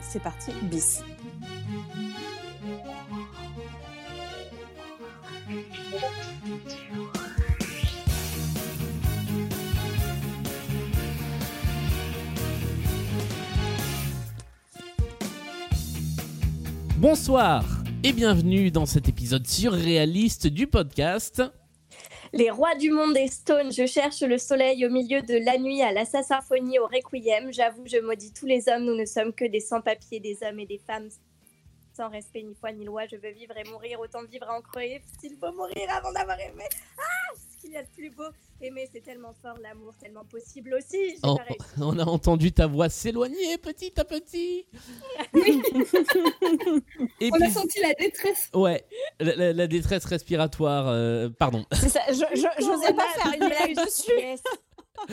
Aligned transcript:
C'est 0.00 0.22
parti, 0.22 0.52
bis. 0.64 1.02
Bonsoir 16.98 17.64
et 18.04 18.12
bienvenue 18.12 18.70
dans 18.70 18.86
cet 18.86 19.08
épisode 19.08 19.46
surréaliste 19.46 20.46
du 20.46 20.66
podcast. 20.66 21.42
Les 22.34 22.50
rois 22.50 22.74
du 22.76 22.90
monde 22.90 23.12
des 23.12 23.28
Stones, 23.28 23.70
je 23.72 23.84
cherche 23.84 24.22
le 24.22 24.38
soleil 24.38 24.86
au 24.86 24.90
milieu 24.90 25.20
de 25.20 25.34
la 25.44 25.58
nuit 25.58 25.82
à 25.82 25.92
la 25.92 26.06
symphonie 26.06 26.78
au 26.78 26.86
requiem. 26.86 27.52
J'avoue, 27.52 27.82
je 27.84 27.98
maudis 27.98 28.32
tous 28.32 28.46
les 28.46 28.70
hommes, 28.70 28.84
nous 28.84 28.94
ne 28.94 29.04
sommes 29.04 29.34
que 29.34 29.44
des 29.44 29.60
sans-papiers, 29.60 30.18
des 30.18 30.38
hommes 30.42 30.58
et 30.58 30.64
des 30.64 30.78
femmes 30.78 31.10
sans 31.96 32.08
respect 32.08 32.42
ni 32.42 32.54
foi 32.54 32.72
ni 32.72 32.84
loi. 32.84 33.06
Je 33.06 33.16
veux 33.16 33.30
vivre 33.32 33.56
et 33.56 33.64
mourir, 33.68 34.00
autant 34.00 34.24
vivre 34.24 34.48
à 34.48 34.56
en 34.58 34.62
crever. 34.62 35.02
S'il 35.20 35.36
faut 35.36 35.52
mourir 35.52 35.88
avant 35.90 36.12
d'avoir 36.12 36.38
aimé? 36.40 36.64
Ah, 36.98 37.34
ce 37.34 37.60
qu'il 37.60 37.72
y 37.72 37.76
a 37.76 37.82
de 37.82 37.88
plus 37.88 38.10
beau. 38.10 38.24
Aimer, 38.60 38.88
c'est 38.92 39.00
tellement 39.00 39.34
fort, 39.42 39.56
l'amour 39.60 39.92
tellement 40.00 40.24
possible 40.24 40.74
aussi. 40.74 41.10
J'ai 41.16 41.20
pas 41.20 41.34
réussi. 41.34 41.58
on 41.80 41.98
a 41.98 42.04
entendu 42.04 42.52
ta 42.52 42.68
voix 42.68 42.88
s'éloigner 42.88 43.58
petit 43.58 43.92
à 43.98 44.04
petit. 44.04 44.66
et 47.20 47.30
On 47.32 47.36
puis, 47.36 47.44
a 47.44 47.50
senti 47.50 47.80
la 47.80 47.92
détresse. 47.94 48.50
ouais, 48.54 48.84
la, 49.20 49.34
la- 49.36 49.52
la 49.52 49.66
détresse 49.66 50.04
respiratoire, 50.04 50.86
euh, 50.88 51.28
pardon. 51.30 51.64
C'est 51.72 51.88
ça, 51.88 52.00
je, 52.08 52.14
je- 52.14 52.64
j'osais 52.64 52.92
pas 52.94 53.06
faire 53.16 53.32
une 53.34 53.48
blague 53.48 53.84
dessus. 53.84 54.12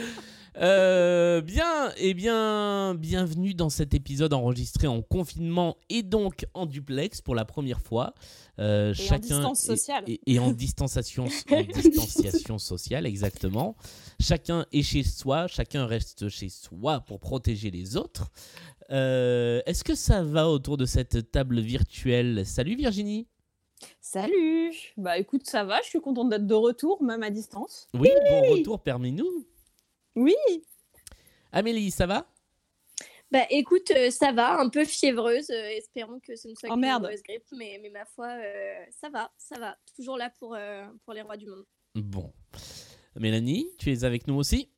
Euh, 0.58 1.42
bien, 1.42 1.94
et 1.98 2.14
bien, 2.14 2.96
bienvenue 2.96 3.54
dans 3.54 3.70
cet 3.70 3.94
épisode 3.94 4.34
enregistré 4.34 4.88
en 4.88 5.02
confinement 5.02 5.78
et 5.90 6.04
donc 6.04 6.48
en 6.54 6.66
duplex 6.66 7.22
pour 7.22 7.36
la 7.36 7.46
première 7.46 7.80
fois. 7.82 8.14
Euh, 8.58 8.94
Et 8.94 9.12
en 9.14 9.20
distance 9.20 9.62
sociale. 9.62 10.04
Et, 10.08 10.20
et 10.26 10.40
en 10.40 10.52
distanciation, 10.52 11.28
en 11.52 11.62
distanciation 11.62 12.58
sociale, 12.58 13.06
exactement. 13.06 13.78
Chacun 14.20 14.66
est 14.74 14.82
chez 14.82 15.04
soi, 15.04 15.48
chacun 15.48 15.86
reste 15.86 16.28
chez 16.28 16.50
soi 16.50 17.02
pour 17.02 17.20
protéger 17.20 17.72
les 17.72 17.96
autres. 17.96 18.28
Euh, 18.92 19.62
Est-ce 19.66 19.84
que 19.84 19.96
ça 19.96 20.24
va 20.24 20.50
autour 20.50 20.76
de 20.78 20.86
cette 20.86 21.32
table 21.32 21.62
virtuelle? 21.62 22.46
Salut 22.46 22.76
Virginie. 22.76 23.28
Salut 24.02 24.74
Bah 24.98 25.18
écoute, 25.20 25.46
ça 25.46 25.64
va, 25.64 25.80
je 25.84 25.88
suis 25.88 26.02
contente 26.02 26.30
d'être 26.30 26.48
de 26.48 26.54
retour, 26.56 27.02
même 27.02 27.24
à 27.24 27.30
distance. 27.30 27.88
Oui, 27.94 28.10
bon 28.30 28.52
retour 28.52 28.82
parmi 28.82 29.14
nous. 29.14 29.46
Oui 30.16 30.36
Amélie, 31.52 31.92
ça 31.92 32.06
va? 32.06 32.28
Bah 33.32 33.46
écoute, 33.52 33.92
euh, 33.92 34.10
ça 34.10 34.32
va, 34.32 34.60
un 34.60 34.70
peu 34.70 34.86
fiévreuse. 34.86 35.50
euh, 35.52 35.70
espérons 35.70 36.20
que 36.20 36.36
ce 36.36 36.48
ne 36.48 36.56
soit 36.56 36.70
Oh, 36.70 36.74
qu'une 36.74 36.82
merde. 36.82 37.04
mauvaise 37.04 37.22
grippe, 37.24 37.44
mais, 37.52 37.80
mais 37.82 37.90
ma 37.92 38.06
foi, 38.06 38.28
euh, 38.28 38.84
ça 39.00 39.10
va, 39.10 39.32
ça 39.38 39.60
va. 39.60 39.78
Toujours 39.96 40.18
là 40.18 40.32
pour, 40.40 40.56
euh, 40.56 40.86
pour 41.06 41.14
les 41.14 41.22
rois 41.22 41.38
du 41.38 41.46
monde. 41.46 41.64
Bon. 41.96 42.34
Mélanie, 43.16 43.68
tu 43.78 43.92
es 43.92 44.04
avec 44.04 44.28
nous 44.28 44.36
aussi? 44.36 44.72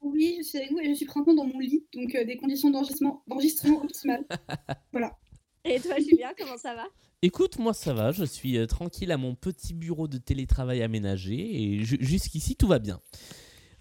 Oui, 0.00 0.36
je 0.38 0.42
suis 0.44 0.58
avec 0.58 0.70
vous 0.70 0.78
et 0.80 0.88
je 0.90 0.94
suis 0.94 1.06
présentement 1.06 1.34
dans 1.34 1.46
mon 1.46 1.58
lit, 1.58 1.84
donc 1.94 2.14
euh, 2.14 2.24
des 2.24 2.36
conditions 2.36 2.70
d'enregistrement, 2.70 3.24
d'enregistrement 3.26 3.82
optimales. 3.82 4.24
voilà. 4.92 5.16
Et 5.64 5.80
toi, 5.80 5.96
Julien, 5.98 6.32
comment 6.38 6.58
ça 6.58 6.74
va? 6.74 6.86
Écoute, 7.22 7.58
moi 7.58 7.72
ça 7.72 7.94
va, 7.94 8.12
je 8.12 8.24
suis 8.24 8.58
euh, 8.58 8.66
tranquille 8.66 9.10
à 9.10 9.16
mon 9.16 9.34
petit 9.34 9.72
bureau 9.72 10.06
de 10.08 10.18
télétravail 10.18 10.82
aménagé 10.82 11.34
et 11.34 11.82
ju- 11.82 11.96
jusqu'ici 12.00 12.54
tout 12.54 12.66
va 12.68 12.78
bien. 12.78 13.00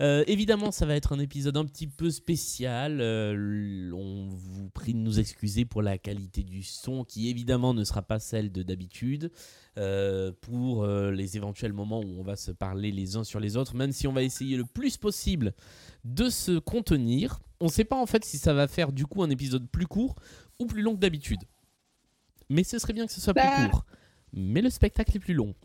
Euh, 0.03 0.23
évidemment, 0.27 0.71
ça 0.71 0.85
va 0.85 0.95
être 0.95 1.13
un 1.13 1.19
épisode 1.19 1.55
un 1.55 1.63
petit 1.65 1.87
peu 1.87 2.11
spécial. 2.11 2.99
euh, 2.99 3.89
on 3.93 4.27
vous 4.29 4.69
prie 4.69 4.93
de 4.93 4.99
nous 4.99 5.17
excuser 5.19 5.63
pour 5.63 5.81
la 5.81 5.97
qualité 5.97 6.43
du 6.43 6.61
son 6.61 7.05
qui 7.05 7.29
évidemment 7.29 7.73
ne 7.73 7.85
sera 7.85 8.01
pas 8.01 8.19
celle 8.19 8.51
de 8.51 8.63
d'habitude. 8.63 9.31
euh, 9.77 10.31
pour 10.41 10.85
les 10.85 11.35
éventuels 11.37 11.73
moments 11.73 12.01
où 12.01 12.19
on 12.19 12.23
va 12.23 12.35
se 12.35 12.51
parler 12.51 12.91
les 12.91 13.15
uns 13.15 13.23
sur 13.23 13.39
les 13.39 13.55
autres, 13.57 13.75
même 13.75 13.91
si 13.91 14.05
on 14.07 14.13
va 14.13 14.21
essayer 14.23 14.55
le 14.57 14.65
plus 14.65 14.97
possible 14.97 15.53
de 16.03 16.29
se 16.29 16.59
contenir. 16.59 17.39
On 17.59 17.65
ne 17.65 17.71
sait 17.71 17.85
pas 17.85 17.95
en 17.95 18.05
fait 18.05 18.23
si 18.25 18.37
ça 18.37 18.53
va 18.53 18.67
faire 18.67 18.91
du 18.91 19.05
coup 19.05 19.23
un 19.23 19.29
épisode 19.29 19.67
plus 19.69 19.87
court 19.87 20.15
ou 20.59 20.65
plus 20.65 20.81
long 20.81 20.93
que 20.95 20.99
d'habitude. 20.99 21.39
Mais 22.49 22.63
ce 22.63 22.77
serait 22.77 22.93
bien 22.93 23.07
que 23.07 23.13
ce 23.13 23.21
soit 23.21 23.33
Bah. 23.33 23.41
plus 23.55 23.69
court. 23.69 23.85
Mais 24.33 24.61
le 24.61 24.69
spectacle 24.69 25.15
est 25.15 25.19
plus 25.19 25.33
long. 25.33 25.55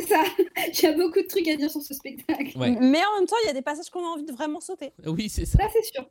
C'est 0.00 0.06
ça. 0.08 0.22
J'ai 0.72 0.94
beaucoup 0.94 1.20
de 1.22 1.26
trucs 1.26 1.48
à 1.48 1.56
dire 1.56 1.70
sur 1.70 1.80
ce 1.82 1.94
spectacle. 1.94 2.56
Ouais. 2.58 2.70
Mais 2.80 2.98
en 2.98 3.18
même 3.18 3.26
temps, 3.26 3.36
il 3.44 3.46
y 3.46 3.50
a 3.50 3.54
des 3.54 3.62
passages 3.62 3.88
qu'on 3.90 4.04
a 4.04 4.08
envie 4.08 4.24
de 4.24 4.32
vraiment 4.32 4.60
sauter. 4.60 4.92
Oui, 5.06 5.28
c'est 5.28 5.46
ça. 5.46 5.58
Ça, 5.58 5.68
c'est 5.72 5.84
sûr. 5.94 6.06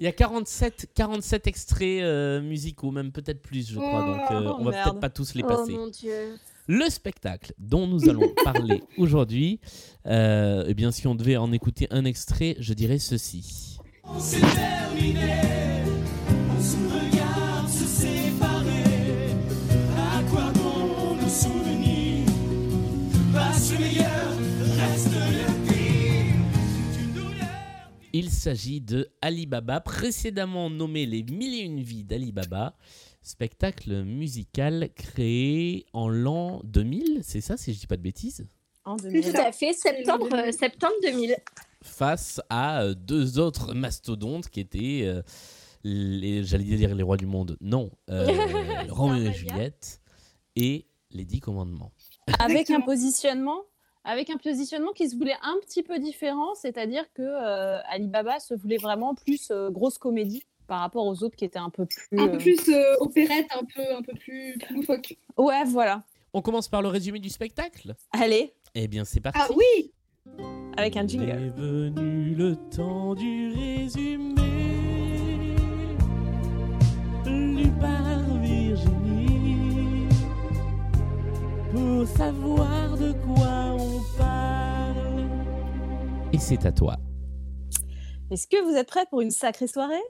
Il 0.00 0.04
y 0.04 0.06
a 0.06 0.12
47, 0.12 0.88
47 0.94 1.46
extraits 1.46 2.02
euh, 2.02 2.40
musicaux, 2.40 2.90
même 2.90 3.12
peut-être 3.12 3.42
plus, 3.42 3.70
je 3.70 3.78
crois. 3.78 4.06
Donc, 4.06 4.30
euh, 4.30 4.50
Oh, 4.52 4.56
on 4.60 4.64
va 4.64 4.84
peut-être 4.84 5.00
pas 5.00 5.10
tous 5.10 5.34
les 5.34 5.42
Oh 5.44 5.48
passer. 5.48 5.72
mon 5.72 5.88
dieu. 5.88 6.38
Le 6.68 6.88
spectacle 6.88 7.52
dont 7.58 7.86
nous 7.86 8.08
allons 8.08 8.32
parler 8.44 8.82
aujourd'hui, 8.96 9.60
euh, 10.06 10.64
eh 10.68 10.74
bien, 10.74 10.92
si 10.92 11.06
on 11.06 11.14
devait 11.14 11.36
en 11.36 11.52
écouter 11.52 11.88
un 11.90 12.04
extrait, 12.04 12.56
je 12.58 12.72
dirais 12.72 12.98
ceci. 12.98 13.78
Il 14.98 15.61
s'agit 28.42 28.80
de 28.80 29.08
Alibaba, 29.20 29.80
précédemment 29.80 30.68
nommé 30.68 31.06
Les 31.06 31.22
Mille 31.22 31.54
et 31.54 31.62
Une 31.62 31.80
Vies 31.80 32.02
d'Alibaba, 32.04 32.74
spectacle 33.22 34.02
musical 34.02 34.88
créé 34.96 35.86
en 35.92 36.08
l'an 36.08 36.60
2000, 36.64 37.20
c'est 37.22 37.40
ça 37.40 37.56
si 37.56 37.72
je 37.72 37.78
dis 37.80 37.86
pas 37.86 37.96
de 37.96 38.02
bêtises? 38.02 38.46
En 38.84 38.96
Tout 38.96 39.04
2000. 39.04 39.36
à 39.36 39.52
fait, 39.52 39.72
septembre, 39.72 40.28
le- 40.32 40.48
euh, 40.48 40.52
septembre 40.52 40.94
2000. 41.02 41.36
face 41.84 42.40
à 42.50 42.82
euh, 42.82 42.94
deux 42.94 43.38
autres 43.38 43.74
mastodontes 43.74 44.48
qui 44.48 44.58
étaient, 44.58 45.02
euh, 45.04 45.22
les, 45.84 46.42
j'allais 46.42 46.64
dire 46.64 46.92
les 46.96 47.02
rois 47.04 47.16
du 47.16 47.26
monde, 47.26 47.56
non, 47.60 47.90
euh, 48.10 48.26
Roméo 48.90 49.28
et. 49.30 49.32
Juliette 49.32 50.00
et 50.56 50.86
les 51.12 51.24
Dix 51.24 51.38
Commandements. 51.40 51.92
Avec 52.40 52.70
un 52.70 52.80
positionnement 52.80 53.60
avec 54.04 54.30
un 54.30 54.36
positionnement 54.36 54.92
qui 54.92 55.08
se 55.08 55.16
voulait 55.16 55.36
un 55.42 55.56
petit 55.60 55.82
peu 55.82 55.98
différent, 55.98 56.54
c'est-à-dire 56.54 57.04
que 57.14 57.22
euh, 57.22 57.78
Alibaba 57.88 58.40
se 58.40 58.54
voulait 58.54 58.76
vraiment 58.78 59.14
plus 59.14 59.50
euh, 59.50 59.70
grosse 59.70 59.98
comédie 59.98 60.42
par 60.66 60.80
rapport 60.80 61.06
aux 61.06 61.22
autres 61.22 61.36
qui 61.36 61.44
étaient 61.44 61.58
un 61.58 61.70
peu 61.70 61.86
plus. 61.86 62.06
Un 62.18 62.28
peu 62.28 62.34
euh, 62.34 62.38
plus 62.38 62.68
euh, 62.68 62.96
opérette, 63.00 63.46
un 63.54 63.64
peu, 63.64 63.94
un 63.94 64.02
peu 64.02 64.12
plus, 64.14 64.56
loufoque. 64.70 65.16
Ouais, 65.36 65.64
voilà. 65.66 66.02
On 66.34 66.40
commence 66.42 66.68
par 66.68 66.82
le 66.82 66.88
résumé 66.88 67.18
du 67.18 67.28
spectacle? 67.28 67.94
Allez, 68.12 68.54
Eh 68.74 68.88
bien 68.88 69.04
c'est 69.04 69.20
parti. 69.20 69.38
Ah 69.42 69.48
oui 69.54 69.92
avec 70.76 70.96
un 70.96 71.02
Il 71.02 71.08
jingle. 71.10 71.28
est 71.30 71.48
venu 71.50 72.34
le 72.34 72.56
temps 72.74 73.14
du 73.14 73.52
résumé 73.52 74.40
lu 77.26 77.68
par 77.80 78.41
pour 81.72 82.06
savoir 82.06 82.98
de 82.98 83.12
quoi 83.12 83.76
on 83.78 84.00
parle. 84.18 85.28
Et 86.32 86.38
c'est 86.38 86.66
à 86.66 86.72
toi. 86.72 86.96
Est-ce 88.30 88.46
que 88.46 88.62
vous 88.62 88.76
êtes 88.76 88.88
prêts 88.88 89.06
pour 89.08 89.22
une 89.22 89.30
sacrée 89.30 89.66
soirée? 89.66 90.02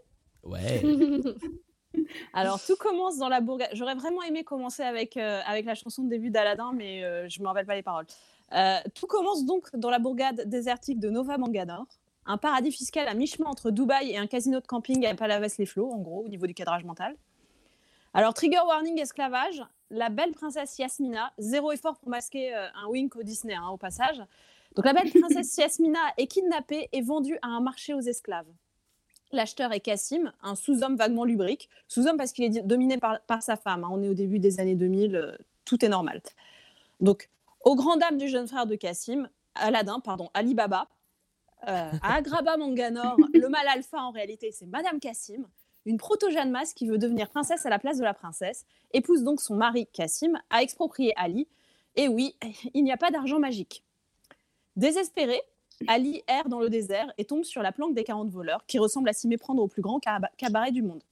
Ouais. 0.42 0.82
Alors, 2.32 2.60
tout 2.64 2.76
commence 2.76 3.18
dans 3.18 3.28
la 3.28 3.40
bourgade. 3.40 3.70
J'aurais 3.74 3.94
vraiment 3.94 4.22
aimé 4.22 4.44
commencer 4.44 4.82
avec, 4.82 5.16
euh, 5.16 5.40
avec 5.46 5.64
la 5.64 5.74
chanson 5.74 6.02
de 6.02 6.08
début 6.08 6.30
d'Aladin, 6.30 6.72
mais 6.74 7.04
euh, 7.04 7.28
je 7.28 7.38
ne 7.38 7.44
me 7.44 7.48
rappelle 7.48 7.66
pas 7.66 7.76
les 7.76 7.82
paroles. 7.82 8.06
Euh, 8.52 8.78
tout 8.94 9.06
commence 9.06 9.44
donc 9.44 9.74
dans 9.76 9.90
la 9.90 9.98
bourgade 9.98 10.48
désertique 10.48 10.98
de 10.98 11.10
Nova 11.10 11.38
Manganor, 11.38 11.86
un 12.26 12.38
paradis 12.38 12.72
fiscal 12.72 13.06
à 13.08 13.14
mi-chemin 13.14 13.48
entre 13.48 13.70
Dubaï 13.70 14.10
et 14.10 14.18
un 14.18 14.26
casino 14.26 14.60
de 14.60 14.66
camping 14.66 15.06
à 15.06 15.14
Palavas-les-Flots, 15.14 15.90
en 15.90 15.98
gros, 15.98 16.24
au 16.24 16.28
niveau 16.28 16.46
du 16.46 16.54
cadrage 16.54 16.84
mental. 16.84 17.16
Alors, 18.14 18.34
trigger 18.34 18.60
warning 18.66 18.98
esclavage, 19.00 19.62
la 19.92 20.08
belle 20.08 20.32
princesse 20.32 20.78
Yasmina, 20.78 21.32
zéro 21.38 21.70
effort 21.70 21.98
pour 21.98 22.08
masquer 22.08 22.54
euh, 22.54 22.66
un 22.74 22.88
wink 22.88 23.14
au 23.14 23.22
Disney, 23.22 23.54
hein, 23.54 23.68
au 23.68 23.76
passage. 23.76 24.18
Donc 24.74 24.86
la 24.86 24.94
belle 24.94 25.10
princesse 25.12 25.56
Yasmina 25.56 26.00
est 26.16 26.26
kidnappée 26.26 26.88
et 26.92 27.02
vendue 27.02 27.38
à 27.42 27.48
un 27.48 27.60
marché 27.60 27.92
aux 27.92 28.00
esclaves. 28.00 28.48
L'acheteur 29.32 29.72
est 29.72 29.80
Cassim, 29.80 30.32
un 30.42 30.54
sous-homme 30.54 30.96
vaguement 30.96 31.24
lubrique. 31.24 31.68
Sous-homme 31.88 32.16
parce 32.16 32.32
qu'il 32.32 32.44
est 32.44 32.62
dominé 32.62 32.98
par, 32.98 33.42
sa 33.42 33.56
femme. 33.56 33.84
hein. 33.84 33.88
On 33.90 34.02
est 34.02 34.08
au 34.08 34.14
début 34.14 34.38
des 34.38 34.60
années 34.60 34.74
2000, 34.74 35.14
euh, 35.14 35.36
tout 35.64 35.84
est 35.84 35.88
normal. 35.88 36.22
Donc, 37.00 37.28
aux 37.60 37.76
grandes 37.76 38.00
dames 38.00 38.18
du 38.18 38.28
jeune 38.28 38.48
frère 38.48 38.66
de 38.66 38.74
Cassim, 38.74 39.28
Aladdin, 39.54 40.00
pardon, 40.00 40.30
Ali 40.34 40.54
Baba, 40.54 40.88
euh, 41.68 41.90
à 42.02 42.14
Agrabah 42.16 42.56
Manganor, 42.56 43.16
le 43.34 43.48
mal 43.48 43.66
alpha 43.68 44.02
en 44.02 44.10
réalité, 44.10 44.52
c'est 44.52 44.66
Madame 44.66 45.00
Cassim, 45.00 45.46
une 45.84 45.96
proto-Jeanne 45.96 46.50
Mas 46.50 46.74
qui 46.74 46.86
veut 46.86 46.98
devenir 46.98 47.28
princesse 47.28 47.66
à 47.66 47.70
la 47.70 47.78
place 47.78 47.98
de 47.98 48.04
la 48.04 48.14
princesse, 48.14 48.66
épouse 48.92 49.22
donc 49.22 49.40
son 49.40 49.56
mari 49.56 49.86
Cassim, 49.92 50.34
a 50.50 50.62
exproprié 50.62 51.12
Ali. 51.16 51.48
Et 51.96 52.08
oui, 52.08 52.36
il 52.74 52.84
n'y 52.84 52.92
a 52.92 52.96
pas 52.96 53.10
d'argent 53.10 53.38
magique. 53.38 53.82
Désespéré, 54.76 55.40
Ali 55.88 56.22
erre 56.28 56.48
dans 56.48 56.60
le 56.60 56.70
désert 56.70 57.12
et 57.18 57.24
tombe 57.24 57.44
sur 57.44 57.62
la 57.62 57.72
planque 57.72 57.94
des 57.94 58.04
40 58.04 58.30
voleurs, 58.30 58.64
qui 58.66 58.78
ressemble 58.78 59.08
à 59.08 59.12
s'y 59.12 59.26
méprendre 59.28 59.62
au 59.62 59.68
plus 59.68 59.82
grand 59.82 59.98
caba- 59.98 60.30
cabaret 60.36 60.70
du 60.70 60.82
monde. 60.82 61.02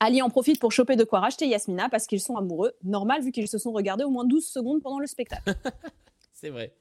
Ali 0.00 0.20
en 0.20 0.30
profite 0.30 0.58
pour 0.58 0.72
choper 0.72 0.96
de 0.96 1.04
quoi 1.04 1.20
racheter 1.20 1.46
Yasmina 1.46 1.88
parce 1.88 2.08
qu'ils 2.08 2.20
sont 2.20 2.36
amoureux, 2.36 2.72
normal 2.82 3.22
vu 3.22 3.30
qu'ils 3.30 3.46
se 3.46 3.58
sont 3.58 3.70
regardés 3.70 4.02
au 4.02 4.10
moins 4.10 4.24
12 4.24 4.44
secondes 4.44 4.82
pendant 4.82 4.98
le 4.98 5.06
spectacle. 5.06 5.54
C'est 6.32 6.50
vrai. 6.50 6.74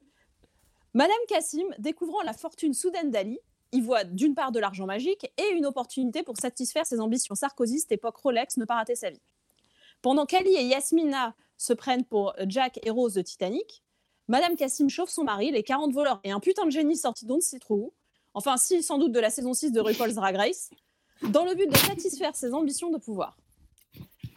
Madame 0.96 1.16
Cassim, 1.28 1.68
découvrant 1.78 2.24
la 2.24 2.34
fortune 2.34 2.74
soudaine 2.74 3.12
d'Ali, 3.12 3.40
y 3.72 3.82
voit 3.82 4.04
d'une 4.04 4.36
part 4.36 4.52
de 4.52 4.60
l'argent 4.60 4.86
magique 4.86 5.32
et 5.38 5.50
une 5.56 5.66
opportunité 5.66 6.24
pour 6.24 6.38
satisfaire 6.38 6.86
ses 6.86 7.00
ambitions 7.00 7.36
sarkozystes 7.36 7.92
époque 7.92 8.18
Rolex 8.18 8.58
ne 8.58 8.66
pas 8.66 8.76
rater 8.76 8.96
sa 8.96 9.10
vie. 9.10 9.22
Pendant 10.02 10.26
qu'Ali 10.26 10.54
et 10.56 10.64
Yasmina 10.64 11.36
se 11.58 11.74
prennent 11.74 12.06
pour 12.06 12.34
Jack 12.48 12.80
et 12.84 12.90
Rose 12.90 13.14
de 13.14 13.22
Titanic, 13.22 13.84
Madame 14.28 14.56
Cassim 14.56 14.90
chauffe 14.90 15.10
son 15.10 15.24
mari, 15.24 15.52
les 15.52 15.64
40 15.64 15.94
voleurs 15.94 16.20
et 16.24 16.32
un 16.32 16.40
putain 16.40 16.66
de 16.66 16.72
génie 16.72 16.98
sorti 16.98 17.26
d'on 17.26 17.36
ne 17.36 17.42
sait 17.42 17.60
trop 17.60 17.76
où, 17.76 17.94
enfin 18.34 18.58
si 18.58 18.82
sans 18.82 18.98
doute 18.98 19.12
de 19.12 19.20
la 19.20 19.30
saison 19.30 19.54
6 19.54 19.72
de 19.72 19.80
RuPaul's 19.80 20.16
Drag 20.16 20.36
Race, 20.36 20.70
dans 21.30 21.46
le 21.46 21.54
but 21.54 21.70
de 21.70 21.78
satisfaire 21.78 22.36
ses 22.36 22.54
ambitions 22.54 22.90
de 22.90 22.98
pouvoir. 22.98 23.38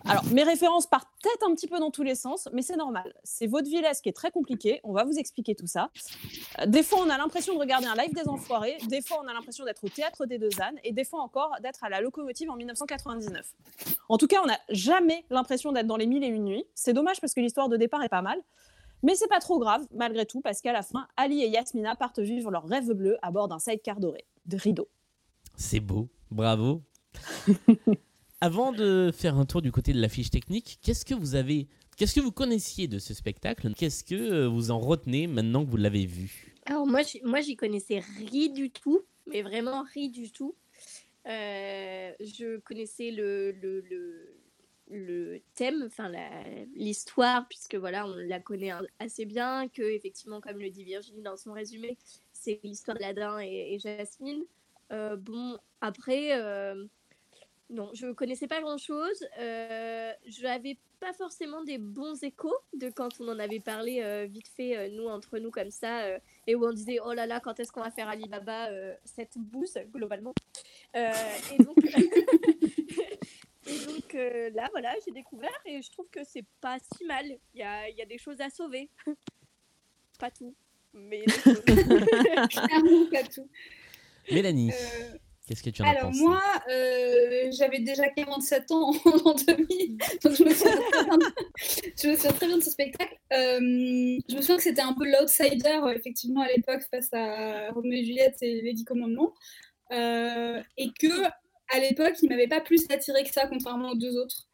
Alors, 0.06 0.24
mes 0.26 0.42
références 0.42 0.86
partent 0.86 1.08
peut-être 1.22 1.48
un 1.48 1.54
petit 1.54 1.66
peu 1.66 1.78
dans 1.78 1.90
tous 1.90 2.02
les 2.02 2.14
sens, 2.14 2.48
mais 2.52 2.60
c'est 2.60 2.76
normal. 2.76 3.14
C'est 3.24 3.46
vaudevillesque 3.46 4.02
qui 4.02 4.10
est 4.10 4.12
très 4.12 4.30
compliqué. 4.30 4.80
On 4.84 4.92
va 4.92 5.04
vous 5.04 5.18
expliquer 5.18 5.54
tout 5.54 5.66
ça. 5.66 5.90
Euh, 6.60 6.66
Des 6.66 6.82
fois, 6.82 7.00
on 7.04 7.08
a 7.08 7.16
l'impression 7.16 7.54
de 7.54 7.58
regarder 7.58 7.86
un 7.86 7.94
live 7.94 8.12
des 8.14 8.28
Enfoirés. 8.28 8.76
Des 8.88 9.00
fois, 9.00 9.20
on 9.24 9.28
a 9.28 9.32
l'impression 9.32 9.64
d'être 9.64 9.82
au 9.82 9.88
théâtre 9.88 10.26
des 10.26 10.38
Deux 10.38 10.60
Ânes. 10.60 10.78
Et 10.84 10.92
des 10.92 11.04
fois 11.04 11.22
encore, 11.22 11.52
d'être 11.62 11.82
à 11.84 11.88
la 11.88 12.00
locomotive 12.02 12.50
en 12.50 12.56
1999. 12.56 13.46
En 14.08 14.18
tout 14.18 14.26
cas, 14.26 14.40
on 14.42 14.46
n'a 14.46 14.58
jamais 14.68 15.24
l'impression 15.30 15.72
d'être 15.72 15.86
dans 15.86 15.96
les 15.96 16.06
mille 16.06 16.22
et 16.22 16.28
une 16.28 16.44
nuits. 16.44 16.64
C'est 16.74 16.92
dommage 16.92 17.20
parce 17.20 17.32
que 17.32 17.40
l'histoire 17.40 17.70
de 17.70 17.76
départ 17.78 18.02
est 18.02 18.08
pas 18.10 18.22
mal. 18.22 18.38
Mais 19.02 19.14
c'est 19.14 19.28
pas 19.28 19.40
trop 19.40 19.58
grave, 19.58 19.86
malgré 19.94 20.24
tout, 20.24 20.40
parce 20.40 20.60
qu'à 20.62 20.72
la 20.72 20.82
fin, 20.82 21.06
Ali 21.16 21.42
et 21.42 21.48
Yasmina 21.48 21.94
partent 21.94 22.20
vivre 22.20 22.50
leur 22.50 22.64
rêve 22.66 22.90
bleu 22.92 23.18
à 23.22 23.30
bord 23.30 23.48
d'un 23.48 23.58
sidecar 23.58 24.00
doré, 24.00 24.24
de 24.46 24.56
rideau. 24.56 24.88
C'est 25.56 25.80
beau. 25.80 26.08
Bravo. 26.30 26.82
Avant 28.44 28.73
de 28.73 29.11
faire 29.11 29.38
un 29.38 29.46
tour 29.46 29.62
du 29.62 29.73
côté 29.73 29.94
de 29.94 30.00
la 30.02 30.11
fiche 30.11 30.29
technique, 30.29 30.79
qu'est-ce 30.82 31.06
que 31.06 31.14
vous 31.14 31.35
avez, 31.35 31.67
qu'est-ce 31.96 32.14
que 32.14 32.20
vous 32.20 32.31
connaissiez 32.31 32.88
de 32.88 32.99
ce 32.99 33.14
spectacle? 33.14 33.73
Qu'est-ce 33.75 34.05
que 34.05 34.14
euh, 34.14 34.49
vous 34.49 34.70
en 34.70 34.79
retenez 34.79 35.26
maintenant 35.26 35.64
que 35.64 35.70
vous 35.70 35.79
l'avez 35.79 36.05
vu? 36.05 36.55
Alors 36.67 36.87
moi, 36.87 37.00
moi, 37.23 37.41
j'y 37.41 37.56
connaissais 37.56 38.02
rien 38.19 38.49
du 38.50 38.70
tout, 38.70 39.00
mais 39.26 39.41
vraiment 39.41 39.82
rien 39.94 40.11
du 40.11 40.31
tout. 40.31 40.55
Euh, 41.26 42.12
je 42.20 42.58
connaissais 42.58 43.12
le, 43.12 43.52
le, 43.52 43.82
le, 44.91 45.41
thème, 45.55 45.82
enfin 45.87 46.12
l'histoire, 46.75 47.49
puisque 47.49 47.76
voilà, 47.76 48.06
on 48.06 48.14
la 48.14 48.41
connaît 48.41 48.73
assez 48.99 49.25
bien, 49.25 49.69
que 49.69 49.81
effectivement, 49.81 50.43
comme 50.43 50.58
le 50.58 50.69
dit 50.69 50.85
Virginie 50.85 51.23
dans 51.23 51.38
son 51.38 51.55
résumé, 51.55 51.96
c'est 52.35 52.61
l'histoire 52.62 52.99
d'Aladin 52.99 53.38
et, 53.41 53.73
et 53.73 53.79
Jasmine. 53.79 54.44
Euh, 54.93 55.17
bon, 55.17 55.56
après, 55.81 56.38
non, 57.70 57.90
je 57.94 58.12
connaissais 58.12 58.46
pas 58.46 58.61
grand-chose. 58.61 59.26
Euh, 59.38 60.12
je 60.26 60.43
n'avais 60.43 60.76
pas 61.00 61.12
forcément 61.12 61.62
des 61.62 61.78
bons 61.78 62.22
échos 62.22 62.55
de 62.75 62.90
quand 62.90 63.20
on 63.20 63.28
en 63.28 63.38
avait 63.38 63.61
parlé 63.61 64.02
euh, 64.02 64.26
vite 64.26 64.49
fait, 64.49 64.76
euh, 64.76 64.88
nous, 64.90 65.06
entre 65.06 65.38
nous, 65.38 65.50
comme 65.50 65.70
ça, 65.70 66.02
euh, 66.02 66.19
et 66.46 66.55
où 66.55 66.64
on 66.66 66.72
disait, 66.72 66.99
oh 67.05 67.12
là 67.12 67.26
là, 67.26 67.40
quand 67.40 67.58
est-ce 67.61 67.72
qu'on 67.72 67.82
va 67.82 67.90
faire 67.90 68.08
Alibaba 68.08 68.69
euh, 68.70 68.94
cette 69.05 69.37
bouse, 69.37 69.78
globalement. 69.93 70.34
Euh, 70.96 71.11
et 71.52 71.62
donc, 71.62 71.76
et 73.67 73.78
donc 73.87 74.14
euh, 74.14 74.50
là, 74.50 74.69
voilà, 74.72 74.94
j'ai 75.05 75.12
découvert 75.12 75.58
et 75.64 75.81
je 75.82 75.90
trouve 75.90 76.08
que 76.10 76.20
c'est 76.25 76.44
pas 76.60 76.76
si 76.78 77.05
mal. 77.05 77.26
Il 77.55 77.60
y 77.60 77.62
a, 77.62 77.88
il 77.88 77.96
y 77.96 78.02
a 78.02 78.06
des 78.06 78.19
choses 78.19 78.40
à 78.40 78.50
sauver. 78.50 78.88
pas 80.19 80.31
tout, 80.31 80.55
mais 80.93 81.25
des 81.25 81.32
choses. 81.32 81.62
Clairement 81.64 83.06
pas 83.10 83.25
tout. 83.25 83.49
Mélanie, 84.31 84.70
Euh, 84.72 85.19
qu'est-ce 85.46 85.62
que 85.62 85.70
tu 85.70 85.82
en 85.82 85.87
as 85.87 85.91
alors 85.91 86.02
pensé 86.05 86.20
moi, 86.20 86.43
euh, 86.70 87.50
j'avais 87.52 87.81
déjà 87.81 88.08
47 88.08 88.70
ans 88.70 88.93
en 89.05 89.35
2000, 89.35 89.99
donc 90.23 90.35
je 90.35 90.44
me 90.44 90.55
souviens 90.55 90.81
très 90.91 91.05
bien 91.05 91.19
de, 91.19 91.25
je 92.02 92.08
me 92.08 92.17
souviens 92.17 92.32
très 92.32 92.46
bien 92.46 92.58
de 92.58 92.62
ce 92.62 92.70
spectacle. 92.70 93.19
Euh, 93.32 93.58
je 94.29 94.37
me 94.37 94.41
souviens 94.41 94.56
que 94.56 94.62
c'était 94.62 94.82
un 94.82 94.94
peu 94.94 95.05
l'outsider, 95.05 95.81
euh, 95.82 95.94
effectivement, 95.94 96.43
à 96.43 96.49
l'époque, 96.49 96.82
face 96.91 97.12
à 97.12 97.70
Roméo 97.73 97.93
et 97.93 98.05
Juliette 98.05 98.37
et 98.43 98.62
les 98.62 98.73
Dix 98.73 98.85
Commandements. 98.85 99.32
Euh, 99.93 100.62
et 100.76 100.91
que, 100.99 101.25
à 101.73 101.79
l'époque, 101.81 102.14
il 102.23 102.29
m'avait 102.29 102.49
pas 102.49 102.61
plus 102.61 102.85
attiré 102.91 103.23
que 103.25 103.31
ça, 103.31 103.46
contrairement 103.46 103.91
aux 103.91 103.96
deux 103.96 104.17
autres. 104.17 104.49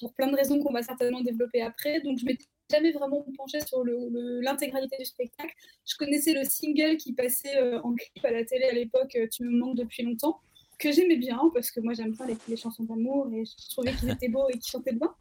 Pour 0.00 0.14
plein 0.14 0.28
de 0.28 0.36
raisons 0.36 0.58
qu'on 0.60 0.72
va 0.72 0.82
certainement 0.82 1.20
développer 1.20 1.62
après. 1.62 2.00
Donc, 2.00 2.18
je 2.18 2.24
m'étais 2.24 2.46
jamais 2.70 2.92
vraiment 2.92 3.24
penchée 3.36 3.60
sur 3.60 3.82
l'intégralité 3.84 4.96
du 4.98 5.04
spectacle. 5.04 5.52
Je 5.86 5.96
connaissais 5.96 6.32
le 6.32 6.44
single 6.44 6.96
qui 6.96 7.12
passait 7.12 7.56
euh, 7.56 7.80
en 7.82 7.94
clip 7.94 8.24
à 8.24 8.30
la 8.30 8.44
télé 8.44 8.64
à 8.64 8.72
l'époque, 8.72 9.16
euh, 9.16 9.26
Tu 9.30 9.44
me 9.44 9.50
manques 9.58 9.76
depuis 9.76 10.02
longtemps, 10.02 10.40
que 10.78 10.92
j'aimais 10.92 11.16
bien, 11.16 11.40
parce 11.54 11.70
que 11.70 11.80
moi 11.80 11.94
j'aime 11.94 12.12
bien 12.12 12.26
les, 12.48 12.56
chansons 12.56 12.84
d'amour 12.84 13.28
et 13.32 13.44
je 13.44 13.70
trouvais 13.70 13.92
qu'ils 13.92 14.10
étaient 14.10 14.28
beaux 14.28 14.48
et 14.48 14.52
qu'ils 14.52 14.70
chantaient 14.70 14.92
bien. 14.92 15.14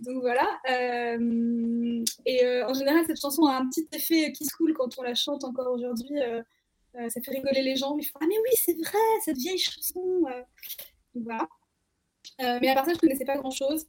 Donc 0.00 0.22
voilà. 0.22 0.48
Euh, 0.70 2.04
et 2.24 2.62
en 2.62 2.74
général, 2.74 3.04
cette 3.06 3.20
chanson 3.20 3.44
a 3.44 3.56
un 3.56 3.68
petit 3.68 3.86
effet 3.92 4.32
qui 4.32 4.46
se 4.46 4.56
coule 4.56 4.72
quand 4.72 4.98
on 4.98 5.02
la 5.02 5.14
chante 5.14 5.44
encore 5.44 5.70
aujourd'hui. 5.72 6.18
ça 6.94 7.20
fait 7.20 7.30
rigoler 7.30 7.62
les 7.62 7.76
gens. 7.76 7.96
Ils 7.98 8.04
font 8.04 8.18
Ah, 8.20 8.26
mais 8.26 8.38
oui, 8.38 8.50
c'est 8.54 8.78
vrai, 8.78 8.98
cette 9.24 9.36
vieille 9.36 9.58
chanson. 9.58 10.22
Donc 11.14 11.24
voilà. 11.24 11.46
Mais 12.60 12.68
à 12.68 12.74
part 12.74 12.86
ça, 12.86 12.94
je 12.94 12.98
connaissais 12.98 13.26
pas 13.26 13.36
grand 13.36 13.50
chose. 13.50 13.86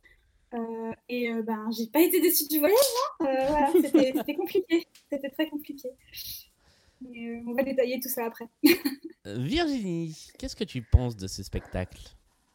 Et 1.09 1.31
euh, 1.31 1.41
ben, 1.43 1.69
j'ai 1.71 1.87
pas 1.87 2.01
été 2.01 2.19
déçue 2.21 2.47
du 2.47 2.59
voyage. 2.59 2.77
hein. 3.19 3.25
Euh, 3.27 3.45
voilà, 3.47 3.71
c'était 4.15 4.35
compliqué. 4.35 4.87
C'était 5.11 5.29
très 5.29 5.49
compliqué. 5.49 5.89
Mais, 7.01 7.27
euh, 7.27 7.41
on 7.47 7.53
va 7.53 7.63
détailler 7.63 7.99
tout 7.99 8.09
ça 8.09 8.25
après. 8.25 8.45
Euh, 9.27 9.35
Virginie, 9.37 10.17
qu'est-ce 10.39 10.55
que 10.55 10.63
tu 10.63 10.81
penses 10.81 11.15
de 11.15 11.27
ce 11.27 11.43
spectacle? 11.43 12.01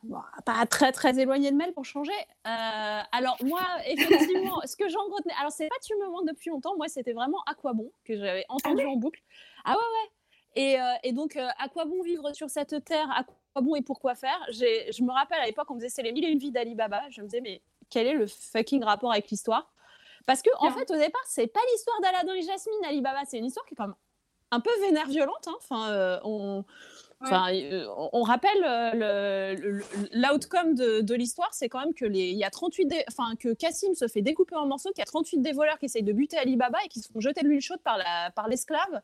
Bon, 0.02 0.18
pas 0.44 0.66
très 0.66 0.90
très 0.90 1.16
éloigné 1.16 1.52
de 1.52 1.56
Mel 1.56 1.73
pour 1.73 1.85
changer. 1.85 2.11
Euh, 2.44 3.00
alors 3.12 3.37
moi, 3.44 3.61
effectivement, 3.87 4.61
ce 4.64 4.75
que 4.75 4.88
j'en 4.88 5.04
retenais, 5.04 5.32
alors 5.38 5.52
c'est 5.52 5.68
pas 5.68 5.76
tu 5.80 5.94
me 5.94 6.11
manques 6.11 6.26
depuis 6.26 6.50
longtemps, 6.50 6.76
moi 6.76 6.88
c'était 6.88 7.12
vraiment 7.12 7.38
à 7.47 7.54
quoi 7.54 7.73
bon 7.73 7.92
que 8.04 8.16
j'avais 8.16 8.44
entendu 8.49 8.85
en 8.85 8.97
boucle. 8.97 9.20
Ah 9.64 9.75
ouais 9.75 9.76
ouais. 9.76 10.61
Et, 10.62 10.80
euh, 10.80 10.85
et 11.04 11.12
donc 11.12 11.37
euh, 11.37 11.47
à 11.56 11.68
quoi 11.68 11.85
bon 11.85 12.02
vivre 12.02 12.32
sur 12.32 12.50
cette 12.50 12.85
terre, 12.85 13.09
à 13.12 13.23
quoi 13.23 13.62
bon 13.62 13.76
et 13.76 13.82
pourquoi 13.82 14.16
faire? 14.16 14.44
J'ai- 14.50 14.90
Je 14.90 15.04
me 15.04 15.12
rappelle 15.12 15.38
à 15.38 15.47
l'époque 15.47 15.70
on 15.70 15.75
me 15.75 15.78
disait 15.78 15.90
c'est 15.90 16.02
les 16.02 16.11
mille 16.11 16.25
et 16.25 16.30
une 16.32 16.40
vies 16.40 16.50
d'Ali 16.50 16.75
Baba. 16.75 17.02
Je 17.11 17.20
me 17.20 17.26
disais 17.28 17.40
mais 17.40 17.62
quel 17.90 18.07
est 18.07 18.14
le 18.14 18.26
fucking 18.26 18.83
rapport 18.85 19.12
avec 19.12 19.28
l'histoire 19.31 19.73
Parce 20.26 20.43
que 20.43 20.50
en 20.59 20.71
fait 20.73 20.90
au 20.90 20.97
départ 20.97 21.23
c'est 21.28 21.47
pas 21.47 21.61
l'histoire 21.73 22.00
d'Aladin 22.02 22.35
et 22.35 22.43
Jasmine 22.43 22.85
Ali 22.88 23.00
Baba, 23.00 23.21
c'est 23.26 23.38
une 23.38 23.47
histoire 23.47 23.64
qui 23.66 23.75
est 23.75 23.76
quand 23.76 23.87
même 23.87 23.97
un 24.52 24.61
peu 24.61 24.71
vénère 24.81 25.09
violente. 25.09 25.47
hein. 25.49 25.55
Enfin 25.59 25.90
euh, 25.90 26.19
on 26.25 26.64
Enfin, 27.23 27.50
euh, 27.55 27.87
on- 28.12 28.23
rappelle 28.23 28.62
euh, 28.62 29.81
l'outcome 30.12 30.75
de, 30.75 31.00
de 31.00 31.14
l'histoire, 31.14 31.49
c'est 31.55 31.71
quand 31.71 31.81
même 31.81 31.95
que 31.95 32.05
les, 32.05 32.28
il 32.28 32.37
y 32.37 32.45
a 32.45 32.50
38 32.50 32.85
dé- 32.85 33.05
enfin 33.09 33.35
que 33.37 33.55
Cassim 33.55 33.95
se 33.95 34.07
fait 34.07 34.21
découper 34.21 34.55
en 34.55 34.66
morceaux, 34.66 34.90
qu'il 34.90 34.99
y 34.99 35.02
a 35.02 35.07
38 35.07 35.38
des 35.38 35.52
voleurs 35.52 35.78
qui 35.78 35.87
essayent 35.87 36.02
de 36.02 36.12
buter 36.12 36.37
Ali 36.37 36.57
Baba 36.57 36.78
et 36.85 36.88
qui 36.88 37.00
se 37.00 37.11
font 37.11 37.21
jeter 37.21 37.40
de 37.43 37.49
l'huile 37.49 37.62
chaude 37.62 37.81
par 37.83 37.97
la 37.97 38.31
par 38.37 38.49
l'esclave 38.49 39.00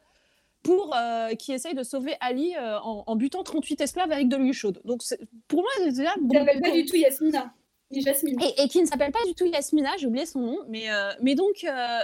pour 0.62 0.94
qui 1.38 1.52
essaye 1.54 1.74
de 1.74 1.82
sauver 1.82 2.14
Ali 2.20 2.54
en, 2.58 3.02
en 3.06 3.16
butant 3.16 3.42
38 3.42 3.80
esclaves 3.80 4.12
avec 4.12 4.28
de 4.28 4.36
l'huile 4.36 4.52
chaude. 4.52 4.82
Donc 4.84 5.00
pour 5.48 5.62
moi, 5.62 5.70
c'est 5.78 5.92
déjà 5.92 6.12
bon, 6.20 6.44
pas 6.44 6.70
du 6.70 6.84
tout 6.84 6.96
Yasmina, 6.96 7.52
Jasmine. 8.00 8.40
et, 8.40 8.62
et 8.62 8.68
qui 8.68 8.80
ne 8.80 8.86
s'appelle 8.86 9.12
pas 9.12 9.24
du 9.26 9.34
tout 9.34 9.44
Yasmina, 9.44 9.90
j'ai 9.98 10.06
oublié 10.06 10.24
son 10.26 10.40
nom, 10.40 10.58
mais, 10.68 10.90
euh, 10.90 11.12
mais 11.20 11.34
donc, 11.34 11.64
euh, 11.64 11.98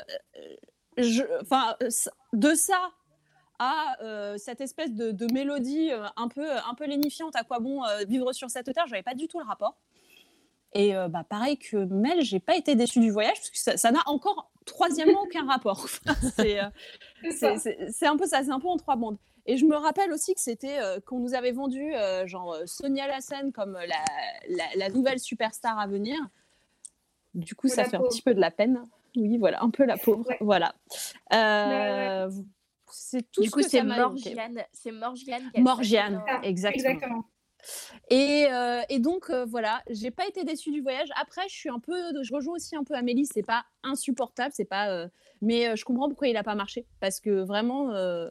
enfin, 1.42 1.76
euh, 1.82 1.90
ça- 1.90 2.12
de 2.32 2.54
ça 2.54 2.90
à 3.58 3.96
euh, 4.02 4.36
cette 4.38 4.60
espèce 4.60 4.92
de, 4.92 5.10
de 5.10 5.26
mélodie 5.32 5.90
euh, 5.90 6.04
un 6.16 6.28
peu, 6.28 6.48
un 6.50 6.74
peu 6.76 6.86
lénifiante, 6.86 7.34
à 7.36 7.42
quoi 7.42 7.58
bon 7.58 7.84
euh, 7.84 8.04
vivre 8.06 8.32
sur 8.32 8.50
cette 8.50 8.72
terre, 8.72 8.86
j'avais 8.86 9.02
pas 9.02 9.14
du 9.14 9.26
tout 9.28 9.38
le 9.40 9.44
rapport. 9.46 9.76
Et 10.74 10.92
bah, 11.08 11.24
pareil 11.26 11.56
que 11.56 11.78
Mel, 11.78 12.20
j'ai 12.20 12.40
pas 12.40 12.54
été 12.54 12.74
déçue 12.74 13.00
du 13.00 13.10
voyage, 13.10 13.36
parce 13.38 13.50
que 13.50 13.78
ça 13.78 13.90
n'a 13.90 14.02
encore, 14.04 14.50
troisièmement, 14.66 15.22
aucun 15.22 15.46
rapport. 15.46 15.86
Enfin, 16.06 17.56
c'est 17.90 18.06
un 18.06 18.16
peu 18.18 18.26
ça, 18.26 18.44
c'est 18.44 18.50
un 18.50 18.60
peu 18.60 18.68
en 18.68 18.76
trois 18.76 18.94
bandes. 18.96 19.16
Et 19.50 19.56
je 19.56 19.64
me 19.64 19.74
rappelle 19.76 20.12
aussi 20.12 20.34
que 20.34 20.40
c'était 20.40 20.78
euh, 20.78 21.00
qu'on 21.00 21.20
nous 21.20 21.34
avait 21.34 21.52
vendu 21.52 21.94
euh, 21.94 22.26
genre 22.26 22.52
euh, 22.52 22.66
Sonia 22.66 23.06
Lassen 23.08 23.50
comme 23.50 23.72
la, 23.72 24.04
la, 24.50 24.64
la 24.76 24.88
nouvelle 24.90 25.18
superstar 25.18 25.78
à 25.78 25.86
venir. 25.86 26.16
Du 27.34 27.54
coup, 27.54 27.66
ça 27.66 27.84
fait 27.84 27.96
un 27.96 28.02
petit 28.02 28.20
peu 28.22 28.34
de 28.34 28.40
la 28.40 28.50
peine. 28.50 28.82
Oui, 29.16 29.38
voilà, 29.38 29.62
un 29.62 29.70
peu 29.70 29.84
la 29.84 29.96
pauvre. 29.96 30.28
Ouais. 30.28 30.36
Voilà. 30.40 30.74
ouais. 31.32 31.38
Euh, 31.38 32.30
C'est 32.90 33.22
tout 33.32 33.40
Du 33.40 33.48
ce 33.48 33.52
coup, 33.52 33.60
que 33.60 33.68
c'est. 33.68 33.82
Morgiane. 33.82 34.64
C'est 34.72 34.92
Morgiane. 34.92 35.50
Morgiane. 35.56 36.22
Ah, 36.28 36.40
exactement. 36.42 36.90
Exactement. 36.90 37.24
Et, 38.10 38.46
euh, 38.50 38.82
et 38.88 38.98
donc 38.98 39.30
euh, 39.30 39.44
voilà, 39.44 39.82
j'ai 39.90 40.10
pas 40.10 40.26
été 40.26 40.44
déçue 40.44 40.70
du 40.70 40.80
voyage. 40.82 41.08
Après, 41.20 41.48
je 41.48 41.54
suis 41.54 41.68
un 41.70 41.80
peu, 41.80 42.22
je 42.22 42.32
rejoins 42.34 42.54
aussi 42.54 42.76
un 42.76 42.84
peu 42.84 42.94
Amélie. 42.94 43.26
C'est 43.26 43.42
pas 43.42 43.64
insupportable, 43.82 44.52
c'est 44.54 44.64
pas, 44.64 44.90
euh, 44.90 45.08
mais 45.40 45.68
euh, 45.68 45.74
je 45.76 45.84
comprends 45.84 46.08
pourquoi 46.08 46.28
il 46.28 46.36
a 46.36 46.44
pas 46.44 46.54
marché 46.54 46.86
parce 47.00 47.18
que 47.18 47.30
vraiment, 47.42 47.90
euh, 47.90 48.30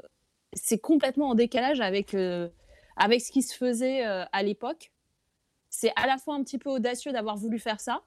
c'est 0.54 0.80
complètement 0.80 1.30
en 1.30 1.36
décalage 1.36 1.82
avec 1.82 2.13
euh, 2.13 2.50
avec 2.96 3.22
ce 3.22 3.32
qui 3.32 3.42
se 3.42 3.56
faisait 3.56 4.06
euh, 4.06 4.24
à 4.32 4.44
l'époque. 4.44 4.92
C'est 5.70 5.92
à 5.96 6.08
la 6.08 6.18
fois 6.18 6.36
un 6.36 6.44
petit 6.44 6.58
peu 6.58 6.70
audacieux 6.70 7.12
d'avoir 7.12 7.38
voulu 7.38 7.60
faire 7.60 7.80
ça. 7.80 8.01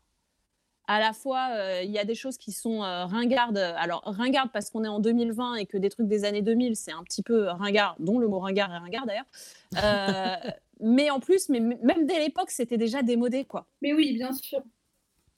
À 0.89 0.99
la 0.99 1.13
fois, 1.13 1.51
euh, 1.53 1.83
il 1.85 1.91
y 1.91 1.99
a 1.99 2.05
des 2.05 2.17
choses 2.17 2.37
qui 2.37 2.51
sont 2.51 2.81
ringardes. 2.81 3.59
Alors, 3.59 4.03
ringardes 4.05 4.51
parce 4.53 4.71
qu'on 4.71 4.83
est 4.83 4.89
en 4.89 4.99
2020 4.99 5.57
et 5.57 5.67
que 5.67 5.77
des 5.77 5.89
trucs 5.89 6.09
des 6.09 6.25
années 6.25 6.43
2000, 6.43 6.75
c'est 6.75 6.91
un 6.91 7.05
petit 7.05 7.23
peu 7.23 7.49
ringard, 7.49 7.95
dont 8.01 8.19
le 8.19 8.27
mot 8.27 8.41
ringard 8.41 8.73
est 8.73 8.79
ringard 8.79 9.07
d'ailleurs. 9.07 10.43
Mais 10.83 11.11
en 11.11 11.21
plus, 11.21 11.51
mais 11.51 11.61
même 11.61 12.07
dès 12.07 12.19
l'époque, 12.21 12.51
c'était 12.51 12.79
déjà 12.79 13.03
démodé, 13.03 13.45
quoi. 13.45 13.67
Mais 13.83 13.93
oui, 13.93 14.15
bien 14.15 14.33
sûr. 14.33 14.63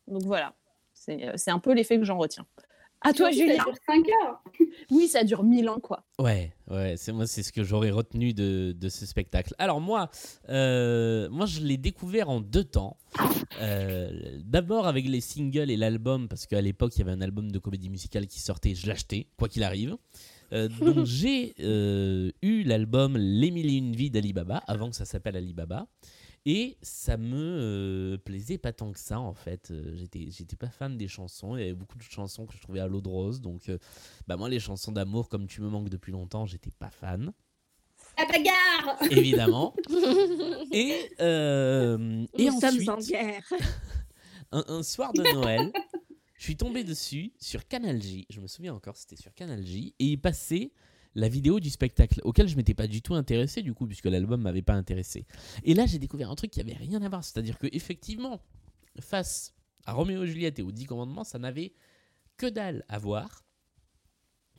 Donc 0.07 0.23
voilà, 0.23 0.55
c'est 0.95 1.33
c'est 1.35 1.51
un 1.51 1.59
peu 1.59 1.73
l'effet 1.73 1.99
que 1.99 2.05
j'en 2.05 2.17
retiens. 2.17 2.47
À 3.05 3.13
toi, 3.13 3.33
Surtout, 3.33 3.49
ça 3.49 3.53
Julien. 3.53 3.65
dure 3.65 3.75
5 3.87 4.07
heures. 4.09 4.43
Oui, 4.91 5.07
ça 5.09 5.23
dure 5.25 5.43
mille 5.45 5.69
ans, 5.69 5.81
quoi. 5.81 6.05
Ouais, 6.19 6.53
ouais, 6.71 6.95
c'est 6.97 7.13
moi, 7.13 7.27
c'est 7.27 7.43
ce 7.43 7.53
que 7.53 7.63
j'aurais 7.63 7.91
retenu 7.91 8.33
de, 8.35 8.73
de 8.77 8.89
ce 8.89 9.05
spectacle. 9.07 9.55
Alors 9.59 9.81
moi, 9.81 10.11
euh, 10.49 11.29
moi, 11.31 11.47
je 11.47 11.61
l'ai 11.61 11.77
découvert 11.77 12.29
en 12.31 12.41
deux 12.41 12.65
temps. 12.65 12.97
Euh, 13.61 14.39
D'abord 14.45 14.87
avec 14.87 15.07
les 15.09 15.21
singles 15.21 15.71
et 15.71 15.77
l'album, 15.77 16.29
parce 16.29 16.47
qu'à 16.47 16.61
l'époque, 16.61 16.93
il 16.97 17.01
y 17.01 17.03
avait 17.03 17.13
un 17.13 17.21
album 17.21 17.51
de 17.53 17.59
comédie 17.59 17.91
musicale 17.91 18.27
qui 18.27 18.41
sortait, 18.41 18.75
je 18.75 18.87
l'achetais, 18.87 19.27
quoi 19.39 19.49
qu'il 19.49 19.63
arrive. 19.63 19.97
Euh, 20.53 20.69
donc 20.69 21.05
j'ai 21.05 21.55
euh, 21.61 22.31
eu 22.43 22.63
l'album 22.63 23.17
Les 23.17 23.51
Mille 23.51 23.67
et 23.73 23.77
Une 23.77 23.95
Vies 23.95 24.11
d'Alibaba, 24.11 24.63
avant 24.67 24.91
que 24.91 24.97
ça 24.97 25.05
s'appelle 25.05 25.37
Alibaba. 25.37 25.87
Et 26.45 26.77
ça 26.83 27.17
me 27.17 27.37
euh, 27.37 28.19
plaisait 28.19 28.59
pas 28.59 28.73
tant 28.73 28.91
que 28.93 28.99
ça 28.99 29.21
en 29.21 29.33
fait. 29.35 29.71
Euh, 29.71 29.95
J'étais, 29.95 30.27
j'étais 30.31 30.57
pas 30.57 30.71
fan 30.71 30.97
des 30.99 31.07
chansons. 31.07 31.57
Il 31.57 31.61
y 31.61 31.65
avait 31.65 31.75
beaucoup 31.75 31.97
de 31.97 32.03
chansons 32.03 32.47
que 32.47 32.55
je 32.55 32.61
trouvais 32.61 32.81
à 32.81 32.89
l'eau 32.89 33.01
de 33.01 33.09
rose. 33.09 33.41
Donc, 33.41 33.69
euh, 33.69 33.79
bah 34.27 34.37
moi, 34.37 34.49
les 34.49 34.59
chansons 34.59 34.91
d'amour 34.91 35.29
comme 35.29 35.47
Tu 35.47 35.61
me 35.61 35.69
manques 35.69 35.89
depuis 35.89 36.11
longtemps, 36.11 36.45
j'étais 36.47 36.73
pas 36.73 36.91
fan, 36.91 37.33
La 38.19 38.27
bagarre 38.27 39.03
évidemment. 39.13 39.77
et 40.73 41.11
euh, 41.21 42.27
et 42.37 42.47
Nous 42.47 42.53
ensuite, 42.57 42.85
sommes 42.85 42.95
en 42.97 42.99
guerre. 42.99 43.53
un, 44.53 44.65
un 44.67 44.83
soir 44.83 45.13
de 45.13 45.23
Noël, 45.23 45.73
je 46.37 46.43
suis 46.43 46.57
tombé 46.57 46.83
dessus 46.83 47.33
sur 47.39 47.69
Canal 47.69 48.03
J. 48.03 48.27
Je 48.31 48.41
me 48.41 48.49
souviens 48.49 48.75
encore, 48.75 48.97
c'était 48.97 49.15
sur 49.17 49.33
Canal 49.33 49.65
J. 49.65 49.95
Et 50.01 50.07
il 50.07 50.21
passait 50.21 50.73
la 51.15 51.29
vidéo 51.29 51.61
du 51.61 51.71
spectacle, 51.71 52.21
auquel 52.25 52.49
je 52.49 52.57
m'étais 52.57 52.75
pas 52.75 52.87
du 52.87 53.03
tout 53.03 53.15
intéressé 53.15 53.63
du 53.63 53.75
coup, 53.75 53.87
puisque 53.87 54.07
l'album 54.07 54.41
m'avait 54.41 54.63
pas 54.63 54.75
intéressé. 54.75 55.27
Et 55.65 55.75
là, 55.75 55.87
j'ai 55.87 55.99
découvert 55.99 56.31
un 56.31 56.35
truc 56.35 56.51
qui 56.51 56.61
avait 56.61 56.75
rien 56.75 57.03
à 57.03 57.09
voir. 57.09 57.23
C'est-à-dire 57.25 57.59
que 57.59 57.67
effectivement, 57.73 58.41
face 59.01 59.55
à 59.85 59.93
Roméo 59.93 60.25
et 60.25 60.27
Juliette 60.27 60.59
et 60.59 60.63
aux 60.63 60.73
Dix 60.73 60.87
Commandements, 60.87 61.25
ça 61.25 61.39
n'avait 61.39 61.75
que 62.37 62.47
dalle 62.47 62.85
à 62.89 62.99
voir. 62.99 63.45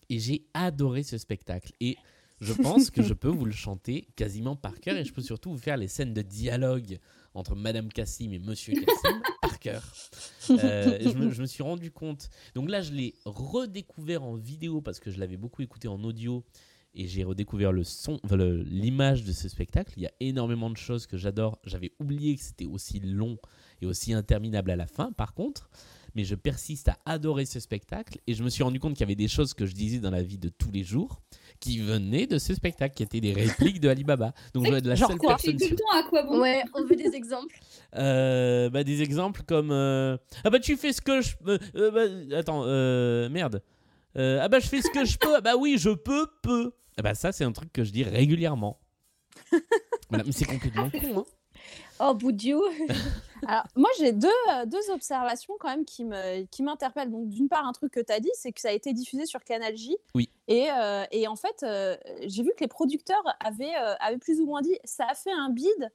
Et 0.10 0.20
j'ai 0.20 0.46
adoré 0.54 1.04
ce 1.04 1.18
spectacle. 1.18 1.72
Et 1.80 1.98
je 2.40 2.54
pense 2.54 2.90
que 2.92 3.02
je 3.02 3.14
peux 3.14 3.30
vous 3.30 3.46
le 3.46 3.52
chanter 3.52 4.08
quasiment 4.16 4.56
par 4.56 4.80
cœur. 4.80 4.98
Et 4.98 5.06
je 5.06 5.14
peux 5.14 5.22
surtout 5.22 5.52
vous 5.52 5.58
faire 5.58 5.78
les 5.78 5.88
scènes 5.88 6.14
de 6.14 6.22
dialogue 6.22 7.00
entre 7.34 7.56
Madame 7.56 7.92
Cassim 7.92 8.32
et 8.34 8.40
Monsieur 8.40 8.74
Cassim 8.74 9.22
cœur. 9.64 9.84
Euh, 10.50 11.00
je, 11.02 11.18
me, 11.18 11.32
je 11.32 11.42
me 11.42 11.48
suis 11.48 11.64
rendu 11.64 11.90
compte. 11.90 12.30
Donc 12.54 12.70
là, 12.70 12.82
je 12.82 12.92
l'ai 12.92 13.16
redécouvert 13.24 14.24
en 14.24 14.36
vidéo 14.36 14.82
parce 14.82 15.00
que 15.00 15.10
je 15.10 15.18
l'avais 15.18 15.38
beaucoup 15.38 15.62
écouté 15.62 15.88
en 15.88 16.04
audio 16.04 16.44
et 16.96 17.08
j'ai 17.08 17.24
redécouvert 17.24 17.72
le 17.72 17.86
son, 17.86 18.20
enfin, 18.26 18.36
l'image 18.36 19.24
de 19.24 19.32
ce 19.32 19.48
spectacle. 19.48 19.94
Il 19.96 20.04
y 20.04 20.06
a 20.06 20.12
énormément 20.20 20.70
de 20.70 20.76
choses 20.76 21.08
que 21.08 21.16
j'adore. 21.16 21.60
J'avais 21.64 21.94
oublié 22.00 22.36
que 22.36 22.42
c'était 22.42 22.66
aussi 22.66 23.00
long 23.00 23.38
et 23.82 23.86
aussi 23.86 24.12
interminable 24.14 24.70
à 24.70 24.76
la 24.76 24.86
fin, 24.86 25.14
par 25.14 25.34
contre. 25.34 25.70
Mais 26.14 26.26
je 26.26 26.36
persiste 26.36 26.90
à 26.90 27.00
adorer 27.06 27.46
ce 27.46 27.62
spectacle 27.62 28.20
et 28.28 28.34
je 28.34 28.44
me 28.44 28.50
suis 28.50 28.64
rendu 28.64 28.82
compte 28.82 28.94
qu'il 28.94 29.02
y 29.02 29.04
avait 29.06 29.16
des 29.16 29.30
choses 29.30 29.54
que 29.54 29.66
je 29.66 29.74
disais 29.74 30.00
dans 30.00 30.12
la 30.12 30.22
vie 30.22 30.38
de 30.38 30.50
tous 30.50 30.72
les 30.72 30.84
jours 30.84 31.22
qui 31.64 31.80
venaient 31.80 32.28
de 32.28 32.38
ce 32.40 32.54
spectacle, 32.54 32.94
qui 32.94 33.04
étaient 33.04 33.22
des 33.22 33.32
répliques 33.32 33.80
de 33.80 33.88
Alibaba. 33.88 34.34
Donc 34.54 34.66
je 34.66 34.70
dois 34.70 34.80
être 34.80 34.86
la 34.86 34.96
Genre 34.96 35.10
seule 35.10 35.18
quoi 35.18 35.38
personne 35.38 35.54
tout 35.54 35.64
sur 35.64 35.70
le 35.72 35.76
temps 35.78 35.98
à 35.98 36.04
quoi 36.04 36.24
bon 36.24 36.42
Ouais, 36.42 36.62
on 36.74 36.84
veut 36.84 36.98
des 36.98 37.16
exemples. 37.16 37.58
euh, 37.96 38.70
bah, 38.70 38.84
des 38.84 39.02
exemples 39.02 39.44
comme 39.44 39.72
euh, 39.72 40.18
ah 40.44 40.50
bah 40.50 40.60
tu 40.60 40.76
fais 40.76 40.92
ce 40.92 41.00
que 41.02 41.22
je 41.22 41.36
euh, 41.48 41.92
bah, 41.92 42.38
attends 42.38 42.64
euh, 42.66 43.30
merde 43.30 43.62
Euh, 44.18 44.40
ah 44.42 44.50
bah 44.50 44.60
je 44.60 44.68
fais 44.68 44.82
ce 44.82 44.90
que 44.92 45.06
je 45.06 45.18
peux 45.18 45.36
ah 45.38 45.42
bah 45.42 45.56
oui 45.58 45.78
je 45.80 45.90
peux 45.90 46.28
peux 46.42 46.74
ah 46.98 47.02
bah 47.02 47.16
ça 47.16 47.32
c'est 47.32 47.46
un 47.46 47.52
truc 47.52 47.72
que 47.72 47.84
je 47.84 47.92
dis 47.92 48.04
régulièrement 48.04 48.80
voilà 50.10 50.24
mais 50.26 50.32
c'est 50.32 50.46
complètement 50.46 50.90
con 50.90 51.20
hein. 51.20 51.26
Oh, 52.06 52.14
Boudiou. 52.14 52.62
Alors, 53.48 53.64
moi, 53.76 53.90
j'ai 53.98 54.12
deux, 54.12 54.28
euh, 54.52 54.66
deux 54.66 54.90
observations 54.90 55.54
quand 55.60 55.70
même 55.70 55.86
qui 55.86 56.06
me- 56.06 56.44
qui 56.46 56.64
m'interpellent. 56.64 57.12
Donc, 57.12 57.30
d'une 57.30 57.50
part, 57.50 57.66
un 57.66 57.72
truc 57.74 57.94
que 57.94 58.00
tu 58.00 58.12
as 58.12 58.20
dit, 58.20 58.32
c'est 58.34 58.52
que 58.52 58.60
ça 58.62 58.70
a 58.70 58.72
été 58.72 58.94
diffusé 58.94 59.26
sur 59.26 59.44
Canal 59.44 59.76
J. 59.76 59.98
Oui. 60.16 60.30
Et, 60.48 60.68
euh, 60.72 61.06
et 61.12 61.28
en 61.28 61.36
fait, 61.36 61.64
euh, 61.64 61.96
j'ai 62.26 62.44
vu 62.44 62.52
que 62.56 62.62
les 62.62 62.68
producteurs 62.68 63.24
avaient, 63.40 63.76
euh, 63.76 63.96
avaient 64.00 64.18
plus 64.18 64.40
ou 64.42 64.46
moins 64.46 64.62
dit 64.62 64.78
ça 64.84 65.06
a 65.10 65.16
fait 65.16 65.32
un 65.32 65.50
bid 65.50 65.92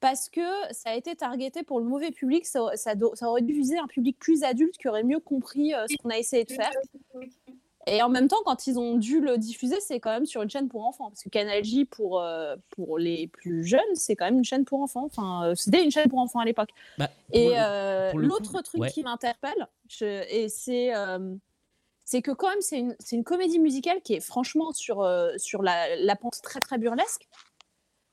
parce 0.00 0.28
que 0.28 0.40
ça 0.72 0.90
a 0.90 0.94
été 0.94 1.14
targeté 1.16 1.62
pour 1.62 1.80
le 1.80 1.86
mauvais 1.86 2.10
public. 2.10 2.46
Ça, 2.46 2.70
ça, 2.74 2.94
aurait 3.22 3.42
dû 3.42 3.54
viser 3.54 3.78
un 3.78 3.86
public 3.86 4.18
plus 4.18 4.42
adulte 4.42 4.76
qui 4.76 4.88
aurait 4.88 5.04
mieux 5.04 5.20
compris 5.20 5.74
euh, 5.74 5.86
ce 5.88 5.96
qu'on 5.96 6.10
a 6.10 6.18
essayé 6.18 6.44
de 6.44 6.52
faire. 6.52 6.70
Et 7.86 8.02
en 8.02 8.08
même 8.08 8.26
temps, 8.26 8.42
quand 8.44 8.66
ils 8.66 8.78
ont 8.78 8.96
dû 8.96 9.20
le 9.20 9.38
diffuser, 9.38 9.78
c'est 9.80 10.00
quand 10.00 10.10
même 10.10 10.26
sur 10.26 10.42
une 10.42 10.50
chaîne 10.50 10.68
pour 10.68 10.84
enfants. 10.84 11.08
Parce 11.08 11.22
que 11.22 11.28
Canal 11.28 11.62
J, 11.62 11.84
pour, 11.84 12.20
euh, 12.20 12.56
pour 12.70 12.98
les 12.98 13.28
plus 13.28 13.64
jeunes, 13.64 13.80
c'est 13.94 14.16
quand 14.16 14.24
même 14.24 14.38
une 14.38 14.44
chaîne 14.44 14.64
pour 14.64 14.80
enfants. 14.82 15.04
Enfin, 15.04 15.46
euh, 15.46 15.54
c'était 15.54 15.84
une 15.84 15.92
chaîne 15.92 16.08
pour 16.08 16.18
enfants 16.18 16.40
à 16.40 16.44
l'époque. 16.44 16.70
Bah, 16.98 17.08
Et 17.32 17.52
euh, 17.54 18.12
l'autre 18.14 18.60
truc 18.62 18.80
ouais. 18.82 18.90
qui 18.90 19.02
m'interpelle, 19.04 19.68
et 20.00 20.48
c'est 20.48 20.92
c'est 22.08 22.22
que 22.22 22.30
quand 22.30 22.48
même, 22.48 22.60
c'est 22.60 22.78
une, 22.78 22.96
une 23.10 23.24
comédie 23.24 23.58
musicale 23.58 24.00
qui 24.00 24.14
est 24.14 24.20
franchement 24.20 24.72
sur, 24.72 25.04
sur 25.38 25.62
la, 25.62 25.96
la 25.96 26.14
pente 26.14 26.40
très 26.40 26.60
très 26.60 26.78
burlesque. 26.78 27.26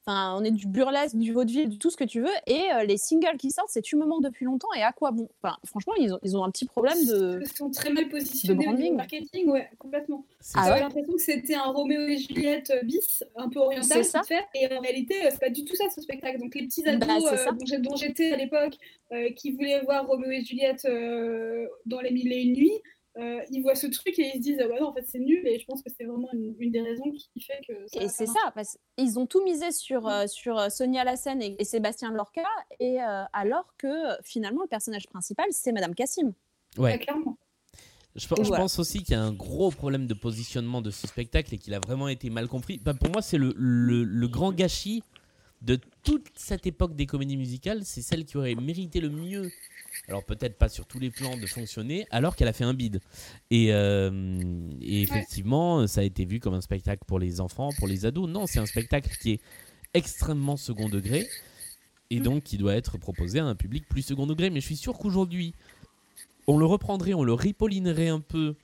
Enfin, 0.05 0.36
on 0.38 0.43
est 0.43 0.51
du 0.51 0.67
burlesque, 0.67 1.15
du 1.15 1.31
vaudeville, 1.31 1.69
de 1.69 1.75
tout 1.77 1.89
ce 1.89 1.95
que 1.95 2.03
tu 2.03 2.19
veux. 2.19 2.33
Et 2.45 2.60
euh, 2.74 2.83
les 2.83 2.98
singles 2.98 3.38
qui 3.38 3.51
sortent, 3.51 3.69
c'est 3.69 3.81
Tu 3.81 3.95
me 3.95 4.05
manques 4.05 4.24
depuis 4.24 4.43
longtemps 4.43 4.67
et 4.75 4.81
à 4.81 4.91
quoi 4.91 5.12
bon? 5.12 5.29
Enfin, 5.41 5.55
Franchement, 5.65 5.93
ils 5.98 6.13
ont, 6.13 6.19
ils 6.24 6.36
ont 6.36 6.43
un 6.43 6.51
petit 6.51 6.65
problème 6.65 6.98
de. 7.05 7.39
Ils 7.41 7.48
sont 7.57 7.69
très 7.72 7.89
mal 7.89 8.10
positionnés 8.10 8.67
au 8.67 8.74
niveau 8.74 8.95
marketing, 8.95 9.50
ouais, 9.50 9.69
complètement. 9.79 10.25
Ah 10.55 10.63
J'avais 10.65 10.75
ouais? 10.75 10.79
L'impression 10.81 11.13
que 11.13 11.22
c'était 11.22 11.55
un 11.55 11.72
Roméo 11.72 12.01
et 12.01 12.17
Juliette 12.17 12.72
euh, 12.72 12.83
bis, 12.83 13.24
un 13.38 13.48
peu 13.48 13.60
oriental, 13.60 13.88
C'est 13.88 14.03
ça. 14.03 14.24
fait, 14.24 14.43
et 14.55 14.67
en 14.75 14.81
réalité, 14.81 15.15
euh, 15.25 15.29
c'est 15.31 15.39
pas 15.39 15.50
du 15.50 15.63
tout 15.63 15.75
ça 15.75 15.86
ce 15.93 16.01
spectacle. 16.01 16.38
Donc 16.39 16.53
les 16.55 16.63
petits 16.67 16.86
ados 16.86 17.07
Bah, 17.07 17.31
euh, 17.31 17.38
ça. 17.38 17.51
dont 17.79 17.95
j'étais 17.95 18.33
à 18.33 18.36
l'époque, 18.38 18.74
euh, 19.13 19.29
qui 19.38 19.51
voulaient 19.53 19.81
voir 19.83 20.05
Roméo 20.05 20.31
et 20.31 20.43
Juliette 20.43 20.83
euh, 20.86 21.65
dans 21.86 22.01
les 22.01 22.12
mille 22.12 22.31
et 22.33 22.41
une 22.41 22.53
nuits, 22.53 22.81
euh, 23.17 23.39
ils 23.51 23.62
voient 23.62 23.75
ce 23.75 23.88
truc 23.88 24.17
et 24.17 24.32
ils 24.34 24.38
se 24.39 24.43
disent 24.43 24.60
ah 24.63 24.67
bah 24.67 24.75
non 24.79 24.88
en 24.88 24.93
fait 24.93 25.05
c'est 25.08 25.20
nul 25.20 25.46
et 25.48 25.60
je 25.60 25.65
pense 25.65 25.84
que 25.84 25.89
c'est 25.96 26.03
vraiment 26.05 26.29
une, 26.34 26.55
une 26.58 26.72
des 26.72 26.82
raisons 26.82 27.12
qui 27.12 27.41
fait 27.41 27.60
que 27.67 27.74
ça 27.88 28.00
Et 28.01 28.05
a 28.05 28.10
c'est 28.10 28.25
ça, 28.25 28.51
parce 28.55 28.77
qu'ils 28.98 29.20
ont 29.20 29.27
tout 29.27 29.43
misé 29.43 29.72
sur, 29.72 30.08
euh, 30.08 30.25
sur 30.27 30.58
euh, 30.58 30.70
Sonia 30.70 31.03
Lassen 31.03 31.41
et, 31.41 31.55
et 31.60 31.63
Sébastien 31.63 32.12
Lorca, 32.12 32.41
et, 32.79 33.01
euh, 33.01 33.24
alors 33.34 33.75
que 33.77 33.88
finalement, 34.24 34.62
le 34.63 34.67
personnage 34.67 35.08
principal, 35.08 35.46
c'est 35.51 35.72
Madame 35.72 35.93
Cassim. 35.93 36.34
ouais 36.77 36.98
clairement. 37.00 37.38
Je, 38.15 38.27
voilà. 38.27 38.58
pense 38.58 38.77
aussi 38.77 39.00
qu'il 39.03 39.13
y 39.13 39.17
a 39.17 39.24
un 39.24 39.34
gros 39.34 39.72
problème 39.72 40.05
de 40.05 40.13
positionnement 40.13 40.82
de 40.84 40.91
ce 40.91 41.08
spectacle 41.08 41.53
et 41.55 41.58
qu'il 41.58 41.74
a 41.74 41.79
vraiment 41.79 42.08
été 42.08 42.29
mal 42.29 42.48
compris. 42.48 42.77
Pour 42.77 43.10
moi, 43.12 43.24
c'est 43.24 43.39
le, 43.39 43.53
le- 43.58 44.03
le 44.03 44.27
grand 44.27 44.51
gâchis 44.51 45.01
de 45.63 45.79
toute 46.03 46.27
cette 46.36 46.67
époque 46.67 46.96
des 46.96 47.05
comédies 47.05 47.38
musicales. 47.38 47.82
C'est 47.84 48.01
celle 48.01 48.25
qui 48.25 48.38
aurait 48.38 48.55
mérité 48.55 49.00
le 49.00 49.10
mieux. 49.10 49.51
Alors 50.08 50.24
peut-être 50.25 50.58
pas 50.58 50.70
sur 50.70 50.86
tous 50.86 51.00
les 51.00 51.10
plans 51.10 51.38
de 51.38 51.46
fonctionner, 51.46 52.05
alors 52.12 52.36
qu'elle 52.36 52.48
a 52.48 52.53
fait 52.53 52.65
un 52.65 52.74
bide. 52.74 53.00
Et, 53.51 53.74
euh, 53.74 54.70
et 54.82 55.01
effectivement, 55.01 55.88
ça 55.88 56.01
a 56.01 56.03
été 56.03 56.25
vu 56.25 56.39
comme 56.39 56.53
un 56.53 56.62
spectacle 56.62 57.03
pour 57.08 57.20
les 57.20 57.39
enfants, 57.39 57.70
pour 57.77 57.88
les 57.88 58.05
ados. 58.05 58.29
Non, 58.29 58.46
c'est 58.46 58.60
un 58.60 58.65
spectacle 58.65 59.15
qui 59.22 59.32
est 59.32 59.41
extrêmement 59.93 60.58
second 60.58 60.89
degré 60.89 61.27
et 62.10 62.20
donc 62.20 62.43
qui 62.43 62.58
doit 62.58 62.75
être 62.75 62.98
proposé 62.98 63.39
à 63.39 63.46
un 63.46 63.55
public 63.55 63.88
plus 63.88 64.01
second 64.01 64.27
degré. 64.27 64.50
Mais 64.50 64.60
je 64.60 64.65
suis 64.65 64.77
sûr 64.77 64.98
qu'aujourd'hui, 64.98 65.53
on 66.48 66.58
le 66.58 66.65
reprendrait, 66.65 67.13
on 67.13 67.24
le 67.24 67.34
ripollinerait 67.34 68.10
un 68.10 68.20
peu, 68.20 68.55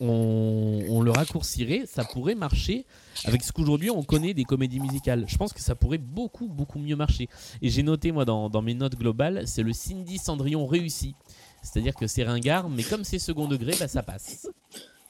on, 0.00 0.82
on 0.88 1.00
le 1.02 1.10
raccourcirait, 1.10 1.84
ça 1.86 2.04
pourrait 2.04 2.34
marcher 2.34 2.86
avec 3.24 3.42
ce 3.42 3.52
qu'aujourd'hui 3.52 3.90
on 3.90 4.02
connaît 4.02 4.34
des 4.34 4.44
comédies 4.44 4.80
musicales. 4.80 5.24
Je 5.26 5.36
pense 5.36 5.52
que 5.52 5.60
ça 5.60 5.74
pourrait 5.74 5.98
beaucoup, 5.98 6.48
beaucoup 6.48 6.78
mieux 6.78 6.96
marcher. 6.96 7.28
Et 7.62 7.68
j'ai 7.68 7.82
noté, 7.82 8.12
moi, 8.12 8.24
dans, 8.24 8.48
dans 8.48 8.62
mes 8.62 8.74
notes 8.74 8.96
globales, 8.96 9.46
c'est 9.46 9.62
le 9.62 9.72
Cindy 9.72 10.18
Cendrillon 10.18 10.66
réussi. 10.66 11.14
C'est-à-dire 11.62 11.94
que 11.94 12.06
c'est 12.06 12.24
ringard, 12.24 12.68
mais 12.68 12.82
comme 12.82 13.04
c'est 13.04 13.18
second 13.18 13.48
degré, 13.48 13.72
bah, 13.78 13.88
ça 13.88 14.02
passe. 14.02 14.48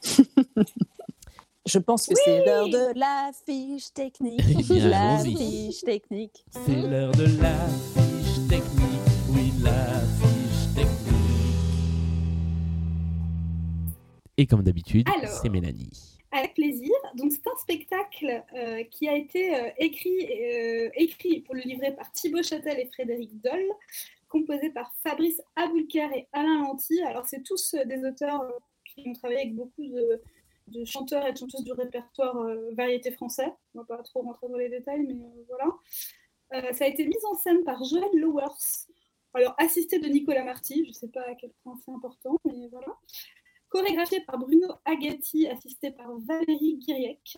Je 1.66 1.78
pense 1.78 2.06
que 2.06 2.14
c'est 2.24 2.44
l'heure 2.46 2.68
de 2.68 2.98
la 2.98 3.32
fiche 3.44 3.92
technique. 3.92 4.40
Bien, 4.68 4.88
la 4.88 5.18
fiche 5.18 5.80
technique. 5.80 6.44
C'est 6.64 6.80
l'heure 6.80 7.10
de 7.10 7.24
la 7.42 7.66
fiche 7.94 8.48
technique. 8.48 9.00
Oui, 9.30 9.52
la 9.62 10.00
fiche 10.00 10.25
Et 14.38 14.46
comme 14.46 14.62
d'habitude, 14.62 15.08
c'est 15.24 15.48
Mélanie. 15.48 16.18
Avec 16.30 16.54
plaisir. 16.54 16.92
Donc, 17.14 17.32
c'est 17.32 17.46
un 17.46 17.56
spectacle 17.56 18.44
euh, 18.54 18.84
qui 18.84 19.08
a 19.08 19.16
été 19.16 19.54
euh, 19.54 19.70
écrit, 19.78 20.28
euh, 20.42 20.90
écrit 20.94 21.40
pour 21.40 21.54
le 21.54 21.62
livret 21.62 21.94
par 21.94 22.12
Thibaut 22.12 22.42
Châtel 22.42 22.78
et 22.78 22.86
Frédéric 22.86 23.40
Doll, 23.40 23.64
composé 24.28 24.68
par 24.70 24.92
Fabrice 25.02 25.40
Aboulker 25.54 26.08
et 26.14 26.28
Alain 26.32 26.64
Lanty. 26.64 27.00
Alors, 27.02 27.24
c'est 27.26 27.42
tous 27.42 27.74
des 27.86 28.04
auteurs 28.04 28.42
qui 28.84 29.08
ont 29.08 29.14
travaillé 29.14 29.40
avec 29.42 29.54
beaucoup 29.54 29.86
de, 29.86 30.20
de 30.68 30.84
chanteurs 30.84 31.26
et 31.26 31.32
de 31.32 31.38
chanteuses 31.38 31.64
du 31.64 31.72
répertoire 31.72 32.36
variété 32.72 33.12
français. 33.12 33.50
On 33.74 33.78
va 33.78 33.84
pas 33.84 34.02
trop 34.02 34.20
rentrer 34.20 34.48
dans 34.48 34.58
les 34.58 34.68
détails, 34.68 35.06
mais 35.06 35.14
voilà. 35.48 36.72
Ça 36.74 36.84
a 36.84 36.88
été 36.88 37.06
mis 37.06 37.16
en 37.30 37.34
scène 37.36 37.64
par 37.64 37.82
Joël 37.82 38.10
Lowers, 38.14 38.86
alors 39.34 39.54
assisté 39.58 39.98
de 39.98 40.06
Nicolas 40.06 40.44
Marty. 40.44 40.84
Je 40.84 40.90
ne 40.90 40.94
sais 40.94 41.08
pas 41.08 41.22
à 41.22 41.34
quel 41.34 41.50
point 41.62 41.76
c'est 41.84 41.90
important, 41.90 42.38
mais 42.44 42.68
voilà 42.70 42.96
chorégraphié 43.80 44.20
par 44.20 44.38
Bruno 44.38 44.68
Agati, 44.84 45.46
assisté 45.48 45.90
par 45.90 46.10
Valérie 46.20 46.76
Guiriec. 46.78 47.36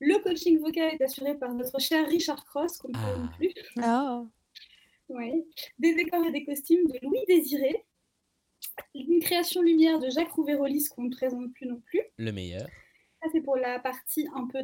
Le 0.00 0.18
coaching 0.22 0.58
vocal 0.58 0.92
est 0.94 1.02
assuré 1.02 1.38
par 1.38 1.54
notre 1.54 1.80
cher 1.80 2.06
Richard 2.08 2.44
Cross, 2.44 2.78
qu'on 2.78 2.88
ne 2.88 2.94
Ah. 2.96 3.14
connaît 3.14 3.28
plus. 3.52 3.54
Ah. 3.82 4.24
Ouais. 5.08 5.44
Des 5.78 5.94
décors 5.94 6.24
et 6.26 6.32
des 6.32 6.44
costumes 6.44 6.86
de 6.88 6.98
Louis 7.02 7.20
Désiré. 7.28 7.84
Une 8.94 9.20
création 9.20 9.62
lumière 9.62 9.98
de 10.00 10.10
Jacques 10.10 10.32
Rouvérolis 10.32 10.88
qu'on 10.88 11.04
ne 11.04 11.10
présente 11.14 11.52
plus 11.54 11.66
non 11.66 11.80
plus. 11.86 12.00
Le 12.18 12.32
meilleur. 12.32 12.66
Ça, 13.22 13.28
c'est 13.32 13.40
pour 13.40 13.56
la 13.56 13.78
partie 13.78 14.26
un 14.34 14.46
peu 14.48 14.58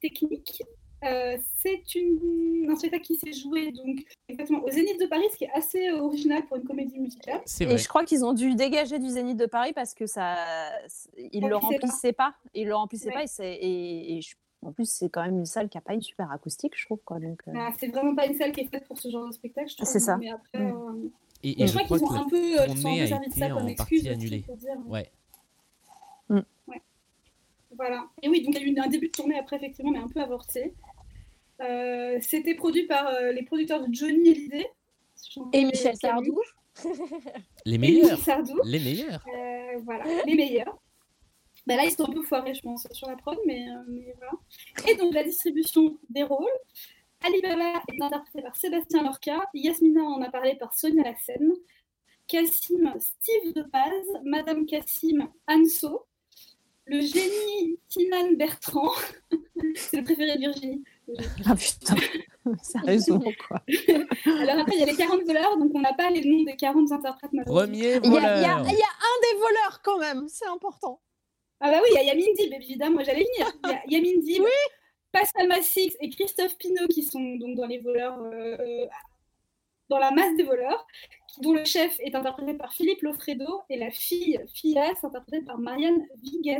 technique. 0.00 0.62
Euh, 1.04 1.36
c'est 1.58 1.94
une... 1.94 2.68
un 2.70 2.76
spectacle 2.76 3.04
qui 3.04 3.16
s'est 3.16 3.32
joué 3.32 3.70
donc 3.72 4.02
exactement 4.28 4.62
au 4.64 4.70
Zénith 4.70 4.98
de 4.98 5.06
Paris, 5.06 5.24
ce 5.32 5.36
qui 5.36 5.44
est 5.44 5.50
assez 5.52 5.90
original 5.90 6.44
pour 6.46 6.56
une 6.56 6.64
comédie 6.64 6.98
musicale. 6.98 7.40
C'est 7.44 7.64
Et 7.64 7.76
je 7.78 7.88
crois 7.88 8.04
qu'ils 8.04 8.24
ont 8.24 8.32
dû 8.32 8.54
dégager 8.54 8.98
du 8.98 9.08
Zénith 9.10 9.36
de 9.36 9.46
Paris 9.46 9.72
parce 9.74 9.92
que 9.94 10.06
ça, 10.06 10.36
ils 11.18 11.42
le 11.42 11.50
pas. 11.50 11.58
remplissaient 11.58 12.12
pas. 12.12 12.34
Ils 12.54 12.66
le 12.66 12.74
remplissaient 12.74 13.08
Ouais. 13.08 13.14
pas 13.14 13.22
et, 13.24 13.26
c'est- 13.26 13.54
et, 13.56 14.16
et 14.16 14.20
je- 14.22 14.36
en 14.62 14.72
plus 14.72 14.88
c'est 14.88 15.10
quand 15.10 15.22
même 15.22 15.38
une 15.38 15.44
salle 15.46 15.68
qui 15.68 15.76
a 15.78 15.82
pas 15.82 15.92
une 15.94 16.00
super 16.02 16.30
acoustique, 16.32 16.72
je 16.76 16.86
trouve 16.86 17.00
quoi. 17.04 17.20
Donc, 17.20 17.42
euh, 17.46 17.52
Ah, 17.54 17.70
c'est 17.78 17.88
vraiment 17.88 18.14
pas 18.14 18.26
une 18.26 18.34
salle 18.34 18.52
qui 18.52 18.60
est 18.60 18.68
faite 18.70 18.86
pour 18.88 18.98
ce 18.98 19.10
genre 19.10 19.26
de 19.28 19.32
spectacle. 19.32 19.68
je 19.70 19.76
trouve, 19.76 19.88
C'est 19.88 20.00
ça. 20.00 20.16
Mais 20.16 20.30
après, 20.30 20.58
Mm. 20.58 20.72
euh, 20.72 21.08
Et, 21.42 21.50
et 21.50 21.62
Et 21.62 21.66
je 21.66 21.72
je 21.72 21.78
crois 21.84 21.84
crois 21.84 21.98
qu'ils 21.98 22.06
ont 22.16 22.20
un 22.22 22.28
peu, 22.28 22.36
euh, 22.60 22.66
la 22.66 22.66
ils 22.68 22.78
sont 22.78 22.88
un 22.88 22.90
tournée 22.90 22.96
peu 22.98 23.04
a 23.04 23.06
servi 23.08 23.28
de 23.28 23.34
ça 23.34 23.38
été 23.44 23.48
comme 23.54 23.62
en 23.62 23.66
excuse 23.68 24.02
partie 24.02 24.08
annulée. 24.08 24.40
pour 24.46 24.56
dire. 24.56 24.76
Ouais. 24.88 25.10
Voilà. 27.76 28.06
Et 28.22 28.28
oui, 28.30 28.42
donc 28.42 28.54
il 28.58 28.62
y 28.62 28.64
a 28.64 28.72
eu 28.72 28.86
un 28.86 28.88
début 28.88 29.08
de 29.08 29.12
tournée 29.12 29.38
après, 29.38 29.56
effectivement, 29.56 29.90
mais 29.90 29.98
un 29.98 30.08
peu 30.08 30.20
avorté. 30.20 30.72
Euh, 31.62 32.18
C'était 32.20 32.54
produit 32.54 32.86
par 32.86 33.06
euh, 33.08 33.32
les 33.32 33.42
producteurs 33.42 33.86
de 33.86 33.92
Johnny 33.92 34.30
Hallyday. 34.30 34.66
Et 35.52 35.64
Michel 35.64 35.96
Sardou. 35.96 36.38
Les 37.64 37.78
meilleurs. 37.78 38.18
Sardou. 38.18 38.60
Les 38.64 38.78
meilleurs. 38.78 39.24
Euh, 39.34 39.78
voilà, 39.84 40.04
les 40.26 40.34
meilleurs. 40.34 40.78
Bah 41.66 41.76
là, 41.76 41.84
ils 41.84 41.90
sont 41.90 42.08
un 42.08 42.12
peu 42.12 42.22
foirés, 42.22 42.54
je 42.54 42.62
pense, 42.62 42.86
sur 42.92 43.08
la 43.08 43.16
prod, 43.16 43.38
mais, 43.44 43.68
euh, 43.68 43.82
mais 43.88 44.14
voilà. 44.18 44.32
Et 44.88 44.94
donc, 44.96 45.12
la 45.14 45.24
distribution 45.24 45.98
des 46.10 46.22
rôles. 46.22 46.46
Alibaba 47.24 47.82
est 47.88 48.02
interprété 48.02 48.42
par 48.42 48.54
Sébastien 48.56 49.02
Lorca. 49.02 49.42
Yasmina 49.54 50.02
en 50.02 50.22
a 50.22 50.30
parlé 50.30 50.54
par 50.56 50.74
Sonia 50.74 51.02
Lassen. 51.02 51.52
Cassim, 52.28 52.94
Steve 53.00 53.52
de 53.54 53.62
Paz. 53.62 54.04
Madame 54.24 54.64
Cassim, 54.66 55.28
Anso. 55.48 56.06
Le 56.84 57.00
génie, 57.00 57.80
Tinan 57.88 58.36
Bertrand. 58.36 58.92
C'est 59.74 59.96
le 59.96 60.04
préféré 60.04 60.34
de 60.34 60.40
Virginie. 60.40 60.84
Ah 61.46 61.54
putain, 61.54 61.94
sérieusement 62.62 63.20
quoi. 63.48 63.60
Alors 64.40 64.58
après, 64.60 64.74
il 64.74 64.80
y 64.80 64.82
a 64.82 64.86
les 64.86 64.96
40 64.96 65.22
voleurs, 65.24 65.56
donc 65.58 65.70
on 65.74 65.80
n'a 65.80 65.92
pas 65.94 66.10
les 66.10 66.22
noms 66.28 66.42
des 66.44 66.56
40 66.56 66.90
interprètes. 66.92 67.30
Premier 67.44 68.00
Il 68.02 68.12
y, 68.12 68.16
a, 68.18 68.38
il 68.38 68.42
y 68.42 68.44
a- 68.44 68.56
voleur. 68.56 68.66
il 68.68 68.78
y 68.78 68.82
a 68.82 68.94
un 69.02 69.18
des 69.22 69.38
voleurs 69.38 69.80
quand 69.84 69.98
même, 69.98 70.26
c'est 70.28 70.46
important. 70.46 71.00
Ah 71.60 71.70
bah 71.70 71.78
oui, 71.82 71.88
il 71.92 71.94
y 71.94 71.98
a 71.98 72.02
Yamin 72.04 72.32
Dib, 72.36 72.52
évidemment, 72.52 72.94
moi 72.96 73.04
j'allais 73.04 73.24
venir. 73.34 73.52
Il 73.64 73.70
y 73.92 73.96
a 73.96 73.98
Yamin 74.00 74.20
Dib, 74.20 74.42
Pascal 75.12 75.48
Massix 75.48 75.96
et 76.00 76.10
Christophe 76.10 76.56
Pinault 76.58 76.88
qui 76.88 77.02
sont 77.02 77.36
donc 77.36 77.56
dans 77.56 77.66
les 77.66 77.78
voleurs, 77.78 78.18
euh, 78.20 78.86
dans 79.88 79.98
la 79.98 80.10
masse 80.10 80.36
des 80.36 80.42
voleurs, 80.42 80.86
dont 81.40 81.52
le 81.52 81.64
chef 81.64 81.98
est 82.00 82.14
interprété 82.14 82.54
par 82.54 82.72
Philippe 82.74 83.02
Lofredo 83.02 83.62
et 83.70 83.78
la 83.78 83.90
fille, 83.90 84.38
Philas, 84.54 84.94
interprétée 85.02 85.44
par 85.44 85.58
Marianne 85.58 86.04
Vigues. 86.22 86.58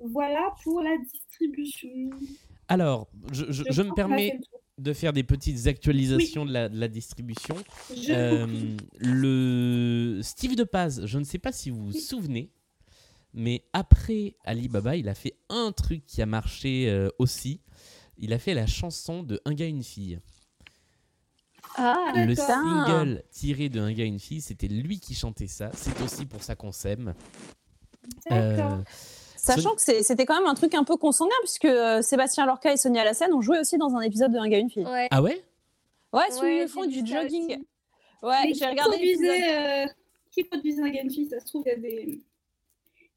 Voilà 0.00 0.52
pour 0.64 0.80
la 0.82 0.96
distribution. 0.98 2.10
Alors, 2.68 3.08
je, 3.32 3.44
je- 3.50 3.64
je 3.70 3.82
me 3.82 3.92
permets 3.94 4.40
de 4.78 4.92
faire 4.92 5.12
des 5.12 5.22
petites 5.22 5.66
actualisations 5.68 6.44
de, 6.44 6.52
la, 6.52 6.68
de 6.68 6.78
la 6.78 6.88
distribution. 6.88 7.54
Euh, 8.08 8.46
le 8.98 10.20
Steve 10.22 10.56
de 10.56 10.64
Paz, 10.64 11.02
je 11.06 11.18
ne 11.18 11.24
sais 11.24 11.38
pas 11.38 11.52
si 11.52 11.70
vous 11.70 11.86
vous 11.86 11.92
souvenez, 11.92 12.50
mais 13.32 13.64
après 13.72 14.34
Alibaba, 14.44 14.96
il 14.96 15.08
a 15.08 15.14
fait 15.14 15.36
un 15.48 15.72
truc 15.72 16.04
qui 16.06 16.22
a 16.22 16.26
marché 16.26 16.88
euh, 16.90 17.08
aussi. 17.18 17.60
Il 18.18 18.32
a 18.32 18.38
fait 18.38 18.54
la 18.54 18.66
chanson 18.66 19.22
de 19.22 19.40
Un 19.44 19.54
gars, 19.54 19.66
une 19.66 19.82
fille. 19.84 20.18
Ah, 21.76 22.12
Le 22.14 22.34
single 22.34 23.22
tiré 23.30 23.68
de 23.68 23.80
Un 23.80 23.92
gars, 23.92 24.04
une 24.04 24.20
fille, 24.20 24.40
c'était 24.40 24.68
lui 24.68 25.00
qui 25.00 25.14
chantait 25.14 25.48
ça. 25.48 25.70
C'est 25.74 26.00
aussi 26.02 26.24
pour 26.26 26.42
ça 26.42 26.54
qu'on 26.54 26.70
s'aime. 26.72 27.14
D'accord. 28.30 28.72
Euh, 28.72 28.82
Sachant 29.44 29.74
que 29.74 29.82
c'était 30.02 30.26
quand 30.26 30.36
même 30.38 30.46
un 30.48 30.54
truc 30.54 30.74
un 30.74 30.84
peu 30.84 30.96
consanguin, 30.96 31.34
puisque 31.42 31.64
euh, 31.66 32.00
Sébastien 32.02 32.46
Lorca 32.46 32.72
et 32.72 32.76
Sonia 32.76 33.04
Lassen 33.04 33.32
ont 33.32 33.40
joué 33.42 33.58
aussi 33.58 33.76
dans 33.78 33.94
un 33.94 34.00
épisode 34.00 34.32
de 34.32 34.38
Un 34.38 34.48
gars, 34.48 34.58
une 34.58 34.70
fille. 34.70 34.84
ouais. 34.86 35.08
Ah 35.10 35.22
ouais? 35.22 35.44
Ouais, 36.12 36.22
si 36.30 36.40
Ouais, 36.40 36.62
ils 36.62 36.68
font 36.68 36.82
j'ai 36.88 37.02
du 37.02 37.12
jogging. 37.12 37.44
aussi. 37.46 37.66
Ouais, 38.22 38.36
j'ai 38.46 38.52
qui 38.52 38.64
regardé 38.66 38.96
produisait, 38.96 39.84
euh, 39.84 39.86
qui 40.30 40.44
produisait 40.44 40.82
un 40.82 40.88
Game 40.90 41.10
Fist, 41.10 41.30
ça 41.32 41.40
se 41.40 41.46
trouve, 41.46 41.62
il 41.66 41.70
y 41.70 41.72
a 41.72 41.76
des, 41.76 42.20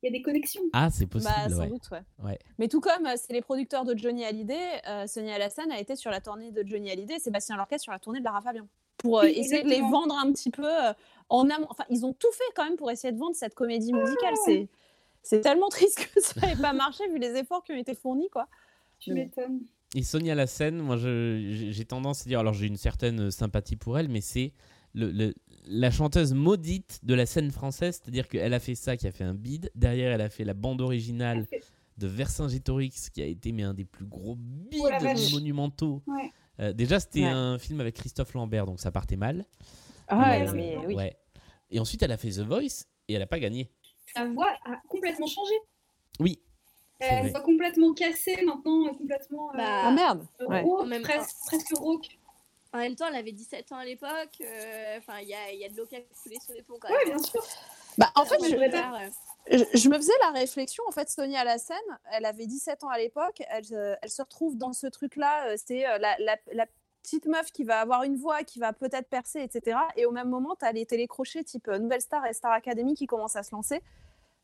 il 0.02 0.06
y 0.06 0.08
a 0.08 0.12
des 0.12 0.22
connexions. 0.22 0.64
Ah, 0.74 0.90
c'est 0.92 1.06
possible, 1.06 1.32
Bah, 1.36 1.50
sans 1.50 1.60
ouais. 1.62 1.68
doute, 1.70 1.90
ouais. 1.92 2.02
Ouais. 2.24 2.40
Mais 2.60 2.68
tout 2.68 2.82
comme 2.82 3.06
euh, 3.06 3.14
c'est 3.16 3.32
les 3.34 3.42
producteurs 3.42 3.86
de 3.86 3.96
Johnny 3.98 4.26
Hallyday, 4.26 4.82
euh, 4.88 5.08
Sonia 5.08 5.38
Lassen 5.38 5.72
a 5.72 5.80
été 5.80 5.96
sur 5.96 6.12
la 6.12 6.20
tournée 6.22 6.52
de 6.52 6.64
Johnny 6.68 6.92
Hallyday 6.92 7.16
et 7.16 7.20
Sébastien 7.20 7.56
Lorca 7.56 7.78
sur 7.78 7.92
la 7.92 8.00
tournée 8.00 8.20
de 8.20 8.26
Lara 8.26 8.42
Fabian. 8.42 8.68
Pour 8.98 9.20
euh, 9.20 9.24
Oui, 9.26 9.34
essayer 9.38 9.62
de 9.64 9.70
les 9.70 9.80
vendre 9.82 10.18
un 10.18 10.32
petit 10.34 10.50
peu 10.50 10.66
euh, 10.66 10.92
en 11.30 11.50
amont. 11.52 11.68
Enfin, 11.70 11.86
ils 11.90 12.04
ont 12.06 12.14
tout 12.14 12.32
fait 12.34 12.52
quand 12.56 12.66
même 12.66 12.78
pour 12.78 12.90
essayer 12.92 13.14
de 13.14 13.20
vendre 13.20 13.36
cette 13.36 13.54
comédie 13.54 13.94
musicale. 13.94 14.34
Ah. 14.34 14.42
C'est. 14.46 14.68
C'est 15.28 15.42
tellement 15.42 15.70
triste 15.70 16.10
que 16.14 16.22
ça 16.22 16.46
n'ait 16.48 16.56
pas 16.56 16.74
marché 16.74 17.04
vu 17.12 17.20
les 17.20 17.36
efforts 17.36 17.64
qui 17.64 17.72
ont 17.74 17.78
été 17.78 17.94
fournis, 17.96 18.30
quoi. 18.30 18.48
Tu 19.00 19.14
m'étonnes. 19.14 19.62
Et 19.96 20.04
Sonia 20.04 20.36
Lassen, 20.36 20.78
moi 20.80 20.98
j'ai 20.98 21.86
tendance 21.86 22.22
à 22.22 22.26
dire, 22.26 22.40
alors 22.40 22.54
j'ai 22.54 22.68
une 22.68 22.78
certaine 22.78 23.32
sympathie 23.32 23.76
pour 23.78 23.98
elle, 23.98 24.10
mais 24.10 24.22
c'est 24.22 24.52
le, 24.94 25.12
le- 25.12 25.34
la 25.66 25.92
chanteuse 25.92 26.34
maudite 26.34 27.00
de 27.04 27.14
la 27.14 27.26
scène 27.26 27.52
française, 27.52 28.00
c'est-à-dire 28.02 28.28
qu'elle 28.28 28.54
a 28.54 28.60
fait 28.60 28.76
ça, 28.76 28.98
qui 28.98 29.06
a 29.08 29.12
fait 29.12 29.24
un 29.24 29.34
bide. 29.34 29.70
Derrière, 29.76 30.12
elle 30.14 30.22
a 30.22 30.30
fait 30.30 30.44
la 30.46 30.54
bande 30.54 30.82
originale 30.82 31.46
de 31.98 32.08
Vercingétorix, 32.08 33.10
qui 33.14 33.22
a 33.22 33.26
été 33.26 33.52
mais 33.52 33.64
un 33.64 33.74
des 33.74 33.86
plus 33.86 34.06
gros 34.06 34.36
bides 34.36 34.82
Oh 34.82 35.32
monumentaux. 35.34 36.02
Ouais. 36.08 36.32
Euh, 36.60 36.74
déjà, 36.74 37.00
c'était 37.00 37.22
Ouais. 37.22 37.28
un 37.28 37.60
film 37.60 37.80
avec 37.82 37.96
Christophe 37.96 38.34
Lambert, 38.34 38.66
donc 38.66 38.80
ça 38.80 38.92
partait 38.92 39.16
mal. 39.18 39.46
Ah 40.08 40.20
ouais, 40.20 40.46
non, 40.46 40.54
mais 40.54 40.78
oui. 40.86 40.96
Ouais. 40.96 41.18
Et 41.70 41.80
ensuite, 41.80 42.02
elle 42.02 42.12
a 42.12 42.18
fait 42.18 42.30
The 42.32 42.40
Voice 42.40 42.86
et 43.08 43.14
elle 43.14 43.20
n'a 43.20 43.28
pas 43.28 43.40
gagné. 43.40 43.70
Sa 44.18 44.26
voix 44.26 44.52
a 44.66 44.76
complètement 44.88 45.28
changé. 45.28 45.54
Oui. 46.20 46.40
Elle 47.00 47.30
voit 47.30 47.42
complètement 47.42 47.94
cassée 47.94 48.42
maintenant, 48.44 48.88
euh, 48.88 48.94
complètement 48.94 49.52
euh, 49.54 49.58
Bah, 49.58 49.82
Ah 49.86 49.92
merde 49.92 50.26
ouais. 50.48 50.62
rauque, 50.62 50.82
En 50.82 50.86
même 50.86 51.04
temps. 51.04 51.10
presque, 51.10 51.36
presque 51.46 51.78
rauque. 51.78 52.08
En 52.74 52.80
même 52.80 52.96
temps, 52.96 53.06
elle 53.08 53.16
avait 53.16 53.32
17 53.32 53.72
ans 53.72 53.78
à 53.78 53.86
l'époque. 53.86 54.42
euh, 54.42 54.98
Enfin, 54.98 55.20
il 55.20 55.28
y 55.28 55.34
a, 55.34 55.52
il 55.52 55.60
y 55.60 55.66
a 55.66 55.70
de 55.70 55.78
l'eau 55.78 55.86
qui 55.86 55.96
a 55.96 56.02
coulé 56.24 56.38
sur 56.44 56.54
les 56.56 56.64
ponts 56.64 56.78
quand 56.82 56.90
Oui, 56.90 56.96
même. 57.06 57.18
bien 57.18 57.24
sûr. 57.24 57.42
Bah, 57.98 58.12
en 58.16 58.26
fait, 58.26 58.38
je, 58.44 59.90
me 59.90 59.96
faisais 59.96 60.12
la 60.22 60.32
réflexion, 60.40 60.84
en 60.88 60.92
fait, 60.92 61.10
Sonia 61.10 61.44
Lassen, 61.44 61.78
elle 62.12 62.26
avait 62.26 62.46
17 62.46 62.84
ans 62.84 62.90
à 62.90 62.98
l'époque, 62.98 63.42
elle, 63.50 63.64
se- 63.66 63.96
elle 64.02 64.10
se 64.10 64.22
retrouve 64.22 64.58
dans 64.58 64.74
ce 64.74 64.86
truc-là, 64.88 65.48
euh, 65.50 65.56
c'est 65.66 65.88
euh, 65.88 65.98
la, 65.98 66.16
la- 66.20 66.38
la 66.54 66.66
petite 67.02 67.26
meuf 67.26 67.52
qui 67.52 67.64
va 67.64 67.80
avoir 67.80 68.04
une 68.04 68.18
voix, 68.18 68.44
qui 68.44 68.60
va 68.60 68.74
peut-être 68.74 69.08
percer, 69.08 69.40
etc. 69.42 69.78
Et 69.96 70.06
au 70.06 70.12
même 70.12 70.30
moment, 70.30 70.56
tu 70.60 70.66
as 70.66 70.72
les 70.74 70.86
télécrochets 70.86 71.44
type 71.44 71.68
euh, 71.70 71.80
Nouvelle 71.80 72.02
Star 72.02 72.26
et 72.26 72.34
Star 72.34 72.52
Academy 72.52 72.94
qui 72.96 73.08
commencent 73.08 73.36
à 73.38 73.44
se 73.44 73.52
lancer. 73.56 73.82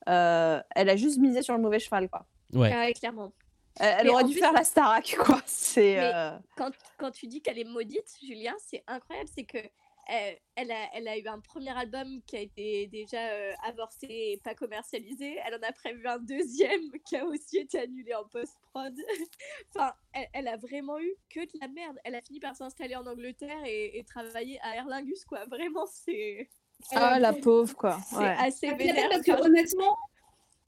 Euh, 0.09 0.61
elle 0.75 0.89
a 0.89 0.95
juste 0.95 1.17
misé 1.19 1.41
sur 1.41 1.55
le 1.55 1.61
mauvais 1.61 1.79
cheval, 1.79 2.09
quoi. 2.09 2.25
Ouais. 2.53 2.71
Ah 2.73 2.79
ouais, 2.85 2.93
clairement. 2.93 3.31
Elle, 3.79 4.09
aurait 4.09 4.23
dû 4.25 4.33
plus- 4.33 4.39
faire 4.41 4.53
la 4.53 4.63
Starac, 4.63 5.15
quoi. 5.17 5.41
C'est... 5.45 5.99
Euh, 5.99 6.37
Quand, 6.55 6.71
quand 6.97 7.11
tu 7.11 7.25
dis 7.27 7.41
qu'elle 7.41 7.57
est 7.57 7.63
maudite, 7.63 8.07
Julien, 8.21 8.53
c'est 8.59 8.83
incroyable. 8.85 9.29
C'est 9.33 9.45
que 9.45 9.57
euh, 9.57 10.31
elle, 10.55 10.69
a, 10.71 10.89
elle 10.93 11.07
a 11.07 11.17
eu 11.17 11.25
un 11.27 11.39
premier 11.39 11.71
album 11.75 12.21
qui 12.27 12.35
a 12.35 12.41
été 12.41 12.85
déjà 12.87 13.17
euh, 13.29 13.53
avorté 13.65 14.33
et 14.33 14.37
pas 14.37 14.53
commercialisé. 14.53 15.39
Elle 15.45 15.55
en 15.55 15.67
a 15.67 15.71
prévu 15.71 16.05
un 16.05 16.19
deuxième 16.19 16.91
qui 17.07 17.15
a 17.15 17.25
aussi 17.25 17.57
été 17.59 17.79
annulé 17.79 18.13
en 18.13 18.25
post-prod. 18.25 18.93
enfin, 19.75 19.93
elle, 20.11 20.27
elle 20.33 20.47
a 20.49 20.57
vraiment 20.57 20.99
eu 20.99 21.11
que 21.31 21.39
de 21.39 21.59
la 21.59 21.67
merde. 21.69 21.97
Elle 22.03 22.13
a 22.15 22.21
fini 22.21 22.39
par 22.39 22.55
s'installer 22.55 22.95
en 22.95 23.07
Angleterre 23.07 23.63
et, 23.65 23.97
et 23.97 24.03
travailler 24.03 24.59
à 24.61 24.75
Aer 24.75 24.85
Lingus, 24.87 25.25
quoi. 25.25 25.45
Vraiment, 25.45 25.85
c'est 25.87 26.47
Ah, 26.95 27.19
la 27.19 27.33
pauvre, 27.33 27.75
quoi. 27.75 27.97
c'est 28.09 28.17
Ouais. 28.17 28.36
assez 28.39 28.67
Ah, 28.69 28.75
vénère. 28.75 29.09
parce 29.09 29.21
que 29.23 29.31
honnêtement, 29.45 29.97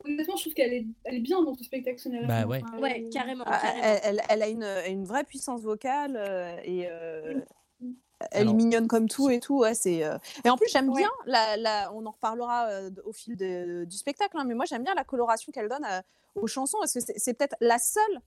honnêtement, 0.04 0.36
je 0.38 0.42
trouve 0.44 0.54
qu'elle 0.54 0.74
est, 0.74 0.86
elle 1.04 1.16
est 1.16 1.20
bien 1.20 1.42
dans 1.44 1.54
ce 1.56 1.64
spectacle. 1.64 2.00
Sonia 2.00 2.24
Bah 2.24 2.46
ouais. 2.46 2.62
Enfin, 2.64 2.78
Ouais, 2.80 2.94
elle- 3.04 3.10
carrément. 3.10 3.44
Ah, 3.48 3.60
carrément. 3.62 3.84
elle, 3.84 4.00
elle- 4.04 4.22
elle 4.30 4.44
a 4.44 4.48
une, 4.48 4.64
une 4.88 5.06
vraie 5.06 5.24
puissance 5.24 5.62
vocale 5.62 6.16
euh, 6.18 6.56
et 6.64 6.88
euh, 6.90 7.42
Elle 8.32 8.44
Alors- 8.44 8.54
est 8.54 8.56
mignonne 8.58 8.88
comme 8.88 9.10
tout 9.10 9.30
et 9.30 9.42
tout. 9.42 9.60
Ouais, 9.60 9.74
c'est. 9.74 10.06
euh, 10.06 10.18
Et 10.46 10.50
en 10.50 10.56
plus, 10.56 10.70
j'aime 10.72 10.88
Ouais. 10.90 11.02
bien. 11.02 11.10
La, 11.26 11.58
la- 11.58 11.92
On 11.94 12.06
en 12.06 12.12
reparlera 12.12 12.68
euh, 12.70 12.90
au 13.04 13.12
fil 13.12 13.36
de- 13.36 13.84
du 13.84 13.98
spectacle, 13.98 14.38
hein, 14.38 14.46
mais 14.48 14.54
moi, 14.54 14.64
j'aime 14.66 14.84
bien 14.84 14.94
la 14.96 15.04
coloration 15.04 15.52
qu'elle 15.52 15.68
donne 15.68 15.84
euh, 15.86 16.00
aux 16.36 16.48
chansons 16.48 16.78
parce 16.80 16.94
que 16.94 17.02
c'est 17.02 17.20
c'est 17.20 17.34
peut-être 17.34 17.58
la 17.60 17.78
seule 17.78 18.22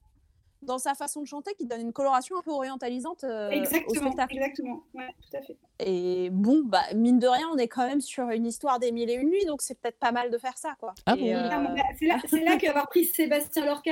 dans 0.61 0.77
sa 0.77 0.93
façon 0.93 1.21
de 1.21 1.27
chanter 1.27 1.53
qui 1.55 1.65
donne 1.65 1.81
une 1.81 1.93
coloration 1.93 2.37
un 2.37 2.41
peu 2.41 2.51
orientalisante 2.51 3.23
euh, 3.23 3.47
au 3.49 3.51
exactement, 3.51 4.05
spectacle. 4.11 4.35
exactement. 4.35 4.83
Ouais, 4.93 5.07
tout 5.21 5.37
à 5.37 5.41
fait. 5.41 5.57
Et 5.79 6.29
bon, 6.31 6.63
bah, 6.65 6.83
mine 6.95 7.19
de 7.19 7.27
rien, 7.27 7.47
on 7.53 7.57
est 7.57 7.67
quand 7.69 7.87
même 7.87 8.01
sur 8.01 8.29
une 8.29 8.45
histoire 8.45 8.79
des 8.79 8.91
mille 8.91 9.09
et 9.09 9.13
une 9.15 9.29
nuits, 9.29 9.45
donc 9.45 9.61
c'est 9.61 9.79
peut-être 9.79 9.99
pas 9.99 10.11
mal 10.11 10.29
de 10.31 10.37
faire 10.37 10.57
ça, 10.57 10.75
quoi. 10.79 10.93
Ah 11.05 11.15
bon? 11.15 11.27
euh, 11.27 11.49
Ah, 11.51 11.59
bah, 11.75 11.81
C'est 11.97 12.05
là, 12.07 12.17
c'est 12.27 12.43
là 12.43 12.57
qu'avoir 12.57 12.87
pris 12.89 13.05
Sébastien 13.05 13.65
Lorca, 13.65 13.91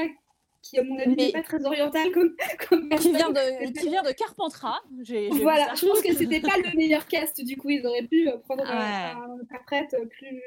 qui 0.62 0.78
à 0.78 0.84
mon 0.84 1.00
avis 1.00 1.16
n'est 1.16 1.32
pas 1.32 1.44
très 1.44 1.64
oriental 1.66 2.12
comme, 2.12 2.36
comme 2.68 2.90
qui 2.90 3.14
vient 3.14 3.30
de 3.30 3.72
qui 3.80 3.88
vient 3.88 4.04
de 4.04 4.12
Carpentras. 4.12 4.82
J'ai 5.04 5.30
j'ai 5.32 5.38
vu 5.38 5.42
Voilà, 5.44 5.74
je 5.76 5.86
pense 5.86 6.02
que 6.02 6.14
c'était 6.14 6.42
pas 6.42 6.58
le 6.58 6.76
meilleur 6.76 7.06
cast 7.08 7.40
du 7.42 7.56
coup, 7.56 7.70
ils 7.70 7.86
auraient 7.88 8.04
pu 8.08 8.28
prendre 8.44 8.64
Ouais. 8.64 8.70
un 8.70 9.40
interprète 9.42 9.96
plus, 10.10 10.42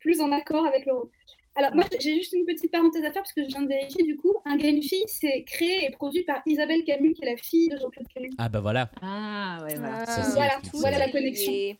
plus 0.00 0.20
en 0.20 0.30
accord 0.32 0.66
avec 0.66 0.84
le 0.84 0.92
rôle. 0.92 1.08
Alors 1.56 1.74
moi 1.74 1.84
j'ai 2.00 2.14
juste 2.16 2.32
une 2.32 2.44
petite 2.44 2.70
parenthèse 2.70 3.02
à 3.04 3.12
faire 3.12 3.22
parce 3.22 3.32
que 3.32 3.42
je 3.42 3.48
viens 3.48 3.62
de 3.62 3.68
vérifier 3.68 4.04
du 4.04 4.16
coup, 4.16 4.34
Un 4.44 4.56
gars 4.56 4.68
et 4.68 4.72
une 4.72 4.82
fille 4.82 5.04
c'est 5.06 5.42
créé 5.44 5.86
et 5.86 5.90
produit 5.90 6.22
par 6.22 6.42
Isabelle 6.46 6.84
Camus 6.84 7.14
qui 7.14 7.22
est 7.22 7.30
la 7.30 7.36
fille 7.36 7.68
de 7.68 7.78
Jean-Claude 7.78 8.06
Camus. 8.14 8.30
Ah 8.38 8.48
bah 8.48 8.60
voilà. 8.60 8.90
Ah 9.02 9.60
ouais, 9.64 9.74
voilà. 9.76 10.04
C'est 10.06 10.78
voilà, 10.78 10.98
la 10.98 11.10
connexion. 11.10 11.52
Et- 11.52 11.78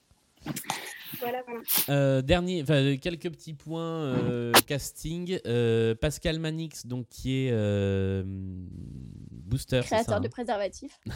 Voilà, 1.20 1.42
voilà. 1.46 1.60
Euh, 1.88 2.22
dernier, 2.22 2.62
enfin 2.62 2.96
quelques 2.96 3.30
petits 3.30 3.54
points 3.54 3.82
euh, 4.14 4.52
casting. 4.66 5.38
Euh, 5.46 5.94
Pascal 5.94 6.38
Manix, 6.38 6.86
donc 6.86 7.08
qui 7.08 7.46
est 7.46 7.50
euh, 7.52 8.22
booster, 8.26 9.82
ça, 9.82 9.86
Créateur 9.96 10.14
hein 10.16 10.20
de 10.20 10.28
préservatifs. 10.28 10.98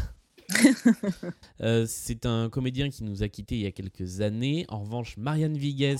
Euh, 1.60 1.84
c'est 1.86 2.26
un 2.26 2.48
comédien 2.48 2.90
qui 2.90 3.04
nous 3.04 3.22
a 3.22 3.28
quittés 3.28 3.54
il 3.54 3.60
y 3.60 3.66
a 3.66 3.70
quelques 3.70 4.20
années. 4.20 4.64
En 4.68 4.80
revanche, 4.80 5.16
Marianne 5.16 5.56
Vigues, 5.56 5.96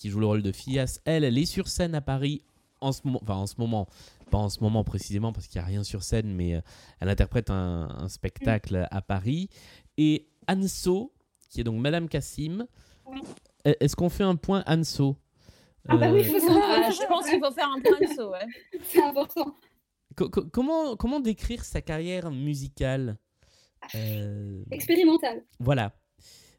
qui 0.00 0.08
joue 0.10 0.18
le 0.20 0.26
rôle 0.26 0.42
de 0.42 0.50
Fias, 0.52 1.00
elle, 1.04 1.24
elle 1.24 1.36
est 1.38 1.44
sur 1.46 1.68
scène 1.68 1.94
à 1.94 2.00
Paris 2.00 2.42
en 2.80 2.90
ce 2.92 3.02
moment. 3.04 3.20
Enfin, 3.22 3.34
en 3.34 3.46
ce 3.46 3.54
moment. 3.58 3.86
Pas 4.30 4.38
en 4.38 4.48
ce 4.48 4.60
moment 4.60 4.84
précisément 4.84 5.32
parce 5.32 5.48
qu'il 5.48 5.60
n'y 5.60 5.64
a 5.64 5.66
rien 5.66 5.82
sur 5.84 6.02
scène, 6.04 6.32
mais 6.34 6.54
euh, 6.54 6.60
elle 7.00 7.08
interprète 7.08 7.50
un, 7.50 7.88
un 7.98 8.08
spectacle 8.08 8.86
à 8.90 9.02
Paris. 9.02 9.48
Et 9.98 10.28
Anso, 10.48 11.12
qui 11.50 11.60
est 11.60 11.64
donc 11.64 11.80
Madame 11.80 12.08
Cassim. 12.08 12.66
Oui. 13.06 13.20
Euh, 13.66 13.74
Est-ce 13.80 13.96
qu'on 13.96 14.08
fait 14.08 14.22
un 14.22 14.36
point 14.36 14.62
Anso? 14.66 15.16
Ah 15.88 15.96
bah 15.96 16.12
oui, 16.12 16.20
Euh. 16.20 16.38
Ah, 16.48 16.90
je 16.90 17.06
pense 17.08 17.28
qu'il 17.28 17.40
faut 17.40 17.50
faire 17.50 17.68
un 17.68 17.80
point 17.80 17.98
de 18.00 18.14
saut, 18.14 18.30
ouais. 18.30 18.46
C'est 18.84 19.02
important. 19.02 19.54
co- 20.16 20.28
co- 20.30 20.44
comment, 20.52 20.94
comment 20.96 21.18
décrire 21.20 21.64
sa 21.64 21.80
carrière 21.82 22.30
musicale? 22.30 23.16
Euh, 23.96 24.62
Expérimental. 24.70 25.42
Voilà. 25.58 25.92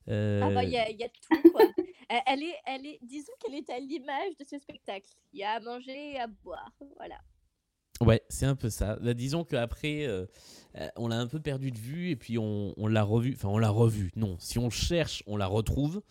Euh, 0.09 0.41
Ah 0.43 0.49
bah, 0.51 0.63
il 0.63 0.71
y 0.71 0.77
a, 0.77 0.89
il 0.89 0.97
y 0.99 1.03
a 1.03 1.09
tout, 1.09 1.51
quoi. 1.51 1.61
elle, 2.27 2.43
est, 2.43 2.55
elle 2.65 2.85
est, 2.85 2.99
disons 3.03 3.31
qu'elle 3.39 3.55
est 3.55 3.69
à 3.69 3.79
l'image 3.79 4.35
de 4.39 4.45
ce 4.49 4.57
spectacle. 4.57 5.09
Il 5.33 5.39
y 5.39 5.43
a 5.43 5.51
à 5.51 5.59
manger 5.59 6.13
et 6.13 6.19
à 6.19 6.27
boire, 6.27 6.71
voilà. 6.97 7.19
Ouais, 8.01 8.21
c'est 8.29 8.47
un 8.47 8.55
peu 8.55 8.69
ça. 8.71 8.97
Là, 9.01 9.13
disons 9.13 9.43
qu'après, 9.43 10.07
euh, 10.07 10.25
euh, 10.75 10.87
on 10.95 11.07
l'a 11.07 11.19
un 11.19 11.27
peu 11.27 11.39
perdu 11.39 11.71
de 11.71 11.77
vue 11.77 12.09
et 12.09 12.15
puis 12.15 12.39
on, 12.39 12.73
on 12.77 12.87
l'a 12.87 13.03
revu. 13.03 13.33
Enfin, 13.35 13.49
on 13.49 13.59
l'a 13.59 13.69
revu. 13.69 14.11
Non, 14.15 14.37
si 14.39 14.57
on 14.57 14.71
cherche, 14.71 15.21
on 15.27 15.37
la 15.37 15.45
retrouve 15.45 16.01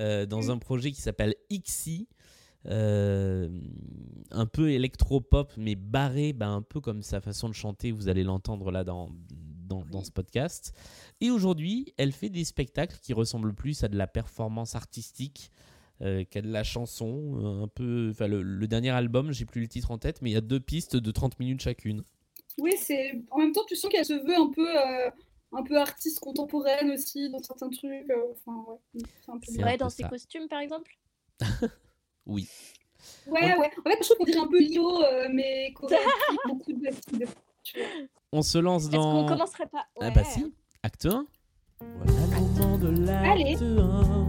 euh, 0.00 0.26
dans 0.26 0.50
un 0.50 0.58
projet 0.58 0.90
qui 0.90 1.00
s'appelle 1.00 1.36
Ixi. 1.48 2.08
euh, 2.66 3.48
un 4.32 4.46
peu 4.46 4.72
électropop, 4.72 5.52
mais 5.56 5.76
barré, 5.76 6.32
bah, 6.32 6.48
un 6.48 6.62
peu 6.62 6.80
comme 6.80 7.02
sa 7.02 7.20
façon 7.20 7.48
de 7.48 7.54
chanter. 7.54 7.92
Vous 7.92 8.08
allez 8.08 8.24
l'entendre 8.24 8.72
là 8.72 8.82
dans, 8.82 9.08
dans, 9.68 9.84
dans 9.84 10.02
ce 10.02 10.10
podcast. 10.10 10.72
Et 11.20 11.30
aujourd'hui, 11.30 11.94
elle 11.96 12.12
fait 12.12 12.28
des 12.30 12.44
spectacles 12.44 12.96
qui 13.00 13.12
ressemblent 13.12 13.54
plus 13.54 13.84
à 13.84 13.88
de 13.88 13.96
la 13.96 14.06
performance 14.06 14.74
artistique 14.74 15.52
euh, 16.00 16.24
qu'à 16.24 16.42
de 16.42 16.50
la 16.50 16.64
chanson. 16.64 17.38
euh, 17.38 17.64
un 17.64 17.68
peu, 17.68 18.08
enfin, 18.10 18.26
le, 18.26 18.42
le 18.42 18.66
dernier 18.68 18.90
album, 18.90 19.32
j'ai 19.32 19.44
plus 19.44 19.60
le 19.60 19.68
titre 19.68 19.90
en 19.90 19.98
tête, 19.98 20.22
mais 20.22 20.30
il 20.30 20.34
y 20.34 20.36
a 20.36 20.40
deux 20.40 20.60
pistes 20.60 20.96
de 20.96 21.10
30 21.10 21.38
minutes 21.38 21.60
chacune. 21.60 22.02
Oui, 22.58 22.72
c'est. 22.76 23.20
En 23.30 23.38
même 23.38 23.52
temps, 23.52 23.64
tu 23.68 23.76
sens 23.76 23.90
qu'elle 23.90 24.04
se 24.04 24.14
veut 24.14 24.36
un 24.36 24.50
peu, 24.50 24.68
euh, 24.68 25.10
un 25.52 25.62
peu 25.62 25.76
artiste 25.78 26.18
contemporaine 26.20 26.90
aussi 26.90 27.30
dans 27.30 27.38
certains 27.38 27.68
trucs. 27.70 28.10
euh, 28.10 28.32
Enfin, 28.32 28.64
ouais. 28.68 28.78
C'est 28.94 29.30
peu 29.32 29.38
C'est 29.42 29.62
peu 29.62 29.76
dans 29.76 29.90
ses 29.90 30.02
costumes, 30.04 30.48
par 30.48 30.60
exemple? 30.60 30.98
Oui. 32.26 32.48
Ouais, 33.26 33.56
ouais. 33.56 33.70
En 33.86 33.88
fait, 33.90 33.96
je 34.02 34.04
trouve 34.04 34.18
qu'on 34.18 34.24
dirait 34.24 34.40
un 34.40 34.48
peu 34.48 34.60
Lio, 34.60 35.02
euh, 35.02 35.28
mais 35.32 35.72
beaucoup 36.46 36.72
de. 36.72 36.88
Tu 37.72 37.78
vois. 37.78 37.86
On 38.32 38.42
se 38.42 38.58
lance 38.58 38.84
Est-ce 38.84 38.90
dans. 38.92 39.26
qu'on 39.26 39.26
commencerait 39.34 39.66
pas 39.66 39.84
Ah 40.00 40.06
Ouais. 40.06 40.12
bah 40.12 40.24
si, 40.24 40.54
acte 40.82 41.06
1. 41.06 41.26
Voilà 41.80 42.12
le 42.12 42.40
moment 42.40 42.78
de 42.78 42.88
Allez. 43.08 43.44
l'acte 43.52 43.62
1. 43.62 44.28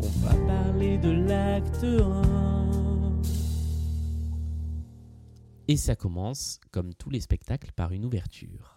On 0.00 0.08
va 0.26 0.34
parler 0.46 0.98
de 0.98 1.10
l'acte 1.10 1.84
1. 1.84 2.22
Et 5.68 5.76
ça 5.76 5.94
commence, 5.96 6.60
comme 6.70 6.92
tous 6.94 7.08
les 7.10 7.20
spectacles, 7.20 7.72
par 7.72 7.92
une 7.92 8.04
ouverture. 8.04 8.71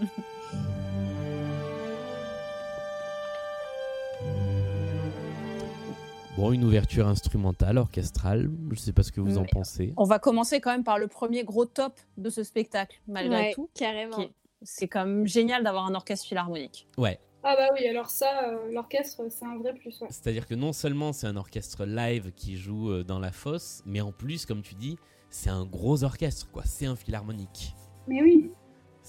Bon, 6.36 6.50
une 6.52 6.64
ouverture 6.64 7.06
instrumentale, 7.08 7.76
orchestrale, 7.76 8.50
je 8.70 8.78
sais 8.78 8.92
pas 8.92 9.02
ce 9.02 9.12
que 9.12 9.20
vous 9.20 9.36
en 9.36 9.44
pensez. 9.44 9.92
On 9.98 10.04
va 10.04 10.18
commencer 10.18 10.60
quand 10.60 10.70
même 10.72 10.82
par 10.84 10.98
le 10.98 11.06
premier 11.06 11.44
gros 11.44 11.66
top 11.66 12.00
de 12.16 12.30
ce 12.30 12.42
spectacle, 12.42 13.00
malgré 13.06 13.36
Ouais, 13.36 13.52
tout. 13.52 13.68
carrément. 13.74 14.16
C'est 14.62 14.88
quand 14.88 15.04
même 15.04 15.26
génial 15.26 15.62
d'avoir 15.62 15.86
un 15.86 15.94
orchestre 15.94 16.26
philharmonique. 16.26 16.88
Ouais, 16.96 17.20
Ah 17.42 17.54
bah 17.56 17.68
oui, 17.74 17.86
alors 17.86 18.08
ça, 18.08 18.48
euh, 18.48 18.72
l'orchestre, 18.72 19.20
c'est 19.28 19.44
un 19.44 19.58
vrai 19.58 19.74
plus. 19.74 20.00
Ouais. 20.00 20.06
c'est-à-dire 20.08 20.46
que 20.46 20.54
non 20.54 20.72
seulement 20.72 21.12
c'est 21.12 21.26
un 21.26 21.36
orchestre 21.36 21.84
live 21.84 22.32
qui 22.34 22.56
joue 22.56 22.90
euh, 22.90 23.02
dans 23.04 23.18
la 23.18 23.30
fosse, 23.32 23.82
mais 23.84 24.00
en 24.00 24.12
plus, 24.12 24.46
comme 24.46 24.62
tu 24.62 24.74
dis, 24.74 24.96
c'est 25.28 25.50
un 25.50 25.66
gros 25.66 26.02
orchestre, 26.02 26.48
quoi. 26.50 26.62
C'est 26.64 26.86
un 26.86 26.96
philharmonique. 26.96 27.74
Mais 28.06 28.22
oui, 28.22 28.51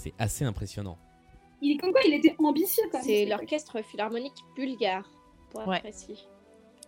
C'est 0.03 0.13
assez 0.19 0.43
impressionnant. 0.43 0.97
il 1.61 1.71
est 1.71 1.77
comme 1.77 1.91
quoi, 1.93 2.01
il 2.05 2.13
était 2.13 2.35
ambitieux 2.39 2.83
quand 2.91 2.97
même. 2.97 3.07
C'est 3.07 3.23
ce 3.23 3.29
l'orchestre 3.29 3.81
philharmonique 3.83 4.33
bulgare, 4.55 5.09
pour 5.49 5.61
être 5.61 5.69
Ouais. 5.69 5.79
précis. 5.79 6.27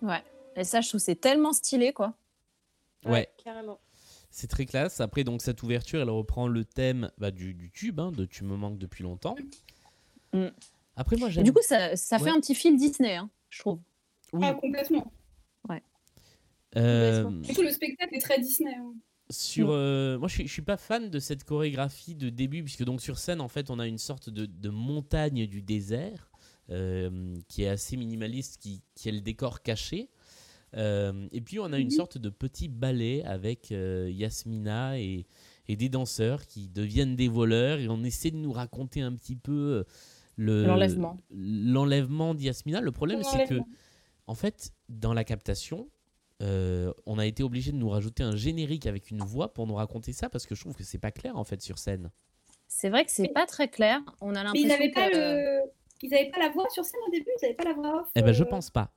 Ouais. 0.01 0.21
Et 0.57 0.65
ça, 0.65 0.81
je 0.81 0.89
trouve 0.89 0.99
c'est 0.99 1.15
tellement 1.15 1.53
stylé, 1.53 1.93
quoi. 1.93 2.13
Ouais. 3.05 3.29
carrément. 3.43 3.79
C'est 4.31 4.47
très 4.49 4.65
classe. 4.65 4.99
Après, 4.99 5.23
donc, 5.23 5.41
cette 5.41 5.63
ouverture, 5.63 6.01
elle 6.01 6.09
reprend 6.09 6.49
le 6.49 6.65
thème 6.65 7.09
bah, 7.17 7.31
du, 7.31 7.53
du 7.53 7.71
tube, 7.71 8.01
hein, 8.01 8.11
de 8.11 8.25
Tu 8.25 8.43
me 8.43 8.57
manques 8.57 8.77
depuis 8.77 9.03
longtemps. 9.03 9.35
Mm. 10.33 10.47
Après, 10.97 11.15
moi, 11.15 11.29
j'aime. 11.29 11.45
du 11.45 11.53
coup, 11.53 11.61
ça, 11.61 11.95
ça 11.95 12.17
fait 12.19 12.25
Ouais. 12.25 12.31
un 12.31 12.39
petit 12.41 12.53
fil 12.55 12.75
Disney, 12.75 13.15
hein, 13.15 13.29
je 13.49 13.59
trouve. 13.59 13.79
oui. 14.33 14.41
Ah, 14.43 14.53
complètement. 14.55 15.09
euh, 16.77 17.23
complètement. 17.23 17.41
Du 17.47 17.53
coup, 17.55 17.61
le 17.61 17.71
spectacle 17.71 18.13
est 18.13 18.19
très 18.19 18.39
Disney. 18.41 18.75
hein. 18.75 18.93
Sur, 19.29 19.67
Mm. 19.67 19.71
euh, 19.71 20.17
moi, 20.19 20.27
je 20.27 20.33
suis, 20.35 20.47
je 20.47 20.53
suis 20.53 20.61
pas 20.61 20.77
fan 20.77 21.09
de 21.09 21.19
cette 21.19 21.43
chorégraphie 21.43 22.15
de 22.15 22.29
début, 22.29 22.63
puisque 22.63 22.83
donc 22.83 23.01
sur 23.01 23.17
scène, 23.17 23.41
en 23.41 23.47
fait, 23.47 23.69
on 23.69 23.79
a 23.79 23.87
une 23.87 23.97
sorte 23.97 24.29
de, 24.29 24.45
de 24.45 24.69
montagne 24.69 25.47
du 25.47 25.61
désert 25.61 26.29
euh, 26.69 27.35
qui 27.47 27.63
est 27.63 27.67
assez 27.69 27.95
minimaliste, 27.97 28.57
qui, 28.61 28.81
qui 28.95 29.09
est 29.09 29.11
le 29.11 29.21
décor 29.21 29.61
caché. 29.61 30.09
Euh, 30.75 31.27
et 31.31 31.41
puis, 31.41 31.59
on 31.59 31.71
a 31.73 31.77
une 31.79 31.87
Mhm. 31.87 31.91
sorte 31.91 32.17
de 32.17 32.29
petit 32.29 32.67
ballet 32.67 33.23
avec 33.23 33.71
Yasmina 33.71 34.99
et, 34.99 35.25
et 35.67 35.75
des 35.75 35.89
danseurs 35.89 36.45
qui 36.45 36.67
deviennent 36.67 37.15
des 37.15 37.27
voleurs, 37.27 37.79
et 37.79 37.87
on 37.89 38.03
essaie 38.03 38.31
de 38.31 38.37
nous 38.37 38.51
raconter 38.51 39.01
un 39.01 39.13
petit 39.13 39.35
peu 39.35 39.51
euh, 39.51 39.83
le 40.37 40.65
L'enlèvement. 40.65 41.17
l'enlèvement 41.31 42.33
d'Yasmina. 42.35 42.81
Le 42.81 42.91
problème, 42.91 43.23
c'est 43.23 43.45
que 43.47 43.53
L'enlèvement. 43.55 43.67
en 44.27 44.35
fait, 44.35 44.73
dans 44.89 45.13
la 45.13 45.23
captation, 45.23 45.89
euh, 46.41 46.91
on 47.05 47.17
a 47.17 47.25
été 47.25 47.43
obligé 47.43 47.71
de 47.71 47.77
nous 47.77 47.89
rajouter 47.89 48.23
un 48.23 48.35
générique 48.35 48.85
avec 48.87 49.09
une 49.09 49.23
voix 49.23 49.53
pour 49.53 49.67
nous 49.67 49.75
raconter 49.75 50.13
ça 50.13 50.29
parce 50.29 50.45
que 50.45 50.55
je 50.55 50.61
trouve 50.61 50.75
que 50.75 50.83
c'est 50.83 50.99
pas 50.99 51.11
clair 51.11 51.37
en 51.37 51.43
fait 51.43 51.61
sur 51.61 51.77
scène. 51.77 52.11
C'est 52.67 52.89
vrai 52.89 53.05
que 53.05 53.11
c'est 53.11 53.29
pas 53.29 53.45
très 53.45 53.69
clair. 53.69 54.01
On 54.21 54.35
a 54.35 54.43
Mais 54.51 54.59
ils 54.59 54.67
n'avaient 54.67 54.91
pas 54.91 55.09
le. 55.09 55.61
Ils 56.01 56.09
n'avaient 56.09 56.29
pas 56.29 56.39
la 56.39 56.49
voix 56.49 56.67
sur 56.69 56.83
scène 56.83 56.99
au 57.07 57.11
début, 57.11 57.29
ils 57.41 57.45
n'avaient 57.45 57.55
pas 57.55 57.63
la 57.63 57.73
voix 57.73 58.01
off. 58.01 58.07
Eh 58.15 58.21
ben, 58.21 58.33
je 58.33 58.43
euh, 58.43 58.47
pense 58.47 58.69
pas. 58.69 58.91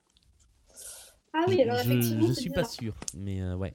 Ah 1.32 1.44
oui, 1.46 1.62
alors 1.62 1.76
je, 1.78 1.90
effectivement. 1.90 2.26
je 2.26 2.32
suis 2.32 2.50
pas 2.50 2.64
sûr, 2.64 2.94
mais 3.16 3.40
euh, 3.40 3.54
ouais. 3.54 3.72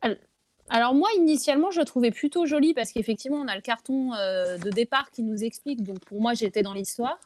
Alors 0.70 0.94
moi, 0.94 1.10
initialement, 1.18 1.72
je 1.72 1.80
le 1.80 1.86
trouvais 1.86 2.12
plutôt 2.12 2.46
joli 2.46 2.74
parce 2.74 2.92
qu'effectivement, 2.92 3.38
on 3.38 3.48
a 3.48 3.56
le 3.56 3.62
carton 3.62 4.14
euh, 4.14 4.58
de 4.58 4.70
départ 4.70 5.12
qui 5.12 5.24
nous 5.24 5.44
explique. 5.44 5.84
Donc 5.84 6.00
pour 6.02 6.22
moi, 6.22 6.34
j'étais 6.34 6.64
dans 6.64 6.74
l'histoire. 6.74 7.20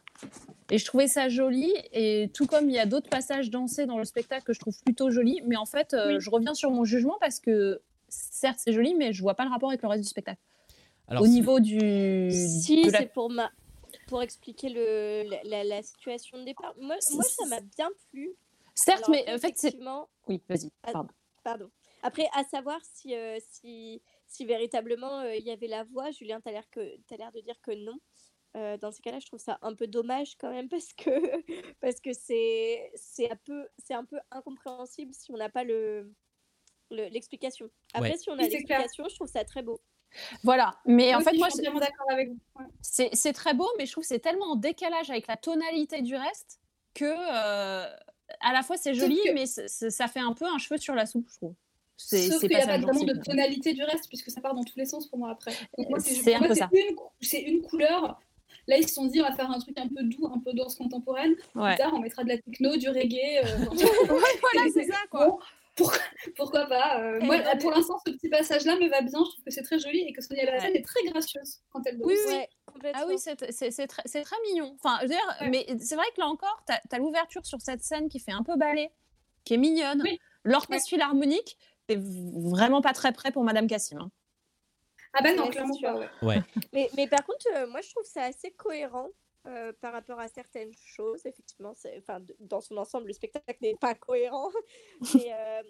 Et 0.69 0.77
je 0.77 0.86
trouvais 0.86 1.08
ça 1.08 1.30
joli. 1.30 1.73
Et 1.93 2.30
tout 2.34 2.45
comme 2.47 2.69
il 2.69 2.75
y 2.75 2.80
a 2.80 2.86
d'autres 2.86 3.10
passages 3.10 3.49
dansés 3.49 3.86
dans 3.86 3.97
le 3.97 4.06
spectacle 4.06 4.43
que 4.43 4.53
je 4.53 4.60
trouve 4.60 4.77
plutôt 4.84 5.10
jolis. 5.10 5.41
Mais 5.45 5.56
en 5.56 5.65
fait, 5.65 5.93
euh, 5.93 6.15
Oui. 6.15 6.21
je 6.21 6.30
reviens 6.30 6.53
sur 6.53 6.71
mon 6.71 6.84
jugement 6.84 7.17
parce 7.19 7.39
que 7.39 7.82
certes, 8.10 8.60
c'est 8.62 8.73
joli, 8.73 8.93
mais 8.95 9.13
je 9.13 9.21
vois 9.21 9.36
pas 9.36 9.45
le 9.45 9.49
rapport 9.51 9.69
avec 9.69 9.82
le 9.82 9.88
reste 9.88 10.03
du 10.03 10.10
spectacle. 10.10 10.41
Alors, 11.08 11.23
Au 11.23 11.25
si- 11.25 11.32
niveau 11.32 11.60
du. 11.60 12.30
Si, 12.32 12.84
la- 12.89 12.99
c'est 12.99 13.13
pour 13.13 13.30
ma 13.30 13.49
pour 14.08 14.21
expliquer 14.21 14.69
le, 14.69 15.23
la, 15.30 15.43
la- 15.43 15.63
la 15.63 15.82
situation 15.82 16.38
de 16.38 16.43
départ. 16.43 16.73
Moi, 16.80 16.95
moi 17.13 17.23
ça 17.23 17.45
m'a 17.45 17.62
bien 17.62 17.89
plu. 18.12 18.34
Certes, 18.75 18.99
Alors 19.08 19.10
mais 19.12 19.21
en 19.23 19.38
fait, 19.38 19.53
c'est. 19.56 19.67
effectivement, 19.69 20.10
Oui, 20.27 20.41
vas-y, 20.49 20.69
pardon. 20.82 21.10
Pardon. 21.43 21.69
Après, 22.03 22.27
à 22.34 22.43
savoir 22.43 22.80
si, 22.93 23.15
euh, 23.15 23.38
si, 23.49 24.01
si 24.27 24.45
véritablement 24.45 25.21
euh, 25.21 25.36
il 25.36 25.45
y 25.45 25.51
avait 25.51 25.67
la 25.67 25.84
voix, 25.86 26.12
Julien, 26.12 26.39
tu 26.41 26.49
as 26.49 26.51
l'air 26.51 26.69
que- 26.69 26.95
t'as 27.08 27.15
l'air 27.17 27.32
de 27.32 27.39
dire 27.39 27.56
que 27.62 27.71
non. 27.71 27.97
Euh, 28.58 28.76
dans 28.78 28.91
ces 28.91 29.02
cas-là, 29.04 29.20
je 29.20 29.28
trouve 29.28 29.39
ça 29.39 29.60
un 29.62 29.76
peu 29.76 29.86
dommage 29.88 30.36
quand 30.39 30.50
même 30.50 30.67
parce 30.67 30.91
que 30.93 31.10
parce 31.82 32.00
que 32.00 32.12
c'est 32.13 32.91
c'est 32.96 33.30
un 33.32 33.36
peu 33.46 33.67
c'est 33.78 33.93
un 33.93 34.04
peu 34.06 34.17
incompréhensible 34.32 35.13
si 35.13 35.32
on 35.32 35.38
n'a 35.38 35.50
pas 35.50 35.63
le 35.63 36.12
le- 36.89 37.08
l'explication. 37.10 37.70
Après, 37.93 38.12
Ouais. 38.12 38.17
si 38.17 38.30
on 38.30 38.34
a 38.34 38.38
Oui, 38.43 38.50
l'explication, 38.50 39.08
je 39.10 39.15
trouve 39.15 39.28
ça 39.28 39.43
très 39.43 39.62
beau. 39.62 39.82
Voilà. 40.43 40.80
Mais 40.86 41.13
en 41.13 41.20
fait, 41.20 41.32
aussi, 41.32 41.39
moi, 41.39 41.50
je 41.50 41.56
suis 41.56 41.63
d'accord 41.80 42.10
avec 42.12 42.30
vous. 42.30 42.39
Ouais. 42.58 42.65
c'est 42.82 43.10
c'est 43.13 43.34
très 43.34 43.54
beau, 43.54 43.70
mais 43.78 43.86
je 43.86 43.91
trouve 43.91 44.04
que 44.04 44.08
c'est 44.08 44.20
tellement 44.20 44.52
en 44.52 44.56
décalage 44.56 45.10
avec 45.10 45.28
la 45.28 45.36
tonalité 45.38 46.02
du 46.02 46.15
reste 46.15 46.60
que 46.93 47.06
euh, 47.06 47.86
à 48.39 48.54
la 48.54 48.63
fois 48.63 48.78
c'est 48.78 48.93
joli, 48.96 49.20
que- 49.24 49.34
mais 49.34 49.46
ça 49.46 50.08
fait 50.08 50.20
un 50.22 50.34
peu 50.34 50.46
un 50.46 50.58
cheveu 50.58 50.78
sur 50.80 50.96
la 50.96 51.06
soupe, 51.06 51.28
je 51.30 51.36
trouve. 51.36 51.54
C'est 52.00 52.28
Sauf 52.30 52.41
c'est 52.41 52.48
qu'il 52.48 52.58
n'y 52.58 52.63
a 52.63 52.67
pas 52.67 52.78
vraiment 52.78 53.04
de 53.04 53.13
tonalité 53.24 53.74
du 53.74 53.84
reste, 53.84 54.08
puisque 54.08 54.30
ça 54.30 54.39
part 54.39 54.54
dans 54.54 54.63
tous 54.63 54.78
les 54.78 54.86
sens 54.86 55.08
pour 55.08 55.17
moi 55.20 55.32
après. 55.32 55.52
C'est 56.00 56.36
un 56.36 56.41
une 56.43 57.56
une 57.56 57.62
couleur. 57.63 58.20
Là, 58.67 58.77
ils 58.77 58.88
se 58.88 58.93
sont 58.95 59.06
dit, 59.06 59.21
on 59.21 59.23
va 59.23 59.34
faire 59.34 59.49
un 59.49 59.60
truc 59.60 59.77
un 59.77 59.88
peu 59.88 60.03
doux, 60.03 60.27
un 60.27 60.39
peu 60.39 60.51
danse 60.53 60.75
contemporaine. 60.75 61.34
Ouais. 61.56 61.69
Plus 61.69 61.77
tard, 61.77 61.93
on 61.93 61.99
mettra 61.99 62.23
de 62.23 62.30
la 62.30 62.38
techno, 62.38 62.75
du 62.75 62.89
reggae. 62.89 63.41
euh, 63.43 63.65
voilà, 64.08 64.69
c'est 64.73 64.86
ça, 64.86 64.97
quoi. 65.10 65.27
Bon, 65.27 65.39
pourquoi, 65.75 65.99
pourquoi 66.36 66.65
pas 66.65 66.99
euh, 67.01 67.19
Moi, 67.21 67.38
pour 67.62 67.71
l'instant, 67.71 67.97
ce 68.06 68.12
petit 68.12 68.30
passage-là 68.30 68.75
me 68.77 68.89
va 68.89 69.01
bien. 69.01 69.19
Je 69.23 69.30
trouve 69.32 69.43
que 69.45 69.51
c'est 69.51 69.62
très 69.62 69.80
joli 69.80 69.99
et 69.99 70.12
que 70.12 70.21
Sonia 70.21 70.43
Lassen 70.45 70.71
Ouais. 70.71 70.80
est 70.80 70.82
très 70.84 71.01
gracieuse 71.03 71.60
quand 71.71 71.82
elle 71.86 71.97
danse. 71.99 72.08
Oui, 72.08 72.15
oui. 72.27 72.34
Ouais. 72.34 72.91
Ah 72.93 73.06
oui, 73.08 73.15
c'est 73.19 73.36
très, 73.88 74.36
mignon. 74.49 74.75
Enfin, 74.84 74.97
je 74.97 75.03
veux 75.03 75.10
dire, 75.10 75.36
Ouais. 75.41 75.49
mais 75.49 75.65
c'est 75.80 75.95
vrai 75.95 76.06
que 76.15 76.19
là 76.21 76.27
encore, 76.27 76.63
tu 76.67 76.73
as, 76.95 76.97
l'ouverture 76.99 77.45
sur 77.45 77.62
cette 77.62 77.84
scène 77.84 78.10
qui 78.10 78.19
fait 78.19 78.32
un 78.34 78.43
peu 78.43 78.56
ballet, 78.58 78.91
qui 79.45 79.53
est 79.53 79.58
mignonne. 79.58 80.01
Oui. 80.03 80.19
L'orchestre 80.43 80.89
philharmonique, 80.89 81.58
c'est 81.88 81.99
vraiment 82.01 82.82
pas 82.82 82.93
très 82.93 83.12
prêt 83.13 83.32
pour 83.32 83.43
Madame 83.43 83.67
Cassim. 83.67 83.97
hein. 83.99 84.12
Ah 85.17 85.23
bah 85.23 85.34
non, 85.34 85.49
clairement 85.49 85.77
pas. 85.82 85.97
ouais. 85.97 86.10
Ouais. 86.21 86.41
Mais, 86.73 86.89
mais 86.95 87.08
par 87.08 87.25
contre, 87.25 87.45
euh, 87.56 87.65
moi, 87.67 87.82
je 87.82 87.89
trouve 87.89 88.03
ça 88.06 88.23
assez 88.23 88.51
cohérent 88.51 89.08
euh, 89.47 89.71
par 89.82 89.93
rapport 89.93 90.19
à 90.19 90.27
certaines 90.27 90.73
choses. 90.75 91.25
Effectivement, 91.25 91.73
c'est- 91.73 91.97
enfin, 91.99 92.19
dans 92.39 92.60
son 92.62 92.77
ensemble, 92.77 93.08
le 93.08 93.13
spectacle 93.13 93.58
n'est 93.62 93.75
pas 93.77 93.95
cohérent. 93.95 94.49
mais, 95.25 95.34
euh, 95.34 95.62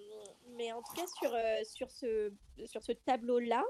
mais 0.57 0.71
en 0.73 0.81
tout 0.81 0.93
cas, 0.95 1.05
sur, 1.21 1.33
euh, 1.33 1.63
sur 1.63 1.89
ce, 1.91 2.33
sur 2.65 2.81
ce 2.81 2.91
tableau-là, 2.93 3.63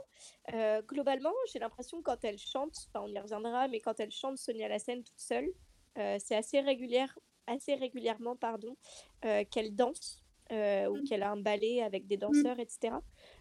euh, 0.53 0.81
globalement, 0.81 1.33
j'ai 1.51 1.59
l'impression 1.59 1.97
que 1.99 2.03
quand 2.03 2.23
elle 2.23 2.39
chante, 2.39 2.75
enfin, 2.87 3.05
on 3.05 3.13
y 3.13 3.19
reviendra, 3.19 3.67
mais 3.67 3.79
quand 3.81 3.99
elle 3.99 4.11
chante 4.11 4.37
Sonia 4.37 4.67
Lassen 4.69 5.03
toute 5.03 5.19
seule, 5.19 5.51
euh, 5.97 6.17
c'est 6.23 6.35
assez, 6.35 6.59
régulière, 6.61 7.19
assez 7.45 7.75
régulièrement 7.75 8.35
pardon, 8.35 8.75
euh, 9.25 9.43
qu'elle 9.51 9.75
danse. 9.75 10.23
Euh, 10.51 10.87
ou 10.89 10.97
Mm. 10.97 11.03
qu'elle 11.03 11.23
a 11.23 11.31
un 11.31 11.37
ballet 11.37 11.81
avec 11.81 12.07
des 12.07 12.17
danseurs, 12.17 12.59
etc. 12.59 12.95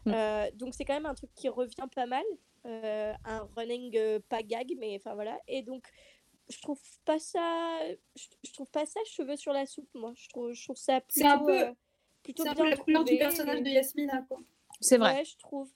Mm. 0.05 0.13
Euh, 0.15 0.51
donc 0.55 0.75
c'est 0.75 0.85
quand 0.85 0.95
même 0.95 1.07
un 1.07 1.15
truc 1.15 1.31
qui 1.35 1.49
revient 1.49 1.89
pas 1.95 2.07
mal 2.07 2.25
euh, 2.67 3.13
un 3.25 3.49
running 3.57 3.97
euh, 3.97 4.19
pas 4.29 4.43
gag 4.43 4.75
mais 4.79 4.97
enfin 4.97 5.15
voilà 5.15 5.39
et 5.47 5.63
donc 5.63 5.87
je 6.49 6.61
trouve 6.61 6.81
pas 7.05 7.19
ça 7.21 7.79
je, 8.17 8.25
je 8.45 8.53
trouve 8.53 8.69
pas 8.71 8.87
ça 8.87 8.99
cheveux 9.05 9.37
sur 9.37 9.53
la 9.53 9.67
soupe 9.67 9.89
moi 9.95 10.13
je 10.17 10.29
trouve 10.29 10.53
je 10.53 10.65
trouve 10.65 10.77
ça 10.77 11.01
C'est 11.09 11.21
plutôt 11.23 11.29
un 11.29 11.39
peu- 11.45 11.63
euh, 11.69 11.73
plutôt 12.25 12.43
C'est 12.43 12.49
un 12.49 12.55
bien 12.55 12.65
peu 12.65 12.71
la 12.71 12.77
couleur 12.77 13.05
du 13.05 13.19
personnage 13.19 13.59
et- 13.59 13.63
de 13.63 13.69
Yasmina. 13.69 14.23
Quoi. 14.29 14.39
C'est 14.81 14.99
vrai. 14.99 15.15
ouais 15.15 15.25
je 15.25 15.37
trouve 15.39 15.71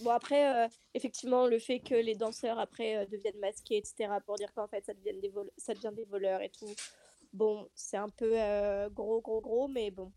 bon 0.00 0.10
après 0.10 0.64
euh, 0.64 0.68
effectivement 0.94 1.46
le 1.46 1.58
fait 1.60 1.78
que 1.80 1.94
les 1.94 2.14
danseurs 2.16 2.58
après 2.58 2.96
euh, 2.96 3.06
deviennent 3.06 3.38
masqués 3.38 3.76
etc 3.76 4.08
pour 4.26 4.36
dire 4.36 4.52
qu'en 4.54 4.66
fait 4.66 4.84
ça 4.84 4.94
devient 4.94 5.18
des 5.20 5.28
vol- 5.28 5.50
ça 5.56 5.74
devient 5.74 5.92
des 5.94 6.04
voleurs 6.04 6.40
et 6.42 6.50
tout 6.50 6.66
bon 7.32 7.68
c'est 7.74 7.96
un 7.96 8.08
peu 8.08 8.32
euh, 8.40 8.88
gros 8.90 9.20
gros 9.20 9.40
gros 9.40 9.68
mais 9.68 9.90
bon 9.90 10.12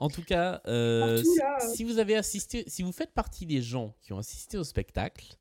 En 0.00 0.08
tout 0.08 0.22
cas, 0.22 0.60
euh, 0.66 1.16
Partout, 1.16 1.32
si- 1.32 1.38
là, 1.38 1.58
euh. 1.60 1.74
si 1.74 1.84
vous 1.84 1.98
avez 1.98 2.14
assisté, 2.16 2.64
si 2.68 2.82
vous 2.82 2.92
faites 2.92 3.12
partie 3.12 3.46
des 3.46 3.60
gens 3.62 3.94
qui 4.00 4.12
ont 4.12 4.18
assisté 4.18 4.56
au 4.56 4.62
spectacle, 4.64 5.34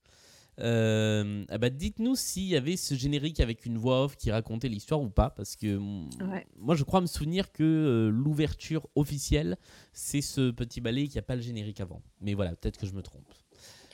euh, 0.60 1.46
ah 1.50 1.60
bah 1.60 1.70
dites-nous 1.70 2.16
s'il 2.16 2.46
y 2.48 2.56
avait 2.56 2.78
ce 2.78 2.96
générique 2.96 3.40
avec 3.40 3.68
une 3.68 3.78
voix 3.78 4.06
off 4.06 4.16
qui 4.18 4.32
racontait 4.32 4.70
l'histoire 4.70 5.00
ou 5.00 5.10
pas, 5.10 5.30
parce 5.30 5.56
que 5.56 5.78
Ouais. 5.78 6.48
moi 6.58 6.74
je 6.76 6.84
crois 6.84 7.02
me 7.02 7.06
souvenir 7.06 7.52
que 7.52 7.62
euh, 7.64 8.10
l'ouverture 8.10 8.88
officielle, 8.96 9.58
c'est 9.94 10.22
ce 10.22 10.50
petit 10.50 10.82
ballet 10.82 11.08
qui 11.08 11.20
a 11.20 11.22
pas 11.22 11.36
le 11.36 11.42
générique 11.44 11.80
avant. 11.80 12.02
Mais 12.22 12.34
voilà, 12.34 12.56
peut-être 12.56 12.80
que 12.80 12.88
je 12.88 12.94
me 12.94 13.04
trompe. 13.04 13.28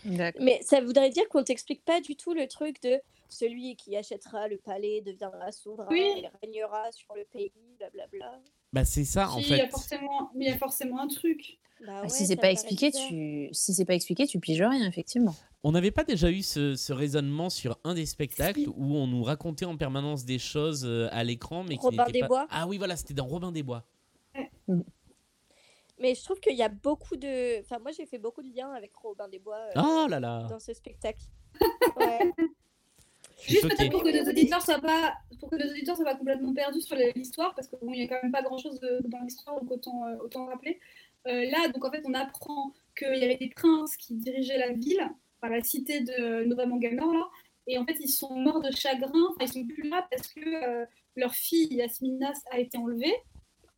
Mais 0.05 0.61
ça 0.63 0.79
voudrait 0.81 1.09
dire 1.09 1.27
qu'on 1.29 1.43
t'explique 1.43 1.83
pas 1.83 1.99
du 2.01 2.15
tout 2.15 2.33
le 2.33 2.47
truc 2.47 2.81
de 2.81 2.99
celui 3.33 3.75
qui 3.75 3.95
achètera 3.97 4.47
le 4.47 4.57
palais 4.57 5.01
deviendra 5.01 5.51
souverain 5.51 5.87
Oui. 5.89 6.01
et 6.23 6.27
régnera 6.41 6.91
sur 6.91 7.13
le 7.15 7.25
pays, 7.25 7.51
blablabla. 7.79 8.39
Bah 8.71 8.85
c'est 8.85 9.03
ça 9.05 9.29
en 9.29 9.39
Si, 9.39 9.49
il 9.51 9.57
y 9.57 9.59
a 9.61 9.65
fait. 9.65 9.71
forcément, 9.71 10.31
mais 10.35 10.45
il 10.45 10.47
y 10.49 10.51
a 10.53 10.57
forcément 10.57 10.99
un 11.01 11.07
truc. 11.07 11.59
Bah 11.85 11.93
Ah, 11.97 12.01
ouais, 12.03 12.09
si 12.09 12.25
c'est 12.25 12.35
pas 12.37 12.49
expliqué, 12.51 12.91
bizarre. 12.91 13.07
tu 13.09 13.49
si 13.51 13.73
c'est 13.73 13.85
pas 13.85 13.93
expliqué, 13.95 14.25
tu 14.25 14.39
piges 14.39 14.61
rien 14.61 14.87
effectivement. 14.87 15.35
On 15.63 15.71
n'avait 15.73 15.91
pas 15.91 16.03
déjà 16.03 16.29
eu 16.31 16.41
ce, 16.41 16.75
ce 16.75 16.91
raisonnement 16.93 17.49
sur 17.49 17.77
un 17.83 17.93
des 17.93 18.05
spectacles 18.05 18.67
où 18.75 18.95
on 18.95 19.07
nous 19.07 19.23
racontait 19.23 19.65
en 19.65 19.77
permanence 19.77 20.23
des 20.25 20.39
choses 20.39 20.85
euh, 20.85 21.07
à 21.11 21.23
l'écran, 21.23 21.63
mais 21.63 21.75
qui 21.77 21.81
Robin 21.85 21.97
n'étaient 22.05 22.11
des 22.13 22.19
pas... 22.21 22.27
Bois 22.27 22.47
Ah 22.49 22.67
oui, 22.67 22.77
voilà, 22.77 22.95
c'était 22.97 23.13
dans 23.13 23.25
Robin 23.25 23.51
des 23.51 23.63
Bois. 23.63 23.85
Mais 25.99 26.15
je 26.15 26.23
trouve 26.23 26.39
qu'il 26.39 26.55
y 26.57 26.63
a 26.63 26.69
beaucoup 26.69 27.15
de. 27.15 27.59
Enfin, 27.61 27.79
moi 27.79 27.91
j'ai 27.91 28.05
fait 28.05 28.17
beaucoup 28.17 28.41
de 28.41 28.53
liens 28.53 28.71
avec 28.71 28.93
Robin 28.95 29.27
des 29.29 29.39
Bois 29.39 29.59
euh, 29.77 29.81
Oh 29.81 30.07
là 30.09 30.19
là. 30.19 30.47
dans 30.49 30.59
ce 30.59 30.73
spectacle. 30.73 31.23
Ouais. 31.97 32.31
Juste 33.47 33.63
peut-être 33.63 33.91
pour 33.91 34.03
que 34.03 34.09
nos 34.09 34.29
auditeurs 34.29 34.61
soient 34.61 34.79
pas, 34.79 35.15
pour 35.39 35.49
que 35.49 35.55
nos 35.55 35.69
auditeurs 35.69 35.95
soient 35.95 36.05
pas 36.05 36.15
complètement 36.15 36.53
perdus 36.53 36.81
sur 36.81 36.95
l'histoire, 37.15 37.53
parce 37.55 37.67
que 37.67 37.75
bon, 37.81 37.93
il 37.93 38.01
y 38.01 38.03
a 38.03 38.07
quand 38.07 38.21
même 38.21 38.31
pas 38.31 38.41
grand-chose 38.41 38.79
dans 39.05 39.19
l'histoire, 39.19 39.59
donc 39.59 39.71
autant, 39.71 40.07
euh, 40.07 40.15
autant 40.23 40.45
rappeler. 40.45 40.79
Euh, 41.27 41.45
là, 41.45 41.67
donc 41.69 41.83
en 41.85 41.91
fait, 41.91 42.03
on 42.05 42.13
apprend 42.13 42.73
qu'il 42.97 43.15
y 43.15 43.23
avait 43.23 43.37
des 43.37 43.49
princes 43.49 43.95
qui 43.97 44.15
dirigeaient 44.15 44.57
la 44.57 44.73
ville, 44.73 45.09
enfin 45.41 45.53
la 45.53 45.63
cité 45.63 46.01
de 46.01 46.43
Nova 46.45 46.65
Manganor 46.65 47.13
là, 47.13 47.27
et 47.67 47.77
en 47.77 47.85
fait, 47.85 47.97
ils 47.99 48.09
sont 48.09 48.35
morts 48.35 48.61
de 48.61 48.71
chagrin. 48.71 49.11
Enfin, 49.29 49.45
ils 49.45 49.51
sont 49.51 49.65
plus 49.65 49.89
là 49.89 50.05
parce 50.11 50.27
que 50.27 50.41
euh, 50.41 50.85
leur 51.15 51.33
fille 51.33 51.73
Yasmina 51.73 52.33
a 52.51 52.59
été 52.59 52.77
enlevée. 52.77 53.15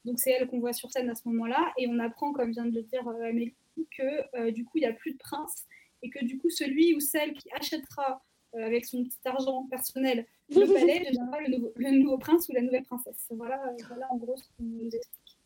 Donc 0.05 0.19
c'est 0.19 0.31
elle 0.31 0.47
qu'on 0.47 0.59
voit 0.59 0.73
sur 0.73 0.91
scène 0.91 1.09
à 1.09 1.15
ce 1.15 1.27
moment-là, 1.29 1.73
et 1.77 1.87
on 1.87 1.99
apprend, 1.99 2.33
comme 2.33 2.51
vient 2.51 2.65
de 2.65 2.75
le 2.75 2.83
dire 2.83 3.07
euh, 3.07 3.29
Amélie, 3.29 3.53
que 3.97 4.49
du 4.51 4.63
coup, 4.63 4.77
il 4.77 4.81
n'y 4.81 4.87
a 4.87 4.93
plus 4.93 5.13
de 5.13 5.17
prince, 5.17 5.65
et 6.01 6.09
que 6.09 6.23
du 6.23 6.37
coup, 6.37 6.49
celui 6.49 6.93
ou 6.95 6.99
celle 6.99 7.33
qui 7.33 7.49
achètera 7.51 8.23
avec 8.63 8.85
son 8.85 9.03
petit 9.03 9.19
argent 9.25 9.67
personnel 9.69 10.25
le 10.49 10.65
palais 10.73 11.05
deviendra 11.05 11.39
le 11.41 11.55
nouveau, 11.55 11.73
le 11.75 11.91
nouveau 11.91 12.17
prince 12.17 12.47
ou 12.49 12.53
la 12.53 12.61
nouvelle 12.61 12.83
princesse. 12.83 13.27
Voilà, 13.31 13.55
euh, 13.67 13.83
voilà 13.87 14.07
en 14.11 14.17
gros 14.17 14.37
ce 14.37 14.43
qu'on 14.43 14.63
nous 14.63 14.85
explique. 14.85 15.37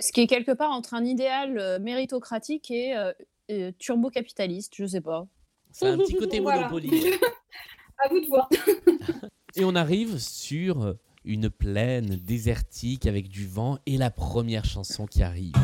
Ce 0.00 0.12
qui 0.12 0.20
est 0.20 0.26
quelque 0.26 0.52
part 0.52 0.70
entre 0.70 0.94
un 0.94 1.04
idéal 1.04 1.58
euh, 1.58 1.78
méritocratique 1.78 2.70
et 2.70 2.96
euh, 2.96 3.12
euh, 3.50 3.72
turbo-capitaliste, 3.78 4.74
je 4.76 4.86
sais 4.86 5.00
pas. 5.00 5.26
C'est 5.72 5.86
un 5.86 5.98
petit 5.98 6.14
côté 6.14 6.40
Voilà. 6.40 6.68
Monopoly. 6.68 7.14
à 7.98 8.08
vous 8.08 8.20
de 8.20 8.26
voir. 8.26 8.48
Et 9.56 9.64
on 9.64 9.74
arrive 9.74 10.18
sur 10.18 10.94
une 11.24 11.50
plaine 11.50 12.16
désertique 12.16 13.06
avec 13.06 13.28
du 13.28 13.46
vent 13.46 13.78
et 13.86 13.96
la 13.96 14.10
première 14.10 14.64
chanson 14.64 15.06
qui 15.06 15.22
arrive. 15.22 15.54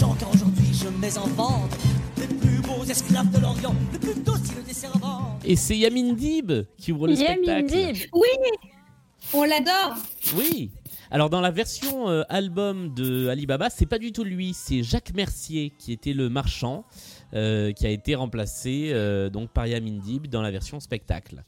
Je 0.00 0.88
mets 0.98 1.18
en 1.18 1.26
vente 1.26 1.76
les 2.16 2.26
plus 2.26 2.60
beaux 2.62 2.84
esclaves 2.84 3.30
de 3.30 3.38
l'Orient, 3.38 3.74
le 3.92 3.98
plus 3.98 4.14
docile 4.22 4.62
des 4.66 4.72
servants. 4.72 5.38
Et 5.44 5.56
c'est 5.56 5.76
Yamin 5.76 6.14
Dib 6.14 6.52
qui 6.78 6.92
ouvre 6.92 7.06
le 7.06 7.14
Yamin 7.14 7.34
spectacle. 7.34 7.66
Dib 7.66 7.96
Oui, 8.14 8.28
on 9.34 9.44
l'adore. 9.44 9.96
Oui. 10.36 10.70
Alors 11.10 11.28
dans 11.28 11.42
la 11.42 11.50
version 11.50 12.08
euh, 12.08 12.22
album 12.30 12.94
de 12.94 13.28
Alibaba, 13.28 13.68
c'est 13.68 13.84
pas 13.84 13.98
du 13.98 14.12
tout 14.12 14.24
lui, 14.24 14.54
c'est 14.54 14.82
Jacques 14.82 15.12
Mercier 15.14 15.72
qui 15.78 15.92
était 15.92 16.14
le 16.14 16.30
marchand, 16.30 16.86
euh, 17.34 17.72
qui 17.72 17.86
a 17.86 17.90
été 17.90 18.14
remplacé 18.14 18.90
euh, 18.92 19.28
donc 19.28 19.50
par 19.50 19.66
Yamin 19.66 19.98
Dib 19.98 20.28
dans 20.28 20.40
la 20.40 20.50
version 20.50 20.80
spectacle. 20.80 21.44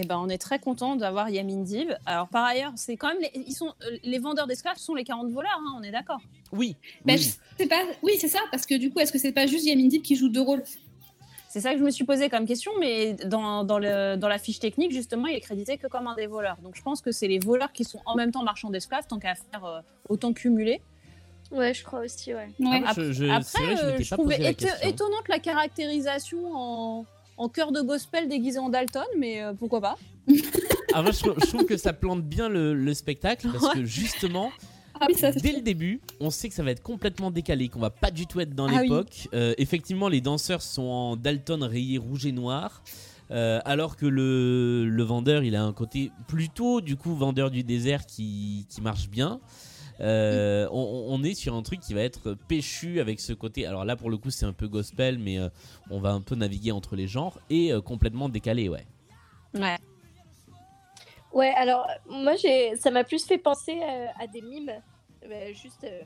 Eh 0.00 0.06
ben, 0.06 0.16
on 0.18 0.28
est 0.28 0.38
très 0.38 0.60
content 0.60 0.94
d'avoir 0.94 1.28
Yamin 1.28 1.62
Dib. 1.64 1.90
Alors 2.06 2.28
par 2.28 2.44
ailleurs, 2.44 2.70
c'est 2.76 2.96
quand 2.96 3.08
même 3.08 3.18
les, 3.20 3.30
ils 3.34 3.52
sont 3.54 3.74
euh, 3.82 3.96
les 4.04 4.18
vendeurs 4.20 4.46
d'esclaves 4.46 4.76
sont 4.76 4.94
les 4.94 5.02
40 5.02 5.30
voleurs, 5.32 5.58
hein, 5.60 5.74
on 5.76 5.82
est 5.82 5.90
d'accord. 5.90 6.20
Oui. 6.52 6.76
Bah, 7.04 7.14
oui. 7.14 7.18
je 7.18 7.62
sais 7.62 7.68
pas. 7.68 7.80
Oui, 8.04 8.12
c'est 8.20 8.28
ça, 8.28 8.38
parce 8.52 8.64
que 8.64 8.76
du 8.76 8.90
coup, 8.92 9.00
est-ce 9.00 9.10
que 9.12 9.18
c'est 9.18 9.32
pas 9.32 9.46
juste 9.48 9.64
Yamin 9.66 9.88
Dib 9.88 10.02
qui 10.02 10.14
joue 10.14 10.28
deux 10.28 10.40
rôles? 10.40 10.62
C'est 11.50 11.60
ça 11.60 11.72
que 11.72 11.78
je 11.78 11.84
me 11.84 11.90
suis 11.90 12.04
posé 12.04 12.28
comme 12.28 12.46
question, 12.46 12.70
mais 12.78 13.14
dans, 13.14 13.64
dans, 13.64 13.78
le, 13.80 14.16
dans 14.16 14.28
la 14.28 14.38
fiche 14.38 14.60
technique, 14.60 14.92
justement, 14.92 15.26
il 15.26 15.34
est 15.34 15.40
crédité 15.40 15.78
que 15.78 15.86
comme 15.88 16.06
un 16.06 16.14
des 16.14 16.26
voleurs. 16.26 16.58
Donc 16.62 16.76
je 16.76 16.82
pense 16.82 17.00
que 17.00 17.10
c'est 17.10 17.26
les 17.26 17.38
voleurs 17.40 17.72
qui 17.72 17.84
sont 17.84 18.00
en 18.06 18.14
même 18.14 18.30
temps 18.30 18.44
marchands 18.44 18.70
d'esclaves, 18.70 19.06
tant 19.08 19.18
qu'à 19.18 19.34
faire, 19.34 19.64
euh, 19.64 19.80
autant 20.08 20.32
cumuler. 20.32 20.80
Ouais, 21.50 21.72
je 21.74 21.82
crois 21.82 22.00
aussi, 22.00 22.34
ouais. 22.34 22.50
Ouais. 22.60 22.82
Je- 22.94 23.12
je- 23.12 23.24
c'est 23.24 23.30
Après, 23.30 23.64
vrai, 23.64 23.76
je 23.76 23.82
euh, 23.86 23.98
je 23.98 24.10
pas 24.10 24.16
trouvais 24.16 24.36
posé 24.36 24.44
la 24.44 24.52
éto- 24.52 24.64
question. 24.66 24.88
étonnante 24.88 25.28
la 25.28 25.38
caractérisation 25.38 26.38
en, 26.54 27.06
en 27.38 27.48
chœur 27.48 27.72
de 27.72 27.80
gospel 27.80 28.28
déguisé 28.28 28.58
en 28.58 28.68
Dalton, 28.68 29.02
mais 29.16 29.42
euh, 29.42 29.52
pourquoi 29.54 29.80
pas 29.80 29.96
Ah, 30.92 31.04
je, 31.10 31.18
trouve- 31.18 31.36
je 31.40 31.46
trouve 31.46 31.64
que 31.64 31.76
ça 31.76 31.92
plante 31.92 32.22
bien 32.22 32.48
le, 32.48 32.74
le 32.74 32.94
spectacle 32.94 33.48
parce 33.52 33.74
que 33.74 33.84
justement, 33.84 34.50
Ah 35.00 35.06
oui, 35.08 35.14
ça, 35.14 35.32
c'est 35.32 35.40
dès 35.42 35.52
le 35.52 35.60
début, 35.60 36.00
on 36.18 36.30
sait 36.30 36.48
que 36.48 36.54
ça 36.54 36.62
va 36.62 36.70
être 36.70 36.82
complètement 36.82 37.30
décalé, 37.30 37.68
qu'on 37.68 37.78
va 37.80 37.90
pas 37.90 38.10
du 38.10 38.26
tout 38.26 38.40
être 38.40 38.54
dans 38.54 38.66
Ah 38.68 38.76
oui. 38.76 38.82
l'époque. 38.82 39.28
Euh, 39.34 39.54
effectivement, 39.58 40.08
les 40.08 40.20
danseurs 40.20 40.62
sont 40.62 40.82
en 40.82 41.16
Dalton 41.16 41.62
rayé 41.62 41.98
rouge 41.98 42.24
et 42.26 42.32
noir. 42.32 42.82
euh, 43.30 43.60
alors 43.66 43.96
que 43.96 44.06
le, 44.06 44.86
le 44.88 45.02
vendeur, 45.02 45.42
il 45.44 45.54
a 45.56 45.62
un 45.62 45.74
côté 45.74 46.10
plutôt 46.26 46.80
du 46.80 46.96
coup 46.96 47.14
vendeur 47.14 47.50
du 47.50 47.62
désert 47.62 48.06
qui, 48.06 48.64
qui 48.70 48.80
marche 48.80 49.08
bien. 49.10 49.40
Euh, 50.00 50.68
on, 50.70 51.06
on 51.08 51.22
est 51.24 51.34
sur 51.34 51.54
un 51.54 51.62
truc 51.62 51.80
qui 51.80 51.94
va 51.94 52.02
être 52.02 52.34
péchu 52.48 53.00
avec 53.00 53.20
ce 53.20 53.32
côté. 53.32 53.66
Alors 53.66 53.84
là, 53.84 53.96
pour 53.96 54.10
le 54.10 54.16
coup, 54.16 54.30
c'est 54.30 54.46
un 54.46 54.52
peu 54.52 54.68
gospel, 54.68 55.18
mais 55.18 55.38
euh, 55.38 55.48
on 55.90 56.00
va 56.00 56.10
un 56.10 56.20
peu 56.20 56.34
naviguer 56.34 56.72
entre 56.72 56.96
les 56.96 57.06
genres 57.08 57.38
et 57.50 57.72
euh, 57.72 57.80
complètement 57.80 58.28
décalé, 58.28 58.68
ouais. 58.68 58.86
Ouais. 59.54 59.76
Ouais, 61.32 61.52
alors 61.56 61.86
moi 62.08 62.36
j'ai, 62.36 62.74
ça 62.76 62.90
m'a 62.90 63.04
plus 63.04 63.24
fait 63.26 63.38
penser 63.38 63.78
euh, 63.82 64.06
à 64.18 64.26
des 64.26 64.40
mimes, 64.40 64.72
euh, 65.24 65.52
juste, 65.52 65.84
euh, 65.84 66.00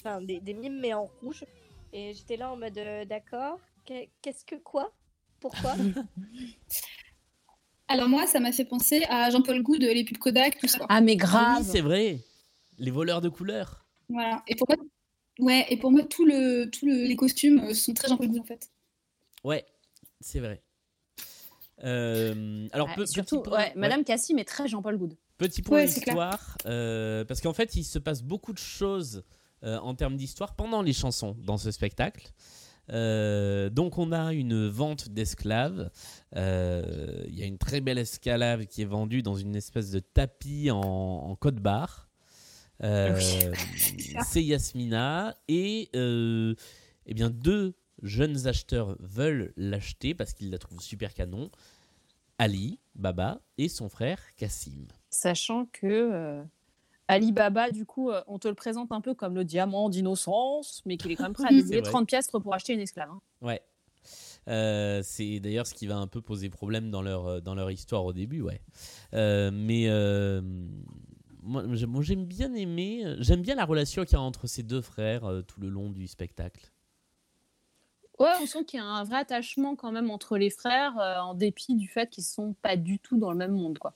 enfin 0.00 0.20
des, 0.20 0.40
des 0.40 0.52
mimes 0.52 0.80
mais 0.80 0.94
en 0.94 1.08
rouge. 1.22 1.44
Et 1.92 2.12
j'étais 2.14 2.36
là 2.36 2.50
en 2.50 2.56
mode 2.56 2.76
euh, 2.78 3.04
d'accord. 3.04 3.58
qu'est- 3.84 4.10
Qu'est-ce 4.20 4.44
que 4.44 4.56
quoi? 4.56 4.92
Pourquoi? 5.40 5.76
Alors 7.88 8.08
moi, 8.08 8.26
ça 8.26 8.40
m'a 8.40 8.52
fait 8.52 8.64
penser 8.64 9.04
à 9.08 9.28
Jean-Paul 9.30 9.62
Gou 9.62 9.76
de 9.76 9.86
les 9.86 10.04
pubs 10.04 10.18
Kodak, 10.18 10.58
tout 10.58 10.66
ça. 10.66 10.86
Ah, 10.88 11.00
mais 11.00 11.12
Ah 11.12 11.16
grave 11.24 11.58
oui, 11.58 11.64
c'est 11.70 11.80
vrai. 11.82 12.18
Les 12.78 12.90
voleurs 12.90 13.20
de 13.20 13.28
couleurs. 13.28 13.84
Voilà. 14.08 14.42
Et 14.48 14.54
pour 14.56 14.66
moi, 14.68 14.76
ouais, 15.40 15.66
et 15.70 15.76
pour 15.76 15.90
moi, 15.92 16.02
tout 16.04 16.24
le, 16.26 16.66
tout 16.70 16.86
le- 16.86 17.04
les 17.06 17.16
costumes 17.16 17.60
euh, 17.60 17.74
sont 17.74 17.94
très 17.94 18.08
Jean-Paul 18.08 18.28
en 18.40 18.44
fait. 18.44 18.70
Ouais, 19.44 19.64
c'est 20.20 20.40
vrai. 20.40 20.62
Euh, 21.84 22.68
alors, 22.72 22.88
Ouais, 22.96 23.06
surtout, 23.06 23.40
petit 23.42 23.48
point, 23.50 23.58
ouais, 23.58 23.72
Madame 23.76 24.04
Cassim 24.04 24.38
est 24.38 24.44
très 24.44 24.68
Jean-Paul 24.68 24.96
Goud. 24.98 25.16
Petit 25.38 25.62
point 25.62 25.78
Ouais, 25.80 25.86
c'est 25.88 26.00
clair. 26.00 26.14
histoire, 26.14 26.56
euh, 26.66 27.24
parce 27.24 27.40
qu'en 27.40 27.52
fait, 27.52 27.74
il 27.74 27.84
se 27.84 27.98
passe 27.98 28.22
beaucoup 28.22 28.52
de 28.52 28.58
choses 28.58 29.24
euh, 29.64 29.78
en 29.78 29.94
termes 29.94 30.16
d'histoire 30.16 30.54
pendant 30.54 30.82
les 30.82 30.92
chansons 30.92 31.36
dans 31.40 31.56
ce 31.58 31.70
spectacle. 31.70 32.30
Euh, 32.90 33.70
donc, 33.70 33.98
on 33.98 34.12
a 34.12 34.32
une 34.32 34.68
vente 34.68 35.08
d'esclaves. 35.08 35.90
Euh, 36.36 37.24
Il 37.28 37.34
y 37.38 37.42
a 37.42 37.46
une 37.46 37.58
très 37.58 37.80
belle 37.80 37.98
esclave 37.98 38.66
qui 38.66 38.82
est 38.82 38.86
vendue 38.86 39.22
dans 39.22 39.34
une 39.36 39.56
espèce 39.56 39.90
de 39.90 40.00
tapis 40.00 40.70
en, 40.70 40.80
en 40.80 41.34
code-barre. 41.36 42.08
Euh, 42.82 43.18
c'est 44.26 44.42
Yasmina 44.42 45.36
et 45.48 45.88
euh, 45.94 46.54
eh 47.06 47.14
bien 47.14 47.30
deux 47.30 47.74
jeunes 48.02 48.46
acheteurs 48.46 48.96
veulent 49.00 49.52
l'acheter 49.56 50.14
parce 50.14 50.32
qu'ils 50.32 50.50
la 50.50 50.58
trouvent 50.58 50.80
super 50.80 51.14
canon. 51.14 51.50
Ali, 52.38 52.80
Baba 52.94 53.40
et 53.58 53.68
son 53.68 53.88
frère 53.88 54.18
Cassim. 54.36 54.88
Sachant 55.10 55.66
que 55.66 55.86
euh, 55.86 56.42
Ali 57.06 57.30
Baba, 57.30 57.70
du 57.70 57.84
coup, 57.84 58.10
on 58.26 58.38
te 58.38 58.48
le 58.48 58.54
présente 58.54 58.90
un 58.90 59.00
peu 59.00 59.14
comme 59.14 59.34
le 59.34 59.44
diamant 59.44 59.88
d'innocence, 59.88 60.82
mais 60.86 60.96
qu'il 60.96 61.12
est 61.12 61.16
quand 61.16 61.24
même 61.24 61.32
prêt 61.34 61.46
à 61.46 61.50
dédier 61.52 61.80
vrai. 61.80 61.90
30 61.90 62.08
piastres 62.08 62.40
pour 62.40 62.54
acheter 62.54 62.72
une 62.72 62.80
esclave. 62.80 63.10
hein. 63.10 63.20
Ouais. 63.42 63.62
Euh, 64.48 65.02
c'est 65.04 65.38
d'ailleurs 65.38 65.66
ce 65.66 65.74
qui 65.74 65.86
va 65.86 65.96
un 65.96 66.08
peu 66.08 66.20
poser 66.20 66.48
problème 66.48 66.90
dans 66.90 67.02
leur, 67.02 67.40
dans 67.42 67.54
leur 67.54 67.70
histoire 67.70 68.04
au 68.04 68.12
début, 68.12 68.40
ouais. 68.40 68.60
Euh, 69.14 69.50
mais 69.52 69.84
euh, 69.88 70.40
moi, 71.42 71.64
j'ai- 71.72 71.86
moi, 71.86 72.02
j'aime 72.02 72.24
bien 72.24 72.54
aimer, 72.54 73.04
j'aime 73.18 73.42
bien 73.42 73.54
la 73.54 73.64
relation 73.64 74.04
qu'il 74.04 74.12
y 74.14 74.16
a 74.16 74.20
entre 74.20 74.46
ces 74.46 74.62
deux 74.62 74.80
frères 74.80 75.24
euh, 75.24 75.42
tout 75.42 75.60
le 75.60 75.68
long 75.68 75.90
du 75.90 76.06
spectacle. 76.06 76.70
Ouais, 78.18 78.30
on 78.40 78.46
sent 78.46 78.64
qu'il 78.64 78.78
y 78.78 78.82
a 78.82 78.86
un 78.86 79.04
vrai 79.04 79.16
attachement 79.18 79.74
quand 79.74 79.90
même 79.90 80.10
entre 80.10 80.36
les 80.38 80.50
frères, 80.50 80.98
euh, 80.98 81.18
en 81.18 81.34
dépit 81.34 81.74
du 81.74 81.88
fait 81.88 82.08
qu'ils 82.10 82.22
sont 82.24 82.54
pas 82.62 82.76
du 82.76 82.98
tout 82.98 83.18
dans 83.18 83.32
le 83.32 83.38
même 83.38 83.52
monde, 83.52 83.78
quoi. 83.78 83.94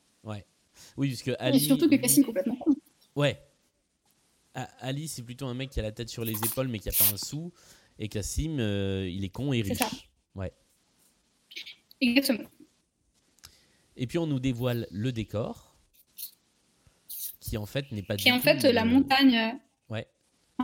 Oui, 0.98 1.08
puisque 1.08 1.30
Ali. 1.38 1.56
Et 1.56 1.60
surtout 1.60 1.88
que 1.88 1.94
Cassim 1.94 2.20
est 2.20 2.24
complètement 2.24 2.56
con. 2.56 2.74
Ouais. 3.14 3.40
A- 4.54 4.68
Ali, 4.80 5.08
c'est 5.08 5.22
plutôt 5.22 5.46
un 5.46 5.54
mec 5.54 5.70
qui 5.70 5.80
a 5.80 5.82
la 5.82 5.92
tête 5.92 6.08
sur 6.10 6.22
les 6.24 6.36
épaules 6.44 6.68
mais 6.68 6.78
qui 6.80 6.88
a 6.90 6.92
pas 6.92 7.04
un 7.12 7.16
sou. 7.16 7.50
Et 7.98 8.08
Cassim, 8.08 8.58
euh, 8.58 9.08
il 9.08 9.24
est 9.24 9.30
con 9.30 9.52
et 9.54 9.62
C'est 9.62 9.70
riche. 9.70 9.78
ça. 9.78 9.88
Ouais. 10.34 10.52
Exactement. 12.00 12.48
Et 13.96 14.06
puis 14.06 14.18
on 14.18 14.26
nous 14.26 14.38
dévoile 14.40 14.86
le 14.90 15.12
décor, 15.12 15.75
qui 17.48 17.56
en 17.56 17.66
fait 17.66 17.90
n'est 17.92 18.02
pas 18.02 18.16
Qui 18.16 18.28
est 18.28 18.32
en 18.32 18.40
fait 18.40 18.62
la 18.64 18.82
euh, 18.82 18.84
montagne, 18.84 19.36
euh, 19.36 19.94
Ouais. 19.94 20.06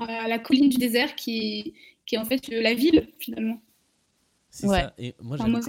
euh, 0.01 0.27
la 0.29 0.39
colline 0.39 0.69
du 0.69 0.77
désert 0.79 1.15
qui, 1.15 1.75
qui 2.07 2.15
est 2.17 2.19
en 2.19 2.25
fait 2.25 2.49
la 2.49 2.75
ville 2.75 3.09
finalement. 3.19 3.61
C'est 4.51 4.67
Ouais. 4.69 4.81
ça. 4.83 4.95
Et 4.99 5.15
moi, 5.23 5.37
Enfin, 5.37 5.45
j'aime- 5.45 5.53
moi, 5.53 5.61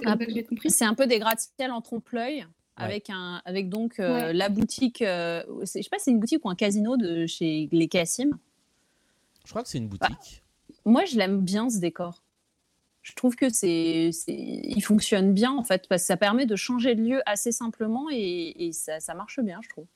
c'est 0.68 0.84
un 0.84 0.94
peu 0.94 1.06
des 1.06 1.18
gratte-ciel 1.18 1.70
en 1.70 1.80
trompe-l'œil. 1.80 2.46
Avec, 2.76 3.08
un, 3.08 3.40
avec 3.44 3.68
donc 3.68 4.00
euh, 4.00 4.12
Ouais. 4.28 4.32
la 4.32 4.48
boutique, 4.48 5.00
euh, 5.00 5.44
je 5.60 5.64
sais 5.66 5.80
pas 5.88 5.98
si 5.98 6.06
c'est 6.06 6.10
une 6.10 6.18
boutique 6.18 6.44
ou 6.44 6.50
un 6.50 6.56
casino 6.56 6.96
de 6.96 7.24
chez 7.24 7.68
les 7.70 7.86
Cassim. 7.86 8.36
je 9.44 9.50
crois 9.50 9.62
que 9.62 9.68
c'est 9.68 9.78
une 9.78 9.86
boutique. 9.86 10.42
Moi, 10.84 11.04
je 11.04 11.16
l'aime 11.16 11.40
bien 11.40 11.70
ce 11.70 11.78
décor. 11.78 12.24
Je 13.02 13.12
trouve 13.12 13.36
que 13.36 13.48
c'est, 13.48 14.10
c'est- 14.12 14.32
il 14.34 14.80
fonctionne 14.82 15.32
bien 15.34 15.52
en 15.52 15.62
fait 15.62 15.86
parce 15.88 16.02
que 16.02 16.06
ça 16.08 16.16
permet 16.16 16.46
de 16.46 16.56
changer 16.56 16.96
de 16.96 17.02
lieu 17.02 17.22
assez 17.26 17.52
simplement 17.52 18.06
et, 18.10 18.54
et 18.66 18.72
ça, 18.72 18.98
ça 18.98 19.14
marche 19.14 19.38
bien, 19.38 19.60
je 19.62 19.68
trouve. 19.68 19.86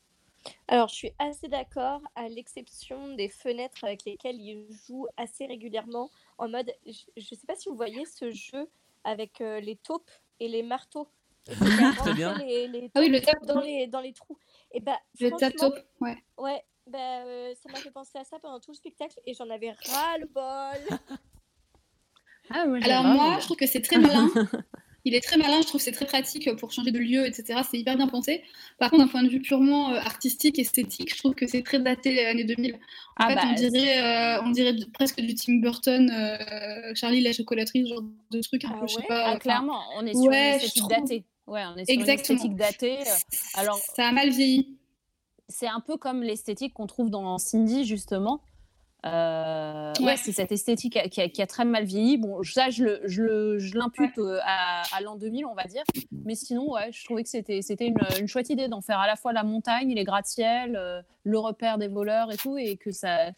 Alors, 0.67 0.87
je 0.87 0.95
suis 0.95 1.11
assez 1.19 1.47
d'accord, 1.47 2.01
à 2.15 2.29
l'exception 2.29 3.15
des 3.15 3.29
fenêtres 3.29 3.83
avec 3.83 4.05
lesquelles 4.05 4.39
il 4.39 4.67
joue 4.87 5.07
assez 5.17 5.45
régulièrement, 5.45 6.09
en 6.37 6.49
mode, 6.49 6.71
je 6.85 7.03
ne 7.17 7.21
sais 7.21 7.47
pas 7.47 7.55
si 7.55 7.69
vous 7.69 7.75
voyez 7.75 8.05
ce 8.05 8.31
jeu 8.31 8.69
avec 9.03 9.41
euh, 9.41 9.59
les 9.59 9.75
taupes 9.75 10.11
et 10.39 10.47
les 10.47 10.63
marteaux. 10.63 11.07
Et 11.49 11.53
Très 11.55 12.13
bien. 12.13 12.33
rentré 12.33 12.45
Les, 12.45 12.67
les 12.67 12.91
Ah 12.93 12.99
oui, 12.99 13.09
le 13.09 13.47
dans 13.47 13.61
les, 13.61 13.87
dans 13.87 14.01
les 14.01 14.13
trous. 14.13 14.37
Et 14.71 14.79
bah, 14.81 14.99
Le 15.19 15.31
top, 15.57 15.73
ouais. 15.99 16.17
Ouais, 16.37 16.63
bah, 16.85 17.23
euh, 17.25 17.53
ça 17.55 17.71
m'a 17.71 17.79
fait 17.79 17.91
penser 17.91 18.17
à 18.19 18.23
ça 18.23 18.39
pendant 18.39 18.59
tout 18.59 18.71
le 18.71 18.75
spectacle 18.75 19.19
et 19.25 19.33
j'en 19.33 19.49
avais 19.49 19.71
ras 19.71 20.17
le 20.19 20.27
bol. 20.27 20.97
Ah, 22.51 22.65
moi, 22.65 22.79
Alors 22.81 23.03
moi, 23.03 23.37
je 23.39 23.45
trouve 23.45 23.57
que 23.57 23.67
c'est 23.67 23.81
très 23.81 23.99
malin. 23.99 24.27
Il 25.05 25.15
est 25.15 25.21
très 25.21 25.37
malin, 25.37 25.61
je 25.61 25.67
trouve 25.67 25.79
que 25.79 25.85
c'est 25.85 25.91
très 25.93 26.05
pratique 26.05 26.53
pour 26.57 26.71
changer 26.71 26.91
de 26.91 26.99
lieu, 26.99 27.25
etc. 27.25 27.61
C'est 27.69 27.77
hyper 27.79 27.95
bien 27.95 28.07
pensé. 28.07 28.43
Par 28.79 28.89
contre, 28.89 29.03
d'un 29.03 29.07
point 29.09 29.23
de 29.23 29.29
vue 29.29 29.41
purement 29.41 29.91
euh, 29.91 29.95
artistique, 29.97 30.59
esthétique, 30.59 31.13
je 31.13 31.17
trouve 31.19 31.33
que 31.35 31.47
c'est 31.47 31.61
très 31.63 31.79
daté 31.79 32.13
les 32.13 32.25
années 32.25 32.43
2000. 32.43 32.73
En 32.75 32.77
Ah 33.15 33.29
fait, 33.29 33.35
bah, 33.35 33.41
on, 33.49 33.53
dirait, 33.53 34.03
euh, 34.03 34.41
on 34.43 34.49
dirait 34.49 34.75
presque 34.93 35.21
du 35.21 35.35
Tim 35.35 35.59
Burton, 35.61 36.09
euh, 36.11 36.91
Charlie 36.95 37.21
la 37.21 37.31
chocolaterie, 37.33 37.83
ce 37.85 37.89
genre 37.93 38.03
de 38.31 38.41
truc 38.41 38.65
un 38.65 38.71
Ah 38.73 38.77
peu, 38.81 38.87
je 38.87 38.93
sais 38.93 38.99
ouais? 39.01 39.07
pas. 39.07 39.31
Ah, 39.33 39.37
clairement, 39.39 39.81
on 39.95 40.05
est 40.05 40.13
sur 40.13 40.23
ouais, 40.23 40.49
une 40.49 40.55
esthétique 40.55 40.77
trouve. 40.83 40.89
datée. 40.89 41.23
Ouais, 41.47 41.63
on 41.73 41.77
est 41.77 41.85
sur 41.85 41.93
Exactement. 41.93 42.43
une 42.43 42.51
esthétique 42.53 42.55
datée. 42.57 42.97
alors- 43.55 43.79
ça 43.95 44.07
a 44.07 44.11
mal 44.11 44.29
vieilli. 44.29 44.77
C'est 45.47 45.67
un 45.67 45.79
peu 45.79 45.97
comme 45.97 46.21
l'esthétique 46.21 46.73
qu'on 46.73 46.85
trouve 46.87 47.09
dans 47.09 47.37
Cindy, 47.39 47.85
justement. 47.85 48.41
Euh, 49.05 49.93
ouais, 49.99 50.05
Ouais. 50.05 50.17
c'est 50.17 50.31
cette 50.33 50.51
esthétique 50.51 50.93
qui 50.93 50.99
a, 50.99 51.07
qui 51.07 51.21
a- 51.21 51.29
qui 51.29 51.41
a 51.41 51.47
très 51.47 51.63
mal 51.65 51.85
vieilli. 51.85 52.17
Bon, 52.17 52.43
ça, 52.43 52.69
je 52.69 52.83
le- 52.83 53.01
je 53.05 53.57
je 53.57 53.77
l'impute 53.77 54.17
euh, 54.17 54.39
à, 54.43 54.83
à 54.95 55.01
l'an 55.01 55.15
2000, 55.15 55.45
on 55.45 55.53
va 55.53 55.63
dire. 55.65 55.83
Mais 56.25 56.35
sinon, 56.35 56.71
ouais, 56.73 56.91
je 56.91 57.03
trouvais 57.05 57.23
que 57.23 57.29
c'était 57.29 57.61
c'était 57.61 57.87
une, 57.87 57.97
une 58.19 58.27
chouette 58.27 58.49
idée 58.49 58.67
d'en 58.67 58.81
faire 58.81 58.99
à 58.99 59.07
la 59.07 59.15
fois 59.15 59.31
la 59.33 59.43
montagne, 59.43 59.93
les 59.95 60.03
gratte-ciel, 60.03 60.75
euh, 60.75 61.01
le 61.23 61.39
repère 61.39 61.77
des 61.77 61.87
voleurs 61.87 62.31
et 62.31 62.37
tout, 62.37 62.57
et 62.57 62.75
que 62.77 62.91
ça. 62.91 63.31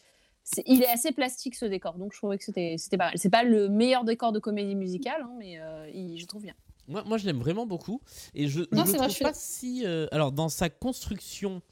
c'est- 0.44 0.64
Il 0.66 0.82
est 0.82 0.88
assez 0.90 1.12
plastique 1.12 1.54
ce 1.54 1.64
décor, 1.66 1.94
donc 1.94 2.12
je 2.12 2.18
trouvais 2.18 2.38
que 2.38 2.44
c'était 2.44 2.74
c'était 2.76 2.98
pas 2.98 3.06
mal. 3.06 3.14
C'est 3.16 3.30
pas 3.30 3.44
le 3.44 3.68
meilleur 3.68 4.02
décor 4.04 4.32
de 4.32 4.40
comédie 4.40 4.74
musicale, 4.74 5.22
hein, 5.22 5.30
mais 5.38 5.60
euh, 5.60 5.88
il- 5.94 6.18
je 6.18 6.26
trouve 6.26 6.42
bien. 6.42 6.54
Moi, 6.88 7.04
moi, 7.06 7.16
je 7.16 7.26
l'aime 7.26 7.38
vraiment 7.38 7.64
beaucoup. 7.64 8.00
Et 8.34 8.48
je 8.48 8.60
ne 8.60 8.66
vrai, 8.72 8.84
trouve 8.94 9.04
je 9.08 9.14
suis 9.14 9.24
pas 9.24 9.32
si. 9.32 9.82
euh, 9.86 10.08
alors, 10.10 10.32
dans 10.32 10.48
sa 10.48 10.68
construction, 10.68 11.62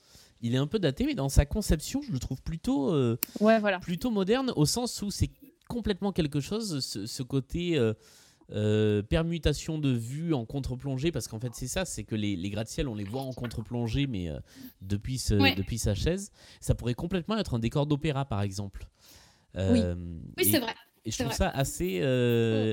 il 0.43 0.55
est 0.55 0.59
un 0.59 0.67
peu 0.67 0.79
daté, 0.79 1.05
mais 1.07 1.15
dans 1.15 1.29
sa 1.29 1.45
conception, 1.47 2.01
je 2.03 2.13
le 2.13 2.19
trouve 2.19 2.43
plutôt, 2.43 2.93
euh, 2.95 3.19
Ouais, 3.41 3.59
voilà. 3.61 3.79
plutôt 3.79 4.11
moderne, 4.11 4.53
au 4.57 4.67
sens 4.67 5.01
où 5.03 5.11
c'est 5.11 5.31
complètement 5.69 6.13
quelque 6.13 6.41
chose, 6.41 6.81
ce, 6.85 7.07
ce 7.07 7.23
côté. 7.23 7.77
euh, 7.79 7.95
euh, 8.53 9.01
permutation 9.01 9.79
de 9.79 9.91
vue 9.93 10.35
en 10.35 10.45
contre-plongée 10.45 11.13
parce 11.13 11.29
qu'en 11.29 11.39
fait 11.39 11.51
c'est 11.55 11.69
ça 11.69 11.85
c'est 11.85 12.03
que 12.03 12.17
les, 12.17 12.35
les 12.35 12.51
gratte-ciel 12.51 12.89
on 12.89 12.97
les 12.97 13.05
voit 13.05 13.23
en 13.23 13.33
contre-plongée 13.33 14.09
mais 14.09 14.29
depuis, 14.83 15.19
ce- 15.19 15.35
Ouais. 15.35 15.55
depuis 15.55 15.79
sa 15.79 15.95
chaise 15.95 16.33
ça 16.61 16.75
pourrait 16.75 16.95
complètement 16.95 17.37
être 17.39 17.55
un 17.55 17.61
décor 17.61 17.87
d'opéra 17.87 18.25
par 18.25 18.43
exemple 18.43 18.89
Oui, 19.57 19.83
c'est 20.43 20.59
vrai. 20.59 20.75
et 21.05 21.13
je 21.13 21.17
trouve 21.19 21.29
vrai. 21.29 21.37
ça 21.37 21.49
assez, 21.51 22.03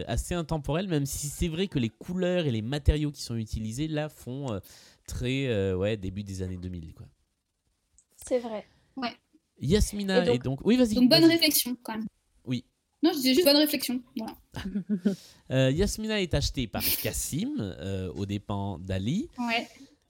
assez 0.07 0.33
intemporel, 0.33 0.87
même 0.87 1.05
si 1.05 1.27
c'est 1.27 1.47
vrai 1.47 1.67
que 1.67 1.77
les 1.77 1.89
couleurs 1.89 2.47
et 2.47 2.51
les 2.51 2.63
matériaux 2.63 3.11
qui 3.11 3.21
sont 3.21 3.35
utilisés 3.35 3.87
là 3.87 4.09
font 4.09 4.59
très 5.05 5.73
ouais, 5.75 5.95
début 5.95 6.23
des 6.23 6.41
années 6.41 6.57
2000. 6.57 6.95
Quoi. 6.95 7.05
C'est 8.27 8.39
vrai. 8.39 8.65
Ouais. 8.95 9.13
Yasmina 9.59 10.23
et 10.23 10.25
donc, 10.25 10.43
donc... 10.43 10.59
oui 10.65 10.77
vas-y. 10.77 10.95
Donc 10.95 11.09
bonne 11.09 11.25
réflexion 11.25 11.77
quand 11.81 11.93
même. 11.93 12.07
Oui. 12.45 12.65
Non, 13.01 13.11
je 13.11 13.17
disais 13.17 13.33
juste 13.33 13.45
bonne 13.45 13.57
réflexion. 13.57 14.01
Voilà. 14.17 14.35
Euh, 15.49 15.71
Yasmina 15.71 16.19
est 16.19 16.33
achetée 16.33 16.67
par 16.67 16.83
Cassim 17.01 17.55
euh, 17.59 18.11
aux 18.15 18.25
dépens 18.25 18.79
d'Ali. 18.79 19.29
Ouais. 19.39 19.65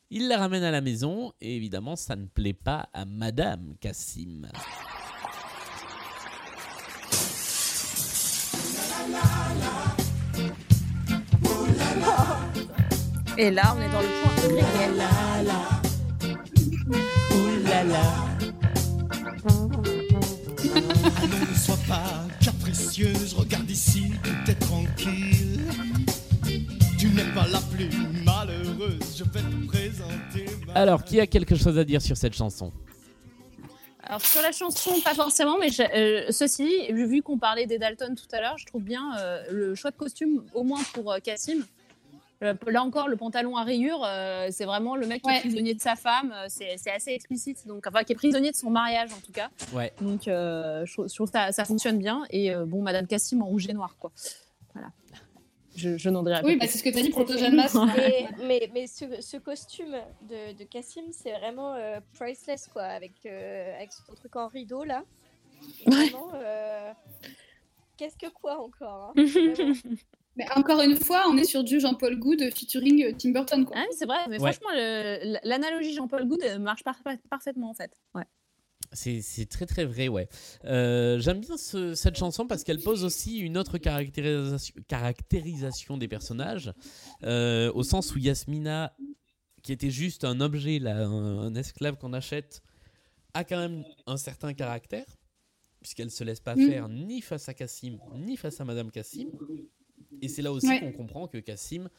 Il 0.10 0.28
la 0.28 0.40
ramène 0.40 0.64
à 0.64 0.72
la 0.72 0.82
maison 0.82 1.32
et 1.42 1.56
évidemment 1.56 1.96
ça 1.96 2.16
ne 2.16 2.26
plaît 2.26 2.54
pas 2.54 2.90
à 2.92 3.06
Madame 3.06 3.76
Cassim. 3.80 4.50
Et 13.38 13.52
là 13.52 13.76
on 13.78 13.82
est 13.82 13.92
dans 13.92 14.02
le 14.02 14.24
point 14.24 14.48
de 14.48 14.54
réel. 14.56 15.77
Ouh 17.68 17.70
là 17.70 17.84
là. 17.84 18.28
Ne 21.24 21.58
sois 21.58 21.78
pas 21.88 22.26
capricieuse, 22.44 23.34
regarde 23.34 23.70
ici, 23.70 24.12
tout 24.24 24.52
est 24.52 24.56
tranquille. 24.56 25.60
Tu 26.98 27.10
n'es 27.10 27.26
pas 27.36 27.48
la 27.48 27.60
plus 27.60 27.90
malheureuse, 28.26 29.00
je 29.18 29.24
vais 29.24 29.42
te 29.42 29.68
présenter. 29.68 30.46
ma 30.66 30.74
Alors, 30.74 31.04
qui 31.04 31.20
a 31.20 31.28
quelque 31.28 31.56
chose 31.56 31.78
à 31.78 31.84
dire 31.84 32.02
sur 32.02 32.16
cette 32.18 32.34
chanson? 32.36 32.72
Alors 34.04 34.22
sur 34.22 34.42
la 34.42 34.54
chanson, 34.54 34.92
pas 35.04 35.14
forcément, 35.14 35.58
mais 35.60 35.68
je- 35.70 35.82
euh, 35.82 36.32
ceci 36.32 36.70
vu 36.94 37.22
qu'on 37.22 37.38
parlait 37.38 37.66
des 37.66 37.78
Dalton 37.78 38.16
tout 38.16 38.34
à 38.34 38.40
l'heure, 38.40 38.58
je 38.58 38.66
trouve 38.66 38.82
bien 38.82 39.04
euh, 39.20 39.44
le 39.52 39.76
choix 39.76 39.92
de 39.92 39.98
costume, 39.98 40.46
au 40.54 40.64
moins 40.64 40.82
pour 40.94 41.12
euh, 41.12 41.18
Cassim. 41.20 41.66
Euh, 42.44 42.54
là 42.68 42.84
encore, 42.84 43.08
le 43.08 43.18
pantalon 43.18 43.58
à 43.58 43.64
rayures, 43.64 44.04
euh, 44.06 44.48
c'est 44.52 44.66
vraiment 44.66 44.96
le 44.96 45.08
mec 45.08 45.22
qui 45.24 45.28
Ouais. 45.30 45.38
est 45.38 45.42
prisonnier 45.42 45.74
de 45.74 45.82
sa 45.82 45.96
femme. 45.96 46.32
euh, 46.36 46.46
c'est 46.50 46.76
c'est 46.78 46.92
assez 46.92 47.12
explicite, 47.12 47.66
donc 47.66 47.88
enfin 47.88 48.04
qui 48.04 48.14
est 48.14 48.16
prisonnier 48.16 48.52
de 48.52 48.56
son 48.56 48.70
mariage 48.70 49.12
en 49.12 49.20
tout 49.26 49.32
cas. 49.32 49.50
Ouais. 49.74 49.92
Donc 50.02 50.28
euh, 50.28 50.86
je, 50.86 50.94
trouve- 50.94 51.10
je 51.10 51.16
trouve 51.16 51.28
que 51.32 51.38
ça, 51.38 51.52
ça 51.52 51.66
fonctionne 51.66 51.98
bien. 51.98 52.24
Et 52.30 52.54
euh, 52.54 52.66
bon, 52.66 52.82
Madame 52.84 53.08
Cassim 53.08 53.42
en 53.42 53.46
rouge 53.48 53.68
et 53.68 53.74
noir, 53.74 53.96
quoi. 54.00 54.12
Voilà. 54.74 54.90
Je, 55.76 55.96
je 55.98 56.10
n'en 56.10 56.24
dirai 56.24 56.42
pas 56.42 56.48
Oui, 56.48 56.58
bah, 56.58 56.66
c'est 56.68 56.78
ce 56.80 56.84
que 56.84 56.90
tu 56.90 56.98
as 56.98 57.02
dit 57.04 57.10
pour. 57.10 57.22
Et- 57.32 58.28
mais 58.48 58.70
mais 58.74 58.88
ce, 58.88 59.06
ce 59.22 59.38
costume 59.38 59.96
de, 60.24 60.58
de 60.58 60.64
Cassim, 60.64 61.06
c'est 61.12 61.32
vraiment 61.34 61.74
euh, 61.76 62.00
priceless, 62.16 62.68
quoi, 62.68 62.84
avec, 62.84 63.14
euh, 63.26 63.76
avec 63.76 63.92
son 63.94 64.14
truc 64.16 64.36
en 64.36 64.48
rideau, 64.48 64.84
là. 64.84 65.04
Vraiment, 65.86 66.32
euh, 66.36 66.92
qu'est-ce 67.98 68.18
que 68.18 68.32
quoi 68.32 68.60
encore 68.60 69.14
hein. 69.16 69.24
Mais 70.38 70.46
encore 70.56 70.82
une 70.82 70.96
fois, 70.96 71.24
on 71.30 71.36
est 71.38 71.44
sur 71.46 71.64
du 71.64 71.80
Jean-Paul 71.80 72.18
Good 72.20 72.42
featuring 72.54 73.04
euh, 73.04 73.12
Tim 73.18 73.32
Burton. 73.32 73.66
Quoi. 73.66 73.76
Ah 73.80 73.84
oui, 73.90 73.96
c'est 73.98 74.06
vrai, 74.06 74.20
mais 74.30 74.40
Ouais. 74.40 74.52
franchement, 74.54 74.70
le- 74.74 75.40
l'analogie 75.44 75.94
Jean-Paul 75.94 76.28
Good 76.28 76.44
euh, 76.44 76.60
marche 76.60 76.84
par- 76.84 77.02
parfaitement 77.30 77.70
en 77.70 77.74
fait. 77.74 77.92
Ouais. 78.14 78.24
C'est 78.94 79.22
c'est 79.22 79.48
très 79.48 79.66
très 79.66 79.84
vrai, 79.86 80.08
ouais. 80.08 80.30
Euh, 80.66 81.20
J'aime 81.20 81.40
bien 81.42 81.58
ce- 81.58 81.96
cette 81.96 82.16
chanson 82.16 82.46
parce 82.48 82.64
qu'elle 82.64 82.80
pose 82.82 83.04
aussi 83.04 83.40
une 83.40 83.58
autre 83.58 83.80
caractérisation, 83.80 84.76
caractérisation 84.88 85.98
des 85.98 86.08
personnages, 86.08 86.72
euh, 87.24 87.72
au 87.74 87.84
sens 87.84 88.14
où 88.16 88.20
Yasmina, 88.20 88.96
qui 89.64 89.74
était 89.74 89.90
juste 89.90 90.24
un 90.24 90.40
objet, 90.40 90.78
là, 90.80 90.96
un, 91.06 91.40
un 91.48 91.56
esclave 91.56 91.98
qu'on 91.98 92.14
achète, 92.14 92.62
a 93.34 93.44
quand 93.44 93.58
même 93.58 93.84
un 94.06 94.16
certain 94.18 94.54
caractère, 94.54 95.06
puisqu'elle 95.82 96.12
se 96.12 96.24
laisse 96.24 96.40
pas 96.40 96.56
Mm. 96.56 96.70
faire 96.70 96.88
ni 96.90 97.22
face 97.22 97.50
à 97.50 97.54
Cassim, 97.56 97.98
ni 98.16 98.38
face 98.38 98.62
à 98.62 98.66
Madame 98.66 98.92
Cassim. 98.92 99.28
Et 100.22 100.28
c'est 100.28 100.42
là 100.42 100.52
aussi 100.52 100.68
Ouais. 100.68 100.80
qu'on 100.80 100.92
comprend 100.92 101.28
que 101.28 101.38
Cassim 101.38 101.90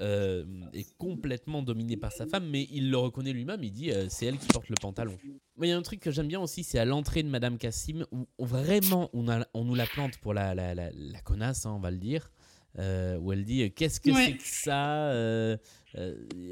euh, 0.00 0.44
est 0.72 0.96
complètement 0.96 1.62
dominé 1.62 1.96
par 1.96 2.12
sa 2.12 2.26
femme, 2.26 2.48
mais 2.48 2.68
il 2.70 2.90
le 2.90 2.96
reconnaît 2.98 3.32
lui-même, 3.32 3.62
il 3.64 3.72
dit 3.72 3.90
euh, 3.90 4.06
c'est 4.08 4.26
elle 4.26 4.38
qui 4.38 4.46
porte 4.46 4.68
le 4.68 4.76
pantalon. 4.80 5.18
Mais 5.56 5.66
il 5.66 5.70
y 5.70 5.72
a 5.72 5.76
un 5.76 5.82
truc 5.82 5.98
que 6.00 6.10
j'aime 6.12 6.28
bien 6.28 6.40
aussi, 6.40 6.62
c'est 6.62 6.78
à 6.78 6.84
l'entrée 6.84 7.22
de 7.24 7.28
Madame 7.28 7.58
Cassim, 7.58 8.06
où, 8.12 8.26
où 8.38 8.46
vraiment 8.46 9.10
on, 9.12 9.28
a, 9.28 9.44
on 9.54 9.64
nous 9.64 9.74
la 9.74 9.86
plante 9.86 10.16
pour 10.18 10.34
la, 10.34 10.54
la, 10.54 10.74
la, 10.74 10.90
la 10.92 11.20
connasse, 11.20 11.66
hein, 11.66 11.72
on 11.76 11.80
va 11.80 11.90
le 11.90 11.96
dire, 11.98 12.30
euh, 12.78 13.18
où 13.18 13.32
elle 13.32 13.44
dit 13.44 13.72
qu'est-ce 13.72 14.00
que 14.00 14.12
Ouais. 14.12 14.24
c'est 14.24 14.36
que 14.36 14.44
ça 14.46 15.10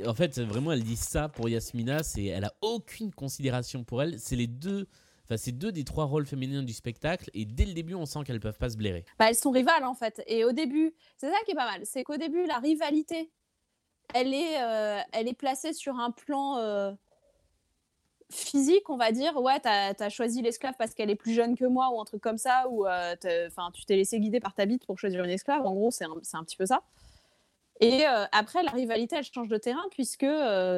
En 0.08 0.14
fait, 0.14 0.40
vraiment, 0.40 0.72
elle 0.72 0.82
dit 0.82 0.96
ça 0.96 1.28
pour 1.28 1.48
Yasmina, 1.48 2.02
c'est, 2.02 2.24
elle 2.24 2.44
a 2.44 2.54
aucune 2.62 3.12
considération 3.12 3.84
pour 3.84 4.02
elle, 4.02 4.18
c'est 4.18 4.34
les 4.36 4.48
deux. 4.48 4.88
C'est 5.36 5.52
deux 5.52 5.72
des 5.72 5.84
trois 5.84 6.04
rôles 6.04 6.26
féminins 6.26 6.62
du 6.62 6.72
spectacle, 6.72 7.30
et 7.34 7.44
dès 7.44 7.64
le 7.64 7.72
début, 7.72 7.94
on 7.94 8.06
sent 8.06 8.20
qu'elles 8.24 8.40
peuvent 8.40 8.58
pas 8.58 8.70
se 8.70 8.76
blairer. 8.76 9.04
Bah, 9.18 9.26
elles 9.28 9.34
sont 9.34 9.50
rivales 9.50 9.84
en 9.84 9.94
fait. 9.94 10.22
Et 10.26 10.44
au 10.44 10.52
début, 10.52 10.94
c'est 11.16 11.28
ça 11.30 11.36
qui 11.44 11.52
est 11.52 11.56
pas 11.56 11.64
mal, 11.70 11.80
c'est 11.84 12.04
qu'au 12.04 12.16
début, 12.16 12.46
la 12.46 12.58
rivalité, 12.58 13.32
elle 14.14 14.32
est, 14.32 14.62
euh, 14.62 15.00
elle 15.12 15.26
est 15.26 15.34
placée 15.34 15.72
sur 15.72 15.96
un 15.98 16.12
plan 16.12 16.58
euh, 16.58 16.92
physique, 18.30 18.88
on 18.90 18.96
va 18.96 19.12
dire. 19.12 19.36
Ouais, 19.40 19.58
t'as 19.60 19.92
as 19.98 20.08
choisi 20.10 20.42
l'esclave 20.42 20.74
parce 20.78 20.94
qu'elle 20.94 21.10
est 21.10 21.16
plus 21.16 21.32
jeune 21.34 21.56
que 21.56 21.64
moi 21.64 21.90
ou 21.92 22.00
un 22.00 22.04
truc 22.04 22.22
comme 22.22 22.38
ça, 22.38 22.66
ou 22.68 22.86
euh, 22.86 23.14
enfin, 23.48 23.70
tu 23.72 23.84
t'es 23.84 23.96
laissé 23.96 24.20
guider 24.20 24.40
par 24.40 24.54
ta 24.54 24.64
bite 24.66 24.86
pour 24.86 24.98
choisir 24.98 25.24
une 25.24 25.30
esclave. 25.30 25.66
En 25.66 25.74
gros, 25.74 25.90
c'est 25.90 26.04
un, 26.04 26.14
un 26.34 26.44
petit 26.44 26.56
peu 26.56 26.66
ça. 26.66 26.82
Et 27.80 28.04
après, 28.32 28.62
la 28.62 28.70
rivalité, 28.70 29.16
elle 29.16 29.24
change 29.24 29.48
de 29.48 29.58
terrain 29.58 29.84
puisque 29.90 30.24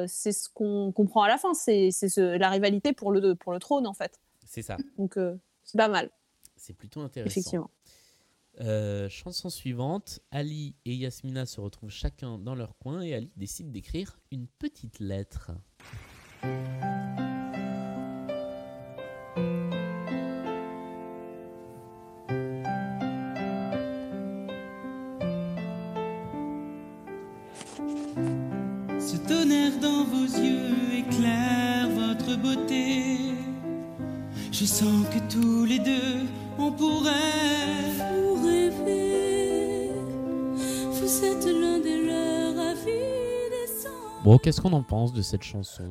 c'est 0.07 0.33
ce 0.33 0.49
qu'on 0.49 0.91
comprend 0.91 1.21
à 1.23 1.29
la 1.29 1.37
fin. 1.37 1.53
C'est 1.53 1.91
c'est 1.91 2.09
ce- 2.09 2.35
la 2.37 2.49
rivalité 2.49 2.91
pour 2.91 3.11
le, 3.13 3.35
pour 3.35 3.53
le 3.53 3.59
trône 3.59 3.87
en 3.87 3.93
fait. 3.93 4.19
C'est 4.49 4.63
ça, 4.63 4.77
Donc 4.97 5.15
euh, 5.17 5.37
c'est 5.63 5.77
pas 5.77 5.87
mal, 5.89 6.09
c'est 6.55 6.73
plutôt 6.73 7.01
intéressant. 7.01 7.31
effectivement. 7.31 7.71
Euh, 8.61 9.07
chanson 9.09 9.51
suivante, 9.51 10.21
Ali 10.31 10.75
et 10.85 10.95
Yasmina 10.95 11.45
se 11.45 11.61
retrouvent 11.61 11.91
chacun 11.91 12.39
dans 12.39 12.55
leur 12.55 12.75
coin 12.79 13.01
et 13.01 13.13
Ali 13.13 13.31
décide 13.37 13.71
d'écrire 13.71 14.19
une 14.31 14.47
petite 14.47 14.99
lettre. 14.99 15.51
Que 34.79 35.19
tous 35.29 35.65
les 35.65 35.79
deux, 35.79 36.25
on 36.57 36.71
pourrait 36.71 37.11
vous 37.97 38.41
rêver. 38.47 39.91
Vous 40.89 41.25
êtes 41.25 41.45
l'un 41.47 41.79
des 41.79 42.01
leurs 42.05 42.77
sangs. 43.67 43.89
Bon, 44.23 44.37
qu'est-ce 44.37 44.61
qu'on 44.61 44.71
en 44.71 44.81
pense 44.81 45.11
de 45.11 45.21
cette 45.21 45.43
chanson? 45.43 45.83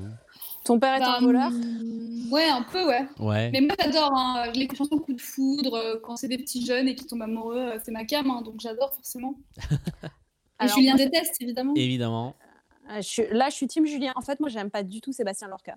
Ton 0.65 0.79
père 0.81 0.95
est 0.95 1.01
Bah, 1.01 1.17
un 1.19 1.21
voleur? 1.21 1.49
hum, 1.49 2.33
Ouais, 2.33 2.49
un 2.49 2.63
peu, 2.63 2.87
ouais. 2.89 3.07
Ouais, 3.19 3.51
Mais 3.53 3.61
moi, 3.61 3.75
j'adore 3.79 4.11
hein, 4.17 4.51
les 4.55 4.67
chansons 4.75 4.99
coup 4.99 5.13
de 5.13 5.21
foudre, 5.21 5.75
euh, 5.75 6.01
quand 6.03 6.17
c'est 6.17 6.29
des 6.29 6.39
petits 6.39 6.65
jeunes 6.65 6.89
et 6.89 6.95
qui 6.95 7.05
tombent 7.07 7.21
amoureux, 7.23 7.59
euh, 7.59 7.79
c'est 7.85 7.93
ma 7.93 8.07
cam, 8.07 8.31
hein, 8.31 8.41
donc 8.41 8.55
j'adore 8.59 8.95
forcément. 8.95 9.35
Et 10.65 10.69
Julien 10.69 10.95
moi, 10.97 11.05
déteste, 11.05 11.37
évidemment. 11.43 11.75
évidemment. 11.77 12.35
Euh, 12.91 12.97
je 12.97 13.03
suis- 13.03 13.27
là, 13.33 13.51
je 13.51 13.55
suis 13.55 13.67
team 13.67 13.85
Julien. 13.85 14.13
En 14.17 14.23
fait, 14.23 14.41
moi, 14.41 14.49
j'aime 14.49 14.71
pas 14.71 14.83
du 14.83 15.03
tout 15.03 15.13
Sébastien 15.13 15.49
Lorca. 15.49 15.75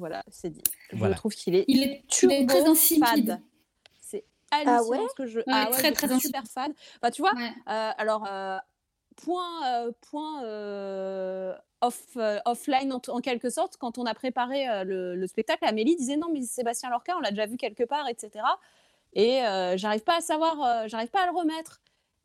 Voilà, 0.00 0.24
c'est 0.30 0.50
dit. 0.50 0.62
Voilà. 0.92 1.14
Je 1.14 1.18
trouve 1.20 1.34
qu'il 1.34 1.54
est 1.54 1.64
Il 1.68 1.82
est, 1.82 1.86
il 1.86 1.92
est 1.92 2.04
turbo 2.08 2.46
très 2.46 2.66
insipide. 2.68 3.04
fade. 3.04 3.40
C'est 4.00 4.24
hallucinant 4.50 4.88
ouais 4.88 5.06
ce 5.10 5.14
que 5.14 5.26
je. 5.26 5.38
Ouais, 5.38 5.44
ah 5.48 5.66
ouais, 5.66 5.70
très, 5.76 5.88
je 5.90 5.94
très 5.94 6.18
super 6.18 6.42
fade. 6.52 6.72
Bah, 7.02 7.10
tu 7.12 7.22
vois, 7.22 7.34
Ouais. 7.34 7.50
euh, 7.68 7.90
alors, 7.98 8.24
euh, 8.28 8.56
point, 9.16 9.66
euh, 9.86 9.92
point 10.00 10.42
euh, 10.44 11.54
off, 11.82 12.02
euh, 12.16 12.38
offline 12.46 12.92
en, 12.92 13.00
en 13.08 13.20
quelque 13.20 13.50
sorte, 13.50 13.76
quand 13.76 13.98
on 13.98 14.06
a 14.06 14.14
préparé 14.14 14.68
euh, 14.68 14.84
le, 14.84 15.14
le 15.16 15.26
spectacle, 15.26 15.64
Amélie 15.66 15.96
disait 15.96 16.16
non, 16.16 16.28
mais 16.32 16.42
Sébastien 16.42 16.88
Lorca, 16.90 17.14
on 17.16 17.20
l'a 17.20 17.30
déjà 17.30 17.46
vu 17.46 17.56
quelque 17.58 17.84
part, 17.84 18.08
etc. 18.08 18.44
Et 19.12 19.42
euh, 19.44 19.76
j'arrive 19.76 20.02
pas 20.04 20.16
à 20.16 20.20
savoir, 20.20 20.62
euh, 20.62 20.88
j'arrive 20.88 21.10
pas 21.10 21.22
à 21.22 21.26
le 21.30 21.36
remettre. 21.36 21.80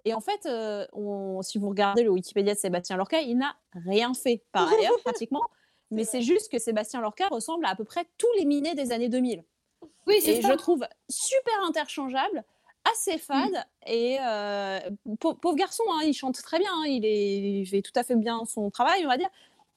Et 0.08 0.14
en 0.14 0.22
fait, 0.22 0.46
euh, 0.46 0.86
on- 0.94 1.42
si 1.42 1.58
vous 1.58 1.68
regardez 1.70 2.04
le 2.04 2.12
Wikipédia 2.12 2.54
de 2.54 2.60
Sébastien 2.60 2.96
Lorca, 2.96 3.20
il 3.22 3.38
n'a 3.38 3.56
rien 3.74 4.14
fait 4.14 4.44
par 4.52 4.72
ailleurs, 4.72 4.94
pratiquement. 5.04 5.42
Mais 5.92 6.04
c'est 6.04 6.22
juste 6.22 6.52
que 6.52 6.60
Sébastien 6.60 7.02
Lorca 7.02 7.28
ressemble 7.28 7.66
à 7.66 7.70
à 7.70 7.76
peu 7.76 7.84
près 7.84 8.06
tous 8.18 8.28
les 8.38 8.46
minés 8.46 8.74
des 8.76 8.92
années 8.92 9.10
2000 9.10 9.44
Oui, 10.08 10.16
c'est 10.22 10.38
et 10.38 10.42
ça. 10.42 10.50
je 10.50 10.54
trouve 10.54 10.86
super 11.10 11.54
interchangeable, 11.68 12.44
assez 12.92 13.18
fade 13.18 13.66
et 13.86 14.18
euh, 14.22 14.80
pau- 15.20 15.34
pauvre 15.36 15.56
garçon, 15.56 15.84
hein, 15.94 16.02
il 16.04 16.14
chante 16.14 16.42
très 16.42 16.60
bien, 16.60 16.72
hein, 16.74 16.86
il, 16.88 17.06
est, 17.06 17.38
il 17.62 17.66
fait 17.68 17.82
tout 17.82 17.92
à 17.96 18.04
fait 18.04 18.16
bien 18.16 18.44
son 18.46 18.70
travail, 18.72 19.06
on 19.06 19.10
va 19.10 19.18
dire. 19.18 19.30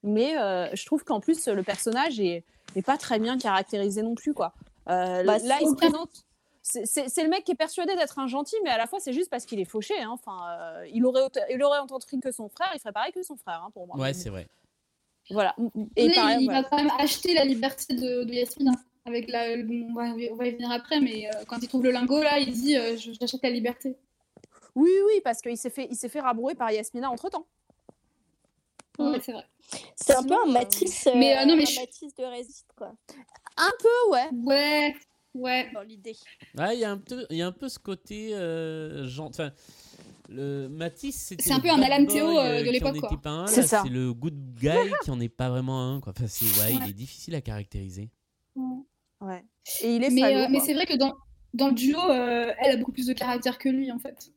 Mais 0.02 0.38
euh, 0.38 0.68
je 0.74 0.86
trouve 0.86 1.04
qu'en 1.04 1.20
plus 1.20 1.46
le 1.48 1.62
personnage 1.62 2.20
est, 2.20 2.44
est 2.76 2.82
pas 2.82 2.96
très 2.96 3.18
bien 3.18 3.36
caractérisé 3.38 4.02
non 4.02 4.14
plus 4.14 4.32
quoi. 4.34 4.52
Euh, 4.88 5.24
Bah, 5.24 5.38
là, 5.38 5.58
il 5.60 5.68
se 5.68 5.74
présente. 5.74 6.24
C'est 6.62 6.84
c'est- 6.86 7.08
c'est 7.08 7.22
le 7.22 7.30
mec 7.30 7.44
qui 7.44 7.52
est 7.52 7.56
persuadé 7.56 7.94
d'être 7.96 8.18
un 8.18 8.26
gentil, 8.26 8.56
mais 8.62 8.70
à 8.70 8.76
la 8.78 8.86
fois 8.86 9.00
c'est 9.00 9.12
juste 9.14 9.30
parce 9.30 9.44
qu'il 9.46 9.58
est 9.60 9.64
fauché. 9.64 9.98
hein. 10.00 10.10
Enfin, 10.12 10.38
euh, 10.50 10.86
il 10.92 11.04
aurait 11.06 11.22
il 11.50 11.62
fric 12.04 12.22
que 12.22 12.30
son 12.30 12.48
frère, 12.48 12.70
il 12.74 12.78
ferait 12.80 12.92
pareil 12.92 13.12
que 13.12 13.22
son 13.22 13.36
frère 13.36 13.62
hein, 13.64 13.70
pour 13.72 13.86
moi. 13.86 13.96
Ouais, 13.96 14.12
c'est 14.12 14.28
vrai. 14.28 14.46
Voilà. 15.30 15.54
Et 15.96 16.08
Mais 16.08 16.14
pareil, 16.14 16.36
il 16.40 16.44
voilà. 16.46 16.62
va 16.62 16.68
quand 16.68 16.76
même 16.78 16.90
acheter 16.98 17.34
la 17.34 17.44
liberté 17.44 17.94
de, 17.94 18.24
de 18.24 18.32
Yasmine. 18.32 18.68
hein, 18.70 18.80
Avec 19.04 19.28
la, 19.30 19.44
on, 19.52 19.94
va, 19.94 20.04
on 20.32 20.36
va 20.36 20.46
y 20.46 20.52
venir 20.52 20.70
après, 20.70 21.00
mais 21.00 21.28
euh, 21.28 21.44
quand 21.46 21.58
il 21.60 21.68
trouve 21.68 21.82
le 21.84 21.90
lingot, 21.90 22.22
là, 22.22 22.38
il 22.38 22.52
dit 22.52 22.76
euh, 22.76 22.96
je- 22.96 23.12
J'achète 23.18 23.42
la 23.42 23.50
liberté. 23.50 23.96
Oui, 24.74 24.90
oui, 25.06 25.20
parce 25.24 25.40
qu'il 25.42 25.56
s'est 25.56 25.70
fait, 25.70 25.86
il 25.90 25.96
s'est 25.96 26.08
fait 26.08 26.20
rabrouer 26.20 26.54
par 26.54 26.70
Yasmina 26.70 27.10
entre 27.10 27.28
temps. 27.30 27.46
Ouais, 28.98 29.20
c'est 29.22 29.32
vrai. 29.32 29.44
C'est 29.94 30.14
un 30.16 30.24
peu 30.24 30.34
un 30.34 30.48
euh, 30.48 30.52
Matisse, 30.52 31.08
mais, 31.14 31.36
euh, 31.38 31.44
non, 31.44 31.56
mais 31.56 31.62
un 31.62 31.66
je- 31.66 31.80
Matisse 31.80 32.14
de 32.16 32.24
résiste, 32.24 32.66
quoi, 32.76 32.92
Un 33.56 33.70
peu, 33.80 34.10
ouais. 34.12 34.28
Ouais, 34.32 34.94
ouais. 35.34 35.70
dans 35.72 35.82
l'idée. 35.82 36.16
Ouais, 36.56 36.74
il 36.76 36.80
y, 36.80 36.84
a 36.84 36.90
un 36.90 36.98
peu- 36.98 37.26
il 37.30 37.36
y 37.36 37.42
a 37.42 37.46
un 37.46 37.52
peu 37.52 37.68
ce 37.68 37.78
côté. 37.78 38.34
euh, 38.34 39.06
gen- 39.06 39.26
enfin, 39.26 39.52
le 40.28 40.68
Matisse, 40.68 41.16
c'était. 41.16 41.42
C'est 41.42 41.52
un 41.52 41.60
peu 41.60 41.70
un 41.70 41.78
boy, 41.78 42.06
Théo, 42.06 42.38
euh, 42.38 42.58
de 42.58 42.62
qui 42.64 42.68
en 42.68 42.72
l'époque, 42.92 43.48
C'est 43.48 43.62
ça. 43.62 43.82
C'est 43.82 43.88
le 43.88 44.12
good 44.12 44.54
guy 44.54 44.68
qui 45.02 45.10
en 45.10 45.20
est 45.20 45.28
pas 45.28 45.48
vraiment 45.48 45.94
un. 45.94 46.00
Quoi. 46.00 46.12
Enfin, 46.16 46.26
c'est, 46.28 46.44
ouais, 46.60 46.74
il 46.74 46.90
est 46.90 46.94
difficile 46.94 47.34
à 47.34 47.40
caractériser. 47.40 48.10
Ouais. 49.20 49.44
Et 49.82 49.96
il 49.96 50.04
est 50.04 50.10
Mais, 50.10 50.20
salaud, 50.20 50.38
euh, 50.40 50.48
mais 50.50 50.60
c'est 50.60 50.74
vrai 50.74 50.86
que 50.86 50.96
dans, 50.96 51.14
dans 51.54 51.68
le 51.68 51.74
duo, 51.74 51.98
euh, 51.98 52.52
elle 52.60 52.72
a 52.72 52.76
beaucoup 52.76 52.92
plus 52.92 53.06
de 53.06 53.12
caractère 53.14 53.58
que 53.58 53.68
lui, 53.68 53.90
en 53.90 53.98
fait. 53.98 54.30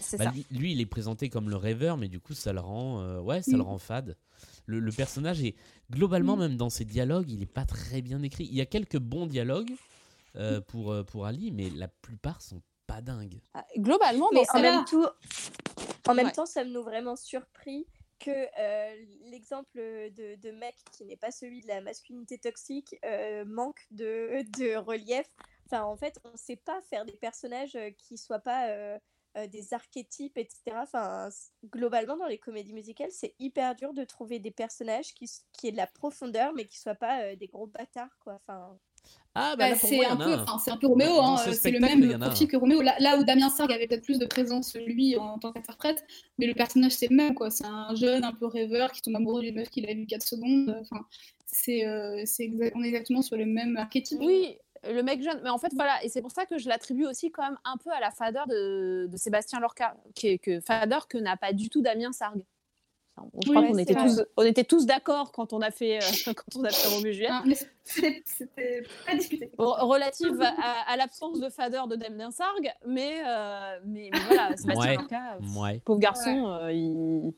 C'est 0.00 0.16
Bah, 0.16 0.24
ça. 0.24 0.30
lui, 0.32 0.46
lui, 0.50 0.72
il 0.72 0.80
est 0.80 0.86
présenté 0.86 1.28
comme 1.28 1.48
le 1.48 1.56
rêveur, 1.56 1.96
mais 1.96 2.08
du 2.08 2.20
coup, 2.20 2.34
ça 2.34 2.52
le 2.52 2.60
rend, 2.60 3.00
euh, 3.00 3.20
ouais, 3.20 3.42
ça 3.42 3.56
le 3.56 3.62
rend 3.62 3.78
fade. 3.78 4.16
Le, 4.66 4.80
le 4.80 4.92
personnage 4.92 5.42
est 5.42 5.54
globalement, 5.90 6.36
même 6.36 6.56
dans 6.56 6.70
ses 6.70 6.84
dialogues, 6.84 7.30
il 7.30 7.42
est 7.42 7.46
pas 7.46 7.64
très 7.64 8.02
bien 8.02 8.22
écrit. 8.22 8.44
Il 8.44 8.54
y 8.56 8.60
a 8.60 8.66
quelques 8.66 8.98
bons 8.98 9.26
dialogues 9.26 9.70
euh, 10.36 10.60
pour 10.60 10.90
euh, 10.90 11.04
pour 11.04 11.26
Ali, 11.26 11.52
mais 11.52 11.70
la 11.70 11.86
plupart 11.88 12.40
sont 12.42 12.60
pas 12.86 13.00
dingues. 13.00 13.40
Ah, 13.54 13.64
Globalement, 13.76 14.28
Mais 14.32 14.48
en 14.52 14.60
même, 14.60 14.84
temps, 14.84 15.10
en 16.08 16.14
même 16.14 16.26
Ouais. 16.26 16.32
temps, 16.32 16.46
ça 16.46 16.64
nous 16.64 16.82
vraiment 16.82 17.16
surpris 17.16 17.86
que 18.20 18.30
euh, 18.30 19.04
l'exemple 19.24 19.76
de, 19.76 20.36
de 20.36 20.50
mec 20.52 20.76
qui 20.92 21.04
n'est 21.04 21.16
pas 21.16 21.30
celui 21.30 21.60
de 21.60 21.66
la 21.68 21.80
masculinité 21.80 22.38
toxique 22.38 22.94
euh, 23.04 23.44
manque 23.44 23.84
de, 23.90 24.42
de 24.58 24.76
relief. 24.76 25.26
Enfin, 25.66 25.82
en 25.84 25.96
fait, 25.96 26.18
on 26.24 26.30
ne 26.32 26.36
sait 26.36 26.56
pas 26.56 26.80
faire 26.82 27.04
des 27.04 27.16
personnages 27.16 27.74
euh, 27.76 27.90
qui 27.90 28.16
soient 28.16 28.38
pas 28.38 28.68
euh, 28.68 28.98
euh, 29.36 29.46
des 29.48 29.74
archétypes, 29.74 30.38
etc. 30.38 30.62
Enfin, 30.76 31.28
globalement, 31.64 32.16
dans 32.16 32.26
les 32.28 32.38
comédies 32.38 32.72
musicales, 32.72 33.10
c'est 33.10 33.34
hyper 33.40 33.74
dur 33.74 33.92
de 33.92 34.04
trouver 34.04 34.38
des 34.38 34.52
personnages 34.52 35.12
qui, 35.14 35.28
qui 35.52 35.68
aient 35.68 35.72
de 35.72 35.76
la 35.76 35.88
profondeur, 35.88 36.52
mais 36.54 36.66
qui 36.66 36.78
soient 36.78 36.94
pas 36.94 37.22
euh, 37.22 37.36
des 37.36 37.48
gros 37.48 37.66
bâtards, 37.66 38.16
quoi. 38.20 38.34
Enfin, 38.34 38.78
Ah, 39.34 39.56
bah, 39.56 39.70
Bah, 39.70 39.76
c'est 39.76 40.04
un 40.04 40.16
peu, 40.16 40.32
un. 40.32 40.42
enfin, 40.42 40.58
c'est 40.58 40.70
un 40.70 40.76
peu 40.76 40.86
Roméo, 40.86 41.16
Dans 41.16 41.34
hein, 41.34 41.36
ce 41.38 41.50
euh, 41.50 41.52
c'est 41.52 41.70
le 41.70 41.80
même 41.80 42.18
profil 42.18 42.46
que 42.46 42.56
Roméo. 42.56 42.82
Là, 42.82 42.94
là 43.00 43.18
où 43.18 43.24
Damien 43.24 43.48
Sargue 43.48 43.72
avait 43.72 43.86
peut-être 43.86 44.04
plus 44.04 44.18
de 44.18 44.26
présence, 44.26 44.76
lui, 44.76 45.16
en 45.16 45.38
tant 45.38 45.52
qu'interprète, 45.52 46.04
mais 46.38 46.46
le 46.46 46.54
personnage, 46.54 46.92
c'est 46.92 47.08
le 47.08 47.16
même, 47.16 47.34
quoi. 47.34 47.50
C'est 47.50 47.66
un 47.66 47.94
jeune 47.94 48.24
un 48.24 48.32
peu 48.32 48.46
rêveur 48.46 48.92
qui 48.92 49.02
tombe 49.02 49.16
amoureux 49.16 49.42
d'une 49.42 49.56
meuf 49.56 49.70
qu'il 49.70 49.88
a 49.88 49.94
vue 49.94 50.06
4 50.06 50.22
secondes. 50.22 50.76
Enfin, 50.80 51.04
c'est, 51.46 51.86
euh, 51.86 52.24
on 52.74 52.82
est 52.82 52.88
exactement 52.88 53.22
sur 53.22 53.36
le 53.36 53.46
même 53.46 53.76
archétype. 53.76 54.18
Oui, 54.20 54.56
le 54.88 55.02
mec 55.02 55.22
jeune. 55.22 55.40
Mais 55.42 55.50
en 55.50 55.58
fait, 55.58 55.72
voilà, 55.74 56.02
et 56.04 56.08
c'est 56.08 56.22
pour 56.22 56.32
ça 56.32 56.46
que 56.46 56.58
je 56.58 56.68
l'attribue 56.68 57.06
aussi 57.06 57.30
quand 57.30 57.42
même 57.42 57.58
un 57.64 57.76
peu 57.76 57.90
à 57.90 58.00
la 58.00 58.10
fadeur 58.10 58.46
de, 58.46 59.08
de 59.10 59.16
Sébastien 59.16 59.60
Lorca, 59.60 59.96
qui 60.14 60.28
est 60.28 60.38
que 60.38 60.60
fadeur 60.60 61.08
que 61.08 61.18
n'a 61.18 61.36
pas 61.36 61.52
du 61.52 61.70
tout 61.70 61.82
Damien 61.82 62.12
Sargue. 62.12 62.44
Je 63.16 63.50
crois 63.50 63.62
Oui, 63.62 63.68
qu'on 63.68 63.78
était 63.78 63.94
tous, 63.94 64.22
on 64.36 64.42
était 64.42 64.64
tous 64.64 64.86
d'accord 64.86 65.30
quand 65.32 65.52
on 65.52 65.60
a 65.60 65.70
fait, 65.70 65.98
euh, 65.98 66.00
quand 66.34 66.56
on 66.58 66.64
a 66.64 66.70
fait 66.70 66.88
mais 67.46 67.54
c'était 68.24 68.82
pas 69.06 69.14
discuté. 69.14 69.50
Relative 69.58 70.40
à, 70.42 70.90
à 70.90 70.96
l'absence 70.96 71.38
de 71.40 71.48
fadeur 71.48 71.86
de 71.86 71.94
Damien 71.96 72.30
Sargue, 72.32 72.72
mais, 72.86 73.22
euh, 73.26 73.78
mais, 73.84 74.10
mais 74.12 74.18
voilà, 74.26 74.56
Sébastien 74.56 74.90
Ouais. 74.90 74.96
Lorca, 74.96 75.38
Ouais. 75.56 75.80
pauvre 75.84 76.00
garçon, 76.00 76.48
euh, 76.60 76.72
il, 76.72 77.34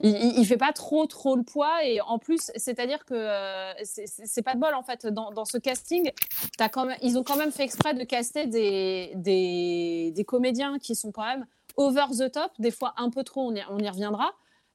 il, 0.00 0.44
fait 0.46 0.56
pas 0.56 0.72
trop 0.72 1.06
trop 1.06 1.36
le 1.36 1.42
poids 1.42 1.84
et 1.84 2.00
en 2.00 2.18
plus, 2.18 2.50
c'est-à-dire 2.56 3.04
que 3.04 3.14
euh, 3.14 3.72
c'est- 3.84 4.06
c'est 4.06 4.26
c'est 4.26 4.42
pas 4.42 4.54
de 4.54 4.60
bol 4.60 4.74
en 4.74 4.82
fait 4.84 5.06
dans, 5.06 5.30
dans 5.32 5.44
ce 5.44 5.58
casting. 5.58 6.10
As 6.60 6.68
quand 6.68 6.84
même, 6.86 6.96
ils 7.02 7.18
ont 7.18 7.24
quand 7.24 7.36
même 7.36 7.50
fait 7.52 7.64
exprès 7.64 7.94
de 7.94 8.04
caster 8.04 8.46
des, 8.46 9.12
des, 9.16 10.12
des 10.14 10.24
comédiens 10.24 10.78
qui 10.78 10.94
sont 10.94 11.10
quand 11.12 11.24
même 11.24 11.46
over 11.76 12.06
the 12.16 12.30
top, 12.32 12.50
des 12.58 12.70
fois 12.72 12.94
un 12.96 13.10
peu 13.10 13.22
trop, 13.24 13.42
on 13.50 13.54
y, 13.54 13.62
on 13.70 13.78
y 13.78 13.88
reviendra. 13.88 14.32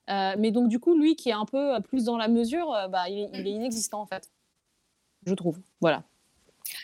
Euh, 0.10 0.36
mais 0.38 0.52
donc 0.52 0.68
du 0.68 0.80
coup, 0.80 0.98
lui 0.98 1.16
qui 1.16 1.30
est 1.30 1.34
un 1.34 1.46
peu 1.46 1.80
plus 1.82 2.04
dans 2.06 2.18
la 2.18 2.28
mesure, 2.28 2.74
euh, 2.74 2.88
bah, 2.88 3.08
il, 3.10 3.30
il 3.34 3.48
est 3.48 3.52
inexistant 3.52 4.02
en 4.02 4.06
fait, 4.06 4.30
je 5.26 5.34
trouve. 5.34 5.60
Voilà. 5.82 6.04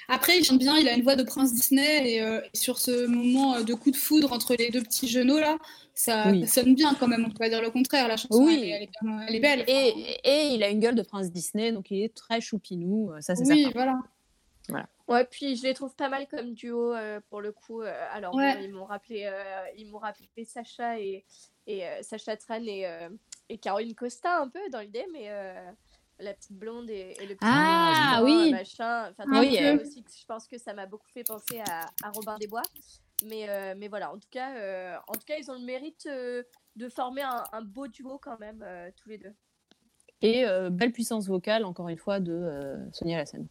Après, 0.10 0.38
il 0.38 0.44
chante 0.44 0.60
bien, 0.60 0.78
il 0.78 0.88
a 0.90 0.94
une 0.94 1.04
voix 1.04 1.16
de 1.16 1.24
prince 1.24 1.54
Disney, 1.54 2.14
et, 2.16 2.22
euh, 2.22 2.42
sur 2.54 2.80
ce 2.80 3.06
moment 3.08 3.56
euh, 3.56 3.64
de 3.64 3.74
coup 3.74 3.92
de 3.92 3.96
foudre 3.96 4.34
entre 4.34 4.56
les 4.58 4.70
deux 4.70 4.82
petits 4.84 5.08
genoux, 5.08 5.38
là, 5.38 5.58
ça, 5.94 6.32
Oui. 6.32 6.46
ça 6.48 6.62
sonne 6.64 6.76
bien 6.76 6.94
quand 6.96 7.08
même, 7.08 7.24
on 7.26 7.30
peut 7.30 7.38
pas 7.40 7.50
dire 7.50 7.62
le 7.62 7.72
contraire. 7.72 8.08
La 8.10 8.18
chanson, 8.18 8.44
Oui. 8.44 8.56
elle, 8.62 8.64
est- 8.64 8.70
elle 8.72 8.84
est, 8.84 8.90
bien- 9.02 9.20
elle 9.28 9.36
est 9.36 9.40
belle. 9.40 9.64
Et, 9.68 10.18
et 10.24 10.54
il 10.54 10.64
a 10.64 10.70
une 10.70 10.80
gueule 10.80 10.96
de 10.96 11.02
prince 11.02 11.32
Disney, 11.32 11.72
donc 11.72 11.92
il 11.92 12.04
est 12.04 12.14
très 12.14 12.42
choupinou, 12.42 13.12
euh, 13.14 13.22
ça 13.22 13.36
c'est 13.36 13.48
oui, 13.50 13.64
certain. 13.64 14.00
voilà. 14.68 14.88
Ouais, 15.10 15.26
puis 15.26 15.56
je 15.56 15.64
les 15.64 15.74
trouve 15.74 15.96
pas 15.96 16.08
mal 16.08 16.28
comme 16.28 16.54
duo 16.54 16.94
euh, 16.94 17.20
pour 17.30 17.42
le 17.42 17.52
coup. 17.52 17.82
euh, 17.82 18.08
alors, 18.12 18.34
Ouais. 18.36 18.56
bon, 18.56 18.64
ils 18.64 18.72
m'ont 18.74 18.86
rappelé, 18.86 19.26
euh, 19.26 19.66
ils 19.76 19.90
m'ont 19.90 19.98
rappelé 19.98 20.30
Sacha 20.46 21.00
et, 21.00 21.26
et 21.68 21.86
euh, 21.88 22.02
Sacha 22.04 22.38
Tran 22.38 22.64
et, 22.64 22.86
euh, 22.88 23.10
et 23.50 23.58
Caroline 23.58 23.96
Costa 23.96 24.40
un 24.40 24.48
peu 24.50 24.60
dans 24.72 24.80
l'idée, 24.82 25.08
mais 25.12 25.26
euh, 25.30 25.72
la 26.20 26.34
petite 26.34 26.54
blonde 26.54 26.90
et, 26.92 27.16
et 27.20 27.26
le 27.26 27.36
petit 27.36 27.40
Ah, 27.42 28.22
oui. 28.24 28.52
machin. 28.52 29.10
Enfin, 29.10 29.24
Ah, 29.32 29.40
oui, 29.40 29.58
euh, 29.60 29.78
euh. 29.78 29.82
aussi, 29.82 30.04
je 30.20 30.26
pense 30.26 30.48
que 30.48 30.58
ça 30.58 30.74
m'a 30.74 30.86
beaucoup 30.86 31.10
fait 31.14 31.24
penser 31.24 31.60
à, 31.68 31.88
à 32.04 32.12
Robin 32.12 32.38
des 32.38 32.48
Bois. 32.48 32.62
Mais, 33.26 33.50
euh, 33.50 33.74
mais 33.76 33.88
voilà, 33.88 34.14
en 34.14 34.18
tout 34.20 34.30
cas, 34.30 34.56
euh, 34.56 34.96
en 35.08 35.14
tout 35.14 35.26
cas, 35.26 35.38
ils 35.38 35.50
ont 35.50 35.56
le 35.56 35.66
mérite 35.66 36.06
euh, 36.06 36.44
de 36.76 36.88
former 36.88 37.24
un, 37.24 37.44
un 37.52 37.62
beau 37.62 37.88
duo 37.88 38.18
quand 38.20 38.40
même 38.40 38.64
euh, 38.66 38.92
tous 38.96 39.10
les 39.10 39.18
deux. 39.18 39.34
Et 40.22 40.46
euh, 40.46 40.70
belle 40.70 40.92
puissance 40.92 41.28
vocale, 41.28 41.66
encore 41.66 41.90
une 41.90 41.98
fois, 41.98 42.20
de 42.20 42.32
euh, 42.32 42.92
Sonia 42.94 43.18
Lassen. 43.18 43.48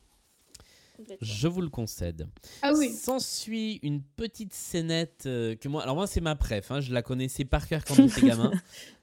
Je 1.20 1.48
vous 1.48 1.60
le 1.60 1.68
concède. 1.68 2.28
Ah 2.62 2.72
oui. 2.76 2.92
S'ensuit 2.92 3.78
une 3.82 4.02
petite 4.02 4.52
scénette 4.52 5.24
euh, 5.26 5.54
que 5.56 5.68
moi. 5.68 5.82
Alors, 5.82 5.94
moi, 5.96 6.06
c'est 6.06 6.20
ma 6.20 6.34
préf. 6.36 6.70
hein, 6.70 6.80
je 6.80 6.92
la 6.92 7.02
connaissais 7.02 7.44
par 7.44 7.66
cœur 7.68 7.84
quand 7.84 7.94
j'étais 7.94 8.20
gamin. 8.26 8.50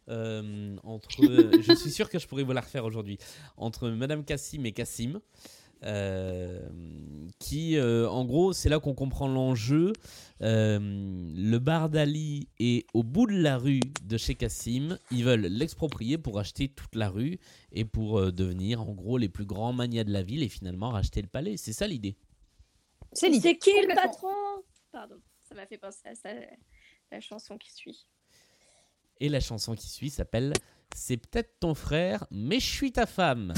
Euh, 0.10 0.76
entre, 0.84 1.22
je 1.62 1.74
suis 1.74 1.92
sûr 1.92 2.10
que 2.10 2.20
je 2.20 2.28
pourrais 2.28 2.44
vous 2.44 2.52
la 2.52 2.62
refaire 2.62 2.86
aujourd'hui. 2.86 3.18
Entre 3.58 3.90
Madame 3.90 4.24
Cassim 4.24 4.66
et 4.66 4.72
Cassim. 4.72 5.20
Euh, 5.84 6.68
qui, 7.40 7.78
euh, 7.78 8.10
en 8.10 8.26
gros, 8.26 8.54
c'est 8.54 8.70
là 8.70 8.80
qu'on 8.80 8.94
comprend 8.94 9.28
l'enjeu. 9.28 9.94
Euh, 10.42 10.80
le 10.80 11.58
bar 11.60 11.90
d'Ali 11.90 12.48
est 12.60 12.86
au 12.94 13.04
bout 13.04 13.28
de 13.28 13.38
la 13.38 13.58
rue 13.58 13.82
de 14.04 14.18
chez 14.18 14.36
Cassim. 14.36 14.98
Ils 15.12 15.24
veulent 15.24 15.46
l'exproprier 15.46 16.18
pour 16.18 16.40
acheter 16.40 16.70
toute 16.70 16.96
la 16.96 17.10
rue 17.10 17.40
et 17.72 17.86
pour 17.86 18.20
euh, 18.20 18.32
devenir, 18.32 18.82
en 18.82 18.94
gros, 18.94 19.18
les 19.18 19.30
plus 19.30 19.46
grands 19.46 19.74
manias 19.74 20.04
de 20.04 20.12
la 20.12 20.24
ville 20.24 20.44
et 20.44 20.50
finalement 20.50 20.90
racheter 20.90 21.22
le 21.22 21.28
palais. 21.28 21.58
C'est 21.58 21.74
ça 21.74 21.88
l'idée. 21.88 22.18
C'est 23.14 23.30
qui 23.30 23.72
le 23.72 23.96
patron? 23.96 24.64
Pardon, 24.92 25.16
ça 25.48 25.56
m'a 25.56 25.66
fait 25.66 25.78
penser 25.78 26.02
à 26.06 26.16
ça, 26.16 26.30
la 27.12 27.20
chanson 27.22 27.58
qui 27.58 27.72
suit. 27.72 28.08
Et 29.20 29.30
la 29.30 29.40
chanson 29.40 29.76
qui 29.76 29.88
suit 29.88 30.10
s'appelle 30.10 30.54
C'est 30.94 31.18
peut-être 31.18 31.60
ton 31.60 31.74
frère, 31.74 32.26
mais 32.32 32.60
je 32.60 32.70
suis 32.70 32.92
ta 32.92 33.06
femme. 33.06 33.54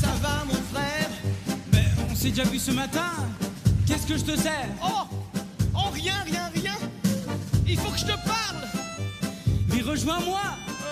Ça 0.00 0.08
va 0.22 0.44
mon 0.46 0.54
frère 0.72 1.10
Mais 1.72 1.84
on 2.10 2.14
s'est 2.14 2.30
déjà 2.30 2.44
vu 2.44 2.58
ce 2.58 2.70
matin. 2.70 3.10
Qu'est-ce 3.86 4.06
que 4.06 4.16
je 4.16 4.24
te 4.24 4.36
sers? 4.36 4.68
Oh! 4.82 5.06
Oh 5.74 5.90
rien, 5.92 6.14
rien, 6.24 6.50
rien! 6.54 6.74
Il 7.66 7.76
faut 7.78 7.90
que 7.90 7.98
je 7.98 8.04
te 8.04 8.12
parle! 8.26 8.68
Mais 9.68 9.82
rejoins-moi. 9.82 10.40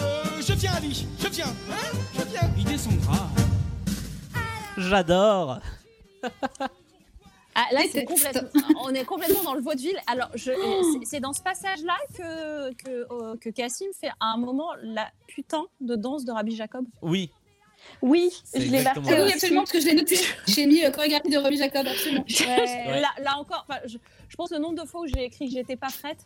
Euh, 0.03 0.25
je 0.47 0.53
viens 0.55 0.73
Ali, 0.75 1.07
je 1.23 1.29
viens, 1.29 1.47
hein? 1.71 1.99
Je 2.15 2.23
viens. 2.31 2.51
Il 2.57 2.65
descendra. 2.65 3.29
J'adore 4.77 5.61
Ah, 7.61 7.75
là, 7.75 7.81
c'est 7.91 8.07
on 8.85 8.91
est 8.95 9.05
complètement 9.05 9.43
dans 9.43 9.55
le 9.55 9.61
vaudeville. 9.61 9.99
Alors, 10.07 10.29
c'est- 10.37 10.55
c'est 11.05 11.21
dans 11.21 11.33
ce 11.33 11.43
passage-là 11.43 11.97
que, 12.17 12.73
que, 12.75 13.07
euh, 13.13 13.37
que 13.41 13.51
Cassim 13.51 13.87
fait 14.01 14.11
à 14.21 14.27
un 14.33 14.37
moment 14.37 14.69
la 14.83 15.11
putain 15.27 15.65
de 15.81 15.97
danse 15.97 16.25
de 16.25 16.31
Rabbi 16.33 16.55
Jacob. 16.55 16.85
Oui, 17.03 17.31
Oui, 18.03 18.31
je 18.55 18.61
l'ai 18.61 18.83
marqué. 18.83 19.01
Ah 19.09 19.23
oui, 19.25 19.33
absolument, 19.33 19.61
parce 19.63 19.73
que 19.73 19.81
je 19.81 19.87
l'ai 19.87 19.95
noté. 19.95 20.17
J'ai 20.47 20.67
mis 20.67 20.85
euh, 20.85 20.91
chorégraphie 20.91 21.31
de 21.31 21.39
Robbie 21.39 21.57
Jacob, 21.59 21.87
absolument. 21.87 22.25
Ouais. 22.41 23.01
Là, 23.01 23.09
là 23.23 23.39
encore, 23.39 23.65
enfin, 23.69 23.81
je, 23.87 23.99
je 24.29 24.37
pense 24.37 24.51
le 24.51 24.59
nombre 24.59 24.81
de 24.83 24.87
fois 24.87 25.01
où 25.03 25.07
j'ai 25.07 25.25
écrit 25.25 25.47
que 25.49 25.53
j'étais 25.55 25.77
pas 25.77 25.89
prête 25.89 26.19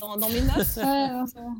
dans, 0.00 0.16
dans 0.16 0.28
mes 0.28 0.40
notes. 0.40 0.76
Ouais, 0.76 1.08
non, 1.08 1.26
ça 1.26 1.40
va. 1.40 1.50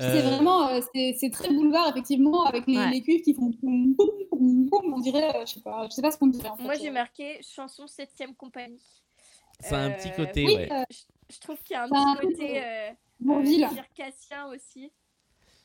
C'est 0.00 0.18
Euh, 0.18 0.22
vraiment, 0.22 0.68
euh, 0.68 0.80
c'est 1.18 1.30
très 1.30 1.48
boulevard, 1.52 1.88
effectivement, 1.90 2.44
avec 2.44 2.66
les, 2.66 2.76
Ouais. 2.76 2.90
les 2.90 3.02
cuivres 3.02 3.22
qui 3.22 3.34
font 3.34 3.50
boum, 3.62 3.94
boum, 3.94 4.08
boum, 4.32 4.64
boum, 4.66 4.94
on 4.94 5.00
dirait, 5.00 5.36
euh, 5.36 5.44
je 5.46 5.54
sais 5.54 5.60
pas, 5.60 5.86
je 5.88 5.94
sais 5.94 6.02
pas 6.02 6.10
ce 6.10 6.16
qu'on 6.18 6.28
dirait 6.28 6.48
en 6.48 6.56
fait. 6.56 6.62
Moi, 6.62 6.74
j'ai 6.74 6.90
marqué 6.90 7.40
chanson 7.42 7.84
7ème 7.86 8.34
compagnie. 8.34 8.80
c'est 9.60 9.74
un 9.74 9.90
petit 9.90 10.10
côté, 10.12 10.44
oui, 10.46 10.54
ouais. 10.56 10.68
Je, 10.90 11.34
je 11.34 11.40
trouve 11.40 11.62
qu'il 11.62 11.74
y 11.74 11.76
a 11.76 11.82
un 11.84 11.88
petit 11.88 12.26
côté 12.26 12.64
euh, 12.64 12.90
Bourville. 13.20 13.64
euh, 13.64 13.68
circassien 13.68 14.46
aussi. 14.48 14.90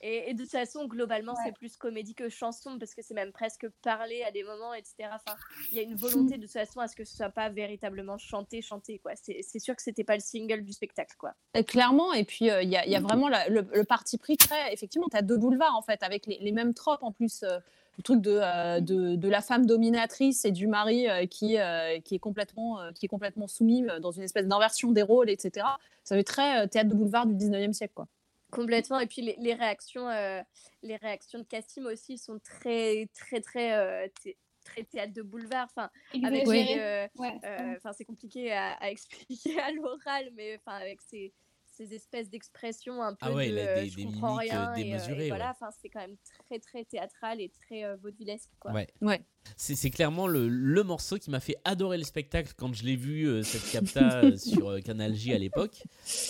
Et, 0.07 0.29
et 0.29 0.33
de 0.35 0.43
toute 0.43 0.51
façon, 0.51 0.85
globalement, 0.85 1.31
Ouais. 1.33 1.39
c'est 1.45 1.51
plus 1.55 1.77
comédie 1.77 2.13
que 2.13 2.29
chanson 2.29 2.77
parce 2.77 2.93
que 2.93 3.01
c'est 3.01 3.15
même 3.15 3.31
presque 3.31 3.67
parlé 3.81 4.21
à 4.21 4.29
des 4.31 4.43
moments, 4.43 4.73
etc. 4.75 5.09
Enfin, 5.11 5.35
il 5.71 5.77
y 5.77 5.79
a 5.79 5.83
une 5.83 5.95
volonté 5.95 6.37
de 6.37 6.43
toute 6.43 6.51
façon 6.51 6.79
à 6.79 6.87
ce 6.87 6.95
que 6.95 7.03
ce 7.03 7.15
soit 7.15 7.29
pas 7.29 7.49
véritablement 7.49 8.17
chanté, 8.19 8.61
chanté. 8.61 8.99
quoi. 8.99 9.13
C'est 9.15 9.39
c'est 9.41 9.57
sûr 9.57 9.75
que 9.75 9.81
c'était 9.81 10.03
pas 10.03 10.13
le 10.15 10.21
single 10.21 10.63
du 10.63 10.73
spectacle. 10.73 11.15
quoi. 11.17 11.33
Euh, 11.57 11.63
Clairement, 11.63 12.13
et 12.13 12.23
puis 12.23 12.51
euh, 12.51 12.61
il 12.61 12.69
y, 12.69 12.77
a- 12.77 12.85
y 12.85 12.95
a 12.95 12.99
vraiment 12.99 13.29
la- 13.29 13.49
le, 13.49 13.61
le 13.73 13.83
parti 13.83 14.19
pris 14.19 14.37
très. 14.37 14.71
Effectivement, 14.73 15.07
tu 15.09 15.17
as 15.17 15.23
deux 15.23 15.37
boulevards 15.37 15.75
en 15.75 15.81
fait, 15.81 16.03
avec 16.03 16.27
les, 16.27 16.37
les 16.39 16.51
mêmes 16.51 16.73
tropes 16.75 17.01
en 17.03 17.11
plus. 17.11 17.41
euh, 17.43 17.57
le 17.97 18.03
truc 18.03 18.19
de, 18.21 18.39
euh, 18.43 18.81
de, 18.81 19.15
de 19.15 19.29
la 19.29 19.39
femme 19.39 19.65
dominatrice 19.65 20.43
et 20.43 20.51
du 20.51 20.67
mari 20.67 21.07
euh, 21.07 21.25
qui, 21.27 21.57
euh, 21.57 21.97
qui, 22.01 22.15
est 22.15 22.19
complètement, 22.19 22.81
euh, 22.81 22.91
qui 22.91 23.05
est 23.05 23.07
complètement 23.07 23.47
soumis 23.47 23.87
euh, 23.89 24.01
dans 24.01 24.11
une 24.11 24.23
espèce 24.23 24.45
d'inversion 24.47 24.91
des 24.91 25.01
rôles, 25.01 25.29
etc. 25.29 25.65
Ça 26.03 26.17
fait 26.17 26.25
très 26.25 26.59
euh, 26.61 26.67
théâtre 26.67 26.89
de 26.89 26.93
boulevard 26.93 27.25
du 27.25 27.35
19e 27.35 27.71
siècle. 27.71 27.93
Quoi. 27.95 28.09
Complètement. 28.51 28.99
Et 28.99 29.07
puis 29.07 29.21
les, 29.21 29.35
les 29.39 29.53
réactions, 29.53 30.07
euh, 30.09 30.41
les 30.81 30.95
réactions 30.97 31.39
de 31.39 31.43
Cassim 31.43 31.85
aussi 31.85 32.17
sont 32.17 32.39
très, 32.39 33.07
très, 33.13 33.41
très, 33.41 33.73
euh, 33.73 34.07
thé- 34.23 34.37
très 34.63 34.83
théâtre 34.83 35.13
de 35.13 35.21
boulevard. 35.21 35.67
Enfin, 35.75 35.89
avec 36.23 36.45
euh, 36.79 37.07
Ouais. 37.15 37.39
Enfin, 37.77 37.91
c'est 37.93 38.05
compliqué 38.05 38.51
à, 38.51 38.73
à 38.73 38.89
expliquer 38.91 39.59
à 39.59 39.71
l'oral, 39.71 40.29
mais 40.33 40.57
enfin, 40.57 40.77
avec 40.77 41.01
ses, 41.01 41.33
ces 41.75 41.93
espèces 41.93 42.29
d'expressions 42.29 43.01
un 43.03 43.11
peu 43.13 43.17
Ah 43.21 43.33
ouais, 43.33 43.49
de 43.51 43.57
euh, 43.57 43.81
des- 43.83 43.89
je 43.89 43.95
des 43.97 44.03
comprends 44.05 44.37
mimiques, 44.37 44.53
euh, 44.53 44.57
rien 44.57 44.73
et, 44.75 44.77
euh, 44.77 44.79
et 44.79 44.83
démesurées, 44.91 45.27
voilà, 45.29 45.45
ouais. 45.45 45.51
enfin 45.51 45.69
c'est 45.81 45.89
quand 45.89 45.99
même 45.99 46.15
très 46.45 46.59
très 46.59 46.85
théâtral 46.85 47.41
et 47.41 47.49
très 47.49 47.83
euh, 47.83 47.95
vaudevillesque 47.97 48.49
quoi. 48.59 48.71
Ouais. 48.71 48.87
Ouais. 49.01 49.21
C'est 49.57 49.75
c'est 49.75 49.89
clairement 49.89 50.27
le, 50.27 50.47
le 50.47 50.83
morceau 50.83 51.17
qui 51.17 51.29
m'a 51.29 51.39
fait 51.39 51.55
adorer 51.65 51.97
le 51.97 52.03
spectacle 52.03 52.53
quand 52.57 52.73
je 52.73 52.83
l'ai 52.83 52.95
vu, 52.95 53.27
euh, 53.27 53.43
cette 53.43 53.69
capta 53.71 54.35
sur 54.37 54.69
euh, 54.69 54.79
Canal 54.81 55.13
J 55.15 55.33
à 55.33 55.37
l'époque. 55.37 55.83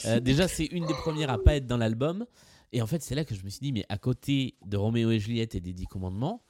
Euh, 0.06 0.20
déjà, 0.20 0.48
c'est 0.48 0.66
une 0.66 0.86
des 0.86 0.94
premières 0.94 1.30
à 1.30 1.38
pas 1.38 1.56
être 1.56 1.68
dans 1.68 1.78
l'album. 1.78 2.26
Et 2.74 2.82
en 2.82 2.88
fait, 2.88 3.02
c'est 3.02 3.16
là 3.16 3.24
que 3.24 3.36
je 3.36 3.44
me 3.46 3.50
suis 3.50 3.62
dit, 3.62 3.72
mais 3.72 3.86
à 3.88 3.98
côté 3.98 4.56
de 4.66 4.76
Roméo 4.76 5.10
et 5.12 5.20
Juliette 5.20 5.56
et 5.56 5.62
des 5.62 5.72
Dix 5.72 5.86
Commandements, 5.86 6.44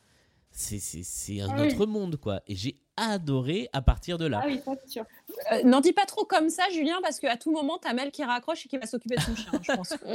c'est- 0.56 1.42
un 1.42 1.50
Ah 1.50 1.56
oui. 1.62 1.68
autre 1.68 1.86
monde, 1.86 2.18
quoi. 2.18 2.42
Et 2.48 2.56
j'ai 2.56 2.80
adoré 2.98 3.70
à 3.74 3.82
partir 3.82 4.18
de 4.18 4.26
là. 4.26 4.40
Ah 4.44 4.48
oui, 4.48 4.60
ça 4.64 4.72
c'est 4.82 4.90
sûr. 4.90 5.04
Euh, 5.52 5.64
N'en 5.64 5.82
dis 5.82 5.92
pas 5.94 6.06
trop 6.06 6.24
comme 6.26 6.50
ça, 6.50 6.64
Julien, 6.72 6.98
parce 7.04 7.20
qu'à 7.20 7.36
tout 7.38 7.52
moment, 7.52 7.78
t'as 7.78 7.94
Mel 7.94 8.12
qui 8.12 8.24
raccroche 8.24 8.66
et 8.66 8.70
qui 8.70 8.78
va 8.78 8.86
s'occuper 8.86 9.16
de 9.16 9.22
son 9.22 9.36
chien, 9.36 9.52
je 9.62 9.72
pense. 9.74 9.94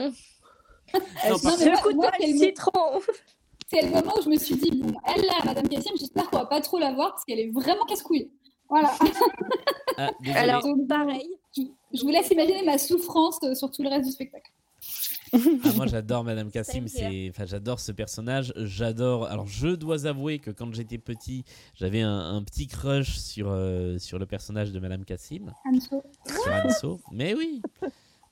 Non, 0.92 1.38
par- 1.38 1.52
le 1.52 1.58
c'est 2.18 2.26
le- 2.32 2.38
citron 2.38 3.00
C'est 3.68 3.82
le 3.82 3.90
moment 3.90 4.12
où 4.18 4.22
je 4.22 4.28
me 4.28 4.36
suis 4.36 4.56
dit, 4.56 4.72
bon, 4.72 4.92
elle 5.06 5.22
là, 5.24 5.34
Madame 5.44 5.68
Cassim, 5.68 5.92
j'espère 5.96 6.28
qu'on 6.28 6.38
va 6.38 6.46
pas 6.46 6.60
trop 6.60 6.78
la 6.80 6.92
voir 6.92 7.10
parce 7.12 7.24
qu'elle 7.24 7.38
est 7.38 7.50
vraiment 7.50 7.84
casse-couille. 7.84 8.28
Voilà. 8.68 8.90
Ah. 9.98 10.10
Alors 10.34 10.62
Donc, 10.62 10.88
pareil, 10.88 11.28
Je, 11.56 11.62
je 11.92 12.02
vous 12.02 12.08
laisse 12.08 12.28
imaginer 12.30 12.64
ma 12.64 12.78
souffrance 12.78 13.38
euh, 13.44 13.54
sur 13.54 13.70
tout 13.70 13.82
le 13.84 13.88
reste 13.88 14.06
du 14.06 14.10
spectacle. 14.12 14.50
Ah, 15.64 15.72
moi 15.76 15.86
j'adore 15.86 16.24
Madame 16.24 16.50
Cassim, 16.50 16.88
c'est, 16.88 17.28
enfin 17.30 17.46
j'adore 17.46 17.78
ce 17.80 17.92
personnage, 17.92 18.52
j'adore. 18.56 19.26
Alors 19.26 19.46
je 19.46 19.68
dois 19.68 20.06
avouer 20.06 20.38
que 20.38 20.50
quand 20.50 20.72
j'étais 20.74 20.98
petit, 20.98 21.44
j'avais 21.74 22.00
un, 22.00 22.34
un 22.34 22.42
petit 22.42 22.66
crush 22.66 23.18
sur 23.18 23.48
euh, 23.50 23.98
sur 23.98 24.18
le 24.18 24.26
personnage 24.26 24.72
de 24.72 24.80
Madame 24.80 25.04
Cassim, 25.04 25.52
Anso. 25.64 26.02
sur 26.26 26.52
Anso. 26.52 27.00
Mais 27.12 27.34
oui. 27.34 27.62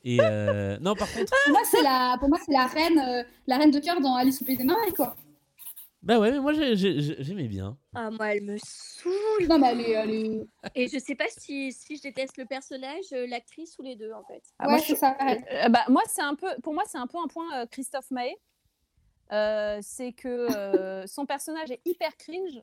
Et 0.04 0.18
euh, 0.20 0.78
non 0.80 0.94
par 0.94 1.12
contre, 1.12 1.32
Pour 1.44 1.52
moi, 1.52 1.60
c'est 1.70 1.82
la, 1.82 2.16
pour 2.18 2.28
moi, 2.28 2.38
c'est 2.44 2.52
la 2.52 2.66
reine, 2.66 2.98
euh, 2.98 3.22
la 3.46 3.58
reine 3.58 3.70
de 3.70 3.78
cœur 3.78 4.00
dans 4.00 4.14
Alice 4.14 4.40
au 4.40 4.44
pays 4.44 4.56
des 4.56 4.64
merveilles, 4.64 4.92
quoi. 4.92 5.16
Bah 6.02 6.18
ouais, 6.18 6.30
mais 6.30 6.38
moi 6.40 6.52
j'ai- 6.52 6.76
j'ai- 6.76 7.22
j'aimais 7.22 7.48
bien. 7.48 7.76
ah 7.94 8.10
moi 8.10 8.34
elle 8.34 8.42
me 8.44 8.56
saoule 8.64 9.46
Non, 9.48 9.58
mais 9.58 9.68
elle 9.70 9.80
est, 9.80 9.90
elle 9.90 10.10
est- 10.10 10.46
et 10.74 10.88
je 10.88 10.98
sais 10.98 11.14
pas 11.14 11.26
si, 11.28 11.72
si 11.72 11.96
je 11.96 12.02
déteste 12.02 12.36
le 12.36 12.44
personnage, 12.46 13.04
euh, 13.12 13.26
l'actrice 13.26 13.76
ou 13.78 13.82
les 13.82 13.96
deux 13.96 14.12
en 14.12 14.22
fait. 14.24 14.42
Ah, 14.58 14.66
ouais, 14.66 14.72
moi, 14.74 14.78
je- 14.80 14.86
c'est 14.86 14.96
ça. 14.96 15.12
pareil. 15.12 15.42
Euh, 15.52 15.68
bah, 15.68 15.84
moi, 15.88 16.02
c'est 16.06 16.22
un 16.22 16.34
peu, 16.34 16.48
pour 16.62 16.72
moi, 16.74 16.84
c'est 16.86 16.98
un 16.98 17.06
peu 17.06 17.18
un 17.18 17.26
point 17.28 17.62
euh, 17.62 17.66
Christophe 17.66 18.10
Maé. 18.10 18.36
Euh, 19.32 19.78
c'est 19.82 20.12
que 20.12 20.28
euh, 20.28 21.06
son 21.06 21.26
personnage 21.26 21.70
est 21.70 21.80
hyper 21.84 22.16
cringe, 22.16 22.62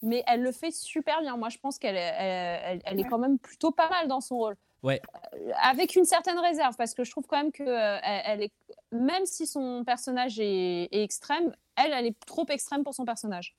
mais 0.00 0.22
elle 0.26 0.40
le 0.42 0.52
fait 0.52 0.70
super 0.70 1.20
bien. 1.20 1.36
Moi, 1.36 1.50
je 1.50 1.58
pense 1.58 1.78
qu'elle 1.78 1.96
est, 1.96 2.14
elle, 2.18 2.60
elle- 2.64 2.82
elle 2.86 3.00
est 3.00 3.02
Ouais. 3.02 3.08
quand 3.10 3.18
même 3.18 3.38
plutôt 3.38 3.72
pas 3.72 3.90
mal 3.90 4.08
dans 4.08 4.20
son 4.22 4.36
rôle. 4.38 4.56
Ouais. 4.82 5.00
Euh, 5.34 5.52
avec 5.62 5.96
une 5.96 6.04
certaine 6.04 6.38
réserve, 6.38 6.76
parce 6.76 6.94
que 6.94 7.04
je 7.04 7.10
trouve 7.10 7.26
quand 7.26 7.38
même 7.38 7.52
que 7.52 7.62
euh, 7.62 7.98
elle, 8.02 8.42
est, 8.42 8.52
même 8.92 9.26
si 9.26 9.46
son 9.46 9.84
personnage 9.84 10.38
est, 10.38 10.88
est 10.92 11.02
extrême, 11.02 11.54
elle, 11.76 11.92
elle 11.92 12.06
est 12.06 12.18
trop 12.26 12.46
extrême 12.48 12.84
pour 12.84 12.94
son 12.94 13.04
personnage. 13.04 13.56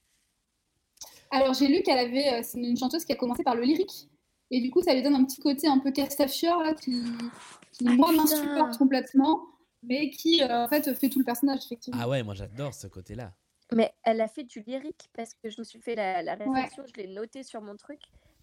Alors, 1.32 1.54
j'ai 1.54 1.68
lu 1.68 1.82
qu'elle 1.84 2.00
avait, 2.00 2.34
euh, 2.34 2.42
c'est 2.44 2.60
une 2.60 2.78
chanteuse 2.78 3.04
qui 3.04 3.12
a 3.12 3.16
commencé 3.16 3.44
par 3.44 3.56
le 3.56 3.64
lyrique. 3.64 4.08
Et 4.50 4.62
du 4.62 4.72
coup, 4.72 4.82
ça 4.82 4.94
lui 4.94 5.04
donne 5.04 5.16
un 5.16 5.26
petit 5.26 5.42
côté 5.42 5.68
un 5.68 5.80
peu 5.80 5.92
castafiore, 5.92 6.64
là, 6.64 6.74
qui, 6.74 7.04
qui 7.74 7.84
moi, 7.84 8.10
putain. 8.10 8.22
m'insupporte 8.22 8.78
complètement, 8.78 9.42
mais 9.84 10.10
qui, 10.10 10.42
euh, 10.42 10.64
en 10.64 10.68
fait, 10.70 10.94
fait 10.94 11.10
tout 11.10 11.20
le 11.20 11.26
personnage, 11.26 11.60
effectivement. 11.66 12.00
Ah 12.02 12.08
ouais, 12.08 12.24
moi 12.24 12.34
j'adore 12.34 12.74
ce 12.74 12.88
côté-là. 12.88 13.34
Mais 13.74 13.94
elle 14.04 14.22
a 14.22 14.30
fait 14.30 14.44
du 14.44 14.62
lyrique 14.62 15.10
parce 15.14 15.34
que 15.34 15.50
je 15.50 15.60
me 15.60 15.66
suis 15.66 15.80
fait 15.80 15.96
la, 15.96 16.24
la 16.24 16.36
réflexion, 16.36 16.84
je 16.88 17.02
l'ai 17.02 17.08
noté 17.08 17.44
sur 17.44 17.62
mon 17.62 17.76
truc, 17.76 18.00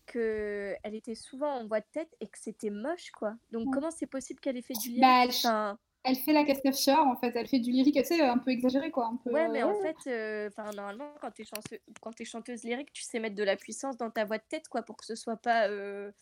que 0.06 0.74
elle 0.82 0.94
était 0.94 1.14
souvent 1.14 1.52
en 1.54 1.66
voix 1.66 1.80
de 1.80 1.86
tête 1.92 2.14
et 2.20 2.26
que 2.26 2.38
c'était 2.38 2.70
moche 2.70 3.10
quoi. 3.10 3.34
Donc 3.52 3.66
Ouais. 3.66 3.70
comment 3.74 3.90
c'est 3.90 4.06
possible 4.06 4.40
qu'elle 4.40 4.56
ait 4.56 4.62
fait 4.62 4.74
du 4.74 4.88
lyrique? 4.88 5.00
Bah, 5.02 5.22
elle- 5.24 5.28
Enfin, 5.30 5.78
Elle 6.06 6.16
fait 6.16 6.34
la 6.34 6.44
castafiore, 6.44 7.06
en 7.06 7.16
fait. 7.16 7.32
Elle 7.34 7.46
fait 7.48 7.60
du 7.60 7.70
lyrique, 7.70 7.94
tu 7.96 8.04
sais, 8.04 8.20
un 8.20 8.36
peu 8.36 8.50
exagéré, 8.50 8.90
quoi. 8.90 9.06
Un 9.06 9.16
peu, 9.16 9.30
Ouais, 9.30 9.48
mais 9.48 9.62
euh, 9.62 9.68
en 9.68 9.74
fait, 9.80 9.96
euh, 10.10 10.50
normalement, 10.76 11.10
quand 11.22 11.30
tu 11.30 11.40
es, 11.40 11.80
quand 12.02 12.12
t'es 12.12 12.26
chanteuse 12.26 12.62
lyrique, 12.62 12.92
tu 12.92 13.02
sais 13.02 13.18
mettre 13.20 13.36
de 13.36 13.42
la 13.42 13.56
puissance 13.56 13.96
dans 13.96 14.10
ta 14.10 14.26
voix 14.26 14.36
de 14.36 14.42
tête, 14.46 14.68
quoi, 14.68 14.82
pour 14.82 14.98
que 14.98 15.06
ce 15.06 15.14
soit 15.14 15.38
pas 15.38 15.66
euh, 15.68 16.12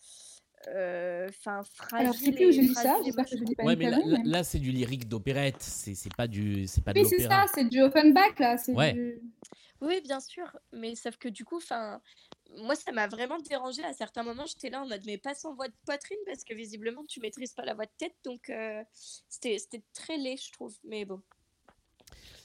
euh, 0.69 1.27
'fin, 1.33 1.63
fragile. 1.63 1.97
Alors, 2.07 2.13
je 2.13 2.19
sais 2.23 2.31
plus 2.31 2.45
où 2.47 2.51
j'ai 2.53 2.61
lu 2.61 2.73
ça, 2.73 2.95
j'espère 3.03 3.25
que 3.25 3.37
je 3.37 3.43
dis 3.43 3.55
pas 3.55 3.63
Ouais, 3.65 3.75
mais 3.75 3.89
là, 3.89 3.97
connerie, 3.97 4.11
là- 4.11 4.19
mais- 4.23 4.29
là, 4.31 4.43
c'est 4.45 4.59
du 4.59 4.71
lyrique 4.71 5.09
d'opérette, 5.09 5.61
c'est 5.61 5.95
c'est 5.95 6.15
pas 6.15 6.27
du, 6.27 6.65
c'est 6.65 6.81
pas 6.81 6.93
de 6.93 6.99
Oui, 7.01 7.05
c'est 7.09 7.19
ça, 7.23 7.43
c'est 7.53 7.65
du 7.65 7.81
Offenbach, 7.81 8.39
là. 8.39 8.57
c'est 8.57 8.71
Ouais. 8.73 8.93
du- 8.93 9.21
Oui, 9.81 9.99
bien 10.01 10.21
sûr, 10.21 10.45
mais 10.71 10.95
sauf 10.95 11.17
que 11.17 11.27
du 11.27 11.43
coup, 11.43 11.57
enfin, 11.57 11.99
moi, 12.57 12.75
ça 12.75 12.91
m'a 12.91 13.07
vraiment 13.07 13.39
dérangé 13.39 13.83
à 13.83 13.93
certains 13.93 14.23
moments. 14.23 14.45
J'étais 14.45 14.69
là 14.69 14.81
en 14.81 14.87
mode, 14.87 15.03
mais 15.05 15.17
pas 15.17 15.33
sans 15.33 15.53
voix 15.53 15.67
de 15.67 15.75
poitrine, 15.85 16.17
parce 16.25 16.43
que 16.43 16.53
visiblement, 16.53 17.03
tu 17.05 17.19
maîtrises 17.19 17.53
pas 17.53 17.65
la 17.65 17.73
voix 17.73 17.85
de 17.85 17.91
tête, 17.97 18.15
donc 18.23 18.49
euh, 18.49 18.83
c'était 19.29 19.83
très 19.93 20.17
laid, 20.17 20.37
je 20.37 20.51
trouve. 20.51 20.75
Mais 20.83 21.05
bon. 21.05 21.21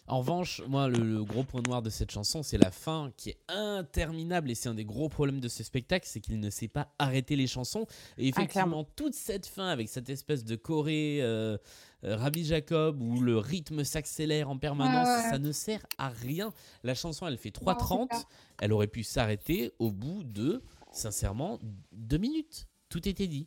En 0.06 0.18
revanche, 0.20 0.62
moi, 0.66 0.88
le, 0.88 0.98
le 0.98 1.22
gros 1.22 1.42
point 1.42 1.60
noir 1.60 1.82
de 1.82 1.90
cette 1.90 2.10
chanson, 2.10 2.42
c'est 2.42 2.56
la 2.56 2.70
fin 2.70 3.12
qui 3.16 3.30
est 3.30 3.38
interminable 3.48 4.50
et 4.50 4.54
c'est 4.54 4.68
un 4.68 4.74
des 4.74 4.84
gros 4.86 5.08
problèmes 5.10 5.40
de 5.40 5.48
ce 5.48 5.62
spectacle, 5.62 6.06
c'est 6.08 6.20
qu'il 6.20 6.40
ne 6.40 6.50
sait 6.50 6.68
pas 6.68 6.94
arrêter 6.98 7.36
les 7.36 7.46
chansons. 7.46 7.86
Et 8.16 8.28
effectivement, 8.28 8.84
toute 8.84 9.14
cette 9.14 9.46
fin 9.46 9.68
avec 9.68 9.88
cette 9.88 10.08
espèce 10.08 10.44
de 10.44 10.56
choré 10.56 11.18
euh, 11.20 11.58
euh, 12.04 12.16
Rabbi 12.16 12.44
Jacob 12.44 13.02
où 13.02 13.20
le 13.20 13.38
rythme 13.38 13.84
s'accélère 13.84 14.48
en 14.48 14.56
permanence, 14.56 15.08
ouais. 15.08 15.30
ça 15.30 15.38
ne 15.38 15.52
sert 15.52 15.84
à 15.98 16.08
rien. 16.08 16.52
La 16.84 16.94
chanson, 16.94 17.26
elle 17.26 17.36
fait 17.36 17.52
Non, 17.60 17.74
c'est 17.78 17.84
3.30, 17.84 18.06
ça. 18.12 18.24
elle 18.60 18.72
aurait 18.72 18.86
pu 18.86 19.02
s'arrêter 19.02 19.72
au 19.78 19.90
bout 19.90 20.22
de, 20.24 20.62
sincèrement, 20.90 21.58
deux 21.92 22.18
minutes. 22.18 22.66
Tout 22.88 23.06
était 23.06 23.26
dit. 23.26 23.46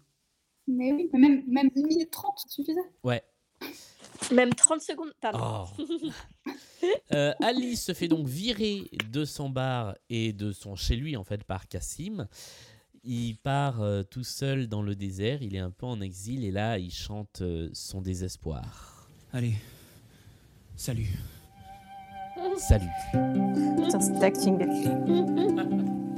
Mais 0.67 0.93
oui, 0.93 1.09
mais 1.11 1.19
même, 1.19 1.43
même 1.47 1.69
1 1.75 1.88
minute 1.88 2.11
30 2.11 2.38
suffisait. 2.47 2.79
Ouais. 3.03 3.23
Même 4.34 4.53
30 4.53 4.82
secondes, 4.82 5.13
pardon. 5.19 5.65
Oh. 5.77 6.51
Euh, 7.13 7.34
Alice 7.41 7.84
se 7.86 7.93
fait 7.93 8.07
donc 8.07 8.25
virer 8.25 8.89
de 9.11 9.23
son 9.23 9.49
bar 9.49 9.95
et 10.09 10.34
de 10.34 10.51
son 10.51 10.75
chez 10.75 10.95
lui 10.95 11.15
en 11.15 11.23
fait 11.23 11.43
par 11.43 11.67
Cassim. 11.67 12.27
Il 13.03 13.38
part 13.38 13.82
euh, 13.82 14.01
tout 14.01 14.23
seul 14.23 14.67
dans 14.67 14.82
le 14.82 14.95
désert, 14.95 15.41
il 15.41 15.55
est 15.55 15.59
un 15.59 15.71
peu 15.71 15.86
en 15.86 16.01
exil 16.01 16.43
et 16.43 16.51
là 16.51 16.79
il 16.79 16.91
chante 16.91 17.41
euh, 17.41 17.69
son 17.73 18.01
désespoir. 18.01 19.09
Allez, 19.32 19.53
salut. 20.75 21.09
Salut. 22.57 22.89
Putain, 23.11 23.99
c'est 23.99 24.23
acting. 24.23 24.57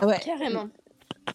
Ah 0.00 0.06
ouais. 0.06 0.18
Carrément. 0.24 0.68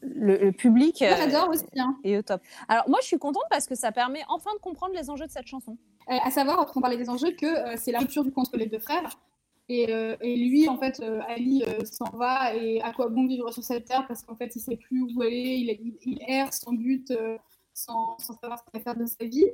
Le, 0.01 0.37
le 0.37 0.51
public 0.51 0.99
Moi, 1.01 1.11
euh, 1.11 1.15
j'adore 1.17 1.49
aussi. 1.49 1.65
Hein. 1.77 1.97
est 2.03 2.17
au 2.17 2.21
top. 2.21 2.41
Alors 2.67 2.89
moi, 2.89 2.99
je 3.01 3.07
suis 3.07 3.17
contente 3.17 3.45
parce 3.49 3.67
que 3.67 3.75
ça 3.75 3.91
permet 3.91 4.21
enfin 4.27 4.51
de 4.53 4.59
comprendre 4.59 4.93
les 4.95 5.09
enjeux 5.09 5.25
de 5.25 5.31
cette 5.31 5.47
chanson. 5.47 5.77
Euh, 6.09 6.17
à 6.23 6.31
savoir, 6.31 6.57
quand 6.65 6.77
on 6.77 6.81
parlait 6.81 6.97
des 6.97 7.09
enjeux, 7.09 7.31
que 7.31 7.45
euh, 7.45 7.75
c'est 7.77 7.91
la 7.91 7.99
rupture 7.99 8.23
du 8.23 8.31
contre 8.31 8.57
les 8.57 8.65
deux 8.65 8.79
frères. 8.79 9.19
Et, 9.67 9.91
euh, 9.91 10.15
et 10.21 10.35
lui, 10.35 10.67
en 10.69 10.77
fait, 10.77 10.99
euh, 10.99 11.21
Ali 11.27 11.63
euh, 11.63 11.83
s'en 11.85 12.09
va 12.15 12.53
et 12.55 12.81
à 12.81 12.93
quoi 12.93 13.09
bon 13.09 13.25
vivre 13.25 13.51
sur 13.51 13.63
cette 13.63 13.85
terre 13.85 14.05
parce 14.07 14.21
qu'en 14.21 14.35
fait, 14.35 14.55
il 14.55 14.59
sait 14.59 14.77
plus 14.77 15.01
où 15.01 15.21
aller, 15.21 15.55
il, 15.57 15.69
il, 15.69 15.97
il 16.05 16.19
erre 16.27 16.53
sans 16.53 16.71
but, 16.73 17.09
euh, 17.11 17.37
sans, 17.73 18.15
sans 18.19 18.37
savoir 18.39 18.59
ce 18.59 18.63
qu'il 18.65 18.79
va 18.79 18.83
faire 18.83 18.95
de 18.95 19.05
sa 19.07 19.25
vie. 19.25 19.45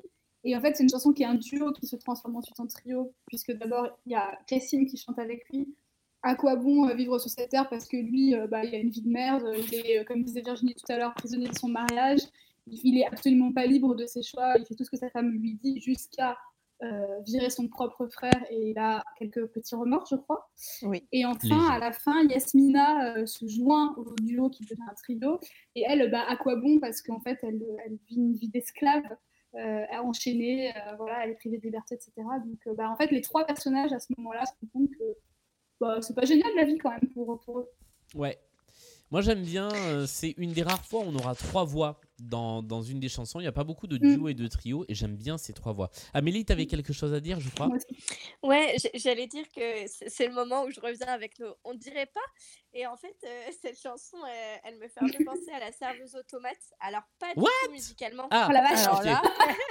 Et 0.44 0.56
en 0.58 0.60
fait, 0.60 0.76
c'est 0.76 0.84
une 0.84 0.90
chanson 0.90 1.14
qui 1.14 1.24
est 1.24 1.28
un 1.28 1.36
duo 1.36 1.72
qui 1.72 1.86
se 1.88 1.96
transforme 1.96 2.36
ensuite 2.36 2.60
en 2.60 2.68
trio, 2.68 3.14
puisque 3.28 3.54
d'abord, 3.54 3.88
il 4.06 4.12
y 4.12 4.16
a 4.16 4.38
Cassim 4.48 4.86
qui 4.86 4.98
chante 4.98 5.20
avec 5.20 5.48
lui. 5.50 5.74
À 6.24 6.36
quoi 6.36 6.56
bon 6.56 6.88
euh, 6.88 6.94
vivre 6.94 7.18
sur 7.20 7.30
cette 7.30 7.50
terre 7.50 7.70
parce 7.70 7.88
que 7.88 7.98
lui, 7.98 8.36
euh, 8.36 8.48
bah, 8.48 8.64
il 8.64 8.76
a 8.76 8.78
une 8.78 8.90
vie 8.90 9.02
de 9.02 9.10
merde, 9.10 9.44
il 9.58 9.76
est, 9.76 10.00
euh, 10.00 10.04
comme 10.04 10.24
disait 10.24 10.42
Virginie 10.42 10.76
tout 10.76 10.92
à 10.92 10.98
l'heure, 10.98 11.14
prisonnier 11.14 11.48
de 11.48 11.58
son 11.58 11.68
mariage, 11.68 12.20
il 12.68 12.98
est 12.98 13.06
absolument 13.06 13.52
pas 13.52 13.66
libre 13.66 13.96
de 13.96 14.06
ses 14.06 14.22
choix, 14.22 14.56
il 14.58 14.66
fait 14.66 14.76
tout 14.76 14.84
ce 14.84 14.92
que 14.92 14.98
sa 14.98 15.10
femme 15.10 15.32
lui 15.32 15.56
dit 15.56 15.82
jusqu'à 15.82 16.38
euh, 16.84 17.20
virer 17.28 17.52
son 17.52 17.68
propre 17.68 18.08
frère 18.08 18.44
et 18.50 18.72
il 18.72 18.78
a 18.80 19.04
quelques 19.18 19.46
petits 19.48 19.76
remords, 19.76 20.08
je 20.10 20.16
crois. 20.16 20.50
Oui. 20.82 21.08
Et 21.12 21.26
enfin, 21.26 21.70
à 21.70 21.78
la 21.78 21.92
fin, 21.92 22.24
Yasmina 22.28 23.18
euh, 23.18 23.26
se 23.28 23.48
joint 23.48 23.94
au 23.98 24.16
duo 24.20 24.50
qui 24.50 24.64
devient 24.64 24.82
un 24.90 24.94
trio. 24.96 25.40
Et 25.76 25.84
elle, 25.88 26.10
bah, 26.10 26.24
à 26.28 26.38
quoi 26.38 26.56
bon 26.56 26.80
Parce 26.80 27.04
qu'en 27.04 27.20
fait, 27.20 27.38
elle, 27.44 27.62
elle 27.86 27.98
vit 28.08 28.16
une 28.16 28.34
vie 28.34 28.50
d'esclave, 28.50 29.04
euh, 29.56 29.86
enchaînée, 30.02 30.70
euh, 30.70 30.96
voilà, 30.98 31.24
elle 31.24 31.32
est 31.32 31.36
privée 31.36 31.58
de 31.58 31.64
liberté, 31.64 31.96
etc. 31.96 32.12
Donc, 32.18 32.60
euh, 32.68 32.74
bah, 32.74 32.90
en 32.90 32.96
fait, 32.96 33.12
les 33.12 33.22
trois 33.22 33.46
personnages 33.46 33.92
à 33.92 34.00
ce 34.00 34.08
moment-là 34.18 34.46
se 34.46 34.54
rendent 34.62 34.72
compte 34.72 34.98
que 34.98 35.04
bah, 35.82 35.98
c'est 36.00 36.16
pas 36.16 36.26
génial 36.26 36.52
la 36.56 36.64
vie 36.64 36.78
quand 36.78 36.92
même 36.92 37.10
pour, 37.14 37.40
pour 37.40 37.60
eux. 37.60 37.70
Ouais. 38.16 38.40
Moi 39.10 39.22
j'aime 39.22 39.42
bien, 39.44 39.70
euh, 39.74 40.06
c'est 40.06 40.36
une 40.38 40.54
des 40.54 40.62
rares 40.62 40.86
fois 40.86 41.02
où 41.02 41.06
on 41.08 41.16
aura 41.16 41.36
trois 41.36 41.66
voix 41.66 42.00
dans, 42.22 42.62
dans 42.64 42.82
une 42.82 43.00
des 43.00 43.10
chansons. 43.10 43.40
Il 43.40 43.44
n'y 43.44 43.48
a 43.48 43.52
pas 43.52 43.64
beaucoup 43.64 43.88
de 43.88 43.98
Mm. 43.98 44.16
duo 44.16 44.28
et 44.30 44.34
de 44.34 44.48
trio 44.48 44.86
et 44.88 44.96
j'aime 44.96 45.16
bien 45.16 45.38
ces 45.38 45.54
trois 45.54 45.74
voix. 45.74 45.90
Amélie, 46.14 46.46
tu 46.46 46.52
avais 46.54 46.66
quelque 46.66 46.94
chose 46.94 47.14
à 47.14 47.20
dire, 47.20 47.40
je 47.40 47.50
crois. 47.50 47.70
Ouais, 48.44 48.76
j'allais 48.96 49.28
dire 49.28 49.46
que 49.56 49.86
c'est 49.88 50.28
le 50.28 50.34
moment 50.34 50.64
où 50.64 50.72
je 50.72 50.80
reviens 50.80 51.08
avec 51.08 51.38
nos 51.40 51.56
On 51.64 51.74
dirait 51.74 52.06
pas. 52.08 52.20
Et 52.74 52.88
en 52.88 52.96
fait, 52.98 53.16
euh, 53.26 53.52
cette 53.62 53.80
chanson, 53.80 54.18
elle, 54.26 54.60
elle 54.64 54.78
me 54.80 54.88
fait 54.88 55.00
un 55.02 55.08
peu 55.10 55.24
penser 55.26 55.52
à 55.52 55.60
la 55.60 55.72
serveuse 55.72 56.16
automate. 56.16 56.58
Alors, 56.80 57.04
pas 57.20 57.34
du 57.34 57.42
What? 57.42 57.50
tout 57.66 57.72
musicalement. 57.72 58.28
Ah, 58.32 58.48
Oh 58.50 58.54
la 58.54 58.62
vache. 58.62 58.80
Alors 58.80 59.00
ok. 59.00 59.06
là, 59.06 59.22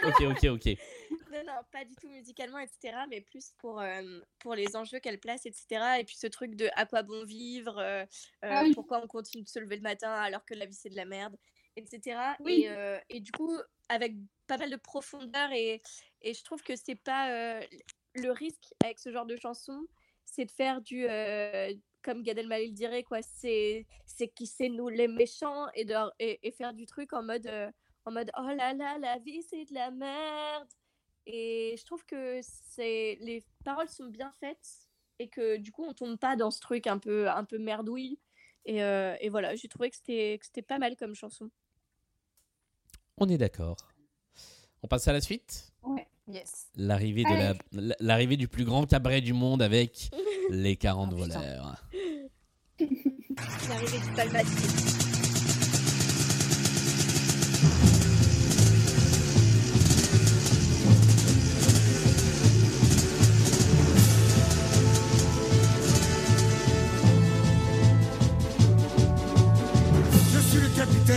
ok, 0.05 0.20
ok, 0.22 0.44
ok. 0.51 0.78
Non, 1.32 1.44
non, 1.46 1.53
pas 1.70 1.84
du 1.84 1.94
tout 1.94 2.09
musicalement, 2.09 2.59
etc. 2.59 3.05
Mais 3.09 3.20
plus 3.20 3.53
pour, 3.59 3.80
euh, 3.80 4.03
pour 4.40 4.57
les 4.57 4.74
enjeux 4.74 4.98
qu'elle 4.98 5.20
place, 5.20 5.46
etc. 5.46 6.01
Et 6.01 6.05
puis 6.05 6.16
ce 6.16 6.26
truc 6.26 6.57
de 6.57 6.68
à 6.74 6.86
quoi 6.86 7.05
bon 7.05 7.24
vivre, 7.24 7.78
euh, 7.78 8.03
euh, 8.03 8.05
Ah 8.42 8.62
oui. 8.64 8.72
pourquoi 8.74 9.01
on 9.01 9.07
continue 9.07 9.44
de 9.44 9.48
se 9.48 9.61
lever 9.61 9.76
le 9.76 9.82
matin 9.82 10.11
alors 10.11 10.44
que 10.44 10.55
la 10.55 10.66
vie 10.66 10.74
c'est 10.74 10.88
de 10.88 10.96
la 10.96 11.05
merde, 11.05 11.36
etc. 11.76 12.36
Oui. 12.40 12.62
Et, 12.64 12.70
euh, 12.70 12.98
et 13.08 13.20
du 13.20 13.32
coup, 13.32 13.56
avec 13.88 14.14
pas 14.46 14.58
mal 14.58 14.70
de 14.70 14.76
profondeur, 14.76 15.50
et, 15.52 15.82
et 16.22 16.34
je 16.34 16.44
trouve 16.44 16.62
que 16.62 16.76
c'est 16.76 16.94
pas. 16.96 17.30
euh, 17.30 17.62
le 18.14 18.30
risque 18.32 18.74
avec 18.82 18.98
ce 18.98 19.12
genre 19.12 19.26
de 19.26 19.36
chanson, 19.36 19.86
c'est 20.24 20.44
de 20.46 20.50
faire 20.50 20.80
du. 20.80 21.06
euh, 21.08 21.72
comme 22.02 22.22
Gad 22.22 22.38
Elmaleh 22.38 22.66
le 22.68 22.72
dirait, 22.72 23.02
quoi. 23.04 23.22
C'est 23.22 23.86
c'est 24.06 24.28
qui 24.28 24.46
c'est 24.46 24.68
nous 24.68 24.88
les 24.88 25.08
méchants, 25.08 25.66
et, 25.74 25.84
de, 25.84 25.94
et, 26.18 26.38
et 26.42 26.50
faire 26.50 26.72
du 26.72 26.86
truc 26.86 27.12
en 27.12 27.22
mode. 27.22 27.48
en 28.06 28.12
mode 28.12 28.30
oh 28.38 28.48
là 28.56 28.72
là, 28.72 28.98
la 28.98 29.18
vie 29.18 29.42
c'est 29.42 29.64
de 29.66 29.74
la 29.74 29.90
merde. 29.90 30.68
Et 31.26 31.76
je 31.78 31.84
trouve 31.84 32.04
que 32.06 32.40
c'est 32.42 33.18
les 33.20 33.44
paroles 33.64 33.88
sont 33.88 34.06
bien 34.06 34.32
faites 34.40 34.88
et 35.18 35.28
que 35.28 35.58
du 35.58 35.70
coup 35.70 35.84
on 35.84 35.92
tombe 35.92 36.18
pas 36.18 36.34
dans 36.34 36.50
ce 36.50 36.60
truc 36.60 36.86
un 36.86 36.98
peu 36.98 37.28
un 37.28 37.44
peu 37.44 37.58
merdouille. 37.58 38.18
Et, 38.70 38.82
euh, 38.84 39.16
et 39.20 39.30
voilà, 39.30 39.56
j'ai 39.56 39.66
trouvé 39.66 39.90
que 39.90 39.96
c'était 39.96 40.38
que 40.38 40.46
c'était 40.46 40.62
pas 40.62 40.78
mal 40.78 40.94
comme 40.94 41.12
chanson. 41.16 41.50
On 43.16 43.28
est 43.28 43.36
d'accord. 43.36 43.76
On 44.84 44.86
passe 44.86 45.08
à 45.08 45.12
la 45.12 45.20
suite 45.20 45.72
yes. 46.28 46.68
L'arrivée 46.76 47.24
de 47.24 47.30
la, 47.30 47.54
la- 47.72 47.96
l'arrivée 47.98 48.36
du 48.36 48.46
plus 48.46 48.64
grand 48.64 48.86
cabaret 48.86 49.20
du 49.22 49.32
monde 49.32 49.60
avec 49.60 50.10
les 50.50 50.76
40 50.76 51.10
Oh, 51.12 51.16
putain. 51.16 51.40
voleurs. 51.40 51.84
L'arrivée 53.68 53.98
du 54.06 54.14
palmatique. 54.14 55.19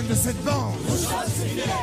De 0.09 0.13
cette 0.15 0.43
bande. 0.43 0.73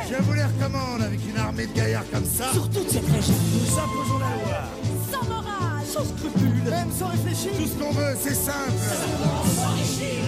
Je 0.09 0.21
vous 0.23 0.33
les 0.33 0.43
recommande 0.43 1.01
avec 1.01 1.19
une 1.27 1.37
armée 1.37 1.67
de 1.67 1.73
gaillards 1.73 2.09
comme 2.11 2.25
ça. 2.25 2.51
Sur 2.53 2.69
toute 2.69 2.89
cette 2.89 3.05
région, 3.05 3.33
Nous 3.53 3.79
imposons 3.79 4.19
la 4.19 4.35
loi. 4.35 4.63
sans 5.11 5.23
morale, 5.27 5.85
sans 5.85 6.05
scrupule, 6.05 6.63
même 6.69 6.91
sans 6.91 7.07
réfléchir. 7.07 7.51
Tout 7.57 7.67
ce 7.67 7.83
qu'on 7.83 7.91
veut, 7.91 8.15
c'est 8.19 8.35
simple. 8.35 8.71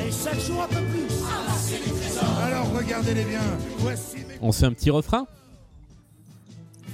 Et 0.08 0.12
chaque 0.12 0.40
jour 0.40 0.64
un 0.64 0.68
peu 0.68 0.82
plus. 0.82 1.08
Alors 2.46 2.72
regardez-les 2.76 3.26
bien. 3.26 3.42
Voici 3.80 4.18
mes... 4.18 4.38
On 4.42 4.52
se 4.52 4.60
fait 4.60 4.66
un 4.66 4.74
petit 4.74 4.90
refrain? 4.90 5.26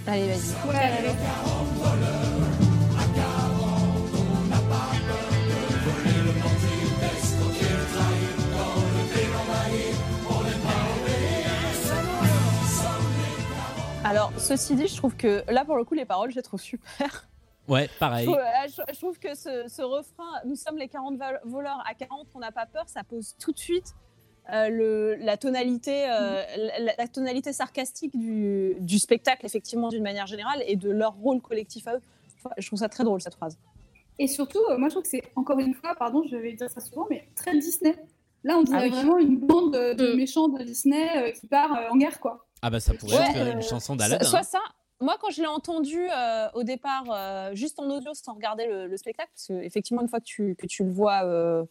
Allez, 0.08 0.28
vas-y. 0.28 0.70
Ouais, 0.70 0.76
ouais. 0.76 2.29
Alors, 14.10 14.32
ceci 14.38 14.76
dit, 14.76 14.88
je 14.88 14.98
trouve 14.98 15.16
que 15.16 15.44
là, 15.52 15.66
pour 15.66 15.76
le 15.78 15.84
coup, 15.84 15.94
les 15.94 16.06
paroles, 16.06 16.32
je 16.32 16.36
les 16.36 16.42
trouve 16.42 16.60
super. 16.62 17.28
Ouais, 17.68 17.88
Je 17.94 18.00
pareil. 18.00 18.26
trouve, 18.26 18.38
euh, 18.40 18.68
je- 18.68 18.94
je 18.94 19.00
trouve 19.00 19.20
que 19.20 19.36
ce, 19.36 19.66
ce 19.68 19.84
refrain, 19.84 20.32
nous 20.46 20.56
sommes 20.56 20.78
les 20.78 20.88
40 20.88 21.18
vol- 21.18 21.40
voleurs, 21.44 21.84
à 21.88 21.94
40, 21.94 22.28
on 22.34 22.40
n'a 22.40 22.52
pas 22.52 22.66
peur, 22.66 22.86
ça 22.90 23.04
pose 23.04 23.36
tout 23.40 23.52
de 23.52 23.60
suite 23.60 23.94
euh, 24.52 24.70
le, 24.70 25.16
la, 25.20 25.38
tonalité, 25.38 26.10
euh, 26.10 26.42
la, 26.80 26.94
la 26.98 27.08
tonalité 27.08 27.54
sarcastique 27.54 28.18
du, 28.18 28.76
du 28.80 28.98
spectacle, 28.98 29.46
effectivement, 29.46 29.90
d'une 29.90 30.02
manière 30.02 30.26
générale, 30.26 30.64
et 30.66 30.76
de 30.76 30.90
leur 30.90 31.14
rôle 31.14 31.40
collectif 31.42 31.88
à 31.88 31.98
eux. 31.98 32.02
Je 32.58 32.66
trouve 32.66 32.80
ça 32.80 32.90
très 32.90 33.04
drôle, 33.04 33.22
cette 33.22 33.36
phrase. 33.36 33.60
Et 34.18 34.26
surtout, 34.28 34.60
moi 34.80 34.90
je 34.90 34.96
trouve 34.96 35.04
que 35.04 35.10
c'est 35.10 35.22
encore 35.36 35.60
une 35.60 35.76
fois, 35.76 35.94
pardon, 35.96 36.24
je 36.30 36.36
vais 36.36 36.54
dire 36.54 36.70
ça 36.72 36.82
souvent, 36.82 37.06
mais 37.12 37.28
très 37.36 37.52
Disney. 37.52 37.96
Là, 38.44 38.58
on 38.58 38.64
dirait 38.64 38.80
Ah 38.80 38.84
oui. 38.86 38.90
vraiment 38.90 39.18
une 39.20 39.38
bande 39.38 39.74
de, 39.74 39.94
de 39.94 40.14
Mm. 40.14 40.18
méchants 40.18 40.48
de 40.48 40.64
Disney 40.64 41.08
euh, 41.18 41.32
qui 41.32 41.46
part 41.46 41.76
euh, 41.76 41.90
en 41.92 41.98
guerre, 41.98 42.20
quoi. 42.20 42.48
Ah 42.62 42.70
bah 42.70 42.80
ça 42.80 42.94
pourrait 42.94 43.18
Ouais, 43.18 43.30
être 43.30 43.54
une 43.56 43.62
chanson 43.62 43.94
So- 43.94 43.98
d'Aladin. 43.98 44.26
Soit 44.26 44.44
ça. 44.44 44.60
Moi, 45.02 45.16
quand 45.22 45.30
je 45.32 45.42
l'ai 45.42 45.48
entendu 45.48 45.98
euh, 46.12 46.50
au 46.54 46.64
départ, 46.64 47.06
euh, 47.10 47.52
juste 47.56 47.80
en 47.80 47.90
audio, 47.90 48.14
sans 48.14 48.34
regarder 48.34 48.68
le, 48.68 48.88
le 48.88 48.98
spectacle, 48.98 49.30
parce 49.34 49.48
que 49.48 49.54
effectivement, 49.64 50.02
une 50.02 50.10
fois 50.10 50.20
que 50.20 50.26
tu, 50.26 50.56
que 50.58 50.68
tu 50.68 50.84
le 50.84 50.92
vois 50.92 51.24
euh, 51.24 51.64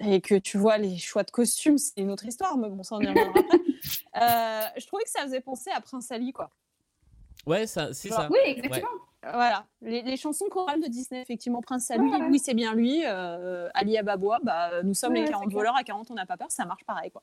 et 0.00 0.20
que 0.20 0.34
tu 0.34 0.58
vois 0.58 0.76
les 0.76 0.98
choix 0.98 1.22
de 1.22 1.30
costumes, 1.30 1.78
c'est 1.78 1.94
une 1.96 2.10
autre 2.10 2.26
histoire, 2.26 2.58
mais 2.58 2.68
bon, 2.68 2.82
ça, 2.82 2.96
on 2.96 3.00
y 3.00 3.06
reviendra 3.08 3.38
après. 3.40 3.58
Euh, 4.20 4.60
je 4.76 4.86
trouvais 4.86 5.02
que 5.04 5.10
ça 5.10 5.22
faisait 5.22 5.40
penser 5.40 5.70
à 5.70 5.80
Prince 5.80 6.12
Ali, 6.12 6.32
quoi. 6.34 6.50
Ouais, 7.46 7.66
ça, 7.66 7.92
c'est 7.94 8.10
Genre, 8.10 8.18
ça. 8.20 8.28
Oui, 8.30 8.38
exactement. 8.44 8.86
Voilà, 9.22 9.64
les, 9.80 10.02
les 10.02 10.16
chansons 10.18 10.44
chorales 10.50 10.80
de 10.82 10.86
Disney, 10.86 11.22
effectivement, 11.22 11.62
Prince 11.62 11.90
Ali, 11.90 12.02
Ouais, 12.02 12.18
ouais. 12.18 12.26
oui, 12.30 12.38
c'est 12.38 12.52
bien 12.54 12.74
lui, 12.74 13.02
euh, 13.06 13.68
Ali 13.74 13.96
Ababois, 13.96 14.38
bah, 14.42 14.82
nous 14.82 14.92
sommes 14.94 15.14
Ouais, 15.14 15.20
les 15.20 15.26
c'est 15.26 15.32
40 15.32 15.46
clair. 15.48 15.56
voleurs, 15.58 15.76
à 15.76 15.82
40, 15.82 16.10
on 16.10 16.14
n'a 16.14 16.26
pas 16.26 16.36
peur, 16.36 16.50
ça 16.50 16.64
marche 16.66 16.84
pareil, 16.84 17.10
quoi. 17.10 17.22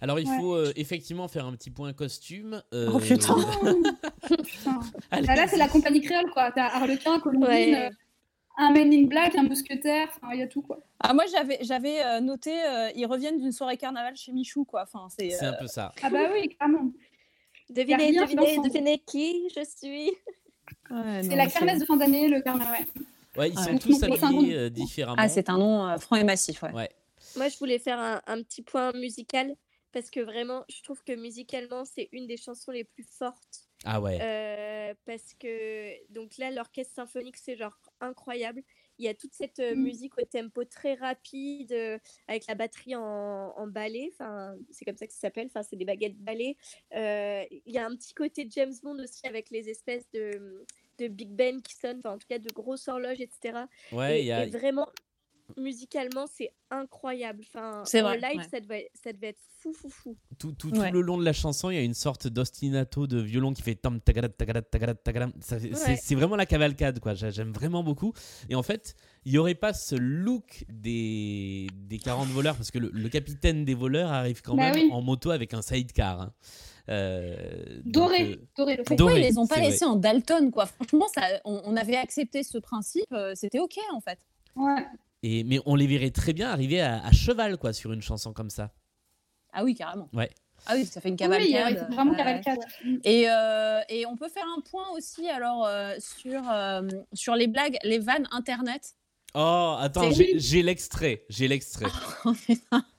Alors 0.00 0.18
il 0.20 0.28
Ouais. 0.28 0.36
faut 0.38 0.54
euh, 0.54 0.72
effectivement 0.76 1.28
faire 1.28 1.46
un 1.46 1.52
petit 1.52 1.70
point 1.70 1.92
costume. 1.92 2.62
euh, 2.72 2.90
Oh, 2.92 2.98
putain. 2.98 3.36
Putain. 4.44 4.80
allez. 5.10 5.26
Bah, 5.26 5.34
là, 5.34 5.46
c'est 5.46 5.56
la 5.58 5.68
compagnie 5.68 6.00
créole, 6.00 6.30
quoi. 6.32 6.50
T'as 6.52 6.66
Harlequin, 6.74 7.20
Colombine, 7.20 7.46
Ouais. 7.48 7.86
euh, 7.86 7.90
un 8.56 8.72
Men 8.72 8.92
in 8.92 9.04
Black, 9.06 9.34
un 9.36 9.42
mousquetaire, 9.44 10.08
enfin, 10.16 10.32
il 10.34 10.40
y 10.40 10.42
a 10.42 10.46
tout, 10.46 10.62
quoi. 10.62 10.80
Ah, 11.00 11.12
moi, 11.14 11.24
j'avais, 11.30 11.58
j'avais 11.62 12.02
euh, 12.04 12.20
noté, 12.20 12.52
euh, 12.64 12.90
ils 12.96 13.04
reviennent 13.06 13.38
d'une 13.38 13.52
soirée 13.52 13.76
carnaval 13.76 14.16
chez 14.16 14.32
Michou, 14.32 14.64
quoi. 14.64 14.82
Enfin, 14.84 15.08
c'est, 15.16 15.42
euh, 15.42 15.50
un 15.50 15.52
peu 15.54 15.66
ça. 15.66 15.92
Ah 16.02 16.10
bah 16.10 16.28
oui, 16.32 16.48
clairement. 16.48 16.90
Devinez, 17.70 18.12
devinez, 18.12 19.02
qui 19.06 19.48
je 19.56 19.64
suis. 19.64 20.10
ouais, 20.90 21.22
C'est 21.22 21.36
la 21.36 21.46
kermesse 21.46 21.80
de 21.80 21.84
fin 21.86 21.96
d'année, 21.96 22.28
le 22.28 22.40
carnaval. 22.42 22.84
ouais. 23.36 23.50
Ils 23.50 23.58
Ouais. 23.58 23.64
sont 23.64 23.78
tous 23.78 24.02
habillés 24.02 24.20
nom. 24.20 24.44
euh, 24.64 24.70
différemment. 24.70 25.16
Ah, 25.18 25.28
c'est 25.28 25.48
un 25.50 25.58
nom 25.58 25.86
euh, 25.86 25.98
franc 25.98 26.16
et 26.16 26.24
massif, 26.24 26.62
ouais. 26.62 26.72
Ouais. 26.72 26.88
Moi, 27.36 27.48
je 27.48 27.58
voulais 27.58 27.78
faire 27.78 27.98
un, 27.98 28.20
un 28.26 28.42
petit 28.42 28.62
point 28.62 28.92
musical 28.92 29.54
parce 29.94 30.10
que 30.10 30.20
vraiment, 30.20 30.64
je 30.68 30.82
trouve 30.82 31.02
que 31.04 31.12
musicalement, 31.14 31.84
c'est 31.86 32.10
une 32.12 32.26
des 32.26 32.36
chansons 32.36 32.72
les 32.72 32.84
plus 32.84 33.04
fortes. 33.04 33.68
Ah 33.84 34.00
ouais. 34.00 34.18
Euh, 34.20 34.94
parce 35.06 35.32
que 35.34 36.12
donc 36.12 36.36
là, 36.38 36.50
l'orchestre 36.50 36.94
symphonique, 36.94 37.36
c'est 37.38 37.56
genre 37.56 37.78
incroyable. 38.00 38.62
Il 38.98 39.04
y 39.04 39.08
a 39.08 39.14
toute 39.14 39.32
cette 39.34 39.58
euh, 39.60 39.74
Mm. 39.74 39.82
musique 39.82 40.18
au 40.18 40.24
tempo 40.24 40.64
très 40.64 40.94
rapide, 40.94 41.72
euh, 41.72 41.98
avec 42.28 42.46
la 42.46 42.54
batterie 42.54 42.94
en, 42.96 43.02
en 43.56 43.66
ballet. 43.66 44.10
Enfin, 44.12 44.54
c'est 44.70 44.84
comme 44.84 44.96
ça 44.96 45.06
que 45.06 45.12
ça 45.12 45.20
s'appelle. 45.20 45.46
Enfin, 45.46 45.62
c'est 45.62 45.76
des 45.76 45.84
baguettes 45.84 46.16
ballet. 46.18 46.56
Euh, 46.94 47.44
Il 47.50 47.72
y 47.74 47.78
a 47.78 47.86
un 47.86 47.94
petit 47.96 48.14
côté 48.14 48.46
James 48.50 48.74
Bond 48.82 48.98
aussi 49.02 49.26
avec 49.26 49.50
les 49.50 49.68
espèces 49.68 50.08
de, 50.12 50.64
de 50.98 51.08
Big 51.08 51.30
Ben 51.30 51.60
qui 51.62 51.74
sonnent. 51.74 51.98
Enfin, 51.98 52.14
en 52.14 52.18
tout 52.18 52.28
cas, 52.28 52.38
de 52.38 52.52
grosses 52.52 52.86
horloges, 52.88 53.20
etc. 53.20 53.64
Ouais, 53.92 54.18
et, 54.18 54.22
il 54.22 54.26
y 54.26 54.32
a. 54.32 54.44
et 54.44 54.50
vraiment, 54.50 54.88
musicalement, 55.56 56.26
c'est 56.32 56.52
incroyable. 56.70 57.40
Enfin, 57.46 57.82
C'est 57.84 58.00
en 58.00 58.04
vrai, 58.04 58.18
live, 58.18 58.38
ouais. 58.40 58.48
ça, 58.50 58.60
devait, 58.60 58.90
ça 58.94 59.12
devait 59.12 59.28
être 59.28 59.40
fou, 59.60 59.72
fou, 59.72 59.88
fou. 59.88 60.16
Tout, 60.38 60.52
tout, 60.52 60.70
Ouais. 60.70 60.88
tout 60.88 60.94
le 60.94 61.00
long 61.00 61.18
de 61.18 61.24
la 61.24 61.32
chanson, 61.32 61.70
il 61.70 61.74
y 61.76 61.78
a 61.78 61.82
une 61.82 61.94
sorte 61.94 62.26
d'ostinato 62.26 63.06
de 63.06 63.18
violon 63.20 63.52
qui 63.52 63.62
fait 63.62 63.74
tam 63.74 64.00
tagada 64.00 64.28
tagada 64.28 64.62
tagada 64.62 64.94
tagada. 64.94 65.26
Ouais. 65.26 65.96
c'est 66.00 66.14
vraiment 66.14 66.36
la 66.36 66.46
cavalcade, 66.46 66.98
quoi. 67.00 67.14
J'a- 67.14 67.30
J'aime 67.30 67.52
vraiment 67.52 67.82
beaucoup. 67.82 68.12
Et 68.48 68.54
en 68.54 68.62
fait, 68.62 68.94
il 69.24 69.32
n'y 69.32 69.38
aurait 69.38 69.54
pas 69.54 69.72
ce 69.72 69.94
look 69.94 70.64
des, 70.68 71.66
des 71.74 71.98
40 71.98 72.28
voleurs, 72.28 72.56
parce 72.56 72.70
que 72.70 72.78
le, 72.78 72.90
le 72.92 73.08
capitaine 73.08 73.64
des 73.64 73.74
voleurs 73.74 74.10
arrive 74.12 74.42
quand 74.42 74.54
Bah 74.56 74.70
même 74.72 74.86
oui. 74.86 74.90
en 74.92 75.02
moto 75.02 75.30
avec 75.30 75.54
un 75.54 75.62
sidecar. 75.62 76.20
hein. 76.20 76.32
Euh, 76.90 77.80
donc, 77.84 77.92
Doré, 77.92 78.22
euh, 78.32 78.36
doré, 78.58 78.72
le 78.76 78.84
fait. 78.84 78.84
Pourquoi 78.84 78.96
Doré, 78.96 79.20
ils 79.20 79.22
les 79.22 79.38
ont 79.38 79.46
pas 79.46 79.58
laissés 79.60 79.84
en 79.86 79.96
Dalton, 79.96 80.50
quoi? 80.50 80.66
Franchement, 80.66 81.06
ça, 81.14 81.22
on, 81.46 81.62
on 81.64 81.76
avait 81.76 81.96
accepté 81.96 82.42
ce 82.42 82.58
principe, 82.58 83.06
euh, 83.12 83.32
c'était 83.34 83.58
OK, 83.58 83.78
en 83.92 84.00
fait. 84.00 84.18
Ouais. 84.54 84.84
Et, 85.26 85.44
mais 85.44 85.58
on 85.64 85.74
les 85.74 85.86
verrait 85.86 86.10
très 86.10 86.32
bien 86.32 86.50
arriver 86.50 86.80
à, 86.80 87.02
à 87.04 87.12
cheval, 87.12 87.56
quoi, 87.56 87.72
sur 87.72 87.92
une 87.92 88.02
chanson 88.02 88.32
comme 88.32 88.50
ça. 88.50 88.70
Ah 89.52 89.64
oui, 89.64 89.74
carrément. 89.74 90.08
Ouais. 90.12 90.30
Ah 90.66 90.74
oui, 90.76 90.84
ça 90.86 91.00
fait 91.00 91.08
une 91.08 91.14
Oui, 91.14 91.18
cavalcade. 91.18 91.86
il 91.88 91.94
vraiment 91.94 92.12
euh, 92.12 92.16
cavalcade. 92.16 92.58
Et, 93.04 93.28
euh, 93.28 93.80
et 93.88 94.06
on 94.06 94.16
peut 94.16 94.28
faire 94.28 94.46
un 94.56 94.60
point 94.60 94.88
aussi 94.96 95.28
alors 95.28 95.66
euh, 95.66 95.94
sur, 95.98 96.42
euh, 96.50 96.82
sur 97.12 97.34
les 97.36 97.46
blagues, 97.46 97.76
les 97.84 97.98
vannes 97.98 98.28
internet. 98.32 98.94
Oh, 99.34 99.76
attends, 99.78 100.10
j'ai 100.10 100.38
j'ai 100.38 100.62
l'extrait. 100.62 101.24
J'ai 101.28 101.48
l'extrait. 101.48 101.86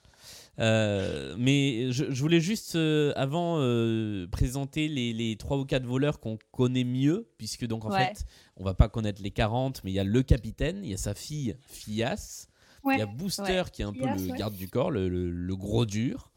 Euh, 0.60 1.36
mais 1.38 1.92
je, 1.92 2.06
je 2.12 2.22
voulais 2.22 2.40
juste 2.40 2.76
euh, 2.76 3.12
avant 3.16 3.58
euh, 3.60 4.26
présenter 4.28 4.88
les, 4.88 5.12
les 5.12 5.36
3 5.36 5.58
ou 5.58 5.66
4 5.66 5.84
voleurs 5.86 6.20
qu'on 6.20 6.38
connaît 6.52 6.84
mieux, 6.86 7.28
puisque 7.38 7.66
donc 7.66 7.84
en 7.86 7.92
Ouais. 7.92 8.06
fait, 8.08 8.26
on 8.58 8.64
va 8.64 8.74
pas 8.74 8.88
connaître 8.88 9.22
les 9.22 9.32
40, 9.32 9.84
mais 9.84 9.92
il 9.92 9.96
y 9.96 10.00
a 10.00 10.04
le 10.06 10.24
capitaine, 10.24 10.80
il 10.84 10.92
y 10.92 10.94
a 10.94 10.98
sa 10.98 11.14
fille 11.14 11.58
Fias, 11.68 12.48
il 12.84 12.88
Ouais, 12.88 12.98
y 13.00 13.02
a 13.02 13.06
Booster 13.06 13.44
Ouais. 13.44 13.64
qui 13.74 13.82
est 13.82 13.86
un 13.86 13.94
peu 13.94 14.06
le 14.06 14.32
ouais. 14.32 14.38
garde 14.38 14.56
du 14.56 14.70
corps, 14.70 14.92
le, 14.92 15.10
le- 15.10 15.30
le 15.32 15.56
gros 15.56 15.86
dur. 15.86 16.32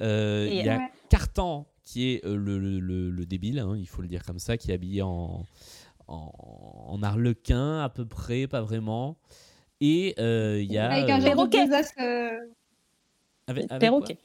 Euh, 0.00 0.46
il 0.50 0.64
y 0.64 0.68
a 0.68 0.78
ouais. 0.78 0.88
Cartan 1.08 1.66
qui 1.84 2.10
est 2.10 2.24
euh, 2.24 2.36
le, 2.36 2.58
le- 2.58 2.78
le- 2.80 3.10
le 3.10 3.26
débile, 3.26 3.58
hein, 3.58 3.74
il 3.76 3.88
faut 3.88 4.02
le 4.02 4.08
dire 4.08 4.22
comme 4.24 4.38
ça, 4.38 4.56
qui 4.56 4.70
est 4.70 4.74
habillé 4.74 5.02
en, 5.02 5.44
en, 6.06 6.32
en 6.88 7.02
arlequin 7.02 7.80
à 7.80 7.88
peu 7.88 8.06
près, 8.06 8.46
pas 8.46 8.62
vraiment. 8.62 9.16
Et 9.80 10.14
euh, 10.20 10.60
il 10.62 10.70
y 10.72 10.78
a... 10.78 10.90
Avec 10.92 11.10
un 11.10 11.18
avec- 13.46 13.64
avec 13.70 13.80
Perroquet. 13.80 14.18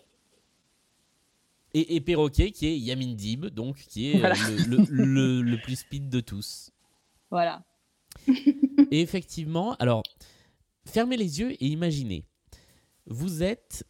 et, 1.74 1.96
et 1.96 2.02
Perroquet 2.02 2.52
qui 2.52 2.68
est 2.68 2.78
Yamin 2.78 3.14
Dib, 3.14 3.46
donc 3.48 3.78
qui 3.78 4.12
est 4.12 4.16
euh, 4.16 4.20
Voilà. 4.20 4.36
le, 4.68 4.78
le- 4.90 5.06
le- 5.06 5.42
le 5.42 5.58
plus 5.62 5.76
speed 5.78 6.10
de 6.10 6.20
tous. 6.20 6.72
Voilà. 7.30 7.64
Et 8.92 9.02
effectivement, 9.02 9.76
alors, 9.80 10.02
fermez 10.86 11.18
les 11.18 11.40
yeux 11.40 11.52
et 11.62 11.68
imaginez. 11.68 12.24
Vous 13.06 13.44
êtes 13.44 13.86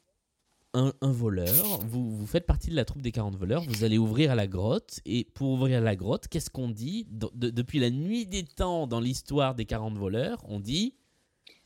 un, 0.73 0.91
un 1.01 1.11
voleur, 1.11 1.80
vous, 1.86 2.11
vous 2.11 2.25
faites 2.28 2.45
partie 2.45 2.69
de 2.69 2.75
la 2.75 2.84
troupe 2.86 3.01
des 3.01 3.11
40 3.11 3.36
voleurs, 3.36 3.63
vous 3.63 3.84
allez 3.84 3.97
ouvrir 3.97 4.36
la 4.36 4.47
grotte, 4.47 4.99
et 5.05 5.23
pour 5.34 5.49
ouvrir 5.51 5.82
la 5.82 5.95
grotte, 5.95 6.28
qu'est-ce 6.28 6.49
qu'on 6.49 6.69
dit 6.69 7.05
De- 7.09 7.30
de- 7.36 7.49
Depuis 7.51 7.80
la 7.80 7.89
nuit 7.89 8.25
des 8.25 8.43
temps 8.43 8.86
dans 8.88 8.99
l'histoire 8.99 9.55
des 9.55 9.65
40 9.65 9.97
voleurs, 9.97 10.43
on 10.47 10.59
dit 10.59 10.93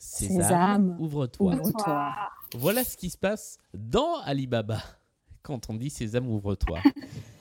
Sésame, 0.03 0.41
Sésame, 0.41 0.97
ouvre-toi. 0.99 1.53
Ouvre-toi. 1.53 2.15
Voilà 2.55 2.83
ce 2.83 2.97
qui 2.97 3.11
se 3.11 3.17
passe 3.19 3.59
dans 3.75 4.15
Alibaba 4.25 4.79
quand 5.43 5.69
on 5.69 5.75
dit 5.75 5.91
Sésame, 5.91 6.27
ouvre-toi. 6.27 6.79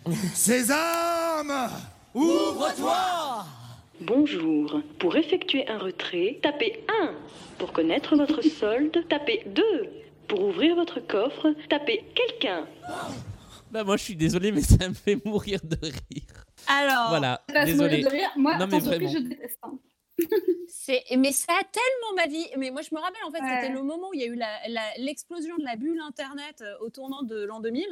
Sésame 0.34 1.70
Ouvre-toi 2.14 3.46
Bonjour. 4.02 4.82
Pour 4.98 5.16
effectuer 5.16 5.66
un 5.70 5.78
retrait, 5.78 6.38
tapez 6.42 6.84
1. 7.02 7.12
Pour 7.58 7.72
connaître 7.72 8.14
votre 8.14 8.42
solde, 8.42 9.06
tapez 9.08 9.42
2. 9.46 9.62
Pour 10.28 10.42
ouvrir 10.44 10.74
votre 10.76 11.00
coffre, 11.00 11.54
tapez 11.70 12.04
quelqu'un. 12.14 12.66
bah, 13.70 13.84
moi, 13.84 13.96
je 13.96 14.02
suis 14.04 14.16
désolé, 14.16 14.52
mais 14.52 14.60
ça 14.60 14.86
me 14.86 14.94
fait 14.94 15.18
mourir 15.24 15.60
de 15.64 15.76
rire. 15.82 16.44
Alors, 16.68 17.08
Voilà, 17.08 17.40
ça 17.50 17.64
se 17.66 17.72
mourir 17.72 17.88
désolé. 17.90 18.02
de 18.02 18.08
rire. 18.10 18.30
Moi, 18.36 18.56
Non, 18.58 18.66
mais 18.70 18.78
vraiment. 18.80 19.08
je 19.10 19.18
déteste. 19.18 19.58
hein. 19.62 19.72
Mais 21.16 21.32
ça 21.32 21.52
a 21.52 21.64
tellement 21.64 22.14
ma 22.16 22.26
vie. 22.26 22.46
Mais 22.56 22.70
moi, 22.70 22.82
je 22.82 22.94
me 22.94 23.00
rappelle 23.00 23.22
en 23.26 23.30
fait, 23.30 23.40
Ouais. 23.42 23.60
c'était 23.62 23.72
le 23.72 23.82
moment 23.82 24.08
où 24.10 24.14
il 24.14 24.20
y 24.20 24.24
a 24.24 24.26
eu 24.26 24.38
l'explosion 24.98 25.56
de 25.56 25.64
la 25.64 25.76
bulle 25.76 26.00
internet 26.00 26.60
euh, 26.62 26.74
au 26.80 26.90
tournant 26.90 27.22
de 27.22 27.42
l'an 27.44 27.60
2000 27.60 27.84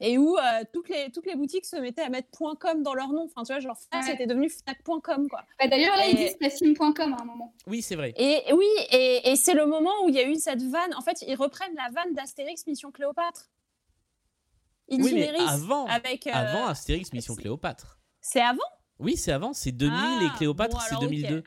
et 0.00 0.18
où 0.18 0.36
euh, 0.36 0.42
toutes 0.72 0.88
les 0.88 1.10
toutes 1.12 1.26
les 1.26 1.36
boutiques 1.36 1.64
se 1.66 1.76
mettaient 1.76 2.02
à 2.02 2.08
mettre 2.08 2.28
.com 2.58 2.82
dans 2.82 2.94
leur 2.94 3.08
nom. 3.12 3.24
Enfin, 3.26 3.42
tu 3.44 3.52
vois, 3.52 3.60
genre 3.60 3.78
Fnac, 3.78 4.02
Ouais. 4.04 4.10
c'était 4.10 4.26
devenu 4.26 4.50
Fnac.com 4.50 5.28
quoi. 5.28 5.42
Bah, 5.58 5.68
D'ailleurs, 5.68 5.96
là, 5.96 6.06
ils 6.08 6.18
Et- 6.20 6.24
disent 6.24 6.36
passim.com 6.36 7.14
à 7.16 7.22
un 7.22 7.24
moment. 7.24 7.54
Oui, 7.66 7.80
c'est 7.80 7.94
vrai. 7.94 8.12
Et 8.16 8.42
oui, 8.52 8.66
et, 8.90 9.30
et 9.30 9.36
c'est 9.36 9.54
le 9.54 9.66
moment 9.66 9.92
où 10.04 10.08
il 10.08 10.14
y 10.16 10.18
a 10.20 10.28
eu 10.28 10.34
cette 10.34 10.62
vanne. 10.62 10.92
En 10.96 11.00
fait, 11.00 11.22
ils 11.26 11.36
reprennent 11.36 11.74
la 11.76 11.88
vanne 11.90 12.12
d'Astérix 12.14 12.66
Mission 12.66 12.90
Cléopâtre. 12.90 13.50
Oui, 14.90 15.14
mais 15.14 15.28
avant, 15.40 15.86
avec. 15.86 16.26
euh, 16.26 16.30
avant 16.34 16.66
Astérix 16.66 17.12
Mission 17.12 17.34
Cléopâtre. 17.34 17.98
C'est 18.20 18.42
avant? 18.42 18.58
Oui, 18.98 19.16
c'est 19.16 19.32
avant, 19.32 19.52
c'est 19.52 19.72
2000 19.72 19.94
et 20.22 20.28
Ah, 20.30 20.34
Cléopâtre, 20.36 20.74
bon, 20.74 20.80
c'est 20.80 20.94
alors, 20.94 21.04
ok. 21.04 21.44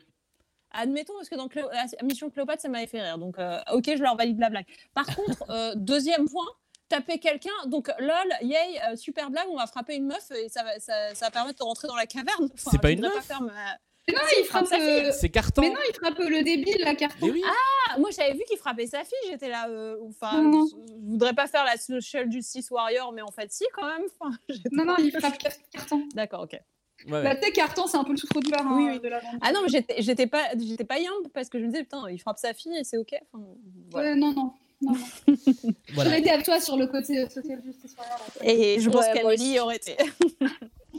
2002. 0.86 0.90
Admettons, 0.90 1.14
parce 1.14 1.28
que 1.28 1.34
dans 1.36 1.48
Cléo- 1.48 1.68
euh, 1.70 2.04
Mission 2.06 2.30
Cléopâtre, 2.30 2.62
ça 2.62 2.68
m'avait 2.68 2.86
fait 2.86 3.00
rire. 3.02 3.18
Donc, 3.18 3.38
euh, 3.38 3.58
ok, 3.72 3.84
je 3.96 4.02
leur 4.02 4.16
valide 4.16 4.38
la 4.38 4.50
blague. 4.50 4.66
Par 4.94 5.06
contre, 5.06 5.44
euh, 5.50 5.72
deuxième 5.76 6.28
point, 6.28 6.46
taper 6.88 7.18
quelqu'un. 7.18 7.50
Donc, 7.66 7.90
lol, 7.98 8.32
yay, 8.42 8.56
euh, 8.90 8.96
super 8.96 9.30
blague, 9.30 9.46
on 9.50 9.56
va 9.56 9.66
frapper 9.66 9.96
une 9.96 10.06
meuf 10.06 10.30
et 10.30 10.48
ça 10.48 10.62
va, 10.62 10.78
ça, 10.80 11.14
ça 11.14 11.26
va 11.26 11.30
permettre 11.30 11.58
de 11.58 11.64
rentrer 11.64 11.88
dans 11.88 11.96
la 11.96 12.06
caverne. 12.06 12.48
Enfin, 12.54 12.70
C'est 12.72 12.80
pas 12.80 12.90
une 12.90 13.00
meuf 13.00 13.28
ma- 13.40 13.76
Mais 14.08 14.14
non, 14.14 14.20
Si, 14.28 14.40
il 14.40 14.44
frappe 14.46 14.66
sa 14.66 14.76
fille. 14.76 14.84
euh, 14.86 15.12
C'est 15.12 15.28
carton. 15.28 15.60
Mais 15.60 15.68
non, 15.70 15.80
il 15.86 15.94
frappe 15.94 16.18
le 16.18 16.42
débile, 16.42 16.80
la 16.82 16.94
carton. 16.94 17.26
Oui. 17.28 17.42
Ah, 17.46 17.98
moi, 17.98 18.08
j'avais 18.10 18.32
vu 18.32 18.40
qu'il 18.48 18.56
frappait 18.56 18.86
sa 18.86 19.04
fille. 19.04 19.18
J'étais 19.28 19.50
là. 19.50 19.68
euh, 19.68 19.96
Enfin, 20.08 20.40
Non, 20.42 20.50
non. 20.50 20.66
je 20.66 20.74
voudrais 21.10 21.34
pas 21.34 21.46
faire 21.46 21.64
la 21.64 21.76
social 21.76 22.30
justice 22.32 22.70
warrior, 22.70 23.12
mais 23.12 23.20
en 23.20 23.30
fait, 23.30 23.52
si, 23.52 23.64
quand 23.74 23.86
même. 23.86 24.06
Enfin, 24.18 24.34
Non, 24.72 24.86
non, 24.86 24.94
il 24.98 25.10
frappe 25.12 25.36
car- 25.36 25.52
carton. 25.70 26.08
D'accord, 26.14 26.42
ok. 26.44 26.58
Ouais, 27.06 27.12
ouais. 27.12 27.22
Bah, 27.22 27.36
sais, 27.40 27.52
carton, 27.52 27.86
c'est 27.86 27.96
un 27.96 28.04
peu 28.04 28.12
le 28.12 28.16
souffre-douleur 28.16 28.60
hein, 28.66 28.74
Oui, 28.76 28.88
oui. 28.92 29.00
de 29.00 29.08
la 29.08 29.20
vente. 29.20 29.34
Ah 29.40 29.52
non, 29.52 29.60
mais 29.62 29.84
j'étais 29.98 30.26
pas, 30.26 30.44
j'étais 30.58 30.84
pas 30.84 30.98
young 30.98 31.28
parce 31.32 31.48
que 31.48 31.58
je 31.58 31.64
me 31.64 31.70
disais, 31.70 31.82
putain, 31.84 32.02
il 32.10 32.18
frappe 32.18 32.38
sa 32.38 32.52
fille 32.54 32.76
et 32.76 32.84
c'est 32.84 32.96
ok. 32.98 33.14
Enfin, 33.32 33.44
voilà. 33.90 34.10
Ouais, 34.10 34.16
non, 34.16 34.32
non. 34.32 34.52
non, 34.82 34.92
non. 34.92 35.34
Voilà. 35.94 36.10
J'aurais 36.10 36.20
été 36.20 36.30
avec 36.30 36.44
toi 36.44 36.60
sur 36.60 36.76
le 36.76 36.86
côté 36.88 37.18
euh, 37.18 37.28
social 37.28 37.60
justice. 37.64 37.94
Et 38.42 38.78
je 38.80 38.90
pense 38.90 39.06
Ouais, 39.06 39.20
qu'Amélie 39.20 39.58
aurait 39.60 39.76
été. 39.76 39.96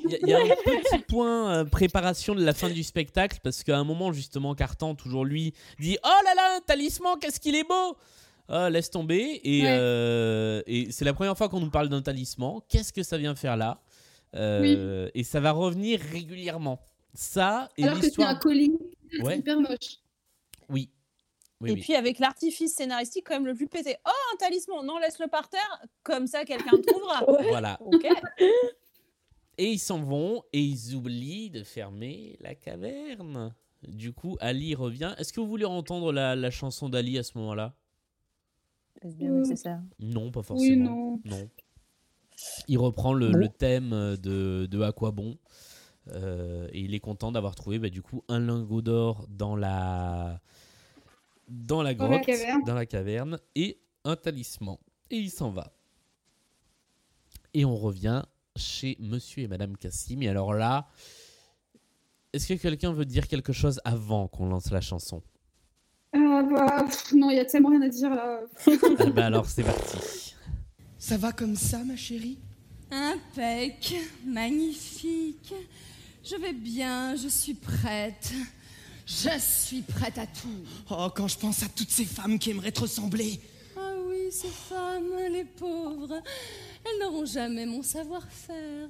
Il 0.05 0.11
y, 0.11 0.15
a- 0.15 0.17
il 0.21 0.27
y 0.29 0.33
a 0.33 0.39
un 0.39 0.47
petit 0.81 0.99
point 1.07 1.51
euh, 1.51 1.65
préparation 1.65 2.33
de 2.33 2.43
la 2.43 2.53
fin 2.53 2.69
du 2.69 2.83
spectacle 2.83 3.39
parce 3.43 3.63
qu'à 3.63 3.77
un 3.77 3.83
moment 3.83 4.11
justement 4.13 4.55
Cartan 4.55 4.95
toujours 4.95 5.25
lui 5.25 5.53
dit 5.79 5.97
oh 6.03 6.23
là 6.25 6.33
là 6.35 6.55
un 6.57 6.61
talisman 6.61 7.17
qu'est-ce 7.19 7.39
qu'il 7.39 7.55
est 7.55 7.67
beau 7.67 7.97
Ah, 8.47 8.69
laisse 8.69 8.89
tomber 8.89 9.41
et, 9.43 9.61
Ouais. 9.61 9.67
euh, 9.69 10.61
et 10.67 10.91
c'est 10.91 11.03
la 11.05 11.13
première 11.13 11.37
fois 11.37 11.49
qu'on 11.49 11.59
nous 11.59 11.69
parle 11.69 11.89
d'un 11.89 12.01
talisman 12.01 12.59
qu'est-ce 12.69 12.93
que 12.93 13.03
ça 13.03 13.17
vient 13.17 13.35
faire 13.35 13.57
là? 13.57 13.81
Euh, 14.35 15.09
et 15.15 15.23
ça 15.23 15.39
va 15.39 15.51
revenir 15.51 15.99
régulièrement 15.99 16.79
ça 17.15 17.69
et 17.77 17.83
Alors 17.83 17.95
que 17.95 18.01
c'est 18.01 18.07
l'histoire 18.07 18.29
un 18.29 18.35
colis 18.35 18.77
Ouais. 19.23 19.39
hyper 19.39 19.59
moche. 19.59 19.97
oui 20.69 20.91
oui, 21.61 21.71
et 21.71 21.73
oui. 21.73 21.81
puis 21.81 21.95
avec 21.95 22.19
l'artifice 22.19 22.75
scénaristique 22.75 23.25
quand 23.27 23.33
même 23.33 23.47
le 23.47 23.55
plus 23.55 23.67
pété. 23.67 23.97
Oh, 24.05 24.11
un 24.33 24.37
talisman, 24.37 24.85
non, 24.85 24.97
laisse-le 24.99 25.27
par 25.27 25.49
terre, 25.49 25.81
comme 26.03 26.25
ça 26.27 26.45
quelqu'un 26.45 26.71
le 26.77 26.81
trouvera. 26.81 27.25
voilà 27.49 27.77
ok. 27.81 28.05
et 29.57 29.71
ils 29.71 29.79
s'en 29.79 29.99
vont 30.01 30.43
et 30.53 30.61
ils 30.61 30.95
oublient 30.95 31.49
de 31.49 31.63
fermer 31.63 32.37
la 32.39 32.55
caverne 32.55 33.53
du 33.87 34.13
coup 34.13 34.37
Ali 34.39 34.75
revient 34.75 35.15
est-ce 35.17 35.33
que 35.33 35.39
vous 35.41 35.47
voulez 35.47 35.65
entendre 35.65 36.11
la, 36.13 36.35
la 36.35 36.51
chanson 36.51 36.87
d'Ali 36.87 37.17
à 37.17 37.23
ce 37.23 37.37
moment-là? 37.39 37.73
Est-ce 39.01 39.15
bien 39.15 39.29
nécessaire? 39.31 39.81
Non, 39.99 40.29
pas 40.31 40.41
Oui, 40.41 40.45
forcément. 40.45 41.19
non. 41.25 41.49
Il 42.67 42.77
reprend 42.77 43.13
le, 43.13 43.31
Bon. 43.31 43.37
le 43.37 43.49
thème 43.49 43.89
de, 44.21 44.65
de 44.69 44.81
À 44.81 44.91
quoi 44.91 45.11
bon 45.11 45.37
euh, 46.11 46.67
et 46.71 46.79
il 46.79 46.95
est 46.95 46.99
content 46.99 47.31
d'avoir 47.31 47.53
trouvé 47.53 47.77
bah, 47.77 47.89
du 47.89 48.01
coup 48.01 48.23
un 48.29 48.39
lingot 48.39 48.81
d'or 48.81 49.27
dans 49.29 49.55
la 49.55 50.41
dans 51.47 51.83
la 51.83 51.93
Dans 51.93 52.07
la 52.07 52.15
grotte, 52.17 52.25
caverne. 52.25 52.63
dans 52.65 52.73
la 52.73 52.85
caverne 52.87 53.39
et 53.55 53.79
un 54.05 54.15
talisman. 54.15 54.77
Et 55.11 55.17
il 55.17 55.29
s'en 55.29 55.51
va. 55.51 55.71
Et 57.53 57.63
on 57.65 57.75
revient 57.75 58.23
chez 58.55 58.95
Monsieur 58.99 59.43
et 59.43 59.47
Madame 59.47 59.75
Cassim. 59.77 60.21
Et 60.23 60.29
alors 60.29 60.53
là, 60.53 60.87
est-ce 62.33 62.47
que 62.47 62.53
quelqu'un 62.55 62.91
veut 62.93 63.05
dire 63.05 63.27
quelque 63.27 63.53
chose 63.53 63.79
avant 63.83 64.27
qu'on 64.27 64.47
lance 64.47 64.71
la 64.71 64.81
chanson? 64.81 65.21
Ah, 66.13 66.43
bah, 66.49 66.83
pff, 66.85 67.13
non, 67.13 67.29
il 67.29 67.37
y 67.37 67.39
a 67.39 67.45
tellement 67.45 67.69
rien 67.69 67.81
à 67.83 67.89
dire 67.89 68.09
là. 68.09 68.41
Ah 68.99 69.05
bah 69.11 69.25
alors 69.25 69.45
c'est 69.45 69.63
parti. 69.63 70.28
Ça 70.99 71.15
va 71.15 71.31
comme 71.31 71.55
ça, 71.55 71.77
ma 71.85 71.95
chérie? 71.95 72.37
Impec, 72.91 73.95
magnifique. 74.25 75.53
Je 76.23 76.35
vais 76.35 76.51
bien, 76.51 77.15
je 77.15 77.29
suis 77.29 77.53
prête. 77.53 78.33
Je 79.05 79.39
suis 79.39 79.81
prête 79.81 80.17
à 80.17 80.27
tout. 80.27 80.65
Oh, 80.91 81.07
quand 81.15 81.29
je 81.29 81.39
pense 81.39 81.63
à 81.63 81.69
toutes 81.69 81.89
ces 81.89 82.03
femmes 82.03 82.37
qui 82.37 82.49
aimeraient 82.51 82.73
te 82.73 82.81
ressembler. 82.81 83.39
Ah 83.77 83.93
oui, 84.07 84.29
ces 84.29 84.49
femmes, 84.49 85.15
les 85.31 85.45
pauvres, 85.45 86.21
elles 86.83 86.99
n'auront 86.99 87.25
jamais 87.25 87.65
mon 87.65 87.81
savoir-faire. 87.81 88.89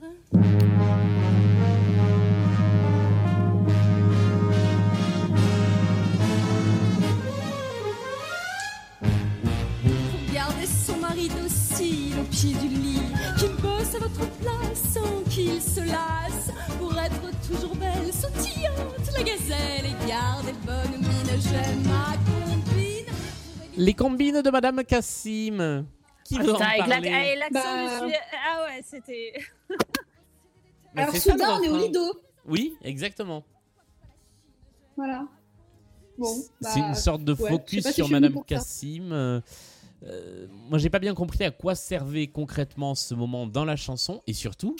Du 12.47 12.67
lit, 12.69 13.01
qu'il 13.37 13.51
bosse 13.61 13.95
à 13.95 13.99
votre 13.99 14.29
place 14.37 14.93
sans 14.93 15.23
qu'il 15.29 15.61
se 15.61 15.81
lasse, 15.81 16.51
pour 16.79 16.97
être 16.97 17.47
toujours 17.47 17.75
belle, 17.75 18.11
sautillante, 18.13 19.11
la 19.17 19.23
gazelle 19.23 19.85
et 19.85 20.07
garder 20.07 20.53
bonne 20.65 20.99
mine. 20.99 21.41
J'aime 21.41 21.83
ma 21.83 22.15
combine. 22.25 23.05
Les 23.75 23.93
combines 23.93 24.41
de 24.41 24.49
Madame 24.49 24.83
Cassim. 24.83 25.85
Qui 26.23 26.37
Ah, 26.39 26.43
veut 26.43 26.51
en 26.51 26.55
putain, 26.55 26.65
avec 26.67 26.79
la- 26.87 26.87
parler 26.95 27.09
avec 27.09 27.39
l'accent 27.39 27.99
Bah. 27.99 28.05
du 28.07 28.13
Ah 28.47 28.63
ouais, 28.63 28.81
c'était. 28.85 29.33
Alors, 30.95 31.15
soudain, 31.15 31.57
on 31.59 31.63
est 31.63 31.69
au 31.69 31.77
lido. 31.77 32.21
Oui, 32.45 32.75
exactement. 32.83 33.43
Voilà. 34.95 35.25
Bon, 36.17 36.35
bah, 36.61 36.69
c'est 36.73 36.79
une 36.79 36.95
sorte 36.95 37.23
de 37.23 37.33
ouais, 37.33 37.49
focus 37.49 37.85
si 37.87 37.93
sur 37.93 38.07
venue 38.07 38.19
Madame. 38.19 38.43
Cassim. 38.45 39.41
Euh, 40.03 40.07
euh, 40.09 40.47
moi, 40.69 40.77
j'ai 40.77 40.89
pas 40.89 40.99
bien 40.99 41.13
compris 41.13 41.43
à 41.43 41.51
quoi 41.51 41.75
servait 41.75 42.27
concrètement 42.27 42.95
ce 42.95 43.13
moment 43.13 43.47
dans 43.47 43.65
la 43.65 43.75
chanson, 43.75 44.21
et 44.27 44.33
surtout, 44.33 44.75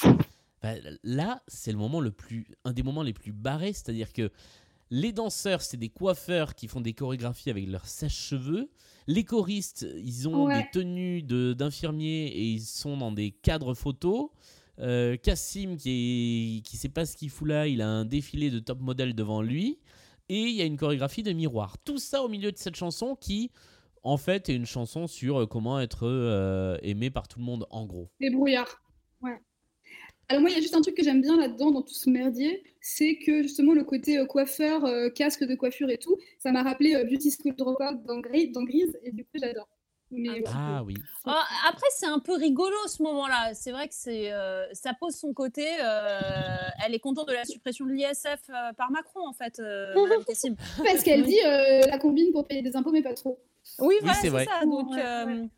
bah, 0.62 0.74
là, 1.04 1.42
c'est 1.48 1.72
le 1.72 1.78
moment 1.78 2.00
le 2.00 2.12
plus, 2.12 2.48
un 2.66 2.74
des 2.74 2.84
moments 2.84 3.04
les 3.04 3.14
plus 3.14 3.32
barrés, 3.34 3.74
c'est-à-dire 3.74 4.14
que 4.14 4.32
les 4.92 5.12
danseurs, 5.12 5.62
c'est 5.62 5.78
des 5.78 5.90
coiffeurs 5.90 6.56
qui 6.56 6.68
font 6.68 6.82
des 6.82 6.94
chorégraphies 6.94 7.50
avec 7.52 7.68
leurs 7.68 7.86
sèche-cheveux. 7.86 8.70
Les 9.08 9.24
choristes, 9.24 9.86
ils 10.04 10.28
ont 10.28 10.46
Ouais. 10.46 10.64
des 10.64 10.70
tenues 10.72 11.22
de- 11.22 11.54
d'infirmiers 11.54 12.28
et 12.28 12.46
ils 12.50 12.62
sont 12.62 12.98
dans 12.98 13.12
des 13.12 13.32
cadres 13.32 13.74
photos. 13.76 14.30
Euh, 14.80 15.16
Cassim, 15.18 15.76
qui, 15.78 16.58
est, 16.60 16.62
qui 16.62 16.78
sait 16.78 16.90
pas 16.90 17.06
ce 17.06 17.16
qu'il 17.18 17.30
fout 17.30 17.48
là, 17.48 17.68
il 17.68 17.82
a 17.82 17.88
un 17.88 18.06
défilé 18.06 18.50
de 18.50 18.60
top 18.60 18.80
modèle 18.80 19.14
devant 19.14 19.42
lui. 19.42 19.78
Et 20.30 20.42
il 20.44 20.56
y 20.56 20.62
a 20.62 20.66
une 20.66 20.78
chorégraphie 20.78 21.22
de 21.24 21.34
miroir. 21.34 21.78
Tout 21.84 21.98
ça 21.98 22.24
au 22.24 22.28
milieu 22.30 22.52
de 22.52 22.58
cette 22.58 22.76
chanson 22.76 23.16
qui, 23.20 23.52
en 24.04 24.18
fait, 24.18 24.50
est 24.50 24.56
une 24.56 24.66
chanson 24.66 25.08
sur 25.08 25.42
euh, 25.42 25.46
comment 25.46 25.80
être 25.80 26.06
euh, 26.08 26.78
aimé 26.84 27.10
par 27.10 27.28
tout 27.28 27.40
le 27.40 27.46
monde, 27.46 27.66
en 27.70 27.86
gros. 27.86 28.10
Les 28.20 28.30
brouillards. 28.30 28.82
Ouais. 29.22 29.38
Alors 30.30 30.42
moi, 30.42 30.50
il 30.52 30.54
y 30.54 30.58
a 30.58 30.62
juste 30.62 30.76
un 30.76 30.82
truc 30.82 30.96
que 30.96 31.04
j'aime 31.04 31.22
bien 31.22 31.38
là-dedans, 31.38 31.72
dans 31.72 31.82
tout 31.82 31.94
ce 31.94 32.10
merdier, 32.10 32.64
c'est 32.82 33.18
que 33.18 33.42
justement 33.42 33.74
le 33.74 33.84
côté 33.84 34.20
euh, 34.20 34.26
coiffeur, 34.26 34.86
euh, 34.86 35.10
casque 35.10 35.44
de 35.44 35.56
coiffure 35.56 35.90
et 35.90 35.98
tout, 35.98 36.18
ça 36.38 36.52
m'a 36.52 36.62
rappelé 36.62 36.94
euh, 36.96 37.04
Beauty 37.04 37.32
School 37.32 37.56
Dropout 37.56 38.04
dans, 38.06 38.20
Gris- 38.20 38.52
dans 38.52 38.64
Grise, 38.64 38.96
et 39.04 39.12
du 39.12 39.24
coup 39.24 39.38
j'adore. 39.42 39.68
Mais 40.12 40.42
Ah 40.48 40.84
oui. 40.84 40.96
Ah, 41.26 41.44
après, 41.70 41.86
c'est 41.96 42.08
un 42.08 42.18
peu 42.18 42.34
rigolo 42.36 42.76
ce 42.88 43.04
moment-là. 43.04 43.54
C'est 43.54 43.72
vrai 43.72 43.88
que 43.88 43.94
c'est, 43.94 44.32
euh, 44.32 44.66
ça 44.74 44.94
pose 45.00 45.14
son 45.16 45.34
côté. 45.34 45.68
euh, 45.84 46.20
elle 46.84 46.96
est 46.96 47.00
contente 47.00 47.28
de 47.28 47.34
la 47.34 47.46
suppression 47.46 47.86
de 47.86 47.92
l'ISF 47.92 48.26
euh, 48.50 48.74
par 48.74 48.90
Macron, 48.90 49.28
en 49.28 49.34
fait, 49.34 49.60
euh. 49.60 49.94
Parce 50.84 51.04
qu'elle 51.04 51.24
dit 51.26 51.38
euh, 51.46 51.82
la 51.88 52.00
combine 52.00 52.32
pour 52.32 52.48
payer 52.48 52.64
des 52.64 52.76
impôts, 52.76 52.92
mais 52.92 53.04
pas 53.04 53.14
trop. 53.14 53.40
Oui, 53.80 53.96
voilà, 54.02 54.18
c'est 54.22 54.30
vrai. 54.30 54.46
ça. 54.46 54.66
Donc, 54.66 54.90
Ouais, 54.92 55.02
euh, 55.06 55.26
ouais. 55.26 55.50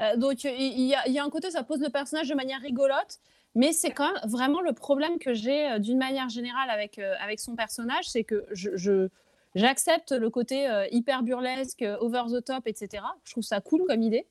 euh, 0.00 0.16
donc 0.16 0.44
il 0.44 0.80
y, 0.82 0.94
a- 0.94 1.06
il 1.06 1.12
y 1.12 1.18
a 1.18 1.24
un 1.24 1.30
côté, 1.30 1.50
ça 1.50 1.62
pose 1.62 1.80
le 1.80 1.88
personnage 1.90 2.28
de 2.28 2.34
manière 2.34 2.60
rigolote. 2.60 3.18
Mais 3.54 3.72
c'est 3.72 3.90
quand 3.90 4.10
même 4.10 4.22
vraiment 4.30 4.62
le 4.62 4.72
problème 4.72 5.18
que 5.18 5.34
j'ai 5.34 5.70
euh, 5.72 5.78
d'une 5.78 5.98
manière 5.98 6.28
générale 6.30 6.70
avec, 6.70 6.98
euh, 6.98 7.14
avec 7.20 7.38
son 7.38 7.54
personnage, 7.54 8.08
c'est 8.08 8.24
que 8.24 8.46
je, 8.50 8.70
je- 8.76 9.08
j'accepte 9.54 10.12
le 10.12 10.30
côté 10.30 10.68
euh, 10.70 10.86
hyper 10.90 11.22
burlesque, 11.22 11.84
over 12.00 12.22
the 12.32 12.42
top, 12.42 12.66
etc. 12.66 13.02
Je 13.24 13.32
trouve 13.32 13.42
ça 13.44 13.60
cool 13.60 13.82
comme 13.86 14.02
idée. 14.02 14.26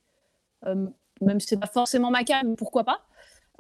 Euh, 0.66 0.88
même 1.22 1.40
si 1.40 1.48
c'est 1.48 1.60
pas 1.60 1.68
forcément 1.68 2.10
ma 2.10 2.24
cam, 2.24 2.56
pourquoi 2.56 2.84
pas. 2.84 3.02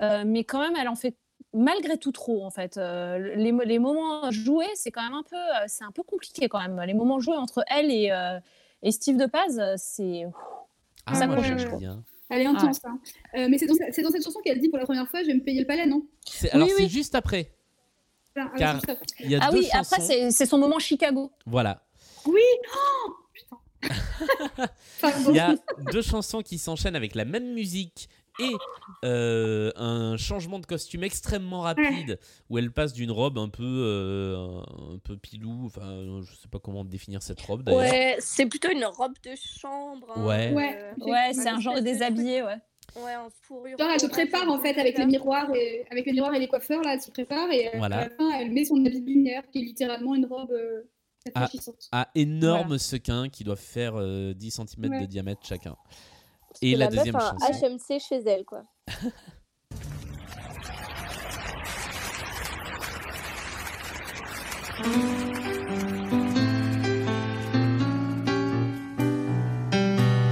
Euh, 0.01 0.23
mais 0.25 0.43
quand 0.43 0.59
même, 0.61 0.75
elle 0.75 0.89
en 0.89 0.95
fait 0.95 1.15
malgré 1.53 1.97
tout 1.97 2.11
trop 2.11 2.43
en 2.43 2.49
fait. 2.49 2.77
Euh, 2.77 3.35
les, 3.35 3.51
mo- 3.51 3.63
les 3.63 3.77
moments 3.77 4.31
joués, 4.31 4.69
c'est 4.73 4.89
quand 4.89 5.03
même 5.03 5.13
un 5.13 5.23
peu, 5.23 5.35
euh, 5.35 5.65
c'est 5.67 5.83
un 5.83 5.91
peu 5.91 6.01
compliqué 6.01 6.49
quand 6.49 6.59
même. 6.59 6.81
Les 6.87 6.93
moments 6.95 7.19
joués 7.19 7.35
entre 7.37 7.63
elle 7.67 7.91
et, 7.91 8.11
euh, 8.11 8.39
et 8.83 8.91
Steve 8.91 9.17
de 9.17 9.25
Paz, 9.25 9.59
euh, 9.59 9.73
c'est 9.77 10.23
Ah, 11.05 11.15
Ça 11.15 11.27
moi 11.27 11.41
je 11.41 11.65
trouve. 11.65 11.79
bien. 11.79 12.03
Elle 12.29 12.41
est 12.43 12.45
intense. 12.45 12.79
hein. 12.85 12.97
Euh, 13.35 13.47
mais 13.49 13.57
c'est 13.57 13.65
dans, 13.65 13.73
c'est 13.91 14.01
dans 14.01 14.09
cette 14.11 14.23
chanson 14.23 14.39
qu'elle 14.41 14.59
dit 14.59 14.69
pour 14.69 14.77
la 14.79 14.85
première 14.85 15.07
fois, 15.09 15.21
je 15.21 15.27
vais 15.27 15.33
me 15.33 15.43
payer 15.43 15.59
le 15.59 15.67
palais, 15.67 15.85
non? 15.85 16.05
C'est- 16.25 16.49
Alors 16.51 16.67
Oui, 16.67 16.73
c'est 16.77 16.83
oui. 16.83 16.89
juste 16.89 17.13
après. 17.15 17.51
Alors, 18.35 18.53
Car 18.57 18.75
juste 18.75 18.89
après. 18.89 19.05
il 19.19 19.31
y 19.31 19.35
a 19.35 19.39
ah 19.41 19.51
deux 19.51 19.57
oui. 19.59 19.67
chansons. 19.71 19.95
Après, 19.95 20.31
c'est 20.31 20.45
son 20.45 20.57
moment 20.57 20.79
Chicago. 20.79 21.31
Voilà. 21.45 21.83
Oui 22.25 22.39
Oh 22.73 23.13
Putain. 23.33 23.57
Il 25.29 25.35
y 25.35 25.39
a 25.39 25.55
deux 25.91 26.01
chansons 26.01 26.41
qui 26.41 26.57
s'enchaînent 26.57 26.95
avec 26.95 27.15
la 27.15 27.25
même 27.25 27.53
musique 27.53 28.07
et 28.39 28.51
euh, 29.05 29.71
un 29.75 30.17
changement 30.17 30.59
de 30.59 30.65
costume 30.65 31.03
extrêmement 31.03 31.61
rapide 31.61 32.19
où 32.49 32.57
elle 32.57 32.71
passe 32.71 32.93
d'une 32.93 33.11
robe 33.11 33.37
un 33.37 33.49
peu 33.49 33.63
euh, 33.63 34.61
un 34.93 34.97
peu 35.03 35.17
pilou 35.17 35.65
enfin 35.65 36.21
je 36.23 36.33
sais 36.35 36.47
pas 36.47 36.59
comment 36.59 36.85
définir 36.85 37.21
cette 37.21 37.41
robe 37.41 37.63
d'ailleurs 37.63 37.81
Ouais, 37.81 38.15
c'est 38.19 38.45
plutôt 38.45 38.69
une 38.71 38.85
robe 38.85 39.13
de 39.23 39.31
chambre. 39.35 40.07
hein, 40.15 40.25
Ouais. 40.25 40.53
Ouais. 40.53 40.77
euh, 40.99 41.05
Ouais, 41.05 41.33
c'est 41.33 41.49
un 41.49 41.59
genre 41.59 41.75
de 41.75 41.81
déshabillé, 41.81 42.43
ouais. 42.43 42.57
Ouais, 42.97 43.15
en 43.15 43.29
fourrure. 43.41 43.77
Genre, 43.77 43.89
elle 43.93 43.99
se 44.01 44.07
prépare 44.07 44.49
en 44.49 44.59
fait 44.59 44.77
avec 44.77 44.97
les 44.97 45.03
là. 45.03 45.09
miroirs 45.09 45.53
et 45.55 45.85
avec 45.91 46.05
les 46.05 46.11
miroirs 46.13 46.33
et 46.33 46.39
les 46.39 46.47
coiffeurs 46.47 46.81
là, 46.81 46.93
elle 46.95 47.01
se 47.01 47.11
prépare 47.11 47.49
et 47.51 47.67
euh, 47.67 47.77
Voilà. 47.77 47.97
à 47.97 48.03
la 48.03 48.09
fin 48.09 48.31
elle 48.39 48.51
met 48.51 48.65
son 48.65 48.83
habit 48.85 49.01
de 49.01 49.07
lumière 49.07 49.43
qui 49.51 49.59
est 49.59 49.63
littéralement 49.63 50.13
une 50.15 50.25
robe 50.25 50.51
euh, 50.51 50.81
Ah. 51.35 51.41
rafraîchissante. 51.41 51.87
à 51.91 52.09
énormes 52.15 52.77
sequins 52.79 53.29
qui 53.29 53.43
doivent 53.43 53.59
faire 53.59 53.93
euh, 53.95 54.33
10 54.33 54.51
cm 54.51 55.01
de 55.01 55.05
diamètre 55.05 55.41
chacun 55.43 55.75
et 56.61 56.75
la 56.75 56.85
meuf 56.85 56.95
deuxième 56.95 57.15
a 57.15 57.35
un 57.41 57.53
chanson 57.53 57.67
HMC 57.67 57.99
chez 57.99 58.17
elle, 58.25 58.45
quoi. 58.45 58.63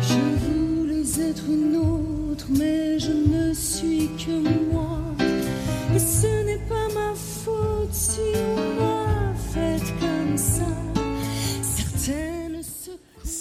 Je 0.01 0.19
voulais 0.45 1.29
être 1.29 1.43
une 1.47 1.75
autre, 1.75 2.47
mais 2.49 2.99
je 2.99 3.11
ne 3.11 3.53
suis 3.53 4.09
que 4.17 4.31
moi. 4.31 4.68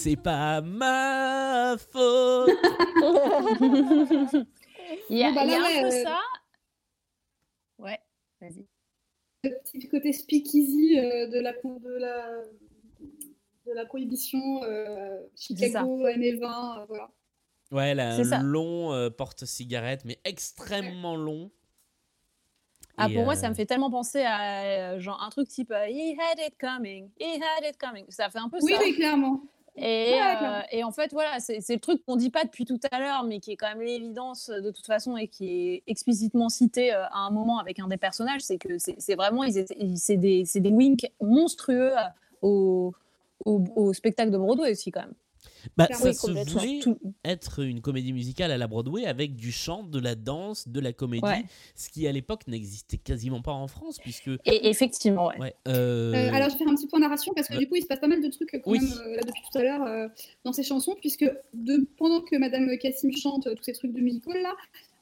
C'est 0.02 0.16
pas 0.16 0.60
ma 0.60 1.76
faute 1.78 2.50
Il 5.10 5.18
y 5.18 5.24
a, 5.24 5.28
Bon, 5.30 5.34
bah 5.34 5.44
il 5.44 5.50
y 5.50 5.54
a 5.54 5.58
là, 5.58 5.66
un 5.66 5.80
peu 5.82 5.86
euh, 5.86 6.02
ça. 6.04 6.18
Ouais, 7.78 7.98
vas-y. 8.40 8.66
Le 9.44 9.50
petit 9.62 9.88
côté 9.88 10.12
speakeasy 10.12 10.98
euh, 10.98 11.28
de 11.28 11.40
la 11.40 11.52
de 11.52 11.98
la 11.98 12.42
de 13.66 13.72
la 13.74 13.84
prohibition 13.86 14.62
euh, 14.64 15.18
Chicago 15.36 16.04
années 16.06 16.36
20 16.36 16.80
euh, 16.80 16.84
voilà. 16.88 17.10
ouais 17.70 17.88
elle 17.90 18.00
a 18.00 18.16
C'est 18.16 18.22
un 18.22 18.24
ça. 18.24 18.38
long 18.42 18.92
euh, 18.94 19.10
porte-cigarette 19.10 20.04
mais 20.06 20.18
extrêmement 20.24 21.16
long 21.16 21.50
Ah, 22.96 23.08
Et, 23.10 23.14
pour 23.14 23.24
moi, 23.24 23.36
ça 23.36 23.48
me 23.50 23.54
fait 23.54 23.66
tellement 23.66 23.90
penser 23.90 24.22
à 24.22 24.94
euh, 24.94 24.98
genre 25.00 25.22
un 25.22 25.28
truc 25.28 25.48
type 25.48 25.70
euh, 25.70 25.86
He 25.86 26.16
had 26.18 26.38
it 26.38 26.56
coming, 26.58 27.10
he 27.20 27.24
had 27.40 27.64
it 27.68 27.76
coming. 27.78 28.06
Ça 28.08 28.30
fait 28.30 28.38
un 28.38 28.48
peu 28.48 28.56
Oui 28.62 28.72
ça. 28.72 28.80
oui 28.82 28.94
clairement. 28.94 29.42
Et, 29.80 30.12
Ouais, 30.12 30.36
euh, 30.42 30.60
et 30.72 30.84
en 30.84 30.90
fait, 30.90 31.12
voilà, 31.12 31.38
c'est 31.38 31.68
le 31.68 31.78
truc 31.78 32.04
qu'on 32.04 32.16
dit 32.16 32.30
pas 32.30 32.44
depuis 32.44 32.64
tout 32.64 32.80
à 32.90 32.98
l'heure, 32.98 33.22
mais 33.24 33.38
qui 33.38 33.52
est 33.52 33.56
quand 33.56 33.68
même 33.68 33.80
l'évidence 33.80 34.48
euh, 34.48 34.60
de 34.60 34.70
toute 34.70 34.86
façon 34.86 35.16
et 35.16 35.28
qui 35.28 35.50
est 35.50 35.82
explicitement 35.86 36.48
cité 36.48 36.92
euh, 36.92 37.04
à 37.06 37.18
un 37.20 37.30
moment 37.30 37.58
avec 37.58 37.78
un 37.78 37.86
des 37.86 37.96
personnages, 37.96 38.40
c'est 38.40 38.58
que 38.58 38.78
c'est 38.78 39.14
vraiment, 39.14 39.44
c'est 39.96 40.16
des, 40.16 40.44
des 40.54 40.70
winks 40.70 41.06
monstrueux 41.20 41.92
au, 42.42 42.92
au, 43.44 43.64
au 43.76 43.92
spectacle 43.92 44.30
de 44.30 44.38
Broadway 44.38 44.72
aussi 44.72 44.90
quand 44.90 45.02
même. 45.02 45.14
Bah, 45.76 45.86
ça 45.92 46.08
oui, 46.08 46.14
se 46.14 46.30
voulait 46.30 46.78
Tout- 46.80 46.98
être 47.24 47.62
une 47.64 47.80
comédie 47.80 48.12
musicale 48.12 48.50
à 48.50 48.58
la 48.58 48.66
Broadway 48.66 49.06
avec 49.06 49.34
du 49.36 49.52
chant, 49.52 49.82
de 49.82 49.98
la 49.98 50.14
danse, 50.14 50.68
de 50.68 50.80
la 50.80 50.92
comédie, 50.92 51.24
Ouais. 51.24 51.44
ce 51.74 51.88
qui 51.88 52.06
à 52.06 52.12
l'époque 52.12 52.46
n'existait 52.46 52.96
quasiment 52.98 53.42
pas 53.42 53.52
en 53.52 53.66
France 53.68 53.98
puisque 53.98 54.28
Et 54.44 54.68
effectivement, 54.68 55.28
ouais. 55.28 55.38
ouais, 55.40 55.54
euh, 55.68 56.14
Euh, 56.14 56.32
alors, 56.32 56.48
je 56.48 56.54
vais 56.54 56.58
faire 56.58 56.68
un 56.68 56.74
petit 56.74 56.86
point 56.86 57.00
narration 57.00 57.32
parce 57.34 57.48
que 57.48 57.54
Ouais. 57.54 57.58
du 57.60 57.68
coup, 57.68 57.76
il 57.76 57.82
se 57.82 57.86
passe 57.86 58.00
pas 58.00 58.08
mal 58.08 58.22
de 58.22 58.28
trucs 58.28 58.54
euh, 58.54 58.58
quand 58.62 58.70
Oui. 58.70 58.78
même 58.80 58.92
euh, 58.98 59.16
là 59.16 59.22
depuis 59.22 59.42
tout 59.50 59.58
à 59.58 59.62
l'heure 59.62 59.82
euh, 59.82 60.08
dans 60.44 60.52
ces 60.52 60.62
chansons, 60.62 60.94
puisque 61.00 61.30
de, 61.54 61.86
pendant 61.96 62.20
que 62.20 62.36
Madame 62.36 62.68
Cassim 62.78 63.10
chante 63.16 63.46
euh, 63.46 63.54
tous 63.54 63.64
ces 63.64 63.72
trucs 63.72 63.92
de 63.92 64.00
musical 64.00 64.40
là, 64.42 64.54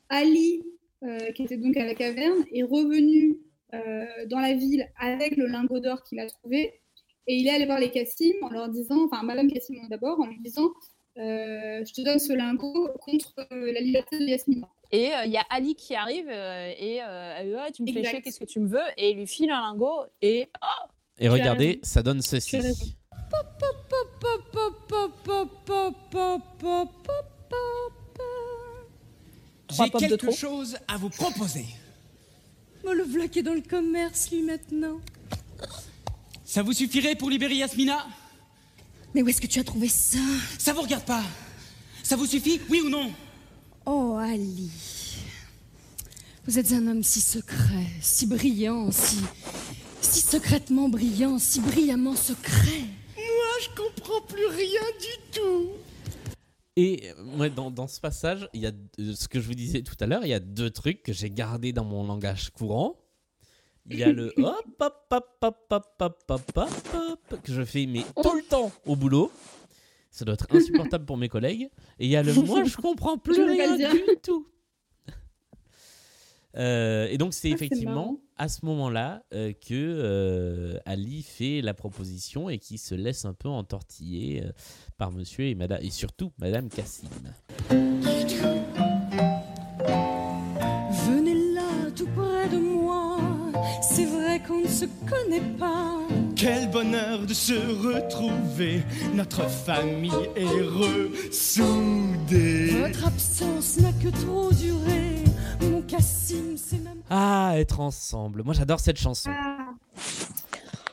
Ali, 0.09 0.63
euh, 1.03 1.33
qui 1.33 1.43
était 1.43 1.57
donc 1.57 1.77
à 1.77 1.85
la 1.85 1.95
caverne, 1.95 2.45
est 2.53 2.63
revenu 2.63 3.37
euh, 3.75 4.05
dans 4.29 4.39
la 4.39 4.55
ville 4.55 4.87
avec 4.99 5.37
le 5.37 5.47
lingot 5.47 5.81
d'or 5.81 6.03
qu'il 6.05 6.19
a 6.21 6.27
trouvé, 6.29 6.73
et 7.27 7.37
il 7.37 7.47
est 7.47 7.51
allé 7.51 7.67
voir 7.67 7.79
les 7.79 7.91
Cassim 7.91 8.35
en 8.43 8.51
leur 8.51 8.69
disant, 8.69 9.05
enfin 9.05 9.23
Madame 9.23 9.51
Cassim 9.51 9.75
d'abord, 9.89 10.21
en 10.21 10.27
lui 10.27 10.41
disant, 10.41 10.69
euh, 11.19 11.85
je 11.85 11.93
te 11.93 12.03
donne 12.03 12.19
ce 12.19 12.33
lingot 12.33 12.91
contre 13.01 13.35
euh, 13.53 13.73
la 13.73 13.81
liberté 13.81 14.19
de 14.19 14.25
Yasmina. 14.25 14.69
Et 14.93 15.13
euh, 15.13 15.25
il 15.25 15.33
y 15.33 15.37
a 15.37 15.45
Ali 15.51 15.75
qui 15.75 15.95
arrive 15.95 16.29
euh, 16.29 16.73
et 16.79 17.03
euh, 17.03 17.35
elle 17.39 17.47
lui 17.47 17.55
dit, 17.55 17.61
Ah, 17.61 17.71
tu 17.73 17.83
me 17.83 17.93
fais 17.93 18.05
chier, 18.05 18.23
qu'est-ce 18.23 18.39
que 18.39 18.45
tu 18.45 18.61
me 18.61 18.69
veux? 18.69 18.79
Et 18.97 19.11
il 19.11 19.17
lui 19.17 19.27
file 19.27 19.51
un 19.51 19.61
lingot 19.61 20.05
et 20.23 20.49
oh, 20.63 20.89
et 21.19 21.29
regardez, 21.29 21.81
ça 21.83 22.03
donne 22.03 22.21
ceci. 22.21 22.59
J'ai 29.71 29.91
quelque 29.91 30.31
chose 30.31 30.77
à 30.87 30.97
vous 30.99 31.09
proposer. 31.09 31.65
Oh, 32.85 32.93
le 32.93 33.03
v'là 33.03 33.29
qui 33.29 33.41
est 33.41 33.43
dans 33.43 33.55
le 33.55 33.63
commerce, 33.63 34.31
lui, 34.31 34.43
maintenant. 34.43 35.01
Ça 36.47 36.63
vous 36.63 36.73
suffirait 36.73 37.17
pour 37.17 37.29
libérer 37.29 37.57
Yasmina 37.57 38.07
Mais 39.15 39.21
où 39.21 39.29
est-ce 39.29 39.41
que 39.41 39.49
tu 39.49 39.59
as 39.59 39.65
trouvé 39.65 39.89
ça? 39.89 40.21
Ça 40.59 40.73
vous 40.73 40.83
regarde 40.83 41.05
pas 41.05 41.25
Ça 42.05 42.15
vous 42.15 42.25
suffit, 42.25 42.61
oui 42.71 42.81
ou 42.85 42.89
non? 42.89 43.13
Oh, 43.85 44.17
Ali. 44.17 44.71
Vous 46.47 46.57
êtes 46.57 46.71
un 46.71 46.87
homme 46.87 47.03
si 47.03 47.21
secret, 47.21 47.87
si 48.01 48.27
brillant, 48.27 48.93
si. 48.93 49.19
si 50.01 50.21
secrètement 50.21 50.89
brillant, 50.89 51.41
si 51.41 51.61
brillamment 51.61 52.15
secret. 52.15 52.85
Moi, 53.17 53.53
je 53.63 53.69
comprends 53.83 54.21
plus 54.29 54.47
rien 54.47 54.83
du 55.01 55.41
tout. 55.41 55.71
Et 56.77 57.11
euh, 57.11 57.39
ouais, 57.39 57.51
dans, 57.51 57.73
dans 57.73 57.89
ce 57.89 58.01
passage, 58.01 58.49
il 58.53 58.61
y 58.61 58.67
a 58.69 58.73
euh, 59.01 59.15
ce 59.17 59.27
que 59.27 59.41
je 59.41 59.49
vous 59.49 59.55
disais 59.55 59.83
tout 59.83 59.97
à 59.99 60.07
l'heure, 60.07 60.25
il 60.25 60.29
y 60.29 60.35
a 60.35 60.41
deux 60.41 60.71
trucs 60.71 61.03
que 61.03 61.13
j'ai 61.13 61.31
gardés 61.31 61.73
dans 61.73 61.85
mon 61.85 62.07
langage 62.07 62.51
courant. 62.51 62.95
Il 63.91 63.99
y 63.99 64.03
a 64.03 64.13
le 64.13 64.33
hop 64.37 64.65
hop 64.81 65.07
hop 65.11 65.27
hop 65.43 65.57
hop 65.71 65.87
hop 66.01 66.25
hop 66.29 66.53
hop 66.57 66.89
hop 66.95 67.43
que 67.43 67.53
je 67.53 67.63
fais 67.65 67.87
mais 67.87 68.03
tout 68.23 68.37
le 68.37 68.43
temps 68.43 68.73
au 68.85 68.97
boulot. 68.97 69.31
Ça 70.11 70.25
doit 70.25 70.35
être 70.35 70.47
insupportable 70.51 71.05
pour 71.05 71.17
mes 71.17 71.29
collègues. 71.29 71.69
Et 71.99 72.07
il 72.07 72.09
y 72.09 72.17
a 72.17 72.23
le 72.23 72.33
moi 72.35 72.65
je 72.65 72.77
comprends 72.77 73.19
plus 73.19 73.37
Je 73.37 73.43
rien 73.43 73.77
du 73.77 74.17
tout. 74.23 74.47
Euh, 76.57 77.07
et 77.09 77.19
donc 77.19 77.35
c'est 77.35 77.51
Ah, 77.51 77.55
effectivement 77.55 78.19
à 78.37 78.49
ce 78.49 78.65
moment-là 78.65 79.23
euh, 79.35 79.53
que 79.53 79.75
euh, 79.75 80.79
Ali 80.87 81.23
fait 81.23 81.61
la 81.61 81.75
proposition 81.75 82.49
et 82.49 82.59
qui 82.59 82.79
se 82.79 82.95
laisse 82.95 83.25
un 83.25 83.35
peu 83.35 83.49
entortiller 83.49 84.43
euh, 84.43 84.53
par 84.97 85.13
Monsieur 85.13 85.45
et 85.45 85.55
Madame 85.55 85.81
et 85.83 85.91
surtout 85.91 86.33
Madame 86.39 86.69
Cassim. 86.69 87.09
Se 94.77 94.85
connaît 95.09 95.41
pas. 95.59 95.97
Quel 96.37 96.71
bonheur 96.71 97.21
de 97.21 97.33
se 97.33 97.55
retrouver, 97.55 98.83
notre 99.15 99.49
famille 99.49 100.13
est 100.37 100.63
ressoudée. 101.41 102.71
Votre 102.81 103.07
absence 103.07 103.79
n'a 103.79 103.93
que 103.93 104.09
trop 104.09 104.53
duré. 104.53 105.25
Mon 105.63 105.81
Cassim, 105.83 106.57
c'est 106.59 106.79
même 106.79 107.01
Ah, 107.09 107.53
être 107.57 107.81
ensemble. 107.81 108.43
Moi, 108.43 108.53
j'adore 108.55 108.81
cette 108.81 108.99
chanson. 108.99 109.31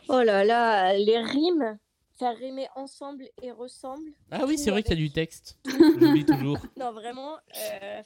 Oh 0.08 0.22
là 0.22 0.46
là, 0.46 0.98
les 0.98 1.18
rimes. 1.18 1.78
Faire 2.20 2.38
rimer 2.38 2.68
ensemble 2.76 3.26
et 3.42 3.52
ressemble. 3.52 4.12
Ah 4.32 4.44
oui, 4.48 4.58
c'est 4.58 4.70
vrai 4.70 4.84
qu'il 4.84 4.92
y 4.92 4.94
a 4.94 4.98
du 5.08 5.12
texte. 5.12 5.58
J'oublie 6.00 6.24
toujours. 6.24 6.60
Non, 6.80 6.94
vraiment. 6.94 7.34
euh, 7.84 8.02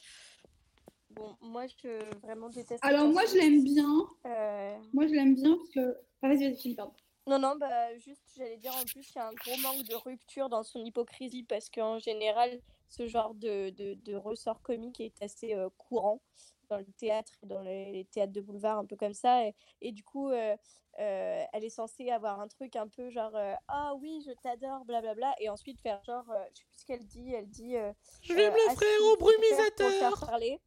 Bon, 1.17 1.35
moi, 1.41 1.65
je 1.67 1.99
vraiment 2.21 2.49
déteste. 2.49 2.83
Alors 2.83 3.07
moi 3.07 3.23
je 3.25 3.35
l'aime 3.37 3.63
bien. 3.63 4.07
Euh, 4.25 4.77
Moi 4.93 5.07
je 5.07 5.13
l'aime 5.13 5.35
bien 5.35 5.55
parce 5.55 5.69
que. 5.69 5.97
Ah, 6.21 6.27
vas-y, 6.29 6.51
vas-y, 6.51 6.75
pardon. 6.75 6.93
Non, 7.27 7.39
non, 7.39 7.55
bah 7.57 7.97
juste, 7.97 8.21
j'allais 8.37 8.55
dire 8.57 8.73
en 8.73 8.83
plus, 8.85 9.09
il 9.11 9.15
y 9.17 9.19
a 9.19 9.27
un 9.27 9.33
gros 9.33 9.57
manque 9.61 9.83
de 9.85 9.95
rupture 9.95 10.47
dans 10.47 10.63
son 10.63 10.83
hypocrisie 10.85 11.43
parce 11.43 11.69
qu'en 11.69 11.99
général, 11.99 12.61
ce 12.87 13.05
genre 13.05 13.33
de, 13.35 13.69
de, 13.71 13.95
de 13.95 14.15
ressort 14.15 14.61
comique 14.61 15.01
est 15.01 15.21
assez 15.21 15.53
euh, 15.53 15.67
courant 15.77 16.21
dans 16.69 16.77
le 16.77 16.85
théâtre, 16.97 17.33
dans 17.43 17.61
les, 17.61 17.91
les 17.91 18.05
théâtres 18.05 18.31
de 18.31 18.39
boulevard, 18.39 18.77
un 18.77 18.85
peu 18.85 18.95
comme 18.95 19.13
ça. 19.13 19.45
Et, 19.45 19.55
et 19.81 19.91
du 19.91 20.03
coup, 20.05 20.29
euh, 20.29 20.55
euh, 20.99 21.43
elle 21.51 21.63
est 21.65 21.69
censée 21.69 22.09
avoir 22.11 22.39
un 22.39 22.47
truc 22.47 22.77
un 22.77 22.87
peu 22.87 23.09
genre 23.09 23.35
euh, 23.35 23.53
Ah 23.67 23.93
oui, 23.95 24.23
je 24.25 24.31
t'adore, 24.31 24.85
blablabla, 24.85 25.35
et 25.41 25.49
ensuite 25.49 25.81
faire 25.81 26.01
genre, 26.05 26.29
euh, 26.31 26.43
je 26.53 26.59
sais 26.59 26.65
plus 26.65 26.79
ce 26.79 26.85
qu'elle 26.85 27.05
dit, 27.05 27.33
elle 27.33 27.49
dit 27.49 27.75
euh, 27.75 27.91
Je 28.21 28.33
vais 28.33 28.49
me 28.49 28.55
le 28.55 28.75
frère 28.75 28.89
au 29.01 29.09
faire 29.09 29.17
pour 29.17 29.29
faire 29.29 29.37
brumisateur. 29.39 30.19
parler. 30.27 30.59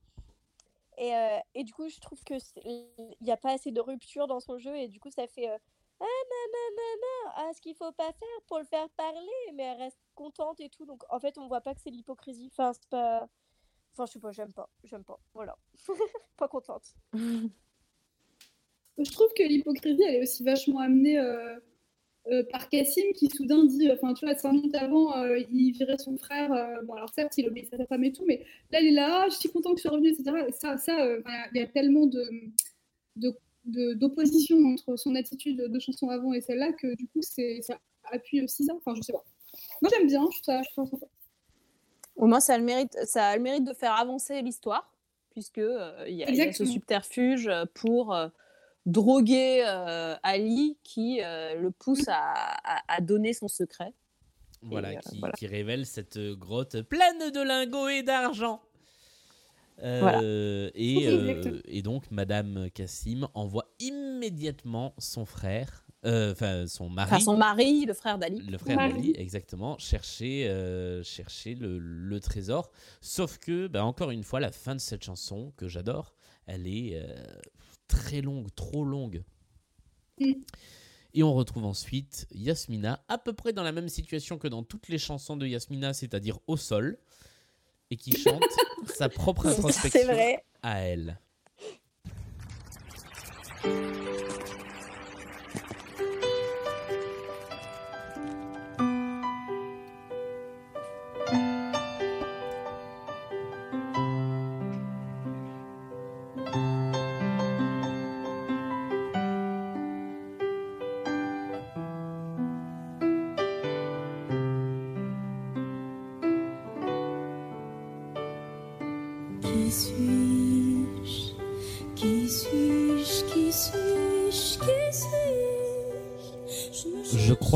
Et, 1.00 1.16
euh, 1.16 1.38
et 1.54 1.64
du 1.64 1.72
coup, 1.72 1.88
je 1.88 1.98
trouve 1.98 2.22
que 2.24 2.34
il 2.66 3.16
n'y 3.22 3.32
a 3.32 3.38
pas 3.38 3.52
assez 3.52 3.70
de 3.70 3.80
rupture 3.80 4.26
dans 4.26 4.38
son 4.38 4.58
jeu, 4.58 4.76
et 4.76 4.86
du 4.86 5.00
coup, 5.00 5.10
ça 5.10 5.26
fait 5.26 5.48
euh, 5.48 5.56
Ah, 5.98 6.04
nanana, 6.04 7.34
ah, 7.36 7.50
ce 7.54 7.60
qu'il 7.62 7.74
faut 7.74 7.90
pas 7.92 8.12
faire 8.12 8.42
pour 8.46 8.58
le 8.58 8.66
faire 8.66 8.86
parler, 8.90 9.26
mais 9.54 9.62
elle 9.62 9.78
reste 9.78 9.98
contente 10.14 10.60
et 10.60 10.68
tout. 10.68 10.84
Donc, 10.84 11.02
en 11.08 11.18
fait, 11.18 11.38
on 11.38 11.48
voit 11.48 11.62
pas 11.62 11.74
que 11.74 11.80
c'est 11.80 11.90
de 11.90 11.96
l'hypocrisie. 11.96 12.50
Enfin, 12.52 12.72
c'est 12.74 12.88
pas. 12.90 13.26
Enfin, 13.94 14.04
je 14.04 14.12
sais 14.12 14.20
pas, 14.20 14.30
j'aime 14.30 14.52
pas. 14.52 14.68
J'aime 14.84 15.02
pas. 15.04 15.18
Voilà. 15.32 15.56
pas 16.36 16.48
contente. 16.48 16.94
Je 18.98 19.10
trouve 19.12 19.32
que 19.34 19.42
l'hypocrisie, 19.42 20.02
elle 20.02 20.16
est 20.16 20.22
aussi 20.22 20.44
vachement 20.44 20.80
amenée 20.80 21.18
euh, 21.18 21.58
euh, 22.28 22.42
par 22.52 22.68
Cassim 22.68 23.12
qui 23.14 23.28
soudain 23.30 23.64
dit, 23.64 23.90
enfin 23.90 24.12
tu 24.14 24.26
vois, 24.26 24.34
cinq 24.36 24.52
minutes 24.52 24.74
avant, 24.74 25.16
euh, 25.16 25.38
il 25.50 25.72
virait 25.72 25.98
son 25.98 26.16
frère. 26.18 26.52
euh, 26.52 26.82
bon, 26.84 26.94
alors 26.94 27.08
certes, 27.14 27.36
il 27.38 27.48
obéissait 27.48 27.74
à 27.74 27.78
sa 27.78 27.86
femme 27.86 28.04
et 28.04 28.12
tout, 28.12 28.24
mais 28.26 28.44
là, 28.70 28.80
il 28.80 28.88
est 28.88 28.90
là, 28.92 29.22
Ah, 29.24 29.28
je 29.30 29.36
suis 29.36 29.48
content 29.48 29.70
que 29.70 29.76
tu 29.76 29.82
sois 29.82 29.92
revenu, 29.92 30.08
etc. 30.10 30.46
Et 30.48 30.52
ça, 30.52 30.76
ça, 30.78 31.00
euh, 31.04 31.22
il 31.54 31.58
y 31.60 31.62
a 31.62 31.66
tellement 31.66 32.06
de 32.06 32.22
d'opposition 33.64 34.56
entre 34.64 34.96
son 34.96 35.14
attitude 35.14 35.58
de 35.58 35.78
chanson 35.78 36.08
avant 36.08 36.32
et 36.32 36.40
celle-là 36.40 36.72
que 36.72 36.94
du 36.96 37.06
coup, 37.08 37.20
c'est 37.20 37.60
ça 37.62 37.78
appuie 38.10 38.42
aussi 38.42 38.64
ça. 38.64 38.74
Enfin, 38.74 38.94
je 38.96 39.02
sais 39.02 39.12
pas. 39.12 39.24
Moi, 39.82 39.90
j'aime 39.94 40.06
bien. 40.06 40.20
Je 40.32 40.40
trouve 40.40 40.44
ça, 40.44 40.62
je 40.62 40.70
trouve 40.70 40.98
ça. 41.00 41.06
Au 42.16 42.26
moins, 42.26 42.40
ça 42.40 42.54
a 42.54 42.58
le 42.58 42.64
mérite, 42.64 42.96
ça 43.04 43.26
a 43.28 43.36
le 43.36 43.42
mérite 43.42 43.64
de 43.64 43.72
faire 43.74 43.92
avancer 43.94 44.40
l'histoire, 44.42 44.92
puisque 45.30 45.58
euh, 45.58 46.04
il 46.08 46.14
y, 46.16 46.24
a- 46.24 46.30
il 46.30 46.36
y 46.36 46.40
a 46.42 46.52
ce 46.52 46.64
subterfuge 46.64 47.48
euh, 47.48 47.64
pour 47.74 48.14
euh, 48.14 48.28
droguer 48.86 49.62
euh, 49.66 50.16
Ali 50.22 50.78
qui 50.82 51.20
euh, 51.22 51.54
le 51.54 51.70
pousse 51.70 52.08
à, 52.08 52.16
à- 52.64 52.82
à 52.88 53.00
donner 53.00 53.32
son 53.34 53.48
secret. 53.48 53.92
Voilà, 54.62 54.90
euh, 54.90 54.96
qui, 55.08 55.18
voilà. 55.18 55.32
qui 55.32 55.46
révèle 55.46 55.86
cette 55.86 56.18
grotte 56.18 56.82
pleine 56.82 57.30
de 57.32 57.42
lingots 57.42 57.88
et 57.88 58.02
d'argent. 58.02 58.60
Euh, 59.82 60.00
Voilà. 60.00 60.18
et, 60.74 61.06
euh, 61.08 61.82
donc, 61.82 62.10
Madame 62.10 62.70
Cassim 62.70 63.26
envoie 63.34 63.64
immédiatement 63.78 64.94
son 64.98 65.24
frère, 65.24 65.86
enfin 66.04 66.66
son 66.66 66.90
mari, 66.90 67.08
Enfin, 67.14 67.20
son 67.24 67.36
mari, 67.38 67.86
le 67.86 67.94
frère 67.94 68.18
d'Ali. 68.18 68.40
le 68.46 68.58
frère 68.58 68.76
d'Ali, 68.76 69.14
exactement, 69.16 69.78
chercher, 69.78 70.44
chercher 71.04 71.54
le, 71.54 71.78
le 71.78 72.20
trésor. 72.20 72.70
Sauf 73.00 73.38
que, 73.38 73.66
bah, 73.68 73.84
encore 73.84 74.10
une 74.10 74.24
fois, 74.24 74.40
la 74.40 74.52
fin 74.52 74.74
de 74.74 74.80
cette 74.80 75.02
chanson, 75.04 75.52
que 75.56 75.68
j'adore, 75.68 76.14
elle 76.46 76.66
est 76.66 77.02
très 77.90 78.20
longue, 78.20 78.48
trop 78.54 78.84
longue. 78.84 79.22
Mm. 80.18 80.32
Et 81.12 81.22
on 81.24 81.34
retrouve 81.34 81.64
ensuite 81.64 82.26
Yasmina, 82.30 83.04
à 83.08 83.18
peu 83.18 83.32
près 83.32 83.52
dans 83.52 83.64
la 83.64 83.72
même 83.72 83.88
situation 83.88 84.38
que 84.38 84.46
dans 84.46 84.62
toutes 84.62 84.88
les 84.88 84.98
chansons 84.98 85.36
de 85.36 85.46
Yasmina, 85.46 85.92
c'est-à-dire 85.92 86.38
au 86.46 86.56
sol, 86.56 86.98
et 87.90 87.96
qui 87.96 88.16
chante 88.16 88.42
sa 88.86 89.08
propre 89.08 89.46
introspection 89.46 90.04
vrai. 90.04 90.44
à 90.62 90.78
elle. 90.80 91.18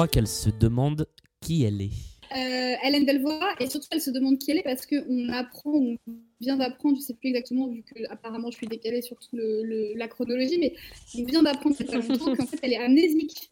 Crois 0.04 0.08
qu'elle 0.20 0.28
se 0.28 0.50
demande 0.50 1.06
qui 1.40 1.64
elle 1.64 1.80
est. 1.80 1.90
Euh, 2.36 2.74
Hélène 2.84 3.06
Delvoye, 3.06 3.40
et 3.60 3.70
surtout 3.70 3.86
elle 3.90 4.00
se 4.02 4.10
demande 4.10 4.38
qui 4.38 4.50
elle 4.50 4.58
est 4.58 4.62
parce 4.62 4.84
qu'on 4.86 5.28
apprend, 5.30 5.70
on 5.72 5.96
vient 6.40 6.56
d'apprendre, 6.58 6.96
je 6.96 7.02
sais 7.02 7.14
plus 7.14 7.28
exactement, 7.30 7.68
vu 7.68 7.82
que 7.82 8.00
apparemment 8.10 8.50
je 8.50 8.56
suis 8.56 8.66
décalée 8.66 9.00
sur 9.00 9.16
le- 9.32 9.62
le- 9.62 9.94
la 9.96 10.06
chronologie, 10.08 10.58
mais 10.58 10.74
on 11.18 11.24
vient 11.24 11.42
d'apprendre 11.42 11.74
il 11.80 11.86
y 11.86 11.88
a 11.88 11.92
pas 12.00 12.06
longtemps 12.06 12.34
qu'en 12.36 12.46
fait 12.46 12.58
elle 12.62 12.72
est 12.74 12.78
amnésique. 12.82 13.50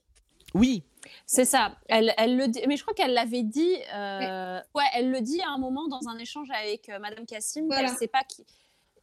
Oui, 0.55 0.83
C'est 1.27 1.47
ça. 1.47 1.79
Elle, 1.89 2.13
elle 2.19 2.37
le 2.37 2.49
dit, 2.49 2.61
mais 2.69 2.77
je 2.77 2.83
crois 2.83 2.93
qu'elle 2.95 3.15
l'avait 3.15 3.43
dit. 3.45 3.75
euh, 3.95 4.61
ouais. 4.75 4.85
elle 4.95 5.11
le 5.11 5.21
dit 5.23 5.41
à 5.41 5.49
un 5.51 5.59
moment 5.59 5.89
dans 5.89 6.07
un 6.09 6.19
échange 6.19 6.49
avec 6.51 6.89
euh, 6.91 6.99
Madame 6.99 7.25
Cassim. 7.25 7.65
Voilà. 7.67 7.89
Elle 7.91 7.97
sait 7.97 8.09
pas 8.09 8.23
qui. 8.29 8.45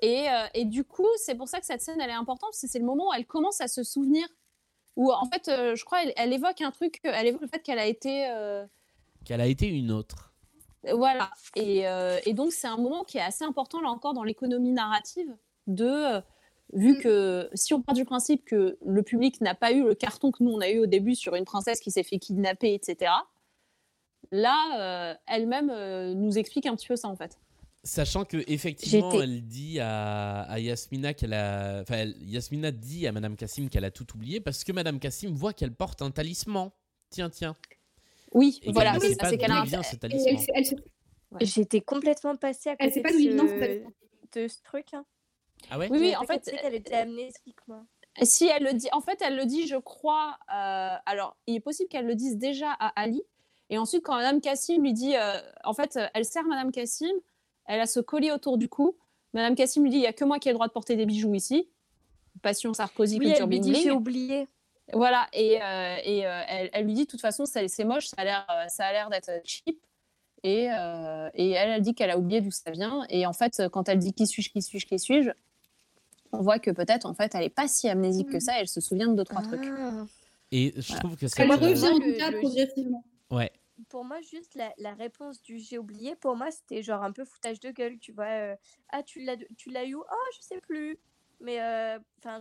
Et, 0.02 0.30
euh, 0.30 0.46
et 0.54 0.66
du 0.66 0.84
coup, 0.84 1.08
c'est 1.18 1.36
pour 1.36 1.48
ça 1.48 1.60
que 1.60 1.66
cette 1.66 1.82
scène 1.82 2.00
elle 2.00 2.10
est 2.12 2.14
importante, 2.14 2.52
parce 2.52 2.62
que 2.62 2.68
c'est 2.68 2.80
le 2.80 2.86
moment 2.86 3.10
où 3.10 3.14
elle 3.14 3.26
commence 3.26 3.60
à 3.62 3.68
se 3.68 3.84
souvenir. 3.84 4.28
Où 5.00 5.12
en 5.14 5.26
fait, 5.32 5.48
euh, 5.48 5.76
je 5.76 5.86
crois, 5.86 6.04
elle, 6.04 6.14
elle 6.18 6.34
évoque 6.34 6.60
un 6.62 6.72
truc. 6.72 7.00
Elle 7.04 7.28
évoque 7.28 7.42
le 7.42 7.48
fait 7.48 7.60
qu'elle 7.64 7.80
a 7.80 7.86
été. 7.86 8.28
euh, 8.30 8.66
qu'elle 9.26 9.40
a 9.42 9.46
été 9.48 9.68
une 9.68 9.92
autre. 9.92 10.34
Voilà. 10.94 11.32
Et, 11.56 11.88
euh, 11.88 12.20
et 12.26 12.34
donc, 12.34 12.52
c'est 12.52 12.68
un 12.68 12.78
moment 12.78 13.04
qui 13.06 13.18
est 13.18 13.22
assez 13.22 13.46
important, 13.46 13.80
là 13.82 13.90
encore, 13.90 14.14
dans 14.14 14.24
l'économie 14.24 14.74
narrative, 14.74 15.34
de. 15.68 15.86
euh, 16.18 16.22
vu 16.74 16.94
Mm. 16.98 17.02
que 17.02 17.50
si 17.54 17.74
on 17.74 17.82
part 17.82 17.96
du 17.96 18.06
principe 18.06 18.46
que 18.46 18.78
le 18.86 19.02
public 19.02 19.42
n'a 19.42 19.56
pas 19.56 19.72
eu 19.72 19.84
le 19.84 19.96
carton 19.96 20.32
que 20.32 20.44
nous, 20.44 20.52
on 20.52 20.60
a 20.62 20.70
eu 20.70 20.80
au 20.80 20.86
début 20.86 21.16
sur 21.16 21.34
une 21.36 21.46
princesse 21.46 21.80
qui 21.80 21.92
s'est 21.92 22.04
fait 22.04 22.20
kidnapper, 22.20 22.74
etc., 22.74 23.12
là, 24.32 24.56
euh, 24.80 25.16
elle-même 25.28 25.70
euh, 25.72 26.14
nous 26.14 26.38
explique 26.38 26.66
un 26.68 26.76
petit 26.76 26.88
peu 26.88 26.96
ça, 26.96 27.08
en 27.08 27.16
fait. 27.16 27.40
Sachant 27.84 28.26
que 28.26 28.38
effectivement, 28.48 29.22
elle 29.22 29.46
dit 29.48 29.80
à, 29.80 30.42
à 30.42 30.60
Yasmina 30.60 31.14
qu'elle 31.14 31.34
a, 31.34 31.80
enfin, 31.82 31.96
elle- 31.96 32.16
Yasmina 32.22 32.72
dit 32.72 33.08
à 33.08 33.12
Madame 33.14 33.38
Cassim 33.38 33.70
qu'elle 33.70 33.86
a 33.86 33.92
tout 33.92 34.06
oublié 34.16 34.42
parce 34.42 34.66
que 34.66 34.74
Madame 34.74 35.00
Cassim 35.00 35.34
voit 35.34 35.54
qu'elle 35.54 35.74
porte 35.74 36.02
un 36.02 36.12
talisman. 36.12 36.72
Tiens, 37.10 37.30
tiens. 37.30 37.56
Oui, 38.34 38.60
Et 38.64 38.72
voilà, 38.74 38.94
ne 38.94 39.00
c'est 39.00 39.38
qu'elle 39.38 39.52
a 39.52 39.62
un. 39.62 39.84
ce 39.84 39.96
talisman. 39.96 40.38
elle, 40.56 40.66
elle 40.72 40.84
Ouais. 41.32 41.46
J'étais 41.46 41.82
complètement 41.82 42.36
passée 42.36 42.72
à 42.72 42.76
Elle 42.80 42.90
côté 42.90 42.94
sait 42.96 43.02
pas 43.02 43.12
de, 43.12 43.18
ce 43.20 44.40
de 44.40 44.48
ce 44.48 44.62
truc. 44.64 44.88
Hein. 44.94 45.06
Ah 45.70 45.78
ouais? 45.78 45.88
Oui, 45.92 46.00
oui, 46.00 46.16
en 46.16 46.24
fait, 46.24 46.42
qu'elle 46.60 46.74
était 46.74 46.96
amnésique, 46.96 47.58
moi. 47.68 47.86
Si 48.24 48.48
elle 48.48 48.64
le 48.64 48.74
dit, 48.74 48.88
en 48.94 49.02
fait, 49.02 49.22
elle 49.22 49.36
le 49.36 49.46
dit, 49.46 49.68
je 49.68 49.76
crois. 49.76 50.38
euh, 50.52 50.96
alors, 51.06 51.38
il 51.46 51.56
est 51.56 51.60
possible 51.60 51.88
qu'elle 51.88 52.08
le 52.08 52.16
dise 52.16 52.38
déjà 52.38 52.72
à 52.72 52.88
Ali. 53.00 53.22
Et 53.70 53.78
ensuite, 53.78 54.04
quand 54.04 54.16
Madame 54.16 54.42
Cassim 54.42 54.82
lui 54.82 54.94
dit, 54.94 55.16
euh, 55.16 55.40
en 55.64 55.74
fait, 55.74 55.98
euh, 55.98 56.08
elle 56.16 56.26
sert 56.26 56.44
Madame 56.46 56.72
Cassim, 56.72 57.12
elle 57.70 57.80
a 57.80 57.86
ce 57.86 58.00
collier 58.02 58.32
autour 58.32 58.58
du 58.58 58.68
cou. 58.68 58.98
Madame 59.34 59.56
Cassim 59.56 59.84
lui 59.84 59.90
dit, 59.92 59.98
il 59.98 60.02
y 60.04 60.08
a 60.08 60.14
que 60.14 60.26
moi 60.26 60.40
qui 60.40 60.50
ai 60.50 60.52
le 60.52 60.56
droit 60.56 60.68
de 60.68 60.74
porter 60.74 60.96
des 60.96 61.06
bijoux 61.06 61.34
ici. 61.36 61.70
Passion 62.42 62.74
Sarkozy, 62.74 63.18
Oui, 63.20 63.26
culture 63.28 63.48
elle 63.52 63.60
dit 63.60 63.92
oublié. 63.92 64.48
Voilà, 64.92 65.28
et, 65.34 65.62
euh, 65.62 65.96
et 66.04 66.26
euh, 66.26 66.42
elle, 66.48 66.70
elle 66.74 66.86
lui 66.86 66.94
dit, 66.96 67.06
de 67.06 67.10
toute 67.10 67.22
façon, 67.22 67.46
ça- 67.46 67.68
c'est 67.68 67.84
moche, 67.84 68.08
ça 68.08 68.16
a 68.18 68.24
l'air, 68.24 68.46
euh, 68.50 68.68
ça 68.70 68.86
a 68.86 68.92
l'air 68.92 69.10
d'être 69.10 69.30
cheap. 69.46 69.80
Et, 70.44 70.70
euh, 70.72 71.30
et 71.36 71.52
elle, 71.52 71.70
elle 71.70 71.82
dit 71.82 71.94
qu'elle 71.94 72.10
a 72.10 72.18
oublié 72.18 72.42
d'où 72.42 72.50
ça 72.50 72.72
vient. 72.72 73.06
Et 73.10 73.26
en 73.28 73.34
fait, 73.34 73.62
quand 73.72 73.88
elle 73.88 74.00
dit 74.00 74.14
qui 74.14 74.26
suis-je, 74.26 74.50
qui 74.50 74.62
suis-je, 74.62 74.88
qui 74.88 74.98
suis-je, 74.98 75.30
on 76.32 76.42
voit 76.42 76.60
que 76.60 76.72
peut-être, 76.72 77.06
en 77.06 77.14
fait, 77.14 77.36
elle 77.36 77.44
est 77.44 77.50
pas 77.50 77.68
si 77.68 77.88
amnésique 77.90 78.30
que 78.30 78.40
ça. 78.40 78.60
Elle 78.60 78.68
se 78.68 78.82
souvient 78.82 79.08
de 79.10 79.16
deux, 79.16 79.26
trois 79.26 79.42
trucs. 79.44 79.66
Ah. 79.66 80.06
Et 80.52 80.74
je 80.78 80.96
trouve 80.96 81.18
que 81.18 81.28
c'est 81.28 81.42
Elle 81.44 81.52
revient 81.52 81.88
en 81.90 82.00
tout 82.00 82.14
cas 82.18 82.32
progressivement. 82.32 83.04
ouais. 83.32 83.52
Pour 83.88 84.04
moi, 84.04 84.20
juste 84.22 84.56
la, 84.56 84.74
la 84.78 84.94
réponse 84.94 85.42
du 85.42 85.60
j'ai 85.60 85.78
oublié, 85.78 86.16
pour 86.16 86.36
moi, 86.36 86.52
c'était 86.52 86.84
genre 86.84 87.04
un 87.04 87.12
peu 87.12 87.24
foutage 87.26 87.60
de 87.60 87.72
gueule, 87.72 87.98
tu 88.00 88.12
vois. 88.12 88.26
euh, 88.26 88.56
ah, 88.90 89.04
tu 89.04 89.24
l'as 89.24 89.38
tu 89.58 89.70
l'as 89.70 89.86
eu 89.86 89.96
Oh, 89.96 90.26
je 90.36 90.42
sais 90.42 90.60
plus. 90.62 90.98
Mais 91.42 91.62
euh, 91.62 91.98
enfin, 92.18 92.40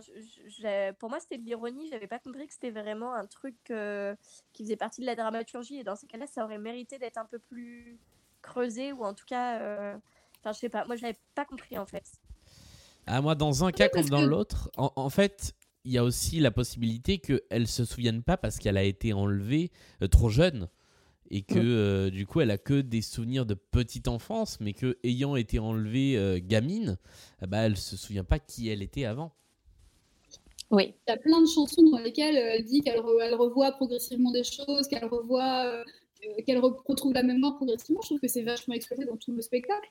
pour 0.99 1.09
moi, 1.09 1.19
c'était 1.21 1.37
de 1.37 1.45
l'ironie. 1.45 1.87
J'avais 1.89 2.07
pas 2.07 2.19
compris 2.19 2.47
que 2.47 2.53
c'était 2.53 2.71
vraiment 2.71 3.13
un 3.13 3.25
truc 3.25 3.55
euh, 3.71 4.13
qui 4.51 4.63
faisait 4.63 4.75
partie 4.75 4.99
de 4.99 5.05
la 5.05 5.15
dramaturgie. 5.15 5.77
Et 5.77 5.83
dans 5.85 5.95
ces 5.95 6.07
cas-là, 6.07 6.27
ça 6.27 6.43
aurait 6.43 6.57
mérité 6.57 6.99
d'être 6.99 7.17
un 7.17 7.25
peu 7.25 7.39
plus 7.39 7.97
creusé 8.41 8.91
ou 8.91 9.05
en 9.05 9.13
tout 9.13 9.25
cas, 9.25 9.59
euh, 9.61 9.97
enfin, 10.39 10.51
je 10.51 10.59
sais 10.59 10.69
pas. 10.69 10.83
Moi, 10.85 10.97
je 10.97 11.03
l'avais 11.03 11.17
pas 11.35 11.45
compris 11.45 11.77
en 11.77 11.85
fait. 11.85 12.03
Ah, 13.07 13.21
moi, 13.21 13.35
dans 13.35 13.63
un 13.63 13.71
cas 13.71 13.87
comme 13.89 14.09
dans 14.09 14.19
que- 14.21 14.25
l'autre, 14.25 14.69
en, 14.77 14.91
en 14.95 15.09
fait, 15.09 15.53
il 15.85 15.91
y 15.93 15.97
a 15.97 16.03
aussi 16.03 16.39
la 16.39 16.51
possibilité 16.51 17.19
qu'elle 17.19 17.67
se 17.67 17.85
souvienne 17.85 18.21
pas 18.21 18.37
parce 18.37 18.57
qu'elle 18.57 18.77
a 18.77 18.83
été 18.83 19.13
enlevée 19.13 19.71
euh, 20.01 20.07
trop 20.07 20.29
jeune 20.29 20.67
et 21.31 21.41
que 21.43 21.59
euh, 21.59 22.09
du 22.09 22.25
coup 22.25 22.41
elle 22.41 22.51
a 22.51 22.57
que 22.57 22.81
des 22.81 23.01
souvenirs 23.01 23.45
de 23.45 23.53
petite 23.53 24.07
enfance, 24.07 24.59
mais 24.59 24.73
que 24.73 24.97
ayant 25.03 25.35
été 25.35 25.59
enlevée 25.59 26.17
euh, 26.17 26.39
gamine, 26.41 26.97
ben, 27.41 27.61
elle 27.63 27.77
se 27.77 27.95
souvient 27.97 28.23
pas 28.23 28.39
qui 28.39 28.69
elle 28.69 28.81
était 28.81 29.05
avant. 29.05 29.31
Oui. 30.71 30.93
Il 31.07 31.11
y 31.11 31.13
a 31.13 31.17
plein 31.17 31.41
de 31.41 31.47
chansons 31.47 31.81
dans 31.89 31.97
lesquelles 31.99 32.37
euh, 32.37 32.55
elle 32.55 32.65
dit 32.65 32.81
qu'elle 32.81 32.99
re- 32.99 33.21
elle 33.21 33.35
revoit 33.35 33.71
progressivement 33.71 34.31
des 34.31 34.43
choses, 34.43 34.87
qu'elle 34.87 35.05
revoit, 35.05 35.65
euh, 35.65 35.83
qu'elle 36.45 36.59
re- 36.59 36.77
retrouve 36.85 37.13
la 37.13 37.23
mémoire 37.23 37.55
progressivement. 37.55 38.01
Je 38.01 38.07
trouve 38.09 38.19
que 38.19 38.27
c'est 38.27 38.43
vachement 38.43 38.75
exploité 38.75 39.05
dans 39.05 39.17
tout 39.17 39.31
le 39.31 39.41
spectacle. 39.41 39.89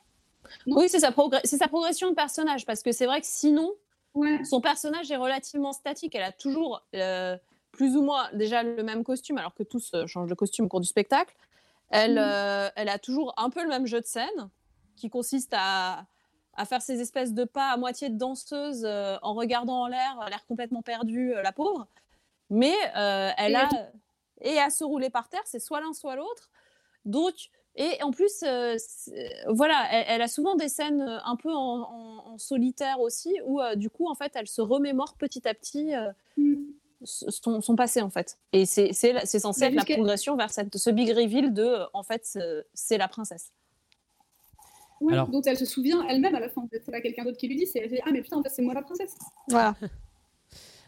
Oui, 0.67 0.89
c'est 0.89 1.01
sa, 1.01 1.11
progr- 1.11 1.41
c'est 1.45 1.59
sa 1.59 1.69
progression 1.69 2.11
de 2.11 2.15
personnage, 2.15 2.65
parce 2.65 2.83
que 2.83 2.93
c'est 2.93 3.07
vrai 3.07 3.21
que 3.21 3.27
sinon, 3.27 3.73
Ouais. 4.15 4.43
son 4.45 4.61
personnage 4.61 5.11
est 5.11 5.17
relativement 5.17 5.73
statique. 5.73 6.15
Elle 6.15 6.23
a 6.23 6.33
toujours 6.33 6.83
euh, 6.95 7.37
plus 7.73 7.97
ou 7.97 8.03
moins 8.03 8.29
déjà 8.33 8.63
le 8.63 8.83
même 8.83 9.05
costume, 9.05 9.39
alors 9.39 9.55
que 9.55 9.63
tous 9.63 9.93
euh, 9.95 10.07
changent 10.07 10.29
de 10.29 10.35
costume 10.35 10.67
au 10.67 10.69
cours 10.69 10.81
du 10.81 10.89
spectacle. 10.89 11.35
Elle, 11.91 12.19
Mhm. 12.19 12.25
euh, 12.25 12.69
elle 12.77 12.89
a 12.89 12.99
toujours 12.99 13.33
un 13.37 13.51
peu 13.51 13.63
le 13.63 13.69
même 13.69 13.87
jeu 13.87 14.01
de 14.01 14.07
scène, 14.07 14.51
qui 14.97 15.09
consiste 15.11 15.53
à, 15.57 16.07
à 16.55 16.65
faire 16.65 16.83
ces 16.83 17.01
espèces 17.01 17.33
de 17.33 17.45
pas 17.45 17.71
à 17.71 17.77
moitié 17.77 18.09
de 18.11 18.19
danseuse 18.19 18.85
euh, 18.85 19.17
en 19.23 19.33
regardant 19.35 19.83
en 19.83 19.87
l'air, 19.87 20.19
l'air 20.29 20.45
complètement 20.47 20.83
perdu, 20.83 21.33
euh, 21.35 21.43
la 21.43 21.53
pauvre. 21.53 21.87
Mais 22.51 22.75
elle 22.95 23.53
Et 23.53 23.57
a 23.57 23.69
et 24.41 24.59
à 24.59 24.71
se 24.71 24.85
rouler 24.85 25.11
par 25.11 25.29
terre, 25.29 25.43
c'est 25.45 25.59
soit 25.61 25.81
l'un 25.81 25.93
soit 25.93 26.17
l'autre. 26.17 26.51
Donc 27.05 27.35
et 27.77 28.03
en 28.03 28.11
plus, 28.11 28.43
voilà, 29.49 29.87
elle, 29.93 30.05
elle 30.09 30.23
a 30.23 30.29
souvent 30.29 30.55
des 30.57 30.69
scènes 30.69 31.01
un 31.03 31.37
peu 31.37 31.53
en, 31.53 31.83
en- 31.83 32.27
en 32.33 32.39
solitaire 32.39 33.01
aussi, 33.01 33.35
où 33.47 33.61
du 33.77 33.89
coup, 33.91 34.09
en 34.09 34.15
fait, 34.15 34.33
elle 34.35 34.49
se 34.49 34.61
remémore 34.61 35.15
petit 35.15 35.47
à 35.47 35.55
petit 35.55 35.95
euh, 35.95 36.11
Son, 37.05 37.61
son 37.61 37.77
passé, 37.77 38.03
en 38.03 38.11
fait. 38.11 38.39
Et 38.53 38.67
c'est 38.67 38.93
c'est 38.93 39.13
la- 39.13 39.25
c'est 39.27 39.39
censé 39.39 39.61
Bah, 39.61 39.67
être 39.69 39.75
la 39.89 39.95
progression 39.97 40.37
vers 40.37 40.51
cette, 40.51 40.77
ce 40.77 40.91
big 40.91 41.11
reveal 41.11 41.53
de, 41.55 41.63
euh, 41.63 41.85
en 41.95 42.03
fait, 42.03 42.23
c'est- 42.75 42.99
la 42.99 43.07
princesse. 43.09 43.53
Ouais, 45.01 45.13
Alors- 45.13 45.29
dont 45.29 45.43
elle 45.43 45.57
se 45.57 45.65
souvient 45.65 46.05
elle-même 46.09 46.35
à 46.35 46.41
la 46.41 46.49
fin. 46.49 46.67
C'est 46.73 46.91
là 46.91 47.01
quelqu'un 47.01 47.23
d'autre 47.25 47.37
qui 47.39 47.47
lui 47.47 47.55
dit, 47.57 47.67
c'est 47.67 47.79
elle 47.79 47.89
dit, 47.89 48.01
ah 48.05 48.11
mais 48.13 48.21
putain 48.21 48.39
en 48.39 48.43
fait 48.43 48.49
c'est 48.51 48.63
moi 48.63 48.75
la 48.75 48.83
princesse. 48.83 49.15
Voilà. 49.49 49.77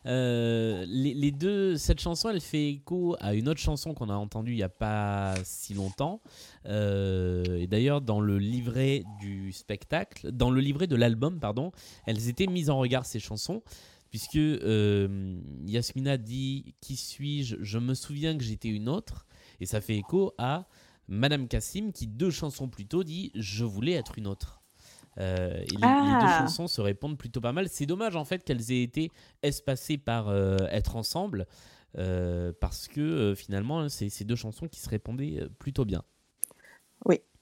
Euh, 0.07 0.87
les, 0.89 1.13
les 1.13 1.31
deux, 1.31 1.77
cette 1.77 2.01
chanson, 2.01 2.31
elle 2.31 2.41
fait 2.41 2.71
écho 2.71 3.17
à 3.21 3.35
une 3.35 3.51
autre 3.51 3.61
chanson 3.61 3.93
qu'on 3.93 4.09
a 4.09 4.15
entendue 4.15 4.53
il 4.53 4.57
n'y 4.57 4.63
a 4.63 4.71
pas 4.71 5.35
si 5.45 5.75
longtemps. 5.75 6.23
Euh, 6.65 7.45
et 7.59 7.67
d'ailleurs, 7.67 8.01
dans 8.01 8.21
le 8.23 8.39
livret 8.39 9.03
du 9.21 9.53
spectacle, 9.53 10.31
dans 10.33 10.51
le 10.51 10.61
livret 10.63 10.87
de 10.87 10.97
l'album, 10.97 11.39
pardon, 11.39 11.71
elles 12.07 12.29
étaient 12.31 12.47
mises 12.47 12.71
en 12.71 12.79
regard 12.79 13.05
ces 13.05 13.21
chansons, 13.21 13.63
puisque 14.11 14.37
euh, 14.37 15.37
Yasmina 15.65 16.17
dit 16.17 16.75
Qui 16.81 16.97
suis-je? 16.97 17.57
Je 17.61 17.79
me 17.79 17.95
souviens 17.95 18.37
que 18.37 18.45
j'étais 18.45 18.69
une 18.69 18.89
autre. 18.89 19.27
Et 19.61 19.67
ça 19.67 19.81
fait 19.81 19.97
écho 19.97 20.35
à 20.39 20.67
Madame 21.09 21.49
Cassim 21.49 21.93
qui, 21.93 22.07
deux 22.07 22.31
chansons 22.31 22.69
plus 22.69 22.87
tôt, 22.87 23.05
dit 23.05 23.33
Je 23.35 23.65
voulais 23.65 23.93
être 23.93 24.19
une 24.19 24.27
autre. 24.27 24.61
Euh, 25.19 25.55
et 25.55 25.61
les, 25.61 25.65
les 25.65 25.77
deux 25.77 25.83
Ah. 25.83 26.37
chansons 26.41 26.69
se 26.69 26.81
répondent 26.81 27.19
plutôt 27.19 27.41
pas 27.41 27.53
mal. 27.53 27.69
C'est 27.69 27.87
dommage 27.87 28.17
en 28.17 28.25
fait 28.25 28.45
qu'elles 28.45 28.71
aient 28.73 28.83
été 28.83 29.11
espacées 29.43 29.99
par 29.99 30.29
euh, 30.29 30.57
être 30.71 30.97
ensemble, 30.97 31.47
parce 31.95 32.87
que 32.87 33.35
finalement, 33.37 33.89
c'est 33.89 34.09
ces 34.09 34.25
deux 34.25 34.37
chansons 34.37 34.69
qui 34.69 34.81
se 34.81 34.89
répondaient 34.89 35.49
plutôt 35.59 35.85
bien. 35.85 36.05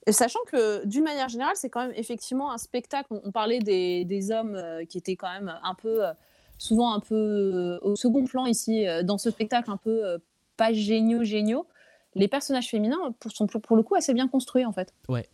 Et 0.07 0.12
sachant 0.12 0.39
que 0.51 0.86
d'une 0.86 1.05
manière 1.05 1.28
générale, 1.28 1.55
c'est 1.57 1.69
quand 1.69 1.86
même 1.86 1.93
effectivement 1.95 2.51
un 2.51 2.57
spectacle. 2.57 3.09
On, 3.11 3.20
on 3.24 3.31
parlait 3.31 3.59
des, 3.59 4.07
des 4.07 4.31
hommes 4.31 4.55
euh, 4.55 4.86
qui 4.86 4.97
étaient 4.97 5.16
quand 5.16 5.31
même 5.31 5.55
un 5.62 5.74
peu, 5.74 6.07
euh, 6.07 6.12
souvent 6.59 6.93
un 6.93 7.01
peu 7.01 7.14
euh, 7.14 7.78
au 7.82 7.97
second 7.97 8.24
plan 8.24 8.47
ici, 8.47 8.86
euh, 8.86 9.02
dans 9.02 9.18
ce 9.18 9.30
spectacle 9.30 9.70
un 9.70 9.76
peu 9.76 10.05
euh, 10.05 10.18
pas 10.56 10.72
géniaux, 10.72 11.24
géniaux. 11.24 11.66
Les 12.14 12.28
personnages 12.28 12.68
féminins 12.68 13.14
pour, 13.20 13.30
sont 13.30 13.47
pour, 13.47 13.76
le 13.76 13.82
coup 13.82 13.94
assez 13.94 14.12
bien 14.12 14.28
construits 14.28 14.64
en 14.64 14.72
fait. 14.72 14.93
Ouais, 15.09 15.28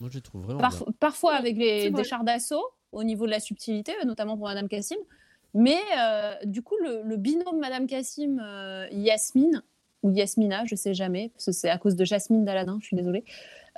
moi 0.00 0.08
je 0.10 0.18
trouve 0.18 0.42
vraiment. 0.42 0.60
Parf- 0.60 0.84
bien. 0.84 0.94
parfois 0.98 1.34
avec 1.34 1.56
les, 1.56 1.90
des 1.90 2.04
chars 2.04 2.24
d'assaut 2.24 2.64
au 2.92 3.04
niveau 3.04 3.26
de 3.26 3.30
la 3.30 3.40
subtilité, 3.40 3.92
notamment 4.04 4.36
pour 4.36 4.46
Madame 4.46 4.68
Cassim. 4.68 4.98
Mais 5.54 5.78
euh, 5.98 6.34
du 6.44 6.62
coup, 6.62 6.76
le, 6.82 7.02
le 7.02 7.16
binôme 7.16 7.58
Madame 7.58 7.86
Cassim, 7.86 8.40
euh, 8.40 8.86
Yasmine, 8.90 9.62
ou 10.02 10.10
Yasmina, 10.10 10.64
je 10.64 10.74
sais 10.74 10.94
jamais, 10.94 11.30
parce 11.30 11.46
que 11.46 11.52
c'est 11.52 11.68
à 11.68 11.78
cause 11.78 11.94
de 11.94 12.04
Jasmine 12.04 12.44
d'Aladin, 12.44 12.78
je 12.80 12.86
suis 12.86 12.96
désolée. 12.96 13.24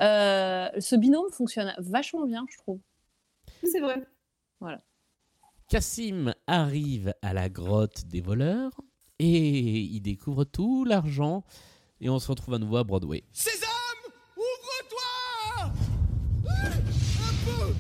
Euh, 0.01 0.69
ce 0.79 0.97
binôme 0.97 1.31
fonctionne 1.31 1.75
vachement 1.79 2.27
bien, 2.27 2.47
je 2.49 2.57
trouve. 2.59 2.79
C'est 3.63 3.81
vrai. 3.81 4.03
Cassim 5.69 6.35
arrive 6.47 7.15
à 7.23 7.33
la 7.33 7.49
grotte 7.49 8.05
des 8.07 8.21
voleurs 8.21 8.73
et 9.19 9.81
il 9.81 10.01
découvre 10.01 10.45
tout 10.45 10.85
l'argent. 10.85 11.45
Et 12.01 12.11
on 12.11 12.19
se 12.19 12.29
retrouve 12.29 12.55
à 12.55 12.59
nouveau 12.59 12.77
à 12.77 12.85
Broadway. 12.85 13.25
Sésame, 13.33 13.69
ouvre-toi 14.37 15.73
Un 16.47 17.35
peu 17.45 17.75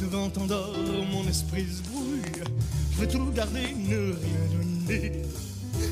Devant 0.00 0.28
d'or, 0.46 0.74
mon 1.12 1.28
esprit 1.28 1.66
se 1.66 1.82
brouille. 1.82 2.45
Je 2.96 3.00
veux 3.02 3.08
tout 3.08 3.30
garder, 3.32 3.74
ne 3.74 4.12
rien 4.14 4.86
donner. 4.86 5.22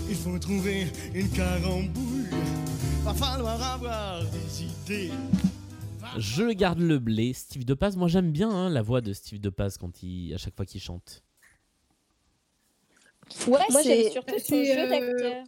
Il 0.09 0.16
faut 0.16 0.39
trouver 0.39 0.86
une 1.14 1.28
carambouille. 1.31 2.26
Va 3.02 3.12
falloir 3.12 3.60
avoir 3.62 4.22
des 4.31 4.64
idées. 4.64 5.10
Je 6.16 6.51
garde 6.52 6.78
le 6.78 6.98
blé, 6.98 7.32
Steve 7.35 7.64
De 7.64 7.74
Paz. 7.74 7.97
Moi 7.97 8.09
j'aime 8.09 8.31
bien 8.31 8.48
hein, 8.51 8.70
la 8.70 8.81
voix 8.82 9.01
de 9.01 9.12
Steve 9.12 9.40
De 9.40 9.51
Paz 9.51 9.76
quand 9.76 10.02
il, 10.02 10.32
à 10.32 10.39
chaque 10.39 10.56
fois 10.56 10.64
qu'il 10.64 10.81
chante. 10.81 11.22
Ouais, 13.47 13.59
Moi, 13.70 13.82
c'est- 13.82 14.02
j'aime 14.05 14.12
surtout 14.12 14.39
son 14.39 14.64
jeu 14.64 14.78
euh, 14.78 14.89
d'acteur. 14.89 15.44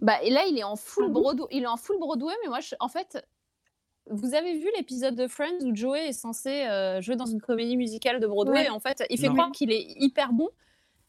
Bah, 0.00 0.22
et 0.22 0.30
là, 0.30 0.44
il 0.48 0.56
est 0.56 0.62
en 0.64 0.76
full 0.76 1.06
Ah 1.08 1.10
Broadway. 1.12 1.46
Il 1.50 1.62
est 1.64 1.66
en 1.66 1.76
full 1.76 1.98
Broadway, 1.98 2.32
mais 2.44 2.48
moi, 2.48 2.60
je- 2.60 2.76
en 2.78 2.88
fait, 2.88 3.24
vous 4.10 4.34
avez 4.34 4.58
vu 4.58 4.66
l'épisode 4.76 5.14
de 5.14 5.26
Friends 5.26 5.62
où 5.64 5.74
Joey 5.74 6.08
est 6.08 6.12
censé 6.12 6.48
euh, 6.66 7.00
jouer 7.00 7.16
dans 7.16 7.26
une 7.26 7.40
comédie 7.40 7.76
musicale 7.76 8.20
de 8.20 8.26
Broadway? 8.26 8.54
Ouais. 8.60 8.66
et 8.66 8.70
en 8.70 8.80
fait, 8.80 9.02
il 9.10 9.18
fait 9.18 9.28
Non. 9.28 9.34
croire 9.34 9.52
qu'il 9.52 9.70
est 9.72 9.86
hyper 9.98 10.32
bon 10.32 10.48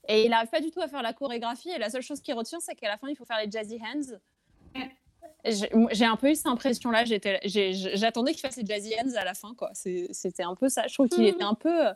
et 0.08 0.24
il 0.26 0.30
n'arrive 0.30 0.50
pas 0.50 0.62
du 0.62 0.72
tout 0.72 0.82
à 0.82 0.88
faire 0.88 1.02
la 1.02 1.14
chorégraphie. 1.14 1.70
Et 1.70 1.78
la 1.78 1.90
seule 1.90 2.02
chose 2.02 2.20
qu'il 2.22 2.34
retient, 2.34 2.60
c'est 2.60 2.76
qu'à 2.76 2.88
la 2.88 2.98
fin, 2.98 3.08
il 3.10 3.16
faut 3.16 3.26
faire 3.26 3.38
les 3.44 3.50
jazzy 3.52 3.80
hands. 3.82 4.18
J'ai 5.46 6.06
un 6.06 6.18
peu 6.18 6.30
eu 6.32 6.36
cette 6.36 6.48
impression-là. 6.48 7.04
J'attendais 7.06 8.32
qu'il 8.34 8.42
fasse 8.42 8.58
les 8.58 8.66
jazzy 8.66 8.94
hands 9.00 9.16
à 9.16 9.24
la 9.24 9.34
fin, 9.34 9.54
quoi. 9.56 9.70
C'était 9.74 10.44
un 10.44 10.56
peu 10.56 10.68
ça. 10.70 10.88
Je 10.88 10.94
trouve 10.94 11.08
qu'il 11.08 11.24
Mhm. 11.24 11.30
était 11.30 11.44
un 11.44 11.54
peu. 11.56 11.88
euh, 11.88 11.94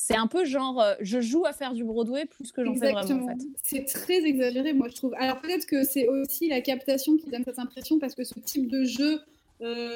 C'est 0.00 0.14
un 0.14 0.28
peu 0.28 0.44
genre, 0.44 0.80
euh, 0.80 0.94
je 1.00 1.20
joue 1.20 1.44
à 1.44 1.52
faire 1.52 1.72
du 1.72 1.82
Broadway 1.82 2.24
plus 2.24 2.52
que 2.52 2.64
j'en 2.64 2.72
fais 2.76 2.92
vraiment, 2.92 3.24
en 3.24 3.28
fait. 3.36 3.44
C'est 3.64 3.84
très 3.84 4.18
exagéré, 4.24 4.72
moi, 4.72 4.86
je 4.88 4.94
trouve. 4.94 5.12
Alors, 5.18 5.40
peut-être 5.40 5.66
que 5.66 5.82
c'est 5.82 6.06
aussi 6.06 6.48
la 6.48 6.60
captation 6.60 7.16
qui 7.16 7.28
donne 7.30 7.42
cette 7.42 7.58
impression, 7.58 7.98
parce 7.98 8.14
que 8.14 8.22
ce 8.22 8.38
type 8.38 8.68
de 8.70 8.84
jeu 8.84 9.20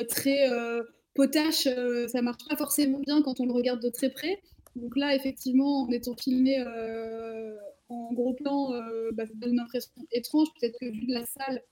très 0.09 0.51
euh, 0.51 0.83
potache, 1.15 1.67
euh, 1.67 2.09
ça 2.09 2.23
marche 2.23 2.47
pas 2.49 2.57
forcément 2.57 2.99
bien 3.01 3.23
quand 3.23 3.41
on 3.41 3.47
le 3.47 3.53
regarde 3.53 3.81
de 3.83 3.89
très 3.91 4.11
près. 4.11 4.41
Donc 4.77 4.97
là, 4.97 5.15
effectivement, 5.15 5.83
en 5.83 5.89
étant 5.91 6.15
filmé 6.17 6.59
euh, 6.67 7.55
en 7.89 8.13
gros 8.13 8.33
plan, 8.35 8.73
euh, 8.73 9.11
bah, 9.13 9.27
ça 9.27 9.33
donne 9.35 9.53
une 9.53 9.61
impression 9.61 9.93
étrange. 10.13 10.49
Peut-être 10.59 10.79
que 10.81 10.87
vu 10.87 11.07
de 11.07 11.13
la 11.13 11.27
salle, 11.27 11.63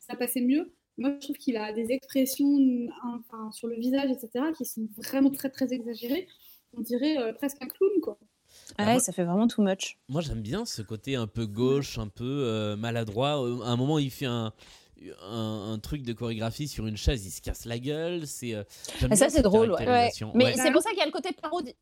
ça 0.00 0.16
passait 0.16 0.40
mieux. 0.40 0.72
Moi, 0.98 1.14
je 1.20 1.24
trouve 1.24 1.36
qu'il 1.36 1.56
a 1.56 1.72
des 1.72 1.90
expressions 1.92 2.58
enfin, 3.04 3.50
sur 3.52 3.68
le 3.68 3.76
visage, 3.76 4.10
etc., 4.10 4.46
qui 4.56 4.64
sont 4.64 4.86
vraiment 4.98 5.30
très, 5.30 5.48
très 5.50 5.72
exagérées. 5.72 6.26
On 6.76 6.80
dirait 6.80 7.16
euh, 7.18 7.32
presque 7.32 7.58
un 7.62 7.66
clown, 7.66 8.00
quoi. 8.02 8.18
Ah, 8.76 8.84
Ouais, 8.84 8.92
moi- 8.92 9.00
ça 9.00 9.12
fait 9.12 9.24
vraiment 9.24 9.46
too 9.46 9.62
much. 9.62 9.98
Moi 10.08 10.20
j'aime 10.20 10.42
bien 10.42 10.64
ce 10.66 10.82
côté 10.82 11.14
un 11.16 11.26
peu 11.26 11.46
gauche, 11.46 11.98
un 11.98 12.08
peu 12.08 12.24
euh, 12.24 12.76
maladroit. 12.76 13.42
Euh, 13.42 13.60
À 13.62 13.68
un 13.68 13.76
moment 13.76 13.98
il 13.98 14.10
fait 14.10 14.26
un, 14.26 14.52
un, 15.22 15.72
un 15.72 15.78
truc 15.78 16.02
de 16.02 16.12
chorégraphie 16.12 16.68
sur 16.68 16.86
une 16.86 16.96
chaise, 16.96 17.26
il 17.26 17.30
se 17.30 17.40
casse 17.42 17.64
la 17.64 17.78
gueule. 17.78 18.26
C'est 18.26 18.54
euh, 18.54 18.64
Et 19.10 19.16
ça, 19.16 19.28
c'est 19.28 19.42
drôle, 19.42 19.72
ouais. 19.72 20.10
Mais 20.34 20.44
Ouais. 20.44 20.54
c'est 20.56 20.72
pour 20.72 20.82
ça 20.82 20.90
qu'il 20.90 20.98
y 20.98 21.02
a 21.02 21.06
le 21.06 21.12
côté 21.12 21.32
parodie. 21.32 21.74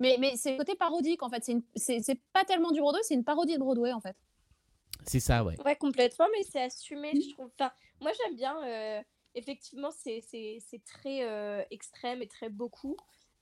Mais, 0.00 0.16
mais 0.18 0.36
c'est 0.36 0.52
le 0.52 0.58
côté 0.58 0.74
parodique, 0.74 1.22
en 1.22 1.28
fait. 1.30 1.44
C'est 1.44 1.52
une- 1.52 1.62
C'est 1.76 2.00
c'est 2.02 2.18
pas 2.32 2.44
tellement 2.44 2.70
du 2.72 2.80
Broadway, 2.80 3.00
c'est 3.02 3.14
une 3.14 3.24
parodie 3.24 3.54
de 3.54 3.58
Broadway, 3.60 3.92
en 3.92 4.00
fait. 4.00 4.16
C'est 5.06 5.20
ça, 5.20 5.44
ouais. 5.44 5.56
Ouais, 5.64 5.76
complètement, 5.76 6.26
mais 6.36 6.42
c'est 6.44 6.62
assumé, 6.62 7.12
je 7.14 7.30
trouve. 7.34 7.50
Enfin, 7.58 7.72
moi, 8.00 8.10
j'aime 8.24 8.36
bien. 8.36 8.56
euh, 8.64 9.00
effectivement, 9.34 9.90
c'est 9.90 10.20
c'est- 10.20 10.58
c'est 10.68 10.82
très 10.84 11.24
euh, 11.24 11.62
extrême 11.70 12.22
et 12.22 12.26
très 12.28 12.48
beaucoup. 12.48 12.96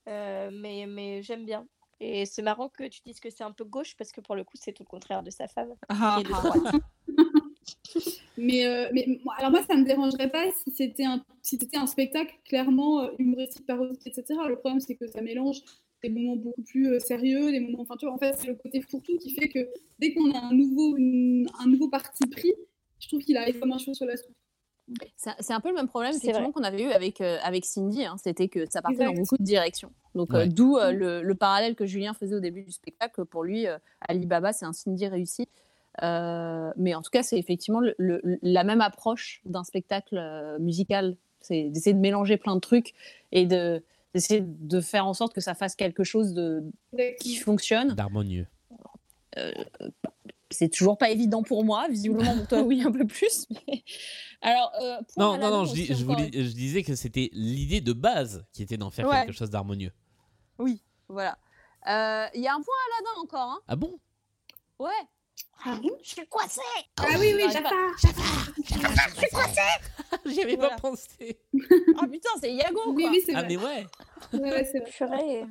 euh, 0.09 0.51
mais 0.53 0.87
mais 0.87 1.23
j'aime 1.23 1.45
bien. 1.45 1.67
Et 2.01 2.25
c'est 2.25 2.41
marrant 2.43 2.69
que 2.71 2.85
tu 2.89 3.01
dises 3.05 3.21
que 3.21 3.29
c'est 3.31 3.45
un 3.45 3.53
peu 3.53 3.65
gauche, 3.65 3.95
parce 3.97 4.11
que 4.13 4.21
pour 4.23 4.35
le 4.35 4.43
coup, 4.45 4.57
c'est 4.59 4.73
tout 4.73 4.83
le 4.83 4.89
contraire 4.89 5.23
de 5.23 5.31
sa 5.31 5.47
femme, 5.49 5.75
qui 5.89 6.21
est 6.21 6.25
de 6.25 6.29
droite. 6.31 6.83
Mais, 8.39 8.65
euh, 8.66 8.89
mais 8.93 9.07
alors 9.39 9.51
moi, 9.51 9.61
ça 9.69 9.77
me 9.77 9.85
dérangerait 9.85 10.31
pas 10.31 10.44
si 10.65 10.70
c'était 10.74 11.05
un, 11.05 11.23
si 11.43 11.59
c'était 11.59 11.77
un 11.77 11.86
spectacle 11.86 12.32
clairement 12.44 13.01
euh, 13.02 13.09
humoristique, 13.19 13.66
parodique, 13.66 14.07
etc. 14.07 14.24
Le 14.48 14.57
problème, 14.57 14.81
c'est 14.81 14.94
que 14.94 15.07
ça 15.07 15.20
mélange 15.20 15.59
des 16.02 16.09
moments 16.09 16.36
beaucoup 16.36 16.62
plus 16.62 16.89
euh, 16.89 16.98
sérieux, 16.98 17.51
des 17.51 17.61
moments. 17.61 17.81
Enfin, 17.82 17.97
tu 17.98 18.07
vois, 18.07 18.15
en 18.15 18.19
fait, 18.19 18.35
c'est 18.39 18.47
le 18.47 18.55
côté 18.55 18.81
fourre-tout 18.81 19.19
qui 19.19 19.35
fait 19.35 19.48
que 19.48 19.69
dès 19.98 20.15
qu'on 20.15 20.31
a 20.32 20.39
un 20.39 20.52
nouveau, 20.55 20.97
une- 20.97 21.48
un 21.59 21.66
nouveau 21.66 21.89
parti 21.89 22.27
pris, 22.31 22.52
je 23.01 23.09
trouve 23.09 23.20
qu'il 23.20 23.36
arrive 23.36 23.59
comme 23.59 23.73
un 23.73 23.78
cheveu 23.78 23.94
sur 23.94 24.07
la 24.07 24.16
soupe. 24.16 24.35
C'est 25.16 25.52
un 25.52 25.61
peu 25.61 25.69
le 25.69 25.74
même 25.77 25.86
problème 25.86 26.12
qu'on 26.52 26.65
avait 26.65 26.82
eu 26.82 26.90
avec, 26.90 27.20
euh, 27.20 27.36
avec 27.44 27.65
Cindy, 27.65 28.05
hein. 28.05 28.16
c'était 28.23 28.48
que 28.48 28.65
ça 28.69 28.82
partait 28.82 28.98
dans 29.05 29.12
beaucoup 29.20 29.36
de 29.39 29.44
directions. 29.44 29.93
Donc 30.16 30.35
euh, 30.35 30.47
d'où 30.47 30.78
euh, 30.78 30.90
le, 30.90 31.23
le 31.23 31.35
parallèle 31.36 31.77
que 31.77 31.86
Julien 31.86 32.12
faisait 32.12 32.35
au 32.35 32.40
début 32.40 32.62
du 32.65 32.73
spectacle. 32.73 33.24
Pour 33.24 33.44
lui, 33.44 33.69
euh, 33.69 33.78
Alibaba, 34.01 34.52
c'est 34.52 34.65
un 34.65 34.73
Cindy 34.73 35.07
réussi. 35.07 35.47
Euh, 36.02 36.72
mais 36.77 36.94
en 36.94 37.02
tout 37.02 37.10
cas, 37.10 37.22
c'est 37.22 37.39
effectivement 37.39 37.81
le- 37.81 37.94
le- 37.98 38.20
la 38.43 38.64
même 38.64 38.81
approche 38.81 39.40
d'un 39.44 39.64
spectacle 39.64 40.16
euh, 40.18 40.59
musical. 40.59 41.16
C'est 41.40 41.64
d'essayer 41.70 41.94
de 41.94 41.98
mélanger 42.01 42.36
plein 42.36 42.55
de 42.55 42.60
trucs 42.60 42.93
et 43.32 43.47
de 43.47 43.82
d'essayer 44.14 44.40
de 44.44 44.81
faire 44.81 45.06
en 45.06 45.14
sorte 45.14 45.32
que 45.35 45.40
ça 45.40 45.55
fasse 45.55 45.77
quelque 45.77 46.02
chose 46.05 46.35
de, 46.35 46.64
qui 47.20 47.36
fonctionne. 47.36 47.94
D'harmonieux. 47.94 48.47
C'est 50.52 50.68
toujours 50.68 50.98
pas 50.98 51.10
évident 51.10 51.44
pour 51.44 51.64
moi, 51.64 51.86
visiblement 51.89 52.35
pour 52.36 52.47
toi 52.48 52.62
oui 52.62 52.82
un 52.85 52.90
peu 52.90 53.06
plus. 53.06 53.47
mais- 53.68 53.85
Alors 54.40 54.72
euh, 54.82 54.97
Non, 55.16 55.39
non, 55.39 55.51
non, 55.51 55.64
je, 55.64 55.72
aussi, 55.72 55.82
dis- 55.86 55.94
je, 55.94 56.02
encore 56.05 56.16
voulais- 56.16 56.31
je 56.32 56.52
disais 56.52 56.82
que 56.82 56.97
c'était 56.97 57.31
l'idée 57.32 57.81
de 57.81 57.93
base 57.93 58.44
qui 58.52 58.62
était 58.64 58.77
d'en 58.77 58.90
faire 58.90 59.06
Ouais. 59.06 59.27
quelque 59.27 59.32
chose 59.36 59.51
d'harmonieux. 59.51 59.93
Oui, 60.59 60.82
voilà. 61.09 61.39
Euh, 61.89 62.27
Il 62.35 62.40
y 62.40 62.48
a 62.48 62.52
un 62.52 62.60
point 62.60 62.74
à 62.74 62.98
Aladdin 62.98 63.20
encore. 63.22 63.48
Hein? 63.52 63.60
Ah 63.68 63.77
bon? 63.77 63.98
Ouais. 64.81 64.89
Ah 65.65 65.79
bon 65.83 65.91
Je 66.03 66.09
suis 66.11 66.27
coincée. 66.27 66.61
Ah 66.99 67.05
oui, 67.19 67.33
oui, 67.37 67.43
pas. 67.45 67.51
Jafar. 67.51 67.73
Je 67.99 68.71
suis 68.71 69.29
coincée. 69.31 69.61
J'y 70.27 70.43
avais 70.43 70.57
Voilà. 70.57 70.71
pas 70.77 70.81
pensé. 70.91 71.39
Oh 71.55 71.59
putain, 72.12 72.31
c'est 72.41 72.53
Yago 72.55 72.81
quoi. 72.83 72.93
Oui, 72.93 73.07
oui, 73.11 73.23
c'est 73.25 73.35
Ah, 73.35 73.41
vrai. 73.43 73.49
mais 73.49 73.57
ouais. 73.57 73.87
Ouais, 74.33 74.53
ouais, 74.53 74.69
c'est 74.71 74.81
vrai. 74.81 74.91
Purée. 74.91 75.45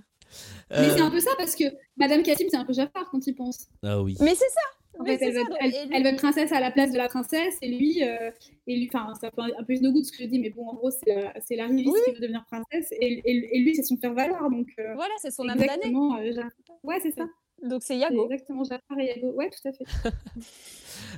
Mais 0.71 0.89
c'est 0.91 1.01
Euh, 1.01 1.05
un 1.05 1.11
peu 1.11 1.19
ça 1.19 1.31
parce 1.37 1.55
que 1.55 1.63
Madame 1.97 2.23
Cassim, 2.23 2.47
c'est 2.49 2.57
un 2.57 2.65
peu 2.65 2.73
Jafar 2.73 3.09
quand 3.11 3.25
il 3.25 3.33
pense. 3.35 3.67
Ah 3.83 4.01
oui. 4.01 4.15
Mais 4.19 4.35
c'est 4.35 4.49
ça. 4.49 4.61
En 4.99 5.03
Mais 5.03 5.17
fait, 5.17 5.25
elle 5.27 5.33
veut, 5.33 5.43
ça, 5.43 5.47
donc- 5.49 5.57
elle, 5.61 5.73
et 5.75 5.85
lui- 5.85 5.95
elle 5.95 6.03
veut 6.03 6.09
être 6.09 6.17
princesse 6.17 6.51
à 6.51 6.59
la 6.59 6.71
place 6.71 6.91
de 6.91 6.97
la 6.97 7.07
princesse 7.07 7.55
et 7.61 7.69
lui, 7.69 8.03
euh, 8.03 8.31
et 8.67 8.75
lui, 8.75 8.89
enfin, 8.93 9.13
c'est 9.19 9.27
un 9.27 9.31
peu, 9.31 9.41
un 9.43 9.63
peu 9.63 9.73
no 9.79 9.93
good 9.93 10.03
ce 10.03 10.11
que 10.11 10.17
je 10.23 10.25
dis, 10.27 10.39
mais 10.39 10.49
bon, 10.49 10.67
en 10.67 10.73
gros, 10.73 10.91
c'est 10.91 11.15
la, 11.15 11.33
c'est 11.39 11.55
la 11.55 11.67
riviste 11.67 11.87
Oui. 11.93 11.99
qui 12.05 12.11
veut 12.15 12.19
devenir 12.19 12.43
princesse 12.45 12.91
et, 12.91 13.21
et, 13.23 13.57
et 13.57 13.59
lui, 13.61 13.75
c'est 13.75 13.83
son 13.83 13.95
faire 13.97 14.13
valoir, 14.13 14.49
donc. 14.49 14.67
euh, 14.79 14.93
Voilà, 14.95 15.13
c'est 15.21 15.31
son 15.31 15.47
âme 15.47 15.57
d'année. 15.57 15.71
exactement. 15.75 16.17
euh, 16.17 16.31
Jafar. 16.33 16.51
ouais, 16.83 16.99
c'est 17.01 17.11
ça. 17.11 17.23
Donc 17.63 17.83
c'est 17.83 17.97
Yago. 17.97 18.25
exactement 18.29 18.63
Jafar 18.63 18.99
et 18.99 19.07
Yago. 19.07 19.31
Ouais, 19.33 19.49
tout 19.49 19.67
à 19.67 19.71
fait. 19.71 19.85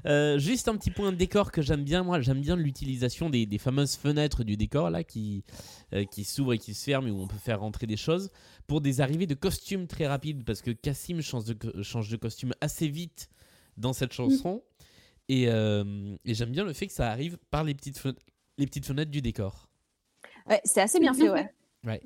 Euh, 0.05 0.38
juste 0.38 0.68
un 0.68 0.77
petit 0.77 0.91
point 0.91 1.11
de 1.11 1.18
décor 1.18 1.51
que 1.51 1.61
j'aime 1.61 1.84
bien, 1.84 2.03
moi 2.03 2.22
j'aime 2.22 2.39
bien 2.41 2.55
l'utilisation 2.55 3.30
des, 3.30 3.45
des 3.45 3.57
fameuses 3.57 3.95
fenêtres 3.95 4.43
du 4.43 4.55
décor 4.55 4.89
là 4.89 5.03
qui, 5.03 5.43
euh, 5.93 6.05
qui 6.05 6.23
s'ouvrent 6.23 6.53
et 6.53 6.57
qui 6.59 6.73
se 6.73 6.84
ferment 6.85 7.07
et 7.07 7.11
où 7.11 7.19
on 7.19 7.27
peut 7.27 7.38
faire 7.38 7.59
rentrer 7.61 7.88
des 7.88 7.97
choses 7.97 8.30
pour 8.68 8.81
des 8.81 9.01
arrivées 9.01 9.27
de 9.27 9.34
costumes 9.34 9.88
très 9.88 10.07
rapides 10.07 10.43
parce 10.45 10.61
que 10.61 10.72
Cassim 10.72 11.22
change 11.22 11.45
de, 11.45 11.81
change 11.84 12.09
de 12.09 12.18
costume 12.18 12.53
assez 12.61 12.88
vite 12.88 13.30
dans 13.77 13.93
cette 13.93 14.13
chanson 14.13 14.61
et, 15.30 15.45
euh, 15.49 16.15
et 16.26 16.34
j'aime 16.35 16.51
bien 16.51 16.63
le 16.63 16.73
fait 16.73 16.88
que 16.88 16.93
ça 16.93 17.09
arrive 17.09 17.38
par 17.49 17.63
les 17.63 17.73
petites, 17.73 17.97
fen- 17.97 18.15
les 18.57 18.65
petites 18.68 18.85
fenêtres 18.85 19.11
du 19.11 19.22
décor. 19.22 19.68
Ouais, 20.47 20.61
c'est 20.63 20.81
assez 20.81 20.99
bien 20.99 21.13
fait, 21.13 21.30
ouais. 21.30 21.49
Ouais. 21.85 22.01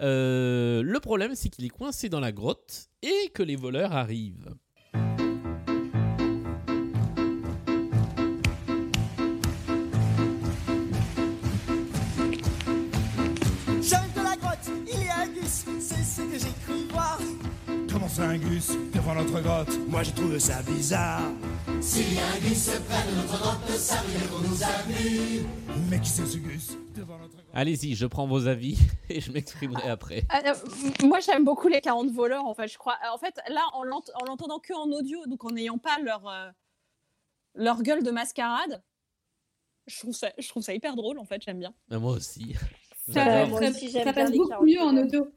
Euh, 0.00 0.82
le 0.82 1.00
problème 1.00 1.34
c'est 1.34 1.48
qu'il 1.48 1.64
est 1.64 1.70
coincé 1.70 2.08
dans 2.08 2.20
la 2.20 2.30
grotte 2.32 2.88
et 3.02 3.30
que 3.34 3.42
les 3.42 3.56
voleurs 3.56 3.92
arrivent. 3.92 4.54
J'arrive 13.82 14.12
de 14.14 14.22
la 14.22 14.36
grotte, 14.36 14.70
il 14.92 15.04
y 15.04 15.08
a 15.08 15.20
un 15.20 15.26
gus, 15.28 15.64
c'est 15.80 16.04
ce 16.04 16.22
que 16.22 16.38
j'ai 16.38 16.52
cru 16.64 16.84
voir. 16.90 17.18
Comment 17.90 18.08
ça, 18.08 18.28
un 18.28 18.38
gus 18.38 18.70
devant 18.94 19.14
notre 19.14 19.40
grotte 19.40 19.78
Moi, 19.88 20.02
j'ai 20.02 20.12
trouvé 20.12 20.38
ça 20.38 20.62
bizarre. 20.62 21.22
S'il 21.80 22.14
y 22.14 22.18
a 22.18 22.26
un 22.26 22.38
gus 22.48 22.70
près 22.88 23.10
de 23.10 23.16
notre 23.16 23.38
grotte, 23.40 23.70
ça 23.76 23.96
veut 24.02 24.18
dire 24.18 24.30
qu'on 24.30 24.48
nous 24.48 24.62
a 24.62 24.82
vus. 24.88 25.46
Mais 25.90 26.00
qui 26.00 26.10
c'est 26.10 26.26
ce 26.26 26.38
gus? 26.38 26.76
Allez-y, 27.54 27.94
je 27.94 28.06
prends 28.06 28.26
vos 28.26 28.46
avis 28.46 28.76
et 29.08 29.20
je 29.20 29.32
m'exprimerai 29.32 29.88
après. 29.88 30.22
Ah, 30.28 30.40
euh, 30.46 30.54
moi 31.06 31.18
j'aime 31.20 31.44
beaucoup 31.44 31.68
les 31.68 31.80
40 31.80 32.10
voleurs 32.10 32.44
en 32.44 32.54
fait, 32.54 32.68
je 32.68 32.78
crois. 32.78 32.96
En 33.12 33.18
fait, 33.18 33.38
là, 33.48 33.62
en 33.72 33.82
l'ent- 33.84 34.02
en 34.20 34.24
l'entendant 34.26 34.58
que 34.58 34.72
en 34.74 34.90
audio, 34.92 35.24
donc 35.26 35.44
en 35.44 35.50
n'ayant 35.50 35.78
pas 35.78 35.98
leur, 36.00 36.26
euh, 36.28 36.50
leur 37.54 37.82
gueule 37.82 38.02
de 38.02 38.10
mascarade, 38.10 38.82
je 39.86 39.98
trouve, 40.00 40.14
ça, 40.14 40.30
je 40.38 40.46
trouve 40.48 40.62
ça 40.62 40.74
hyper 40.74 40.94
drôle 40.94 41.18
en 41.18 41.24
fait, 41.24 41.40
j'aime 41.42 41.58
bien. 41.58 41.72
Bah, 41.88 41.98
moi 41.98 42.12
aussi. 42.12 42.54
Ça, 43.12 43.24
J'adore. 43.24 43.48
Moi 43.48 43.62
ça- 43.62 43.70
aussi, 43.70 43.88
j'aime 43.90 44.04
ça 44.04 44.12
bien 44.12 44.24
passe 44.24 44.32
beaucoup 44.36 44.48
40 44.50 44.66
mieux 44.66 44.80
en 44.82 44.96
audio. 44.96 45.32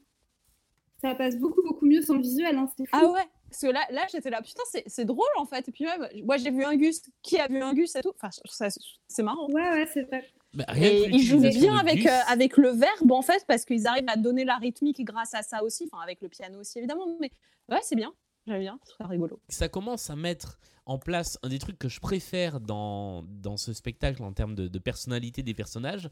Ça 1.02 1.16
passe 1.16 1.38
beaucoup, 1.38 1.62
beaucoup 1.64 1.86
mieux 1.86 2.02
sans 2.02 2.16
le 2.16 2.22
visuel. 2.22 2.58
Hein, 2.58 2.68
c'est 2.78 2.86
fou. 2.86 2.96
Ah 3.02 3.08
ouais 3.10 3.24
Parce 3.50 3.62
que 3.62 3.68
là, 3.68 3.88
là 3.90 4.06
j'étais 4.12 4.30
là, 4.30 4.42
putain, 4.42 4.62
c'est- 4.70 4.84
c'est 4.88 5.06
drôle 5.06 5.26
en 5.38 5.46
fait. 5.46 5.68
Et 5.70 5.72
puis 5.72 5.86
même, 5.86 6.08
moi 6.26 6.36
j'ai 6.38 6.52
vu 6.52 6.64
un 6.66 6.76
Gus, 6.76 7.02
qui 7.24 7.40
a 7.40 7.48
vu 7.48 7.62
un 7.62 7.74
Gus 7.74 7.96
et 7.96 8.02
tout? 8.02 8.12
Enfin, 8.16 8.30
je 8.32 8.42
trouve 8.42 8.52
ça- 8.70 8.78
c'est 9.08 9.24
marrant. 9.24 9.48
Ouais, 9.50 9.70
ouais, 9.72 9.88
c'est 9.92 10.04
vrai. 10.04 10.30
Bah, 10.54 10.66
Et 10.76 11.10
ils 11.10 11.24
jouent 11.24 11.40
bien 11.40 11.78
avec, 11.78 12.06
euh, 12.06 12.20
avec 12.28 12.58
le 12.58 12.70
verbe 12.70 13.12
en 13.12 13.22
fait, 13.22 13.46
parce 13.48 13.64
qu'ils 13.64 13.88
arrivent 13.88 14.10
à 14.10 14.18
donner 14.18 14.44
la 14.44 14.58
rythmique 14.58 15.02
grâce 15.06 15.34
à 15.34 15.44
ça 15.44 15.64
aussi, 15.64 15.90
enfin 15.92 16.04
avec 16.04 16.22
le 16.22 16.28
piano 16.30 16.60
aussi 16.60 16.78
évidemment, 16.80 17.06
mais 17.22 17.32
ouais, 17.70 17.80
c'est 17.84 17.96
bien, 17.96 18.14
j'aime 18.48 18.60
bien, 18.60 18.78
c'est 18.84 18.94
très 18.96 19.06
rigolo. 19.06 19.40
ça 19.48 19.70
commence 19.70 20.10
à 20.10 20.16
mettre 20.18 20.60
en 20.86 20.98
place 20.98 21.40
un 21.44 21.48
des 21.48 21.60
trucs 21.60 21.80
que 21.80 21.88
je 21.88 22.02
préfère 22.02 22.60
dans, 22.60 23.24
dans 23.24 23.56
ce 23.56 23.72
spectacle 23.72 24.24
en 24.24 24.34
termes 24.34 24.56
de, 24.56 24.68
de 24.68 24.80
personnalité 24.80 25.42
des 25.42 25.54
personnages, 25.54 26.10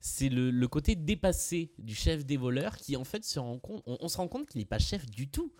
c'est 0.00 0.30
le, 0.30 0.50
le 0.50 0.68
côté 0.68 0.94
dépassé 0.94 1.72
du 1.78 1.94
chef 1.94 2.24
des 2.24 2.38
voleurs 2.38 2.76
qui 2.78 2.96
en 2.96 3.04
fait 3.04 3.24
se 3.24 3.38
rend 3.40 3.58
compte, 3.58 3.82
on, 3.86 3.98
on 4.00 4.08
se 4.08 4.16
rend 4.16 4.28
compte 4.28 4.48
qu'il 4.48 4.60
n'est 4.60 4.64
pas 4.64 4.78
chef 4.78 5.04
du 5.10 5.28
tout. 5.28 5.52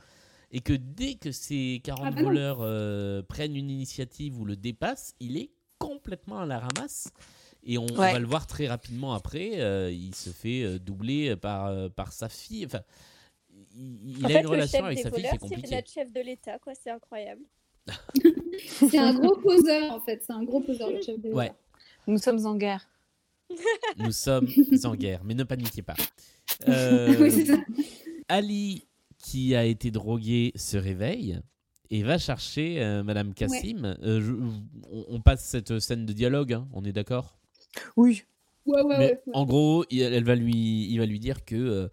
Et 0.55 0.61
que 0.61 0.75
dès 0.75 1.15
que 1.15 1.33
ces 1.33 1.81
40 1.83 2.05
Ah 2.07 2.11
bah 2.11 2.23
voleurs 2.23 2.59
euh, 2.61 3.23
prennent 3.23 3.57
une 3.57 3.71
initiative 3.71 4.39
ou 4.39 4.45
le 4.45 4.55
dépassent, 4.55 5.15
il 5.19 5.39
est 5.39 5.51
complètement 5.79 6.41
à 6.41 6.47
la 6.47 6.59
ramasse. 6.61 7.09
Et 7.65 7.79
on, 7.79 7.85
on 7.85 7.99
Ouais. 7.99 8.13
va 8.13 8.19
le 8.19 8.27
voir 8.27 8.47
très 8.47 8.67
rapidement 8.67 9.15
après, 9.15 9.61
euh, 9.61 9.91
il 9.93 10.15
se 10.15 10.31
fait 10.31 10.63
euh, 10.65 10.79
doubler 10.79 11.37
par, 11.37 11.67
euh, 11.67 11.89
par 11.89 12.13
sa 12.13 12.29
fille. 12.29 12.67
Enfin, 12.67 12.81
il, 13.75 14.19
il 14.19 14.25
en 14.25 14.29
a 14.29 14.33
fait, 14.33 14.41
une 14.41 14.47
relation 14.47 14.85
avec 14.85 14.99
sa 14.99 15.11
fille 15.11 15.21
qui 15.23 15.27
est 15.27 15.31
c'est 15.31 15.39
compliquée. 15.39 15.75
notre 15.77 15.91
chef 15.91 16.13
de 16.13 16.21
l'État, 16.21 16.59
quoi. 16.59 16.73
C'est 16.75 16.91
incroyable. 16.91 17.43
C'est 18.69 18.99
un 18.99 19.15
gros 19.15 19.37
poseur 19.37 19.93
en 19.93 20.01
fait. 20.01 20.23
C'est 20.25 20.33
un 20.33 20.43
gros 20.45 20.61
poseur, 20.61 20.91
le 20.91 21.01
chef 21.03 21.19
des 21.21 21.29
Ouais. 21.29 21.35
voleurs. 21.47 21.55
Nous 22.07 22.19
sommes 22.19 22.45
en 22.47 22.55
guerre. 22.57 22.89
Nous 23.99 24.13
sommes 24.13 24.49
en 24.85 24.95
guerre, 24.95 25.23
mais 25.25 25.35
ne 25.35 25.45
paniquez 25.45 25.83
pas. 25.83 25.95
Euh, 26.69 27.15
Oui, 27.21 27.31
c'est 27.31 27.47
ça. 27.47 27.59
Ali, 28.29 28.87
qui 29.19 29.55
a 29.55 29.65
été 29.65 29.91
drogué, 29.91 30.53
se 30.57 30.77
réveille 30.77 31.41
et 31.91 32.03
va 32.03 32.19
chercher 32.19 32.83
euh, 32.83 33.03
Madame 33.03 33.35
Cassim. 33.35 33.85
Euh, 34.03 34.21
je- 34.21 34.33
on, 34.91 35.05
on 35.09 35.21
passe 35.21 35.45
cette 35.45 35.79
scène 35.81 36.07
de 36.07 36.13
dialogue, 36.13 36.53
hein, 36.55 36.69
on 36.73 36.85
est 36.85 36.93
d'accord? 36.93 37.37
Oui. 37.97 38.25
Ouais, 38.67 38.83
ouais, 38.83 38.99
Mais 38.99 39.07
ouais. 39.07 39.23
ouais. 39.27 39.33
En 39.35 39.45
gros, 39.45 39.85
il, 39.91 40.01
elle 40.01 40.25
va 40.25 40.35
lui, 40.35 40.89
il 40.89 40.99
va 40.99 41.07
lui 41.07 41.19
dire 41.19 41.45
que 41.45 41.57
euh, 41.57 41.89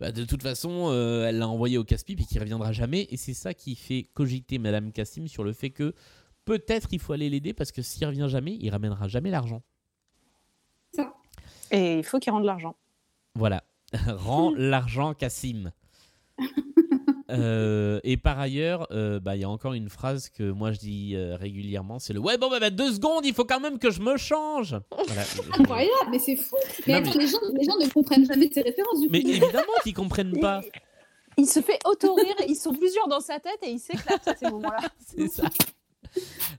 bah, 0.00 0.12
de 0.12 0.24
toute 0.24 0.42
façon, 0.42 0.88
euh, 0.90 1.26
elle 1.26 1.38
l'a 1.38 1.48
envoyé 1.48 1.78
au 1.78 1.84
casse-pipe 1.84 2.20
et 2.20 2.24
qu'il 2.24 2.40
reviendra 2.40 2.72
jamais. 2.72 3.06
Et 3.10 3.16
c'est 3.16 3.34
ça 3.34 3.54
qui 3.54 3.74
fait 3.74 4.08
cogiter 4.14 4.58
Madame 4.58 4.92
Cassim 4.92 5.26
sur 5.28 5.44
le 5.44 5.52
fait 5.52 5.70
que 5.70 5.94
peut-être 6.44 6.88
il 6.92 6.98
faut 6.98 7.12
aller 7.12 7.30
l'aider 7.30 7.52
parce 7.52 7.72
que 7.72 7.82
s'il 7.82 8.06
revient 8.06 8.26
jamais, 8.28 8.56
il 8.60 8.70
ramènera 8.70 9.08
jamais 9.08 9.30
l'argent. 9.30 9.62
Ça. 10.94 11.14
Et 11.70 11.98
il 11.98 12.04
faut 12.04 12.18
qu'il 12.18 12.32
rende 12.32 12.44
l'argent. 12.44 12.76
Voilà. 13.34 13.64
Rends 14.06 14.52
l'argent, 14.56 15.14
Cassim. 15.14 15.72
Euh, 17.30 18.00
et 18.04 18.16
par 18.16 18.38
ailleurs, 18.38 18.86
euh, 18.90 19.20
bah, 19.20 19.36
il 19.36 19.42
y 19.42 19.44
a 19.44 19.48
encore 19.48 19.74
une 19.74 19.88
phrase 19.88 20.28
que 20.28 20.50
moi 20.50 20.72
je 20.72 20.78
dis 20.78 21.12
euh, 21.14 21.36
régulièrement, 21.36 21.98
c'est 21.98 22.12
le 22.12 22.20
ouais 22.20 22.38
bon 22.38 22.50
bah, 22.50 22.60
bah, 22.60 22.70
deux 22.70 22.92
secondes, 22.92 23.24
il 23.24 23.34
faut 23.34 23.44
quand 23.44 23.60
même 23.60 23.78
que 23.78 23.90
je 23.90 24.00
me 24.00 24.16
change. 24.16 24.76
Voilà. 25.06 25.22
Incroyable, 25.58 26.10
mais 26.10 26.18
c'est 26.18 26.36
fou. 26.36 26.56
Mais 26.86 27.00
Non, 27.00 27.08
attends, 27.08 27.18
les 27.18 27.26
gens, 27.26 27.38
les 27.54 27.64
gens 27.64 27.76
ne 27.76 27.88
comprennent 27.88 28.26
jamais 28.26 28.48
ces 28.52 28.62
références 28.62 29.00
du 29.00 29.06
coup. 29.08 29.12
Mais 29.12 29.20
évidemment 29.20 29.72
qu'ils 29.82 29.94
comprennent 29.94 30.38
pas. 30.40 30.60
Il 31.38 31.46
se 31.46 31.60
fait 31.60 31.78
auto-rire, 31.86 32.34
ils 32.46 32.56
sont 32.56 32.74
plusieurs 32.74 33.08
dans 33.08 33.20
sa 33.20 33.40
tête 33.40 33.58
et 33.62 33.70
il 33.70 33.78
s'éclate 33.78 34.28
à 34.28 34.36
ces 34.36 34.50
moments-là. 34.50 34.82
C'est 34.98 35.28
ça. 35.28 35.44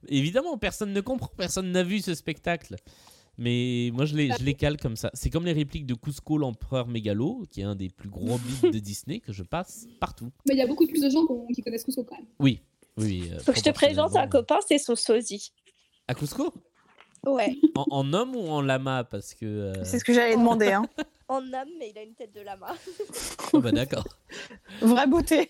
Évidemment, 0.07 0.57
personne 0.57 0.91
ne 0.91 0.99
comprend, 0.99 1.29
personne 1.37 1.71
n'a 1.71 1.83
vu 1.83 1.99
ce 1.99 2.15
spectacle. 2.15 2.77
Mais 3.37 3.89
moi, 3.93 4.05
je 4.05 4.15
les, 4.15 4.29
je 4.37 4.43
les 4.43 4.53
cale 4.53 4.77
comme 4.77 4.95
ça. 4.95 5.09
C'est 5.13 5.29
comme 5.29 5.45
les 5.45 5.53
répliques 5.53 5.85
de 5.87 5.95
Cusco, 5.95 6.37
l'empereur 6.37 6.87
mégalo, 6.87 7.45
qui 7.49 7.61
est 7.61 7.63
un 7.63 7.75
des 7.75 7.89
plus 7.89 8.09
gros 8.09 8.37
bits 8.37 8.69
de 8.71 8.79
Disney, 8.79 9.19
que 9.19 9.33
je 9.33 9.41
passe 9.43 9.87
partout. 9.99 10.31
Mais 10.47 10.53
il 10.53 10.59
y 10.59 10.61
a 10.61 10.67
beaucoup 10.67 10.85
plus 10.85 11.01
de 11.01 11.09
gens 11.09 11.25
qui 11.53 11.61
connaissent 11.63 11.83
Cusco 11.83 12.03
quand 12.03 12.15
même. 12.17 12.27
Oui, 12.39 12.61
oui. 12.97 13.29
euh, 13.31 13.39
Faut 13.39 13.51
que 13.51 13.57
je 13.57 13.63
te 13.63 13.71
présente 13.71 14.15
un 14.15 14.27
copain, 14.27 14.59
c'est 14.67 14.77
son 14.77 14.95
sosie. 14.95 15.51
À 16.07 16.13
Cusco? 16.13 16.53
Ouais. 17.25 17.57
en, 17.75 17.85
en 17.89 18.13
homme 18.13 18.35
ou 18.35 18.47
en 18.49 18.61
lama? 18.61 19.03
Parce 19.05 19.33
que. 19.33 19.45
euh, 19.45 19.83
C'est 19.85 19.97
ce 19.97 20.03
que 20.03 20.13
j'allais 20.13 20.35
demander. 20.35 20.67
Hein. 20.73 20.85
En 21.29 21.37
homme, 21.37 21.69
mais 21.79 21.89
il 21.89 21.97
a 21.97 22.03
une 22.03 22.13
tête 22.13 22.35
de 22.35 22.41
lama. 22.41 22.75
oh, 23.53 23.59
bah, 23.59 23.71
d'accord. 23.71 24.03
Vraie 24.81 25.07
beauté. 25.07 25.49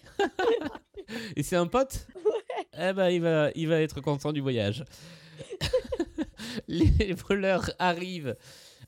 Et 1.35 1.41
c'est 1.43 1.55
un 1.57 1.65
pote? 1.65 2.07
Eh 2.79 2.93
ben, 2.93 3.09
il 3.09 3.19
va, 3.21 3.49
il 3.55 3.67
va 3.67 3.81
être 3.81 3.99
content 3.99 4.31
du 4.31 4.39
voyage. 4.39 4.85
Les 6.67 7.13
voleurs 7.13 7.69
arrivent 7.79 8.35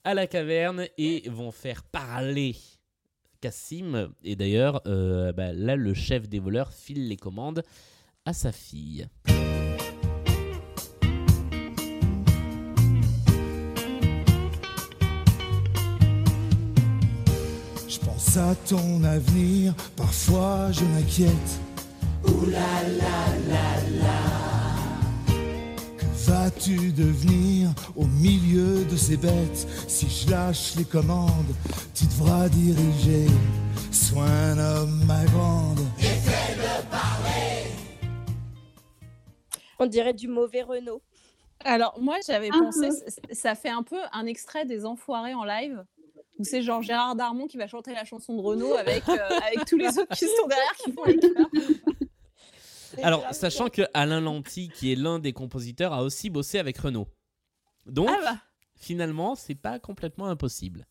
à 0.04 0.14
la 0.14 0.28
caverne 0.28 0.88
et 0.98 1.28
vont 1.30 1.52
faire 1.52 1.84
parler 1.84 2.56
Cassim. 3.42 4.10
Et 4.24 4.36
d'ailleurs, 4.36 4.82
euh, 4.88 5.32
bah, 5.34 5.52
là, 5.54 5.76
le 5.76 5.94
chef 5.94 6.28
des 6.30 6.40
voleurs 6.40 6.72
file 6.72 7.08
les 7.08 7.18
commandes 7.18 7.64
à 8.26 8.34
sa 8.34 8.52
fille. 8.52 9.08
Je 17.88 18.00
pense 18.00 18.38
à 18.38 18.56
ton 18.68 19.04
avenir, 19.04 19.74
parfois 19.96 20.72
je 20.72 20.84
m'inquiète. 20.86 21.60
Ouh 22.28 22.50
là. 22.50 22.76
Vas-tu 26.28 26.92
devenir 26.92 27.70
au 27.96 28.06
milieu 28.06 28.84
de 28.86 28.96
ces 28.96 29.18
bêtes? 29.18 29.68
Si 29.88 30.10
je 30.10 30.32
lâche 30.32 30.76
les 30.76 30.84
commandes, 30.86 31.54
tu 31.94 32.06
devras 32.06 32.50
diriger. 32.50 33.28
Sois 33.92 34.24
un 34.24 34.58
homme, 34.58 35.04
ma 35.06 35.24
grande. 35.26 35.80
On 39.80 39.86
dirait 39.86 40.14
du 40.14 40.28
mauvais 40.28 40.62
Renault. 40.64 41.02
Alors, 41.64 42.00
moi, 42.00 42.16
j'avais 42.26 42.50
Un 42.52 42.60
pensé, 42.60 42.92
c- 42.92 43.06
ça 43.32 43.56
fait 43.56 43.70
un 43.70 43.84
peu 43.84 43.98
un 44.12 44.26
extrait 44.26 44.66
des 44.66 44.86
Enfoirés 44.86 45.34
en 45.34 45.44
live, 45.44 45.84
où 46.40 46.44
c'est 46.44 46.62
genre 46.62 46.82
Gérard 46.82 47.16
Darmon 47.16 47.48
qui 47.48 47.58
va 47.58 47.68
chanter 47.68 47.94
la 47.94 48.04
chanson 48.06 48.36
de 48.36 48.42
Renault 48.42 48.74
avec, 48.76 49.08
euh, 49.10 49.18
avec 49.46 49.66
tous 49.66 49.78
les 49.78 49.88
autres 50.00 50.16
qui 50.16 50.26
sont 50.26 50.48
derrière 50.48 50.74
qui 50.84 50.92
font 50.92 51.04
les 51.06 51.18
chœurs. 51.18 51.50
Alors, 53.04 53.26
sachant 53.34 53.70
que 53.70 53.84
Alain 53.94 54.22
Lanty, 54.22 54.70
qui 54.70 54.92
est 54.92 54.96
l'un 54.96 55.20
des 55.20 55.34
compositeurs, 55.34 55.94
a 55.94 56.04
aussi 56.04 56.30
bossé 56.30 56.60
avec 56.60 56.78
Renault. 56.78 57.08
Donc, 57.86 58.10
Ah 58.12 58.20
bah. 58.24 58.38
finalement, 58.76 59.36
c'est 59.36 59.56
pas 59.56 59.80
complètement 59.80 60.28
impossible. 60.28 60.86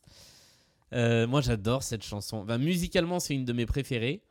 Euh, 0.93 1.27
moi, 1.27 1.41
j'adore 1.41 1.83
cette 1.83 2.05
chanson. 2.05 2.39
Enfin, 2.39 2.59
musicalement, 2.59 3.19
c'est 3.21 3.35
une 3.35 3.45
de 3.45 3.53
mes 3.53 3.67
préférées. 3.67 4.23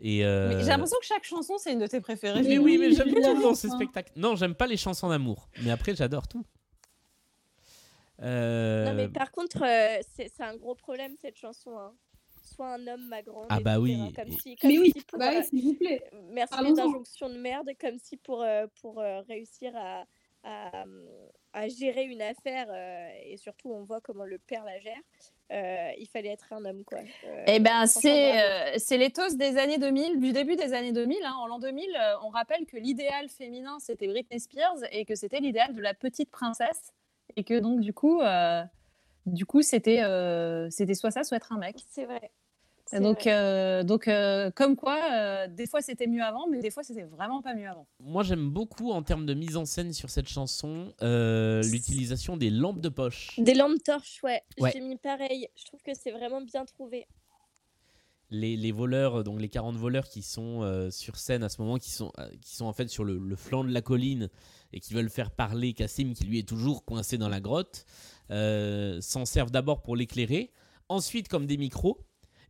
Et 0.00 0.24
euh, 0.24 0.48
Mais 0.48 0.60
J'ai 0.60 0.68
l'impression 0.68 0.98
que 1.00 1.06
chaque 1.06 1.24
chanson, 1.24 1.58
c'est 1.58 1.72
une 1.72 1.78
de 1.78 1.86
tes 1.86 2.00
préférées. 2.00 2.42
Mais 2.42 2.58
oui, 2.58 2.76
mais 2.78 2.92
j'aime 2.92 3.08
tout 3.14 3.20
dans 3.42 3.54
ce 3.54 3.68
spectacle. 3.68 4.12
Non, 4.16 4.34
j'aime 4.36 4.54
pas 4.54 4.66
les 4.66 4.76
chansons 4.76 5.08
d'amour. 5.08 5.48
Mais 5.62 5.70
après, 5.70 5.94
j'adore 5.94 6.26
tout. 6.28 6.44
Euh, 8.20 8.84
Non, 8.86 8.94
mais 8.94 9.08
par 9.08 9.30
contre, 9.32 9.62
euh, 9.64 10.00
c'est 10.14 10.30
c'est 10.34 10.42
un 10.42 10.56
gros 10.56 10.74
problème 10.74 11.14
cette 11.20 11.36
chanson. 11.36 11.76
hein. 11.78 11.92
Sois 12.42 12.74
un 12.74 12.86
homme, 12.86 13.06
ma 13.08 13.22
grande. 13.22 13.46
Ah 13.48 13.60
bah 13.60 13.78
oui. 13.78 14.12
Comme 14.14 14.30
si, 14.30 14.56
comme 14.56 14.70
Mais 14.70 14.78
oui, 14.78 14.92
si 14.96 15.04
pour, 15.04 15.18
bah 15.18 15.28
oui, 15.30 15.36
euh, 15.36 15.42
s'il 15.42 15.62
vous 15.64 15.74
plaît. 15.74 16.02
Merci 16.30 16.54
les 16.64 16.80
injonctions 16.80 17.28
de 17.28 17.38
merde, 17.38 17.70
comme 17.80 17.98
si 17.98 18.16
pour, 18.16 18.42
euh, 18.42 18.66
pour 18.80 19.00
euh, 19.00 19.20
réussir 19.22 19.72
à, 19.76 20.04
à, 20.44 20.84
à 21.52 21.68
gérer 21.68 22.04
une 22.04 22.20
affaire, 22.22 22.66
euh, 22.70 23.08
et 23.24 23.36
surtout 23.36 23.70
on 23.70 23.84
voit 23.84 24.00
comment 24.00 24.24
le 24.24 24.38
père 24.38 24.64
la 24.64 24.78
gère, 24.80 25.00
euh, 25.52 25.90
il 25.98 26.08
fallait 26.08 26.30
être 26.30 26.52
un 26.52 26.64
homme. 26.64 26.82
quoi. 26.84 26.98
Euh, 27.24 27.44
Eh 27.46 27.60
ben, 27.60 27.86
c'est 27.86 28.40
euh, 28.40 28.96
l'éthos 28.96 29.36
des 29.36 29.58
années 29.58 29.78
2000, 29.78 30.18
du 30.18 30.32
début 30.32 30.56
des 30.56 30.72
années 30.72 30.92
2000. 30.92 31.18
hein. 31.24 31.34
En 31.38 31.46
l'an 31.46 31.58
2000, 31.58 31.84
euh, 31.94 32.14
on 32.24 32.30
rappelle 32.30 32.64
que 32.66 32.76
l'idéal 32.76 33.28
féminin, 33.28 33.78
c'était 33.78 34.06
Britney 34.08 34.40
Spears 34.40 34.78
et 34.90 35.04
que 35.04 35.14
c'était 35.14 35.40
l'idéal 35.40 35.74
de 35.74 35.80
la 35.82 35.94
petite 35.94 36.30
princesse. 36.30 36.92
Et 37.36 37.44
que 37.44 37.58
donc, 37.60 37.80
du 37.80 37.92
coup, 37.94 38.20
euh, 38.20 38.62
du 39.26 39.46
coup 39.46 39.62
c'était 39.62 40.02
euh, 40.02 40.68
c'était 40.70 40.94
soit 40.94 41.10
ça, 41.10 41.24
soit 41.24 41.36
être 41.36 41.52
un 41.52 41.58
mec. 41.58 41.76
C'est 41.88 42.04
vrai. 42.04 42.30
Donc, 43.00 43.26
euh, 43.26 43.84
donc 43.84 44.06
euh, 44.06 44.50
comme 44.50 44.76
quoi, 44.76 44.98
euh, 45.12 45.48
des 45.48 45.66
fois 45.66 45.80
c'était 45.80 46.06
mieux 46.06 46.22
avant, 46.22 46.46
mais 46.48 46.58
des 46.60 46.70
fois 46.70 46.82
c'était 46.82 47.04
vraiment 47.04 47.40
pas 47.40 47.54
mieux 47.54 47.68
avant. 47.68 47.86
Moi, 48.00 48.22
j'aime 48.22 48.50
beaucoup, 48.50 48.90
en 48.90 49.02
termes 49.02 49.24
de 49.24 49.32
mise 49.32 49.56
en 49.56 49.64
scène 49.64 49.94
sur 49.94 50.10
cette 50.10 50.28
chanson, 50.28 50.92
euh, 51.00 51.62
l'utilisation 51.62 52.36
des 52.36 52.50
lampes 52.50 52.80
de 52.80 52.90
poche. 52.90 53.38
Des 53.38 53.54
lampes 53.54 53.82
torches, 53.82 54.22
ouais. 54.22 54.42
Ouais. 54.58 54.72
J'ai 54.74 54.80
mis 54.80 54.96
pareil. 54.96 55.48
Je 55.56 55.64
trouve 55.64 55.80
que 55.82 55.92
c'est 55.94 56.10
vraiment 56.10 56.42
bien 56.42 56.64
trouvé. 56.66 57.06
Les, 58.34 58.56
les 58.56 58.72
voleurs, 58.72 59.24
donc 59.24 59.38
les 59.40 59.50
40 59.50 59.76
voleurs 59.76 60.08
qui 60.08 60.22
sont 60.22 60.62
euh, 60.62 60.90
sur 60.90 61.16
scène 61.16 61.42
à 61.42 61.48
ce 61.50 61.60
moment, 61.60 61.76
qui 61.76 61.90
sont, 61.90 62.10
euh, 62.18 62.28
qui 62.40 62.56
sont 62.56 62.64
en 62.64 62.72
fait 62.72 62.88
sur 62.88 63.04
le, 63.04 63.18
le 63.18 63.36
flanc 63.36 63.62
de 63.62 63.70
la 63.70 63.82
colline 63.82 64.30
et 64.72 64.80
qui 64.80 64.94
veulent 64.94 65.10
faire 65.10 65.30
parler 65.30 65.74
Cassim, 65.74 66.14
qui 66.14 66.24
lui 66.24 66.38
est 66.38 66.48
toujours 66.48 66.84
coincé 66.86 67.18
dans 67.18 67.28
la 67.28 67.40
grotte, 67.40 67.84
euh, 68.30 69.00
s'en 69.02 69.26
servent 69.26 69.50
d'abord 69.50 69.82
pour 69.82 69.96
l'éclairer, 69.96 70.50
ensuite 70.88 71.28
comme 71.28 71.44
des 71.46 71.58
micros, 71.58 71.98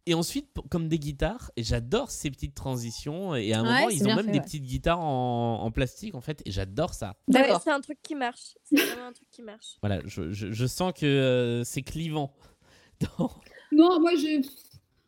et 0.07 0.15
ensuite 0.15 0.49
comme 0.71 0.89
des 0.89 0.99
guitares. 1.01 1.51
Et 1.57 1.63
j'adore 1.65 2.11
ces 2.13 2.31
petites 2.31 2.55
transitions. 2.55 3.35
Et 3.35 3.53
à 3.53 3.61
un 3.61 3.63
Ouais, 3.65 3.73
moment, 3.75 3.89
ils 3.89 4.03
ont 4.05 4.15
même 4.15 4.27
fait, 4.27 4.33
des 4.33 4.39
ouais. 4.39 4.45
petites 4.45 4.65
guitares 4.65 5.01
en, 5.01 5.63
en 5.63 5.71
plastique, 5.73 6.15
en 6.15 6.21
fait, 6.21 6.43
et 6.45 6.51
j'adore 6.53 6.95
ça. 6.95 7.17
Ouais, 7.29 7.49
c'est 7.63 7.71
un 7.71 7.81
truc 7.81 7.99
qui 8.03 8.15
marche. 8.15 8.57
C'est 8.65 8.77
vraiment 8.85 9.07
un 9.09 9.13
truc 9.13 9.29
qui 9.31 9.43
marche. 9.43 9.79
Voilà, 9.81 10.01
je, 10.05 10.31
je- 10.33 10.53
je 10.53 10.67
sens 10.67 10.93
que 10.93 11.07
euh, 11.07 11.65
c'est 11.65 11.83
clivant. 11.83 12.35
dans- 13.19 13.31
Non, 13.73 14.01
moi 14.01 14.13
j'ai. 14.17 14.41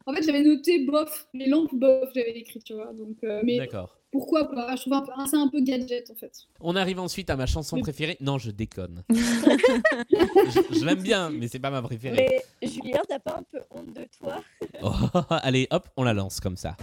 En 0.07 0.13
fait, 0.13 0.23
j'avais 0.23 0.43
noté 0.43 0.85
bof, 0.85 1.29
les 1.33 1.47
lampes 1.47 1.75
bof, 1.75 2.11
j'avais 2.15 2.33
écrit, 2.39 2.61
tu 2.63 2.75
vois. 2.75 2.93
Donc, 2.93 3.17
euh, 3.25 3.41
mais 3.43 3.57
D'accord. 3.57 3.97
pourquoi 4.11 4.51
pas? 4.51 4.77
Je 4.77 4.83
trouve 4.83 4.93
un 4.93 5.27
c'est 5.27 5.37
un 5.37 5.49
peu 5.49 5.61
gadget 5.63 6.11
en 6.11 6.15
fait. 6.15 6.33
On 6.61 6.77
arrive 6.77 7.01
ensuite 7.01 7.31
à 7.31 7.37
ma 7.37 7.47
chanson 7.47 7.77
Mais- 7.77 7.83
préférée. 7.83 8.19
Non, 8.21 8.37
je 8.37 8.51
déconne. 8.51 9.03
je 9.11 10.79
je 10.79 10.85
l'aime 10.85 11.01
bien, 11.03 11.31
mais 11.31 11.49
c'est 11.49 11.59
pas 11.59 11.71
ma 11.71 11.81
préférée. 11.81 12.43
Mais 12.63 12.69
Julien, 12.69 13.01
t'as 13.09 13.19
pas 13.19 13.39
un 13.39 13.43
peu 13.45 13.61
honte 13.71 13.95
de 13.95 14.07
toi? 14.19 14.43
Oh, 14.83 15.21
allez, 15.31 15.67
hop, 15.71 15.89
on 15.97 16.03
la 16.03 16.13
lance 16.13 16.39
comme 16.39 16.59
ça. 16.59 16.77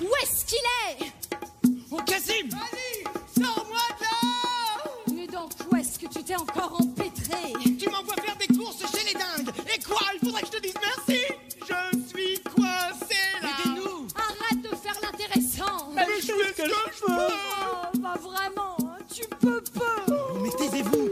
Où 0.00 0.08
est-ce 0.22 0.44
qu'il 0.44 0.58
est? 0.58 1.12
Oh, 1.90 1.98
Cassim 2.06 2.48
Vas-y 2.50 3.42
Sors-moi 3.44 3.78
que 6.08 6.18
tu 6.18 6.24
t'es 6.24 6.36
encore 6.36 6.80
empêtré. 6.80 7.52
Tu 7.78 7.88
m'envoies 7.88 8.16
faire 8.16 8.36
des 8.36 8.48
courses 8.56 8.82
chez 8.92 9.04
les 9.06 9.12
dingues. 9.12 9.54
Et 9.74 9.80
quoi 9.82 10.00
Il 10.14 10.26
faudrait 10.26 10.40
que 10.42 10.46
je 10.48 10.52
te 10.52 10.62
dise 10.62 10.74
merci? 10.80 11.20
Je 11.60 12.08
suis 12.08 12.40
coincé 12.40 13.16
là. 13.40 13.48
Aidez-nous. 13.48 14.06
Arrête 14.16 14.62
de 14.62 14.76
faire 14.76 14.96
l'intéressant. 15.02 15.90
Mais 15.94 16.06
je 16.20 16.26
fais 16.26 16.48
ce 16.48 16.62
que 16.62 16.68
je 16.68 17.04
peux 17.04 17.12
Oh, 17.12 17.98
bah 17.98 18.14
vraiment, 18.20 18.76
hein, 18.80 18.98
tu 19.14 19.22
peux 19.40 19.62
pas. 19.62 20.12
Mais 20.42 20.50
taisez-vous 20.50 21.08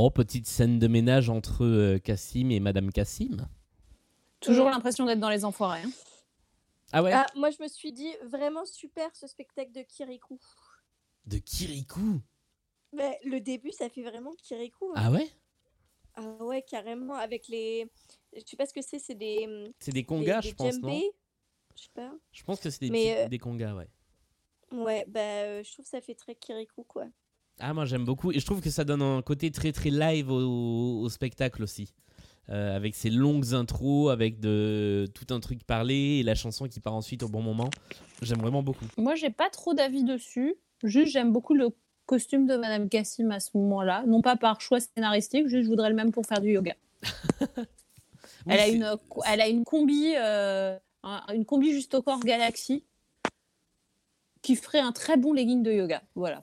Bon, 0.00 0.10
petite 0.10 0.46
scène 0.46 0.78
de 0.78 0.86
ménage 0.88 1.28
entre 1.28 1.62
euh, 1.62 1.98
Cassim 1.98 2.50
et 2.50 2.58
Madame 2.58 2.90
Cassim. 2.90 3.46
Toujours 4.40 4.70
l'impression 4.70 5.04
d'être 5.04 5.20
dans 5.20 5.28
les 5.28 5.44
enfoirés. 5.44 5.82
hein. 5.82 5.90
Ah 6.90 7.02
ouais 7.02 7.12
Ah, 7.12 7.26
moi, 7.36 7.50
je 7.50 7.62
me 7.62 7.68
suis 7.68 7.92
dit 7.92 8.10
vraiment 8.24 8.64
super 8.64 9.14
ce 9.14 9.26
spectacle 9.26 9.72
de 9.72 9.82
Kirikou. 9.82 10.40
De 11.26 11.36
Kirikou? 11.36 12.22
Mais 12.94 13.20
le 13.26 13.40
début, 13.40 13.72
ça 13.72 13.90
fait 13.90 14.02
vraiment 14.02 14.32
Kirikou. 14.42 14.86
hein. 14.94 15.02
Ah 15.04 15.10
ouais? 15.10 15.28
Ah 16.14 16.22
ouais, 16.44 16.62
carrément. 16.62 17.12
Avec 17.16 17.46
les. 17.48 17.86
Je 18.34 18.40
sais 18.46 18.56
pas 18.56 18.64
ce 18.64 18.72
que 18.72 18.80
c'est, 18.80 18.98
c'est 19.00 19.14
des. 19.14 19.44
hum, 19.46 19.70
C'est 19.80 19.92
des 19.92 20.04
congas, 20.04 20.40
des- 20.40 20.48
je 20.48 20.52
des 20.52 20.56
pense, 20.56 20.80
non? 20.80 21.02
Je 21.76 21.82
sais 21.82 21.88
pas. 21.92 22.14
Je 22.32 22.42
pense 22.42 22.58
que 22.58 22.70
c'est 22.70 22.80
des, 22.86 22.90
Mais, 22.90 22.98
petits- 23.16 23.20
euh, 23.26 23.28
des 23.28 23.38
congas, 23.38 23.74
ouais. 23.74 23.90
Ouais, 24.72 25.04
bah, 25.08 25.20
euh, 25.20 25.62
je 25.62 25.70
trouve 25.70 25.84
que 25.84 25.90
ça 25.90 26.00
fait 26.00 26.14
très 26.14 26.36
Kirikou, 26.36 26.84
quoi. 26.84 27.04
Ah, 27.60 27.74
moi 27.74 27.84
j'aime 27.84 28.04
beaucoup. 28.04 28.32
Et 28.32 28.40
je 28.40 28.46
trouve 28.46 28.60
que 28.60 28.70
ça 28.70 28.84
donne 28.84 29.02
un 29.02 29.22
côté 29.22 29.50
très 29.50 29.72
très 29.72 29.90
live 29.90 30.30
au, 30.30 31.00
au 31.02 31.08
spectacle 31.08 31.62
aussi. 31.62 31.92
Euh, 32.48 32.74
avec 32.74 32.96
ces 32.96 33.10
longues 33.10 33.54
intros, 33.54 34.10
avec 34.10 34.40
de, 34.40 35.06
tout 35.14 35.32
un 35.32 35.38
truc 35.38 35.62
parlé 35.64 36.18
et 36.18 36.22
la 36.24 36.34
chanson 36.34 36.66
qui 36.66 36.80
part 36.80 36.94
ensuite 36.94 37.22
au 37.22 37.28
bon 37.28 37.42
moment. 37.42 37.70
J'aime 38.22 38.40
vraiment 38.40 38.62
beaucoup. 38.62 38.86
Moi, 38.96 39.14
j'ai 39.14 39.30
pas 39.30 39.50
trop 39.50 39.72
d'avis 39.72 40.02
dessus. 40.02 40.56
Juste, 40.82 41.12
j'aime 41.12 41.32
beaucoup 41.32 41.54
le 41.54 41.68
costume 42.06 42.46
de 42.46 42.56
Madame 42.56 42.88
Cassim 42.88 43.30
à 43.30 43.38
ce 43.38 43.50
moment-là. 43.54 44.02
Non 44.08 44.20
pas 44.20 44.34
par 44.36 44.60
choix 44.60 44.80
scénaristique, 44.80 45.46
juste 45.46 45.62
je 45.64 45.68
voudrais 45.68 45.90
le 45.90 45.94
même 45.94 46.10
pour 46.10 46.26
faire 46.26 46.40
du 46.40 46.50
yoga. 46.52 46.74
Oui, 48.46 48.54
elle, 48.54 48.60
a 48.60 48.68
une, 48.68 48.96
elle 49.26 49.40
a 49.42 49.48
une 49.48 49.64
combi, 49.64 50.14
euh, 50.16 50.74
un- 51.02 51.22
une 51.34 51.44
combi 51.44 51.72
juste 51.72 51.94
au 51.94 52.00
corps 52.00 52.20
Galaxy 52.20 52.84
qui 54.40 54.56
ferait 54.56 54.80
un 54.80 54.92
très 54.92 55.18
bon 55.18 55.34
legging 55.34 55.62
de 55.62 55.70
yoga. 55.72 56.02
Voilà. 56.14 56.42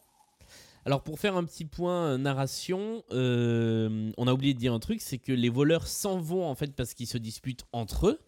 Alors 0.88 1.04
pour 1.04 1.20
faire 1.20 1.36
un 1.36 1.44
petit 1.44 1.66
point 1.66 2.14
euh, 2.14 2.18
narration, 2.18 3.04
euh, 3.12 4.10
on 4.18 4.26
a 4.26 4.32
oublié 4.32 4.54
de 4.54 4.60
dire 4.60 4.74
un 4.74 4.80
truc, 4.80 5.02
c'est 5.02 5.18
que 5.18 5.34
les 5.34 5.50
voleurs 5.50 5.86
s'en 5.86 6.18
vont 6.18 6.46
en 6.46 6.56
fait 6.56 6.74
parce 6.74 6.94
qu'ils 6.94 7.08
se 7.08 7.18
disputent 7.18 7.66
entre 7.74 8.08
eux. 8.08 8.20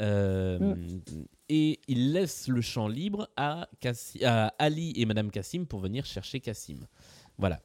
Euh, 0.00 0.74
Et 1.48 1.78
ils 1.86 2.10
laissent 2.12 2.48
le 2.48 2.60
champ 2.62 2.88
libre 2.88 3.28
à, 3.36 3.68
Ali 4.58 4.92
et 4.96 5.06
Madame 5.06 5.30
Cassim 5.30 5.66
pour 5.66 5.78
venir 5.78 6.04
chercher 6.04 6.40
Cassim. 6.40 6.80
Voilà. 7.38 7.60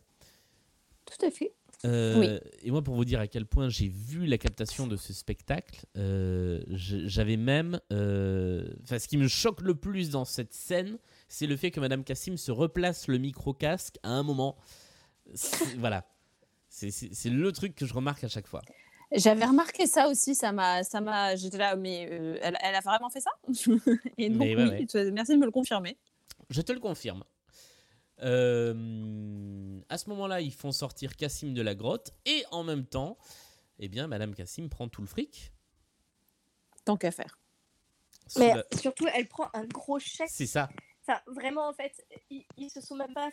Tout 1.07 1.25
à 1.25 1.31
fait. 1.31 1.51
Euh, 1.85 2.39
Et 2.61 2.69
moi, 2.69 2.83
pour 2.83 2.93
vous 2.93 3.05
dire 3.05 3.19
à 3.19 3.25
quel 3.27 3.47
point 3.47 3.69
j'ai 3.69 3.87
vu 3.87 4.27
la 4.27 4.37
captation 4.37 4.85
de 4.85 4.95
ce 4.95 5.11
spectacle, 5.11 5.85
euh, 5.97 6.61
j'avais 6.69 7.37
même. 7.37 7.79
euh, 7.91 8.75
Enfin, 8.83 8.99
ce 8.99 9.07
qui 9.07 9.17
me 9.17 9.27
choque 9.27 9.61
le 9.61 9.73
plus 9.73 10.11
dans 10.11 10.25
cette 10.25 10.53
scène, 10.53 10.99
c'est 11.29 11.47
le 11.47 11.55
fait 11.55 11.71
que 11.71 11.79
Madame 11.79 12.03
Cassim 12.03 12.35
se 12.35 12.51
replace 12.51 13.07
le 13.07 13.17
micro-casque 13.17 13.97
à 14.03 14.09
un 14.09 14.23
moment. 14.23 14.57
C'est- 15.35 15.75
Voilà. 15.77 16.05
C'est- 16.67 16.91
C'est 16.91 17.13
c'est 17.13 17.29
le 17.29 17.51
truc 17.51 17.73
que 17.75 17.85
je 17.85 17.93
remarque 17.93 18.23
à 18.23 18.27
chaque 18.27 18.47
fois. 18.47 18.61
J'avais 19.11 19.45
remarqué 19.45 19.87
ça 19.87 20.07
aussi, 20.07 20.35
ça 20.35 20.51
m'a, 20.51 20.83
ça 20.83 21.01
m'a, 21.01 21.35
j'étais 21.35 21.57
là, 21.57 21.75
mais 21.75 22.07
euh, 22.11 22.37
elle, 22.43 22.57
elle 22.61 22.75
a 22.75 22.79
vraiment 22.81 23.09
fait 23.09 23.21
ça? 23.21 23.31
Et 24.19 24.29
donc 24.29 24.39
Mais 24.39 24.55
oui, 24.55 24.69
ouais. 24.69 25.11
merci 25.11 25.31
de 25.33 25.37
me 25.37 25.45
le 25.45 25.51
confirmer. 25.51 25.97
Je 26.51 26.61
te 26.61 26.71
le 26.71 26.79
confirme. 26.79 27.23
Euh, 28.21 29.79
à 29.89 29.97
ce 29.97 30.09
moment-là, 30.09 30.41
ils 30.41 30.53
font 30.53 30.71
sortir 30.71 31.15
Cassim 31.15 31.53
de 31.53 31.61
la 31.61 31.73
grotte 31.75 32.11
et 32.25 32.43
en 32.51 32.63
même 32.63 32.85
temps, 32.85 33.17
eh 33.79 33.87
bien, 33.87 34.07
Madame 34.07 34.35
Cassim 34.35 34.67
prend 34.69 34.87
tout 34.89 35.01
le 35.01 35.07
fric. 35.07 35.51
Tant 36.85 36.97
qu'à 36.97 37.11
faire. 37.11 37.39
Sous 38.27 38.39
Mais 38.39 38.53
la- 38.53 38.63
surtout, 38.79 39.07
elle 39.13 39.27
prend 39.27 39.49
un 39.53 39.65
gros 39.65 39.99
chèque. 39.99 40.29
C'est 40.29 40.45
ça. 40.45 40.69
Enfin, 41.07 41.19
vraiment, 41.27 41.67
en 41.67 41.73
fait, 41.73 41.93
ils, 42.29 42.45
ils 42.57 42.69
se 42.69 42.81
sont 42.81 42.95
même 42.95 43.13
pas 43.13 43.29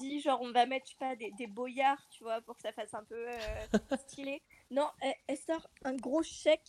dit, 0.00 0.20
genre, 0.20 0.40
on 0.42 0.50
va 0.52 0.66
mettre, 0.66 0.86
je 0.86 0.90
sais 0.92 0.96
pas, 0.98 1.16
des, 1.16 1.32
des 1.38 1.46
boyards, 1.46 2.02
tu 2.10 2.24
vois, 2.24 2.40
pour 2.40 2.56
que 2.56 2.62
ça 2.62 2.72
fasse 2.72 2.92
un 2.94 3.04
peu 3.04 3.28
euh, 3.28 3.38
stylé. 4.08 4.42
Non, 4.70 4.88
elle, 5.00 5.14
elle 5.28 5.38
sort 5.38 5.66
un 5.84 5.94
gros 5.94 6.22
chèque, 6.22 6.68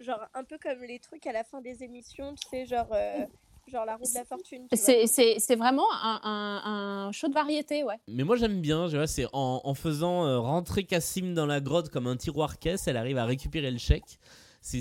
genre, 0.00 0.20
un 0.34 0.44
peu 0.44 0.58
comme 0.58 0.82
les 0.82 0.98
trucs 0.98 1.26
à 1.26 1.32
la 1.32 1.44
fin 1.44 1.60
des 1.60 1.82
émissions, 1.82 2.34
tu 2.34 2.48
sais, 2.48 2.66
genre, 2.66 2.88
euh, 2.92 3.24
genre 3.66 3.84
la 3.84 3.96
roue 3.96 4.04
de 4.04 4.14
la 4.14 4.24
fortune. 4.24 4.66
c'est 4.72 5.56
vraiment 5.56 5.90
un, 5.92 6.20
un, 6.22 7.06
un 7.08 7.12
show 7.12 7.28
de 7.28 7.34
variété, 7.34 7.84
ouais. 7.84 7.96
Mais 8.08 8.24
moi 8.24 8.36
j'aime 8.36 8.60
bien, 8.60 8.88
tu 8.88 8.96
vois, 8.96 9.06
c'est 9.06 9.26
en, 9.32 9.60
en 9.64 9.74
faisant 9.74 10.26
euh, 10.26 10.38
rentrer 10.38 10.84
Cassim 10.84 11.34
dans 11.34 11.46
la 11.46 11.60
grotte 11.60 11.90
comme 11.90 12.06
un 12.06 12.16
tiroir 12.16 12.58
caisse, 12.58 12.86
elle 12.86 12.96
arrive 12.96 13.18
à 13.18 13.24
récupérer 13.24 13.70
le 13.70 13.78
chèque. 13.78 14.18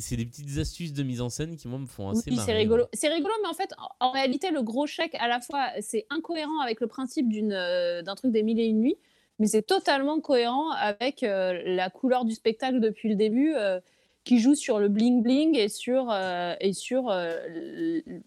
C'est 0.01 0.15
des 0.18 0.26
petites 0.26 0.57
astuces 0.57 0.93
de 0.93 1.03
mise 1.03 1.22
en 1.22 1.30
scène 1.30 1.55
qui 1.55 1.68
moi 1.68 1.80
me 1.80 1.85
font 1.85 2.09
assez 2.09 2.30
Oui, 2.30 2.38
c'est 2.45 2.53
rigolo. 2.53 2.85
C'est 2.93 3.07
rigolo, 3.07 3.34
mais 3.41 3.47
en 3.49 3.53
fait, 3.53 3.73
en, 3.77 4.07
en 4.07 4.11
réalité, 4.11 4.51
le 4.51 4.61
gros 4.61 4.85
chèque, 4.88 5.15
à 5.15 5.27
la 5.27 5.39
fois, 5.39 5.69
c'est 5.81 6.05
incohérent 6.09 6.59
avec 6.61 6.81
le 6.81 6.88
principe 6.88 7.30
d'une, 7.30 7.53
euh, 7.53 8.01
d'un 8.01 8.15
truc 8.15 8.31
des 8.31 8.43
mille 8.43 8.59
et 8.59 8.65
une 8.65 8.80
nuits, 8.81 8.97
mais 9.39 9.47
c'est 9.47 9.61
totalement 9.61 10.19
cohérent 10.19 10.72
avec 10.72 11.23
euh, 11.23 11.61
la 11.65 11.89
couleur 11.89 12.26
du 12.26 12.34
spectacle 12.34 12.80
depuis 12.80 13.07
le 13.09 13.15
début, 13.15 13.53
euh, 13.55 13.80
qui 14.23 14.39
joue 14.39 14.55
sur 14.55 14.80
le 14.80 14.89
bling 14.89 15.23
bling 15.23 15.55
et 15.57 15.69
sur, 15.69 16.09
euh, 16.11 16.53
et 16.59 16.73
sur 16.73 17.09
euh, 17.09 17.38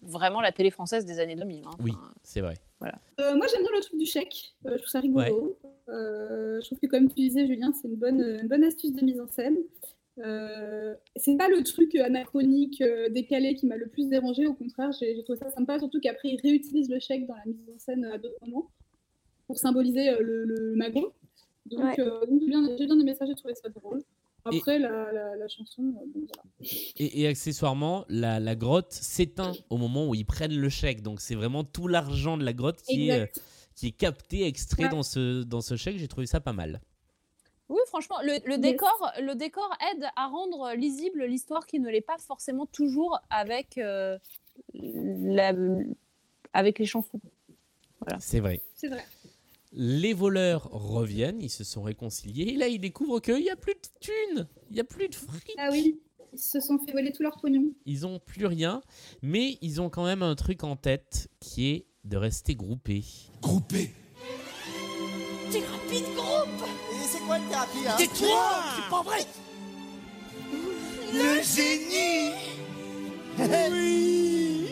vraiment 0.01 0.41
la 0.41 0.51
télé 0.51 0.71
française 0.71 1.05
des 1.05 1.19
années 1.19 1.35
2000. 1.35 1.63
hein. 1.65 1.69
Oui, 1.79 1.91
c'est 2.23 2.41
vrai. 2.41 2.55
Voilà. 2.79 2.95
Euh, 3.19 3.35
moi, 3.35 3.45
j'aime 3.51 3.61
bien 3.61 3.69
le 3.75 3.81
truc 3.81 3.99
du 3.99 4.07
chèque. 4.07 4.55
Euh, 4.65 4.71
je 4.71 4.77
trouve 4.77 4.87
ça 4.89 4.99
rigolo. 4.99 5.55
Euh, 5.89 6.59
je 6.59 6.65
trouve 6.65 6.79
que, 6.79 6.87
comme 6.87 7.07
tu 7.09 7.15
disais, 7.15 7.45
Julien, 7.45 7.71
c'est 7.79 7.87
une 7.87 7.97
bonne, 7.97 8.39
une 8.41 8.47
bonne 8.47 8.63
astuce 8.63 8.93
de 8.93 9.05
mise 9.05 9.19
en 9.21 9.27
scène. 9.27 9.57
Euh, 10.19 10.93
c'est 11.15 11.37
pas 11.37 11.47
le 11.47 11.63
truc 11.63 11.95
anachronique, 11.95 12.81
euh, 12.81 13.09
décalé 13.09 13.55
qui 13.55 13.65
m'a 13.65 13.77
le 13.77 13.87
plus 13.87 14.09
dérangé. 14.09 14.45
Au 14.45 14.53
contraire, 14.53 14.91
j'ai 14.99 15.15
j'ai 15.15 15.23
trouvé 15.23 15.39
ça 15.39 15.49
sympa. 15.51 15.79
Surtout 15.79 15.99
qu'après, 16.01 16.29
ils 16.29 16.39
réutilisent 16.41 16.89
le 16.89 16.99
chèque 16.99 17.25
dans 17.27 17.35
la 17.35 17.45
mise 17.45 17.69
en 17.73 17.79
scène 17.79 18.05
à 18.05 18.17
d'autres 18.17 18.37
moments 18.45 18.69
pour 19.47 19.57
symboliser 19.57 20.09
euh, 20.09 20.19
le, 20.21 20.43
le 20.45 20.75
magot. 20.75 21.13
Donc, 21.65 21.79
Ouais. 21.83 21.99
euh, 21.99 22.25
donc 22.25 22.41
j'ai 22.41 22.47
bien, 22.47 22.75
j'ai 22.77 22.85
bien 22.85 22.99
aimé 22.99 23.15
ça, 23.15 23.25
j'ai 23.25 23.35
trouvé 23.35 23.53
ça 23.55 23.69
drôle. 23.69 24.03
Après, 24.43 24.79
la, 24.79 25.11
la, 25.13 25.35
la 25.35 25.47
chanson, 25.47 25.83
euh, 25.83 26.05
bon, 26.13 26.25
voilà. 26.27 26.43
Et, 26.97 27.21
et 27.21 27.27
accessoirement, 27.27 28.05
la, 28.09 28.39
la 28.39 28.55
grotte 28.55 28.91
s'éteint 28.91 29.51
au 29.69 29.77
moment 29.77 30.09
où 30.09 30.15
ils 30.15 30.25
prennent 30.25 30.57
le 30.57 30.69
chèque. 30.69 31.03
Donc 31.03 31.21
c'est 31.21 31.35
vraiment 31.35 31.63
tout 31.63 31.87
l'argent 31.87 32.37
de 32.37 32.43
la 32.43 32.53
grotte 32.53 32.81
qui 32.81 33.09
est, 33.09 33.11
euh, 33.11 33.15
Exact. 33.25 33.41
qui 33.75 33.87
est 33.87 33.91
capté, 33.91 34.45
extrait 34.47 34.83
Ouais. 34.85 34.89
dans, 34.89 35.03
ce, 35.03 35.43
dans 35.43 35.61
ce 35.61 35.75
chèque. 35.75 35.97
J'ai 35.97 36.07
trouvé 36.07 36.25
ça 36.25 36.39
pas 36.41 36.53
mal. 36.53 36.81
Oui, 37.71 37.79
franchement, 37.87 38.17
le, 38.21 38.33
le 38.45 38.57
décor, 38.57 39.11
le 39.21 39.33
décor 39.33 39.69
aide 39.93 40.05
à 40.15 40.27
rendre 40.27 40.73
lisible 40.75 41.23
l'histoire 41.25 41.65
qui 41.65 41.79
ne 41.79 41.89
l'est 41.89 42.01
pas 42.01 42.17
forcément 42.17 42.65
toujours 42.65 43.17
avec, 43.29 43.77
euh, 43.77 44.17
la- 44.73 45.53
avec 46.53 46.79
les 46.79 46.85
chansons. 46.85 47.21
Voilà. 48.01 48.19
C'est 48.19 48.39
vrai. 48.41 48.61
C'est 48.75 48.89
vrai. 48.89 49.05
Les 49.73 50.13
voleurs 50.13 50.69
reviennent, 50.71 51.41
ils 51.41 51.49
se 51.49 51.63
sont 51.63 51.81
réconciliés. 51.81 52.49
Et 52.53 52.57
là, 52.57 52.67
ils 52.67 52.79
découvrent 52.79 53.21
qu'il 53.21 53.35
n'y 53.37 53.49
a 53.49 53.55
plus 53.55 53.73
de 53.75 53.79
thunes, 54.01 54.47
il 54.69 54.73
n'y 54.73 54.79
a 54.81 54.83
plus 54.83 55.07
de 55.07 55.15
fric. 55.15 55.53
Ah 55.57 55.69
oui, 55.71 55.97
ils 56.33 56.39
se 56.39 56.59
sont 56.59 56.77
fait 56.79 56.91
voler 56.91 57.13
tout 57.13 57.23
leur 57.23 57.39
pognon. 57.39 57.71
Ils 57.85 58.05
ont 58.05 58.19
plus 58.19 58.45
rien, 58.47 58.81
mais 59.21 59.57
ils 59.61 59.79
ont 59.79 59.89
quand 59.89 60.03
même 60.03 60.23
un 60.23 60.35
truc 60.35 60.65
en 60.65 60.75
tête 60.75 61.29
qui 61.39 61.69
est 61.69 61.85
de 62.03 62.17
rester 62.17 62.53
groupés. 62.55 63.05
Groupés 63.41 63.91
Thérapie 65.51 66.01
de 66.01 66.15
groupe 66.15 66.67
C'est 67.31 67.37
quoi 67.37 67.37
une 67.37 67.49
thérapie 67.49 67.87
hein 67.87 67.95
Tais-toi 67.97 68.63
C'est 68.75 68.89
pas 68.89 69.01
vrai 69.03 69.25
Le 71.13 71.41
génie 71.41 72.31
Oui 73.39 74.67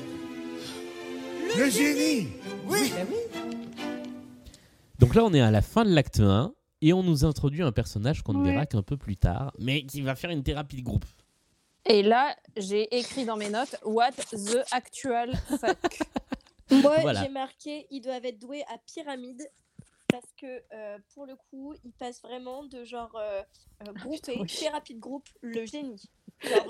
Le 1.58 1.70
génie 1.70 2.28
Oui 2.66 2.92
Donc 5.00 5.16
là, 5.16 5.24
on 5.24 5.34
est 5.34 5.40
à 5.42 5.52
la 5.52 5.62
fin 5.62 5.86
de 5.86 5.94
l'acte 5.94 6.20
1 6.20 6.54
et 6.82 6.92
on 6.94 7.02
nous 7.04 7.24
introduit 7.26 7.62
un 7.62 7.72
personnage 7.72 8.24
qu'on 8.24 8.34
ne 8.34 8.44
Ouais. 8.44 8.52
verra 8.52 8.66
qu'un 8.66 8.82
peu 8.84 8.98
plus 8.98 9.16
tard, 9.18 9.54
mais 9.60 9.84
qui 9.86 10.02
va 10.02 10.16
faire 10.16 10.30
une 10.30 10.44
thérapie 10.44 10.78
de 10.78 10.82
groupe. 10.82 11.06
Et 11.86 12.04
là, 12.04 12.36
j'ai 12.58 12.94
écrit 12.98 13.24
dans 13.26 13.38
mes 13.38 13.50
notes 13.50 13.76
What 13.86 14.12
the 14.32 14.60
actual 14.72 15.34
fuck. 15.60 16.00
Moi, 16.72 16.98
Voilà. 17.02 17.24
j'ai 17.24 17.30
marqué, 17.30 17.88
ils 17.90 18.02
doivent 18.02 18.26
être 18.26 18.38
doués 18.40 18.64
à 18.74 18.78
pyramide. 18.94 19.42
Parce 20.12 20.32
que 20.40 20.62
euh, 20.74 20.98
pour 21.14 21.26
le 21.26 21.36
coup, 21.36 21.74
ils 21.86 21.92
passent 21.92 22.22
vraiment 22.22 22.64
de 22.64 22.84
genre 22.84 23.16
euh, 23.16 23.42
euh, 23.88 23.94
groupé, 23.94 24.38
oui. 24.40 24.48
thérapie 24.48 24.96
de 24.96 25.00
groupe, 25.00 25.28
le 25.42 25.66
génie. 25.66 26.02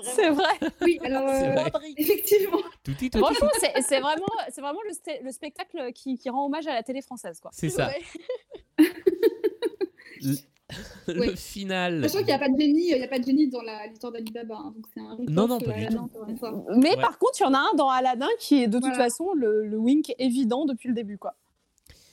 C'est 0.02 0.30
vrai. 0.30 0.44
Oui, 0.82 0.98
alors, 1.04 1.28
C'est 1.28 1.48
euh, 1.48 1.52
vrai. 1.54 1.70
Effectivement. 1.96 2.58
Tout 2.82 2.92
Franchement, 3.18 3.48
c'est 3.60 3.80
c'est 3.82 4.00
vraiment, 4.00 4.26
c'est 4.50 4.60
vraiment 4.60 4.80
le, 5.22 5.30
spectacle 5.32 5.92
qui, 5.92 6.18
qui 6.18 6.28
rend 6.28 6.46
hommage 6.46 6.66
à 6.66 6.74
la 6.74 6.82
télé 6.82 7.02
française. 7.02 7.40
Quoi. 7.40 7.50
C'est 7.54 7.68
ça. 7.70 7.88
Ouais. 7.88 8.86
Le, 11.08 11.14
le 11.14 11.20
Ouais. 11.20 11.34
final. 11.36 12.08
Sachant 12.08 12.18
qu'il 12.18 12.26
n'y 12.28 12.32
a 12.32 12.38
pas 12.38 12.48
de 12.48 12.56
génie, 12.56 12.90
il 12.90 12.96
n'y 12.98 13.02
a 13.02 13.08
pas 13.08 13.18
de 13.18 13.24
génie 13.24 13.48
dans 13.48 13.62
la- 13.62 13.88
l'histoire 13.88 14.12
d'Alibaba, 14.12 14.54
hein, 14.54 14.72
donc 14.76 14.86
c'est 14.94 15.00
un 15.00 15.16
Non, 15.28 15.48
non, 15.48 15.58
pas 15.58 15.70
euh, 15.70 15.74
du 15.74 15.80
Aladdin, 15.86 16.08
tout. 16.12 16.64
Mais 16.76 16.90
Ouais. 16.90 16.96
par 17.00 17.18
contre, 17.18 17.40
il 17.40 17.42
y 17.42 17.46
en 17.46 17.54
a 17.54 17.58
un 17.58 17.74
dans 17.74 17.88
Aladdin 17.88 18.28
qui 18.38 18.62
est 18.62 18.68
de 18.68 18.74
toute 18.78 18.82
Voilà. 18.82 18.96
façon 19.04 19.32
le, 19.34 19.66
le 19.66 19.76
wink 19.78 20.14
évident 20.20 20.66
depuis 20.66 20.88
le 20.88 20.94
début. 20.94 21.18
Quoi. 21.18 21.34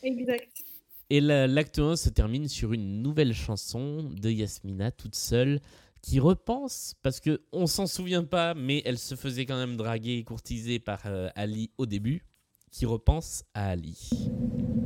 Exact. 0.01 0.63
Et 1.09 1.21
la- 1.21 1.47
l'acte 1.47 1.79
1 1.79 1.95
se 1.95 2.09
termine 2.09 2.47
sur 2.49 2.73
une 2.73 3.01
nouvelle 3.01 3.33
chanson 3.33 4.09
de 4.21 4.29
Yasmina 4.29 4.91
toute 4.91 5.15
seule 5.15 5.61
qui 6.01 6.19
repense, 6.19 6.95
parce 7.01 7.19
que 7.19 7.41
on 7.51 7.65
s'en 7.65 7.87
souvient 7.87 8.23
pas, 8.23 8.53
mais 8.53 8.81
elle 8.85 8.97
se 8.97 9.15
faisait 9.15 9.45
quand 9.45 9.57
même 9.57 9.77
draguer 9.77 10.17
et 10.17 10.23
courtiser 10.23 10.79
par 10.79 10.99
euh, 11.05 11.29
Ali 11.35 11.71
au 11.77 11.85
début, 11.85 12.23
qui 12.71 12.85
repense 12.85 13.43
à 13.53 13.69
Ali. 13.69 14.09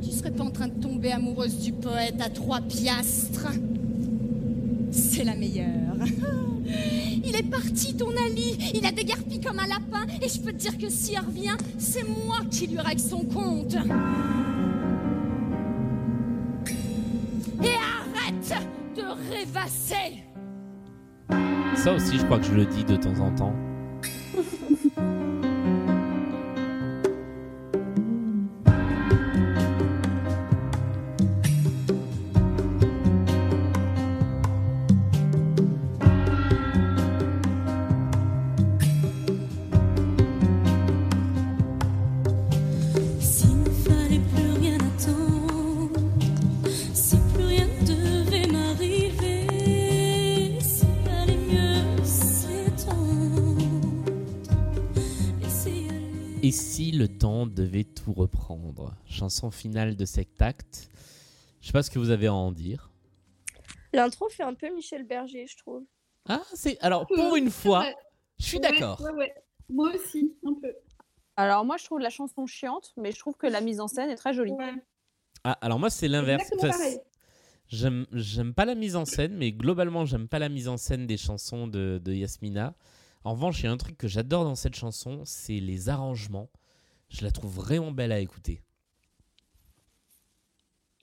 Tu 0.02 0.10
serais 0.10 0.30
pas 0.30 0.44
en 0.44 0.50
train 0.50 0.68
de 0.68 0.80
tomber 0.80 1.10
amoureuse 1.12 1.58
du 1.58 1.72
poète 1.72 2.20
à 2.20 2.30
trois 2.30 2.60
piastres? 2.60 3.48
C'est 4.90 5.24
la 5.24 5.34
meilleure. 5.36 5.96
Il 7.24 7.36
est 7.36 7.48
parti, 7.50 7.96
ton 7.96 8.10
Ali. 8.10 8.56
Il 8.74 8.84
a 8.86 8.92
dégarpi 8.92 9.40
comme 9.40 9.58
un 9.58 9.66
lapin. 9.66 10.06
Et 10.22 10.28
je 10.28 10.40
peux 10.40 10.52
te 10.52 10.56
dire 10.58 10.76
que 10.78 10.88
s'il 10.88 11.18
revient, 11.18 11.56
c'est 11.78 12.04
moi 12.04 12.38
qui 12.50 12.66
lui 12.66 12.78
règle 12.78 13.00
son 13.00 13.20
compte. 13.24 13.76
Rêvasser 19.44 20.22
Ça 21.74 21.94
aussi, 21.94 22.18
je 22.18 22.24
crois 22.24 22.38
que 22.38 22.44
je 22.44 22.54
le 22.54 22.64
dis 22.66 22.84
de 22.84 22.96
temps 22.96 23.18
en 23.20 23.34
temps. 23.34 23.54
le 57.02 57.08
temps 57.08 57.46
devait 57.48 57.82
tout 57.82 58.12
reprendre 58.12 58.94
Chanson 59.06 59.50
finale 59.50 59.96
de 59.96 60.04
cet 60.04 60.40
acte. 60.40 60.88
Je 61.60 61.66
sais 61.66 61.72
pas 61.72 61.82
ce 61.82 61.90
que 61.90 61.98
vous 61.98 62.10
avez 62.10 62.28
à 62.28 62.34
en 62.34 62.52
dire. 62.52 62.90
L'intro 63.92 64.28
fait 64.28 64.44
un 64.44 64.54
peu 64.54 64.72
Michel 64.72 65.02
Berger, 65.04 65.48
je 65.48 65.56
trouve. 65.56 65.82
Ah, 66.28 66.42
c'est 66.54 66.78
alors 66.80 67.08
pour 67.08 67.34
une 67.34 67.50
fois, 67.50 67.84
je 68.38 68.44
suis 68.44 68.60
d'accord. 68.60 69.00
Ouais, 69.00 69.10
ouais. 69.14 69.34
Moi 69.68 69.90
aussi, 69.92 70.32
un 70.46 70.54
peu. 70.54 70.72
Alors 71.36 71.64
moi, 71.64 71.76
je 71.76 71.84
trouve 71.86 71.98
la 71.98 72.10
chanson 72.10 72.46
chiante, 72.46 72.92
mais 72.96 73.10
je 73.10 73.18
trouve 73.18 73.36
que 73.36 73.48
la 73.48 73.60
mise 73.60 73.80
en 73.80 73.88
scène 73.88 74.08
est 74.08 74.16
très 74.16 74.32
jolie. 74.32 74.52
Ouais. 74.52 74.74
Ah, 75.42 75.58
alors 75.60 75.80
moi 75.80 75.90
c'est 75.90 76.06
l'inverse. 76.06 76.42
Exactement 76.42 76.70
Enfin, 76.70 76.78
pareil. 76.78 77.00
J'aime 77.66 78.06
j'aime 78.12 78.54
pas 78.54 78.64
la 78.64 78.76
mise 78.76 78.94
en 78.94 79.04
scène, 79.04 79.34
mais 79.36 79.50
globalement, 79.50 80.04
j'aime 80.04 80.28
pas 80.28 80.38
la 80.38 80.48
mise 80.48 80.68
en 80.68 80.76
scène 80.76 81.08
des 81.08 81.16
chansons 81.16 81.66
de, 81.66 82.00
de 82.04 82.12
Yasmina. 82.12 82.74
En 83.24 83.32
revanche, 83.32 83.60
il 83.60 83.64
y 83.64 83.68
a 83.68 83.72
un 83.72 83.76
truc 83.76 83.98
que 83.98 84.06
j'adore 84.06 84.44
dans 84.44 84.54
cette 84.54 84.76
chanson, 84.76 85.22
c'est 85.24 85.58
les 85.58 85.88
arrangements. 85.88 86.48
Je 87.12 87.24
la 87.24 87.30
trouve 87.30 87.50
vraiment 87.54 87.90
belle 87.90 88.12
à 88.12 88.18
écouter. 88.20 88.62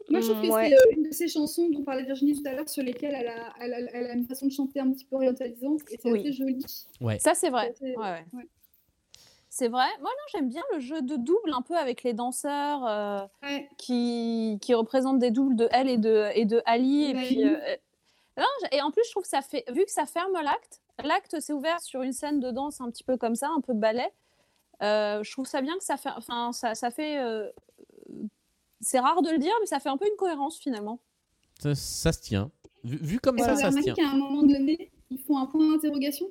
Moi, 0.10 0.22
je 0.22 0.26
trouve 0.32 0.42
que 0.42 0.48
Mm, 0.48 0.52
ouais. 0.52 0.70
c'est 0.70 0.76
euh, 0.76 0.92
une 0.98 1.04
de 1.04 1.12
ces 1.12 1.28
chansons 1.28 1.70
dont 1.70 1.84
parlait 1.84 2.04
Virginie 2.04 2.34
tout 2.42 2.48
à 2.48 2.54
l'heure, 2.54 2.68
sur 2.68 2.82
lesquelles 2.82 3.14
elle 3.16 3.28
a, 3.28 3.54
elle, 3.62 3.74
a, 3.74 3.80
elle 3.94 4.08
a 4.08 4.14
une 4.14 4.26
façon 4.26 4.48
de 4.48 4.52
chanter 4.52 4.80
un 4.80 4.92
petit 4.92 5.06
peu 5.06 5.18
orientalisante 5.18 5.82
et 5.92 6.00
c'est 6.02 6.12
Oui. 6.12 6.20
assez 6.22 6.34
joli. 6.34 6.66
Ouais. 7.00 7.20
Ça, 7.20 7.36
c'est 7.36 7.52
vrai. 7.52 7.74
C'est 7.78 7.90
assez- 7.92 7.96
Ouais, 7.98 8.04
ouais. 8.12 8.26
ouais. 8.34 8.48
C'est 9.52 9.68
vrai. 9.68 9.86
Moi, 10.02 10.10
non, 10.10 10.24
j'aime 10.34 10.50
bien 10.50 10.64
le 10.74 10.80
jeu 10.80 11.02
de 11.04 11.16
double 11.16 11.54
un 11.54 11.62
peu 11.62 11.76
avec 11.78 12.02
les 12.04 12.14
danseurs 12.14 12.86
euh, 12.88 13.28
Ouais. 13.44 13.70
qui, 13.78 14.58
qui 14.62 14.74
représentent 14.74 15.20
des 15.20 15.30
doubles 15.32 15.56
de 15.56 15.68
elle 15.72 15.90
et 15.90 15.98
de, 15.98 16.30
et 16.34 16.46
de 16.46 16.62
Ali. 16.66 17.04
Et, 17.04 17.10
Et 17.10 17.14
puis, 17.14 17.44
euh, 17.44 17.58
non, 18.38 18.46
et 18.72 18.82
en 18.82 18.90
plus, 18.90 19.04
je 19.06 19.12
trouve 19.12 19.24
que 19.24 19.30
ça 19.30 19.42
fait, 19.44 19.64
vu 19.72 19.86
que 19.86 19.92
ça 19.92 20.08
ferme 20.08 20.34
l'acte, 20.34 20.82
l'acte 21.04 21.40
s'est 21.40 21.54
ouvert 21.54 21.80
sur 21.82 22.02
une 22.02 22.14
scène 22.14 22.40
de 22.40 22.50
danse 22.50 22.82
un 22.82 22.90
petit 22.90 23.04
peu 23.04 23.16
comme 23.18 23.36
ça, 23.36 23.50
un 23.56 23.62
peu 23.62 23.74
ballet. 23.74 24.12
Euh, 24.82 25.24
je 25.24 25.32
trouve 25.32 25.46
ça 25.46 25.62
bien 25.62 25.78
que 25.78 25.84
ça 25.84 25.98
fait, 25.98 26.10
enfin, 26.16 26.52
ça, 26.54 26.76
ça 26.76 26.92
fait. 26.92 27.20
euh, 27.20 27.50
c'est 28.82 29.00
rare 29.00 29.22
de 29.22 29.30
le 29.30 29.38
dire, 29.38 29.54
mais 29.60 29.66
ça 29.66 29.80
fait 29.80 29.90
un 29.90 29.98
peu 29.98 30.08
une 30.08 30.16
cohérence 30.16 30.58
finalement. 30.60 31.00
Ça, 31.60 31.76
ça 31.76 32.12
se 32.14 32.22
tient. 32.22 32.52
Vu, 32.84 32.98
vu 32.98 33.20
comme 33.20 33.38
Et 33.38 33.42
ça, 33.42 33.56
ça 33.56 33.72
se 33.72 33.80
tient. 33.80 33.94
qu'à 33.94 34.08
un 34.10 34.16
moment 34.18 34.44
donné, 34.44 34.90
ils 35.10 35.20
font 35.20 35.38
un 35.38 35.46
point 35.48 35.70
d'interrogation? 35.74 36.28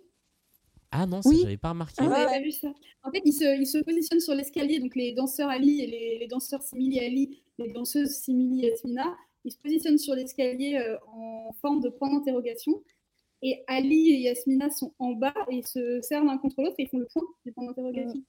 Ah 0.90 1.04
non, 1.04 1.20
ça, 1.20 1.28
Oui. 1.28 1.40
j'avais 1.42 1.58
pas 1.58 1.70
remarqué. 1.70 2.02
Vous 2.02 2.08
Ouais, 2.08 2.24
pas 2.24 2.40
vu 2.40 2.50
ça 2.50 2.68
En 3.02 3.10
fait, 3.10 3.20
ils 3.26 3.34
se, 3.34 3.44
ils 3.60 3.66
se 3.66 3.76
positionnent 3.78 4.20
sur 4.20 4.34
l'escalier, 4.34 4.78
donc 4.80 4.94
les 4.96 5.12
danseurs 5.12 5.50
Ali 5.50 5.82
et 5.82 5.86
les, 5.86 6.18
les 6.20 6.26
danseurs 6.28 6.62
Simili 6.62 6.98
Ali, 7.00 7.42
les 7.58 7.70
danseuses 7.72 8.08
Simili 8.12 8.66
Yasmina, 8.66 9.14
ils 9.44 9.52
se 9.52 9.58
positionnent 9.58 9.98
sur 9.98 10.14
l'escalier 10.14 10.76
euh, 10.82 10.96
en 11.12 11.52
forme 11.60 11.80
de 11.82 11.90
point 11.90 12.10
d'interrogation. 12.10 12.82
Et 13.42 13.62
Ali 13.66 14.10
et 14.12 14.20
Yasmina 14.20 14.70
sont 14.70 14.94
en 14.98 15.12
bas 15.12 15.34
et 15.50 15.56
ils 15.56 15.66
se 15.66 16.00
serrent 16.00 16.24
l'un 16.24 16.38
contre 16.38 16.62
l'autre 16.62 16.74
et 16.78 16.84
ils 16.84 16.88
font 16.88 16.98
le 16.98 17.06
point 17.12 17.22
du 17.44 17.52
point 17.52 17.66
d'interrogation. 17.66 18.22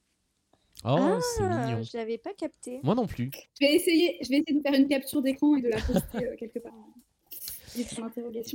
Oh, 0.85 1.17
c'est 1.35 1.43
Ah, 1.43 1.65
mignon. 1.67 1.83
Je 1.83 1.97
l'avais 1.97 2.17
pas 2.17 2.33
capté. 2.33 2.79
Moi 2.83 2.95
non 2.95 3.05
plus. 3.05 3.29
Je 3.59 3.65
vais 3.67 3.73
essayer, 3.75 4.17
je 4.21 4.29
vais 4.29 4.37
essayer 4.37 4.57
de 4.57 4.61
faire 4.61 4.73
une 4.73 4.87
capture 4.87 5.21
d'écran 5.21 5.55
et 5.57 5.61
de 5.61 5.69
la 5.69 5.77
poster 5.77 6.25
euh, 6.25 6.35
quelque 6.37 6.59
part. 6.59 6.73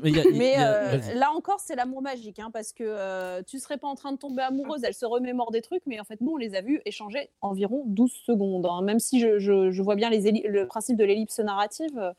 Mais, 0.02 0.10
y 0.10 0.54
a- 0.56 0.94
euh, 0.94 1.14
là 1.14 1.30
encore, 1.32 1.60
c'est 1.60 1.76
l'amour 1.76 2.02
magique, 2.02 2.40
hein, 2.40 2.50
parce 2.52 2.72
que 2.72 2.82
euh, 2.84 3.42
tu 3.46 3.60
serais 3.60 3.78
pas 3.78 3.86
en 3.86 3.94
train 3.94 4.10
de 4.12 4.18
tomber 4.18 4.42
amoureuse, 4.42 4.82
elle 4.82 4.92
se 4.94 5.06
remémore 5.06 5.52
des 5.52 5.62
trucs, 5.62 5.82
mais 5.86 6.00
en 6.00 6.04
fait, 6.04 6.20
nous, 6.20 6.32
on 6.32 6.36
les 6.36 6.56
a 6.56 6.62
vus 6.62 6.80
échanger 6.84 7.28
environ 7.40 7.84
12 7.86 8.10
secondes. 8.12 8.66
hein. 8.66 8.82
Même 8.82 8.98
si 8.98 9.20
je, 9.20 9.38
je- 9.38 9.70
je 9.70 9.82
vois 9.82 9.94
bien 9.94 10.10
les 10.10 10.30
le 10.42 10.66
principe 10.66 10.96
de 10.96 11.04
l'ellipse 11.04 11.38
narrative, 11.38 12.12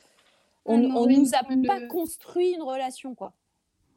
on, 0.65 0.77
Ah 0.77 0.87
non, 0.87 1.01
on 1.01 1.09
il 1.09 1.19
nous 1.19 1.31
a 1.35 1.43
pas 1.67 1.81
construit 1.87 2.51
une 2.53 2.63
relation, 2.63 3.13
quoi. 3.13 3.33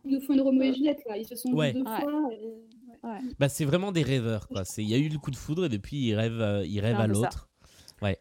Ils 0.05 0.15
nous 0.15 0.21
font 0.21 0.33
une 0.35 0.41
Roméo 0.41 0.63
et 0.73 0.75
Juliette 0.75 1.03
là, 1.07 1.17
ils 1.17 1.27
se 1.27 1.37
sont 1.37 1.53
Ouais. 1.53 1.73
vus 1.73 1.83
deux 1.83 1.89
Ouais. 1.91 2.01
fois. 2.01 2.29
et- 2.33 2.55
ouais. 3.03 3.21
Bah, 3.39 3.49
c'est 3.49 3.65
vraiment 3.65 3.93
des 3.93 4.03
rêveurs. 4.03 4.49
quoi. 4.49 4.65
C'est- 4.65 4.83
Il 4.83 4.89
y 4.89 4.95
a 4.95 4.99
eu 4.99 5.09
le 5.09 5.19
coup 5.19 5.31
de 5.31 5.37
foudre 5.37 5.65
et 5.67 5.69
depuis, 5.69 5.97
ils 6.09 6.15
rêvent, 6.15 6.41
euh, 6.41 6.65
ils 6.67 6.81
rêvent 6.81 6.97
à 7.01 7.07
l'autre. 7.07 7.49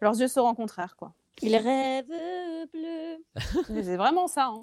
Leurs 0.02 0.20
yeux 0.20 0.28
se 0.28 0.40
rencontrèrent, 0.40 0.95
quoi. 0.95 1.14
Il 1.41 1.56
rêve 1.56 2.08
bleu. 2.74 3.24
C'est 3.84 3.95
vraiment 3.98 4.28
ça. 4.28 4.48
hein. 4.48 4.62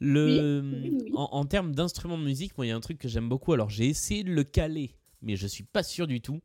Le... 0.00 0.60
Oui, 0.64 0.98
oui. 1.04 1.12
En, 1.14 1.28
en 1.32 1.44
termes 1.44 1.72
d'instruments 1.74 2.18
de 2.18 2.24
musique, 2.24 2.56
moi, 2.58 2.66
il 2.66 2.70
y 2.70 2.72
a 2.72 2.76
un 2.76 2.80
truc 2.80 2.98
que 2.98 3.08
j'aime 3.08 3.28
beaucoup. 3.28 3.52
Alors, 3.52 3.70
j'ai 3.70 3.86
essayé 3.88 4.24
de 4.24 4.32
le 4.32 4.42
caler, 4.44 4.96
mais 5.22 5.36
je 5.36 5.46
suis 5.46 5.62
pas 5.64 5.82
sûr 5.84 6.06
du 6.06 6.20
tout 6.20 6.40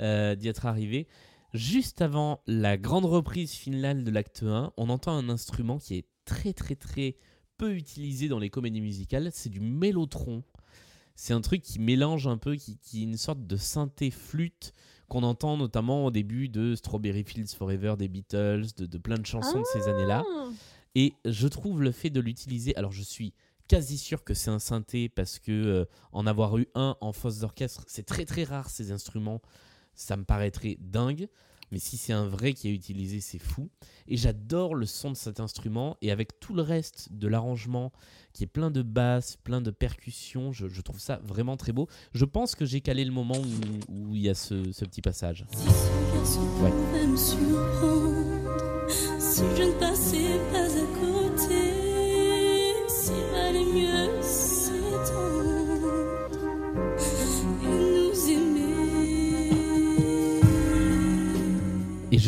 euh, 0.00 0.34
d'y 0.34 0.48
être 0.48 0.66
arrivé. 0.66 1.06
Juste 1.54 2.02
avant 2.02 2.42
la 2.46 2.76
grande 2.76 3.04
reprise 3.06 3.52
finale 3.52 4.04
de 4.04 4.10
l'acte 4.10 4.42
1, 4.42 4.72
on 4.76 4.90
entend 4.90 5.12
un 5.12 5.28
instrument 5.28 5.78
qui 5.78 5.94
est 5.96 6.06
très, 6.24 6.52
très, 6.52 6.74
très 6.74 7.16
peu 7.56 7.74
utilisé 7.74 8.28
dans 8.28 8.38
les 8.38 8.50
comédies 8.50 8.80
musicales. 8.82 9.30
C'est 9.32 9.48
du 9.48 9.60
mélotron. 9.60 10.42
C'est 11.20 11.32
un 11.32 11.40
truc 11.40 11.62
qui 11.62 11.80
mélange 11.80 12.28
un 12.28 12.38
peu, 12.38 12.54
qui, 12.54 12.78
qui 12.78 13.00
est 13.00 13.02
une 13.02 13.16
sorte 13.16 13.44
de 13.44 13.56
synthé 13.56 14.12
flûte 14.12 14.72
qu'on 15.08 15.24
entend 15.24 15.56
notamment 15.56 16.04
au 16.04 16.12
début 16.12 16.48
de 16.48 16.76
Strawberry 16.76 17.24
Fields 17.24 17.56
Forever 17.56 17.96
des 17.98 18.06
Beatles, 18.06 18.66
de, 18.76 18.86
de 18.86 18.98
plein 18.98 19.16
de 19.16 19.26
chansons 19.26 19.58
de 19.58 19.64
ces 19.72 19.88
années-là. 19.88 20.22
Ah. 20.24 20.48
Et 20.94 21.14
je 21.24 21.48
trouve 21.48 21.82
le 21.82 21.90
fait 21.90 22.10
de 22.10 22.20
l'utiliser, 22.20 22.76
alors 22.76 22.92
je 22.92 23.02
suis 23.02 23.34
quasi 23.66 23.98
sûr 23.98 24.22
que 24.22 24.32
c'est 24.32 24.50
un 24.50 24.60
synthé 24.60 25.08
parce 25.08 25.40
que 25.40 25.50
euh, 25.50 25.84
en 26.12 26.24
avoir 26.24 26.56
eu 26.56 26.68
un 26.76 26.96
en 27.00 27.12
fosse 27.12 27.40
d'orchestre, 27.40 27.82
c'est 27.88 28.06
très 28.06 28.24
très 28.24 28.44
rare 28.44 28.70
ces 28.70 28.92
instruments, 28.92 29.42
ça 29.96 30.16
me 30.16 30.24
paraîtrait 30.24 30.76
dingue. 30.78 31.28
Mais 31.70 31.78
si 31.78 31.96
c'est 31.96 32.12
un 32.12 32.26
vrai 32.26 32.54
qui 32.54 32.68
a 32.68 32.70
utilisé, 32.70 33.20
c'est 33.20 33.38
fou. 33.38 33.68
Et 34.06 34.16
j'adore 34.16 34.74
le 34.74 34.86
son 34.86 35.10
de 35.10 35.16
cet 35.16 35.38
instrument. 35.40 35.96
Et 36.02 36.10
avec 36.10 36.40
tout 36.40 36.54
le 36.54 36.62
reste 36.62 37.08
de 37.12 37.28
l'arrangement, 37.28 37.92
qui 38.32 38.44
est 38.44 38.48
plein 38.48 38.70
de 38.70 38.82
basses, 38.82 39.36
plein 39.36 39.60
de 39.60 39.70
percussions, 39.70 40.52
je, 40.52 40.68
je 40.68 40.80
trouve 40.80 41.00
ça 41.00 41.20
vraiment 41.24 41.56
très 41.56 41.72
beau. 41.72 41.88
Je 42.12 42.24
pense 42.24 42.54
que 42.54 42.64
j'ai 42.64 42.80
calé 42.80 43.04
le 43.04 43.12
moment 43.12 43.36
où, 43.38 43.92
où 44.10 44.14
il 44.14 44.22
y 44.22 44.28
a 44.28 44.34
ce, 44.34 44.72
ce 44.72 44.84
petit 44.84 45.02
passage. 45.02 45.44
Si 45.52 45.58
ce 45.58 46.14
garçon 46.14 46.40
Ouais. 46.62 46.70
pouvait 46.70 47.06
me 47.06 47.16
surprendre, 47.16 48.88
si 49.18 49.42
je 49.56 49.62
ne 49.64 49.72
passais 49.78 49.97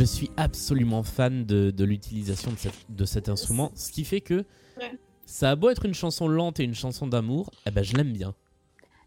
je 0.01 0.05
suis 0.07 0.31
absolument 0.39 1.03
fan 1.03 1.45
de, 1.45 1.71
de 1.71 1.85
l'utilisation 1.85 2.51
de, 2.89 3.05
cet 3.05 3.29
instrument, 3.29 3.71
ce 3.75 3.93
qui 3.93 4.05
fait 4.07 4.23
que 4.23 4.45
Ouais. 4.79 4.99
ça 5.27 5.51
a 5.51 5.57
beau 5.57 5.69
être 5.69 5.85
une 5.85 5.93
chanson 5.93 6.27
lente 6.27 6.59
et 6.59 6.65
une 6.65 6.75
chanson 6.75 7.07
d'amour, 7.07 7.51
eh 7.67 7.71
ben 7.71 7.85
je 7.85 7.95
l'aime 7.95 8.15
bien. 8.15 8.35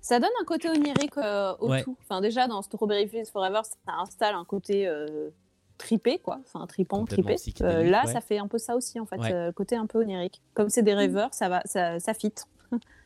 Ça 0.02 0.20
donne 0.20 0.30
un 0.40 0.46
côté 0.46 0.70
onirique 0.70 1.18
euh, 1.18 1.56
au 1.60 1.70
Ouais. 1.72 1.82
tout. 1.82 1.98
Enfin, 2.04 2.22
déjà, 2.22 2.48
dans 2.48 2.62
Strawberry 2.62 3.08
Fields 3.08 3.32
Forever, 3.32 3.62
ça 3.64 3.94
installe 4.02 4.36
un 4.36 4.46
côté 4.46 4.86
euh, 4.88 5.32
tripé, 5.80 6.20
quoi. 6.20 6.40
Enfin, 6.46 6.68
tripant, 6.68 7.06
tripé. 7.06 7.38
Euh, 7.62 7.84
là, 7.90 8.04
ouais. 8.06 8.14
ça 8.14 8.22
fait 8.22 8.38
un 8.38 8.48
peu 8.48 8.60
ça 8.60 8.76
aussi, 8.76 9.00
en 9.00 9.08
fait. 9.08 9.18
Ouais. 9.18 9.34
euh, 9.34 9.52
côté 9.52 9.76
un 9.76 9.88
peu 9.88 9.98
onirique. 10.00 10.44
Comme 10.54 10.70
c'est 10.70 10.84
des 10.84 10.94
rêveurs, 10.94 11.34
ça 11.34 11.50
va, 11.50 11.64
ça, 11.66 12.00
ça 12.00 12.14
fit. 12.14 12.34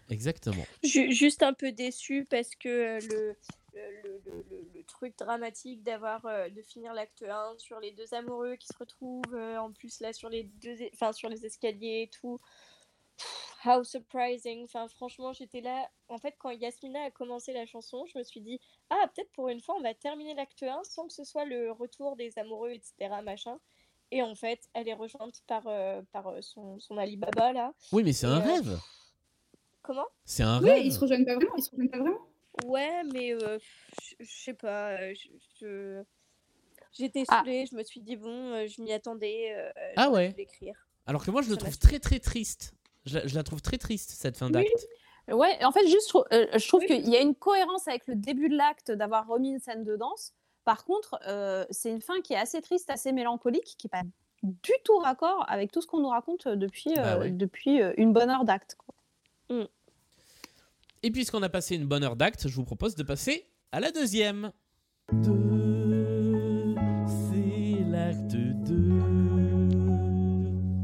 Exactement. 0.10 0.66
Ju- 0.84 1.12
juste 1.14 1.42
un 1.42 1.54
peu 1.54 1.72
déçu 1.72 2.28
parce 2.30 2.50
que 2.60 3.00
le, 3.08 3.36
le, 3.74 4.22
le- 4.26 4.46
le- 4.50 4.68
le 4.76 4.77
truc 4.88 5.18
dramatique 5.18 5.84
d'avoir 5.84 6.26
euh, 6.26 6.50
de 6.50 6.62
finir 6.62 6.94
l'acte 6.94 7.24
1 7.24 7.56
sur 7.58 7.80
les 7.80 7.92
deux 7.92 8.14
amoureux 8.14 8.56
qui 8.56 8.68
se 8.68 8.78
retrouvent 8.78 9.22
euh, 9.36 9.58
en 9.58 9.72
plus 9.72 10.00
là 10.00 10.14
sur 10.14 10.30
les 10.30 10.44
deux 10.44 10.76
enfin 10.94 11.12
sur 11.14 11.30
les 11.30 11.46
escaliers 11.46 12.04
et 12.04 12.10
tout 12.10 12.40
Pff, 13.18 13.56
how 13.66 13.84
surprising 13.84 14.64
enfin 14.64 14.88
franchement 14.88 15.34
j'étais 15.34 15.62
là 15.62 15.90
en 16.08 16.18
fait 16.18 16.36
quand 16.40 16.52
Yasmina 16.52 17.04
a 17.04 17.12
commencé 17.12 17.52
la 17.54 17.66
chanson 17.66 18.06
je 18.06 18.18
me 18.18 18.24
suis 18.24 18.42
dit 18.42 18.60
ah 18.90 19.08
peut-être 19.14 19.32
pour 19.34 19.50
une 19.50 19.60
fois 19.62 19.76
on 19.78 19.82
va 19.82 19.94
terminer 19.94 20.34
l'acte 20.36 20.64
1 20.64 20.84
sans 20.84 21.08
que 21.08 21.14
ce 21.14 21.24
soit 21.24 21.46
le 21.46 21.72
retour 21.72 22.16
des 22.16 22.38
amoureux 22.40 22.72
etc 22.72 22.94
machin 23.24 23.60
et 24.12 24.22
en 24.22 24.36
fait 24.36 24.70
elle 24.74 24.88
est 24.88 24.94
rejointe 24.94 25.42
par 25.48 25.64
euh, 25.68 26.02
par 26.14 26.32
son, 26.42 26.80
son 26.80 26.98
Alibaba 26.98 27.52
là 27.54 27.74
Oui, 27.92 28.04
mais 28.04 28.14
c'est 28.14 28.28
un 28.28 28.40
euh, 28.40 28.54
rêve. 28.54 28.80
comment? 29.82 30.06
C'est 30.26 30.44
un 30.44 30.62
Oui, 30.62 30.70
rêve. 30.70 30.86
ils 30.86 30.94
se 30.94 31.00
rejoignent 31.00 31.26
pas 31.26 31.36
vraiment, 31.36 31.56
ils 31.58 31.64
se 31.64 31.72
rejoignent 31.72 31.90
pas 31.90 31.98
vraiment. 32.00 32.28
Ouais, 32.66 33.04
mais 33.14 33.34
euh, 33.34 33.58
je 34.20 34.26
sais 34.26 34.54
pas. 34.54 34.98
euh, 35.62 36.04
J'étais 36.94 37.24
Ah. 37.28 37.40
saoulée, 37.40 37.66
je 37.70 37.76
me 37.76 37.84
suis 37.84 38.00
dit, 38.02 38.16
bon, 38.16 38.54
euh, 38.54 38.68
je 38.68 38.82
m'y 38.82 38.92
attendais. 38.92 39.54
euh, 39.56 39.72
Ah 39.96 40.10
ouais. 40.10 40.34
Alors 41.06 41.24
que 41.24 41.32
moi, 41.32 41.42
je 41.42 41.50
le 41.50 41.56
Ça 41.56 41.62
trouve 41.62 41.78
très 41.78 42.00
très 42.00 42.20
triste. 42.20 42.74
Je, 43.06 43.20
la- 43.20 43.28
je 43.28 43.36
la 43.36 43.44
trouve 43.44 43.62
très 43.62 43.78
triste, 43.78 44.10
cette 44.12 44.38
fin 44.38 44.50
d'acte. 44.50 44.88
Ouais, 45.30 45.64
en 45.64 45.72
fait, 45.72 45.86
juste, 45.88 46.08
je 46.08 46.10
trou- 46.10 46.24
euh, 46.34 46.48
je 46.58 46.68
trouve 46.68 46.84
qu'il 46.86 47.08
y 47.08 47.16
a 47.16 47.22
une 47.22 47.36
cohérence 47.36 47.88
avec 47.88 48.08
le 48.08 48.16
début 48.16 48.50
de 48.50 48.56
l'acte 48.58 48.92
d'avoir 48.92 49.28
remis 49.28 49.50
une 49.52 49.60
scène 49.60 49.84
de 49.84 49.96
danse. 49.96 50.34
Par 50.64 50.84
contre, 50.86 51.20
euh, 51.28 51.66
c'est 51.70 51.90
une 51.92 52.02
fin 52.02 52.20
qui 52.22 52.34
est 52.34 52.38
assez 52.38 52.62
triste, 52.62 52.90
assez 52.90 53.12
mélancolique, 53.12 53.76
qui 53.78 53.88
n'est 53.88 53.90
pas 54.02 54.04
du 54.44 54.72
tout 54.84 54.98
raccord 54.98 55.46
avec 55.50 55.72
tout 55.72 55.82
ce 55.82 55.88
qu'on 55.88 56.00
nous 56.00 56.10
raconte 56.10 56.48
depuis, 56.48 56.94
Bah 56.96 57.20
ouais. 57.20 57.32
depuis 57.32 57.82
euh, 57.82 57.94
une 57.98 58.12
bonne 58.14 58.30
heure 58.30 58.44
d'acte. 58.46 58.78
Et 61.04 61.12
puisqu'on 61.12 61.44
a 61.44 61.50
passé 61.50 61.76
une 61.76 61.86
bonne 61.86 62.04
heure 62.04 62.16
d'acte, 62.16 62.48
je 62.48 62.56
vous 62.56 62.64
propose 62.64 62.96
de 62.96 63.04
passer 63.04 63.46
à 63.72 63.80
la 63.80 63.92
deuxième. 63.92 64.52
Deux, 65.14 66.76
c'est 67.06 67.84
l'acte 67.90 68.36
2. 68.36 69.00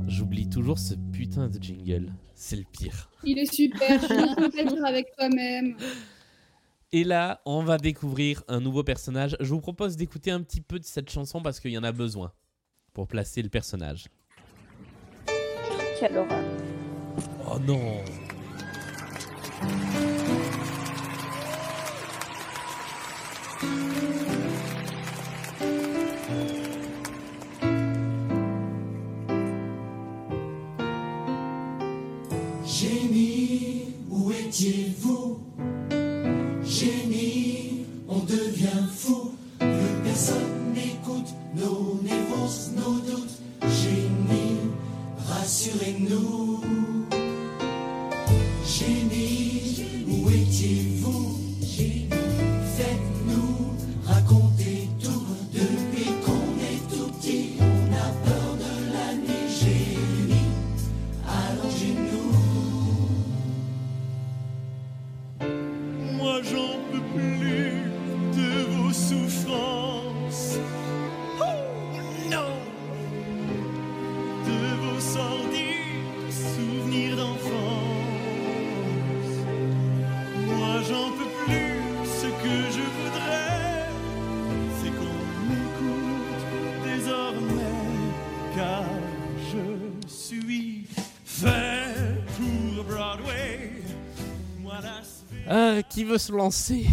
J'oublie 0.07 0.47
toujours 0.47 0.77
ce 0.77 0.93
putain 1.11 1.49
de 1.49 1.61
jingle. 1.61 2.13
C'est 2.35 2.55
le 2.55 2.63
pire. 2.71 3.09
Il 3.23 3.39
est 3.39 3.51
super, 3.51 3.99
peux 3.99 4.51
pas 4.51 4.63
dire 4.63 4.85
avec 4.85 5.15
toi-même. 5.17 5.75
Et 6.91 7.03
là, 7.03 7.41
on 7.45 7.63
va 7.63 7.79
découvrir 7.79 8.43
un 8.47 8.59
nouveau 8.59 8.83
personnage. 8.83 9.35
Je 9.39 9.49
vous 9.49 9.61
propose 9.61 9.97
d'écouter 9.97 10.29
un 10.29 10.43
petit 10.43 10.61
peu 10.61 10.77
de 10.77 10.85
cette 10.85 11.09
chanson 11.09 11.41
parce 11.41 11.59
qu'il 11.59 11.71
y 11.71 11.77
en 11.77 11.83
a 11.83 11.91
besoin 11.91 12.31
pour 12.93 13.07
placer 13.07 13.41
le 13.41 13.49
personnage. 13.49 14.09
Quelle 15.99 16.17
horreur. 16.17 16.43
Oh 17.49 17.57
non 17.59 18.03
veut 96.13 96.19
se 96.19 96.31
lancer 96.31 96.85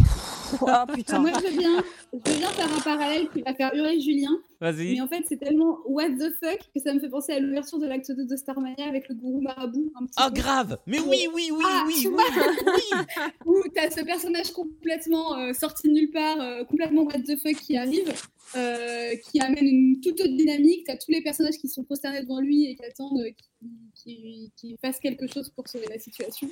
Ah 0.67 0.85
putain. 0.91 1.19
Moi, 1.19 1.31
je 1.39 1.47
veux 1.51 1.57
bien, 1.57 1.83
je 2.11 2.31
veux 2.31 2.37
bien 2.39 2.49
faire 2.49 2.73
un 2.75 2.81
parallèle 2.81 3.29
qui 3.29 3.41
va 3.43 3.53
faire 3.53 3.73
hurler 3.73 3.99
Julien. 4.01 4.37
Vas-y. 4.59 4.93
Mais 4.95 5.01
en 5.01 5.07
fait, 5.07 5.23
c'est 5.29 5.37
tellement 5.37 5.77
what 5.85 6.09
the 6.09 6.33
fuck 6.43 6.59
que 6.75 6.81
ça 6.83 6.93
me 6.93 6.99
fait 6.99 7.09
penser 7.09 7.33
à 7.33 7.39
l'ouverture 7.39 7.79
de 7.79 7.85
l'acte 7.87 8.11
2 8.11 8.25
de 8.25 8.35
Starmania 8.35 8.85
avec 8.87 9.07
le 9.09 9.15
gourou 9.15 9.41
marabout. 9.41 9.91
Un 9.95 10.05
petit 10.05 10.13
Ah, 10.17 10.29
peu. 10.33 10.41
grave 10.41 10.77
Mais 10.87 10.99
oui, 10.99 11.27
oui, 11.33 11.51
oui, 11.53 11.63
Ah, 11.65 11.83
oui, 11.87 12.07
oui, 12.11 12.97
Où 13.45 13.61
t'as 13.73 13.89
ce 13.91 14.03
personnage 14.03 14.51
complètement 14.51 15.37
euh, 15.37 15.53
sorti 15.53 15.87
de 15.87 15.93
nulle 15.93 16.11
part, 16.11 16.41
euh, 16.41 16.63
complètement 16.65 17.03
what 17.03 17.19
the 17.19 17.37
fuck 17.41 17.55
qui 17.61 17.77
arrive, 17.77 18.11
euh, 18.55 19.15
qui 19.31 19.39
amène 19.39 19.65
une 19.65 19.99
toute 20.01 20.19
autre 20.19 20.35
dynamique. 20.35 20.85
T'as 20.87 20.97
tous 20.97 21.11
les 21.11 21.21
personnages 21.21 21.57
qui 21.59 21.69
sont 21.69 21.83
prosternés 21.83 22.21
devant 22.23 22.39
lui 22.41 22.65
et 22.65 22.75
qui 22.75 22.83
attendent 22.85 23.19
euh, 23.19 23.29
qu'il 23.31 23.69
qui, 23.95 24.51
qui 24.57 24.77
fasse 24.83 24.99
quelque 24.99 25.27
chose 25.27 25.49
pour 25.55 25.67
sauver 25.67 25.85
la 25.89 25.99
situation. 25.99 26.47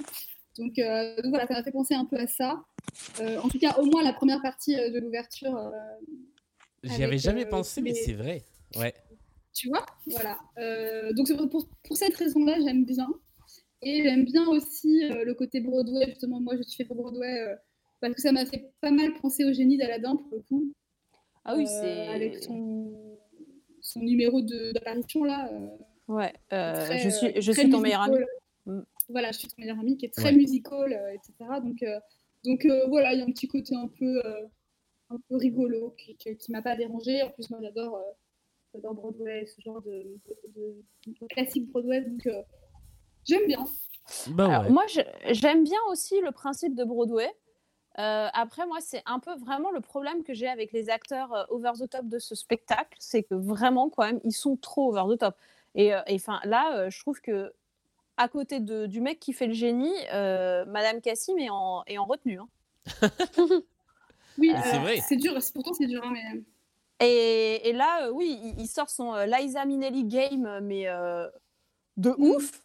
Donc, 0.59 0.77
euh, 0.77 1.15
donc 1.21 1.29
voilà, 1.29 1.47
ça 1.47 1.53
m'a 1.55 1.63
fait 1.63 1.71
penser 1.71 1.93
un 1.95 2.05
peu 2.05 2.17
à 2.17 2.27
ça. 2.27 2.63
Euh, 3.21 3.39
en 3.39 3.47
tout 3.49 3.57
cas, 3.59 3.75
au 3.79 3.85
moins 3.85 4.03
la 4.03 4.13
première 4.13 4.41
partie 4.41 4.75
euh, 4.79 4.91
de 4.91 4.99
l'ouverture. 4.99 5.55
euh, 5.55 5.71
J'y 6.83 7.03
avais 7.03 7.17
jamais 7.17 7.45
euh, 7.45 7.49
pensé, 7.49 7.81
mais 7.81 7.91
les- 7.91 7.95
c'est 7.95 8.13
vrai. 8.13 8.43
Ouais. 8.77 8.93
tu 9.53 9.69
vois 9.69 9.85
Voilà. 10.07 10.37
Euh, 10.59 11.11
donc 11.13 11.27
pour, 11.49 11.97
cette 11.97 12.15
raison-là, 12.15 12.57
j'aime 12.63 12.85
bien. 12.85 13.07
Et 13.81 14.03
j'aime 14.03 14.25
bien 14.25 14.45
aussi 14.47 15.05
euh, 15.05 15.23
le 15.23 15.33
côté 15.33 15.61
Broadway. 15.61 16.05
Justement, 16.07 16.41
moi, 16.41 16.55
je 16.57 16.63
suis 16.63 16.75
fait 16.75 16.85
pour 16.85 16.97
Broadway 16.97 17.39
euh, 17.47 17.55
parce 18.01 18.13
que 18.13 18.21
ça 18.21 18.31
m'a 18.33 18.45
fait 18.45 18.71
pas 18.81 18.91
mal 18.91 19.13
penser 19.21 19.45
au 19.45 19.53
génie 19.53 19.77
d'Aladin 19.77 20.17
pour 20.17 20.27
le 20.37 20.41
coup. 20.41 20.73
Ah 21.45 21.55
oui, 21.55 21.63
Euh, 21.63 21.81
c'est. 21.81 22.07
Avec 22.09 22.43
son, 22.43 23.17
son 23.81 24.01
numéro 24.01 24.41
de- 24.41 24.73
d'apparition 24.73 25.23
là. 25.23 25.49
euh, 25.53 25.67
Ouais, 26.09 26.33
euh, 26.53 26.85
très, 26.85 26.99
je 26.99 27.09
suis, 27.09 27.41
je 27.41 27.51
suis 27.51 27.69
ton 27.69 27.79
meilleur 27.79 28.01
ami. 28.01 28.17
Voilà, 29.09 29.31
je 29.31 29.39
suis 29.39 29.47
ton 29.47 29.55
meilleur 29.59 29.79
ami 29.79 29.97
qui 29.97 30.05
est 30.05 30.13
très 30.13 30.25
Ouais. 30.29 30.35
musical, 30.35 30.93
euh, 30.93 31.13
etc. 31.13 31.33
Donc, 31.63 31.81
euh, 31.83 31.99
donc 32.43 32.65
euh, 32.65 32.85
voilà, 32.87 33.13
il 33.13 33.19
y 33.19 33.21
a 33.21 33.25
un 33.25 33.31
petit 33.31 33.47
côté 33.47 33.75
un 33.75 33.87
peu, 33.87 34.21
euh, 34.25 34.45
un 35.09 35.17
peu 35.27 35.35
rigolo 35.35 35.95
qui, 35.97 36.15
qui, 36.15 36.37
qui 36.37 36.51
m'a 36.51 36.61
pas 36.61 36.75
dérangé. 36.75 37.21
En 37.23 37.29
plus, 37.31 37.49
moi, 37.49 37.59
j'adore, 37.61 37.95
euh, 37.97 38.79
Broadway, 38.93 39.45
ce 39.47 39.59
genre 39.61 39.81
de, 39.81 39.91
de- 40.27 40.51
de- 40.55 40.83
de 41.21 41.27
classique 41.27 41.67
Broadway. 41.71 42.01
Donc, 42.01 42.27
euh, 42.27 42.41
j'aime 43.25 43.47
bien. 43.47 43.65
Bah 44.31 44.45
Alors, 44.59 44.71
moi, 44.71 44.83
j'aime 45.31 45.63
bien 45.63 45.79
aussi 45.91 46.19
le 46.21 46.31
principe 46.31 46.75
de 46.75 46.83
Broadway. 46.83 47.29
Euh, 47.97 48.27
après, 48.33 48.65
moi, 48.67 48.77
c'est 48.79 49.01
un 49.07 49.19
peu 49.19 49.35
vraiment 49.37 49.71
le 49.71 49.81
problème 49.81 50.23
que 50.23 50.33
j'ai 50.33 50.47
avec 50.47 50.71
les 50.71 50.89
acteurs 50.89 51.33
euh, 51.33 51.43
over 51.49 51.71
the 51.79 51.89
top 51.89 52.07
de 52.07 52.19
ce 52.19 52.35
spectacle, 52.35 52.95
c'est 52.99 53.23
que 53.23 53.33
vraiment, 53.35 53.89
quand 53.89 54.03
même, 54.05 54.19
ils 54.23 54.31
sont 54.31 54.55
trop 54.55 54.89
over 54.95 55.15
the 55.15 55.19
top. 55.19 55.35
Et 55.75 55.93
euh, 55.93 55.99
et, 56.07 56.15
enfin, 56.15 56.39
là, 56.45 56.77
euh, 56.77 56.89
je 56.89 56.99
trouve 56.99 57.19
que 57.21 57.51
à 58.19 58.27
côté 58.27 58.59
de, 58.59 58.85
du 58.85 59.01
mec 59.01 59.19
qui 59.19 59.33
fait 59.33 59.47
le 59.47 59.53
génie, 59.53 59.93
euh, 60.13 60.65
Madame 60.65 61.01
Cassim 61.01 61.37
est 61.39 61.49
en, 61.49 61.83
est 61.87 61.97
en 61.97 62.05
retenue. 62.05 62.39
hein. 62.39 62.47
Oui, 64.37 64.53
Ah, 64.55 64.61
c'est 64.63 64.75
euh, 64.77 64.79
vrai. 64.79 64.97
c'est 65.05 65.15
dur, 65.17 65.41
c'est- 65.41 65.53
pourtant 65.53 65.73
c'est 65.73 65.85
dur, 65.87 66.01
hein, 66.03 66.11
mais 66.13 66.41
Et, 67.05 67.69
et 67.69 67.73
là, 67.73 68.05
euh, 68.07 68.11
oui, 68.11 68.39
il, 68.41 68.61
il 68.61 68.67
sort 68.67 68.89
son 68.89 69.13
euh, 69.13 69.25
Liza 69.25 69.65
Minnelli 69.65 70.05
game, 70.05 70.45
euh, 70.45 70.59
mais 70.61 70.87
euh, 70.87 71.27
de 71.97 72.13
ouf. 72.17 72.61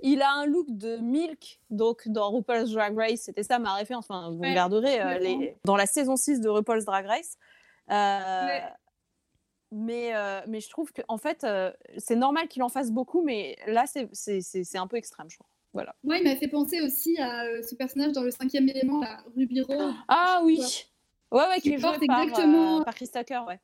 Il 0.00 0.22
a 0.22 0.32
un 0.32 0.46
look 0.46 0.66
de 0.70 0.96
Milk, 0.96 1.60
donc 1.70 2.08
dans 2.08 2.30
RuPaul's 2.30 2.72
Drag 2.72 2.96
Race, 2.98 3.20
c'était 3.20 3.44
ça 3.44 3.58
ma 3.60 3.74
référence. 3.74 4.06
Enfin, 4.10 4.30
vous 4.30 4.38
Ouais, 4.40 4.50
regarderez 4.50 5.00
euh, 5.00 5.18
les... 5.18 5.56
dans 5.64 5.76
la 5.76 5.86
saison 5.86 6.16
6 6.16 6.40
de 6.40 6.48
RuPaul's 6.48 6.84
Drag 6.84 7.06
Race. 7.06 7.36
Euh, 7.90 8.46
Ouais. 8.46 8.62
Mais, 9.74 10.14
euh, 10.14 10.40
mais 10.46 10.60
je 10.60 10.70
trouve 10.70 10.92
qu'en 10.92 11.16
fait, 11.18 11.42
euh, 11.44 11.72
c'est 11.98 12.14
normal 12.16 12.46
qu'il 12.48 12.62
en 12.62 12.68
fasse 12.68 12.90
beaucoup, 12.92 13.22
mais 13.22 13.56
là, 13.66 13.84
c'est- 13.86 14.76
un 14.76 14.86
peu 14.86 14.96
extrême, 14.96 15.28
je 15.28 15.36
trouve. 15.36 15.48
Voilà. 15.72 15.96
moi, 16.04 16.18
il 16.18 16.22
m'a 16.22 16.36
fait 16.36 16.46
penser 16.46 16.80
aussi 16.82 17.18
à 17.18 17.46
euh, 17.46 17.60
ce 17.62 17.74
personnage 17.74 18.12
dans 18.12 18.22
le 18.22 18.30
cinquième 18.30 18.68
élément, 18.68 19.00
la 19.00 19.24
Ruby 19.36 19.60
Rose. 19.60 19.92
Ah 20.06 20.40
oui 20.44 20.60
Ouais, 21.32 21.42
ouais, 21.48 21.56
qui, 21.56 21.62
Qui 21.62 21.68
est 21.70 21.78
joué 21.78 21.82
porte 21.90 22.02
exactement- 22.04 22.84
par 22.84 22.94
Chris 22.94 23.08
Tucker, 23.12 23.40
ouais. 23.48 23.58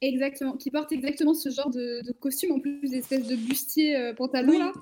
Exactement, 0.00 0.56
qui 0.56 0.70
porte 0.72 0.90
exactement 0.90 1.34
ce 1.34 1.48
genre 1.50 1.70
de, 1.70 2.02
de 2.04 2.12
costume, 2.12 2.50
en 2.52 2.58
plus 2.60 2.90
d'espèce 2.90 3.28
de 3.28 3.36
bustier 3.36 4.12
pantalon 4.16 4.50
Oui. 4.50 4.58
là, 4.58 4.72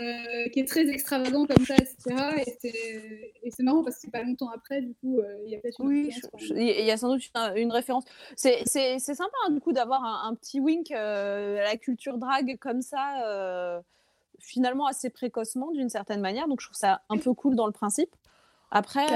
euh, 0.00 0.48
qui 0.50 0.60
est 0.60 0.68
très 0.68 0.86
extravagant 0.88 1.44
comme 1.46 1.64
ça, 1.64 1.74
etc. 1.74 2.42
Et 2.46 3.50
c'est- 3.50 3.62
marrant 3.62 3.82
parce 3.82 3.96
que 3.96 4.02
c'est 4.02 4.10
pas 4.10 4.22
longtemps 4.22 4.50
après, 4.54 4.80
du 4.80 4.94
coup, 4.94 5.18
euh, 5.18 5.36
il 5.44 5.50
y 5.50 5.56
a 5.56 5.58
peut-être 5.58 5.80
une 5.80 5.88
Oui, 5.88 6.10
il 6.78 6.84
y 6.84 6.90
a 6.90 6.96
sans 6.96 7.08
doute 7.08 7.22
une, 7.34 7.56
une 7.56 7.72
référence. 7.72 8.04
C'est 8.36 8.64
sympa, 8.66 9.30
hein, 9.46 9.50
du 9.50 9.60
coup, 9.60 9.72
d'avoir 9.72 10.04
un, 10.04 10.28
un 10.30 10.34
petit 10.34 10.60
wink 10.60 10.90
euh, 10.92 11.58
à 11.60 11.64
la 11.64 11.76
culture 11.76 12.18
drag 12.18 12.56
comme 12.58 12.82
ça, 12.82 13.80
finalement 14.38 14.86
assez 14.86 15.10
précocement, 15.10 15.70
d'une 15.72 15.88
certaine 15.88 16.20
manière. 16.20 16.46
Donc, 16.48 16.60
je 16.60 16.66
trouve 16.66 16.76
ça 16.78 17.00
un 17.08 17.18
peu 17.18 17.34
cool 17.34 17.56
dans 17.56 17.66
le 17.66 17.72
principe. 17.72 18.14
Après, 18.70 19.06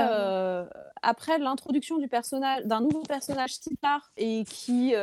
après 1.03 1.39
l'introduction 1.39 1.99
du 1.99 2.09
personnage, 2.09 2.65
d'un 2.65 2.81
nouveau 2.81 3.03
personnage 3.03 3.55
si 3.55 3.77
tard 3.77 4.11
et 4.17 4.45
qui, 4.45 4.95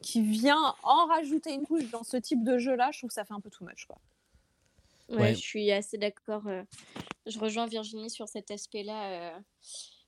qui 0.00 0.22
vient 0.22 0.74
en 0.82 1.06
rajouter 1.06 1.54
une 1.54 1.64
couche 1.66 1.90
dans 1.90 2.04
ce 2.04 2.16
type 2.18 2.44
de 2.44 2.58
jeu-là, 2.58 2.90
je 2.92 2.98
trouve 2.98 3.08
que 3.08 3.14
ça 3.14 3.24
fait 3.24 3.34
un 3.34 3.40
peu 3.40 3.50
too 3.50 3.64
much. 3.64 3.86
Quoi. 3.86 3.96
Ouais, 5.08 5.16
Ouais. 5.16 5.34
je 5.34 5.40
suis 5.40 5.70
assez 5.72 5.98
d'accord. 5.98 6.42
je 7.26 7.38
rejoins 7.38 7.66
Virginie 7.66 8.10
sur 8.10 8.28
cet 8.28 8.50
aspect-là. 8.50 9.38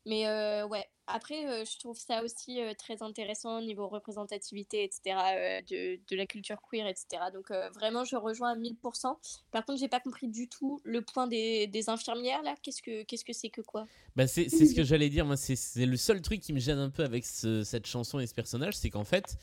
Mais 0.07 0.27
euh, 0.27 0.67
ouais, 0.67 0.87
après, 1.07 1.47
euh, 1.47 1.65
je 1.67 1.79
trouve 1.79 1.99
ça 1.99 2.25
aussi 2.25 2.59
euh, 2.63 2.73
très 2.73 3.03
intéressant 3.03 3.59
au 3.59 3.61
niveau 3.61 3.87
représentativité, 3.87 4.83
etc., 4.83 5.63
de, 5.69 6.01
de 6.09 6.17
la 6.17 6.25
culture 6.27 6.57
queer, 6.63 6.87
etc. 6.87 7.25
Donc 7.35 7.51
vraiment, 7.75 8.05
je 8.05 8.17
rejoins 8.17 8.53
à 8.53 8.57
1000%. 8.57 9.19
Par 9.51 9.65
contre, 9.67 9.79
j'ai 9.79 9.89
pas 9.89 10.01
compris 10.01 10.29
du 10.29 10.49
tout 10.49 10.81
le 10.85 11.03
point 11.03 11.27
des, 11.27 11.67
des 11.67 11.91
infirmières, 11.91 12.43
là. 12.43 12.55
Qu'est-ce 12.63 12.81
que 12.81 13.03
qu'est-ce 13.03 13.27
que 13.27 13.35
c'est 13.35 13.51
que 13.51 13.61
quoi? 13.61 13.87
Bah 14.17 14.27
c'est 14.27 14.49
c'est 14.49 14.65
ce 14.65 14.75
que 14.75 14.85
j'allais 14.85 15.11
dire, 15.11 15.27
moi 15.27 15.37
c'est- 15.37 15.55
c'est 15.57 15.85
le 15.87 15.97
seul 15.99 16.23
truc 16.23 16.41
qui 16.41 16.55
me 16.55 16.61
gêne 16.61 16.79
un 16.79 16.91
peu 16.91 17.05
avec 17.05 17.27
ce- 17.27 17.63
cette 17.63 17.87
chanson 17.87 18.19
et 18.21 18.27
ce 18.27 18.35
personnage, 18.35 18.75
c'est 18.79 18.89
qu'en 18.91 19.05
fait 19.05 19.37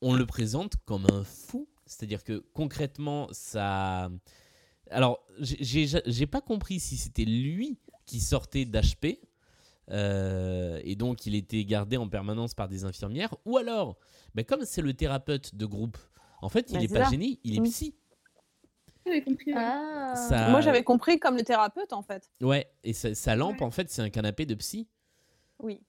on 0.00 0.14
le 0.14 0.26
présente 0.26 0.74
comme 0.84 1.06
un 1.12 1.22
fou, 1.22 1.68
c'est-à-dire 1.86 2.24
que 2.24 2.38
concrètement 2.54 3.28
ça... 3.30 4.10
Alors 4.92 5.24
j'ai- 5.40 6.26
pas 6.26 6.40
compris 6.40 6.78
si 6.80 6.96
c'était 6.96 7.24
lui 7.24 7.78
qui 8.06 8.20
sortait 8.20 8.64
d'HP 8.64 9.18
euh, 9.90 10.80
et 10.84 10.94
donc 10.96 11.26
il 11.26 11.34
était 11.34 11.64
gardé 11.64 11.96
en 11.96 12.08
permanence 12.08 12.54
par 12.54 12.68
des 12.68 12.84
infirmières, 12.84 13.34
ou 13.44 13.56
alors, 13.58 13.96
bah, 14.34 14.44
comme 14.44 14.64
c'est 14.64 14.82
le 14.82 14.94
thérapeute 14.94 15.54
de 15.54 15.66
groupe, 15.66 15.98
en 16.40 16.48
fait 16.48 16.70
il 16.70 16.74
Bah, 16.74 16.82
est 16.84 16.88
c'est 16.88 16.94
pas 17.00 17.10
génie, 17.10 17.40
il 17.44 17.58
est 17.58 17.62
psy. 17.62 17.94
J'avais 19.04 19.22
compris. 19.22 19.52
ouais. 19.52 19.60
Ah 19.60 20.14
Ça- 20.14 20.48
Moi, 20.50 20.60
j'avais 20.60 20.84
compris 20.84 21.18
comme 21.18 21.36
le 21.36 21.42
thérapeute, 21.42 21.92
en 21.92 22.02
fait. 22.02 22.30
Ouais, 22.40 22.70
et 22.84 22.92
sa, 22.92 23.14
sa 23.16 23.34
lampe 23.34 23.60
en 23.60 23.70
fait 23.72 23.90
c'est 23.90 24.02
un 24.02 24.10
canapé 24.10 24.46
de 24.46 24.54
psy. 24.54 24.86
Oui. 25.58 25.80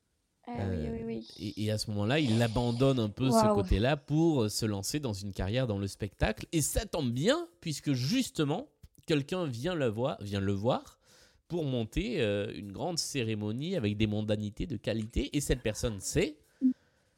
Ah 0.47 0.51
oui, 0.57 0.87
Euh, 0.87 0.91
oui, 0.91 1.03
oui. 1.05 1.27
Et, 1.39 1.63
et 1.65 1.71
à 1.71 1.77
ce 1.77 1.89
moment-là, 1.91 2.19
il 2.19 2.41
abandonne 2.41 2.99
un 2.99 3.09
peu 3.09 3.29
ce 3.31 3.53
côté-là 3.53 3.95
pour 3.95 4.49
se 4.49 4.65
lancer 4.65 4.99
dans 4.99 5.13
une 5.13 5.31
carrière 5.33 5.67
dans 5.67 5.77
le 5.77 5.87
spectacle. 5.87 6.47
Et 6.51 6.61
ça 6.61 6.85
tombe 6.85 7.11
bien, 7.11 7.47
puisque 7.61 7.93
justement, 7.93 8.67
quelqu'un 9.05 9.45
vient 9.45 9.75
le 9.75 9.87
voir, 9.87 10.17
vient 10.21 10.39
le 10.41 10.53
voir 10.53 10.99
pour 11.47 11.65
monter 11.65 12.21
euh, 12.21 12.51
une 12.55 12.71
grande 12.71 12.97
cérémonie 12.97 13.75
avec 13.75 13.97
des 13.97 14.07
mondanités 14.07 14.65
de 14.65 14.77
qualité. 14.77 15.29
Et 15.35 15.41
cette 15.41 15.61
personne, 15.61 15.97
c'est 15.99 16.35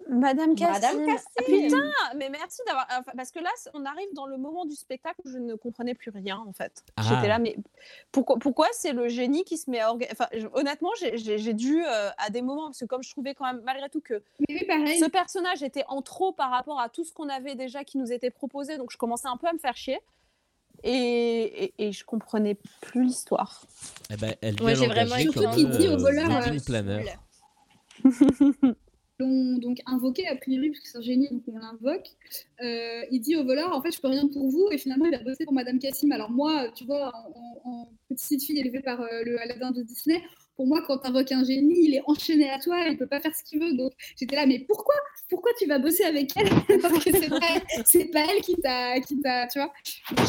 Madame 0.08 0.54
Cassim. 0.56 1.00
Madame. 1.00 1.18
Ah, 1.18 1.42
Putain, 1.46 1.92
mais 2.16 2.30
merci 2.30 2.62
d'avoir. 2.68 2.86
enfin, 2.92 3.12
parce 3.18 3.32
que 3.32 3.40
là, 3.40 3.50
on 3.74 3.86
arrive 3.86 4.08
dans 4.14 4.28
le 4.28 4.38
moment 4.38 4.66
du 4.66 4.76
spectacle 4.76 5.20
où 5.26 5.30
je 5.30 5.40
ne 5.40 5.56
comprenais 5.56 5.96
plus 5.96 6.12
rien, 6.12 6.38
en 6.48 6.54
fait. 6.54 6.84
Ah. 6.96 7.02
J'étais 7.10 7.28
là, 7.28 7.40
mais 7.40 7.56
pourquoi, 8.12 8.38
pourquoi 8.38 8.68
c'est 8.72 8.94
le 8.94 9.08
génie 9.08 9.44
qui 9.46 9.58
se 9.58 9.70
met 9.70 9.80
à 9.80 9.90
organiser. 9.90 10.12
Enfin, 10.18 10.28
je- 10.38 10.48
honnêtement, 10.54 10.92
j'ai- 11.00 11.54
dû, 11.54 11.84
euh, 11.84 12.10
à 12.20 12.30
des 12.30 12.44
moments, 12.44 12.66
parce 12.68 12.80
que 12.80 12.86
comme 12.86 13.02
je 13.02 13.10
trouvais 13.10 13.34
quand 13.34 13.46
même, 13.46 13.62
malgré 13.66 13.90
tout, 13.90 14.00
que 14.02 14.22
oui, 14.48 14.60
ce 15.00 15.10
personnage 15.10 15.64
était 15.64 15.86
en 15.88 16.04
trop 16.04 16.32
par 16.34 16.52
rapport 16.52 16.80
à 16.80 16.88
tout 16.90 17.04
ce 17.04 17.12
qu'on 17.12 17.28
avait 17.30 17.56
déjà 17.56 17.84
qui 17.84 17.98
nous 17.98 18.12
était 18.14 18.30
proposé, 18.30 18.78
donc 18.78 18.92
je 18.92 18.98
commençais 18.98 19.28
un 19.28 19.38
peu 19.38 19.48
à 19.48 19.54
me 19.54 19.60
faire 19.60 19.76
chier. 19.76 20.00
Et, 20.86 21.64
et, 21.66 21.74
et 21.80 21.92
je 21.92 22.06
comprenais 22.06 22.58
plus 22.82 23.04
l'histoire. 23.04 23.66
Eh 24.12 24.18
ben, 24.18 24.36
elle 24.42 24.56
j'ai 24.60 24.88
vraiment 24.88 25.16
l'engager 25.16 25.24
écrit 25.24 25.34
comme 25.34 25.46
un 25.46 25.56
qui 25.56 25.66
dit 25.66 25.88
au 25.88 25.98
voleur, 25.98 26.30
euh, 26.32 27.02
l'ont 29.20 29.58
donc 29.58 29.80
invoqué 29.86 30.28
a 30.28 30.36
priori 30.36 30.70
parce 30.70 30.82
que 30.82 30.90
c'est 30.90 30.98
un 30.98 31.02
génie 31.02 31.30
donc 31.30 31.44
on 31.48 31.58
l'invoque. 31.58 32.10
Euh, 32.62 33.02
il 33.12 33.20
dit 33.20 33.36
au 33.36 33.44
voleur 33.44 33.76
en 33.76 33.82
fait 33.82 33.92
je 33.92 34.00
peux 34.00 34.10
rien 34.10 34.28
pour 34.28 34.48
vous 34.50 34.68
et 34.72 34.78
finalement 34.78 35.06
il 35.06 35.12
va 35.12 35.24
bosser 35.24 35.46
pour 35.46 35.54
Madame 35.54 35.80
Cassim. 35.80 36.12
Alors 36.12 36.30
moi 36.30 36.70
tu 36.76 36.86
vois 36.86 37.12
en 37.64 37.90
petite 38.10 38.44
fille 38.44 38.60
élevée 38.60 38.82
par 38.82 39.02
euh, 39.02 39.24
le 39.24 39.40
Aladdin 39.42 39.72
de 39.72 39.82
Disney 39.82 40.22
pour 40.56 40.68
moi 40.68 40.82
quand 40.86 41.00
tu 41.00 41.08
invoques 41.08 41.32
un 41.32 41.44
génie 41.44 41.88
il 41.88 41.96
est 41.96 42.02
enchaîné 42.06 42.50
à 42.50 42.60
toi 42.60 42.88
il 42.88 42.98
peut 42.98 43.08
pas 43.08 43.20
faire 43.20 43.36
ce 43.36 43.44
qu'il 43.44 43.60
veut 43.60 43.74
donc 43.76 43.92
j'étais 44.18 44.36
là 44.36 44.46
mais 44.46 44.60
pourquoi? 44.60 44.96
Pourquoi 45.30 45.52
tu 45.58 45.66
vas 45.66 45.80
bosser 45.80 46.04
avec 46.04 46.32
elle? 46.38 46.50
Parce 46.82 47.04
que 47.04 47.12
c'est 47.12 47.30
pas, 47.30 47.84
c'est 47.86 48.06
pas 48.06 48.26
elle 48.32 48.42
qui 48.42 48.56
t'a 48.56 49.00
qui 49.02 49.20
t'a 49.20 49.48
tu 49.48 49.60
vois? 49.60 49.72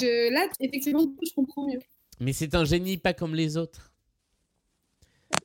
Je, 0.01 0.33
là 0.33 0.49
effectivement 0.61 1.07
je 1.23 1.33
comprends 1.35 1.67
mieux 1.67 1.81
Mais 2.21 2.33
c'est 2.33 2.55
un 2.55 2.65
génie 2.65 2.97
pas 2.97 3.13
comme 3.13 3.35
les 3.35 3.57
autres. 3.57 3.93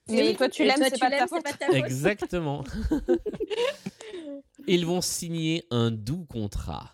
Mais 0.09 0.29
oui, 0.29 0.35
toi, 0.35 0.49
tu 0.49 0.63
l'aimes, 0.63 0.75
c'est 0.77 0.91
tu 0.91 0.99
pas 0.99 1.09
pas 1.09 1.17
ta 1.17 1.27
faute. 1.27 1.43
Exactement. 1.73 2.63
Ils 4.67 4.85
vont 4.85 5.01
signer 5.01 5.65
un 5.71 5.89
doux 5.91 6.25
contrat. 6.25 6.93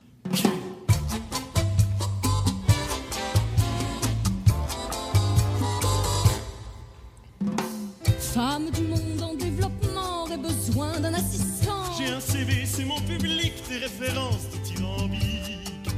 Femme 8.38 8.69
du 8.69 8.84
monde 8.84 9.19
en 9.23 9.34
développement 9.34 10.22
aurait 10.22 10.38
besoin 10.38 10.99
d'un 10.99 11.15
assistant. 11.15 11.81
J'ai 11.97 12.09
un 12.14 12.19
CV, 12.19 12.68
c'est 12.68 12.85
mon 12.85 13.01
public, 13.01 13.51
des 13.68 13.77
références 13.77 14.47
dithyrambiques. 14.49 15.89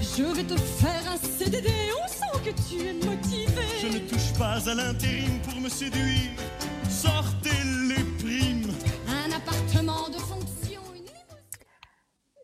Je 0.00 0.22
vais 0.22 0.44
te 0.44 0.56
faire 0.56 1.02
un 1.10 1.16
CDD, 1.16 1.68
on 2.00 2.06
sent 2.06 2.44
que 2.44 2.50
tu 2.68 2.86
es 2.86 2.92
motivé. 2.92 3.62
Je 3.82 3.88
ne 3.88 3.98
touche 4.08 4.38
pas 4.38 4.70
à 4.70 4.74
l'intérim 4.76 5.40
pour 5.40 5.60
me 5.60 5.68
séduire. 5.68 6.30
Sortez 6.88 7.50
les 7.88 8.04
primes. 8.24 8.72
Un 9.08 9.32
appartement 9.32 10.08
de 10.08 10.18
fonction, 10.18 10.80
une 10.94 11.06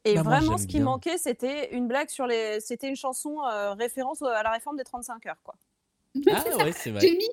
Et 0.05 0.17
Bah, 0.17 0.23
vraiment, 0.23 0.59
ce 0.59 0.67
qui 0.67 0.79
bien. 0.79 0.87
manquait, 0.87 1.19
c'était 1.19 1.73
une 1.73 1.87
blague 1.87 2.09
sur 2.09 2.27
les. 2.27 2.59
C'était 2.59 2.89
une 2.89 2.97
chanson 2.97 3.45
euh, 3.45 3.75
référence 3.75 4.23
à 4.23 4.43
la 4.43 4.51
réforme 4.51 4.77
des 4.77 4.83
35 4.83 5.25
heures, 5.27 5.41
quoi. 5.45 5.55
Ah 6.27 6.43
ouais, 6.59 6.73
c'est 6.73 6.91
vrai. 6.91 7.01
j'ai 7.01 7.17
mis 7.17 7.29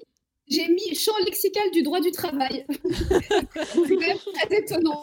j'ai 0.50 0.68
mis 0.68 0.96
champ 0.96 1.12
lexical 1.26 1.70
du 1.72 1.84
droit 1.84 2.00
du 2.00 2.12
travail 2.12 2.66
c'est 2.70 3.96
quand 3.96 4.00
même 4.00 4.18
très 4.34 4.58
étonnant 4.58 5.02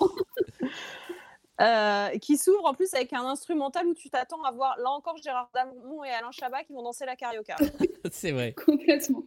Euh, 1.59 2.09
qui 2.19 2.37
s'ouvre 2.37 2.67
en 2.67 2.75
plus 2.75 2.93
avec 2.93 3.15
un 3.15 3.25
instrumental 3.25 3.87
où 3.87 3.95
tu 3.95 4.11
t'attends 4.11 4.43
à 4.43 4.53
voir 4.53 4.77
là 4.79 4.91
encore 4.91 5.17
Gérard 5.17 5.49
Damon 5.55 6.05
et 6.05 6.11
Alain 6.11 6.31
Chabat 6.31 6.65
qui 6.65 6.75
vont 6.75 6.83
danser 6.83 7.07
la 7.07 7.17
carioca. 7.17 7.57
C'est 8.13 8.31
vrai. 8.33 8.53
complètement 8.53 9.25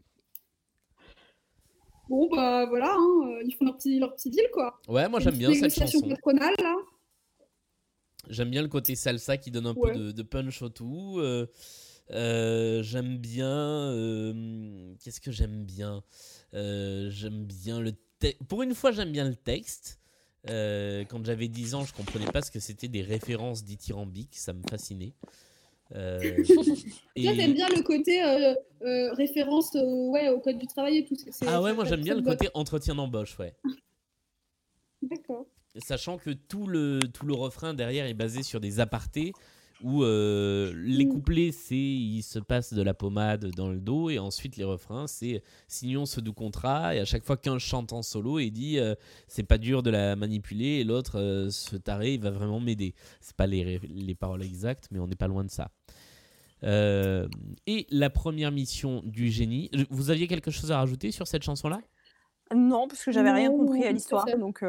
bon 2.07 2.27
bah 2.29 2.65
voilà 2.67 2.93
hein, 2.95 3.21
euh, 3.31 3.43
ils 3.45 3.55
font 3.55 3.65
leur 3.65 3.77
petit 3.77 3.97
leur 3.99 4.13
petit 4.15 4.29
deal 4.29 4.47
quoi 4.53 4.79
Ouais, 4.87 5.09
moi 5.09 5.19
j'aime 5.19 5.37
bien 5.37 5.49
cette 5.53 5.61
négociation 5.63 5.99
chanson. 6.01 6.09
patronale 6.09 6.53
là 6.61 6.75
J'aime 8.27 8.51
bien 8.51 8.61
le 8.61 8.67
côté 8.67 8.95
salsa 8.95 9.37
qui 9.37 9.49
donne 9.49 9.65
un 9.65 9.73
Ouais. 9.73 9.91
peu 9.93 9.97
de, 9.97 10.11
de 10.11 10.21
punch 10.23 10.61
au 10.61 10.69
tout. 10.69 11.15
euh, 11.17 11.47
euh, 12.11 12.81
j'aime 12.83 13.17
bien. 13.17 13.47
euh, 13.49 14.93
Qu'est-ce 15.03 15.21
que 15.21 15.31
j'aime 15.31 15.63
bien? 15.65 16.03
Euh, 16.53 17.09
J'aime 17.09 17.45
bien 17.45 17.79
le 17.79 17.93
texte. 18.19 18.43
Pour 18.47 18.63
une 18.63 18.73
fois, 18.75 18.91
j'aime 18.91 19.11
bien 19.11 19.27
le 19.27 19.35
texte. 19.35 19.99
Quand 20.47 21.23
j'avais 21.25 21.47
10 21.47 21.75
ans, 21.75 21.85
je 21.85 21.93
comprenais 21.93 22.25
pas 22.31 22.41
ce 22.41 22.49
que 22.51 22.59
c'était 22.59 22.87
des 22.87 23.01
références 23.01 23.63
dithyrambiques. 23.63 24.35
Ça 24.37 24.53
me 24.53 24.63
fascinait. 24.69 25.13
Euh, 25.95 26.19
Toi, 26.45 27.31
t'aimes 27.35 27.53
bien 27.55 27.67
le 27.69 27.81
côté 27.81 28.23
euh, 28.23 28.53
euh, 28.83 29.11
référence 29.13 29.75
au, 29.75 30.11
ouais, 30.11 30.29
au 30.29 30.39
code 30.39 30.57
du 30.59 30.67
travail 30.67 30.97
et 30.97 31.05
tout. 31.05 31.15
Ah 31.47 31.61
ouais, 31.63 31.73
moi 31.73 31.83
j'aime 31.85 32.01
bien 32.01 32.13
le 32.15 32.21
botte. 32.21 32.37
côté 32.37 32.51
entretien 32.53 32.93
d'embauche, 32.95 33.37
ouais. 33.39 33.55
D'accord. 35.01 35.47
Sachant 35.77 36.17
que 36.17 36.31
tout 36.31 36.67
le, 36.67 36.99
tout 37.13 37.25
le 37.25 37.33
refrain 37.33 37.73
derrière 37.73 38.05
est 38.05 38.13
basé 38.13 38.43
sur 38.43 38.59
des 38.59 38.79
apartés 38.79 39.33
où 39.83 40.03
euh, 40.03 40.73
les 40.75 41.05
Mm. 41.05 41.09
couplets, 41.09 41.51
c'est 41.51 41.75
il 41.75 42.21
se 42.21 42.39
passe 42.39 42.73
de 42.73 42.81
la 42.81 42.93
pommade 42.93 43.45
dans 43.55 43.69
le 43.69 43.79
dos 43.79 44.09
et 44.09 44.19
ensuite 44.19 44.57
les 44.57 44.63
refrains, 44.63 45.07
c'est 45.07 45.41
signons 45.67 46.05
ce 46.05 46.19
doux 46.19 46.33
contrat 46.33 46.95
et 46.95 46.99
à 46.99 47.05
chaque 47.05 47.23
fois 47.23 47.37
qu'un 47.37 47.59
chante 47.59 47.93
en 47.93 48.01
solo 48.01 48.39
et 48.39 48.49
dit 48.49 48.77
euh, 48.79 48.95
c'est 49.27 49.43
pas 49.43 49.57
dur 49.57 49.81
de 49.83 49.89
la 49.89 50.15
manipuler 50.15 50.79
et 50.79 50.83
l'autre 50.83 51.19
euh, 51.19 51.49
ce 51.49 51.75
taré 51.77 52.15
il 52.15 52.21
va 52.21 52.31
vraiment 52.31 52.59
m'aider. 52.59 52.93
C'est 53.21 53.35
pas 53.35 53.47
les, 53.47 53.79
les 53.79 54.15
paroles 54.15 54.43
exactes 54.43 54.87
mais 54.91 54.99
on 54.99 55.07
n'est 55.07 55.15
pas 55.15 55.27
loin 55.27 55.43
de 55.43 55.49
ça. 55.51 55.71
Euh, 56.63 57.27
et 57.67 57.87
la 57.89 58.09
première 58.09 58.51
mission 58.51 59.01
du 59.05 59.29
génie. 59.29 59.71
Vous 59.89 60.09
aviez 60.09 60.27
quelque 60.27 60.51
chose 60.51 60.71
à 60.73 60.77
rajouter 60.79 61.11
sur 61.11 61.25
cette 61.25 61.43
chanson-là? 61.43 61.79
Non, 62.53 62.87
parce 62.87 63.03
que 63.03 63.11
j'avais 63.11 63.31
rien 63.31 63.49
compris 63.49 63.85
à 63.85 63.91
l'histoire, 63.91 64.25
donc. 64.37 64.63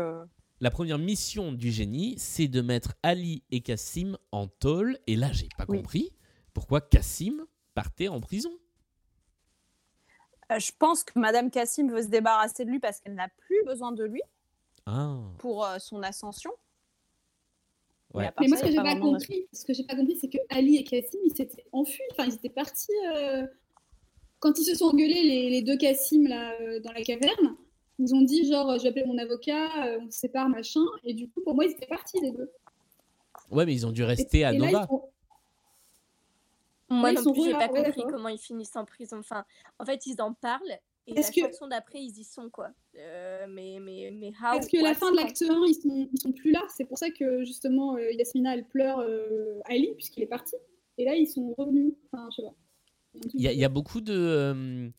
La 0.61 0.71
première 0.71 0.99
mission 0.99 1.53
du 1.53 1.71
génie, 1.71 2.15
c'est 2.19 2.49
de 2.49 2.61
mettre 2.61 2.95
Ali 3.03 3.43
et 3.51 3.63
Cassim 3.63 4.19
en 4.31 4.47
tôle. 4.47 4.99
Et 5.07 5.17
là, 5.17 5.33
j'ai 5.33 5.49
pas 5.57 5.65
Oui. 5.69 5.79
compris 5.79 6.13
pourquoi 6.53 6.81
Cassim 6.83 7.47
partait 7.75 8.09
en 8.09 8.21
prison. 8.21 8.51
euh, 10.53 10.59
je 10.59 10.73
pense 10.79 11.05
que 11.05 11.19
Madame 11.19 11.51
Cassim 11.51 11.89
veut 11.91 12.03
se 12.03 12.09
débarrasser 12.09 12.65
de 12.65 12.71
lui 12.71 12.81
parce 12.81 13.01
qu'elle 13.01 13.15
n'a 13.15 13.29
plus 13.29 13.65
besoin 13.65 13.93
de 13.93 14.05
lui 14.05 14.21
Ah, 14.85 15.19
pour 15.39 15.65
euh, 15.65 15.79
son 15.79 16.03
ascension. 16.03 16.51
Ouais. 18.13 18.29
Mais 18.41 18.49
moi, 18.49 18.57
ça, 18.59 18.67
ce 18.67 18.71
que 18.73 18.77
pas 18.77 18.83
pas 18.83 18.97
compris, 18.97 19.47
ce 19.53 19.65
que 19.65 19.73
j'ai 19.73 19.85
pas 19.85 19.95
compris, 19.95 20.17
c'est 20.17 20.29
que 20.29 20.39
Ali 20.51 20.77
et 20.77 20.85
Cassim, 20.85 21.19
ils 21.25 21.35
s'étaient 21.35 21.65
enfuis. 21.73 22.03
Enfin, 22.13 22.25
ils 22.27 22.35
étaient 22.35 22.49
partis 22.51 22.91
euh, 23.17 23.47
quand 24.41 24.59
ils 24.59 24.65
se 24.65 24.75
sont 24.75 24.87
engueulés 24.87 25.23
les, 25.23 25.49
les 25.51 25.63
deux 25.63 25.77
Cassim 25.79 26.27
là 26.27 26.53
euh, 26.61 26.81
dans 26.81 26.93
la 26.93 27.03
caverne. 27.03 27.57
Ils 28.03 28.15
ont 28.15 28.23
dit 28.23 28.49
genre, 28.51 28.77
je 28.79 28.83
vais 28.85 28.89
appeler 28.89 29.05
mon 29.05 29.19
avocat, 29.19 29.85
euh, 29.87 29.99
on 30.01 30.11
se 30.11 30.19
sépare 30.21 30.49
machin. 30.49 30.81
Et 31.05 31.13
du 31.15 31.29
coup, 31.29 31.41
pour 31.43 31.55
moi, 31.55 31.67
ils 31.67 31.73
étaient 31.73 31.87
partis 31.87 32.19
les 32.21 32.33
deux. 32.33 32.51
ouais, 33.51 33.67
mais 33.67 33.75
ils 33.75 33.87
ont 33.87 33.93
dû 33.93 34.03
Et, 34.03 34.07
rester 34.07 34.45
à 34.45 34.53
et 34.55 34.59
là, 34.59 34.67
ils 34.69 34.73
Nova. 34.73 34.87
sont- 34.87 35.11
Moi 36.89 37.13
non 37.13 37.33
plus, 37.33 37.45
j'ai 37.45 37.53
pas 37.53 37.71
ouais, 37.71 37.85
compris 37.85 38.03
comment 38.11 38.29
ils 38.29 38.39
finissent 38.39 38.75
en 38.75 38.85
prison. 38.85 39.19
Enfin, 39.19 39.45
en 39.79 39.85
fait, 39.85 40.07
ils 40.07 40.21
en 40.21 40.33
parlent 40.33 40.79
et 41.07 41.19
Est-ce 41.19 41.29
la 41.41 41.47
que- 41.49 41.53
chanson 41.53 41.67
d'après, 41.69 42.03
ils 42.03 42.19
y 42.19 42.25
sont 42.25 42.49
quoi. 42.51 42.71
Euh, 42.97 43.47
mais 43.49 43.79
mais 43.81 44.11
mais 44.13 44.29
how 44.29 44.53
Parce 44.53 44.67
que 44.67 44.83
la 44.83 44.95
fin 44.95 45.11
de 45.13 45.17
l'acte 45.17 45.43
1, 45.43 45.65
ils 45.67 45.75
sont, 45.75 46.09
ils 46.13 46.21
sont 46.21 46.33
plus 46.33 46.51
là. 46.53 46.63
C'est 46.77 46.85
pour 46.85 46.99
ça 46.99 47.11
que 47.11 47.45
justement, 47.45 47.97
euh, 47.97 48.11
Yasmina, 48.13 48.55
elle 48.55 48.65
pleure 48.65 48.99
euh, 49.01 49.61
Ali, 49.67 49.93
puisqu'il 49.95 50.23
est 50.23 50.27
parti. 50.27 50.57
Et 50.99 51.05
là, 51.05 51.15
ils 51.15 51.27
sont 51.27 51.55
revenus. 51.57 51.93
Enfin, 52.13 52.29
je 52.31 52.37
sais 52.37 52.43
pas. 52.43 52.55
Il 53.35 53.41
y, 53.41 53.49
a- 53.49 53.53
il 53.53 53.59
y 53.59 53.65
a 53.65 53.69
beaucoup 53.69 54.01
de. 54.01 54.91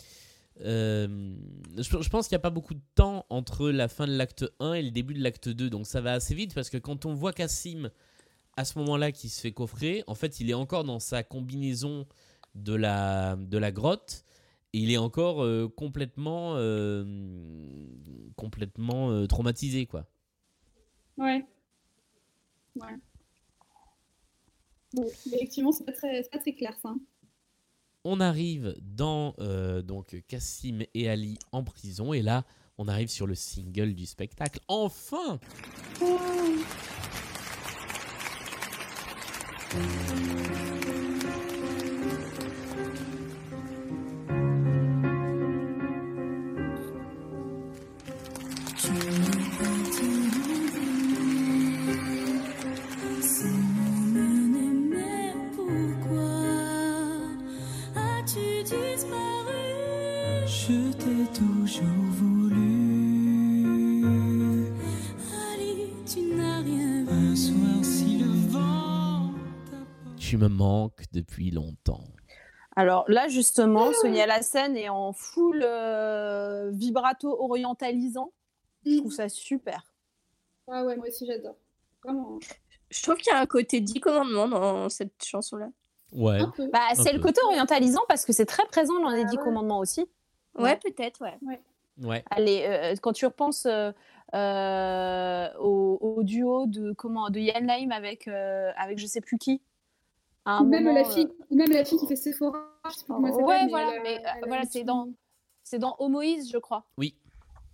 Euh, 0.64 1.36
je, 1.78 2.10
pense 2.10 2.28
qu'il 2.28 2.36
n'y 2.36 2.42
a 2.42 2.44
pas 2.44 2.50
beaucoup 2.50 2.74
de 2.74 2.82
temps 2.96 3.26
entre 3.30 3.70
la 3.70 3.88
fin 3.88 4.06
de 4.06 4.16
l'acte 4.16 4.46
1 4.60 4.74
et 4.74 4.82
le 4.82 4.92
début 4.92 5.14
de 5.14 5.24
l'acte 5.24 5.50
2. 5.50 5.70
Donc 5.70 5.86
ça 5.86 6.02
va 6.02 6.14
assez 6.14 6.36
vite 6.36 6.54
parce 6.54 6.70
que 6.70 6.78
quand 6.78 7.06
on 7.06 7.14
voit 7.14 7.34
Cassim 7.34 7.90
à 8.58 8.66
ce 8.66 8.78
moment-là 8.80 9.12
qui 9.12 9.30
se 9.30 9.42
fait 9.42 9.52
coffrer, 9.52 10.04
en 10.08 10.16
fait, 10.16 10.40
il 10.40 10.50
est 10.50 10.56
encore 10.56 10.84
dans 10.84 11.00
sa 11.00 11.24
combinaison 11.24 12.06
de 12.56 12.74
la, 12.74 13.36
de 13.38 13.58
la 13.58 13.72
grotte. 13.72 14.26
Et 14.74 14.80
il 14.80 14.92
est 14.92 14.98
encore 14.98 15.44
euh, 15.44 15.68
complètement, 15.68 16.54
euh, 16.56 17.04
complètement 18.38 19.28
traumatisé, 19.28 19.86
quoi. 19.86 20.06
Ouais. 21.18 21.46
Ouais. 22.76 22.96
Bon, 24.94 25.06
effectivement, 25.26 25.72
c'est 25.72 25.86
pas 25.86 25.92
pas 25.92 26.40
très 26.40 26.54
clair 26.54 26.78
ça. 26.82 26.94
On 28.04 28.20
arrive 28.20 28.76
dans 28.82 29.36
euh, 29.40 29.82
donc 29.82 30.24
Cassim 30.28 30.84
et 30.94 31.10
Ali 31.10 31.38
en 31.52 31.64
prison 31.64 32.14
et 32.14 32.22
là 32.22 32.44
on 32.78 32.88
arrive 32.88 33.10
sur 33.10 33.28
le 33.28 33.36
single 33.36 33.94
du 33.94 34.06
spectacle. 34.06 34.60
Enfin 34.68 35.40
Mais 39.74 40.51
depuis 71.42 71.52
longtemps. 71.52 72.04
Alors 72.76 73.04
là, 73.08 73.28
justement, 73.28 73.92
Sonia 73.94 74.26
Lassen 74.26 74.78
est 74.78 74.90
en 74.90 75.12
full 75.12 75.62
euh, 75.64 76.70
vibrato 76.72 77.36
orientalisant. 77.40 78.32
Je 78.86 78.98
trouve 78.98 79.12
ça 79.12 79.30
super. 79.30 79.94
Ah 80.68 80.86
ouais, 80.86 80.96
moi 80.96 81.08
aussi 81.08 81.26
j'adore. 81.26 81.56
Vraiment. 82.04 82.40
Je 82.90 83.04
trouve 83.04 83.16
qu'il 83.16 83.32
y 83.32 83.36
a 83.36 83.40
un 83.40 83.46
côté 83.46 83.82
10 83.82 84.00
commandements 84.00 84.48
dans 84.48 84.90
cette 84.90 85.24
chanson-là. 85.24 85.70
Ouais. 86.14 86.40
Bah, 86.74 86.80
c'est 86.96 87.14
le 87.14 87.20
peu. 87.20 87.28
côté 87.28 87.42
orientalisant 87.46 88.02
parce 88.08 88.26
que 88.26 88.34
c'est 88.34 88.46
très 88.46 88.66
présent 88.66 89.00
dans 89.00 89.10
les 89.10 89.22
Ah 89.22 89.26
Dix 89.26 89.38
ouais. 89.38 89.44
Commandements 89.44 89.80
aussi. 89.80 90.10
Ouais, 90.58 90.78
peut-être, 90.78 91.22
ouais. 91.22 91.40
Ouais. 92.02 92.24
Allez, 92.30 92.64
euh, 92.66 92.96
quand 93.02 93.14
tu 93.14 93.26
repenses 93.26 93.66
euh, 93.66 93.92
euh, 94.34 95.48
au, 95.60 95.98
au 96.02 96.24
duo 96.24 96.66
de 96.66 96.94
comment 96.94 97.30
de 97.30 97.40
Yann 97.40 97.66
Laim 97.66 97.92
avec 97.92 98.28
euh, 98.28 98.72
avec 98.78 98.98
je 98.98 99.06
sais 99.06 99.22
plus 99.22 99.38
qui? 99.38 99.62
À 100.46 100.58
un 100.58 100.62
Ou 100.62 100.66
même, 100.68 100.84
moment, 100.86 100.96
la 100.98 101.06
fille, 101.06 101.28
euh, 101.30 101.56
même 101.56 101.72
la 101.72 101.86
fille 101.86 102.00
qui 102.00 102.08
fait 102.08 102.16
Sephora, 102.16 102.60
je 102.90 102.92
sais 102.96 103.06
plus 103.06 103.14
comment 103.14 103.28
elle 103.28 103.34
s'appelle. 103.34 103.46
ouais, 103.48 103.64
mais 103.66 103.70
voilà, 103.70 103.92
mais 104.02 104.18
euh, 104.18 104.30
elle 104.38 104.48
voilà, 104.48 104.64
une 104.64 104.70
c'est 104.70 104.80
fille- 104.80 104.84
dans 104.86 105.08
c'est 105.64 105.78
dans 105.80 105.96
Homoïse, 106.00 106.52
je 106.52 106.58
crois. 106.58 106.84
Oui. 106.98 107.16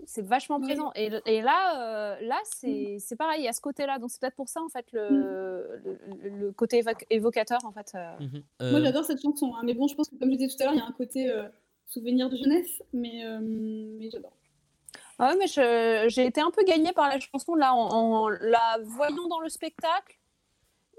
C'est 0.06 0.22
vachement 0.22 0.58
Oui. 0.58 0.68
présent. 0.68 0.92
Et, 0.96 1.10
et 1.26 1.42
là, 1.42 1.82
euh, 2.16 2.18
là 2.22 2.38
c'est 2.44 2.98
c'est 3.00 3.16
pareil, 3.16 3.42
il 3.42 3.46
y 3.46 3.48
a 3.48 3.54
ce 3.54 3.62
côté-là. 3.62 3.98
Donc 4.00 4.12
c'est 4.12 4.20
peut-être 4.22 4.36
pour 4.36 4.50
ça, 4.50 4.62
en 4.62 4.70
fait, 4.70 4.86
le, 4.92 5.80
le, 5.84 6.30
le 6.30 6.52
côté 6.52 6.82
évoc- 6.84 7.06
évocateur, 7.10 7.60
en 7.64 7.72
fait. 7.72 7.94
euh. 7.96 8.12
Mhm. 8.20 8.32
Moi, 8.34 8.80
Euh, 8.80 8.84
j'adore 8.84 9.06
cette 9.06 9.22
chanson, 9.22 9.54
hein, 9.56 9.62
mais 9.64 9.74
bon, 9.74 9.88
je 9.88 9.96
pense 9.96 10.10
que 10.10 10.16
comme 10.16 10.30
je 10.32 10.36
disais 10.38 10.56
tout 10.56 10.62
à 10.62 10.66
l'heure, 10.66 10.74
il 10.74 10.80
y 10.80 10.82
a 10.82 10.86
un 10.86 10.92
côté 10.92 11.30
euh, 11.32 11.48
souvenir 11.88 12.30
de 12.30 12.36
jeunesse, 12.36 12.84
mais, 12.94 13.26
euh, 13.26 13.40
mais 13.42 14.10
j'adore. 14.12 14.34
Ah 15.20 15.30
ouais, 15.32 15.38
mais 15.40 15.48
j'ai 16.10 16.26
été 16.26 16.42
un 16.42 16.52
peu 16.52 16.64
gagnée 16.64 16.92
par 16.92 17.08
la 17.10 17.20
chanson 17.20 17.56
là 17.56 17.74
en, 17.74 17.88
en 17.90 18.30
la 18.30 18.78
voyant 18.84 19.28
dans 19.30 19.40
le 19.40 19.50
spectacle 19.50 20.20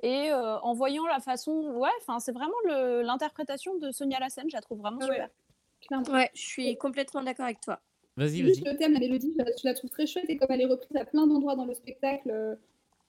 et 0.02 0.30
euh, 0.30 0.58
en 0.60 0.74
voyant 0.74 1.06
la 1.06 1.20
façon. 1.20 1.52
Ouais, 1.74 1.90
enfin, 2.00 2.20
c'est 2.20 2.32
vraiment 2.32 2.56
l'interprétation 3.02 3.76
de 3.78 3.90
Sonia 3.90 4.18
Lassen, 4.18 4.48
je 4.48 4.56
la 4.56 4.62
trouve 4.62 4.78
vraiment 4.78 4.98
Ouais, 4.98 5.28
super. 5.80 6.12
Ouais, 6.12 6.30
je 6.34 6.42
suis 6.42 6.76
complètement 6.76 7.22
d'accord 7.22 7.46
avec 7.46 7.60
toi. 7.60 7.80
Vas-y, 8.16 8.42
vas-y. 8.42 8.60
le 8.60 8.76
thème, 8.76 8.94
la 8.94 9.00
mélodie, 9.00 9.32
je 9.38 9.44
la, 9.44 9.50
je 9.50 9.64
la 9.64 9.74
trouve 9.74 9.90
très 9.90 10.06
chouette 10.06 10.28
et 10.28 10.36
comme 10.36 10.48
elle 10.50 10.62
est 10.62 10.66
reprise 10.66 10.96
à 10.96 11.04
plein 11.04 11.26
d'endroits 11.26 11.54
dans 11.54 11.66
le 11.66 11.74
spectacle 11.74 12.58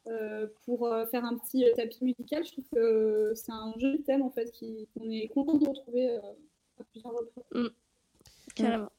euh, 0.07 0.47
pour 0.65 0.87
euh, 0.87 1.05
faire 1.07 1.25
un 1.25 1.37
petit 1.37 1.65
tapis 1.75 2.03
musical, 2.03 2.43
je 2.45 2.51
trouve 2.53 2.65
que 2.73 3.33
c'est 3.35 3.51
un 3.51 3.73
joli 3.77 4.01
thème 4.01 4.21
en 4.21 4.31
fait 4.31 4.51
qu'on 4.93 5.11
est 5.11 5.27
content 5.27 5.57
de 5.57 5.67
retrouver 5.67 6.09
euh, 6.11 6.19
à 6.79 6.83
plusieurs 6.83 7.13
reprises. 7.13 7.71
Carrément. 8.55 8.89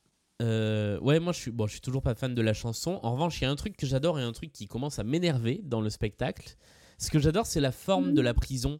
Euh, 0.43 0.99
ouais, 1.01 1.21
moi 1.21 1.33
je 1.33 1.41
suis, 1.41 1.51
bon, 1.51 1.67
je 1.67 1.73
suis 1.73 1.81
toujours 1.81 2.03
pas 2.03 2.15
fan 2.15 2.35
de 2.35 2.43
la 2.43 2.55
chanson. 2.55 3.01
En 3.03 3.13
revanche, 3.13 3.41
il 3.41 3.45
y 3.45 3.47
a 3.47 3.51
un 3.51 3.57
truc 3.57 3.77
que 3.77 3.87
j'adore 3.87 4.19
et 4.19 4.23
un 4.23 4.33
truc 4.33 4.53
qui 4.53 4.67
commence 4.67 4.99
à 4.99 5.05
m'énerver 5.05 5.61
dans 5.65 5.81
le 5.81 5.91
spectacle. 5.91 6.57
Ce 7.01 7.11
que 7.11 7.19
j'adore, 7.19 7.47
c'est 7.47 7.61
la 7.61 7.73
forme 7.73 8.13
de 8.13 8.21
la 8.21 8.35
prison, 8.35 8.79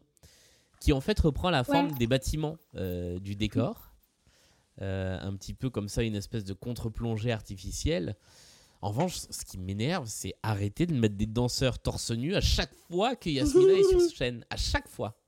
qui 0.79 0.93
en 0.93 1.01
fait 1.01 1.19
reprend 1.19 1.49
la 1.49 1.63
forme 1.63 1.91
des 1.97 2.05
bâtiments 2.05 2.57
euh, 2.75 3.19
du 3.19 3.35
décor. 3.35 3.95
Euh, 4.81 5.19
un 5.19 5.35
petit 5.35 5.55
peu 5.55 5.71
comme 5.71 5.89
ça, 5.89 6.03
une 6.03 6.15
espèce 6.15 6.43
de 6.43 6.53
contre-plongée 6.53 7.31
artificielle. 7.31 8.15
En 8.81 8.89
revanche, 8.89 9.15
ce 9.17 9.43
qui 9.43 9.57
m'énerve, 9.57 10.05
c'est 10.07 10.35
arrêter 10.43 10.85
de 10.85 10.93
mettre 10.93 11.15
des 11.15 11.25
danseurs 11.25 11.79
torse 11.79 12.11
nu 12.11 12.35
à 12.35 12.41
chaque 12.41 12.73
fois 12.89 13.15
que 13.15 13.29
Yasmina 13.29 13.73
est 13.73 13.89
sur 13.89 14.01
scène. 14.15 14.45
À 14.51 14.55
chaque 14.57 14.87
fois. 14.87 15.19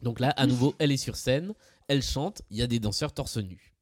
Donc 0.00 0.20
là, 0.20 0.30
à 0.30 0.46
nouveau, 0.46 0.74
elle 0.78 0.92
est 0.92 0.96
sur 0.96 1.16
scène, 1.16 1.54
elle 1.88 2.02
chante, 2.02 2.42
il 2.50 2.56
y 2.56 2.62
a 2.62 2.68
des 2.68 2.78
danseurs 2.78 3.12
torse 3.12 3.36
nu. 3.38 3.74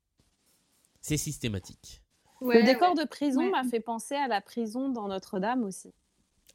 C'est 1.02 1.18
systématique. 1.18 2.02
le 2.40 2.64
décor 2.64 2.94
de 2.94 3.04
prison 3.04 3.42
Ouais. 3.42 3.50
m'a 3.50 3.64
fait 3.64 3.80
penser 3.80 4.14
à 4.14 4.28
la 4.28 4.40
prison 4.40 4.88
dans 4.88 5.08
Notre-Dame 5.08 5.62
aussi. 5.64 5.92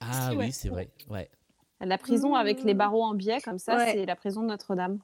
Ah 0.02 0.30
Si, 0.30 0.32
oui, 0.32 0.38
ouais. 0.38 0.52
c'est 0.52 0.70
vrai. 0.70 0.90
Ouais. 1.10 1.30
La 1.80 1.98
prison 1.98 2.36
avec 2.36 2.64
les 2.64 2.74
Mmh. 2.74 2.78
barreaux 2.78 3.04
en 3.04 3.14
biais, 3.16 3.40
comme 3.42 3.58
ça, 3.60 3.76
Ouais. 3.78 3.92
c'est 3.94 4.06
la 4.06 4.16
prison 4.16 4.42
de 4.42 4.48
Notre-Dame. 4.48 5.00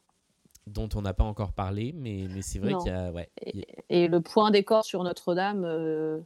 Dont 0.68 0.90
on 0.96 1.02
n'a 1.02 1.14
pas 1.14 1.24
encore 1.24 1.54
parlé, 1.54 1.94
mais, 1.96 2.28
mais 2.36 2.42
c'est 2.42 2.60
vrai 2.60 2.74
qu'il 2.76 2.92
y 2.92 2.94
a. 2.96 3.10
Ouais, 3.12 3.30
il 3.46 3.60
y 3.60 3.64
a- 3.64 3.66
Et 3.90 4.08
le 4.10 4.20
point 4.20 4.52
décor 4.52 4.84
sur 4.84 5.02
Notre-Dame 5.04 5.64
euh, 5.66 6.20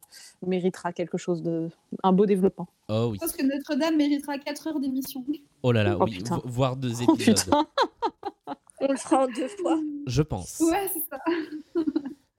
méritera 0.45 0.91
quelque 0.93 1.17
chose 1.19 1.43
de. 1.43 1.69
un 2.01 2.11
beau 2.11 2.25
développement. 2.25 2.67
Oh 2.89 3.09
oui. 3.11 3.17
Je 3.21 3.25
pense 3.27 3.35
que 3.37 3.43
Notre-Dame 3.45 3.97
méritera 3.97 4.39
4 4.39 4.67
heures 4.67 4.79
d'émission. 4.79 5.23
Oh 5.61 5.71
là 5.71 5.83
là, 5.83 5.95
Oh, 5.99 6.05
oui. 6.05 6.17
putain. 6.17 6.37
vo- 6.37 6.41
Voire 6.45 6.75
deux 6.75 6.91
Oh 7.07 7.13
épisodes! 7.13 7.53
On 8.83 8.87
le 8.91 8.97
fera 8.97 9.25
en 9.25 9.27
deux 9.27 9.47
fois. 9.47 9.79
je 10.07 10.21
pense. 10.23 10.59
Ouais, 10.59 10.89
c'est 10.91 11.03
ça. 11.07 11.19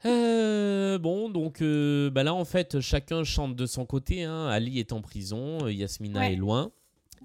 Euh, 0.05 0.82
bon, 0.99 1.29
donc 1.31 1.61
euh, 1.63 2.11
bah 2.11 2.23
là, 2.23 2.35
en 2.35 2.45
fait, 2.45 2.81
chacun 2.81 3.25
chante 3.25 3.57
de 3.57 3.67
son 3.67 3.85
côté. 3.87 4.25
hein. 4.25 4.47
Ali 4.49 4.79
est 4.79 4.93
en 4.93 5.01
prison, 5.01 5.65
euh, 5.65 5.73
Yasmina 5.73 6.21
Ouais. 6.21 6.33
est 6.33 6.37
loin. 6.37 6.71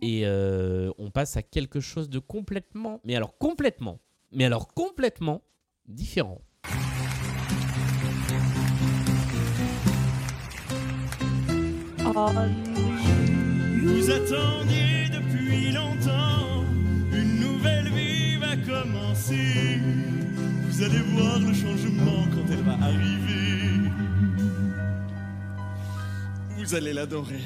Et 0.02 0.22
euh, 0.26 0.92
on 1.00 1.10
passe 1.10 1.38
à 1.38 1.42
quelque 1.42 1.80
chose 1.80 2.10
de 2.10 2.20
complètement. 2.20 3.02
Mais 3.04 3.16
alors, 3.16 3.38
complètement. 3.38 4.00
Mais 4.32 4.46
alors, 4.46 4.68
complètement 4.74 5.42
différent. 5.88 6.42
Vous 13.84 14.12
attendiez 14.12 15.10
depuis 15.12 15.72
longtemps, 15.72 16.64
une 17.12 17.40
nouvelle 17.40 17.90
vie 17.90 18.38
va 18.38 18.56
commencer. 18.58 19.80
Vous 20.78 20.84
allez 20.84 21.00
voir 21.00 21.40
le 21.40 21.54
changement 21.56 22.24
quand 22.32 22.54
elle 22.54 22.62
va 22.62 22.74
arriver. 22.74 23.90
Vous 26.56 26.76
allez 26.76 26.94
l'adorer. 26.94 27.40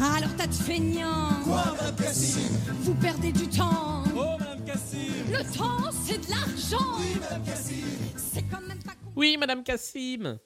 Alors 0.00 0.34
tas 0.34 0.48
de 0.48 0.52
feignants 0.54 1.40
Quoi, 1.44 1.62
Madame 1.76 1.94
Cassim 1.94 2.40
Vous 2.80 2.94
perdez 2.96 3.30
du 3.30 3.46
temps 3.46 4.02
Oh, 4.16 4.36
Madame 4.40 4.64
Cassim 4.64 4.98
Le 5.30 5.56
temps, 5.56 5.92
c'est 6.04 6.18
de 6.26 6.30
l'argent 6.30 6.98
Oui, 6.98 7.20
Madame 7.20 7.44
Cassim 7.44 7.84
C'est 8.16 8.42
quand 8.42 8.60
même 8.66 8.82
pas 8.84 8.90
con 8.94 9.12
Oui, 9.14 9.36
Madame 9.38 9.62
Cassim 9.62 10.40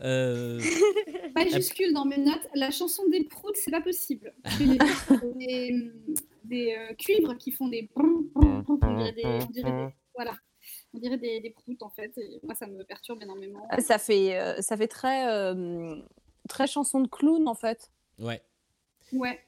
Euh, 0.00 0.60
Majuscule 1.34 1.92
dans 1.92 2.04
mes 2.04 2.18
notes, 2.18 2.46
la 2.54 2.70
chanson 2.70 3.02
des 3.10 3.24
proutes, 3.24 3.56
c'est 3.56 3.72
pas 3.72 3.80
possible. 3.80 4.32
Les- 4.60 4.78
des, 5.46 5.90
des 6.44 6.76
euh, 6.78 6.94
cuivres 6.94 7.36
qui 7.36 7.50
font 7.50 7.66
des. 7.66 7.90
brrr, 7.96 8.06
brrr, 8.32 8.62
brrr, 8.62 8.78
On 8.82 8.96
dirait 8.96 9.12
des, 9.12 9.24
on 9.24 9.46
dirait 9.50 9.70
des- 9.72 9.94
voilà. 10.14 10.32
On 10.94 10.98
dirait 10.98 11.18
des, 11.18 11.40
des 11.40 11.50
proutes 11.50 11.82
en 11.82 11.90
fait. 11.90 12.16
Et 12.18 12.40
moi, 12.42 12.54
ça 12.54 12.66
me 12.66 12.82
perturbe 12.84 13.22
énormément. 13.22 13.66
Ça 13.80 13.98
fait, 13.98 14.38
euh, 14.38 14.60
ça 14.62 14.76
fait 14.76 14.88
très, 14.88 15.28
euh, 15.28 15.96
très 16.48 16.66
chanson 16.66 17.00
de 17.00 17.08
clown, 17.08 17.46
en 17.48 17.54
fait. 17.54 17.90
ouais. 18.18 18.42
Ouais. 19.12 19.38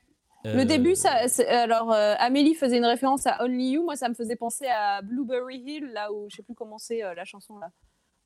Le 0.44 0.60
Euh, 0.60 0.64
début, 0.64 0.94
ça, 0.94 1.12
alors 1.48 1.92
euh, 1.92 2.14
Amélie 2.18 2.54
faisait 2.54 2.76
une 2.76 2.84
référence 2.84 3.26
à 3.26 3.42
Only 3.42 3.70
You. 3.72 3.82
Moi, 3.84 3.96
ça 3.96 4.08
me 4.08 4.14
faisait 4.14 4.36
penser 4.36 4.66
à 4.66 5.02
Blueberry 5.02 5.56
Hill, 5.58 5.86
là 5.92 6.12
où 6.12 6.28
je 6.30 6.36
sais 6.36 6.42
plus 6.44 6.54
comment 6.54 6.78
c'est 6.78 7.02
euh, 7.02 7.14
la 7.14 7.24
chanson 7.24 7.58
là. 7.58 7.70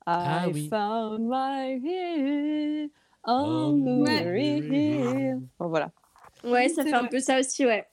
Ah 0.05 0.43
I 0.47 0.51
oui. 0.53 0.67
found 0.69 1.21
my 1.21 1.79
hill 1.83 2.89
on 3.23 3.71
Blueberry 3.77 4.57
Hill. 4.57 5.39
Bon, 5.57 5.69
voilà. 5.69 5.91
Ouais, 6.43 6.69
ça 6.69 6.83
fait 6.83 6.93
un 6.93 7.05
peu 7.05 7.19
ça 7.19 7.39
aussi, 7.39 7.65
ouais. 7.65 7.87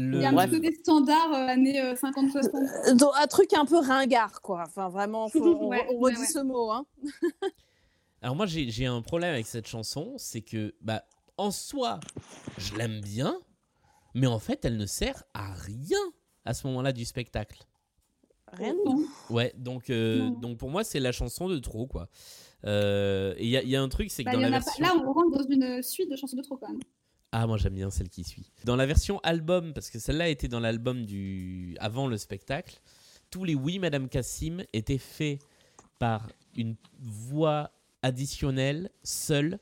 Il 0.00 0.10
le- 0.10 0.20
y 0.20 0.24
a 0.24 0.28
un 0.28 0.32
Bref. 0.32 0.50
petit 0.50 0.60
côté 0.60 0.74
standard 0.76 1.32
euh, 1.32 1.46
années 1.48 1.80
50-60. 1.94 2.54
Euh, 2.90 2.94
donc, 2.94 3.10
un 3.20 3.26
truc 3.26 3.52
un 3.52 3.64
peu 3.66 3.78
ringard, 3.78 4.40
quoi. 4.42 4.64
Enfin, 4.66 4.88
vraiment, 4.88 5.28
faut- 5.28 5.38
on, 5.60 5.68
Ouais, 5.68 5.86
on 5.90 5.98
ouais, 5.98 6.10
redit 6.12 6.20
ouais. 6.20 6.26
ce 6.26 6.38
mot. 6.38 6.70
Hein. 6.70 6.86
Alors 8.20 8.34
moi 8.34 8.46
j'ai 8.46 8.68
j'ai 8.68 8.86
un 8.86 9.00
problème 9.00 9.32
avec 9.32 9.46
cette 9.46 9.68
chanson, 9.68 10.14
c'est 10.16 10.40
que 10.40 10.74
bah 10.80 11.04
en 11.36 11.52
soi 11.52 12.00
je 12.56 12.74
l'aime 12.74 13.00
bien, 13.00 13.36
mais 14.14 14.26
en 14.26 14.40
fait 14.40 14.64
elle 14.64 14.76
ne 14.76 14.86
sert 14.86 15.22
à 15.34 15.52
rien 15.54 16.00
à 16.44 16.52
ce 16.52 16.66
moment-là 16.66 16.92
du 16.92 17.04
spectacle. 17.04 17.62
Rien 18.52 18.72
de 18.74 18.78
tout. 18.84 19.08
Ouais, 19.30 19.52
donc 19.56 19.88
euh, 19.90 20.30
donc 20.30 20.58
pour 20.58 20.68
moi 20.68 20.82
c'est 20.82 20.98
la 20.98 21.12
chanson 21.12 21.48
de 21.48 21.58
trop 21.60 21.86
quoi. 21.86 22.08
Euh, 22.64 23.34
Et 23.36 23.44
il 23.44 23.50
y, 23.50 23.56
a- 23.56 23.62
il 23.62 23.68
y 23.68 23.76
a 23.76 23.82
un 23.82 23.88
truc 23.88 24.10
c'est 24.10 24.24
que 24.24 24.30
Bah, 24.30 24.34
dans 24.34 24.40
il 24.42 24.50
la 24.50 24.58
pas- 24.58 24.64
version 24.64 24.84
Là, 24.84 24.94
on 24.96 25.12
rentre 25.12 25.38
dans 25.38 25.48
une 25.48 25.80
suite 25.84 26.10
de 26.10 26.16
chansons 26.16 26.36
de 26.36 26.42
trop 26.42 26.56
quand 26.56 26.68
même. 26.70 26.80
Ah 27.32 27.46
moi 27.46 27.56
j'aime 27.58 27.74
bien 27.74 27.90
celle 27.90 28.08
qui 28.08 28.24
suit. 28.24 28.50
Dans 28.64 28.76
la 28.76 28.86
version 28.86 29.18
album 29.20 29.72
parce 29.72 29.90
que 29.90 29.98
celle-là 29.98 30.28
était 30.28 30.48
dans 30.48 30.60
l'album 30.60 31.04
du 31.04 31.76
avant 31.80 32.06
le 32.06 32.16
spectacle, 32.16 32.80
tous 33.30 33.44
les 33.44 33.54
oui 33.54 33.78
Madame 33.78 34.08
Cassim 34.08 34.64
étaient 34.72 34.98
faits 34.98 35.40
par 35.98 36.28
une 36.56 36.76
voix 37.00 37.70
additionnelle 38.02 38.90
seule 39.02 39.58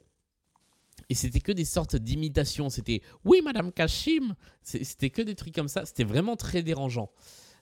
et 1.09 1.15
c'était 1.15 1.41
que 1.41 1.53
des 1.53 1.65
sortes 1.65 1.97
d'imitations. 1.97 2.69
C'était 2.71 3.01
oui 3.25 3.41
Madame 3.43 3.73
Cassim, 3.73 4.35
C'est- 4.63 4.85
c'était 4.85 5.11
que 5.11 5.23
des 5.23 5.35
trucs 5.35 5.55
comme 5.55 5.69
ça. 5.69 5.85
C'était 5.87 6.05
vraiment 6.05 6.37
très 6.37 6.63
dérangeant. 6.63 7.11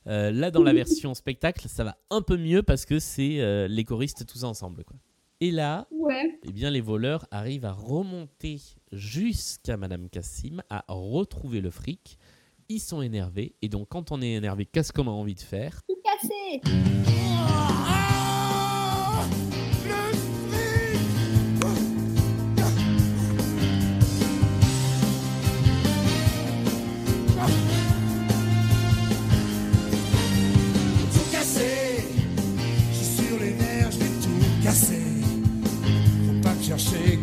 Euh, 0.06 0.31
là 0.31 0.51
dans 0.51 0.62
la 0.62 0.74
version 0.74 1.14
spectacle 1.14 1.66
ça 1.66 1.82
va 1.82 1.97
un 2.10 2.20
peu 2.20 2.36
mieux 2.36 2.62
parce 2.62 2.85
que 2.85 2.98
c'est 2.98 3.40
euh, 3.40 3.66
les 3.68 3.85
choristes 3.85 4.26
tous 4.26 4.44
ensemble 4.44 4.85
quoi. 4.85 4.97
Et 5.40 5.51
là, 5.51 5.89
Ouais. 5.90 6.39
eh 6.44 6.52
bien, 6.52 6.70
les 6.70 6.81
voleurs 6.81 7.26
arrivent 7.31 7.64
à 7.64 7.72
remonter 7.72 8.60
jusqu'à 8.94 9.76
Madame 9.76 10.08
Cassim, 10.08 10.62
à 10.70 10.84
retrouver 10.88 11.60
le 11.60 11.70
fric. 11.70 12.18
Ils 12.68 12.80
sont 12.80 13.02
énervés. 13.02 13.54
Et 13.60 13.68
donc, 13.68 13.88
quand 13.90 14.10
on 14.12 14.22
est 14.22 14.32
énervé, 14.32 14.64
qu'est-ce 14.64 14.92
qu'on 14.92 15.06
a 15.06 15.10
envie 15.10 15.34
de 15.34 15.40
faire? 15.40 15.82
Tout 15.86 15.96
cassé. 16.02 16.60
Tout 31.12 31.30
casser, 31.30 32.06
je 32.90 32.96
suis 32.96 33.26
sur 33.26 33.38
les 33.38 33.54
nerfs, 33.54 33.92
je 33.92 33.98
vais 33.98 34.06
tout 34.22 34.62
casser. 34.62 35.02
Faut 36.26 36.40
pas 36.42 36.54
me 36.54 36.62
chercher 36.62 37.18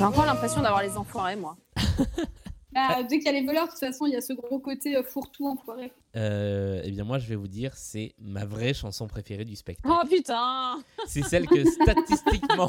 j'ai 0.00 0.06
encore 0.06 0.24
l'impression 0.24 0.62
d'avoir 0.62 0.82
les 0.82 0.96
enfoirés, 0.96 1.36
moi. 1.36 1.58
Bah, 2.72 3.02
dès 3.02 3.18
qu'il 3.18 3.26
y 3.26 3.28
a 3.28 3.32
les 3.32 3.44
voleurs, 3.44 3.66
de 3.66 3.70
toute 3.72 3.80
façon, 3.80 4.06
il 4.06 4.12
y 4.12 4.16
a 4.16 4.20
ce 4.20 4.32
gros 4.32 4.60
côté 4.60 4.96
euh, 4.96 5.02
fourre-tout 5.02 5.44
enfoiré. 5.48 5.92
Euh, 6.14 6.80
eh 6.84 6.90
bien, 6.92 7.02
moi, 7.02 7.18
je 7.18 7.26
vais 7.26 7.34
vous 7.34 7.48
dire, 7.48 7.74
c'est 7.74 8.14
ma 8.20 8.44
vraie 8.44 8.74
chanson 8.74 9.08
préférée 9.08 9.44
du 9.44 9.56
spectacle. 9.56 9.92
Oh 9.92 10.06
putain 10.08 10.78
C'est 11.08 11.22
celle 11.24 11.48
que 11.48 11.64
statistiquement, 11.68 12.68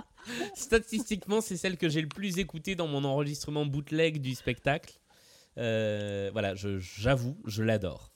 statistiquement, 0.54 1.42
c'est 1.42 1.58
celle 1.58 1.76
que 1.76 1.90
j'ai 1.90 2.00
le 2.00 2.08
plus 2.08 2.38
écoutée 2.38 2.76
dans 2.76 2.88
mon 2.88 3.04
enregistrement 3.04 3.66
bootleg 3.66 4.22
du 4.22 4.34
spectacle. 4.34 4.98
Euh, 5.58 6.30
voilà, 6.32 6.54
je- 6.54 6.78
j'avoue, 6.78 7.36
je, 7.44 7.62
l'adore. 7.62 8.10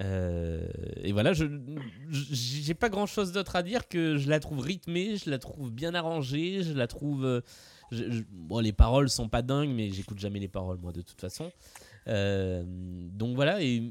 Euh, 0.00 0.66
et 1.02 1.12
voilà, 1.12 1.32
je 1.32 1.44
j'ai 2.10 2.74
pas 2.74 2.88
grand 2.88 3.06
chose 3.06 3.32
d'autre 3.32 3.56
à 3.56 3.62
dire 3.62 3.86
que 3.88 4.16
je 4.16 4.28
la 4.30 4.40
trouve 4.40 4.60
rythmée, 4.60 5.16
je 5.16 5.28
la 5.28 5.38
trouve 5.38 5.70
bien 5.70 5.94
arrangée, 5.94 6.62
je 6.62 6.72
la 6.72 6.86
trouve. 6.86 7.24
euh, 7.24 7.40
bon, 8.32 8.60
les 8.60 8.72
paroles 8.72 9.10
sont 9.10 9.28
pas 9.28 9.42
dingues, 9.42 9.70
mais 9.70 9.90
j'écoute 9.90 10.18
jamais 10.18 10.38
les 10.38 10.48
paroles 10.48 10.78
moi 10.78 10.92
de 10.92 11.02
toute 11.02 11.20
façon. 11.20 11.50
Euh, 12.08 12.62
donc 12.66 13.34
voilà, 13.34 13.62
et 13.62 13.82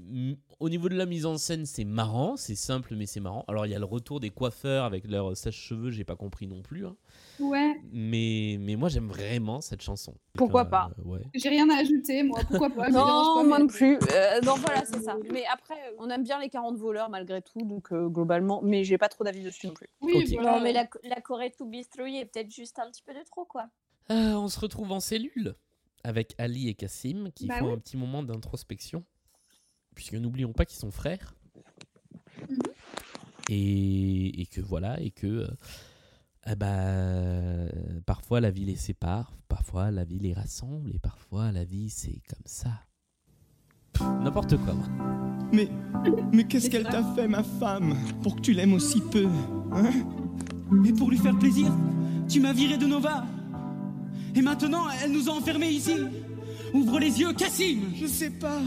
au 0.60 0.70
niveau 0.70 0.90
de 0.90 0.96
la 0.96 1.06
mise 1.06 1.26
en 1.26 1.38
scène, 1.38 1.66
c'est 1.66 1.86
marrant, 1.86 2.38
c'est 2.38 2.56
simple, 2.56 2.96
mais 2.96 3.06
c'est 3.06 3.20
marrant. 3.20 3.46
Alors 3.48 3.66
il 3.68 3.72
y 3.72 3.76
a 3.76 3.80
le 3.80 3.86
retour 3.86 4.20
des 4.20 4.32
coiffeurs 4.32 4.86
avec 4.86 5.08
leurs 5.08 5.38
sèche-cheveux, 5.38 5.92
j'ai 5.92 6.06
pas 6.06 6.16
compris 6.16 6.48
non 6.48 6.62
plus. 6.62 6.86
hein. 6.88 6.96
Ouais, 7.40 7.80
Mais, 7.92 8.58
mais 8.60 8.76
moi 8.76 8.90
j'aime 8.90 9.08
vraiment 9.08 9.62
cette 9.62 9.82
chanson. 9.82 10.14
Pourquoi 10.34 10.62
Euh, 10.62 10.66
pas 10.66 10.92
ouais. 11.06 11.22
j'ai 11.34 11.50
rien 11.50 11.70
à 11.70 11.78
ajouter, 11.80 12.24
moi. 12.24 12.42
Pourquoi 12.48 12.70
pas 12.70 12.90
Non, 12.90 13.00
pas, 13.04 13.44
moi 13.44 13.58
mais- 13.58 13.64
non 13.64 13.68
plus. 13.68 13.98
Euh, 14.14 14.42
non, 14.42 14.56
voilà, 14.56 14.84
c'est 14.86 15.02
ça. 15.02 15.18
Mais 15.32 15.44
après, 15.52 15.76
on 16.00 16.10
aime 16.10 16.24
bien 16.24 16.40
les 16.40 16.50
40 16.50 16.78
voleurs 16.78 17.10
malgré 17.10 17.42
tout, 17.42 17.62
donc 17.66 17.92
euh, 17.92 18.08
globalement, 18.10 18.62
mais 18.62 18.84
j'ai 18.84 18.98
pas 18.98 19.08
trop 19.10 19.24
d'avis 19.24 19.44
dessus 19.44 19.68
non 19.68 19.74
plus. 19.74 19.88
Oui, 20.02 20.26
voilà. 20.36 20.58
Non, 20.58 20.62
mais 20.64 20.74
la, 20.74 20.88
la 21.04 21.22
Corée 21.22 21.52
to 21.52 21.66
be 21.66 21.78
three 21.90 22.18
est 22.18 22.26
peut-être 22.26 22.52
juste 22.54 22.78
un 22.80 22.90
petit 22.92 23.02
peu 23.04 23.14
de 23.14 23.24
trop, 23.24 23.46
quoi. 23.46 23.70
Euh, 24.12 24.34
on 24.34 24.48
se 24.48 24.60
retrouve 24.60 24.92
en 24.92 25.00
cellule 25.00 25.56
avec 26.04 26.34
Ali 26.38 26.68
et 26.70 26.74
Cassim 26.74 27.30
qui 27.36 27.48
Bah 27.48 27.60
font 27.60 27.68
oui. 27.68 27.74
un 27.74 27.78
petit 27.78 27.96
moment 27.98 28.24
d'introspection. 28.24 29.04
Puisque 29.96 30.14
n'oublions 30.14 30.54
pas 30.54 30.66
qu'ils 30.66 30.80
sont 30.80 30.92
frères. 30.92 31.36
Mhm. 32.50 32.58
et, 33.50 34.42
et 34.42 34.46
que 34.46 34.62
voilà, 34.62 35.00
et 35.02 35.12
que 35.12 35.48
euh, 36.48 36.52
ah 36.52 36.56
bah, 36.56 38.02
parfois 38.06 38.40
la 38.40 38.52
vie 38.52 38.66
les 38.66 38.76
sépare, 38.76 39.34
parfois 39.48 39.92
la 39.92 40.04
vie 40.04 40.20
les 40.20 40.34
rassemble, 40.34 40.92
et 40.94 41.00
parfois 41.00 41.52
la 41.52 41.64
vie 41.64 41.90
c'est 41.90 42.22
comme 42.28 42.46
ça. 42.46 42.72
N'importe 44.24 44.58
quoi. 44.58 44.74
moi. 44.74 44.88
Mais, 45.52 45.68
mais 46.32 46.46
qu'est-ce 46.46 46.70
qu'elle 46.70 46.86
t'a 46.86 47.04
fait, 47.16 47.28
ma 47.28 47.44
femme, 47.44 47.96
pour 48.22 48.36
que 48.36 48.42
tu 48.42 48.54
l'aimes 48.54 48.74
aussi 48.74 49.02
peu 49.02 49.28
hein? 49.74 49.92
Et 50.86 50.94
pour 50.94 51.10
lui 51.10 51.18
faire 51.18 51.38
plaisir, 51.38 51.72
tu 52.28 52.40
m'as 52.40 52.54
viré 52.54 52.78
de 52.78 52.86
Nova. 52.86 53.26
Et 54.36 54.42
maintenant, 54.42 54.86
elle 55.04 55.12
nous 55.12 55.28
a 55.30 55.34
enfermés 55.34 55.70
ici. 55.70 55.96
Ouvre 56.74 57.00
les 57.00 57.20
yeux, 57.20 57.34
Cassim 57.34 57.80
Je 57.96 58.06
sais 58.06 58.30
pas, 58.30 58.62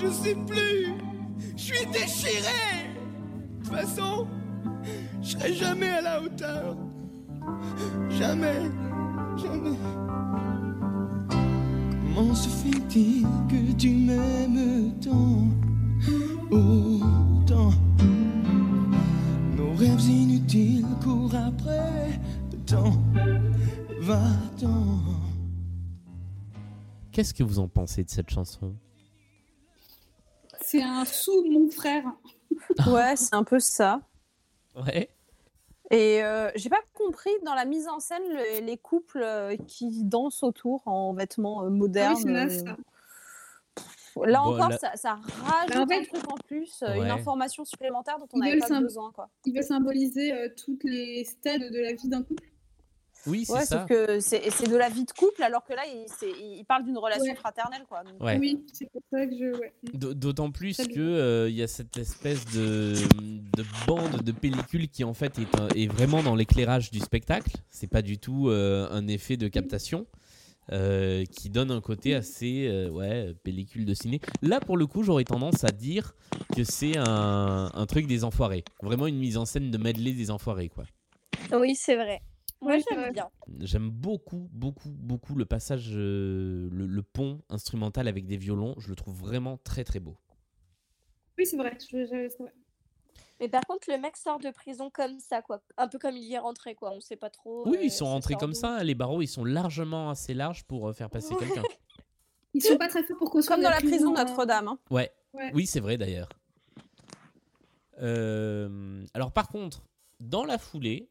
je 0.00 0.08
sais 0.10 0.34
plus, 0.34 0.94
je 1.56 1.62
suis 1.62 1.86
déchiré. 1.86 2.92
De 3.58 3.64
toute 3.64 3.74
façon, 3.74 4.26
je 5.22 5.30
serai 5.30 5.54
jamais 5.54 5.88
à 5.88 6.00
la 6.02 6.22
hauteur. 6.22 6.76
Jamais, 8.10 8.70
jamais. 9.36 9.76
Comment 12.14 12.34
se 12.34 12.48
fait-il 12.48 13.26
que 13.48 13.72
tu 13.72 13.90
m'aimes 13.90 14.92
tant, 15.00 15.48
autant? 16.50 17.72
Nos 19.56 19.72
rêves 19.74 20.08
inutiles 20.08 20.86
courent 21.02 21.34
après 21.34 22.20
le 22.52 22.58
temps, 22.58 23.02
va-t'en. 24.00 24.98
Qu'est-ce 27.12 27.34
que 27.34 27.42
vous 27.42 27.58
en 27.58 27.68
pensez 27.68 28.04
de 28.04 28.10
cette 28.10 28.30
chanson? 28.30 28.74
C'est 30.60 30.82
un 30.82 31.04
sous 31.04 31.44
mon 31.50 31.70
frère. 31.70 32.04
Ouais, 32.86 33.16
c'est 33.16 33.34
un 33.34 33.44
peu 33.44 33.58
ça. 33.58 34.00
Ouais. 34.76 35.10
Et 35.92 36.24
euh, 36.24 36.50
j'ai 36.56 36.70
pas 36.70 36.80
compris 36.94 37.30
dans 37.44 37.54
la 37.54 37.64
mise 37.66 37.86
en 37.86 38.00
scène 38.00 38.22
le- 38.28 38.64
les 38.64 38.78
couples 38.78 39.22
euh, 39.22 39.56
qui 39.68 40.02
dansent 40.04 40.42
autour 40.42 40.82
en 40.88 41.12
vêtements 41.12 41.68
modernes. 41.70 42.46
oui, 42.48 42.58
ça. 42.58 42.76
Là 44.26 44.40
Bon, 44.42 44.54
encore, 44.54 44.68
là- 44.70 44.78
ça, 44.78 44.92
ça 44.96 45.14
rajoute 45.44 45.74
Bah, 45.74 45.80
en 45.82 45.86
fait- 45.86 46.00
un 46.00 46.04
truc 46.04 46.30
en 46.32 46.36
plus, 46.46 46.82
euh, 46.82 46.94
une 46.94 47.10
information 47.10 47.64
supplémentaire 47.64 48.18
dont 48.18 48.28
on 48.34 48.38
n'avait 48.38 48.58
pas 48.58 48.80
besoin. 48.80 49.10
Quoi. 49.12 49.28
Il 49.46 49.54
veut 49.56 49.62
symboliser 49.62 50.32
euh, 50.34 50.48
toutes 50.54 50.84
les 50.84 51.24
stades 51.24 51.62
de 51.72 51.78
la 51.80 51.92
vie 51.94 52.08
d'un 52.08 52.22
couple. 52.22 52.44
Oui, 53.26 53.44
c'est 53.44 53.52
Ouais, 53.52 53.64
ça. 53.64 53.80
sauf 53.80 53.88
que 53.88 54.20
c'est 54.20 54.68
de 54.68 54.76
la 54.76 54.88
vie 54.88 55.04
de 55.04 55.12
couple, 55.12 55.42
alors 55.42 55.64
que 55.64 55.72
là, 55.74 55.82
il, 55.86 56.06
il 56.58 56.64
parle 56.64 56.84
d'une 56.84 56.98
relation 56.98 57.24
Ouais. 57.32 57.34
fraternelle. 57.36 57.84
Quoi. 57.88 58.02
Donc, 58.04 58.20
Ouais. 58.22 58.38
Oui, 58.38 58.64
c'est 58.72 58.90
pour 58.90 59.00
ça 59.12 59.24
que 59.26 59.32
je. 59.32 59.92
D'autant 59.96 60.50
plus 60.50 60.76
bien. 60.78 61.00
euh, 61.02 61.46
il 61.48 61.54
y 61.56 61.62
a 61.62 61.68
cette 61.68 61.96
espèce 61.96 62.44
de, 62.46 62.94
de 63.22 63.64
bande 63.86 64.22
de 64.22 64.32
pellicule 64.32 64.88
qui 64.88 65.04
en 65.04 65.14
fait 65.14 65.38
est, 65.38 65.60
un- 65.60 65.68
est 65.76 65.86
vraiment 65.86 66.22
dans 66.22 66.34
l'éclairage 66.34 66.90
du 66.90 66.98
spectacle. 67.00 67.56
C'est 67.70 67.86
pas 67.86 68.02
du 68.02 68.18
tout 68.18 68.48
euh, 68.48 68.88
un 68.90 69.06
effet 69.08 69.36
de 69.36 69.46
captation 69.48 70.06
euh, 70.72 71.24
qui 71.24 71.50
donne 71.50 71.70
un 71.70 71.80
côté 71.80 72.14
assez 72.14 72.66
euh, 72.68 72.88
ouais 72.88 73.34
pellicule 73.42 73.84
de 73.84 73.94
ciné. 73.94 74.20
Là 74.42 74.60
pour 74.60 74.76
le 74.76 74.86
coup 74.86 75.02
j'aurais 75.02 75.24
tendance 75.24 75.64
à 75.64 75.70
dire 75.70 76.14
que 76.56 76.64
c'est 76.64 76.96
un, 76.96 77.70
un 77.74 77.86
truc 77.86 78.06
des 78.06 78.24
enfoirés. 78.24 78.64
Vraiment 78.82 79.06
une 79.06 79.18
mise 79.18 79.36
en 79.36 79.44
scène 79.44 79.70
de 79.70 79.78
medley 79.78 80.12
des 80.12 80.30
enfoirés 80.30 80.68
quoi. 80.68 80.84
Oui, 81.52 81.74
c'est 81.74 81.96
vrai. 81.96 82.20
Moi, 82.62 82.76
Oui, 82.76 82.84
j'aime 82.88 83.12
bien. 83.12 83.28
J'aime 83.60 83.90
beaucoup, 83.90 84.48
beaucoup, 84.52 84.88
beaucoup 84.90 85.34
le 85.34 85.44
passage, 85.44 85.90
euh, 85.94 86.68
le, 86.70 86.86
le 86.86 87.02
pont 87.02 87.42
instrumental 87.50 88.06
avec 88.08 88.26
des 88.26 88.36
violons. 88.36 88.74
Je 88.78 88.88
le 88.88 88.94
trouve 88.94 89.14
vraiment 89.18 89.58
très, 89.58 89.82
très 89.84 89.98
beau. 90.00 90.16
Oui, 91.36 91.44
c'est 91.44 91.56
vrai. 91.56 91.76
je- 91.80 92.04
je- 92.06 92.28
c'est 92.30 92.38
vrai. 92.42 92.52
Mais 93.40 93.48
par 93.48 93.62
contre, 93.66 93.90
le 93.90 93.98
mec 93.98 94.16
sort 94.16 94.38
de 94.38 94.50
prison 94.50 94.90
comme 94.90 95.18
ça, 95.18 95.42
quoi. 95.42 95.60
Un 95.76 95.88
peu 95.88 95.98
comme 95.98 96.16
il 96.16 96.22
y 96.22 96.34
est 96.34 96.38
rentré, 96.38 96.76
quoi. 96.76 96.92
On 96.92 97.00
sait 97.00 97.16
pas 97.16 97.30
trop. 97.30 97.68
Oui, 97.68 97.78
euh, 97.78 97.82
ils 97.82 97.90
sont 97.90 98.06
rentrés 98.06 98.34
comme 98.36 98.54
ça. 98.54 98.84
Les 98.84 98.94
barreaux, 98.94 99.20
ils 99.22 99.26
sont 99.26 99.44
largement 99.44 100.10
assez 100.10 100.32
larges 100.32 100.62
pour 100.64 100.88
euh, 100.88 100.92
faire 100.92 101.10
passer 101.10 101.34
quelqu'un. 101.34 101.62
Ils 102.54 102.62
sont 102.62 102.76
pas 102.76 102.86
très 102.88 103.02
forts 103.02 103.16
pour 103.16 103.30
construire. 103.30 103.56
Comme 103.56 103.64
dans 103.64 103.70
la 103.70 103.78
prison 103.80 104.14
hein. 104.14 104.24
Notre-Dame. 104.24 104.68
hein. 104.68 104.78
Ouais. 104.90 105.10
Ouais. 105.32 105.50
Oui, 105.54 105.64
c'est 105.66 105.80
vrai 105.80 105.96
d'ailleurs. 105.96 106.28
Euh, 108.00 109.04
alors 109.14 109.32
par 109.32 109.48
contre, 109.48 109.82
dans 110.20 110.44
la 110.44 110.58
foulée, 110.58 111.08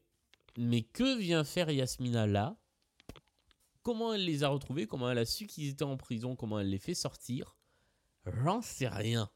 mais 0.58 0.82
que 0.82 1.16
vient 1.18 1.44
faire 1.44 1.70
Yasmina 1.70 2.26
là? 2.26 2.56
Comment 3.82 4.12
elle 4.14 4.24
les 4.24 4.44
a 4.44 4.48
retrouvés? 4.48 4.86
Comment 4.86 5.10
elle 5.10 5.18
a 5.18 5.24
su 5.24 5.46
qu'ils 5.46 5.68
étaient 5.70 5.82
en 5.82 5.96
prison? 5.96 6.36
Comment 6.36 6.60
elle 6.60 6.68
les 6.70 6.78
fait 6.78 6.94
sortir? 6.94 7.56
J'en 8.44 8.62
sais 8.62 8.86
rien. 8.88 9.28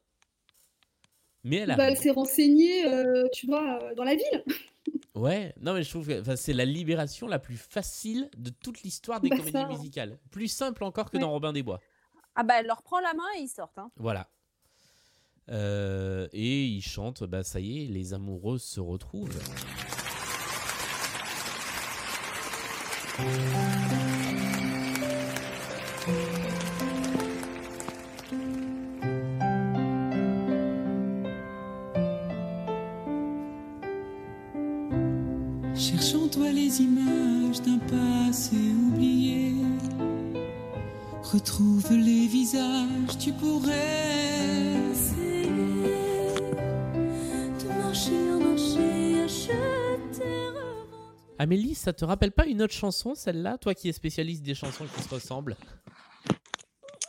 Mais 1.42 1.56
elle 1.56 1.68
Bah, 1.68 1.84
arrive. 1.84 1.96
elle 1.96 2.02
s'est 2.02 2.10
renseignée, 2.10 2.86
euh, 2.86 3.26
tu 3.32 3.46
vois, 3.46 3.82
euh, 3.82 3.94
dans 3.94 4.04
la 4.04 4.14
ville. 4.14 4.44
Ouais, 5.16 5.54
non 5.62 5.72
mais 5.72 5.82
je 5.82 5.88
trouve 5.88 6.06
que 6.06 6.36
c'est 6.36 6.52
la 6.52 6.66
libération 6.66 7.26
la 7.26 7.38
plus 7.38 7.56
facile 7.56 8.28
de 8.36 8.50
toute 8.50 8.82
l'histoire 8.82 9.18
des 9.22 9.30
Bah, 9.30 9.36
comédies 9.38 9.52
ça. 9.58 9.66
musicales. 9.66 10.18
Plus 10.30 10.46
simple 10.46 10.84
encore 10.84 11.10
que 11.10 11.16
Ouais. 11.16 11.22
dans 11.22 11.30
Robin 11.30 11.54
des 11.54 11.62
Bois. 11.62 11.80
Ah 12.34 12.42
bah, 12.44 12.60
elle 12.60 12.66
leur 12.66 12.82
prend 12.82 13.00
la 13.00 13.14
main 13.14 13.24
et 13.38 13.40
ils 13.40 13.48
sortent. 13.48 13.78
hein. 13.78 13.90
Voilà. 13.96 14.28
Euh, 15.48 16.28
et 16.32 16.66
ils 16.66 16.82
chantent, 16.82 17.24
bah 17.24 17.42
ça 17.44 17.60
y 17.60 17.84
est, 17.84 17.86
les 17.88 18.12
amoureux 18.12 18.58
se 18.58 18.78
retrouvent. 18.78 19.40
Cherche 23.16 23.24
en 36.14 36.28
toi 36.28 36.50
les 36.52 36.82
images 36.82 37.62
d'un 37.62 37.78
passé 37.78 38.56
oublié. 38.86 39.54
Retrouve 41.22 41.90
les 41.92 42.26
visages, 42.26 43.16
tu 43.18 43.32
pourrais. 43.32 43.95
Amélie, 51.46 51.76
ça 51.76 51.92
te 51.92 52.04
rappelle 52.04 52.32
pas 52.32 52.44
une 52.44 52.60
autre 52.60 52.72
chanson, 52.74 53.14
celle-là 53.14 53.56
Toi 53.58 53.72
qui 53.72 53.88
es 53.88 53.92
spécialiste 53.92 54.42
des 54.42 54.56
chansons 54.56 54.84
qui 54.92 55.00
se 55.00 55.08
ressemblent? 55.14 55.54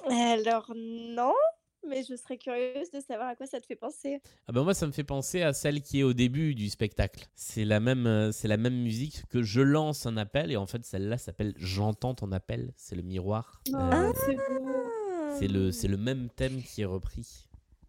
Alors, 0.07 0.71
non. 0.75 1.33
Mais 1.87 2.03
je 2.03 2.15
serais 2.15 2.37
curieuse 2.37 2.91
de 2.91 2.99
savoir 2.99 3.29
à 3.29 3.35
quoi 3.35 3.47
ça 3.47 3.59
te 3.59 3.65
fait 3.65 3.75
penser. 3.75 4.21
Ah 4.47 4.51
ben 4.51 4.61
moi, 4.63 4.75
ça 4.75 4.85
me 4.85 4.91
fait 4.91 5.03
penser 5.03 5.41
à 5.41 5.53
celle 5.53 5.81
qui 5.81 6.01
est 6.01 6.03
au 6.03 6.13
début 6.13 6.53
du 6.53 6.69
spectacle. 6.69 7.25
C'est 7.33 7.65
la 7.65 7.79
même, 7.79 8.05
euh, 8.05 8.31
c'est 8.31 8.47
la 8.47 8.57
même 8.57 8.75
musique 8.75 9.23
que 9.29 9.41
je 9.41 9.61
lance 9.61 10.05
un 10.05 10.17
appel 10.17 10.51
et 10.51 10.57
en 10.57 10.67
fait 10.67 10.85
celle-là 10.85 11.17
s'appelle 11.17 11.55
J'entends 11.57 12.13
ton 12.13 12.31
appel. 12.31 12.73
C'est 12.75 12.95
le 12.95 13.01
miroir. 13.01 13.63
Euh, 13.73 13.89
Ah, 13.91 14.11
c'est 14.23 14.35
beau. 14.35 14.69
c'est 15.39 15.47
le, 15.47 15.71
c'est 15.71 15.87
le 15.87 15.97
même 15.97 16.29
thème 16.29 16.61
qui 16.61 16.83
est 16.83 16.85
repris. 16.85 17.47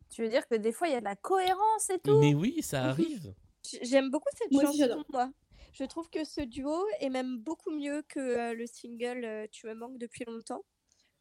Tu 0.09 0.23
veux 0.23 0.31
dire 0.31 0.49
que 0.49 0.55
des 0.55 0.73
fois, 0.73 0.89
il 0.89 0.93
y 0.95 0.97
a 0.97 1.01
de 1.01 1.05
la 1.05 1.17
cohérence 1.17 1.91
et 1.91 1.99
tout? 1.99 2.19
Mais 2.21 2.33
oui, 2.33 2.63
ça 2.63 2.85
arrive. 2.85 3.35
J- 3.71 3.81
J'aime 3.83 4.11
beaucoup 4.11 4.29
cette 4.35 4.51
Moi 4.51 4.63
chanson, 4.63 5.05
moi. 5.13 5.31
Je 5.73 5.85
trouve 5.85 6.09
que 6.11 6.25
ce 6.25 6.41
duo 6.41 6.75
est 7.01 7.11
même 7.11 7.39
beaucoup 7.39 7.71
mieux 7.71 8.03
que 8.09 8.19
euh, 8.19 8.55
le 8.55 8.67
single 8.67 9.25
euh, 9.25 9.47
Tu 9.51 9.67
me 9.67 9.75
manques 9.75 9.99
depuis 9.99 10.25
longtemps. 10.27 10.65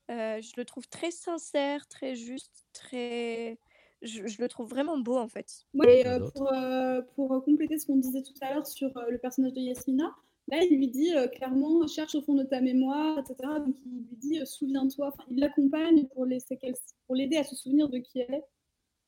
Euh, 0.10 0.42
je 0.42 0.52
le 0.58 0.66
trouve 0.66 0.88
très 0.88 1.12
sincère, 1.12 1.88
très 1.88 2.16
juste, 2.16 2.66
très. 2.74 3.60
Je, 4.02 4.26
je 4.28 4.42
le 4.42 4.48
trouve 4.48 4.70
vraiment 4.70 4.98
beau 4.98 5.18
en 5.18 5.28
fait. 5.28 5.66
Ouais, 5.74 6.00
et, 6.02 6.08
euh, 6.08 6.20
pour, 6.32 6.54
euh, 6.54 7.02
pour 7.16 7.44
compléter 7.44 7.78
ce 7.78 7.88
qu'on 7.88 7.98
disait 7.98 8.22
tout 8.24 8.34
à 8.42 8.54
l'heure 8.54 8.66
sur 8.66 8.96
euh, 8.98 9.10
le 9.10 9.18
personnage 9.18 9.54
de 9.54 9.60
Yasmina, 9.60 10.16
là, 10.48 10.64
il 10.64 10.78
lui 10.78 10.88
dit 10.88 11.14
euh, 11.16 11.28
clairement 11.28 11.86
cherche 11.88 12.16
au 12.16 12.22
fond 12.22 12.36
de 12.36 12.44
ta 12.44 12.62
mémoire, 12.62 13.20
etc. 13.20 13.36
Donc, 13.66 13.76
il 13.86 13.92
lui 14.10 14.16
dit 14.18 14.40
euh, 14.40 14.46
souviens-toi. 14.46 15.08
Enfin, 15.08 15.24
il 15.30 15.40
l'accompagne 15.40 16.08
pour 16.08 16.26
l'aider 16.26 17.38
à 17.38 17.44
se 17.44 17.56
souvenir 17.56 17.90
de 17.90 17.98
qui 17.98 18.20
elle 18.20 18.34
est. 18.36 18.46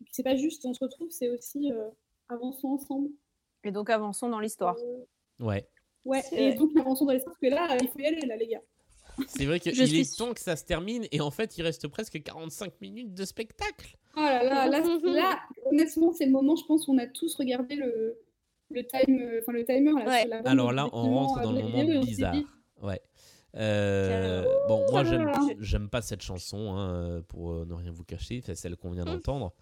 Et 0.01 0.03
puis, 0.03 0.13
C'est 0.13 0.23
pas 0.23 0.35
juste 0.35 0.65
on 0.65 0.73
se 0.73 0.83
retrouve, 0.83 1.09
c'est 1.11 1.29
aussi 1.29 1.71
euh, 1.71 1.89
avançons 2.27 2.69
ensemble. 2.69 3.09
Et 3.63 3.71
donc 3.71 3.89
avançons 3.89 4.29
dans 4.29 4.39
l'histoire. 4.39 4.75
Ouais. 5.39 5.67
Ouais, 6.05 6.23
et 6.31 6.53
donc 6.53 6.71
avançons 6.79 7.05
dans 7.05 7.13
les 7.13 7.19
sens 7.19 7.35
que 7.41 7.47
là, 7.47 7.77
il 7.81 7.87
faut 7.87 7.99
y 7.99 8.05
aller, 8.05 8.25
là, 8.25 8.35
les 8.37 8.47
gars. 8.47 8.61
C'est 9.27 9.45
vrai 9.45 9.59
qu'il 9.59 9.75
suis 9.75 9.99
est 9.99 10.17
temps 10.17 10.33
que 10.33 10.39
ça 10.39 10.55
se 10.55 10.63
termine 10.63 11.05
et 11.11 11.19
en 11.19 11.29
fait 11.31 11.57
il 11.57 11.63
reste 11.63 11.87
presque 11.89 12.21
45 12.23 12.79
minutes 12.79 13.13
de 13.13 13.25
spectacle. 13.25 13.97
Oh 14.15 14.21
là 14.21 14.43
là, 14.43 14.67
là, 14.67 14.79
là, 15.03 15.39
honnêtement, 15.65 16.13
c'est 16.13 16.25
le 16.25 16.31
moment, 16.31 16.55
je 16.55 16.63
pense, 16.65 16.87
où 16.87 16.93
on 16.93 16.97
a 16.97 17.05
tous 17.07 17.35
regardé 17.35 17.75
le, 17.75 18.17
le, 18.71 18.85
time, 18.85 19.19
euh, 19.19 19.39
enfin, 19.41 19.51
le 19.51 19.65
timer. 19.65 19.91
Là, 20.05 20.19
sur 20.21 20.29
la 20.29 20.37
bande 20.37 20.47
Alors 20.47 20.71
là, 20.71 20.87
on 20.93 21.13
rentre 21.13 21.41
dans 21.41 21.49
euh, 21.49 21.53
le 21.53 21.59
la 21.59 21.63
moment 21.65 21.83
vidéo, 21.83 22.01
bizarre. 22.01 22.35
Ouais. 22.81 23.01
Euh, 23.55 24.45
bon, 24.67 24.85
moi 24.91 25.03
j'aime, 25.59 25.89
pas 25.89 26.01
cette 26.01 26.21
chanson, 26.21 26.75
hein, 26.77 27.21
pour 27.27 27.51
euh, 27.51 27.65
ne 27.65 27.73
rien 27.73 27.91
vous 27.91 28.03
cacher, 28.03 28.41
c'est 28.45 28.55
celle 28.55 28.77
qu'on 28.77 28.91
vient 28.91 29.05
Hum. 29.07 29.15
d'entendre. 29.15 29.53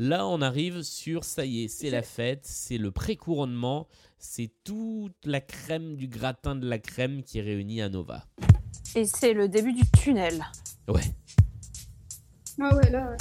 Là, 0.00 0.28
on 0.28 0.40
arrive 0.42 0.82
sur 0.82 1.24
ça 1.24 1.44
y 1.44 1.64
est, 1.64 1.68
c'est 1.68 1.90
la 1.90 2.02
fête, 2.02 2.46
c'est 2.46 2.78
le 2.78 2.92
pré-couronnement, 2.92 3.88
c'est 4.16 4.52
toute 4.62 5.16
la 5.24 5.40
crème 5.40 5.96
du 5.96 6.06
gratin 6.06 6.54
de 6.54 6.68
la 6.68 6.78
crème 6.78 7.24
qui 7.24 7.40
est 7.40 7.42
réunie 7.42 7.82
à 7.82 7.88
Nova. 7.88 8.24
Et 8.94 9.06
c'est 9.06 9.32
le 9.32 9.48
début 9.48 9.72
du 9.72 9.82
tunnel. 9.90 10.46
Ouais. 10.86 11.02
Ah 12.60 12.76
ouais, 12.76 12.90
là, 12.90 13.10
ouais. 13.10 13.16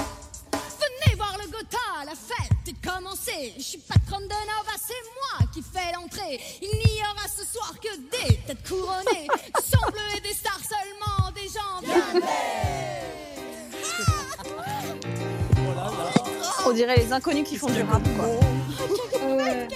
Venez 0.53 1.15
voir 1.15 1.35
le 1.43 1.49
Gotha, 1.49 2.05
la 2.05 2.13
fête 2.13 2.67
est 2.67 2.85
commencée. 2.87 3.53
Je 3.57 3.63
suis 3.63 3.79
patronne 3.79 4.25
de 4.25 4.27
Nova, 4.27 4.77
c'est 4.77 4.93
moi 5.15 5.49
qui 5.51 5.63
fais 5.63 5.91
l'entrée. 5.95 6.39
Il 6.61 6.69
n'y 6.77 7.01
aura 7.01 7.27
ce 7.27 7.43
soir 7.43 7.73
que 7.79 7.97
des 7.97 8.35
têtes 8.37 8.67
couronnées, 8.67 9.27
du 9.27 9.63
sang 9.63 9.91
bleu 9.91 10.17
et 10.17 10.21
des 10.21 10.33
stars 10.33 10.61
seulement, 10.61 11.31
des 11.31 11.47
gens 11.47 11.81
bien 11.81 13.16
On 16.69 16.73
dirait 16.73 16.97
les 16.97 17.13
inconnus 17.13 17.47
qui 17.47 17.55
font 17.55 17.67
du 17.67 17.81
rap, 17.81 18.03
quoi. 18.17 18.25
Ouais. 18.25 19.67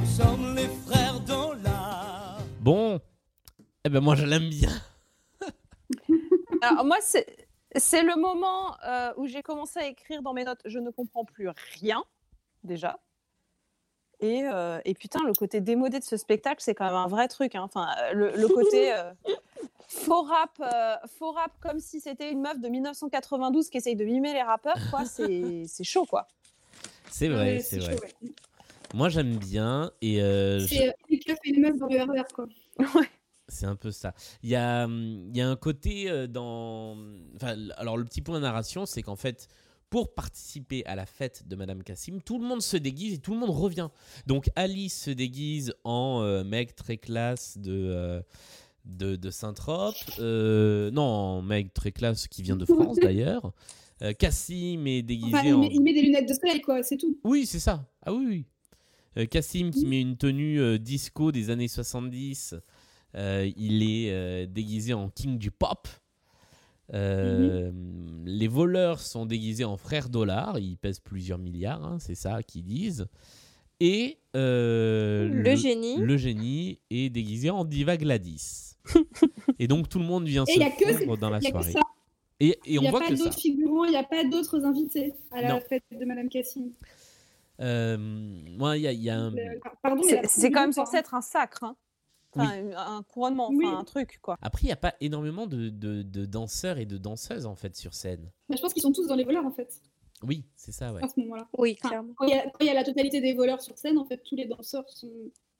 Nous 0.00 0.06
sommes 0.06 0.54
les 0.54 0.68
frères 0.86 1.20
dans 1.20 1.54
l'art. 1.54 2.40
Bon, 2.60 3.00
eh 3.82 3.88
ben 3.88 4.00
moi 4.00 4.16
je 4.16 4.26
l'aime 4.26 4.50
bien. 4.50 4.82
Alors 6.60 6.84
moi, 6.84 6.98
c'est 7.00 7.48
c'est 7.74 8.02
le 8.02 8.20
moment 8.20 8.76
euh, 8.84 9.14
où 9.16 9.26
j'ai 9.28 9.42
commencé 9.42 9.78
à 9.78 9.86
écrire 9.86 10.20
dans 10.20 10.34
mes 10.34 10.44
notes. 10.44 10.60
Je 10.66 10.78
ne 10.78 10.90
comprends 10.90 11.24
plus 11.24 11.48
rien, 11.80 12.04
déjà. 12.64 12.98
Et, 14.20 14.42
euh, 14.44 14.80
et 14.84 14.94
putain, 14.94 15.20
le 15.26 15.32
côté 15.32 15.60
démodé 15.60 15.98
de 15.98 16.04
ce 16.04 16.16
spectacle, 16.16 16.62
c'est 16.62 16.74
quand 16.74 16.84
même 16.84 16.94
un 16.94 17.06
vrai 17.08 17.26
truc. 17.28 17.54
hein. 17.54 17.62
Enfin, 17.62 17.88
euh, 17.98 18.12
le, 18.12 18.36
le 18.36 18.48
côté 18.48 18.92
euh, 18.96 19.12
faux 19.88 20.22
rap, 20.22 20.50
euh, 20.60 20.96
faux 21.18 21.32
rap 21.32 21.52
comme 21.60 21.80
si 21.80 22.00
c'était 22.00 22.30
une 22.30 22.42
meuf 22.42 22.58
de 22.60 22.68
1992 22.68 23.70
qui 23.70 23.78
essaye 23.78 23.96
de 23.96 24.04
mimer 24.04 24.32
les 24.34 24.42
rappeurs, 24.42 24.76
quoi. 24.90 25.04
C'est 25.06 25.64
c'est 25.66 25.84
chaud, 25.84 26.04
quoi. 26.04 26.28
C'est 27.10 27.28
vrai, 27.28 27.54
Ouais, 27.54 27.58
c'est 27.60 27.80
c'est 27.80 27.86
vrai. 27.86 27.94
chaud, 27.96 28.00
ouais. 28.22 28.30
Moi 28.92 29.08
j'aime 29.08 29.36
bien 29.36 29.90
et 30.02 30.20
euh, 30.22 30.58
je- 30.58 30.66
C'est 30.66 30.88
euh, 30.88 30.92
keufs 31.26 31.38
et 31.44 31.52
les 31.52 31.60
meufs 31.60 31.76
dans 31.78 31.86
le 31.86 32.02
RER, 32.02 32.22
quoi. 32.34 32.46
C'est 33.48 33.66
un 33.66 33.74
peu 33.76 33.90
ça. 33.90 34.14
Il 34.44 34.48
y 34.50 34.54
a, 34.56 34.84
hum, 34.84 35.26
il 35.30 35.36
y 35.36 35.40
a 35.40 35.48
un 35.48 35.56
côté 35.56 36.28
dans. 36.28 36.96
Enfin, 37.34 37.56
alors, 37.78 37.96
le 37.96 38.04
petit 38.04 38.22
point 38.22 38.36
de 38.36 38.42
narration, 38.42 38.86
c'est 38.86 39.02
qu'en 39.02 39.16
fait, 39.16 39.48
pour 39.90 40.14
participer 40.14 40.84
à 40.86 40.94
la 40.94 41.04
fête 41.04 41.46
de 41.48 41.56
Madame 41.56 41.82
Cassim, 41.82 42.20
tout 42.24 42.38
le 42.38 42.46
monde 42.46 42.62
se 42.62 42.76
déguise 42.76 43.14
et 43.14 43.18
tout 43.18 43.32
le 43.34 43.38
monde 43.40 43.50
revient. 43.50 43.88
Donc, 44.26 44.48
Alice 44.56 45.02
se 45.02 45.10
déguise 45.10 45.74
en 45.84 46.22
euh, 46.22 46.44
mec 46.44 46.76
très 46.76 46.96
classe 46.96 47.58
de. 47.58 47.72
euh, 47.72 48.22
de, 48.86 49.14
de 49.16 49.30
Saint-Trope, 49.30 49.94
Euh, 50.20 50.90
non, 50.90 51.02
en 51.02 51.42
mec 51.42 51.74
très 51.74 51.92
classe 51.92 52.28
qui 52.28 52.42
vient 52.42 52.56
de 52.56 52.64
France 52.64 52.96
d'ailleurs. 53.02 53.52
Cassim 54.18 54.86
est 54.86 55.02
déguisé 55.02 55.36
Enfin, 55.36 55.46
il, 55.46 55.54
en. 55.54 55.58
met, 55.60 55.68
il 55.70 55.82
met 55.82 55.92
des 55.92 56.00
lunettes 56.00 56.26
de 56.28 56.32
soleil, 56.32 56.62
quoi, 56.62 56.82
c'est 56.82 56.96
tout. 56.96 57.18
Oui, 57.22 57.44
c'est 57.44 57.58
ça. 57.58 57.84
Ah 58.02 58.14
oui, 58.14 58.46
oui. 59.16 59.26
Cassim 59.28 59.70
qui 59.70 59.84
met 59.84 60.00
une 60.00 60.16
tenue 60.16 60.78
disco 60.78 61.32
des 61.32 61.50
années 61.50 61.68
70. 61.68 62.54
Euh, 63.16 63.50
il 63.56 63.82
est 63.82 64.46
déguisé 64.46 64.94
en 64.94 65.10
king 65.10 65.36
du 65.36 65.50
pop. 65.50 65.86
Euh, 66.94 67.70
Les 68.24 68.48
voleurs 68.48 69.00
sont 69.00 69.26
déguisés 69.26 69.64
en 69.64 69.76
frères 69.76 70.08
dollars. 70.08 70.58
Ils 70.58 70.76
pèsent 70.76 71.00
plusieurs 71.00 71.38
milliards, 71.38 71.84
hein, 71.84 71.98
c'est 72.00 72.14
ça 72.14 72.42
qu'ils 72.42 72.64
disent. 72.64 73.06
Et 73.80 74.18
euh, 74.36 75.28
Le 75.32 75.54
génie. 75.56 75.96
Le 75.98 76.16
génie 76.16 76.80
est 76.90 77.08
déguisé 77.10 77.50
en 77.50 77.64
diva 77.64 77.96
Gladys. 77.96 78.74
et 79.58 79.68
donc 79.68 79.88
tout 79.88 79.98
le 79.98 80.04
monde 80.04 80.26
vient 80.26 80.44
Et 80.46 80.52
se 80.54 80.58
que- 80.84 80.92
fondre 81.04 81.16
dans 81.18 81.30
la 81.30 81.38
il 81.38 81.44
y 81.44 81.46
a 81.46 81.50
que 81.50 81.56
soirée. 81.58 81.72
ça. 81.72 81.80
Et, 82.40 82.48
et 82.48 82.58
Il 82.66 82.78
on 82.78 82.82
n'y 82.82 82.88
a 82.88 82.90
voit 82.90 83.00
pas 83.00 83.08
que 83.08 83.16
ça. 83.16 83.24
d'autres 83.24 83.38
figurants, 83.38 83.84
il 83.84 83.90
n'y 83.90 83.96
a 83.96 84.02
pas 84.02 84.24
d'autres 84.24 84.64
invités 84.64 85.12
à 85.30 85.42
la 85.42 85.48
Non. 85.54 85.60
fête 85.60 85.84
de 85.92 86.04
Madame 86.04 86.28
Cassim. 86.28 86.70
Euh, 87.60 87.98
moi, 87.98 88.78
il 88.78 88.82
y 88.82 88.86
a, 88.86 88.92
il 88.92 89.02
y 89.02 89.10
a 89.10 89.18
un. 89.18 89.32
C'est 90.26 90.50
quand 90.50 90.62
même 90.62 90.72
censé 90.72 90.96
être 90.96 91.14
un 91.14 91.20
sacre, 91.20 91.62
hein. 91.64 91.76
Enfin, 92.34 92.50
un 92.76 93.02
couronnement, 93.02 93.46
enfin, 93.48 93.56
Oui. 93.56 93.66
un 93.66 93.84
truc, 93.84 94.18
quoi. 94.22 94.36
Après, 94.40 94.62
il 94.62 94.66
n'y 94.66 94.72
a 94.72 94.76
pas 94.76 94.94
énormément 95.00 95.46
de, 95.46 95.68
de- 95.68 96.02
de 96.02 96.26
danseurs 96.26 96.78
et 96.78 96.86
de 96.86 96.96
danseuses 96.98 97.46
en 97.46 97.54
fait 97.56 97.74
sur 97.76 97.94
scène. 97.94 98.30
Mais 98.48 98.56
je 98.56 98.62
pense 98.62 98.72
qu'ils 98.72 98.82
sont 98.82 98.92
tous 98.92 99.06
dans 99.08 99.16
les 99.16 99.24
voleurs, 99.24 99.44
en 99.46 99.50
fait, 99.50 99.80
Oui, 100.22 100.44
c'est 100.54 100.72
ça, 100.72 100.92
ouais. 100.92 101.02
à 101.04 101.08
ce 101.08 101.18
moment-là. 101.20 101.48
Oui, 101.58 101.76
Enfin. 101.82 102.06
Quand 102.16 102.26
il 102.26 102.30
y, 102.34 102.68
a- 102.68 102.72
y 102.72 102.74
la 102.74 102.84
totalité 102.84 103.20
des 103.20 103.34
voleurs 103.34 103.60
sur 103.60 103.76
scène, 103.78 103.98
en 103.98 104.04
fait, 104.04 104.22
tous 104.24 104.36
les 104.36 104.46
danseurs 104.46 104.88
sont 104.88 105.10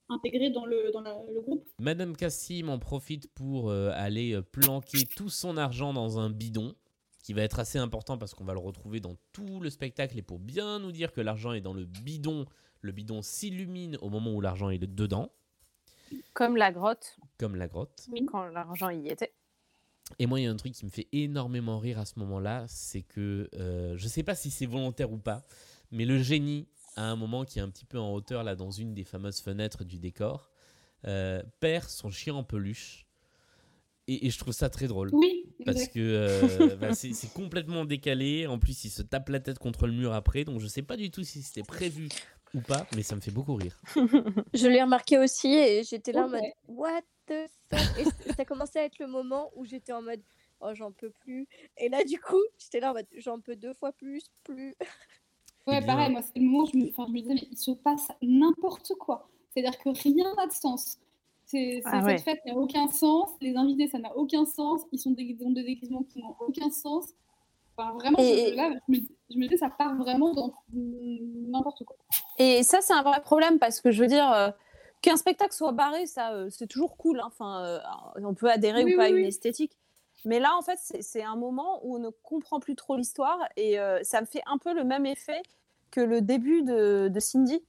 intégrés 0.09 0.51
dans 0.51 0.67
le, 0.67 0.91
dans 0.93 1.01
la- 1.01 1.19
le 1.33 1.41
groupe. 1.41 1.69
Madame 1.81 2.17
Cassim 2.17 2.69
en 2.69 2.79
profite 2.79 3.29
pour 3.35 3.71
euh, 3.71 3.91
aller 3.95 4.33
euh, 4.35 4.43
planquer 4.43 5.07
tout 5.17 5.29
son 5.31 5.57
argent 5.57 5.93
dans 5.93 6.19
un 6.19 6.31
bidon, 6.31 6.75
qui 7.23 7.33
va 7.35 7.43
être 7.43 7.59
assez 7.61 7.79
important 7.79 8.17
parce 8.17 8.35
qu'on 8.35 8.45
va 8.45 8.55
le 8.55 8.59
retrouver 8.61 8.99
dans 8.99 9.15
tout 9.33 9.61
le 9.61 9.71
spectacle 9.71 10.17
et 10.19 10.23
pour 10.23 10.39
bien 10.39 10.79
nous 10.79 10.91
dire 10.91 11.13
que 11.13 11.21
l'argent 11.21 11.53
est 11.53 11.61
dans 11.61 11.75
le 11.75 11.85
bidon, 11.85 12.47
le 12.81 12.93
bidon 12.93 13.21
s'illumine 13.23 13.99
au 14.01 14.09
moment 14.09 14.33
où 14.33 14.41
l'argent 14.41 14.71
est 14.71 14.79
dedans, 14.79 15.31
Comme 16.35 16.57
la 16.57 16.73
grotte, 16.73 17.17
comme 17.39 17.57
la 17.57 17.69
grotte. 17.69 18.09
quand 18.31 18.45
l'argent 18.47 18.91
y 18.91 19.09
était. 19.09 19.33
Et 20.19 20.27
moi, 20.27 20.41
il 20.41 20.45
y 20.45 20.47
a 20.47 20.51
un 20.51 20.57
truc 20.57 20.73
qui 20.73 20.85
me 20.85 20.91
fait 20.91 21.09
énormément 21.13 21.79
rire 21.79 21.99
à 21.99 22.05
ce 22.05 22.19
moment-là, 22.19 22.65
c'est 22.69 23.03
que 23.03 23.49
euh, 23.55 23.97
je 23.97 24.09
sais 24.09 24.23
pas 24.23 24.35
si 24.35 24.51
c'est 24.51 24.67
volontaire 24.67 25.13
ou 25.13 25.19
pas, 25.19 25.47
mais 25.93 26.05
le 26.05 26.19
génie, 26.19 26.67
à 26.97 27.05
un 27.05 27.17
moment 27.17 27.45
qui 27.45 27.59
est 27.59 27.63
un 27.63 27.71
petit 27.71 27.85
peu 27.85 27.99
en 27.99 28.13
hauteur 28.13 28.43
là 28.43 28.57
dans 28.57 28.71
une 28.71 28.93
des 28.95 29.05
fameuses 29.05 29.41
fenêtres 29.41 29.85
du 29.85 29.99
décor, 29.99 30.51
euh, 31.07 31.43
perd 31.61 31.89
son 31.89 32.11
chien 32.11 32.35
en 32.35 32.45
peluche. 32.45 33.07
Et, 34.09 34.27
et 34.27 34.31
je 34.31 34.39
trouve 34.39 34.53
ça 34.53 34.69
très 34.69 34.89
drôle. 34.89 35.11
Oui, 35.13 35.45
Parce 35.65 35.87
que 35.87 36.01
euh, 36.01 36.77
bah, 36.81 36.95
c'est 36.95 37.13
c'est 37.13 37.33
complètement 37.33 37.85
décalé. 37.85 38.47
En 38.49 38.59
plus, 38.59 38.85
il 38.85 38.91
se 38.91 39.03
tape 39.03 39.29
la 39.29 39.39
tête 39.39 39.59
contre 39.61 39.87
le 39.87 39.93
mur 39.93 40.13
après. 40.13 40.45
Donc, 40.45 40.59
je 40.61 40.67
sais 40.67 40.83
pas 40.83 40.97
du 40.97 41.11
tout 41.13 41.23
si 41.23 41.43
c'était 41.43 41.63
prévu 41.63 42.09
ou 42.55 42.61
pas, 42.61 42.87
mais 42.97 43.03
ça 43.03 43.15
me 43.17 43.21
fait 43.21 43.31
beaucoup 43.31 43.55
rire. 43.55 43.81
Je 44.55 44.67
l'ai 44.67 44.83
remarqué 44.83 45.19
aussi 45.19 45.49
et 45.55 45.83
j'étais 45.85 46.13
là 46.13 46.27
en 46.27 46.29
mode 46.29 46.43
What 46.69 47.03
the 47.27 47.47
fuck? 47.71 47.99
Et 47.99 48.33
ça 48.33 48.45
commençait 48.45 48.81
à 48.81 48.85
être 48.85 48.99
le 48.99 49.07
moment 49.07 49.51
où 49.57 49.65
j'étais 49.65 49.93
en 49.93 50.03
mode 50.03 50.23
Oh, 50.63 50.75
j'en 50.75 50.93
peux 50.93 51.11
plus. 51.11 51.49
Et 51.79 51.89
là, 51.89 52.05
du 52.05 52.21
coup, 52.21 52.43
j'étais 52.59 52.81
là 52.81 52.91
en 52.91 52.95
mode 52.95 53.07
J'en 53.17 53.41
peux 53.41 53.57
deux 53.57 53.75
fois 53.75 53.93
plus, 53.93 54.25
plus. 54.45 54.75
Ouais, 55.67 55.79
Eh 55.83 55.87
pareil, 55.87 56.11
moi, 56.11 56.23
c'est 56.23 56.39
le 56.39 56.47
moment 56.47 56.65
où 56.65 56.67
je 56.73 56.77
me, 56.79 56.89
enfin, 56.89 57.05
je 57.07 57.13
me 57.13 57.21
disais, 57.21 57.35
mais 57.35 57.47
il 57.51 57.57
se 57.57 57.71
passe 57.71 58.09
n'importe 58.23 58.93
quoi. 58.99 59.29
C'est-à-dire 59.51 59.79
que 59.79 59.91
rien 59.91 60.35
n'a 60.35 60.47
de 60.47 60.53
sens. 60.53 60.99
C'est, 61.45 61.83
Ah 61.85 62.03
ouais. 62.03 62.17
Cette 62.17 62.25
fête 62.25 62.47
n'a 62.47 62.55
aucun 62.55 62.89
sens. 62.89 63.29
Les 63.43 63.55
invités, 63.55 63.87
ça 63.87 63.99
n'a 63.99 64.17
aucun 64.17 64.47
sens. 64.47 64.81
Ils 64.91 64.99
sont 64.99 65.11
des, 65.11 65.23
ils 65.23 65.45
ont 65.45 65.51
des 65.51 65.63
déguisements 65.63 66.03
qui 66.03 66.19
n'ont 66.21 66.35
aucun 66.41 66.71
sens. 66.71 67.11
Enfin, 67.81 67.93
vraiment, 67.95 68.19
Et- 68.19 68.55
là, 68.55 68.71
je 68.89 68.93
me, 68.95 68.99
je 69.31 69.39
me 69.39 69.49
dis, 69.49 69.57
ça 69.59 69.71
part 69.71 69.97
vraiment 69.97 70.33
dans 70.35 70.53
n'importe 70.73 71.85
quoi. 71.85 71.97
Et 72.39 72.63
ça, 72.63 72.81
c'est 72.81 72.93
un 72.93 73.03
vrai 73.03 73.21
problème 73.23 73.59
parce 73.59 73.81
que 73.81 73.91
je 73.91 74.01
veux 74.03 74.07
dire, 74.09 74.31
euh, 74.33 74.51
qu'un 75.03 75.17
spectacle 75.17 75.55
soit 75.55 75.73
barré, 75.73 76.07
ça, 76.07 76.33
euh, 76.33 76.51
c'est 76.51 76.67
toujours 76.67 76.97
cool. 76.97 77.21
hein. 77.21 77.25
Enfin, 77.27 77.65
euh, 77.65 77.79
on 78.23 78.35
peut 78.35 78.51
adhérer 78.51 78.85
Oui, 78.85 78.95
ou 78.95 78.97
pas 78.97 79.05
oui, 79.05 79.09
à 79.09 79.11
une 79.11 79.17
oui. 79.23 79.27
esthétique. 79.29 79.73
Mais 80.27 80.39
là, 80.39 80.51
en 80.57 80.63
fait, 80.63 80.79
c'est 81.01 81.23
un 81.23 81.37
moment 81.37 81.81
où 81.83 81.97
on 81.97 81.99
ne 81.99 82.11
comprend 82.11 82.61
plus 82.61 82.77
trop 82.77 82.97
l'histoire 82.97 83.39
et 83.57 83.81
euh, 83.81 84.01
ça 84.03 84.21
me 84.21 84.27
fait 84.27 84.43
un 84.47 84.59
peu 84.59 84.75
le 84.75 84.85
même 84.85 85.07
effet 85.07 85.41
que 85.91 86.01
le 86.03 86.21
début 86.21 86.63
de, 86.63 87.09
de 87.09 87.21
Cindy, 87.21 87.65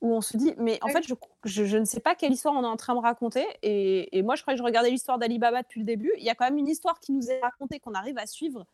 où 0.00 0.12
on 0.12 0.20
se 0.20 0.36
dit, 0.36 0.54
mais 0.58 0.78
en 0.82 0.88
fait, 0.88 1.06
je, 1.06 1.14
je- 1.44 1.64
je 1.64 1.76
ne 1.78 1.84
sais 1.84 2.00
pas 2.00 2.16
quelle 2.16 2.32
histoire 2.32 2.54
on 2.56 2.64
est 2.64 2.66
en 2.66 2.76
train 2.76 2.94
de 2.94 3.00
raconter. 3.00 3.46
Et, 3.62 4.18
et 4.18 4.22
moi, 4.22 4.34
je 4.34 4.42
croyais 4.42 4.56
que 4.56 4.58
je 4.62 4.64
regardais 4.66 4.90
l'histoire 4.90 5.18
d'Ali 5.18 5.38
Baba 5.38 5.62
depuis 5.62 5.78
le 5.80 5.86
début. 5.86 6.12
Il 6.18 6.24
y 6.24 6.30
a 6.30 6.34
quand 6.34 6.44
même 6.46 6.58
une 6.58 6.66
histoire 6.68 6.98
qui 6.98 7.12
nous 7.12 7.30
est 7.30 7.40
racontée, 7.40 7.78
qu'on 7.78 7.94
arrive 7.94 8.18
à 8.18 8.26
suivre 8.26 8.66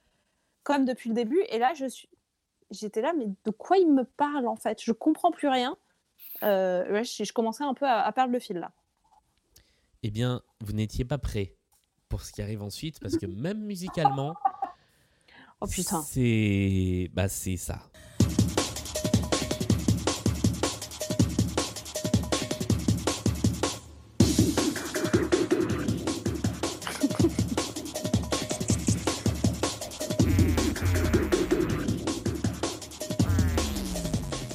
depuis 0.78 1.08
le 1.08 1.14
début. 1.14 1.40
Et 1.48 1.58
là, 1.58 1.74
je 1.74 1.86
suis, 1.86 2.08
j'étais 2.70 3.00
là, 3.02 3.12
mais 3.16 3.26
de 3.44 3.50
quoi 3.50 3.76
il 3.78 3.92
me 3.92 4.04
parle 4.04 4.46
en 4.46 4.56
fait? 4.56 4.80
Je 4.82 4.92
comprends 4.92 5.30
plus 5.30 5.48
rien. 5.48 5.76
Euh, 6.42 6.90
ouais, 6.92 7.04
je, 7.04 7.24
je 7.24 7.32
commençais 7.32 7.64
un 7.64 7.74
peu 7.74 7.86
à, 7.86 8.00
à 8.02 8.12
perdre 8.12 8.32
le 8.32 8.38
fil 8.38 8.58
là. 8.58 8.72
Eh 10.02 10.10
bien, 10.10 10.42
vous 10.60 10.72
n'étiez 10.72 11.04
pas 11.04 11.18
prêt 11.18 11.56
pour 12.08 12.22
ce 12.22 12.32
qui 12.32 12.40
arrive 12.42 12.62
ensuite, 12.62 12.98
parce 13.00 13.16
que 13.18 13.26
même 13.26 13.60
musicalement, 13.60 14.34
Oh 15.60 15.66
putain. 15.66 16.00
c'est 16.00 17.10
bah, 17.12 17.28
c'est 17.28 17.56
ça. 17.58 17.82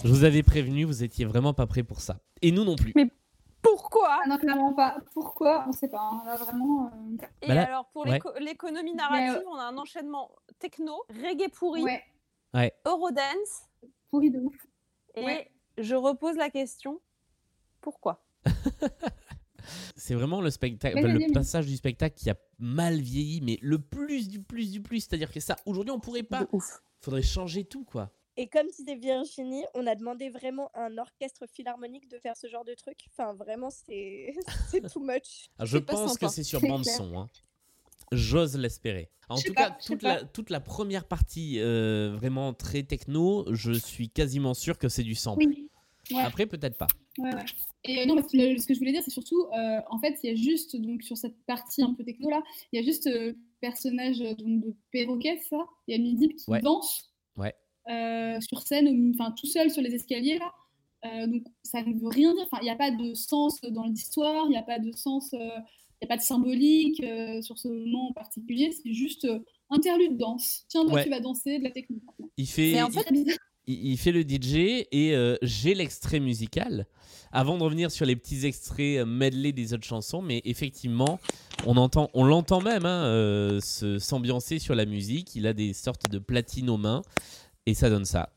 Je 0.06 0.10
vous 0.12 0.24
avais 0.24 0.44
prévenu, 0.44 0.84
vous 0.86 1.04
étiez 1.04 1.26
vraiment 1.26 1.54
pas 1.54 1.66
prêt 1.68 1.84
pour 1.84 2.00
ça. 2.00 2.20
Et 2.42 2.52
nous 2.52 2.64
non 2.64 2.76
plus. 2.76 2.94
Mais 2.96 3.10
pourquoi? 3.62 4.20
Ah 4.24 4.28
non, 4.30 4.38
clairement 4.38 4.74
pas. 4.74 4.98
Pourquoi? 5.14 5.66
On 5.68 5.72
sait 5.72 5.88
pas. 5.90 6.00
hein. 6.00 6.22
Là, 6.26 6.36
vraiment. 6.36 6.88
euh, 6.94 7.26
Et 7.42 7.48
Bah 7.48 7.56
là- 7.56 7.64
alors, 7.68 7.90
pour 7.92 8.06
ouais. 8.06 8.20
l'économie 8.40 8.94
narrative, 8.94 9.42
Mais, 9.44 9.52
on 9.52 9.56
a 9.56 9.64
un 9.64 9.78
enchaînement 9.78 10.32
techno, 10.60 11.04
reggae 11.10 11.50
pourri, 11.52 11.82
Ouais, 11.84 12.04
Ouais. 12.54 12.72
Eurodance, 12.86 13.68
pourri 14.10 14.30
de 14.32 14.40
ouf. 14.40 14.56
et 15.16 15.26
Ouais. 15.26 15.52
je 15.80 15.96
repose 15.96 16.36
la 16.38 16.50
question 16.50 17.02
pourquoi? 17.82 18.24
C'est 19.96 20.14
vraiment 20.14 20.42
le 20.42 20.52
spectacle, 20.52 21.00
le 21.02 21.34
passage 21.34 21.66
du 21.66 21.76
spectacle 21.76 22.16
qui 22.16 22.30
a 22.30 22.36
mal 22.60 23.00
vieilli, 23.00 23.42
mais 23.42 23.58
le 23.62 23.80
plus 23.80 24.28
du 24.28 24.40
plus 24.44 24.72
du 24.72 24.82
plus. 24.82 25.00
C'est-à-dire 25.02 25.32
que 25.32 25.40
ça, 25.40 25.56
aujourd'hui, 25.66 25.92
on 25.92 26.00
pourrait 26.00 26.22
pas. 26.24 26.42
De 26.42 26.48
ouf. 26.52 26.82
Faudrait 27.02 27.24
changer 27.24 27.64
tout, 27.66 27.84
quoi. 27.84 28.12
Et 28.38 28.48
comme 28.48 28.68
disait 28.68 28.96
Virginie, 28.96 29.64
on 29.76 29.88
a 29.88 29.96
demandé 29.96 30.30
vraiment 30.30 30.70
à 30.74 30.86
un 30.88 30.98
orchestre 30.98 31.46
philharmonique 31.54 32.10
de 32.10 32.20
faire 32.20 32.36
ce 32.36 32.48
genre 32.48 32.66
de 32.66 32.74
truc. 32.74 32.98
Enfin, 33.12 33.34
vraiment, 33.34 33.70
c'est 33.70 34.34
c'est 34.70 34.82
too 34.92 35.00
much. 35.00 35.50
Ah, 35.58 35.66
je 35.66 35.78
pense 35.78 36.18
que 36.18 36.28
c'est 36.28 36.44
sur 36.44 36.60
C'est 36.60 36.68
bande 36.68 36.84
clair. 36.84 36.96
son. 36.98 37.18
hein. 37.18 37.28
J'ose 38.12 38.58
l'espérer. 38.58 39.10
En 39.30 39.38
tout 39.38 39.54
pas, 39.54 39.72
cas, 39.72 39.78
toute 39.84 40.04
la, 40.04 40.24
toute 40.24 40.50
la 40.50 40.60
première 40.60 41.08
partie 41.08 41.60
euh, 41.60 42.12
vraiment 42.16 42.54
très 42.54 42.84
techno, 42.84 43.46
je 43.54 43.72
suis 43.72 44.10
quasiment 44.10 44.54
sûr 44.54 44.78
que 44.78 44.90
c'est 44.90 45.04
du 45.04 45.16
sample. 45.16 45.46
Oui. 45.48 45.70
Ouais. 46.12 46.22
Après, 46.22 46.46
peut-être 46.46 46.78
pas. 46.78 46.86
Ouais, 47.18 47.34
ouais. 47.34 47.46
Et 47.86 48.02
euh, 48.02 48.06
non, 48.06 48.16
parce 48.16 48.32
que 48.32 48.38
le- 48.38 48.58
ce 48.60 48.68
que 48.68 48.76
je 48.76 48.80
voulais 48.80 48.92
dire, 48.92 49.02
c'est 49.04 49.10
surtout, 49.10 49.42
euh, 49.58 49.80
en 49.90 49.98
fait, 50.00 50.20
il 50.24 50.30
y 50.30 50.34
a 50.34 50.36
juste, 50.36 50.76
donc 50.76 51.02
sur 51.02 51.18
cette 51.18 51.36
partie 51.46 51.82
un 51.82 51.94
peu 51.96 52.04
techno 52.04 52.30
là, 52.30 52.44
il 52.72 52.80
y 52.80 52.84
a 52.84 52.86
juste 52.86 53.08
euh, 53.08 53.30
le 53.32 53.38
personnage 53.60 54.22
euh, 54.22 54.36
donc, 54.36 54.60
de 54.64 54.76
perroquet, 54.92 55.40
ça? 55.50 55.58
Il 55.88 55.96
y 55.96 56.00
a 56.00 56.02
Midip 56.04 56.36
qui 56.36 56.52
Ouais. 56.52 56.62
danse 56.62 57.12
Ouais. 57.38 57.56
Euh, 57.90 58.40
sur 58.42 58.62
scène, 58.62 59.14
enfin 59.14 59.32
tout 59.32 59.48
seul 59.48 59.70
sur 59.72 59.82
les 59.82 59.94
escaliers 59.96 60.38
là. 60.40 60.52
Euh, 61.06 61.28
donc 61.28 61.44
ça 61.64 61.84
ne 61.84 61.94
veut 61.94 62.08
rien 62.08 62.34
dire. 62.34 62.44
Enfin, 62.46 62.58
il 62.62 62.66
n'y 62.66 62.72
a 62.72 62.76
pas 62.76 62.90
de 62.92 63.14
sens 63.14 63.62
dans 63.62 63.84
l'histoire, 63.84 64.46
il 64.48 64.50
n'y 64.52 64.58
a 64.58 64.64
pas 64.64 64.80
de 64.80 64.92
sens, 64.94 65.34
euh, 65.34 65.38
il 65.38 66.02
n'y 66.02 66.06
a 66.06 66.08
pas 66.08 66.18
de 66.18 66.22
symbolique 66.24 67.02
euh, 67.04 67.42
sur 67.42 67.58
ce 67.60 67.68
moment 67.68 68.10
en 68.10 68.14
particulier. 68.14 68.72
C'est 68.72 68.94
juste 68.94 69.26
euh, 69.26 69.40
interlude 69.70 70.18
danse. 70.18 70.66
Tiens, 70.68 70.84
toi, 70.86 70.94
Ouais. 70.96 71.04
tu 71.04 71.10
vas 71.12 71.20
danser 71.20 71.60
de 71.60 71.64
la 71.64 71.70
maintenant. 71.70 72.30
Il 72.38 72.48
fait, 72.48 72.72
Mais 72.74 72.82
en 72.82 72.88
il- 72.90 72.94
fait- 72.94 73.04
Très 73.04 73.12
bizarre. 73.12 73.38
il, 73.68 73.86
il 73.92 73.98
fait 73.98 74.12
le 74.12 74.22
DJ 74.24 74.88
et 74.92 75.16
euh, 75.16 75.36
j'ai 75.44 75.76
l'extrait 75.76 76.20
musical 76.20 76.88
avant 77.32 77.58
de 77.58 77.64
revenir 77.64 77.92
sur 77.92 78.06
les 78.06 78.16
petits 78.16 78.46
extraits 78.46 79.06
medley 79.06 79.52
des 79.52 79.74
autres 79.74 79.86
chansons. 79.86 80.22
Mais 80.24 80.42
effectivement, 80.46 81.20
on 81.68 81.78
entend, 81.78 82.10
on 82.16 82.24
l'entend 82.24 82.62
même 82.62 82.86
hein, 82.86 83.06
euh, 83.06 83.60
se- 83.62 84.00
s'ambiancer 84.00 84.58
sur 84.58 84.74
la 84.74 84.86
musique. 84.86 85.36
Il 85.36 85.46
a 85.46 85.54
des 85.54 85.74
sortes 85.74 86.10
de 86.10 86.18
platines 86.18 86.70
aux 86.70 86.78
mains 86.78 87.04
et 87.66 87.74
ça 87.74 87.90
donne 87.90 88.06
ça. 88.06 88.30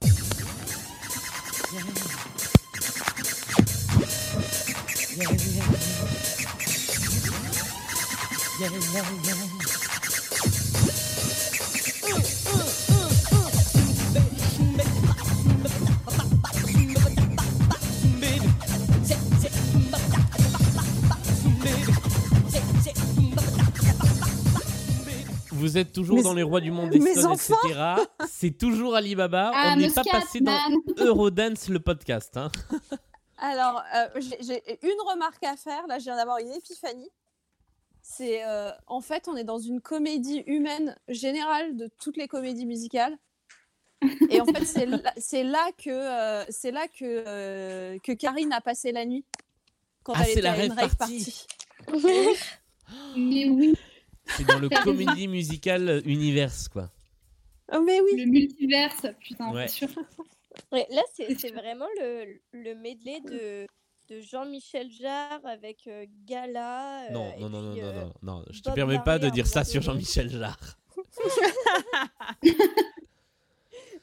Vous 25.59 25.76
êtes 25.76 25.93
toujours 25.93 26.16
Mes- 26.16 26.22
dans 26.22 26.35
les 26.35 26.43
rois 26.43 26.60
du 26.60 26.70
monde 26.70 26.90
des 26.90 26.98
mes 27.01 27.12
Stones, 27.12 27.26
enfants 27.32 27.55
etc. 27.64 27.80
C'est 28.28 28.56
toujours 28.56 28.94
Alibaba. 28.94 29.51
Ah, 29.55 29.72
on 29.74 29.80
n'est 29.80 29.90
pas 29.90 30.05
passé 30.05 30.40
dans. 30.40 30.56
Eurodance 30.98 31.68
le 31.68 31.80
podcast. 31.80 32.36
hein. 32.36 32.51
Alors, 33.39 33.82
euh, 33.94 34.20
j'ai 34.40 34.62
une 34.82 35.01
remarque 35.10 35.43
à 35.44 35.56
faire. 35.56 35.86
Là, 35.86 35.98
je 35.98 36.05
viens 36.05 36.16
d'avoir 36.16 36.39
une 36.39 36.52
épiphanie. 36.52 37.10
C'est 38.02 38.44
euh, 38.47 38.70
en 38.86 39.01
fait, 39.01 39.28
on 39.28 39.36
est 39.36 39.44
dans 39.44 39.59
une 39.59 39.80
comédie 39.80 40.43
humaine 40.47 40.97
générale 41.09 41.76
de 41.76 41.90
toutes 42.01 42.16
les 42.16 42.26
comédies 42.28 42.66
musicales. 42.66 43.16
Et 44.30 44.40
en 44.40 44.47
fait, 44.47 44.64
c'est 44.64 45.43
là, 45.44 45.70
que 45.76 45.90
euh, 45.90 46.44
c'est 46.48 46.70
là 46.70 46.86
que 46.89 47.05
euh, 47.05 47.98
que 47.98 48.12
Karine 48.12 48.52
a 48.52 48.60
passé 48.60 48.93
la 48.93 49.05
nuit 49.05 49.24
quand 50.05 50.12
Ah, 50.16 50.22
elle 50.24 50.30
était 50.30 50.40
la 50.40 50.52
à 50.52 50.64
une 50.64 50.72
rave 50.72 50.80
rave 50.80 50.97
party. 50.97 51.47
party. 51.86 52.36
Mais 53.16 53.48
oui, 53.51 53.74
C'est 54.36 54.46
dans 54.46 54.59
le 54.59 54.68
comédie 54.84 55.28
musical 55.28 56.02
universe, 56.05 56.68
quoi. 56.68 56.90
Oh, 57.72 57.82
mais 57.84 58.00
oui. 58.00 58.20
le 58.24 58.30
multiverse, 58.30 59.06
putain, 59.20 59.52
Ouais. 59.52 59.68
c'est 59.68 59.86
sûr. 59.86 59.88
Ouais, 60.72 60.86
là, 60.90 61.02
c'est 61.14 61.38
c'est 61.38 61.52
vraiment 61.52 61.86
le, 62.00 62.40
le 62.52 62.74
medley 62.74 63.20
de, 63.20 63.66
de 64.12 64.20
Jean-Michel 64.20 64.90
Jarre 64.90 65.38
avec 65.44 65.86
euh, 65.86 66.05
Gala. 66.26 67.05
euh, 67.05 67.10
Non, 67.12 67.32
non, 67.38 67.48
non, 67.48 67.62
non, 67.62 67.72
puis, 67.74 67.82
non, 67.82 67.86
euh, 67.86 68.00
non, 68.02 68.12
non, 68.22 68.44
je 68.50 68.59
te 68.60 68.64
Bob 68.70 68.74
permets 68.74 68.98
pas 69.05 69.20
de 69.20 69.28
dire 69.28 69.46
ça 69.46 69.62
sur. 69.62 69.82
Jean-Michel 69.82 70.28
Jarre. 70.30 70.76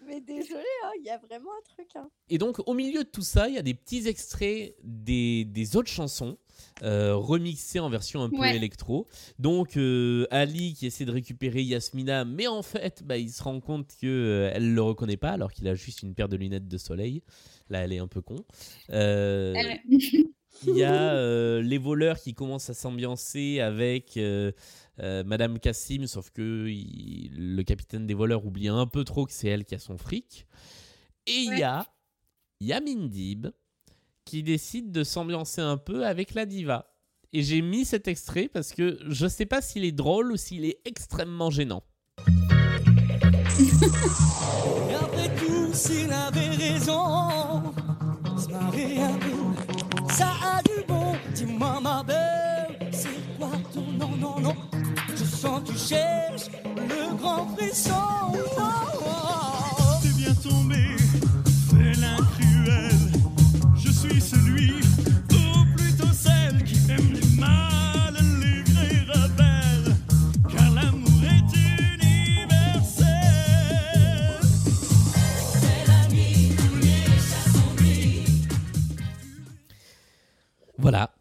Mais 0.07 0.21
désolé, 0.21 0.63
hein, 0.83 0.91
il 0.99 1.05
y 1.05 1.09
a 1.09 1.17
vraiment 1.17 1.49
un 1.51 1.63
truc. 1.75 1.87
Hein. 1.95 2.09
Et 2.29 2.37
donc, 2.37 2.59
au 2.67 2.73
milieu 2.73 3.03
de 3.03 3.09
tout 3.09 3.21
ça, 3.21 3.47
il 3.47 3.55
y 3.55 3.57
a 3.57 3.61
des 3.61 3.73
petits 3.73 4.07
extraits 4.07 4.75
des, 4.83 5.45
des 5.45 5.75
autres 5.75 5.89
chansons, 5.89 6.37
euh, 6.83 7.15
remixées 7.15 7.79
en 7.79 7.89
version 7.89 8.21
un 8.23 8.29
peu 8.29 8.37
Ouais. 8.39 8.55
électro. 8.55 9.07
Donc, 9.39 9.77
euh, 9.77 10.27
Ali 10.31 10.73
qui 10.73 10.85
essaie 10.85 11.05
de 11.05 11.11
récupérer 11.11 11.61
Yasmina, 11.63 12.25
mais 12.25 12.47
en 12.47 12.61
fait, 12.61 13.03
bah, 13.03 13.17
il 13.17 13.29
se 13.31 13.41
rend 13.43 13.59
compte 13.61 13.87
qu'elle 13.99 14.69
ne 14.69 14.73
le 14.75 14.81
reconnaît 14.81 15.17
pas, 15.17 15.31
alors 15.31 15.51
qu'il 15.51 15.67
a 15.67 15.75
juste 15.75 16.01
une 16.03 16.13
paire 16.13 16.29
de 16.29 16.35
lunettes 16.37 16.67
de 16.67 16.77
soleil. 16.77 17.23
Là, 17.69 17.79
elle 17.83 17.93
est 17.93 17.99
un 17.99 18.07
peu 18.07 18.21
con. 18.21 18.37
Euh, 18.91 19.53
Elle- 19.55 19.81
Il 20.67 20.75
y 20.77 20.83
a 20.83 21.13
euh, 21.13 21.61
les 21.61 21.77
voleurs 21.77 22.19
qui 22.19 22.33
commencent 22.33 22.69
à 22.69 22.73
s'ambiancer 22.73 23.59
avec 23.59 24.17
euh, 24.17 24.51
euh, 24.99 25.23
Madame 25.23 25.59
Cassim, 25.59 26.07
sauf 26.07 26.29
que 26.31 26.67
il- 26.67 27.55
le 27.55 27.63
capitaine 27.63 28.07
des 28.07 28.13
voleurs 28.13 28.45
oublie 28.45 28.67
un 28.69 28.87
peu 28.87 29.03
trop 29.03 29.25
que 29.25 29.33
c'est 29.33 29.47
elle 29.49 29.65
qui 29.65 29.75
a 29.75 29.79
son 29.79 29.97
fric. 29.97 30.47
Et 31.27 31.33
il 31.39 31.57
y 31.59 31.63
a 31.63 31.85
Yamin 32.61 33.07
Dib 33.07 33.47
qui 34.23 34.41
décide 34.43 34.91
de 34.91 35.03
s'ambiancer 35.03 35.61
un 35.61 35.77
peu 35.77 36.05
avec 36.05 36.33
la 36.33 36.45
diva. 36.45 36.91
Et 37.33 37.41
j'ai 37.43 37.61
mis 37.61 37.83
cet 37.85 38.07
extrait 38.07 38.47
parce 38.47 38.71
que 38.73 38.97
je 39.07 39.27
sais 39.27 39.45
pas 39.45 39.61
s'il 39.61 39.83
est 39.85 39.91
drôle 39.91 40.31
ou 40.31 40.37
s'il 40.37 40.65
est 40.65 40.79
extrêmement 40.85 41.49
gênant. 41.51 41.83
Et 44.89 44.93
après 44.95 45.35
tout, 45.35 45.73
s'il 45.73 46.11
avait 46.11 46.49
raison, 46.49 47.63
se 48.37 48.47
ça 50.15 50.31
a 50.41 50.61
du 50.63 50.83
bon. 50.87 51.13
Dis-moi, 51.33 51.79
ma 51.81 52.03
belle, 52.03 52.89
c'est 52.91 53.37
quoi 53.37 53.51
ton 53.73 53.85
non, 53.99 54.15
non, 54.17 54.39
non? 54.39 54.55
Je 55.15 55.23
sens 55.23 55.61
tu 55.65 55.77
cherches 55.77 56.47
le 56.75 57.15
grand 57.17 57.47
frisson. 57.55 57.91
T'es 60.01 60.13
bien 60.17 60.33
tombé, 60.35 60.95
félin 61.69 62.17
cruel. 62.33 62.99
Je 63.75 63.91
suis 63.91 64.21
celui, 64.21 64.73
ou 65.31 65.75
plutôt 65.75 66.13
celle 66.13 66.63
qui 66.63 66.77
aime 66.89 67.11
les 67.13 67.39
mal, 67.39 67.94
Voilà. 80.85 81.11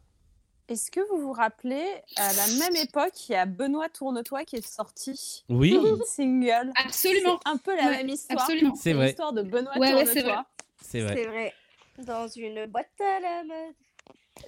Est-ce 0.68 0.90
que 0.90 1.00
vous 1.10 1.20
vous 1.20 1.32
rappelez, 1.32 1.84
à 2.16 2.32
la 2.32 2.46
même 2.58 2.76
époque, 2.76 3.28
il 3.28 3.32
y 3.32 3.34
a 3.34 3.44
Benoît 3.46 3.88
Tourne-toi 3.88 4.44
qui 4.44 4.56
est 4.56 4.66
sorti. 4.66 5.44
Oui. 5.48 5.78
Single. 6.06 6.72
Absolument. 6.82 7.38
C'est 7.44 7.50
un 7.50 7.56
peu 7.58 7.76
la 7.76 7.84
Ouais, 7.84 7.96
même 7.98 8.08
histoire. 8.08 8.40
absolument. 8.42 8.74
C'est 8.74 8.92
vrai. 8.94 9.06
L'histoire 9.08 9.32
de 9.32 9.42
Benoît 9.42 9.72
Ouais, 9.78 9.94
ouais, 9.94 10.06
c'est 10.06 10.22
Tourne-toi. 10.22 10.46
C'est 10.82 11.00
vrai. 11.00 11.14
C'est 11.16 11.26
vrai. 11.26 11.52
Dans 12.06 12.28
une 12.28 12.66
boîte 12.66 12.88
à 13.00 13.20
la 13.20 13.44
mode. 13.44 13.74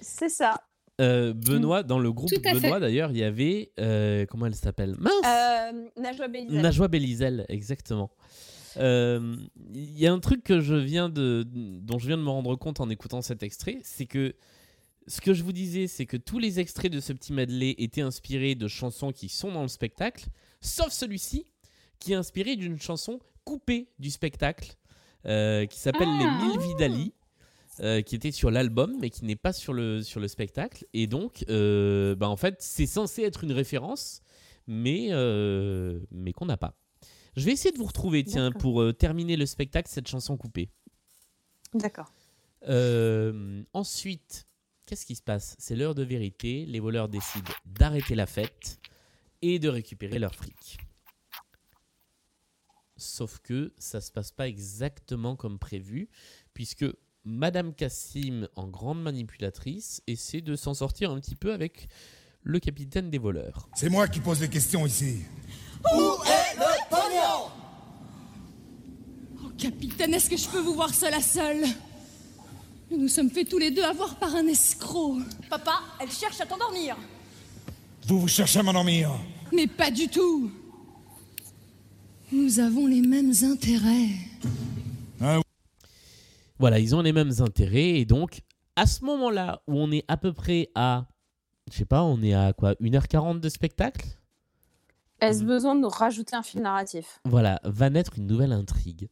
C'est 0.01 0.29
ça. 0.29 0.61
Euh, 0.99 1.33
Benoît, 1.33 1.83
dans 1.83 1.99
le 1.99 2.11
groupe. 2.11 2.31
Benoît 2.43 2.79
d'ailleurs, 2.79 3.11
il 3.11 3.17
y 3.17 3.23
avait. 3.23 3.71
euh, 3.79 4.25
comment 4.27 4.47
elle 4.47 4.55
s'appelle? 4.55 4.95
Mince 4.99 5.13
Euh, 5.25 5.85
Najwa 5.97 6.27
Belizel. 6.27 6.61
Najwa 6.61 6.87
Belizel, 6.87 7.45
exactement. 7.49 8.09
Euh, 8.77 9.35
Il 9.73 9.97
y 9.99 10.07
a 10.07 10.13
un 10.13 10.19
truc 10.19 10.43
que 10.43 10.59
je 10.61 10.75
viens 10.75 11.09
de, 11.09 11.43
dont 11.47 11.99
je 11.99 12.07
viens 12.07 12.17
de 12.17 12.23
me 12.23 12.29
rendre 12.29 12.55
compte 12.55 12.79
en 12.79 12.89
écoutant 12.89 13.21
cet 13.21 13.43
extrait, 13.43 13.79
c'est 13.83 14.05
que 14.07 14.35
ce 15.07 15.21
que 15.21 15.33
je 15.33 15.43
vous 15.43 15.53
disais, 15.53 15.87
c'est 15.87 16.05
que 16.05 16.17
tous 16.17 16.39
les 16.39 16.59
extraits 16.59 16.91
de 16.91 16.99
ce 16.99 17.13
petit 17.13 17.33
medley 17.33 17.75
étaient 17.77 18.01
inspirés 18.01 18.55
de 18.55 18.67
chansons 18.67 19.11
qui 19.11 19.29
sont 19.29 19.51
dans 19.51 19.61
le 19.61 19.67
spectacle, 19.67 20.25
sauf 20.61 20.91
celui-ci, 20.91 21.45
qui 21.99 22.13
est 22.13 22.15
inspiré 22.15 22.55
d'une 22.55 22.79
chanson 22.79 23.19
coupée 23.45 23.87
du 23.99 24.11
spectacle, 24.11 24.75
euh, 25.25 25.65
qui 25.65 25.79
s'appelle 25.79 26.09
Ah. 26.09 26.39
Les 26.41 26.47
Mille 26.47 26.59
Vies 26.59 26.75
d'Ali. 26.75 27.13
euh, 27.79 28.01
qui 28.01 28.15
était 28.15 28.31
sur 28.31 28.49
l'album 28.49 28.97
mais 28.99 29.11
qui 29.11 29.23
n'est 29.23 29.35
pas 29.35 29.53
sur 29.53 29.71
le, 29.71 30.01
sur 30.01 30.19
le 30.19 30.27
spectacle 30.27 30.83
et 30.93 31.05
donc 31.05 31.45
euh, 31.47 32.15
bah, 32.15 32.27
en 32.27 32.35
fait 32.35 32.55
c'est 32.59 32.87
censé 32.87 33.21
être 33.21 33.43
une 33.43 33.51
référence 33.51 34.21
mais, 34.65 35.09
euh, 35.11 35.99
mais 36.09 36.33
qu'on 36.33 36.47
n'a 36.47 36.57
pas 36.57 36.73
je 37.35 37.45
vais 37.45 37.51
essayer 37.51 37.71
de 37.71 37.77
vous 37.77 37.85
retrouver 37.85 38.23
tiens 38.23 38.51
pour 38.51 38.83
terminer 38.97 39.37
le 39.37 39.45
spectacle 39.45 39.91
cette 39.91 40.07
chanson 40.07 40.37
coupée 40.37 40.71
D'accord. 41.75 42.11
ensuite, 43.73 44.47
qu'est-ce 44.87 45.05
qui 45.05 45.15
se 45.15 45.21
passe? 45.21 45.55
C'est 45.59 45.75
l'heure 45.75 45.93
de 45.93 46.03
vérité. 46.03 46.65
Les 46.65 46.79
voleurs 46.79 47.09
décident 47.09 47.51
d'arrêter 47.65 48.15
la 48.15 48.25
fête 48.25 48.79
et 49.43 49.59
de 49.59 49.69
récupérer 49.69 50.17
leur 50.17 50.33
fric. 50.33 50.79
Sauf 52.95 53.37
que 53.39 53.73
ça 53.77 54.01
se 54.01 54.11
passe 54.11 54.31
pas 54.31 54.47
exactement 54.47 55.35
comme 55.35 55.59
prévu, 55.59 56.09
puisque 56.55 56.85
Madame 57.23 57.75
Cassim, 57.75 58.47
en 58.55 58.67
grande 58.67 59.03
manipulatrice, 59.03 60.01
essaie 60.07 60.41
de 60.41 60.55
s'en 60.55 60.73
sortir 60.73 61.11
un 61.11 61.19
petit 61.19 61.35
peu 61.35 61.53
avec 61.53 61.89
le 62.41 62.59
capitaine 62.59 63.11
des 63.11 63.17
voleurs. 63.17 63.69
C'est 63.75 63.89
moi 63.89 64.07
qui 64.07 64.21
pose 64.21 64.39
les 64.39 64.49
questions 64.49 64.87
ici. 64.87 65.19
Où 65.93 66.23
est 66.23 66.55
le 66.55 66.89
pognon? 66.89 67.51
Oh, 69.43 69.49
capitaine, 69.57 70.13
est-ce 70.13 70.29
que 70.29 70.37
je 70.37 70.47
peux 70.47 70.61
vous 70.61 70.73
voir 70.73 70.93
seul 70.93 71.13
à 71.13 71.21
seul? 71.21 71.65
Nous 72.89 72.97
nous 72.97 73.07
sommes 73.09 73.29
fait 73.29 73.43
tous 73.43 73.57
les 73.57 73.71
deux 73.71 73.83
avoir 73.83 74.15
par 74.15 74.33
un 74.35 74.47
escroc. 74.47 75.17
Papa, 75.49 75.79
elle 75.99 76.09
cherche 76.09 76.39
à 76.39 76.45
t'endormir. 76.45 76.95
Vous 78.07 78.21
vous 78.21 78.27
cherchez 78.27 78.59
à 78.59 78.63
m'endormir. 78.63 79.11
Mais 79.51 79.67
pas 79.67 79.91
du 79.91 80.07
tout 80.07 80.49
Nous 82.31 82.59
avons 82.59 82.87
les 82.87 83.01
mêmes 83.01 83.33
intérêts. 83.43 84.09
Voilà, 86.59 86.79
ils 86.79 86.95
ont 86.95 87.01
les 87.01 87.13
mêmes 87.13 87.33
intérêts 87.39 87.99
et 87.99 88.05
donc 88.05 88.41
à 88.75 88.85
ce 88.85 89.03
moment-là 89.03 89.61
où 89.67 89.75
on 89.75 89.91
est 89.91 90.05
à 90.07 90.17
peu 90.17 90.31
près 90.33 90.69
à, 90.73 91.07
je 91.71 91.77
sais 91.77 91.85
pas, 91.85 92.03
on 92.03 92.21
est 92.23 92.33
à 92.33 92.53
quoi, 92.53 92.73
1h40 92.75 93.39
de 93.39 93.49
spectacle? 93.49 94.05
Est-ce 95.19 95.43
besoin 95.43 95.75
de 95.75 95.81
nous 95.81 95.89
rajouter 95.89 96.35
un 96.35 96.43
fil 96.43 96.61
narratif? 96.61 97.19
Voilà, 97.25 97.59
va 97.63 97.89
naître 97.89 98.13
une 98.17 98.27
nouvelle 98.27 98.53
intrigue 98.53 99.09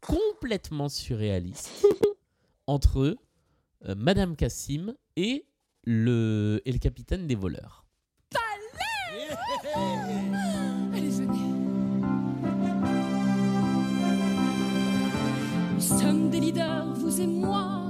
complètement 0.00 0.88
surréaliste 0.88 1.84
entre 2.68 3.16
euh, 3.88 3.94
Madame 3.96 4.36
Cassim 4.36 4.94
et 5.16 5.46
le, 5.84 6.60
et 6.64 6.70
le 6.70 6.78
capitaine 6.78 7.26
des 7.26 7.34
voleurs. 7.34 7.86
Allez, 10.94 11.10
venez. 11.10 11.38
Nous 15.74 15.80
sommes 15.80 16.30
des 16.30 16.40
leaders, 16.40 16.92
vous 16.94 17.20
et 17.20 17.26
moi. 17.26 17.82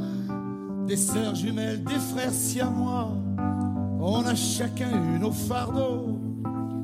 Des 0.87 0.97
sœurs 0.97 1.35
jumelles, 1.35 1.85
des 1.85 1.99
frères 1.99 2.33
siamois. 2.33 3.13
On 4.01 4.25
a 4.25 4.35
chacun 4.35 4.91
eu 4.91 5.19
nos 5.19 5.33
fardeaux. 5.33 6.19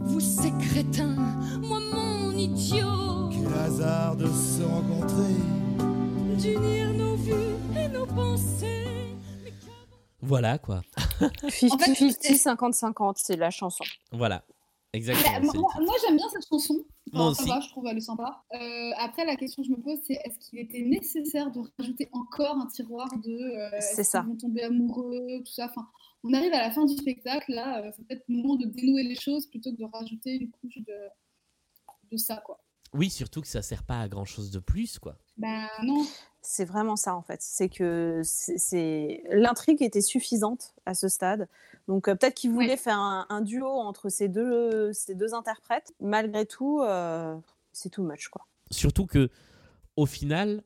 Vous, 0.02 0.20
ces 0.20 0.52
crétins, 0.58 1.16
moi, 1.62 1.78
mon 1.92 2.32
idiot. 2.32 3.30
Quel 3.30 3.54
hasard 3.54 4.16
de 4.16 4.26
se 4.26 4.62
rencontrer. 4.62 5.63
D'unir 6.44 6.92
nos 6.92 7.14
vues 7.16 7.56
et 7.74 7.88
nos 7.88 8.04
pensées. 8.04 8.84
Voilà 10.20 10.58
quoi. 10.58 10.82
50-50, 11.20 12.76
50-50, 12.76 13.14
c'est 13.16 13.36
la 13.36 13.48
chanson. 13.50 13.82
Voilà, 14.12 14.44
Bah, 14.48 14.54
exactement. 14.92 15.40
le 15.78 15.84
moi, 15.86 15.94
j'aime 16.02 16.16
bien 16.16 16.28
cette 16.30 16.46
chanson. 16.46 16.74
Moi 17.14 17.34
ça 17.34 17.42
aussi. 17.42 17.48
va, 17.48 17.60
je 17.60 17.68
trouve 17.70 17.86
elle 17.86 17.96
est 17.96 18.00
sympa. 18.00 18.44
Euh, 18.52 18.90
après, 18.98 19.24
la 19.24 19.36
question 19.36 19.62
que 19.62 19.68
je 19.68 19.72
me 19.72 19.80
pose, 19.80 19.98
c'est 20.06 20.18
est-ce 20.24 20.38
qu'il 20.38 20.58
était 20.58 20.82
nécessaire 20.82 21.50
de 21.50 21.60
rajouter 21.78 22.10
encore 22.12 22.56
un 22.58 22.66
tiroir 22.66 23.08
de. 23.24 23.30
euh, 23.74 23.78
C'est 23.80 24.04
ça. 24.04 24.20
vont 24.20 24.36
tomber 24.36 24.64
amoureux, 24.64 25.40
tout 25.46 25.52
ça? 25.52 25.66
Enfin, 25.70 25.86
on 26.24 26.34
arrive 26.34 26.52
à 26.52 26.58
la 26.60 26.70
fin 26.72 26.84
du 26.84 26.94
spectacle, 26.94 27.52
là, 27.52 27.82
euh, 27.82 27.90
c'est 27.96 28.06
peut-être 28.06 28.24
le 28.28 28.36
moment 28.36 28.56
de 28.56 28.66
dénouer 28.66 29.02
les 29.04 29.14
choses 29.16 29.46
plutôt 29.46 29.72
que 29.72 29.78
de 29.78 29.84
rajouter 29.90 30.32
une 30.34 30.50
couche 30.50 30.76
de, 30.76 30.94
de 32.12 32.16
ça, 32.18 32.36
quoi. 32.44 32.60
Oui, 32.94 33.10
surtout 33.10 33.40
que 33.42 33.48
ça 33.48 33.60
sert 33.60 33.82
pas 33.82 34.00
à 34.00 34.08
grand 34.08 34.24
chose 34.24 34.50
de 34.50 34.60
plus 34.60 34.98
quoi. 34.98 35.16
Ben 35.36 35.66
non. 35.82 36.04
C'est 36.42 36.64
vraiment 36.64 36.96
ça 36.96 37.16
en 37.16 37.22
fait. 37.22 37.40
C'est 37.42 37.68
que 37.68 38.20
c'est- 38.24 39.22
l'intrigue 39.30 39.82
était 39.82 40.00
suffisante 40.02 40.74
à 40.86 40.94
ce 40.94 41.08
stade. 41.08 41.48
Donc 41.88 42.08
euh, 42.08 42.14
peut-être 42.14 42.34
qu'ils 42.34 42.50
voulaient 42.52 42.76
faire 42.76 42.98
un, 42.98 43.26
un 43.30 43.40
duo 43.40 43.66
entre 43.66 44.08
ces 44.10 44.28
deux, 44.28 44.92
ces 44.92 45.14
deux 45.14 45.34
interprètes. 45.34 45.92
Malgré 46.00 46.46
tout, 46.46 46.80
euh, 46.82 47.36
c'est 47.72 47.90
too 47.90 48.02
much 48.02 48.28
quoi. 48.28 48.46
Surtout 48.70 49.06
que 49.06 49.28
au 49.96 50.06
final, 50.06 50.62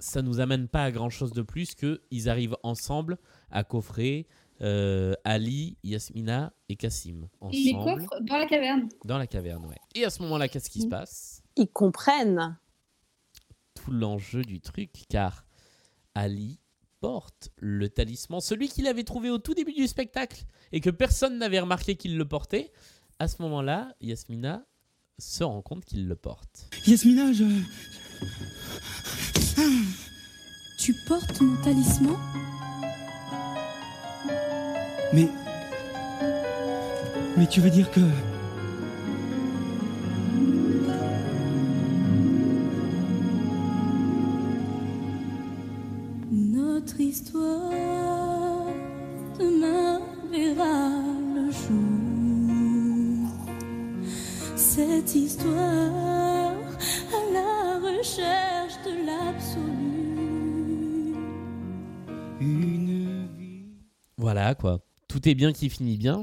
ça 0.00 0.22
nous 0.22 0.40
amène 0.40 0.68
pas 0.68 0.84
à 0.84 0.90
grand 0.90 1.10
chose 1.10 1.32
de 1.32 1.42
plus 1.42 1.74
que 1.74 2.00
ils 2.10 2.28
arrivent 2.28 2.56
ensemble 2.62 3.18
à 3.50 3.64
coffrer 3.64 4.26
euh, 4.60 5.14
Ali, 5.24 5.76
Yasmina 5.84 6.52
et 6.68 6.76
Cassim 6.76 7.28
Il 7.52 7.64
les 7.66 7.74
ensemble 7.74 8.06
coffre 8.06 8.20
dans 8.22 8.38
la 8.38 8.46
caverne. 8.46 8.88
dans 9.04 9.18
la 9.18 9.26
caverne. 9.26 9.66
Ouais. 9.66 9.76
Et 9.94 10.04
à 10.04 10.10
ce 10.10 10.20
moment-là, 10.22 10.48
qu'est-ce 10.48 10.70
qui 10.70 10.82
se 10.82 10.86
passe? 10.88 11.42
Ils 11.58 11.68
comprennent. 11.68 12.56
Tout 13.74 13.90
l'enjeu 13.90 14.42
du 14.42 14.60
truc, 14.60 14.90
car 15.08 15.44
Ali 16.14 16.60
porte 17.00 17.50
le 17.56 17.88
talisman, 17.88 18.40
celui 18.40 18.68
qu'il 18.68 18.86
avait 18.86 19.02
trouvé 19.02 19.28
au 19.28 19.38
tout 19.38 19.54
début 19.54 19.72
du 19.72 19.88
spectacle 19.88 20.44
et 20.70 20.80
que 20.80 20.90
personne 20.90 21.36
n'avait 21.38 21.58
remarqué 21.58 21.96
qu'il 21.96 22.16
le 22.16 22.26
portait. 22.26 22.72
À 23.18 23.26
ce 23.26 23.42
moment-là, 23.42 23.92
Yasmina 24.00 24.64
se 25.18 25.42
rend 25.42 25.60
compte 25.62 25.84
qu'il 25.84 26.06
le 26.06 26.14
porte. 26.14 26.70
Yasmina, 26.86 27.32
je. 27.32 27.44
Tu 30.78 30.94
portes 31.08 31.40
mon 31.40 31.60
talisman? 31.62 32.16
Mais. 35.12 35.28
Mais 37.36 37.48
tu 37.48 37.60
veux 37.60 37.70
dire 37.70 37.90
que. 37.90 38.37
Notre 47.18 47.18
histoire 47.18 48.66
demain 49.40 50.00
verra 50.30 50.90
le 51.34 51.50
jour. 51.50 53.28
Cette 54.56 55.14
histoire 55.16 55.56
à 55.56 56.52
la 57.32 57.80
recherche 57.80 58.74
de 58.84 59.04
l'absolu. 59.04 61.16
Voilà 64.16 64.54
quoi. 64.54 64.78
Tout 65.08 65.28
est 65.28 65.34
bien 65.34 65.52
qui 65.52 65.70
finit 65.70 65.96
bien, 65.96 66.22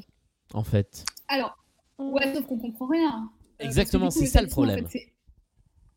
en 0.53 0.63
fait. 0.63 1.03
Alors, 1.27 1.57
ouais, 1.99 2.33
sauf 2.33 2.45
qu'on 2.45 2.57
comprend 2.59 2.87
rien. 2.87 3.29
Euh, 3.61 3.65
Exactement, 3.65 4.09
c'est 4.11 4.27
ça 4.27 4.41
le 4.41 4.47
problème. 4.47 4.85
En 4.85 4.87
fait, 4.87 4.99
c'est- 4.99 5.13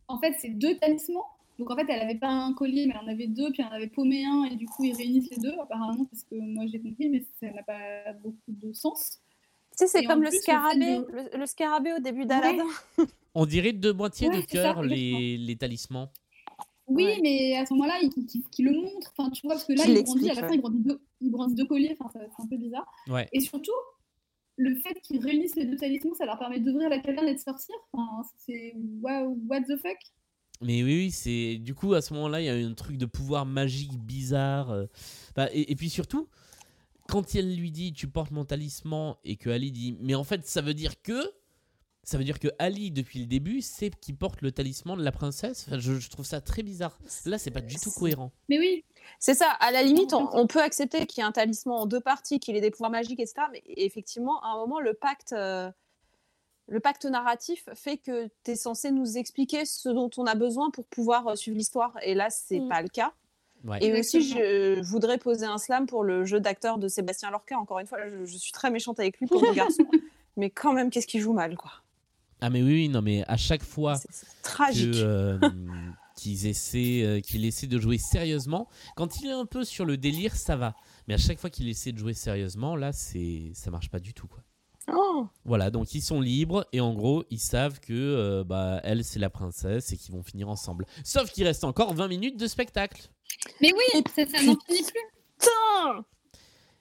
en 0.08 0.18
fait, 0.18 0.34
c'est 0.40 0.50
deux 0.58 0.76
talismans. 0.78 1.37
Donc 1.58 1.70
en 1.70 1.76
fait, 1.76 1.86
elle 1.88 2.00
avait 2.00 2.18
pas 2.18 2.28
un 2.30 2.52
collier, 2.54 2.86
mais 2.86 2.94
elle 3.00 3.08
en 3.08 3.12
avait 3.12 3.26
deux, 3.26 3.50
puis 3.50 3.62
elle 3.62 3.68
en 3.68 3.72
avait 3.72 3.88
paumé 3.88 4.24
un, 4.24 4.44
et 4.44 4.54
du 4.56 4.66
coup, 4.66 4.84
ils 4.84 4.94
réunissent 4.94 5.30
les 5.30 5.38
deux, 5.38 5.54
apparemment, 5.60 6.04
parce 6.04 6.22
que 6.22 6.36
moi 6.36 6.64
j'ai 6.66 6.78
compris, 6.80 7.08
mais 7.08 7.24
ça 7.40 7.50
n'a 7.50 7.62
pas 7.64 8.12
beaucoup 8.22 8.36
de 8.48 8.72
sens. 8.72 9.18
Tu 9.76 9.86
sais, 9.86 9.86
c'est 9.88 10.04
comme 10.04 10.22
le 10.22 10.28
plus, 10.30 10.38
scarabée, 10.40 10.98
de- 10.98 11.06
le, 11.32 11.38
le 11.38 11.46
scarabée 11.46 11.92
au 11.94 11.98
début 12.00 12.26
d'Aladin. 12.26 12.64
On 13.34 13.46
dirait 13.46 13.72
deux 13.72 13.92
moitiés 13.92 14.28
Ouais, 14.28 14.40
de 14.40 14.46
cœur, 14.46 14.82
les, 14.82 15.36
les 15.36 15.56
talismans. 15.56 16.10
Oui, 16.88 17.06
mais 17.22 17.56
à 17.56 17.66
ce 17.66 17.74
moment-là, 17.74 17.94
il, 18.02 18.10
il- 18.16 18.42
il 18.58 18.64
le 18.64 18.72
montre, 18.80 19.12
enfin, 19.16 19.30
tu 19.30 19.42
vois, 19.46 19.54
parce 19.54 19.64
que 19.66 19.72
là, 19.74 19.84
Qu'il 19.84 19.96
il 19.96 20.02
grandit, 20.04 20.30
à 20.30 20.34
la 20.34 20.40
fin, 20.42 20.48
ouais. 20.48 20.54
il 20.54 20.60
grandit 20.60 20.80
deux, 20.80 21.00
il 21.20 21.30
grandit 21.30 21.54
deux 21.54 21.66
colliers, 21.66 21.96
enfin, 21.98 22.10
c'est 22.12 22.42
un 22.42 22.46
peu 22.46 22.56
bizarre. 22.56 22.86
Ouais. 23.08 23.28
Et 23.32 23.40
surtout, 23.40 23.70
le 24.56 24.74
fait 24.76 24.94
qu'ils 25.02 25.20
réunissent 25.22 25.54
les 25.56 25.66
deux 25.66 25.76
talismans, 25.76 26.14
ça 26.14 26.24
leur 26.24 26.38
permet 26.38 26.60
d'ouvrir 26.60 26.88
la 26.88 26.98
caverne 26.98 27.28
et 27.28 27.34
de 27.34 27.40
sortir. 27.40 27.74
Enfin, 27.92 28.22
c'est 28.38 28.74
wow, 29.02 29.36
what 29.48 29.60
the 29.62 29.76
fuck? 29.76 29.98
Mais 30.60 30.82
oui, 30.82 30.96
oui, 31.04 31.10
c'est 31.10 31.56
du 31.58 31.74
coup 31.74 31.94
à 31.94 32.02
ce 32.02 32.12
moment-là, 32.14 32.40
il 32.40 32.46
y 32.46 32.48
a 32.48 32.54
un 32.54 32.74
truc 32.74 32.96
de 32.98 33.06
pouvoir 33.06 33.46
magique 33.46 33.96
bizarre. 33.98 34.70
euh, 34.70 34.86
bah, 35.36 35.48
et, 35.52 35.70
et 35.72 35.76
puis 35.76 35.88
surtout, 35.90 36.28
quand 37.08 37.34
elle 37.34 37.54
lui 37.56 37.70
dit 37.70 37.92
tu 37.92 38.08
portes 38.08 38.30
mon 38.32 38.44
talisman 38.44 39.14
et 39.24 39.36
que 39.36 39.50
Ali 39.50 39.70
dit 39.72 39.96
mais 40.00 40.14
en 40.14 40.24
fait 40.24 40.46
ça 40.46 40.60
veut 40.60 40.74
dire 40.74 41.00
que 41.02 41.32
ça 42.02 42.18
veut 42.18 42.24
dire 42.24 42.38
que 42.38 42.48
Ali 42.58 42.90
depuis 42.90 43.20
le 43.20 43.26
début 43.26 43.60
c'est 43.60 43.90
qui 44.00 44.12
porte 44.12 44.42
le 44.42 44.50
talisman 44.50 44.96
de 44.96 45.02
la 45.02 45.12
princesse. 45.12 45.66
Enfin, 45.68 45.78
je, 45.78 45.98
je 45.98 46.08
trouve 46.10 46.24
ça 46.26 46.40
très 46.40 46.62
bizarre. 46.62 46.98
Là, 47.26 47.38
c'est 47.38 47.50
pas 47.50 47.60
du 47.60 47.76
tout 47.76 47.90
cohérent. 47.90 48.32
Mais 48.48 48.58
oui. 48.58 48.84
C'est 49.20 49.34
ça, 49.34 49.50
à 49.50 49.70
la 49.70 49.82
limite, 49.82 50.12
on, 50.12 50.28
on 50.32 50.46
peut 50.46 50.60
accepter 50.60 51.06
qu'il 51.06 51.20
y 51.20 51.24
ait 51.24 51.28
un 51.28 51.32
talisman 51.32 51.80
en 51.80 51.86
deux 51.86 52.00
parties, 52.00 52.40
qu'il 52.40 52.56
ait 52.56 52.60
des 52.60 52.70
pouvoirs 52.70 52.90
magiques, 52.90 53.20
etc. 53.20 53.46
Mais 53.52 53.62
effectivement, 53.66 54.42
à 54.42 54.48
un 54.48 54.56
moment, 54.56 54.80
le 54.80 54.94
pacte, 54.94 55.32
euh, 55.32 55.70
le 56.68 56.80
pacte 56.80 57.04
narratif 57.06 57.68
fait 57.74 57.96
que 57.96 58.28
tu 58.44 58.50
es 58.52 58.56
censé 58.56 58.90
nous 58.90 59.16
expliquer 59.18 59.64
ce 59.64 59.88
dont 59.88 60.10
on 60.18 60.26
a 60.26 60.34
besoin 60.34 60.70
pour 60.70 60.84
pouvoir 60.86 61.26
euh, 61.28 61.34
suivre 61.34 61.56
l'histoire. 61.56 61.94
Et 62.02 62.14
là, 62.14 62.28
c'est 62.30 62.60
Mm. 62.60 62.68
pas 62.68 62.82
le 62.82 62.88
cas. 62.88 63.12
Ouais. 63.64 63.82
Et 63.82 63.98
aussi, 63.98 64.22
je 64.22 64.80
voudrais 64.82 65.18
poser 65.18 65.44
un 65.46 65.58
slam 65.58 65.86
pour 65.86 66.04
le 66.04 66.24
jeu 66.24 66.38
d'acteur 66.40 66.78
de 66.78 66.86
Sébastien 66.86 67.30
Lorca. 67.30 67.58
Encore 67.58 67.78
une 67.80 67.86
fois, 67.88 67.98
je, 68.08 68.24
je 68.24 68.36
suis 68.36 68.52
très 68.52 68.70
méchante 68.70 69.00
avec 69.00 69.18
lui, 69.18 69.26
pour 69.28 69.42
mon 69.42 69.52
garçon. 69.52 69.84
Mais 70.36 70.50
quand 70.50 70.72
même, 70.72 70.90
qu'est-ce 70.90 71.06
qu'il 71.08 71.20
joue 71.20 71.32
mal, 71.32 71.56
quoi. 71.56 71.72
Ah 72.40 72.50
mais 72.50 72.62
oui, 72.62 72.72
oui, 72.74 72.88
non 72.88 73.02
mais 73.02 73.24
à 73.26 73.36
chaque 73.36 73.64
fois 73.64 73.98
tragique. 74.44 74.92
que, 74.92 74.98
euh, 75.02 75.38
qu'ils 76.16 76.46
essaient, 76.46 77.02
euh, 77.02 77.20
qu'il 77.20 77.44
essaie 77.44 77.66
de 77.66 77.80
jouer 77.80 77.98
sérieusement, 77.98 78.68
quand 78.94 79.20
il 79.20 79.26
est 79.28 79.32
un 79.32 79.44
peu 79.46 79.64
sur 79.64 79.84
le 79.84 79.96
délire, 79.96 80.36
ça 80.36 80.54
va. 80.54 80.76
Mais 81.08 81.14
à 81.14 81.18
chaque 81.18 81.40
fois 81.40 81.50
qu'il 81.50 81.68
essaie 81.68 81.90
de 81.90 81.98
jouer 81.98 82.14
sérieusement, 82.14 82.76
là, 82.76 82.92
c'est, 82.92 83.50
ça 83.54 83.72
marche 83.72 83.90
pas 83.90 83.98
du 83.98 84.14
tout, 84.14 84.28
quoi. 84.28 84.44
Oh. 84.92 85.26
Voilà, 85.44 85.70
donc 85.70 85.94
ils 85.94 86.02
sont 86.02 86.20
libres 86.20 86.66
et 86.72 86.80
en 86.80 86.94
gros, 86.94 87.24
ils 87.30 87.40
savent 87.40 87.80
que 87.80 87.92
euh, 87.92 88.44
bah, 88.44 88.80
elle, 88.84 89.04
c'est 89.04 89.18
la 89.18 89.30
princesse 89.30 89.92
et 89.92 89.96
qu'ils 89.96 90.14
vont 90.14 90.22
finir 90.22 90.48
ensemble. 90.48 90.86
Sauf 91.04 91.30
qu'il 91.30 91.44
reste 91.44 91.64
encore 91.64 91.94
20 91.94 92.08
minutes 92.08 92.36
de 92.38 92.46
spectacle. 92.46 93.10
Mais 93.60 93.72
oui, 93.72 94.02
ça, 94.14 94.26
ça 94.26 94.42
n'en 94.42 94.56
finit 94.66 94.82
plus. 94.82 95.00
Putain 95.38 96.04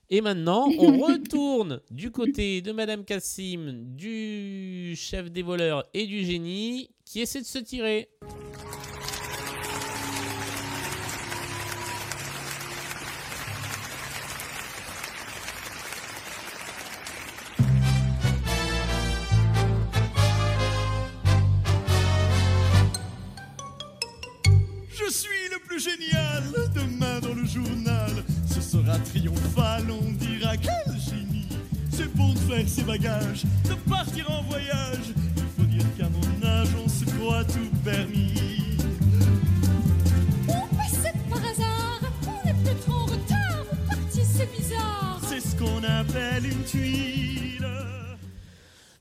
Et 0.09 0.21
maintenant, 0.21 0.69
on 0.79 0.99
retourne 1.05 1.81
du 1.91 2.11
côté 2.11 2.61
de 2.61 2.71
Madame 2.71 3.03
Cassim, 3.03 3.83
du 3.95 4.95
chef 4.95 5.31
des 5.31 5.43
voleurs 5.43 5.83
et 5.93 6.07
du 6.07 6.23
génie 6.23 6.91
qui 7.05 7.21
essaie 7.21 7.41
de 7.41 7.45
se 7.45 7.59
tirer. 7.59 8.09
Triomphal, 29.09 29.85
on 29.89 30.11
dira 30.13 30.57
quel 30.57 30.93
génie. 30.99 31.47
C'est 31.91 32.13
bon 32.15 32.33
de 32.33 32.39
faire 32.39 32.67
ses 32.67 32.83
bagages, 32.83 33.43
de 33.65 33.73
partir 33.89 34.29
en 34.31 34.43
voyage. 34.43 35.13
Il 35.35 35.43
faut 35.57 35.67
dire 35.69 35.85
qu'à 35.97 36.09
mon 36.09 36.47
âge, 36.47 36.69
on 36.83 36.87
se 36.87 37.05
croit 37.05 37.43
tout 37.45 37.69
permis. 37.83 38.77
On 40.47 40.75
passait 40.75 41.13
par 41.29 41.39
hasard, 41.39 42.01
on 42.27 42.47
est 42.49 42.53
peut-être 42.63 42.89
en 42.91 43.05
retard, 43.05 43.65
vous 43.71 43.89
parti, 43.89 44.21
c'est 44.23 44.51
bizarre. 44.55 45.19
C'est 45.27 45.39
ce 45.39 45.55
qu'on 45.55 45.83
appelle 45.83 46.45
une 46.45 46.63
tuile. 46.63 47.67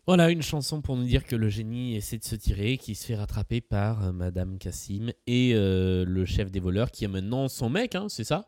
Voilà 0.06 0.30
une 0.30 0.42
chanson 0.42 0.80
pour 0.80 0.96
nous 0.96 1.04
dire 1.04 1.24
que 1.24 1.34
le 1.34 1.48
génie 1.48 1.96
essaie 1.96 2.18
de 2.18 2.24
se 2.24 2.36
tirer, 2.36 2.78
qui 2.78 2.94
se 2.94 3.04
fait 3.04 3.16
rattraper 3.16 3.60
par 3.60 4.04
euh, 4.04 4.12
Madame 4.12 4.56
Cassim 4.56 5.10
et 5.26 5.52
euh, 5.54 6.04
le 6.06 6.24
chef 6.24 6.50
des 6.52 6.60
voleurs 6.60 6.92
qui 6.92 7.04
est 7.04 7.08
maintenant 7.08 7.48
son 7.48 7.68
mec, 7.68 7.96
hein, 7.96 8.06
c'est 8.08 8.22
ça? 8.24 8.46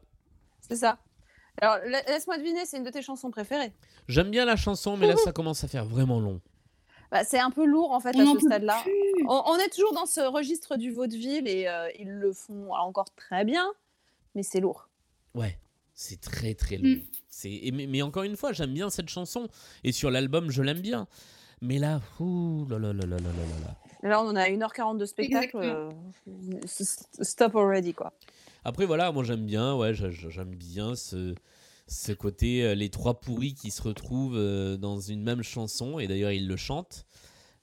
C'est 0.60 0.76
ça. 0.76 0.98
Alors, 1.60 1.78
laisse-moi 2.06 2.38
deviner, 2.38 2.64
c'est 2.66 2.76
une 2.76 2.84
de 2.84 2.90
tes 2.90 3.02
chansons 3.02 3.30
préférées. 3.30 3.72
J'aime 4.08 4.30
bien 4.30 4.44
la 4.44 4.56
chanson, 4.56 4.96
mais 4.96 5.06
là, 5.06 5.16
ça 5.16 5.32
commence 5.32 5.64
à 5.64 5.68
faire 5.68 5.84
vraiment 5.84 6.20
long. 6.20 6.40
Bah, 7.10 7.24
c'est 7.24 7.38
un 7.38 7.50
peu 7.50 7.64
lourd 7.64 7.92
en 7.92 8.00
fait 8.00 8.14
on 8.16 8.20
à 8.20 8.34
ce 8.34 8.46
stade-là. 8.46 8.84
On, 9.26 9.56
est 9.56 9.70
toujours 9.70 9.94
dans 9.94 10.04
ce 10.04 10.20
registre 10.20 10.76
du 10.76 10.92
vaudeville 10.92 11.48
et 11.48 11.66
euh, 11.66 11.88
ils 11.98 12.10
le 12.10 12.34
font 12.34 12.70
encore 12.74 13.08
très 13.14 13.46
bien, 13.46 13.66
mais 14.34 14.42
c'est 14.42 14.60
lourd. 14.60 14.90
Ouais, 15.34 15.58
c'est 15.94 16.20
très 16.20 16.52
très 16.52 16.76
lourd. 16.76 17.02
Mais, 17.72 18.02
encore 18.02 18.24
une 18.24 18.36
fois, 18.36 18.52
j'aime 18.52 18.74
bien 18.74 18.90
cette 18.90 19.08
chanson 19.08 19.48
et 19.84 19.92
sur 19.92 20.10
l'album, 20.10 20.50
je 20.50 20.62
l'aime 20.62 20.80
bien. 20.80 21.06
Mais 21.62 21.78
là, 21.78 22.02
ouh, 22.20 22.66
là, 22.68 22.78
là, 22.78 22.92
là, 22.92 23.06
là, 23.06 23.16
là, 23.16 23.16
là, 23.16 23.66
là. 23.66 24.08
Là, 24.08 24.22
on 24.22 24.28
en 24.28 24.36
a 24.36 24.48
1h40 24.48 24.98
de 24.98 25.06
spectacle. 25.06 25.56
Euh, 25.56 25.90
stop 27.22 27.56
already, 27.56 27.94
quoi. 27.94 28.12
Après 28.68 28.84
voilà, 28.86 29.10
moi 29.12 29.24
j'aime 29.24 29.46
bien, 29.46 29.74
ouais, 29.74 29.94
j'a- 29.94 30.10
j'a- 30.10 30.28
j'aime 30.30 30.54
bien 30.54 30.94
ce 30.94 31.34
ce 31.86 32.12
côté 32.12 32.62
euh, 32.64 32.74
les 32.74 32.90
trois 32.90 33.18
pourris 33.18 33.54
qui 33.54 33.70
se 33.70 33.80
retrouvent 33.80 34.36
euh, 34.36 34.76
dans 34.76 35.00
une 35.00 35.22
même 35.22 35.42
chanson 35.42 35.98
et 35.98 36.06
d'ailleurs 36.06 36.32
ils 36.32 36.46
le 36.46 36.56
chantent. 36.56 37.06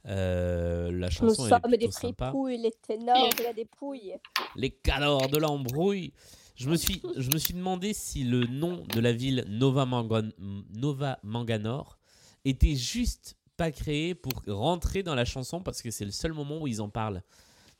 Euh, 0.07 0.91
la 0.91 1.07
Nous 1.07 1.11
chanson 1.13 1.45
est 1.45 1.49
sommes 1.49 1.75
des 1.79 1.91
sympa. 1.91 2.33
les 2.47 2.71
ténors 2.87 3.29
de 3.37 3.43
la 3.43 3.53
dépouille. 3.53 4.13
Les 4.55 4.71
calors 4.71 5.29
de 5.29 5.37
l'embrouille. 5.37 6.11
Je 6.55 6.69
me 6.69 6.75
suis 6.75 7.01
je 7.17 7.29
me 7.31 7.37
suis 7.37 7.53
demandé 7.53 7.93
si 7.93 8.23
le 8.23 8.45
nom 8.47 8.83
de 8.93 8.99
la 8.99 9.11
ville 9.11 9.45
Nova, 9.47 9.85
Mangan- 9.85 10.31
Nova 10.75 11.19
Manganor 11.21 11.97
était 12.45 12.75
juste 12.75 13.35
pas 13.57 13.71
créé 13.71 14.15
pour 14.15 14.33
rentrer 14.47 15.03
dans 15.03 15.15
la 15.15 15.25
chanson 15.25 15.61
parce 15.61 15.81
que 15.81 15.91
c'est 15.91 16.05
le 16.05 16.11
seul 16.11 16.33
moment 16.33 16.59
où 16.61 16.67
ils 16.67 16.81
en 16.81 16.89
parlent 16.89 17.21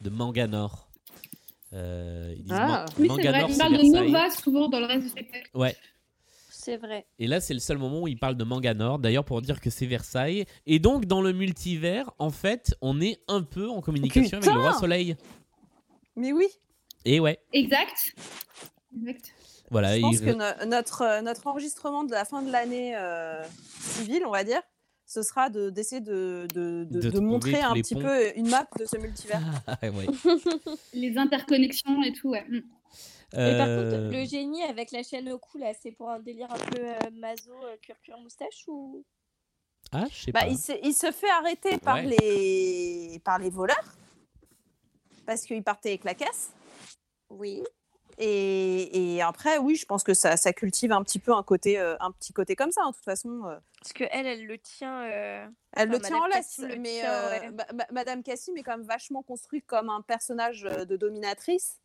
de 0.02 0.10
Manganor. 0.10 0.90
Euh, 1.76 2.34
ils 2.38 2.44
disent 2.44 2.54
Ah. 2.58 2.68
Man- 2.68 2.86
Oui, 2.98 3.08
c'est 3.10 3.22
vrai. 3.22 3.24
Manganor, 3.26 3.50
Il 3.50 3.54
c'est 3.54 3.60
parle 3.60 3.78
de. 3.78 3.84
Nova 3.84 4.30
souvent 4.32 4.70
dans 4.70 4.80
le 4.80 4.86
reste 4.86 5.04
du 5.04 5.10
spectacle. 5.10 5.50
Ouais. 5.54 5.76
C'est 6.50 6.78
vrai. 6.78 7.06
Et 7.20 7.28
là, 7.28 7.42
c'est 7.42 7.54
le 7.54 7.60
seul 7.60 7.78
moment 7.78 8.02
où 8.02 8.08
il 8.08 8.18
parle 8.18 8.36
de 8.36 8.44
Manganor, 8.44 8.98
d'ailleurs 8.98 9.24
pour 9.26 9.40
dire 9.42 9.62
que 9.62 9.70
c'est 9.70 9.86
Versailles. 9.86 10.46
Et 10.66 10.80
donc, 10.80 11.06
dans 11.06 11.22
le 11.22 11.32
multivers, 11.32 12.10
en 12.18 12.32
fait, 12.32 12.76
on 12.82 13.02
est 13.02 13.20
un 13.28 13.44
peu 13.44 13.70
en 13.70 13.82
communication 13.82 14.38
avec 14.40 14.50
le 14.50 14.60
roi 14.60 14.70
Putain 14.70 14.80
Soleil. 14.80 15.16
Mais 16.16 16.32
oui, 16.32 16.48
Et 17.04 17.20
ouais, 17.20 17.38
Exact. 17.54 18.16
Exact. 18.98 19.34
voilà. 19.70 19.96
je 19.96 20.02
pense 20.02 20.16
il- 20.16 20.22
que 20.26 20.32
no- 20.32 20.66
notre, 20.66 21.02
euh, 21.04 21.22
notre 21.22 21.46
enregistrement 21.46 22.04
de 22.04 22.12
la 22.12 22.26
fin 22.26 22.42
de 22.42 22.52
l'année 22.52 22.96
euh, 22.96 23.44
civile, 23.80 24.24
on 24.26 24.32
va 24.32 24.44
dire, 24.44 24.62
ce 25.06 25.22
sera 25.22 25.50
de- 25.50 25.70
d'essayer 25.70 26.02
de, 26.02 26.48
de, 26.54 26.84
de- 26.90 27.00
De 27.00 27.00
de 27.02 27.10
trouver 27.12 27.26
montrer 27.26 27.62
un 27.62 27.74
petit 27.74 27.94
ponts. 27.96 28.02
peu 28.02 28.38
une 28.38 28.50
map 28.50 28.68
de 28.80 28.86
ce 28.86 28.98
multivers. 28.98 29.40
Ah, 29.68 29.78
ouais. 29.82 30.08
Les 30.94 31.18
interconnexions 31.18 32.02
et 32.04 32.12
tout, 32.14 32.30
ouais. 32.30 32.46
Mm. 32.50 32.62
Par 33.32 33.42
Euh, 33.42 33.92
contre, 34.08 34.18
le 34.18 34.26
génie 34.26 34.64
avec 34.64 34.92
la 34.92 35.04
chaîne 35.04 35.30
au 35.32 35.38
cou, 35.40 35.58
là, 35.58 35.74
c'est 35.82 35.92
pour 35.92 36.10
un 36.10 36.20
délire 36.20 36.52
un 36.52 36.58
peu 36.58 36.80
euh, 36.80 36.94
maso, 37.14 37.52
euh, 37.66 37.76
cuir-cuir 37.82 38.18
moustache 38.20 38.64
ou? 38.68 39.04
Ah, 39.92 40.06
je 40.10 40.24
sais 40.26 40.32
Bah, 40.32 40.42
pas. 40.42 40.48
il, 40.48 40.58
se, 40.58 40.72
il 40.84 40.94
se 40.94 41.12
fait 41.12 41.30
arrêter 41.30 41.78
par, 41.78 41.96
Ouais. 41.96 42.16
les, 42.22 43.20
par 43.26 43.38
les 43.40 43.50
voleurs 43.50 43.96
parce 45.26 45.42
qu'il 45.44 45.64
partait 45.64 45.90
avec 45.90 46.04
la 46.04 46.14
caisse. 46.14 46.52
Oui. 47.30 47.62
Et, 48.18 49.16
et 49.16 49.22
après, 49.22 49.58
oui, 49.58 49.76
je 49.76 49.86
pense 49.86 50.04
que 50.04 50.14
ça, 50.14 50.38
ça 50.38 50.54
cultive 50.54 50.92
un 50.92 51.04
petit 51.04 51.20
peu 51.20 51.34
un 51.34 51.44
côté, 51.44 51.80
euh, 51.80 51.96
un 52.00 52.12
petit 52.12 52.32
côté 52.34 52.56
comme 52.56 52.72
ça. 52.72 52.82
hein. 52.84 52.92
De 52.92 52.96
toute 52.96 53.04
façon, 53.04 53.42
euh, 53.46 53.58
Parce 53.82 53.94
que 53.94 54.06
elle, 54.12 54.26
elle 54.26 54.46
le 54.46 54.58
tient. 54.58 55.04
euh, 55.04 55.48
elle 55.74 55.90
le 55.90 56.00
tient 56.00 56.18
en 56.18 56.22
Madame 56.22 56.38
laisse. 56.38 56.60
Mais 56.80 57.00
tient, 57.00 57.12
euh, 57.14 57.30
ouais. 57.42 57.52
ma- 57.52 57.74
ma- 57.74 57.88
Madame 57.92 58.24
Cassim 58.24 58.56
est 58.58 58.64
quand 58.64 58.78
même 58.78 58.86
vachement 58.88 59.22
construite 59.22 59.66
comme 59.66 59.90
un 59.90 60.02
personnage 60.02 60.62
de 60.64 60.96
dominatrice. 60.96 61.80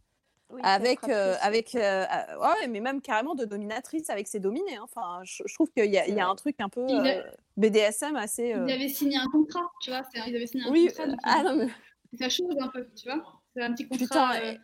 Oui, 0.53 0.61
avec, 0.65 1.09
euh, 1.09 1.37
avec 1.43 1.75
ouais, 1.75 2.67
mais 2.69 2.81
même 2.81 3.01
carrément 3.01 3.37
de 3.37 3.45
dominatrice 3.45 4.11
avec 4.11 4.27
ses 4.27 4.41
dominés. 4.41 4.77
hein. 4.77 4.83
Enfin, 4.83 5.21
je, 5.23 5.45
je 5.47 5.55
trouve 5.55 5.71
qu'il 5.71 5.85
y 5.93 5.97
a, 5.97 6.09
il 6.09 6.15
y 6.17 6.19
a 6.21 6.27
un 6.29 6.35
truc 6.35 6.57
un 6.61 6.69
peu 6.69 6.85
a- 6.89 7.05
euh, 7.07 7.23
BDSM 7.57 8.17
assez. 8.17 8.53
euh, 8.55 8.67
Ils 8.67 8.73
avaient 8.73 8.89
signé 8.89 9.17
un 9.17 9.29
contrat, 9.29 9.71
tu 9.81 9.91
vois. 9.91 10.03
Ils 10.27 10.35
avaient 10.35 10.47
signé 10.49 10.65
un 10.65 10.71
Oui, 10.73 10.87
contrat. 10.89 11.05
euh, 11.05 11.07
donc 11.07 11.19
ah 11.23 11.43
non, 11.45 11.55
mais 11.55 11.69
sa 12.19 12.29
chose 12.29 12.57
un 12.61 12.67
peu, 12.69 12.85
tu 12.97 13.09
vois. 13.09 13.23
C'est 13.55 13.63
un 13.63 13.73
petit 13.75 13.87
contrat. 13.87 14.05
putain, 14.05 14.43
euh, 14.43 14.55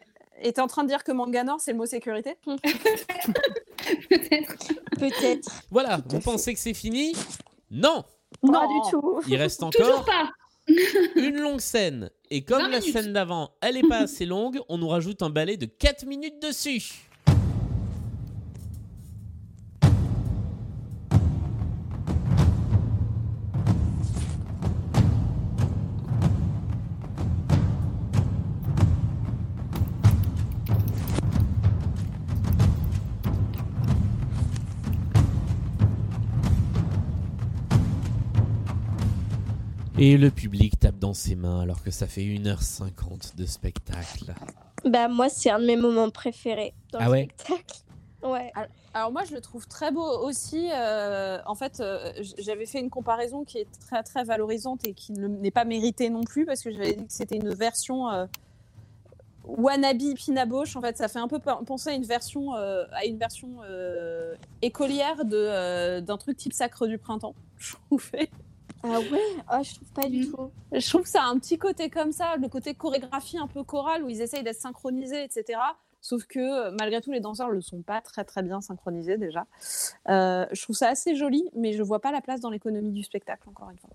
et 0.43 0.53
t'es 0.53 0.61
en 0.61 0.67
train 0.67 0.83
de 0.85 0.89
dire 0.89 1.05
que 1.05 1.13
Manganor, 1.13 1.61
c'est 1.61 1.73
le 1.73 1.79
mot 1.79 1.87
sécurité 1.87 2.37
Peut-être. 4.11 4.57
Peut-être. 4.99 5.63
Voilà, 5.71 6.01
vous 6.09 6.21
pensez 6.21 6.55
que 6.55 6.61
c'est 6.61 6.75
fini 6.75 7.13
Non 7.71 8.05
Pas 8.43 8.67
du 8.67 8.91
tout. 8.91 9.21
Il 9.29 9.37
reste 9.37 9.61
Toujours 9.73 10.01
encore 10.01 10.05
pas. 10.05 10.31
une 11.17 11.37
longue 11.39 11.61
scène. 11.61 12.11
Et 12.31 12.45
comme 12.45 12.63
20 12.63 12.69
la 12.69 12.81
minutes. 12.81 12.93
scène 12.93 13.13
d'avant, 13.13 13.51
elle 13.61 13.77
est 13.77 13.89
pas 13.89 13.99
assez 13.99 14.27
longue, 14.27 14.61
on 14.69 14.79
nous 14.79 14.89
rajoute 14.89 15.23
un 15.23 15.31
balai 15.31 15.57
de 15.57 15.67
4 15.67 16.07
minutes 16.07 16.43
dessus. 16.43 17.06
Et 40.09 40.16
le 40.16 40.31
public 40.31 40.78
tape 40.78 41.01
dans 41.01 41.15
ses 41.15 41.35
mains 41.35 41.61
alors 41.62 41.83
que 41.83 41.91
ça 41.91 42.07
fait 42.07 42.20
1h50 42.20 43.35
de 43.37 43.45
spectacle. 43.45 44.33
Bah, 44.85 45.09
moi, 45.09 45.28
c'est 45.28 45.51
un 45.51 45.59
de 45.59 45.66
mes 45.66 45.74
moments 45.77 46.11
préférés 46.11 46.74
dans 46.93 47.01
Ah 47.01 47.07
le 47.07 47.11
ouais 47.11 47.28
spectacle. 47.37 47.81
Ouais. 48.23 48.53
Alors 48.95 49.11
moi, 49.12 49.23
je 49.28 49.35
le 49.35 49.41
trouve 49.41 49.66
très 49.69 49.91
beau 49.93 50.03
aussi. 50.24 50.69
euh, 50.73 51.39
en 51.47 51.55
fait, 51.57 51.81
euh, 51.81 52.12
j'avais 52.39 52.66
fait 52.66 52.78
une 52.81 52.89
comparaison 52.91 53.45
qui 53.45 53.59
est 53.59 53.66
très 53.89 54.03
très 54.05 54.23
valorisante 54.24 54.87
et 54.87 54.95
qui 54.95 55.12
ne- 55.12 55.27
n'est 55.28 55.51
pas 55.53 55.65
méritée 55.65 56.09
non 56.09 56.23
plus 56.23 56.45
parce 56.47 56.62
que 56.62 56.70
j'avais 56.73 56.95
dit 56.95 57.07
que 57.07 57.12
c'était 57.12 57.37
une 57.37 57.53
version 57.55 58.09
euh, 58.11 58.27
wannabe 59.45 60.15
Pinaboche. 60.16 60.74
En 60.77 60.81
fait, 60.81 60.97
ça 60.97 61.07
fait 61.09 61.19
un 61.20 61.28
peu 61.28 61.39
pe- 61.39 61.65
penser 61.65 61.91
à 61.91 61.93
une 61.95 62.05
version 62.05 62.55
euh, 62.57 62.85
à 62.93 63.05
une 63.07 63.19
version 63.19 63.59
euh, 63.65 64.35
écolière 64.62 65.24
de 65.24 65.37
euh, 65.37 66.01
d'un 66.01 66.16
truc 66.16 66.37
type 66.37 66.53
Sacre 66.53 66.87
du 66.87 66.99
printemps. 66.99 67.35
Je 67.59 67.74
trouvais. 67.87 68.31
Ah 68.89 69.01
ouais? 69.01 69.21
Ah, 69.49 69.63
je 69.63 69.75
trouve 69.75 69.89
pas 69.93 70.09
du 70.09 70.31
tout. 70.31 70.51
Je 70.73 70.89
trouve 70.89 71.03
que 71.03 71.09
ça 71.09 71.23
a 71.23 71.27
un 71.27 71.39
petit 71.39 71.59
côté 71.59 71.91
comme 71.91 72.13
ça, 72.13 72.37
le 72.37 72.49
côté 72.49 72.75
chorégraphie 72.75 73.39
un 73.39 73.47
peu 73.47 73.63
chorale 73.65 74.03
où 74.05 74.09
ils 74.09 74.21
essayent 74.23 74.43
d'être 74.45 74.61
synchronisés, 74.61 75.25
etc. 75.25 75.59
Sauf 76.01 76.25
que 76.27 76.39
euh, 76.39 76.71
malgré 76.79 77.01
tout, 77.01 77.11
les 77.11 77.21
danseurs 77.21 77.49
ne 77.49 77.55
le 77.55 77.61
sont 77.61 77.83
pas 77.83 78.01
très 78.01 78.25
très 78.25 78.43
bien 78.43 78.61
synchronisés 78.61 79.17
déjà. 79.19 79.47
Euh, 80.09 80.47
je 80.53 80.63
trouve 80.63 80.77
ça 80.77 80.89
assez 80.91 81.17
joli, 81.17 81.49
mais 81.57 81.73
je 81.73 81.83
vois 81.83 82.01
pas 82.01 82.13
la 82.13 82.21
place 82.21 82.41
dans 82.41 82.51
l'économie 82.51 82.93
du 82.93 83.03
spectacle, 83.03 83.49
encore 83.49 83.71
une 83.71 83.79
fois. 83.79 83.91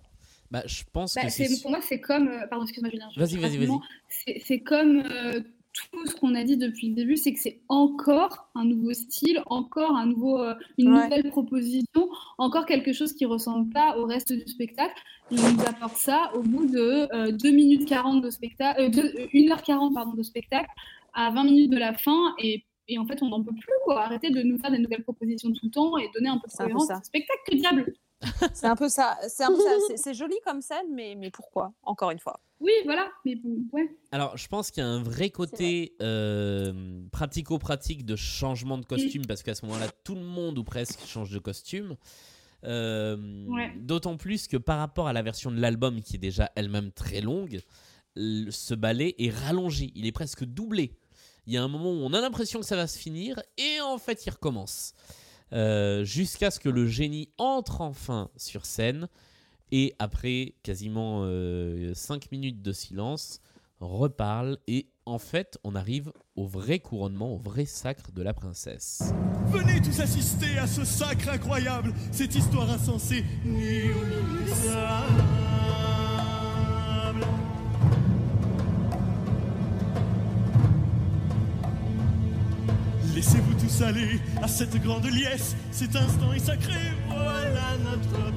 Bah, 0.50 0.64
je 0.66 0.84
pense 0.92 1.16
Bah, 1.16 1.22
que 1.24 1.30
c'est- 1.30 1.62
pour 1.62 1.72
moi, 1.72 1.80
c'est 1.82 2.02
comme. 2.02 2.28
euh, 2.28 2.46
pardon, 2.48 2.64
excuse-moi, 2.66 2.90
Julien. 2.92 3.10
Vas-y, 3.16 3.38
vas-y, 3.38 3.56
rapidement. 3.58 3.82
C'est 4.10 4.42
c'est 4.46 4.60
comme 4.60 5.04
euh, 5.06 5.40
tout 5.74 6.06
ce 6.06 6.16
qu'on 6.16 6.36
a 6.36 6.44
dit 6.44 6.58
depuis 6.58 6.90
le 6.90 6.96
début, 6.96 7.16
c'est 7.18 7.34
que 7.34 7.40
c'est 7.40 7.62
encore 7.70 8.50
un 8.56 8.66
nouveau 8.66 8.92
style, 8.94 9.42
encore 9.46 9.96
un 9.96 10.06
nouveau, 10.06 10.38
euh, 10.40 10.54
une 10.78 10.94
Ouais. 10.94 11.04
nouvelle 11.06 11.30
proposition, 11.30 12.10
encore 12.38 12.66
quelque 12.66 12.92
chose 12.94 13.14
qui 13.14 13.26
ressemble 13.26 13.72
pas 13.72 13.98
au 13.98 14.06
reste 14.06 14.34
du 14.34 14.46
spectacle. 14.48 15.02
Et 15.32 15.36
on 15.40 15.54
nous 15.54 15.62
apporte 15.62 15.96
ça 15.98 16.32
au 16.36 16.42
bout 16.42 16.66
de 16.66 17.08
euh, 17.16 17.32
2 17.32 17.52
minutes 17.52 17.88
40 17.88 18.22
de 18.22 18.30
spectacle, 18.30 18.82
euh, 18.82 18.90
deux- 18.90 19.14
euh, 19.18 19.28
1h40 19.34 19.94
pardon, 19.94 20.14
de 20.14 20.24
spectacle, 20.24 20.70
à 21.14 21.30
20 21.32 21.46
minutes 21.46 21.72
de 21.72 21.78
la 21.78 21.94
fin. 21.94 22.34
Et, 22.40 22.66
et 22.90 22.98
en 22.98 23.06
fait, 23.06 23.22
on 23.24 23.30
n'en 23.30 23.42
peut 23.42 23.54
plus. 23.54 23.72
Quoi. 23.86 24.02
Arrêtez 24.04 24.30
de 24.30 24.42
nous 24.42 24.58
faire 24.58 24.72
des 24.72 24.80
nouvelles 24.80 25.04
propositions 25.04 25.52
tout 25.52 25.66
le 25.68 25.72
temps 25.72 25.98
et 25.98 26.10
donner 26.14 26.28
un 26.30 26.38
peu 26.38 26.48
de 26.52 26.58
cohérence. 26.58 26.88
ce 26.88 27.06
spectacle, 27.06 27.40
que 27.50 27.56
diable? 27.56 27.94
C'est 28.54 28.68
un 28.68 28.76
peu 28.76 28.90
ça. 28.90 29.18
C'est 29.28 29.44
un 29.44 29.48
peu 29.50 29.60
ça. 29.60 29.72
C'est- 29.88 29.98
C'est 29.98 30.14
joli 30.14 30.36
comme 30.46 30.62
scène, 30.62 30.88
mais, 30.94 31.16
mais 31.16 31.32
pourquoi 31.32 31.74
Encore 31.84 32.12
une 32.12 32.20
fois? 32.20 32.40
Oui, 32.60 32.72
voilà. 32.86 33.10
Mais 33.26 33.36
bon, 33.36 33.66
ouais. 33.74 33.90
Alors, 34.12 34.38
je 34.38 34.48
pense 34.48 34.70
qu'il 34.70 34.84
y 34.84 34.86
a 34.86 34.90
un 34.90 35.02
vrai 35.02 35.32
côté 35.32 35.96
euh, 36.02 37.02
pratico-pratique 37.12 38.06
de 38.06 38.16
changement 38.16 38.78
de 38.78 38.86
costume, 38.86 39.26
parce 39.28 39.42
qu'à 39.42 39.56
ce 39.56 39.66
moment-là, 39.66 39.88
tout 40.04 40.14
le 40.16 40.22
monde 40.22 40.58
ou 40.60 40.64
presque 40.64 41.00
change 41.08 41.32
de 41.32 41.40
costume. 41.40 41.96
Euh, 42.64 43.18
Ouais. 43.48 43.74
D'autant 43.80 44.18
plus 44.18 44.48
que 44.48 44.58
par 44.58 44.78
rapport 44.78 45.08
à 45.08 45.14
la 45.14 45.24
version 45.24 45.50
de 45.52 45.60
l'album, 45.60 46.02
qui 46.02 46.16
est 46.18 46.20
déjà 46.20 46.52
elle-même 46.56 46.92
très 46.92 47.22
longue, 47.22 47.62
ce 48.16 48.74
ballet 48.76 49.16
est 49.18 49.32
rallongé, 49.32 49.92
il 49.96 50.06
est 50.06 50.12
presque 50.12 50.44
doublé. 50.44 50.98
Il 51.48 51.54
y 51.54 51.58
a 51.58 51.64
un 51.64 51.68
moment 51.68 51.90
où 51.92 51.96
on 52.04 52.14
a 52.14 52.22
l'impression 52.22 52.60
que 52.60 52.66
ça 52.66 52.76
va 52.76 52.86
se 52.86 53.00
finir, 53.00 53.42
et 53.58 53.82
en 53.82 53.98
fait, 53.98 54.26
il 54.26 54.30
recommence. 54.30 54.94
Euh, 55.54 56.04
Jusqu'à 56.04 56.52
ce 56.52 56.60
que 56.60 56.70
le 56.70 56.88
génie 56.88 57.30
entre 57.38 57.82
enfin 57.82 58.30
sur 58.38 58.66
scène, 58.66 59.08
et 59.72 59.96
après 60.00 60.56
quasiment 60.64 61.26
5 61.94 62.32
minutes 62.32 62.62
de 62.62 62.74
silence, 62.74 63.40
reparle, 63.80 64.58
et 64.68 64.88
en 65.06 65.18
fait, 65.18 65.58
on 65.64 65.76
arrive 65.76 66.12
au 66.36 66.46
vrai 66.46 66.80
couronnement, 66.80 67.34
au 67.34 67.38
vrai 67.38 67.66
sacre 67.66 68.12
de 68.12 68.22
la 68.22 68.34
princesse. 68.34 69.14
Venez 69.48 69.82
tous 69.82 70.00
assister 70.00 70.58
à 70.58 70.68
ce 70.68 70.86
sacre 70.86 71.30
incroyable, 71.30 71.94
cette 72.12 72.36
histoire 72.36 72.70
insensée, 72.70 73.26
Laissez-vous 83.14 83.54
tous 83.54 83.82
aller 83.84 84.20
à 84.42 84.48
cette 84.48 84.82
grande 84.82 85.06
liesse, 85.06 85.56
cet 85.72 85.96
instant 85.96 86.34
est 86.34 86.40
sacré, 86.40 86.80
voilà 87.08 87.78
notre 87.84 88.32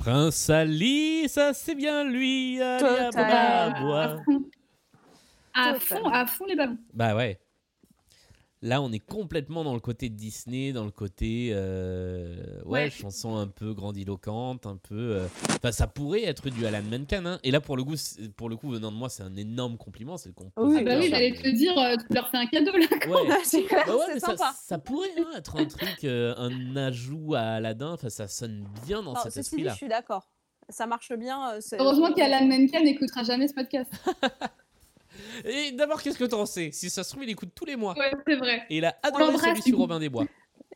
Prince 0.00 0.50
Ali, 0.50 1.28
ça 1.28 1.54
c'est 1.54 1.74
bien 1.74 2.04
lui, 2.04 2.60
allez 2.60 3.10
à. 3.14 4.18
À 5.54 5.74
fond, 5.76 6.06
à 6.08 6.26
fond 6.26 6.44
les 6.46 6.56
ballons. 6.56 6.76
Bah 6.92 7.14
ouais. 7.14 7.38
Là, 8.66 8.80
on 8.80 8.90
est 8.92 8.98
complètement 8.98 9.62
dans 9.62 9.74
le 9.74 9.80
côté 9.80 10.08
Disney, 10.08 10.72
dans 10.72 10.86
le 10.86 10.90
côté 10.90 11.50
euh, 11.52 12.62
ouais, 12.64 12.84
Ouais. 12.84 12.90
chanson 12.90 13.36
un 13.36 13.46
peu 13.46 13.74
grandiloquente, 13.74 14.64
un 14.64 14.76
peu. 14.78 14.94
euh, 15.16 15.26
Enfin, 15.50 15.70
ça 15.70 15.86
pourrait 15.86 16.22
être 16.24 16.48
du 16.48 16.64
Alan 16.64 16.80
Menken. 16.82 17.26
Hein. 17.26 17.38
Et 17.42 17.50
là, 17.50 17.60
pour 17.60 17.76
le 17.76 17.84
coup, 17.84 17.94
pour 18.38 18.48
le 18.48 18.56
coup, 18.56 18.70
venant 18.70 18.90
de 18.90 18.96
moi, 18.96 19.10
c'est 19.10 19.22
un 19.22 19.36
énorme 19.36 19.76
compliment. 19.76 20.16
C'est 20.16 20.30
le 20.30 20.34
compositeur. 20.34 20.80
Ah 20.80 20.82
bah 20.82 20.98
oui, 20.98 21.08
j'allais 21.10 21.32
te 21.34 21.46
dire, 21.54 21.76
euh, 21.76 21.96
tu 22.08 22.14
leur 22.14 22.30
fais 22.30 22.38
un 22.38 22.46
cadeau 22.46 22.72
là. 22.72 22.86
Ouais. 23.06 23.38
c'est 23.44 23.64
clair, 23.64 23.84
Bah 23.86 23.96
ouais, 23.96 24.02
c'est 24.06 24.14
mais 24.14 24.36
ça, 24.38 24.54
ça 24.64 24.78
pourrait 24.78 25.10
hein, 25.18 25.26
être 25.36 25.56
un 25.56 25.66
truc, 25.66 26.02
euh, 26.04 26.34
un 26.38 26.74
ajout 26.76 27.34
à 27.34 27.40
Aladdin. 27.42 27.92
Enfin, 27.92 28.08
ça 28.08 28.28
sonne 28.28 28.64
bien 28.86 29.02
dans 29.02 29.12
Non, 29.12 29.20
cet 29.22 29.32
ceci 29.34 29.40
dit, 29.40 29.40
esprit-là. 29.62 29.72
je 29.72 29.76
suis 29.76 29.88
d'accord. 29.88 30.26
Ça 30.70 30.86
marche 30.86 31.12
bien. 31.12 31.60
c'est- 31.60 31.76
Heureusement 31.78 32.14
qu'Alan 32.14 32.46
Menken 32.46 32.82
n'écoutera 32.84 33.24
jamais 33.24 33.46
ce 33.46 33.52
podcast. 33.52 33.92
Et 35.44 35.72
d'abord, 35.72 36.02
qu'est-ce 36.02 36.18
que 36.18 36.24
t'en 36.24 36.46
sais 36.46 36.70
Si 36.72 36.90
ça 36.90 37.04
se 37.04 37.10
trouve, 37.10 37.24
il 37.24 37.30
écoute 37.30 37.50
tous 37.54 37.64
les 37.64 37.76
mois. 37.76 37.94
Ouais, 37.98 38.12
c'est 38.26 38.36
vrai. 38.36 38.64
Et 38.70 38.78
il 38.78 38.84
a 38.84 38.96
adoré 39.02 39.36
celui 39.38 39.62
sur. 39.62 39.78
Robin 39.78 39.98
des 39.98 40.08
Bois. 40.08 40.26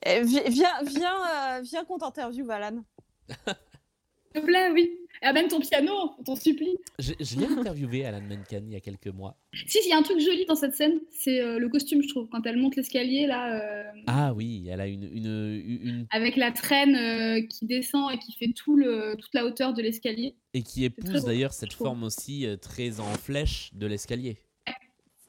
Eh, 0.04 0.20
vi- 0.22 0.42
Viens, 0.48 0.72
viens, 0.84 1.16
euh, 1.56 1.60
viens 1.62 1.84
qu'on 1.84 1.98
t'interviewe, 1.98 2.50
Alan. 2.50 2.82
S'il 3.28 4.40
te 4.42 4.46
plaît, 4.46 4.70
oui. 4.72 4.98
Et 5.22 5.26
amène 5.26 5.48
ton 5.48 5.58
piano, 5.60 5.92
on 6.18 6.22
t'en 6.22 6.36
supplie. 6.36 6.76
Je, 6.98 7.12
je 7.18 7.38
l'ai 7.40 7.46
interviewé, 7.46 8.04
Alan 8.04 8.20
Menken, 8.20 8.66
il 8.68 8.72
y 8.72 8.76
a 8.76 8.80
quelques 8.80 9.08
mois. 9.08 9.36
Si, 9.66 9.78
il 9.84 9.88
y 9.88 9.92
a 9.92 9.96
un 9.98 10.02
truc 10.02 10.20
joli 10.20 10.44
dans 10.46 10.54
cette 10.54 10.74
scène, 10.74 11.00
c'est 11.10 11.40
euh, 11.40 11.58
le 11.58 11.68
costume, 11.68 12.02
je 12.02 12.08
trouve. 12.08 12.28
Quand 12.28 12.44
elle 12.46 12.56
monte 12.56 12.76
l'escalier, 12.76 13.26
là, 13.26 13.58
euh, 13.60 13.82
Ah 14.06 14.32
oui, 14.34 14.66
elle 14.70 14.80
a 14.80 14.86
une, 14.86 15.02
une, 15.04 15.80
une 15.82 16.06
avec 16.10 16.36
la 16.36 16.52
traîne 16.52 16.94
euh, 16.94 17.40
qui 17.48 17.66
descend 17.66 18.12
et 18.12 18.18
qui 18.18 18.32
fait 18.32 18.52
tout 18.54 18.76
le, 18.76 19.16
toute 19.18 19.34
la 19.34 19.44
hauteur 19.44 19.74
de 19.74 19.82
l'escalier. 19.82 20.36
et 20.54 20.62
qui 20.62 20.84
épouse 20.84 21.24
d'ailleurs 21.24 21.52
cette 21.52 21.72
forme 21.72 22.04
aussi 22.04 22.46
très 22.60 23.00
en 23.00 23.12
flèche 23.14 23.70
de 23.74 23.86
l'escalier. 23.86 24.38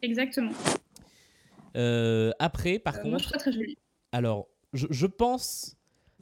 Exactement. 0.01 0.51
Après, 2.39 2.79
par 2.79 2.95
contre, 2.97 3.09
moi, 3.09 3.17
je 3.17 3.23
trouve 3.23 3.33
ça 3.33 3.39
très 3.39 3.51
joli. 3.51 3.77
alors 4.11 4.47
je, 4.73 4.85
je 4.91 5.07
pense 5.07 5.75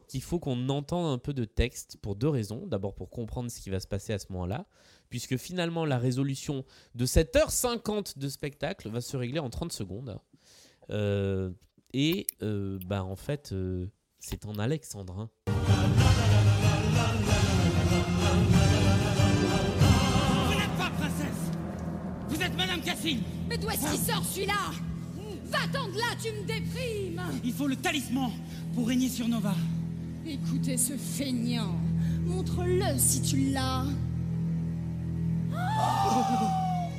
qu'il 0.08 0.24
faut 0.24 0.40
qu'on 0.40 0.70
entende 0.70 1.06
un 1.14 1.18
peu 1.18 1.34
de 1.34 1.46
texte 1.46 1.98
pour 2.02 2.16
deux 2.16 2.30
raisons. 2.30 2.66
D'abord 2.66 2.96
pour 2.96 3.10
comprendre 3.10 3.52
ce 3.52 3.60
qui 3.60 3.70
va 3.70 3.80
se 3.80 3.88
passer 3.88 4.14
à 4.14 4.20
ce 4.20 4.32
moment-là, 4.32 4.66
puisque 5.10 5.38
finalement 5.38 5.86
la 5.86 5.98
résolution 5.98 6.66
de 6.96 7.06
cette 7.06 7.36
heure 7.36 7.52
50 7.52 8.18
de 8.18 8.30
spectacle 8.30 8.90
va 8.90 9.02
se 9.02 9.18
régler 9.18 9.40
en 9.40 9.50
30 9.50 9.72
secondes. 9.72 10.20
Euh, 10.90 11.52
et 11.94 12.28
euh, 12.42 12.80
bah 12.86 13.04
en 13.04 13.16
fait, 13.16 13.52
euh, 13.52 13.88
c'est 14.20 14.46
en 14.46 14.58
alexandrin. 14.58 15.30
Vous 15.46 15.54
n'êtes 20.56 20.78
pas 20.78 20.90
princesse 20.98 21.52
Vous 22.30 22.42
êtes 22.42 22.56
Madame 22.56 22.82
Cassine 22.82 23.22
Mais 23.50 23.58
d'où 23.58 23.70
est-ce 23.70 23.90
qu'il 23.90 24.00
sort 24.00 24.24
celui-là? 24.24 24.72
Va-t'en 25.46 25.88
de 25.88 25.98
là, 25.98 26.16
tu 26.22 26.32
me 26.32 26.46
déprimes 26.46 27.22
Il 27.44 27.54
faut 27.54 27.68
le 27.68 27.78
talisman 27.78 28.32
pour 28.76 28.88
régner 28.88 29.08
sur 29.08 29.28
Nova. 29.28 29.56
Écoutez 30.30 30.78
ce 30.78 30.94
feignant. 30.98 31.76
Montre-le 32.26 32.98
si 32.98 33.22
tu 33.22 33.52
l'as. 33.52 33.86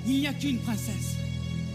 Il 0.07 0.21
n'y 0.21 0.27
a 0.27 0.33
qu'une 0.33 0.59
princesse. 0.61 1.17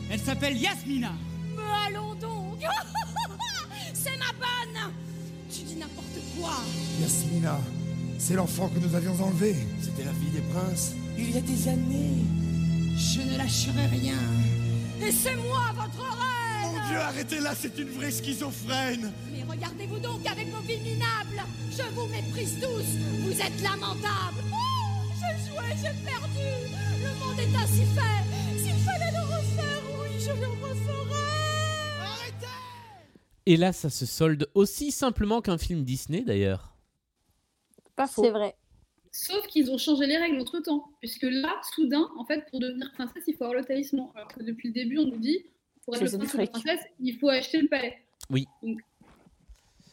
Elle 0.09 0.19
s'appelle 0.19 0.57
Yasmina. 0.57 1.11
Mais 1.55 1.61
allons 1.87 2.15
donc 2.15 2.57
C'est 3.93 4.17
ma 4.17 4.31
bonne 4.39 4.91
Tu 5.51 5.61
dis 5.61 5.75
n'importe 5.75 6.19
quoi 6.35 6.55
Yasmina, 6.99 7.59
c'est 8.17 8.33
l'enfant 8.33 8.69
que 8.69 8.79
nous 8.79 8.95
avions 8.95 9.13
enlevé. 9.23 9.55
C'était 9.79 10.05
la 10.05 10.13
fille 10.13 10.31
des 10.31 10.41
princes. 10.53 10.93
Il 11.19 11.31
y 11.31 11.37
a 11.37 11.41
des 11.41 11.67
années. 11.67 12.25
Je 12.97 13.21
ne 13.21 13.37
lâcherai 13.37 13.85
rien. 13.85 14.17
Et 15.05 15.11
c'est 15.11 15.35
moi, 15.35 15.71
votre 15.75 16.22
Dieu, 16.87 16.97
arrêtez-la, 16.97 17.55
c'est 17.55 17.77
une 17.77 17.89
vraie 17.89 18.11
schizophrène 18.11 19.11
Mais 19.31 19.43
regardez-vous 19.43 19.99
donc 19.99 20.25
avec 20.25 20.47
vos 20.49 20.61
vies 20.61 20.79
minables 20.79 21.43
Je 21.71 21.83
vous 21.93 22.07
méprise 22.07 22.59
tous 22.59 22.97
Vous 23.21 23.41
êtes 23.41 23.61
lamentables 23.61 24.43
Oh 24.51 25.13
J'ai 25.15 25.49
joué, 25.49 25.65
j'ai 25.77 26.03
perdu 26.03 26.49
Le 27.03 27.19
monde 27.19 27.39
est 27.39 27.55
ainsi 27.55 27.85
fait 27.85 28.57
S'il 28.57 28.75
fallait 28.83 29.11
le 29.11 29.21
refaire, 29.21 29.83
oui, 30.01 30.19
je 30.19 30.31
le 30.31 30.47
referais 30.47 31.03
Et 33.45 33.57
là, 33.57 33.73
ça 33.73 33.89
se 33.89 34.05
solde 34.05 34.49
aussi 34.53 34.91
simplement 34.91 35.41
qu'un 35.41 35.57
film 35.57 35.83
Disney 35.83 36.21
d'ailleurs. 36.21 36.75
Pas 37.95 38.07
faux. 38.07 38.23
C'est 38.23 38.31
vrai. 38.31 38.55
Sauf 39.11 39.45
qu'ils 39.47 39.69
ont 39.69 39.77
changé 39.77 40.07
les 40.07 40.17
règles 40.17 40.39
entre 40.39 40.59
temps. 40.59 40.89
Puisque 40.99 41.23
là, 41.23 41.53
soudain, 41.75 42.09
en 42.17 42.25
fait, 42.25 42.49
pour 42.49 42.59
devenir 42.59 42.91
princesse, 42.93 43.23
il 43.27 43.35
faut 43.35 43.43
avoir 43.43 43.59
le 43.59 43.65
talisman. 43.65 44.09
Alors 44.15 44.29
que 44.29 44.41
depuis 44.41 44.69
le 44.69 44.73
début, 44.73 44.97
on 44.97 45.05
nous 45.05 45.19
dit, 45.19 45.45
pour 45.85 45.95
être 45.95 46.01
le 46.03 46.17
prince 46.17 46.33
ou 46.33 46.37
la 46.37 46.45
fric. 46.45 46.51
princesse, 46.51 46.85
il 46.99 47.17
faut 47.17 47.29
acheter 47.29 47.61
le 47.61 47.67
palais. 47.67 47.97
Oui. 48.29 48.45
Donc, 48.61 48.79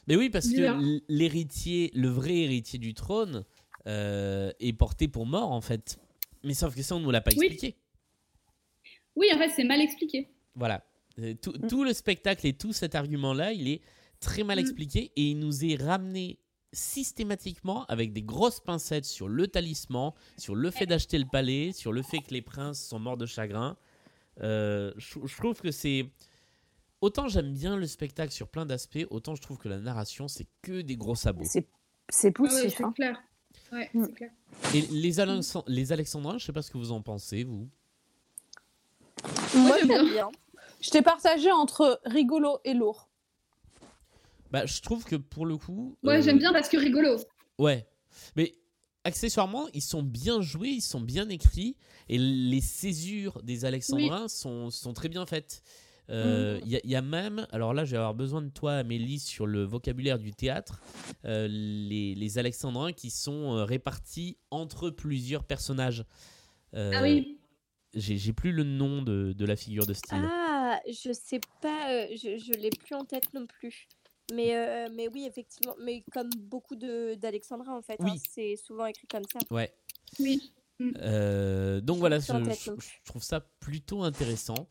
Mais 0.07 0.17
oui, 0.17 0.31
parce 0.31 0.47
que 0.49 0.53
Bizarre. 0.57 0.81
l'héritier, 1.09 1.91
le 1.95 2.09
vrai 2.09 2.37
héritier 2.39 2.79
du 2.79 2.95
trône, 2.95 3.45
euh, 3.87 4.53
est 4.61 4.73
porté 4.73 5.09
pour 5.09 5.27
mort 5.27 5.53
en 5.53 5.61
fait. 5.61 5.99
Mais 6.45 6.55
sauf 6.55 6.75
que 6.75 6.83
ça, 6.83 6.97
on 6.97 6.99
ne 7.01 7.05
nous 7.05 7.11
l'a 7.11 7.21
pas 7.21 7.31
Oui. 7.37 7.47
expliqué. 7.47 7.77
oui, 9.17 9.27
en 9.35 9.39
fait, 9.39 9.51
c'est 9.51 9.65
mal 9.65 9.81
expliqué. 9.81 10.29
Voilà. 10.55 10.85
Euh, 11.19 11.35
Tout, 11.41 11.53
Mm. 11.53 11.67
tout 11.69 11.85
le 11.85 11.93
spectacle 11.93 12.47
et 12.47 12.53
tout 12.55 12.73
cet 12.73 12.95
argument-là, 12.95 13.53
il 13.53 13.69
est 13.69 13.81
très 14.21 14.43
mal 14.45 14.57
Mm. 14.59 14.61
expliqué 14.61 15.13
et 15.17 15.31
il 15.31 15.39
nous 15.39 15.65
est 15.65 15.77
ramené 15.77 16.39
systématiquement 16.73 17.85
avec 17.87 18.13
des 18.13 18.23
grosses 18.23 18.61
pincettes 18.61 19.05
sur 19.05 19.29
le 19.29 19.49
talisman, 19.49 20.13
sur 20.39 20.55
le 20.55 20.71
fait 20.71 20.87
d'acheter 20.87 21.19
le 21.19 21.27
palais, 21.27 21.73
sur 21.73 21.93
le 21.93 22.03
fait 22.03 22.19
que 22.21 22.33
les 22.33 22.43
princes 22.43 22.81
sont 22.87 22.99
morts 23.01 23.17
de 23.17 23.27
chagrin. 23.27 23.77
Euh, 24.43 24.93
je, 24.97 25.19
je 25.25 25.37
trouve 25.37 25.61
que 25.61 25.71
c'est. 25.71 26.07
Autant 27.01 27.29
j'aime 27.29 27.53
bien 27.55 27.77
le 27.77 27.87
spectacle 27.87 28.33
sur 28.33 28.49
plein 28.49 28.67
d'aspects, 28.67 29.07
autant 29.11 29.35
je 29.35 29.41
trouve 29.43 29.57
que 29.59 29.69
la 29.69 29.79
narration, 29.79 30.29
c'est 30.29 30.47
que 30.63 30.81
des 30.83 30.97
gros 30.97 31.15
sabots. 31.15 31.45
C'est 31.45 31.67
Ah 32.13 32.23
ouais, 32.25 32.33
poussif. 32.33 32.75
c'est 32.77 32.85
hein. 32.85 32.93
clair. 32.93 33.23
Ouais, 33.73 33.89
Mm. 33.95 34.05
c'est 34.07 34.13
clair. 34.15 34.31
Et 34.75 34.81
les, 34.83 35.21
Alex- 35.21 35.57
les 35.67 35.93
Alexandrins, 35.93 36.39
je 36.39 36.45
sais 36.47 36.53
pas 36.53 36.63
ce 36.63 36.71
que 36.71 36.79
vous 36.79 36.93
en 36.93 37.01
pensez, 37.03 37.45
vous. 37.45 37.69
Moi, 39.55 39.79
j'aime 39.79 39.89
j'aime 39.89 39.89
bien. 39.89 40.05
bien. 40.05 40.31
Je 40.81 40.91
t'ai 40.91 41.03
partagé 41.03 41.51
entre 41.53 42.01
rigolo 42.05 42.59
et 42.65 42.75
lourd. 42.75 43.09
Bah, 44.51 44.67
je 44.67 44.81
trouve 44.81 45.05
que 45.05 45.17
pour 45.17 45.47
le 45.47 45.57
coup. 45.57 45.97
Ouais, 46.03 46.19
euh, 46.19 46.23
j'aime 46.23 46.39
bien 46.39 46.53
parce 46.53 46.69
que 46.69 46.77
rigolo. 46.77 47.17
Ouais. 47.59 47.87
Mais 48.37 48.55
accessoirement, 49.05 49.67
ils 49.75 49.83
sont 49.83 50.03
bien 50.03 50.41
joués, 50.43 50.69
ils 50.71 50.81
sont 50.83 51.01
bien 51.01 51.29
écrits, 51.29 51.77
et 52.09 52.19
les 52.19 52.61
césures 52.61 53.43
des 53.43 53.65
Alexandrins 53.65 54.29
sont, 54.29 54.71
sont 54.71 54.93
très 54.93 55.09
bien 55.09 55.27
faites. 55.27 55.63
Euh, 56.11 56.59
Il 56.65 56.73
y, 56.73 56.77
a- 56.77 56.81
il 56.83 56.91
y 56.91 56.97
a 56.97 57.03
même, 57.03 57.47
alors 57.53 57.73
là 57.73 57.85
je 57.85 57.93
vais 57.93 57.97
avoir 57.99 58.15
besoin 58.15 58.43
de 58.43 58.49
toi 58.49 58.75
Amélie 58.75 59.21
sur 59.21 59.47
le 59.47 59.63
vocabulaire 59.63 60.19
du 60.19 60.33
théâtre, 60.33 60.83
euh, 61.25 61.47
les, 61.49 62.17
les 62.17 62.39
Alexandrins 62.39 62.93
qui 62.93 63.11
sont 63.11 63.55
euh, 63.57 63.65
répartis 63.65 64.37
entre 64.51 64.91
plusieurs 64.91 65.45
personnages. 65.45 66.05
Euh, 66.75 66.91
Ah 66.95 67.03
oui. 67.03 67.37
J'ai 67.95 68.33
plus 68.33 68.53
le 68.53 68.63
nom 68.63 69.03
de, 69.03 69.33
de 69.33 69.45
la 69.45 69.57
figure 69.57 69.85
de 69.87 69.95
style. 69.95 70.23
Ah, 70.25 70.81
je 70.89 71.13
sais 71.13 71.41
pas, 71.61 71.91
euh, 71.93 72.07
je, 72.13 72.39
je 72.39 72.53
l'ai 72.59 72.71
plus 72.71 72.95
en 72.95 73.05
tête 73.05 73.33
non 73.35 73.47
plus. 73.47 73.89
Mais, 74.35 74.55
euh, 74.57 74.89
mais 74.95 75.09
oui, 75.09 75.25
effectivement, 75.27 75.75
mais 75.83 76.03
comme 76.13 76.31
beaucoup 76.39 76.77
de 76.77 77.15
d'Alexandra 77.15 77.75
en 77.75 77.83
fait, 77.83 77.97
hein, 78.01 78.05
Oui. 78.13 78.21
c'est 78.31 78.57
souvent 78.57 78.87
écrit 78.87 79.07
comme 79.09 79.25
ça. 79.25 79.39
Ouais. 79.51 79.73
Oui. 80.19 80.53
Euh, 81.03 81.81
donc 81.81 81.99
voilà, 81.99 82.19
je, 82.21 82.27
trouve 83.05 83.23
ça 83.23 83.41
plutôt 83.61 84.03
intéressant. 84.03 84.69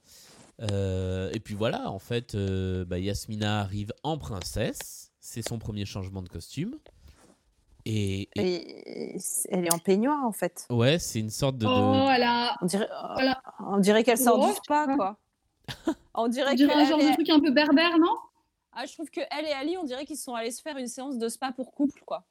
Euh, 0.72 1.30
et 1.34 1.40
puis 1.40 1.54
voilà, 1.56 1.90
en 1.92 2.00
fait, 2.00 2.36
euh, 2.36 2.84
bah, 2.84 2.98
Yasmina 3.00 3.62
arrive 3.62 3.94
en 4.04 4.18
princesse. 4.18 5.12
C'est 5.20 5.48
son 5.48 5.60
premier 5.60 5.86
changement 5.86 6.22
de 6.24 6.30
costume. 6.30 6.80
Et, 7.86 8.28
et- 8.36 9.14
Et 9.16 9.18
elle 9.50 9.66
est 9.66 9.74
en 9.74 9.80
peignoir 9.80 10.24
en 10.26 10.32
fait. 10.32 10.66
ouais, 10.70 11.00
c'est 11.00 11.20
une 11.20 11.30
sorte 11.30 11.58
de. 11.58 11.66
de- 11.66 11.72
Oh, 11.72 11.92
voilà. 12.04 12.56
On 12.62 12.66
dirait, 12.66 12.90
Voilà. 13.14 13.42
on 13.60 13.78
dirait 13.78 14.04
qu'elle 14.04 14.18
sort 14.18 14.40
Oh, 14.40 14.48
du 14.50 14.54
spa 14.56 14.88
quoi. 14.96 15.18
on 16.16 16.28
dirait, 16.28 16.52
On 16.52 16.56
dirait 16.56 16.74
un 16.74 16.86
genre 16.86 17.00
est- 17.00 17.10
de 17.10 17.14
truc 17.14 17.30
un 17.30 17.40
peu 17.40 17.52
berbère, 17.52 17.98
non? 18.00 18.16
Ah, 18.72 18.86
je 18.86 18.94
trouve 18.94 19.10
que 19.10 19.22
elle 19.32 19.46
et 19.46 19.52
Ali, 19.52 19.78
on 19.78 19.84
dirait 19.84 20.06
qu'ils 20.06 20.18
sont 20.18 20.34
allés 20.36 20.52
se 20.52 20.62
faire 20.62 20.78
une 20.78 20.88
séance 20.88 21.18
de 21.18 21.28
spa 21.28 21.52
pour 21.52 21.72
couple 21.74 22.02
quoi. 22.06 22.26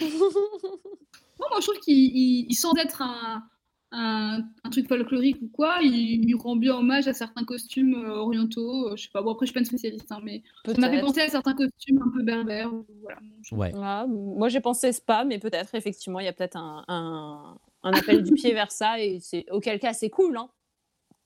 Moi, 0.00 1.46
moi, 1.50 1.60
je 1.60 1.66
trouve 1.66 1.80
qu'il, 1.80 1.94
il- 1.96 2.46
il- 2.50 2.54
sans 2.54 2.74
être 2.76 3.00
un, 3.00 3.44
un, 3.92 4.42
un 4.64 4.70
truc 4.70 4.88
folklorique 4.88 5.40
ou 5.40 5.48
quoi, 5.48 5.78
il, 5.82 6.28
il 6.28 6.34
rend 6.34 6.56
bien 6.56 6.74
hommage 6.74 7.06
à 7.06 7.14
certains 7.14 7.44
costumes 7.44 7.94
euh, 7.94 8.16
orientaux. 8.16 8.88
euh, 8.88 8.96
je 8.96 9.04
sais 9.04 9.08
pas, 9.12 9.22
bon, 9.22 9.32
après, 9.32 9.46
je 9.46 9.50
suis 9.50 9.54
pas 9.54 9.60
une 9.60 9.66
spécialiste, 9.66 10.10
hein, 10.10 10.18
mais 10.24 10.42
ça 10.66 10.72
m'a 10.72 10.88
fait 10.88 10.96
Peut-être. 10.96 11.06
penser 11.06 11.20
à 11.20 11.28
certains 11.28 11.54
costumes 11.54 12.02
un 12.04 12.10
peu 12.12 12.22
berbères. 12.24 12.70
Voilà. 13.02 13.18
Ouais. 13.52 13.72
Ah, 13.76 14.04
moi 14.08 14.48
j'ai 14.48 14.60
pensé 14.60 14.92
spa, 14.92 15.24
mais 15.24 15.38
peut-être 15.38 15.74
effectivement 15.76 16.18
il 16.20 16.24
y 16.24 16.28
a 16.28 16.32
peut-être 16.32 16.56
un, 16.56 16.84
un, 16.88 17.56
un 17.84 17.92
appel 17.92 18.22
du 18.24 18.32
pied 18.32 18.52
vers 18.52 18.72
ça 18.72 19.00
et 19.00 19.20
c'est 19.20 19.46
auquel 19.52 19.78
cas 19.78 19.92
c'est 19.94 20.10
cool 20.10 20.36
hein. 20.36 20.50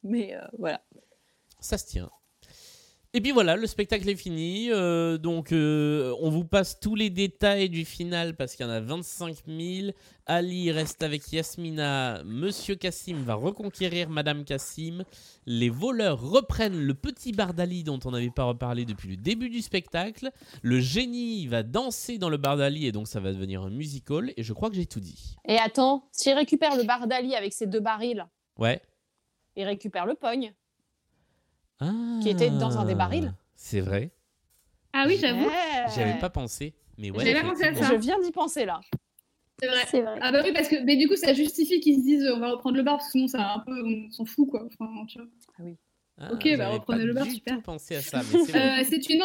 Mais 0.02 0.34
euh, 0.36 0.44
voilà. 0.58 0.82
Ça 1.58 1.78
se 1.78 1.86
tient. 1.86 2.10
Et 3.14 3.20
puis 3.20 3.30
voilà, 3.32 3.56
le 3.56 3.66
spectacle 3.66 4.08
est 4.08 4.16
fini. 4.16 4.70
euh, 4.70 5.18
donc, 5.18 5.52
euh, 5.52 6.14
on 6.22 6.30
vous 6.30 6.44
passe 6.46 6.80
tous 6.80 6.94
les 6.94 7.10
détails 7.10 7.68
du 7.68 7.84
final 7.84 8.34
parce 8.36 8.54
qu'il 8.56 8.64
y 8.64 8.68
en 8.68 8.72
a 8.72 8.80
25 8.80 9.36
000. 9.46 9.90
Ali 10.24 10.72
reste 10.72 11.02
avec 11.02 11.30
Yasmina. 11.30 12.22
Monsieur 12.24 12.74
Cassim 12.74 13.22
va 13.22 13.34
reconquérir 13.34 14.08
Madame 14.08 14.44
Cassim. 14.44 15.04
Les 15.44 15.68
voleurs 15.68 16.22
reprennent 16.22 16.80
le 16.80 16.94
petit 16.94 17.32
bar 17.32 17.52
d'Ali 17.52 17.84
dont 17.84 18.00
on 18.06 18.12
n'avait 18.12 18.30
pas 18.30 18.44
reparlé 18.44 18.86
depuis 18.86 19.10
le 19.10 19.16
début 19.16 19.50
du 19.50 19.60
spectacle. 19.60 20.30
Le 20.62 20.80
génie 20.80 21.46
va 21.48 21.62
danser 21.62 22.16
dans 22.16 22.30
le 22.30 22.38
bar 22.38 22.56
d'Ali 22.56 22.86
et 22.86 22.92
donc 22.92 23.08
ça 23.08 23.20
va 23.20 23.30
devenir 23.32 23.60
un 23.60 23.70
musical. 23.70 24.32
Et 24.38 24.42
je 24.42 24.54
crois 24.54 24.70
que 24.70 24.76
j'ai 24.76 24.86
tout 24.86 25.00
dit. 25.00 25.36
Et 25.46 25.58
attends, 25.58 26.08
s'il 26.12 26.32
récupère 26.32 26.76
le 26.76 26.84
bar 26.84 27.06
d'Ali 27.06 27.34
avec 27.34 27.52
ses 27.52 27.66
deux 27.66 27.80
barils, 27.80 28.24
Ouais. 28.58 28.80
il 29.54 29.64
récupère 29.64 30.06
le 30.06 30.14
pogne. 30.14 30.54
Ah, 31.82 32.20
Qui 32.22 32.28
était 32.30 32.50
dans 32.50 32.78
un 32.78 32.84
des 32.84 32.94
barils. 32.94 33.32
C'est 33.56 33.80
vrai. 33.80 34.10
Ah 34.92 35.04
oui, 35.06 35.16
j'avoue. 35.20 35.46
Ouais. 35.46 35.84
J'y 35.94 36.00
avais 36.00 36.18
pas 36.18 36.30
pensé. 36.30 36.74
Mais 36.98 37.10
ouais, 37.10 37.24
J'avais 37.24 37.40
pas 37.40 37.48
pensé 37.48 37.64
à 37.64 37.74
ça. 37.74 37.88
Je 37.88 37.94
viens 37.94 38.20
d'y 38.20 38.30
penser 38.30 38.64
là. 38.64 38.80
C'est 39.60 39.68
vrai. 39.68 39.84
C'est 39.90 40.00
vrai. 40.02 40.18
Ah 40.20 40.32
bah 40.32 40.42
oui, 40.44 40.52
parce 40.52 40.68
que 40.68 40.76
mais 40.84 40.96
du 40.96 41.08
coup, 41.08 41.16
ça 41.16 41.32
justifie 41.34 41.80
qu'ils 41.80 41.96
se 41.96 42.02
disent 42.02 42.28
on 42.34 42.40
va 42.40 42.50
reprendre 42.50 42.76
le 42.76 42.82
bar, 42.82 42.96
parce 42.98 43.06
que 43.06 43.12
sinon, 43.12 43.28
ça 43.28 43.54
un 43.54 43.58
peu, 43.60 43.72
on 43.84 44.10
s'en 44.10 44.24
fout, 44.24 44.48
quoi. 44.50 44.64
Enfin, 44.66 44.90
tu 45.06 45.18
vois. 45.18 45.28
Ah, 46.18 46.30
Ok, 46.32 46.42
bah, 46.44 46.48
j'avais 46.50 46.66
reprenez 46.66 47.04
le 47.04 47.14
bar, 47.14 47.26
super. 47.26 47.56
tout 47.56 47.62
pensé 47.62 47.96
à 47.96 48.02
ça, 48.02 48.18
mais 48.18 48.38
c'est 48.44 48.52
vrai. 48.52 48.80
Euh, 48.80 48.84
c'est 48.88 49.08
une. 49.08 49.22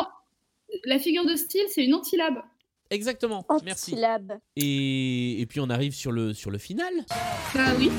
La 0.86 1.00
figure 1.00 1.26
de 1.26 1.36
style, 1.36 1.66
c'est 1.69 1.84
une 1.86 1.94
antilabe. 1.94 2.40
Exactement, 2.90 3.45
merci. 3.66 3.92
Antilabe. 3.94 4.40
Et, 4.56 5.42
et 5.42 5.45
puis 5.45 5.60
on 5.60 5.69
arrive 5.69 5.94
sur 5.94 6.11
le, 6.11 6.34
sur 6.34 6.52
le 6.52 6.58
final. 6.58 6.94
Bah 7.53 7.74
oui. 7.77 7.90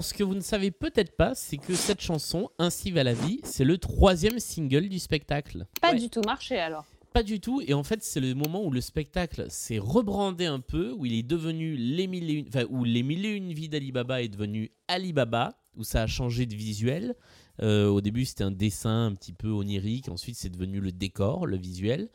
Alors 0.00 0.08
ce 0.08 0.14
que 0.14 0.24
vous 0.24 0.34
ne 0.34 0.40
savez 0.40 0.70
peut-être 0.70 1.14
pas, 1.14 1.34
c'est 1.34 1.58
que 1.58 1.74
cette 1.74 2.00
chanson, 2.00 2.48
Ainsi 2.58 2.90
va 2.90 3.04
la 3.04 3.12
vie, 3.12 3.42
c'est 3.44 3.64
le 3.64 3.76
troisième 3.76 4.38
single 4.38 4.88
du 4.88 4.98
spectacle. 4.98 5.66
Pas 5.82 5.92
du 5.92 6.08
tout 6.08 6.22
marché 6.22 6.58
alors. 6.58 6.86
Pas 7.12 7.22
du 7.22 7.38
tout, 7.38 7.60
et 7.60 7.74
en 7.74 7.82
fait 7.82 8.02
c'est 8.02 8.20
le 8.20 8.34
moment 8.34 8.64
où 8.64 8.70
le 8.70 8.80
spectacle 8.80 9.44
s'est 9.50 9.78
rebrandé 9.78 10.46
un 10.46 10.60
peu, 10.60 10.94
où 10.96 11.04
il 11.04 11.12
est 11.12 11.22
devenu 11.22 11.76
les 11.76 12.06
mille 12.06 12.30
et 12.30 12.32
une, 12.32 12.48
enfin, 12.48 12.64
où 12.70 12.82
les 12.84 13.02
mille 13.02 13.26
et 13.26 13.34
une 13.34 13.52
vies 13.52 13.68
d'Alibaba 13.68 14.22
est 14.22 14.28
devenu 14.28 14.72
Alibaba, 14.88 15.60
où 15.76 15.84
ça 15.84 16.00
a 16.00 16.06
changé 16.06 16.46
de 16.46 16.54
visuel. 16.54 17.14
Euh, 17.60 17.86
au 17.88 18.00
début 18.00 18.24
c'était 18.24 18.44
un 18.44 18.50
dessin 18.50 19.04
un 19.04 19.14
petit 19.14 19.34
peu 19.34 19.50
onirique, 19.50 20.08
ensuite 20.08 20.36
c'est 20.36 20.48
devenu 20.48 20.80
le 20.80 20.92
décor, 20.92 21.46
le 21.46 21.58
visuel. 21.58 22.08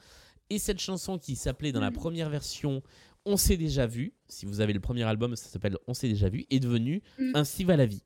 Et 0.49 0.57
cette 0.57 0.79
chanson 0.79 1.19
qui 1.19 1.35
s'appelait 1.35 1.71
dans 1.71 1.81
la 1.81 1.91
première 1.91 2.31
version 2.31 2.81
On 3.25 3.37
s'est 3.37 3.57
déjà 3.57 3.87
vu, 3.87 4.13
si 4.27 4.45
vous 4.45 4.61
avez 4.61 4.73
le 4.73 4.79
premier 4.79 5.03
album 5.03 5.35
ça 5.35 5.47
s'appelle 5.49 5.77
On 5.87 5.93
s'est 5.93 6.07
déjà 6.09 6.29
vu, 6.29 6.45
est 6.49 6.59
devenue 6.59 7.01
Mm. 7.17 7.31
Ainsi 7.35 7.63
va 7.63 7.75
la 7.77 7.85
vie. 7.85 8.03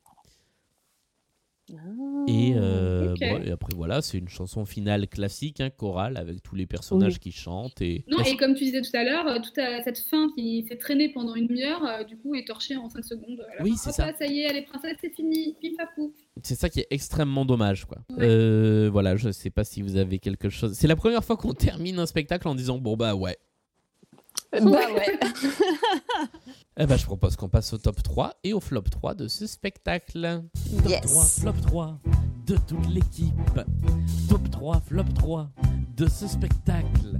Et, 2.27 2.53
euh, 2.55 3.13
bon, 3.19 3.43
et 3.43 3.51
après 3.51 3.75
voilà, 3.75 4.01
c'est 4.01 4.17
une 4.17 4.27
chanson 4.27 4.65
finale 4.65 5.07
classique, 5.07 5.61
hein, 5.61 5.69
chorale, 5.69 6.17
avec 6.17 6.41
tous 6.41 6.55
les 6.55 6.65
personnages 6.65 7.13
Oui. 7.13 7.19
qui 7.19 7.31
chantent. 7.31 7.79
Et... 7.81 8.05
Non, 8.07 8.23
et 8.23 8.35
comme 8.37 8.55
tu 8.55 8.63
disais 8.63 8.81
tout 8.81 8.95
à 8.95 9.03
l'heure, 9.03 9.27
euh, 9.27 9.35
toute 9.35 9.53
cette 9.83 9.99
fin 9.99 10.29
qui 10.35 10.65
s'est 10.67 10.77
traînée 10.77 11.09
pendant 11.09 11.35
une 11.35 11.45
demi-heure, 11.45 11.85
euh, 11.85 12.03
du 12.03 12.17
coup, 12.17 12.33
est 12.33 12.47
torchée 12.47 12.75
en 12.75 12.89
5 12.89 13.05
secondes. 13.05 13.45
Oui, 13.61 13.73
c'est 13.77 13.89
Hop 13.89 13.95
ça. 13.95 14.07
là, 14.07 14.13
ça 14.17 14.25
y 14.25 14.39
est, 14.39 14.47
elle 14.49 14.57
est 14.57 14.63
princesse, 14.65 14.97
c'est 14.99 15.13
fini. 15.13 15.55
Pim. 15.61 15.69
C'est 16.41 16.55
ça 16.55 16.69
qui 16.69 16.79
est 16.79 16.87
extrêmement 16.89 17.45
dommage, 17.45 17.85
quoi. 17.85 17.99
Ouais. 18.09 18.17
Euh, 18.25 18.89
voilà, 18.91 19.15
je 19.15 19.29
sais 19.31 19.51
pas 19.51 19.63
si 19.63 19.83
vous 19.83 19.95
avez 19.95 20.17
quelque 20.17 20.49
chose. 20.49 20.73
C'est 20.73 20.87
la 20.87 20.95
première 20.95 21.23
fois 21.23 21.37
qu'on 21.37 21.53
termine 21.53 21.99
un 21.99 22.07
spectacle 22.07 22.47
en 22.47 22.55
disant 22.55 22.79
bon 22.79 22.97
bah 22.97 23.13
ouais. 23.13 23.37
Bah 24.51 24.61
ouais. 24.61 25.19
Eh 26.77 26.85
ben 26.85 26.97
je 26.97 27.05
propose 27.05 27.35
qu'on 27.35 27.49
passe 27.49 27.73
au 27.73 27.77
top 27.77 28.01
3 28.01 28.35
et 28.43 28.53
au 28.53 28.59
flop 28.59 28.83
3 28.83 29.13
de 29.15 29.27
ce 29.27 29.45
spectacle. 29.47 30.43
Yes. 30.87 31.01
3, 31.11 31.25
flop 31.25 31.61
3 31.67 31.99
de 32.47 32.57
toute 32.67 32.87
l'équipe. 32.87 33.35
Top 34.29 34.49
3, 34.51 34.81
flop 34.81 35.03
3 35.15 35.49
de 35.95 36.07
ce 36.07 36.27
spectacle. 36.27 37.19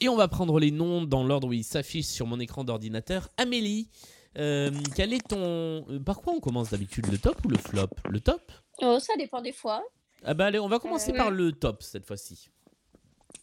Et 0.00 0.08
on 0.08 0.16
va 0.16 0.28
prendre 0.28 0.58
les 0.60 0.70
noms 0.70 1.02
dans 1.02 1.24
l'ordre 1.24 1.48
où 1.48 1.52
ils 1.52 1.64
s'affichent 1.64 2.06
sur 2.06 2.26
mon 2.26 2.38
écran 2.40 2.62
d'ordinateur. 2.64 3.28
Amélie, 3.36 3.88
euh, 4.38 4.70
quel 4.94 5.12
est 5.12 5.26
ton... 5.26 5.84
euh, 5.88 5.98
Par 6.00 6.20
quoi 6.20 6.34
on 6.34 6.40
commence 6.40 6.70
d'habitude 6.70 7.06
Le 7.10 7.18
top 7.18 7.44
ou 7.44 7.48
le 7.48 7.56
flop? 7.58 7.88
Le 8.08 8.20
top? 8.20 8.52
Oh, 8.82 8.98
ça 9.00 9.14
dépend 9.16 9.40
des 9.40 9.52
fois. 9.52 9.82
Ah 10.24 10.34
bah 10.34 10.46
allez, 10.46 10.58
on 10.58 10.68
va 10.68 10.78
commencer 10.78 11.12
Euh, 11.12 11.16
par 11.16 11.28
ouais. 11.28 11.34
le 11.34 11.52
top 11.52 11.82
cette 11.82 12.04
fois-ci. 12.06 12.50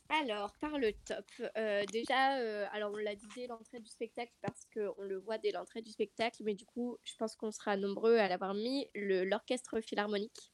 Alors, 0.09 0.53
par 0.61 0.77
le 0.77 0.93
top. 0.93 1.25
euh, 1.57 1.83
déjà, 1.91 2.37
euh, 2.37 2.65
alors 2.71 2.91
on 2.93 2.97
l'a 2.97 3.15
dit 3.15 3.27
dès 3.35 3.47
l'entrée 3.47 3.79
du 3.79 3.89
spectacle 3.89 4.33
parce 4.41 4.65
qu'on 4.73 5.01
le 5.01 5.17
voit 5.17 5.39
dès 5.39 5.51
l'entrée 5.51 5.81
du 5.81 5.91
spectacle, 5.91 6.43
mais 6.43 6.53
du 6.53 6.65
coup, 6.65 6.97
je 7.03 7.13
pense 7.17 7.35
qu'on 7.35 7.51
sera 7.51 7.75
nombreux 7.75 8.17
à 8.17 8.27
l'avoir 8.27 8.53
mis, 8.53 8.87
l'orchestre 8.93 9.81
philharmonique. 9.81 10.51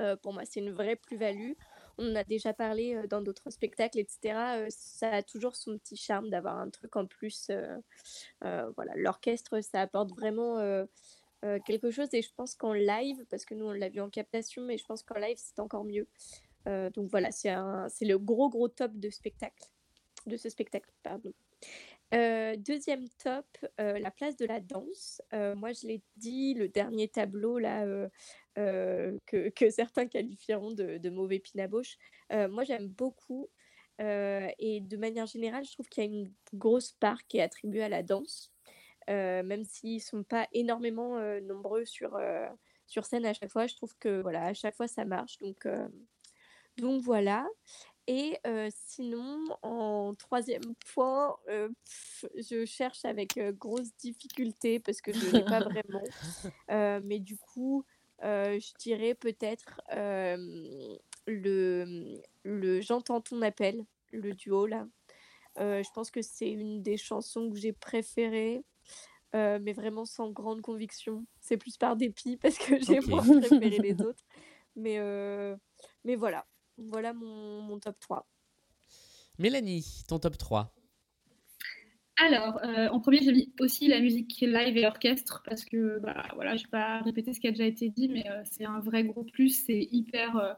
Euh, 0.00 0.16
pour 0.16 0.32
moi, 0.32 0.44
c'est 0.44 0.60
une 0.60 0.72
vraie 0.72 0.96
plus-value. 0.96 1.52
on 1.98 2.10
en 2.10 2.16
a 2.16 2.24
déjà 2.24 2.52
parlé 2.52 3.00
dans 3.08 3.22
d'autres 3.22 3.50
spectacles, 3.50 4.00
etc. 4.00 4.66
ça 4.70 5.10
a 5.10 5.22
toujours 5.22 5.54
son 5.54 5.78
petit 5.78 5.96
charme 5.96 6.28
d'avoir 6.28 6.58
un 6.58 6.70
truc 6.70 6.96
en 6.96 7.06
plus. 7.06 7.50
voilà, 8.40 8.92
l'orchestre, 8.96 9.60
ça 9.60 9.82
apporte 9.82 10.10
vraiment 10.10 10.84
quelque 11.64 11.90
chose. 11.90 12.08
Et 12.12 12.22
je 12.22 12.32
pense 12.34 12.54
qu'en 12.56 12.72
live, 12.72 13.24
parce 13.30 13.44
que 13.44 13.54
nous 13.54 13.66
on 13.66 13.72
l'a 13.72 13.88
vu 13.88 14.00
en 14.00 14.10
captation, 14.10 14.62
mais 14.62 14.78
je 14.78 14.84
pense 14.84 15.02
qu'en 15.02 15.18
live 15.18 15.36
c'est 15.38 15.60
encore 15.60 15.84
mieux. 15.84 16.08
Euh, 16.68 16.90
donc 16.90 17.10
voilà, 17.10 17.30
c'est 17.32 17.48
le 18.04 18.18
gros 18.18 18.48
gros 18.48 18.68
top 18.68 18.92
de 18.94 19.10
spectacle, 19.10 19.64
de 20.26 20.36
ce 20.36 20.48
spectacle, 20.48 20.90
pardon. 21.02 21.32
Euh, 22.14 22.56
deuxième 22.56 23.06
top, 23.22 23.44
euh, 23.80 23.98
la 23.98 24.10
place 24.10 24.36
de 24.36 24.46
la 24.46 24.60
danse. 24.60 25.20
Moi, 25.32 25.72
je 25.72 25.86
l'ai 25.86 26.02
dit, 26.16 26.54
le 26.54 26.68
dernier 26.68 27.08
tableau 27.08 27.58
là 27.58 27.84
que, 28.56 29.48
que 29.50 29.70
certains 29.70 30.06
qualifieront 30.06 30.72
de, 30.72 30.98
de 30.98 31.10
mauvais 31.10 31.38
pinabauche. 31.38 31.96
Euh, 32.32 32.48
moi, 32.48 32.64
j'aime 32.64 32.88
beaucoup. 32.88 33.48
Et 34.00 34.80
de 34.80 34.96
manière 34.96 35.26
générale, 35.26 35.64
je 35.64 35.72
trouve 35.72 35.88
qu'il 35.88 36.04
y 36.04 36.06
a 36.06 36.10
une 36.10 36.32
grosse 36.54 36.92
part 36.92 37.26
qui 37.26 37.38
est 37.38 37.42
attribuée 37.42 37.82
à 37.82 37.88
la 37.88 38.04
danse, 38.04 38.52
même 39.08 39.64
s'ils 39.64 39.96
ne 39.96 40.00
sont 40.00 40.22
pas 40.22 40.46
énormément 40.52 41.18
nombreux 41.40 41.84
sur, 41.84 42.16
sur 42.86 43.04
scène 43.04 43.26
à 43.26 43.34
chaque 43.34 43.50
fois. 43.50 43.66
Je 43.66 43.74
trouve 43.74 43.96
que 43.98 44.22
voilà, 44.22 44.46
à 44.46 44.54
chaque 44.54 44.76
fois 44.76 44.86
ça 44.86 45.04
marche. 45.04 45.38
Donc, 45.38 45.66
donc 46.78 47.02
voilà. 47.02 47.46
Et 48.10 48.38
euh, 48.46 48.70
sinon, 48.72 49.44
en 49.62 50.14
troisième 50.14 50.74
point, 50.94 51.36
euh, 51.50 51.68
pff, 51.68 52.24
je 52.36 52.64
cherche 52.64 53.04
avec 53.04 53.36
euh, 53.36 53.52
grosse 53.52 53.94
difficulté 53.96 54.80
parce 54.80 55.02
que 55.02 55.12
je 55.12 55.26
ne 55.26 55.32
l'ai 55.32 55.44
pas 55.44 55.60
vraiment. 56.70 57.00
Mais 57.04 57.18
du 57.18 57.36
coup, 57.36 57.84
je 58.22 58.78
dirais 58.78 59.14
peut-être 59.14 59.82
le, 61.26 62.18
le 62.44 62.80
J'entends 62.80 63.20
ton 63.20 63.42
appel, 63.42 63.84
le 64.10 64.32
duo 64.32 64.64
là. 64.64 64.88
Je 65.58 65.92
pense 65.92 66.10
que 66.10 66.22
c'est 66.22 66.50
une 66.50 66.82
des 66.82 66.96
chansons 66.96 67.50
que 67.50 67.58
j'ai 67.58 67.74
préférées, 67.74 68.64
mais 69.34 69.74
vraiment 69.74 70.06
sans 70.06 70.30
grande 70.30 70.62
conviction. 70.62 71.26
C'est 71.42 71.58
plus 71.58 71.76
par 71.76 71.94
dépit 71.94 72.38
parce 72.38 72.56
que 72.56 72.80
j'ai 72.80 73.00
moins 73.00 73.22
préféré 73.22 73.80
les 73.80 74.00
autres. 74.00 74.24
Mais, 74.76 74.98
mais 76.04 76.16
voilà, 76.16 76.46
voilà 76.78 77.12
mon, 77.12 77.62
mon 77.62 77.78
top 77.78 77.98
3. 78.00 78.26
Mélanie, 79.38 80.04
ton 80.08 80.18
top 80.18 80.38
3. 80.38 80.74
Alors, 82.20 82.58
euh, 82.64 82.88
en 82.88 82.98
premier, 82.98 83.18
j'ai 83.22 83.32
mis 83.32 83.52
aussi 83.60 83.86
la 83.86 84.00
musique 84.00 84.40
live 84.40 84.76
et 84.76 84.86
orchestre 84.86 85.42
parce 85.44 85.64
que, 85.64 86.00
bah, 86.00 86.26
voilà, 86.34 86.56
je 86.56 86.64
vais 86.64 86.70
pas 86.70 87.00
répéter 87.00 87.32
ce 87.32 87.38
qui 87.38 87.46
a 87.46 87.52
déjà 87.52 87.64
été 87.64 87.90
dit, 87.90 88.08
mais 88.08 88.28
euh, 88.28 88.42
c'est 88.50 88.64
un 88.64 88.80
vrai 88.80 89.04
gros 89.04 89.22
plus. 89.22 89.64
C'est 89.66 89.88
hyper 89.92 90.36
euh, 90.36 90.52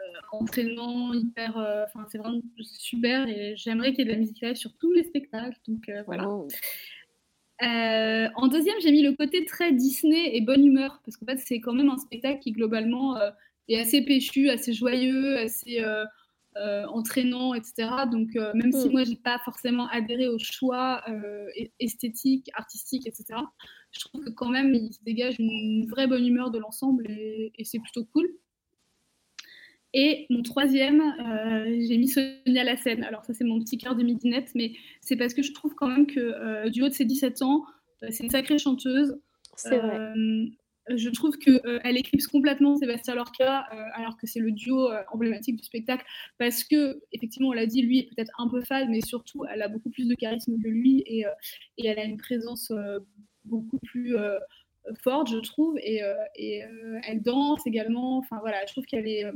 euh, 0.00 0.20
entraînant, 0.32 1.12
hyper, 1.14 1.56
euh, 1.56 1.84
enfin, 1.84 2.06
c'est 2.10 2.18
vraiment 2.18 2.40
super 2.60 3.26
et 3.26 3.54
j'aimerais 3.56 3.92
qu'il 3.92 4.00
y 4.00 4.02
ait 4.02 4.04
de 4.06 4.12
la 4.12 4.18
musique 4.18 4.40
live 4.42 4.56
sur 4.56 4.76
tous 4.76 4.92
les 4.92 5.04
spectacles. 5.04 5.58
Donc 5.66 5.88
euh, 5.88 6.02
voilà. 6.06 6.24
Euh, 7.62 8.28
en 8.34 8.48
deuxième, 8.48 8.78
j'ai 8.80 8.92
mis 8.92 9.02
le 9.02 9.14
côté 9.14 9.44
très 9.46 9.72
Disney 9.72 10.36
et 10.36 10.42
bonne 10.42 10.64
humeur 10.66 11.00
parce 11.04 11.16
qu'en 11.16 11.26
fait, 11.26 11.38
c'est 11.38 11.60
quand 11.60 11.72
même 11.72 11.88
un 11.88 11.96
spectacle 11.96 12.40
qui 12.40 12.52
globalement 12.52 13.16
euh, 13.16 13.30
est 13.68 13.80
assez 13.80 14.02
péchu, 14.02 14.48
assez 14.50 14.72
joyeux, 14.72 15.38
assez 15.38 15.82
euh, 15.82 16.04
euh, 16.56 16.84
entraînant, 16.86 17.54
etc. 17.54 17.88
Donc, 18.10 18.36
euh, 18.36 18.52
même 18.54 18.72
si 18.72 18.88
Mm. 18.88 18.92
moi, 18.92 19.04
j'ai 19.04 19.16
pas 19.16 19.38
forcément 19.44 19.88
adhéré 19.88 20.28
au 20.28 20.38
choix 20.38 21.04
esthétique, 21.78 22.50
artistique, 22.54 23.06
etc., 23.06 23.40
je 23.92 24.00
trouve 24.00 24.24
que 24.24 24.30
quand 24.30 24.48
même, 24.48 24.74
il 24.74 24.92
se 24.92 25.02
dégage 25.04 25.36
une 25.38 25.86
vraie 25.88 26.06
bonne 26.06 26.26
humeur 26.26 26.50
de 26.50 26.58
l'ensemble 26.58 27.10
et, 27.10 27.52
et 27.56 27.64
c'est 27.64 27.78
plutôt 27.78 28.04
cool. 28.04 28.28
Et 29.98 30.26
mon 30.28 30.42
troisième, 30.42 31.00
euh, 31.00 31.86
j'ai 31.88 31.96
mis 31.96 32.08
Sonia 32.08 32.64
la 32.64 32.76
scène. 32.76 33.02
Alors 33.02 33.24
ça, 33.24 33.32
c'est 33.32 33.44
mon 33.44 33.58
petit 33.60 33.78
cœur 33.78 33.96
de 33.96 34.02
midinette, 34.02 34.50
mais 34.54 34.72
c'est 35.00 35.16
parce 35.16 35.32
que 35.32 35.42
je 35.42 35.52
trouve 35.52 35.74
quand 35.74 35.88
même 35.88 36.06
que 36.06 36.20
euh, 36.20 36.68
du 36.68 36.82
haut 36.82 36.88
de 36.88 36.92
ses 36.92 37.06
17 37.06 37.40
ans, 37.40 37.64
euh, 38.02 38.08
c'est 38.10 38.24
une 38.24 38.30
sacrée 38.30 38.58
chanteuse. 38.58 39.18
C'est 39.56 39.78
vrai. 39.78 40.12
Euh, 40.90 40.96
je 40.96 41.08
trouve 41.10 41.36
qu'elle 41.38 41.96
éclipse 41.96 42.26
complètement 42.26 42.76
Sébastien 42.76 43.14
Lorca, 43.14 43.66
euh, 43.72 43.82
alors 43.94 44.16
que 44.16 44.26
c'est 44.26 44.40
le 44.40 44.52
duo 44.52 44.90
euh, 44.90 45.02
emblématique 45.12 45.56
du 45.56 45.64
spectacle, 45.64 46.04
parce 46.38 46.64
que, 46.64 47.00
effectivement, 47.12 47.48
on 47.48 47.52
l'a 47.52 47.66
dit, 47.66 47.82
lui 47.82 48.00
est 48.00 48.08
peut-être 48.14 48.32
un 48.38 48.48
peu 48.48 48.60
fade, 48.62 48.88
mais 48.88 49.00
surtout, 49.00 49.44
elle 49.52 49.62
a 49.62 49.68
beaucoup 49.68 49.90
plus 49.90 50.06
de 50.08 50.14
charisme 50.14 50.56
que 50.62 50.68
lui 50.68 51.02
et, 51.06 51.26
euh, 51.26 51.30
elle 51.84 51.98
a 51.98 52.04
une 52.04 52.16
présence 52.18 52.70
euh, 52.70 52.98
beaucoup 53.44 53.78
plus 53.78 54.16
euh, 54.16 54.38
forte, 55.02 55.28
je 55.30 55.38
trouve, 55.38 55.76
et, 55.82 56.02
euh, 56.04 56.14
euh, 56.40 57.00
elle 57.06 57.22
danse 57.22 57.66
également. 57.66 58.18
Enfin 58.18 58.38
voilà, 58.40 58.64
je 58.66 58.72
trouve 58.72 58.84
qu'elle 58.86 59.08
est, 59.08 59.24
euh, 59.24 59.32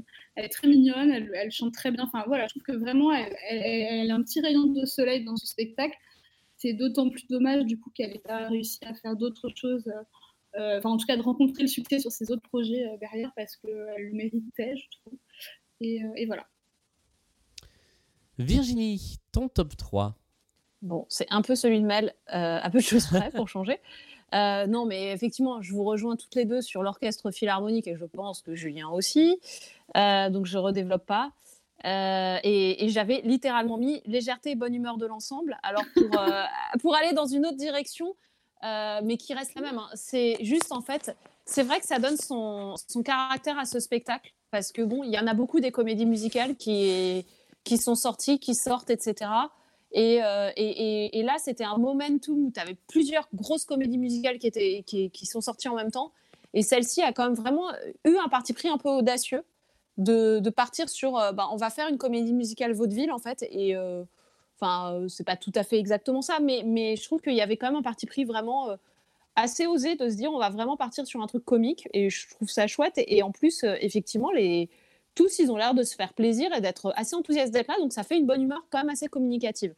très 0.50 0.68
mignonne, 0.68 1.10
elle, 1.10 1.30
elle 1.34 1.50
chante 1.50 1.74
très 1.74 1.90
bien. 1.90 2.04
Enfin 2.04 2.24
voilà, 2.26 2.46
je 2.46 2.50
trouve 2.50 2.62
que 2.62 2.72
vraiment, 2.72 3.12
elle, 3.12 3.34
elle- 3.48 3.62
elle 4.02 4.10
a 4.10 4.14
un 4.14 4.22
petit 4.22 4.40
rayon 4.40 4.66
de 4.66 4.84
soleil 4.86 5.24
dans 5.24 5.36
ce 5.36 5.46
spectacle. 5.46 5.96
C'est 6.56 6.74
d'autant 6.74 7.08
plus 7.10 7.26
dommage 7.28 7.64
du 7.64 7.78
coup 7.80 7.90
qu'elle 7.94 8.10
n'ait 8.12 8.18
pas 8.20 8.48
réussi 8.48 8.78
à 8.84 8.94
faire 8.94 9.16
d'autres 9.16 9.48
choses. 9.56 9.90
Euh, 10.56 10.60
euh, 10.60 10.78
Enfin, 10.78 10.90
en 10.90 10.96
tout 10.96 11.06
cas, 11.06 11.16
de 11.16 11.22
rencontrer 11.22 11.62
le 11.62 11.68
succès 11.68 11.98
sur 11.98 12.12
ses 12.12 12.30
autres 12.30 12.42
projets 12.42 12.86
euh, 12.86 12.96
derrière 12.98 13.32
parce 13.36 13.56
qu'elle 13.56 14.08
le 14.08 14.12
méritait, 14.12 14.76
je 14.76 14.98
trouve. 14.98 15.18
Et, 15.80 16.02
euh, 16.02 16.12
et 16.16 16.26
voilà. 16.26 16.46
Virginie, 18.38 19.18
ton 19.32 19.48
top 19.48 19.76
3. 19.76 20.16
Bon, 20.82 21.04
c'est 21.08 21.26
un 21.30 21.42
peu 21.42 21.54
celui 21.54 21.80
de 21.80 21.86
Mel, 21.86 22.14
euh, 22.32 22.58
à 22.62 22.70
peu 22.70 22.78
de 22.78 22.84
choses 22.84 23.06
près 23.06 23.30
pour 23.30 23.48
changer. 23.48 23.78
Euh, 24.32 24.68
non, 24.68 24.86
mais 24.86 25.10
effectivement, 25.10 25.60
je 25.60 25.72
vous 25.72 25.82
rejoins 25.82 26.14
toutes 26.14 26.36
les 26.36 26.44
deux 26.44 26.62
sur 26.62 26.84
l'orchestre 26.84 27.32
philharmonique 27.32 27.88
et 27.88 27.96
je 27.96 28.04
pense 28.04 28.42
que 28.42 28.54
Julien 28.54 28.88
aussi. 28.88 29.40
Euh, 29.96 30.30
donc, 30.30 30.46
je 30.46 30.56
redéveloppe 30.56 31.04
pas. 31.04 31.32
Euh, 31.84 32.38
et 32.44 32.84
et 32.84 32.88
j'avais 32.90 33.22
littéralement 33.24 33.76
mis 33.76 34.02
légèreté 34.06 34.52
et 34.52 34.54
bonne 34.54 34.72
humeur 34.72 34.98
de 34.98 35.06
l'ensemble. 35.06 35.58
Alors, 35.64 35.82
pour, 35.94 36.20
euh, 36.20 36.42
pour 36.80 36.94
aller 36.94 37.12
dans 37.12 37.26
une 37.26 37.44
autre 37.44 37.56
direction, 37.56 38.14
euh, 38.64 39.00
mais 39.02 39.16
qui 39.16 39.34
reste 39.34 39.54
la 39.54 39.62
même, 39.62 39.78
hein, 39.78 39.88
c'est 39.94 40.36
juste 40.40 40.70
en 40.72 40.80
fait, 40.82 41.16
c'est 41.44 41.62
vrai 41.62 41.80
que 41.80 41.86
ça 41.86 41.98
donne 41.98 42.16
son, 42.16 42.74
caractère 43.04 43.58
à 43.58 43.64
ce 43.64 43.80
spectacle. 43.80 44.32
Parce 44.50 44.72
que 44.72 44.82
bon, 44.82 45.04
il 45.04 45.10
y 45.10 45.18
en 45.18 45.26
a 45.28 45.34
beaucoup 45.34 45.60
des 45.60 45.70
comédies 45.70 46.06
musicales 46.06 46.56
qui, 46.56 47.24
qui 47.64 47.78
sont 47.78 47.94
sorties, 47.94 48.40
qui 48.40 48.54
sortent, 48.54 48.90
etc. 48.90 49.30
Et, 49.92 50.22
euh, 50.22 50.50
et, 50.56 50.70
et- 51.06 51.18
et 51.18 51.22
là, 51.22 51.36
c'était 51.38 51.64
un 51.64 51.78
momentum 51.78 52.46
où 52.46 52.50
tu 52.52 52.60
avais 52.60 52.76
plusieurs 52.88 53.28
grosses 53.32 53.64
comédies 53.64 53.98
musicales 53.98 54.38
qui, 54.38 54.46
étaient, 54.48 54.82
qui, 54.84 55.26
sont 55.26 55.40
sorties 55.40 55.68
en 55.68 55.76
même 55.76 55.90
temps. 55.90 56.12
Et 56.52 56.62
celle-ci 56.62 57.00
a 57.02 57.12
quand 57.12 57.24
même 57.24 57.34
vraiment 57.34 57.70
eu 58.04 58.16
un 58.16 58.28
parti 58.28 58.52
pris 58.52 58.68
un 58.68 58.76
peu 58.78 58.88
audacieux 58.88 59.44
de, 59.98 60.40
de 60.40 60.50
partir 60.50 60.88
sur 60.88 61.16
euh, 61.16 61.32
bah, 61.32 61.48
on 61.52 61.56
va 61.56 61.70
faire 61.70 61.88
une 61.88 61.98
comédie 61.98 62.32
musicale 62.32 62.72
vaudeville, 62.72 63.12
en 63.12 63.18
fait. 63.18 63.46
Et 63.50 63.76
euh, 63.76 64.02
enfin, 64.60 64.94
euh, 64.94 65.08
c'est 65.08 65.24
pas 65.24 65.36
tout 65.36 65.52
à 65.54 65.64
fait 65.64 65.78
exactement 65.78 66.22
ça, 66.22 66.38
mais, 66.40 66.96
je 66.96 67.04
trouve 67.04 67.20
qu'il 67.20 67.34
y 67.34 67.40
avait 67.40 67.56
quand 67.56 67.68
même 67.68 67.76
un 67.76 67.82
parti 67.82 68.06
pris 68.06 68.24
vraiment 68.24 68.70
euh, 68.70 68.76
assez 69.36 69.66
osé 69.66 69.96
de 69.96 70.08
se 70.08 70.16
dire 70.16 70.30
on 70.32 70.38
va 70.38 70.50
vraiment 70.50 70.76
partir 70.76 71.06
sur 71.06 71.20
un 71.22 71.26
truc 71.26 71.44
comique. 71.44 71.88
Et 71.92 72.10
je 72.10 72.28
trouve 72.30 72.48
ça 72.48 72.66
chouette. 72.66 72.94
Et, 72.96 73.22
en 73.22 73.32
plus, 73.32 73.64
euh, 73.64 73.76
effectivement, 73.80 74.30
tous, 75.14 75.38
ils 75.38 75.50
ont 75.50 75.56
l'air 75.56 75.74
de 75.74 75.82
se 75.82 75.94
faire 75.94 76.14
plaisir 76.14 76.52
et 76.54 76.60
d'être 76.60 76.92
assez 76.96 77.16
enthousiastes 77.16 77.52
d'être 77.52 77.68
là, 77.68 77.78
donc 77.78 77.92
ça 77.92 78.04
fait 78.04 78.16
une 78.18 78.26
bonne 78.26 78.42
humeur 78.42 78.64
quand 78.70 78.78
même 78.78 78.90
assez 78.90 79.08
communicative. 79.08 79.74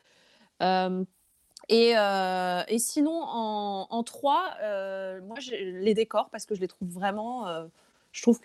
Et, 1.69 1.94
sinon, 2.78 3.23
en, 3.23 3.86
en 3.91 4.02
trois, 4.02 4.55
euh, 4.62 5.20
moi, 5.23 5.36
les 5.51 5.94
décors, 5.94 6.28
parce 6.31 6.47
que 6.47 6.55
je 6.55 6.61
les 6.61 6.69
trouve 6.69 6.89
vraiment... 6.89 7.47
je 8.12 8.23
trouve, 8.23 8.41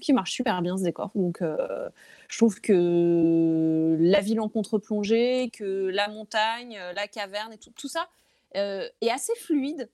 qu'il 0.00 0.14
marche 0.14 0.32
super 0.32 0.62
bien 0.62 0.76
ce 0.78 0.82
décor. 0.84 1.10
Donc, 1.14 1.42
euh, 1.42 1.90
je 2.28 2.38
trouve 2.38 2.60
que 2.60 3.96
la 4.00 4.20
ville 4.20 4.40
en 4.40 4.48
contre-plongée, 4.48 5.50
que 5.52 5.88
la 5.88 6.08
montagne, 6.08 6.78
euh, 6.78 6.92
la 6.94 7.06
caverne 7.06 7.52
et 7.52 7.58
tout, 7.58 7.88
ça 7.88 8.08
euh, 8.56 8.88
est 9.02 9.10
assez 9.10 9.34
fluide 9.36 9.90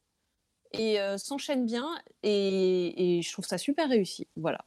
et 0.73 0.99
s'enchaîne 1.17 1.65
bien. 1.65 1.89
Et, 2.23 3.19
et 3.19 3.23
je 3.23 3.33
trouve 3.33 3.47
ça 3.47 3.59
super 3.59 3.89
réussi. 3.89 4.27
Voilà. 4.37 4.65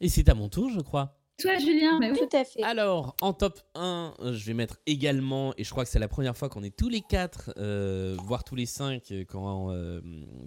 Et 0.00 0.08
c'est 0.08 0.28
à 0.28 0.34
mon 0.34 0.48
tour, 0.48 0.70
je 0.70 0.80
crois. 0.80 1.16
Toi, 1.38 1.58
Julien, 1.58 1.98
bah 2.00 2.06
oui. 2.12 2.18
Tout 2.18 2.34
à 2.36 2.44
fait. 2.44 2.62
Alors, 2.62 3.14
en 3.20 3.34
top 3.34 3.60
1, 3.74 4.14
euh, 4.20 4.32
je 4.32 4.44
vais 4.46 4.54
mettre 4.54 4.78
également, 4.86 5.52
et 5.58 5.64
je 5.64 5.70
crois 5.70 5.84
que 5.84 5.90
c'est 5.90 5.98
la 5.98 6.08
première 6.08 6.34
fois 6.36 6.48
qu'on 6.48 6.62
est 6.62 6.74
tous 6.74 6.88
les 6.88 7.02
quatre, 7.02 7.52
euh, 7.58 8.16
voire 8.24 8.42
tous 8.42 8.54
les 8.54 8.64
cinq, 8.64 9.10
euh, 9.12 9.24
quand, 9.28 9.70
euh, 9.70 10.00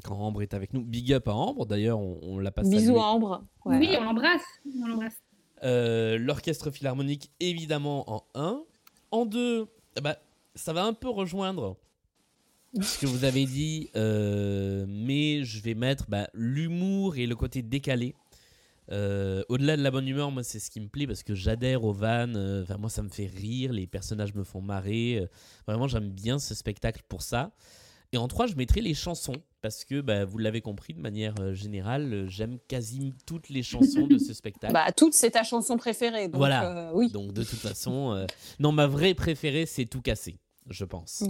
quand 0.04 0.16
Ambre 0.18 0.42
est 0.42 0.54
avec 0.56 0.74
nous. 0.74 0.82
Big 0.84 1.14
up 1.14 1.28
à 1.28 1.34
Ambre, 1.34 1.68
d'ailleurs, 1.68 2.00
on, 2.00 2.20
on 2.24 2.40
l'a 2.40 2.50
pas 2.52 2.64
Bisous 2.64 2.98
à 2.98 3.04
Ambre. 3.06 3.44
Ouais. 3.66 3.78
Oui, 3.78 3.90
on 4.00 4.04
l'embrasse. 4.04 4.42
On 4.84 4.88
l'embrasse. 4.88 5.22
Euh, 5.64 6.18
L'orchestre 6.18 6.72
philharmonique, 6.72 7.30
évidemment, 7.40 8.12
en 8.12 8.24
1. 8.34 8.64
En 9.12 9.26
2, 9.26 9.68
bah, 10.02 10.18
ça 10.56 10.74
va 10.74 10.86
un 10.86 10.94
peu 10.94 11.10
rejoindre 11.10 11.78
ce 12.82 13.00
que 13.00 13.06
vous 13.06 13.26
avez 13.26 13.46
dit, 13.46 13.90
euh, 13.96 14.86
mais 14.88 15.44
je 15.44 15.62
vais 15.62 15.74
mettre 15.74 16.06
bah, 16.08 16.30
l'humour 16.34 17.18
et 17.18 17.26
le 17.28 17.36
côté 17.36 17.62
décalé. 17.62 18.16
Euh, 18.92 19.44
Au-delà 19.50 19.78
de 19.78 19.82
la 19.84 19.92
bonne 19.92 20.08
humeur, 20.08 20.32
moi, 20.32 20.44
c'est 20.44 20.60
ce 20.60 20.70
qui 20.72 20.80
me 20.80 20.88
plaît 20.88 21.06
parce 21.08 21.24
que 21.24 21.36
j'adhère 21.36 21.84
aux 21.84 21.94
vannes. 21.94 22.36
euh, 22.36 22.64
Enfin, 22.64 22.78
moi, 22.78 22.90
ça 22.90 23.04
me 23.04 23.10
fait 23.10 23.28
rire. 23.28 23.72
Les 23.74 23.88
personnages 23.88 24.34
me 24.34 24.44
font 24.44 24.62
marrer. 24.62 25.18
euh, 25.22 25.28
vraiment, 25.68 25.88
j'aime 25.88 26.10
bien 26.10 26.40
ce 26.40 26.56
spectacle 26.56 27.02
pour 27.08 27.22
ça. 27.22 27.52
Et 28.12 28.18
en 28.18 28.28
3, 28.28 28.48
je 28.48 28.56
mettrai 28.56 28.82
les 28.82 28.96
chansons. 28.96 29.36
parce 29.62 29.84
que 29.86 30.02
bah, 30.02 30.26
vous 30.26 30.38
l'avez 30.40 30.62
compris 30.62 30.94
de 30.94 31.00
manière 31.02 31.54
générale, 31.54 32.26
j'aime 32.30 32.58
quasi 32.68 33.14
toutes 33.28 33.50
les 33.50 33.62
chansons 33.62 34.08
de 34.08 34.18
ce 34.18 34.34
spectacle. 34.34 34.74
Bah, 34.74 34.92
toutes, 34.96 35.14
c'est 35.14 35.32
ta 35.32 35.44
chanson 35.44 35.78
préférée. 35.78 36.28
Donc, 36.28 36.38
voilà. 36.38 36.88
euh, 36.90 36.92
oui. 36.96 37.12
Donc 37.12 37.34
de 37.34 37.44
toute 37.44 37.60
façon, 37.60 38.14
euh, 38.14 38.26
non, 38.60 38.72
ma 38.72 38.88
vraie 38.88 39.14
préférée, 39.14 39.66
c'est 39.68 39.86
Tout 39.86 40.02
cassé, 40.02 40.40
je 40.70 40.86
pense. 40.86 41.24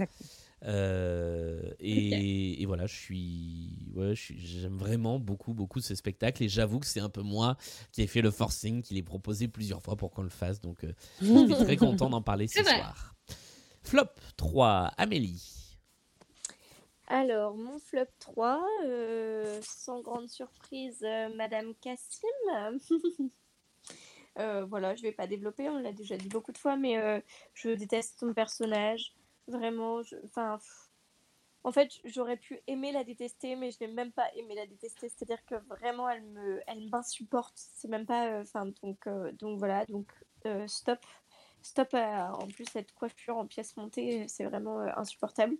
Euh, 0.64 1.72
et, 1.80 2.60
et 2.62 2.66
voilà, 2.66 2.86
je 2.86 2.94
suis, 2.94 3.92
ouais, 3.94 4.14
je 4.14 4.20
suis- 4.20 4.38
j'aime 4.38 4.76
vraiment 4.76 5.18
beaucoup, 5.18 5.54
beaucoup 5.54 5.80
ce 5.80 5.94
spectacle. 5.94 6.42
Et 6.42 6.48
j'avoue 6.48 6.80
que 6.80 6.86
c'est 6.86 7.00
un 7.00 7.08
peu 7.08 7.22
moi 7.22 7.56
qui 7.92 8.02
ai 8.02 8.06
fait 8.06 8.22
le 8.22 8.30
forcing, 8.30 8.82
qui 8.82 8.94
l'ai 8.94 9.02
proposé 9.02 9.48
plusieurs 9.48 9.82
fois 9.82 9.96
pour 9.96 10.10
qu'on 10.10 10.22
le 10.22 10.28
fasse. 10.28 10.60
Donc, 10.60 10.84
euh, 10.84 10.92
je 11.20 11.38
suis 11.38 11.56
très 11.56 11.76
content 11.76 12.10
d'en 12.10 12.22
parler 12.22 12.46
ce 12.48 12.62
vrai. 12.62 12.74
soir. 12.74 13.14
Flop 13.82 14.08
3, 14.36 14.92
Amélie. 14.98 15.78
Alors, 17.08 17.56
mon 17.56 17.78
flop 17.78 18.06
3, 18.20 18.64
euh, 18.84 19.60
sans 19.62 20.00
grande 20.00 20.28
surprise, 20.28 21.02
euh, 21.02 21.28
Madame 21.34 21.74
Cassim. 21.80 22.28
Euh, 24.38 24.64
voilà, 24.64 24.94
je 24.94 25.02
vais 25.02 25.12
pas 25.12 25.26
développer, 25.26 25.68
on 25.68 25.78
l'a 25.78 25.92
déjà 25.92 26.16
dit 26.16 26.28
beaucoup 26.28 26.52
de 26.52 26.58
fois, 26.58 26.76
mais 26.76 26.96
euh, 26.98 27.20
je 27.54 27.70
déteste 27.70 28.20
son 28.20 28.32
personnage. 28.32 29.12
Vraiment, 29.50 30.00
enfin, 30.24 30.58
en 31.62 31.72
fait, 31.72 31.90
j'aurais 32.04 32.38
pu 32.38 32.60
aimer 32.66 32.90
la 32.90 33.04
détester, 33.04 33.54
mais 33.54 33.70
je 33.70 33.76
n'ai 33.80 33.92
même 33.92 34.12
pas 34.12 34.32
aimé 34.34 34.54
la 34.54 34.66
détester. 34.66 35.08
C'est-à-dire 35.08 35.44
que 35.44 35.56
vraiment, 35.68 36.08
elle 36.08 36.22
me, 36.22 36.62
elle 36.66 36.88
m'insupporte. 36.88 37.54
C'est 37.56 37.88
même 37.88 38.06
pas, 38.06 38.28
euh, 38.28 38.42
enfin, 38.42 38.66
donc, 38.82 39.06
euh, 39.06 39.30
donc 39.32 39.58
voilà, 39.58 39.84
donc 39.86 40.06
euh, 40.46 40.66
stop, 40.66 41.04
stop. 41.60 41.92
en 41.94 42.46
plus, 42.48 42.64
cette 42.64 42.92
coiffure 42.92 43.36
en 43.36 43.46
pièces 43.46 43.76
montées, 43.76 44.26
c'est 44.28 44.44
vraiment 44.44 44.80
insupportable. 44.96 45.56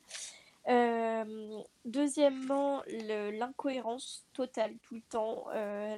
Deuxièmement, 1.85 2.83
l'incohérence 2.87 4.27
totale 4.33 4.77
tout 4.83 4.95
le 4.95 5.03
temps, 5.03 5.47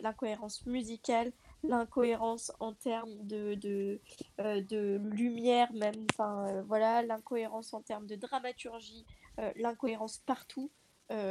l'incohérence 0.02 0.64
musicale, 0.66 1.32
l'incohérence 1.62 2.52
en 2.60 2.72
termes 2.72 3.14
de, 3.26 3.54
de, 3.54 4.00
euh, 4.40 4.60
de 4.62 5.00
lumière 5.04 5.72
même, 5.72 6.06
enfin 6.12 6.46
euh, 6.48 6.62
voilà, 6.62 7.02
l'incohérence 7.02 7.72
en 7.72 7.82
termes 7.82 8.06
de 8.06 8.16
dramaturgie, 8.16 9.06
euh, 9.38 9.52
l'incohérence 9.56 10.18
partout. 10.18 10.70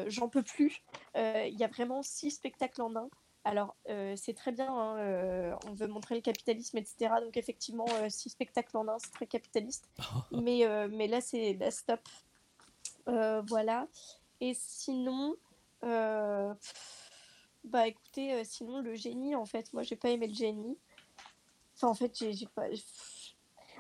J'en 0.06 0.30
peux 0.30 0.44
plus. 0.44 0.84
Il 1.16 1.56
y 1.58 1.64
a 1.64 1.68
vraiment 1.68 2.04
six 2.04 2.30
spectacles 2.30 2.84
en 2.84 2.96
un. 2.96 3.10
Alors, 3.46 3.76
c'est 3.88 4.36
très 4.36 4.52
bien, 4.52 4.72
hein, 4.72 5.58
on 5.68 5.74
veut 5.74 5.88
montrer 5.88 6.14
le 6.14 6.22
capitalisme, 6.22 6.78
etc. 6.78 7.16
Donc, 7.20 7.36
effectivement, 7.36 7.88
six 8.08 8.30
spectacles 8.30 8.78
en 8.78 8.88
un, 8.88 9.00
c'est 9.00 9.10
très 9.10 9.26
capitaliste. 9.26 9.90
mais, 10.32 10.68
mais 10.92 11.08
là, 11.08 11.20
c'est 11.20 11.54
là, 11.54 11.72
stop. 11.72 12.08
Voilà. 13.08 13.88
Et 14.40 14.54
sinon, 14.54 15.36
pff, 15.82 17.11
bah 17.64 17.88
écoutez, 17.88 18.34
euh, 18.34 18.42
sinon 18.44 18.82
le 18.82 18.96
génie, 18.96 19.36
en 19.36 19.46
fait, 19.46 19.72
moi 19.74 19.84
j'ai 19.84 19.96
pas 19.96 20.10
aimé 20.10 20.28
le 20.28 20.34
génie. 20.34 20.78
Enfin, 21.76 21.88
en 21.88 21.94
fait, 21.94 22.16
j'ai 22.18 22.48
pas. 22.48 22.68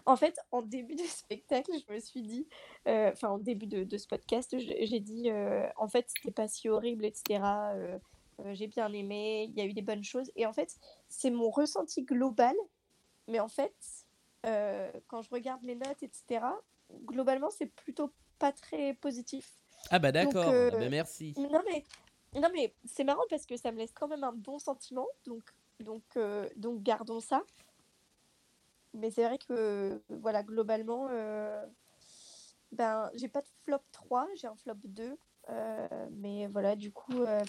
En 0.05 0.15
fait, 0.15 0.39
en 0.51 0.61
début 0.61 0.95
de 0.95 1.03
spectacle, 1.07 1.71
je 1.87 1.93
me 1.93 1.99
suis 1.99 2.21
dit, 2.21 2.47
euh, 2.87 3.11
enfin, 3.11 3.29
en 3.29 3.37
début 3.37 3.67
de, 3.67 3.83
de 3.83 3.97
ce 3.97 4.07
podcast, 4.07 4.55
j'ai 4.57 4.99
dit, 4.99 5.29
euh, 5.29 5.67
en 5.77 5.87
fait, 5.87 6.09
c'était 6.09 6.31
pas 6.31 6.47
si 6.47 6.69
horrible, 6.69 7.05
etc. 7.05 7.43
j'ai 8.53 8.67
bien 8.67 8.91
aimé, 8.93 9.43
il 9.49 9.57
y 9.57 9.61
a 9.61 9.65
eu 9.65 9.73
des 9.73 9.83
bonnes 9.83 10.03
choses. 10.03 10.31
Et 10.35 10.45
en 10.45 10.53
fait, 10.53 10.75
c'est 11.09 11.29
mon 11.29 11.49
ressenti 11.49 12.03
global. 12.03 12.55
Mais 13.27 13.39
en 13.39 13.47
fait, 13.47 13.75
quand 14.43 15.21
je 15.21 15.29
regarde 15.29 15.63
les 15.63 15.75
notes, 15.75 16.01
etc., 16.01 16.45
globalement, 17.05 17.49
c'est 17.51 17.67
plutôt 17.67 18.11
pas 18.39 18.51
très 18.51 18.95
positif. 18.95 19.61
Ah 19.89 19.99
bah 19.99 20.11
d'accord, 20.11 20.47
euh, 20.47 20.69
Ah 20.73 20.77
bah 20.77 20.89
merci. 20.89 21.33
Non 21.37 21.61
mais, 21.65 21.83
non 22.35 22.49
mais 22.53 22.73
c'est 22.85 23.03
marrant 23.03 23.23
parce 23.29 23.45
que 23.45 23.57
ça 23.57 23.71
me 23.71 23.77
laisse 23.77 23.91
quand 23.91 24.07
même 24.07 24.23
un 24.23 24.31
bon 24.33 24.59
sentiment, 24.59 25.07
donc, 25.25 25.43
donc, 25.79 26.03
euh, 26.17 26.47
donc 26.55 26.81
gardons 26.83 27.19
ça. 27.19 27.43
Mais 28.93 29.09
c'est 29.11 29.23
vrai 29.23 29.37
que, 29.37 30.01
voilà, 30.09 30.43
globalement, 30.43 31.07
euh, 31.11 31.65
ben, 32.71 33.09
j'ai 33.15 33.27
pas 33.29 33.41
de 33.41 33.47
flop 33.63 33.79
3, 33.91 34.27
j'ai 34.35 34.47
un 34.47 34.55
flop 34.55 34.75
2. 34.83 35.17
euh, 35.49 35.87
mais 36.11 36.47
voilà, 36.47 36.75
du 36.75 36.91
coup... 36.91 37.21
euh, 37.21 37.41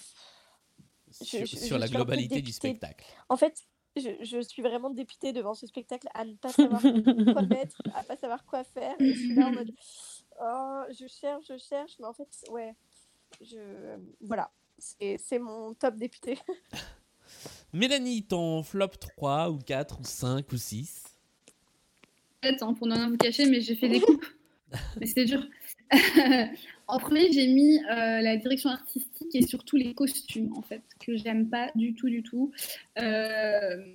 je- 1.21 1.25
Sur, 1.25 1.47
je- 1.47 1.57
sur 1.57 1.77
je 1.77 1.81
la 1.81 1.89
globalité 1.89 2.41
du 2.43 2.53
spectacle. 2.53 3.05
En 3.29 3.37
fait, 3.37 3.61
je, 3.97 4.25
je 4.25 4.41
suis 4.41 4.63
vraiment 4.63 4.91
dépitée 4.91 5.33
devant 5.33 5.55
ce 5.55 5.67
spectacle 5.67 6.09
à 6.15 6.25
ne 6.25 6.35
pas 6.35 6.49
savoir 6.51 6.81
quoi 6.81 7.43
mettre, 7.43 7.83
à 7.95 8.03
pas 8.03 8.17
savoir 8.17 8.45
quoi 8.47 8.65
faire. 8.65 8.99
Et 9.01 9.15
je 9.15 9.19
suis 9.19 9.35
là 9.35 9.49
en 9.49 9.53
mode, 9.53 9.71
oh, 10.41 10.83
je 10.91 11.07
cherche, 11.07 11.47
je 11.49 11.59
cherche, 11.59 11.99
mais 11.99 12.07
en 12.07 12.13
fait, 12.15 12.29
ouais, 12.51 12.75
je, 13.41 13.99
voilà, 14.21 14.51
c'est 14.83 15.17
c'est 15.19 15.39
mon 15.39 15.75
top 15.75 15.97
député. 15.97 16.39
Mélanie, 17.73 18.25
ton 18.25 18.63
flop 18.63 18.89
3 18.89 19.51
ou 19.51 19.59
4 19.59 20.01
ou 20.01 20.05
5 20.05 20.53
ou 20.53 20.57
6 20.57 21.05
fait, 22.43 22.61
hein, 22.63 22.75
pour 22.75 22.89
ne 22.89 22.95
rien 22.95 23.09
vous 23.09 23.17
cacher, 23.17 23.47
mais 23.47 23.61
j'ai 23.61 23.77
fait 23.77 23.89
des 23.89 24.01
coupes. 24.01 24.27
mais 25.01 25.07
c'était 25.07 25.25
dur. 25.25 25.47
en 26.89 26.99
premier, 26.99 27.31
j'ai 27.31 27.47
mis 27.47 27.79
euh, 27.85 28.21
la 28.21 28.37
direction 28.37 28.71
artistique 28.71 29.33
et 29.35 29.47
surtout 29.47 29.77
les 29.77 29.95
costumes, 29.95 30.53
en 30.57 30.63
fait, 30.63 30.83
que 30.99 31.17
j'aime 31.17 31.49
pas 31.49 31.71
du 31.77 31.95
tout, 31.95 32.09
du 32.09 32.25
tout. 32.25 32.51
Euh, 32.99 33.95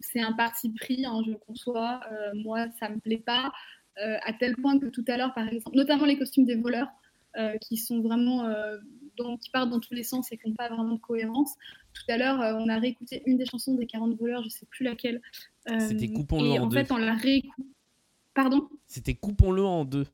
c'est 0.00 0.20
un 0.20 0.32
parti 0.32 0.70
pris, 0.70 1.06
hein, 1.06 1.22
je 1.24 1.30
le 1.30 1.38
conçois. 1.38 2.00
Euh, 2.10 2.32
moi, 2.34 2.66
ça 2.80 2.88
me 2.88 2.98
plaît 2.98 3.22
pas. 3.24 3.52
euh, 3.98 4.16
à 4.24 4.32
tel 4.32 4.56
point 4.56 4.78
que 4.78 4.86
tout 4.86 5.04
à 5.08 5.16
l'heure, 5.16 5.34
par 5.34 5.46
exemple, 5.46 5.76
notamment 5.76 6.06
les 6.06 6.18
costumes 6.18 6.46
des 6.46 6.56
voleurs, 6.56 6.88
euh, 7.36 7.56
qui 7.58 7.76
sont 7.76 8.00
vraiment, 8.00 8.44
euh, 8.46 8.78
dans- 9.22 9.36
qui 9.36 9.50
partent 9.50 9.70
dans 9.70 9.80
tous 9.80 9.94
les 9.94 10.02
sens 10.02 10.30
et 10.32 10.36
qui 10.36 10.48
n'ont 10.48 10.54
pas 10.54 10.68
vraiment 10.68 10.94
de 10.94 11.00
cohérence. 11.00 11.54
Tout 11.92 12.02
à 12.08 12.16
l'heure, 12.18 12.40
euh, 12.40 12.54
on 12.54 12.68
a 12.68 12.78
réécouté 12.78 13.22
une 13.26 13.36
des 13.36 13.46
chansons 13.46 13.74
des 13.74 13.86
40 13.86 14.16
voleurs, 14.18 14.42
je 14.44 14.48
sais 14.48 14.66
plus 14.66 14.84
laquelle. 14.84 15.20
Euh, 15.70 15.78
C'était 15.80 16.08
Coupons-le 16.12 16.48
et 16.50 16.58
en 16.58 16.64
en 16.64 16.66
deux. 16.66 16.76
fait, 16.78 16.92
on 16.92 16.96
l'a 16.98 17.14
réécouté. 17.14 17.62
Pardon? 18.34 18.68
C'était 18.86 19.14
coupons-le 19.14 19.64
en 19.64 19.84
deux. 19.84 20.06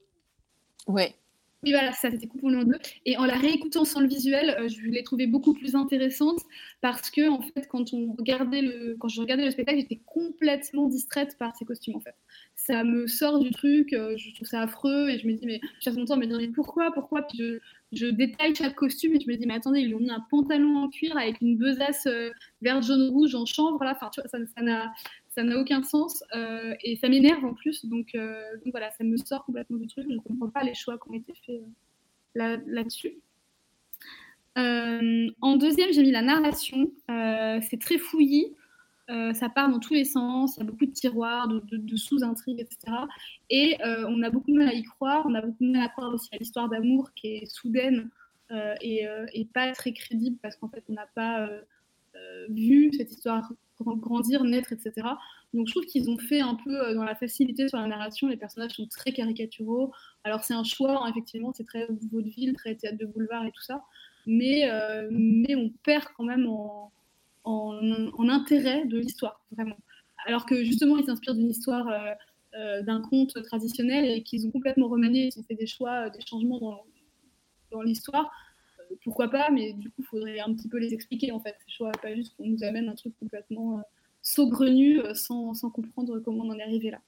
Ouais. 0.86 1.14
Oui, 1.62 1.72
voilà, 1.72 1.90
ça, 1.92 2.10
c'était 2.10 2.28
coupons-le 2.28 2.58
en 2.58 2.64
deux. 2.64 2.78
Et 3.06 3.16
en 3.16 3.24
la 3.24 3.36
réécoutant 3.36 3.84
sans 3.84 4.00
le 4.00 4.06
visuel, 4.06 4.50
euh, 4.58 4.68
je 4.68 4.80
l'ai 4.82 5.02
trouvée 5.02 5.26
beaucoup 5.26 5.52
plus 5.52 5.74
intéressante 5.74 6.38
parce 6.80 7.10
que, 7.10 7.28
en 7.28 7.40
fait, 7.40 7.66
quand, 7.68 7.92
on 7.92 8.12
regardait 8.12 8.62
le, 8.62 8.96
quand 9.00 9.08
je 9.08 9.20
regardais 9.20 9.44
le 9.44 9.50
spectacle, 9.50 9.78
j'étais 9.80 10.00
complètement 10.06 10.86
distraite 10.88 11.36
par 11.38 11.56
ces 11.56 11.64
costumes, 11.64 11.96
en 11.96 12.00
fait. 12.00 12.14
Ça 12.54 12.84
me 12.84 13.06
sort 13.08 13.38
du 13.40 13.50
truc, 13.50 13.92
euh, 13.94 14.16
je 14.16 14.32
trouve 14.34 14.46
ça 14.46 14.60
affreux 14.62 15.08
et 15.08 15.18
je 15.18 15.26
me 15.26 15.32
dis, 15.32 15.46
mais 15.46 15.60
je 15.80 15.86
passe 15.86 15.96
mon 15.96 16.04
temps 16.04 16.14
à 16.14 16.18
me 16.18 16.26
dire, 16.26 16.36
mais 16.38 16.48
pourquoi, 16.48 16.92
pourquoi? 16.92 17.22
Puis 17.22 17.38
je, 17.38 17.58
je 17.92 18.06
détaille 18.06 18.54
chaque 18.54 18.74
costume 18.74 19.14
et 19.14 19.20
je 19.20 19.28
me 19.30 19.36
dis, 19.36 19.46
mais 19.46 19.54
attendez, 19.54 19.80
ils 19.80 19.88
lui 19.88 19.94
ont 19.94 20.00
mis 20.00 20.10
un 20.10 20.24
pantalon 20.30 20.76
en 20.78 20.88
cuir 20.88 21.16
avec 21.16 21.40
une 21.40 21.56
besace 21.56 22.06
euh, 22.06 22.30
vert, 22.60 22.82
jaune, 22.82 23.10
rouge 23.10 23.34
en 23.34 23.46
chanvre, 23.46 23.82
là, 23.84 23.96
ça 23.98 25.42
n'a 25.42 25.60
aucun 25.60 25.82
sens 25.82 26.22
euh, 26.34 26.74
et 26.82 26.96
ça 26.96 27.08
m'énerve 27.08 27.44
en 27.44 27.54
plus. 27.54 27.84
Donc, 27.86 28.14
euh, 28.14 28.40
donc 28.64 28.72
voilà, 28.72 28.90
ça 28.92 29.04
me 29.04 29.16
sort 29.16 29.44
complètement 29.44 29.76
du 29.78 29.86
truc. 29.86 30.06
Je 30.08 30.14
ne 30.14 30.18
comprends 30.20 30.50
pas 30.50 30.64
les 30.64 30.74
choix 30.74 30.98
qui 30.98 31.10
ont 31.10 31.14
été 31.14 31.32
faits 31.44 31.62
là- 32.34 32.58
là-dessus. 32.66 33.18
En 34.56 35.56
deuxième, 35.56 35.92
j'ai 35.92 36.02
mis 36.02 36.12
la 36.12 36.22
narration. 36.22 36.90
C'est 37.08 37.78
très 37.78 37.98
fouillis. 37.98 38.54
Euh, 39.08 39.32
ça 39.34 39.48
part 39.48 39.70
dans 39.70 39.78
tous 39.78 39.94
les 39.94 40.04
sens. 40.04 40.56
Il 40.56 40.60
y 40.60 40.62
a 40.62 40.70
beaucoup 40.70 40.86
de 40.86 40.92
tiroirs, 40.92 41.48
de, 41.48 41.96
sous-intrigues, 41.96 42.60
etc. 42.60 42.96
Et 43.50 43.76
euh, 43.84 44.06
on 44.08 44.22
a 44.22 44.30
beaucoup 44.30 44.50
de 44.50 44.56
mal 44.56 44.68
à 44.68 44.74
y 44.74 44.82
croire. 44.82 45.24
On 45.26 45.34
a 45.34 45.40
beaucoup 45.40 45.64
de 45.64 45.70
mal 45.70 45.82
à 45.82 45.88
croire 45.88 46.12
aussi 46.12 46.28
à 46.32 46.38
l'histoire 46.38 46.68
d'amour 46.68 47.12
qui 47.14 47.28
est 47.28 47.46
soudaine 47.46 48.10
euh, 48.50 48.74
et, 48.80 49.44
pas 49.52 49.72
très 49.72 49.92
crédible 49.92 50.36
parce 50.42 50.56
qu'en 50.56 50.68
fait, 50.68 50.82
on 50.88 50.94
n'a 50.94 51.06
pas 51.14 51.48
vu 52.48 52.90
cette 52.94 53.12
histoire 53.12 53.52
grand- 53.78 53.96
grandir, 53.96 54.42
naître, 54.42 54.72
etc. 54.72 55.06
Donc 55.52 55.68
je 55.68 55.72
trouve 55.72 55.84
qu'ils 55.84 56.08
ont 56.10 56.16
fait 56.16 56.40
un 56.40 56.54
peu 56.54 56.94
dans 56.94 57.04
la 57.04 57.14
facilité 57.14 57.68
sur 57.68 57.78
la 57.78 57.86
narration. 57.86 58.26
Les 58.28 58.36
personnages 58.36 58.72
sont 58.72 58.86
très 58.86 59.12
caricaturaux. 59.12 59.92
Alors 60.24 60.42
c'est 60.42 60.54
un 60.54 60.64
choix, 60.64 61.04
hein, 61.04 61.10
effectivement, 61.10 61.52
c'est 61.52 61.64
très 61.64 61.86
vaudeville, 62.10 62.54
très 62.54 62.74
théâtre 62.74 62.98
de 62.98 63.06
boulevard 63.06 63.44
et 63.44 63.52
tout 63.52 63.62
ça. 63.62 63.84
Mais, 64.26 64.68
mais 65.10 65.54
on 65.54 65.70
perd 65.84 66.06
quand 66.16 66.24
même 66.24 66.48
en, 66.48 66.90
en, 67.46 68.28
intérêt 68.28 68.84
de 68.84 68.98
l'histoire, 68.98 69.40
vraiment. 69.52 69.76
Alors 70.26 70.44
que 70.46 70.64
justement, 70.64 70.98
ils 70.98 71.04
s'inspirent 71.04 71.34
d'une 71.34 71.50
histoire, 71.50 71.88
euh, 71.88 72.12
euh, 72.58 72.82
d'un 72.82 73.00
conte 73.00 73.40
traditionnel 73.44 74.04
et 74.04 74.22
qu'ils 74.22 74.46
ont 74.46 74.50
complètement 74.50 74.88
remanié, 74.88 75.30
ils 75.32 75.38
ont 75.38 75.44
fait 75.44 75.54
des 75.54 75.66
choix, 75.66 76.06
euh, 76.06 76.10
des 76.10 76.20
changements 76.26 76.58
dans, 76.58 76.84
dans 77.70 77.82
l'histoire. 77.82 78.30
Pourquoi 79.04 79.28
pas, 79.28 79.50
mais 79.50 79.72
du 79.72 79.90
coup, 79.90 80.02
il 80.02 80.06
faudrait 80.06 80.40
un 80.40 80.52
petit 80.54 80.68
peu 80.68 80.78
les 80.78 80.92
expliquer 80.92 81.32
en 81.32 81.40
fait, 81.40 81.56
ces 81.64 81.72
choix, 81.72 81.92
pas 82.02 82.14
juste 82.14 82.36
qu'on 82.36 82.46
nous 82.46 82.62
amène 82.64 82.88
un 82.88 82.94
truc 82.94 83.14
complètement 83.18 83.82
saugrenu 84.22 85.00
sans, 85.14 85.54
sans 85.54 85.70
comprendre 85.70 86.18
comment 86.20 86.44
on 86.44 86.50
en 86.50 86.58
est 86.58 86.62
arrivé 86.62 86.90
là. 86.90 87.00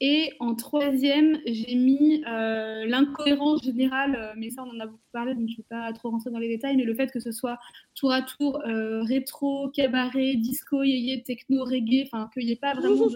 Et 0.00 0.34
en 0.40 0.54
troisième, 0.54 1.38
j'ai 1.46 1.74
mis 1.74 2.22
euh, 2.26 2.84
l'incohérence 2.84 3.62
générale, 3.62 4.14
euh, 4.14 4.34
mais 4.36 4.50
ça 4.50 4.62
on 4.62 4.76
en 4.76 4.80
a 4.80 4.86
beaucoup 4.86 5.08
parlé, 5.10 5.34
donc 5.34 5.48
je 5.48 5.54
ne 5.54 5.56
vais 5.56 5.64
pas 5.70 5.90
trop 5.94 6.10
rentrer 6.10 6.30
dans 6.30 6.38
les 6.38 6.48
détails, 6.48 6.76
mais 6.76 6.84
le 6.84 6.94
fait 6.94 7.10
que 7.10 7.20
ce 7.20 7.32
soit 7.32 7.58
tour 7.94 8.12
à 8.12 8.20
tour 8.20 8.60
euh, 8.66 9.02
rétro, 9.04 9.70
cabaret, 9.70 10.34
disco, 10.34 10.82
yéyé, 10.82 11.22
techno, 11.22 11.64
reggae, 11.64 12.04
enfin 12.06 12.28
qu'il 12.34 12.44
n'y 12.44 12.52
ait 12.52 12.56
pas 12.56 12.74
vraiment 12.74 13.06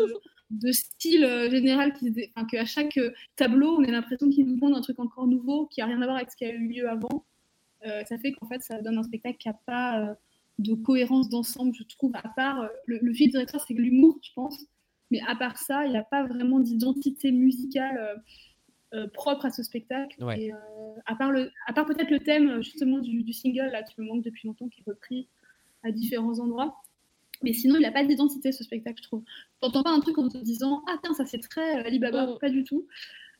de, 0.50 0.72
style 0.72 1.26
général, 1.50 1.92
qu'à 2.50 2.64
chaque 2.64 2.98
tableau 3.36 3.76
on 3.78 3.82
ait 3.82 3.90
l'impression 3.90 4.30
qu'ils 4.30 4.46
nous 4.46 4.56
vendent 4.56 4.76
un 4.76 4.80
truc 4.80 4.98
encore 5.00 5.26
nouveau 5.26 5.66
qui 5.66 5.80
n'a 5.80 5.86
rien 5.86 6.00
à 6.00 6.06
voir 6.06 6.16
avec 6.16 6.30
ce 6.30 6.36
qui 6.36 6.46
a 6.46 6.52
eu 6.52 6.66
lieu 6.66 6.88
avant. 6.88 7.26
Ça 7.84 8.18
fait 8.18 8.32
qu'en 8.32 8.46
fait, 8.46 8.62
ça 8.62 8.80
donne 8.80 8.98
un 8.98 9.02
spectacle 9.02 9.38
qui 9.38 9.48
n'a 9.48 9.54
pas 9.66 10.16
de 10.58 10.74
cohérence 10.74 11.28
d'ensemble, 11.28 11.74
je 11.74 11.84
trouve, 11.84 12.12
à 12.14 12.28
part 12.30 12.68
le, 12.86 12.98
le 13.00 13.12
fil 13.12 13.30
directeur, 13.30 13.62
c'est 13.66 13.74
l'humour, 13.74 14.18
je 14.22 14.30
pense. 14.34 14.66
Mais 15.10 15.20
à 15.26 15.34
part 15.34 15.58
ça, 15.58 15.84
il 15.86 15.90
n'y 15.92 15.96
a 15.98 16.02
pas 16.04 16.24
vraiment 16.26 16.60
d'identité 16.60 17.32
musicale 17.32 17.98
euh, 17.98 18.16
euh, 18.98 19.06
propre 19.08 19.46
à 19.46 19.50
ce 19.50 19.62
spectacle. 19.62 20.22
Ouais. 20.24 20.40
Et, 20.42 20.52
euh, 20.52 20.56
à 21.06 21.14
part, 21.14 21.30
le- 21.32 21.50
à 21.66 21.72
part 21.72 21.86
peut-être 21.86 22.10
le 22.10 22.18
thème 22.20 22.60
justement 22.62 22.98
du, 22.98 23.22
du 23.22 23.32
single 23.32 23.70
là, 23.72 23.82
qui 23.82 23.94
me 24.00 24.06
manque 24.06 24.22
depuis 24.24 24.46
longtemps, 24.48 24.68
qui 24.68 24.80
est 24.80 24.90
repris 24.90 25.28
à 25.82 25.90
différents 25.92 26.38
endroits. 26.40 26.76
Mais 27.42 27.52
sinon, 27.54 27.76
il 27.76 27.82
n'a 27.82 27.90
pas 27.92 28.04
d'identité 28.04 28.52
ce 28.52 28.62
spectacle, 28.64 28.98
je 28.98 29.08
trouve. 29.08 29.22
Tu 29.22 29.30
n'entends 29.66 29.82
pas 29.82 29.90
un 29.90 30.00
truc 30.00 30.18
en 30.18 30.28
te 30.28 30.36
disant 30.38 30.82
Ah, 30.88 30.96
tiens, 31.02 31.14
ça 31.14 31.24
c'est 31.24 31.38
très 31.38 31.72
Alibaba, 31.86 32.36
pas 32.40 32.50
du 32.50 32.64
tout. 32.64 32.86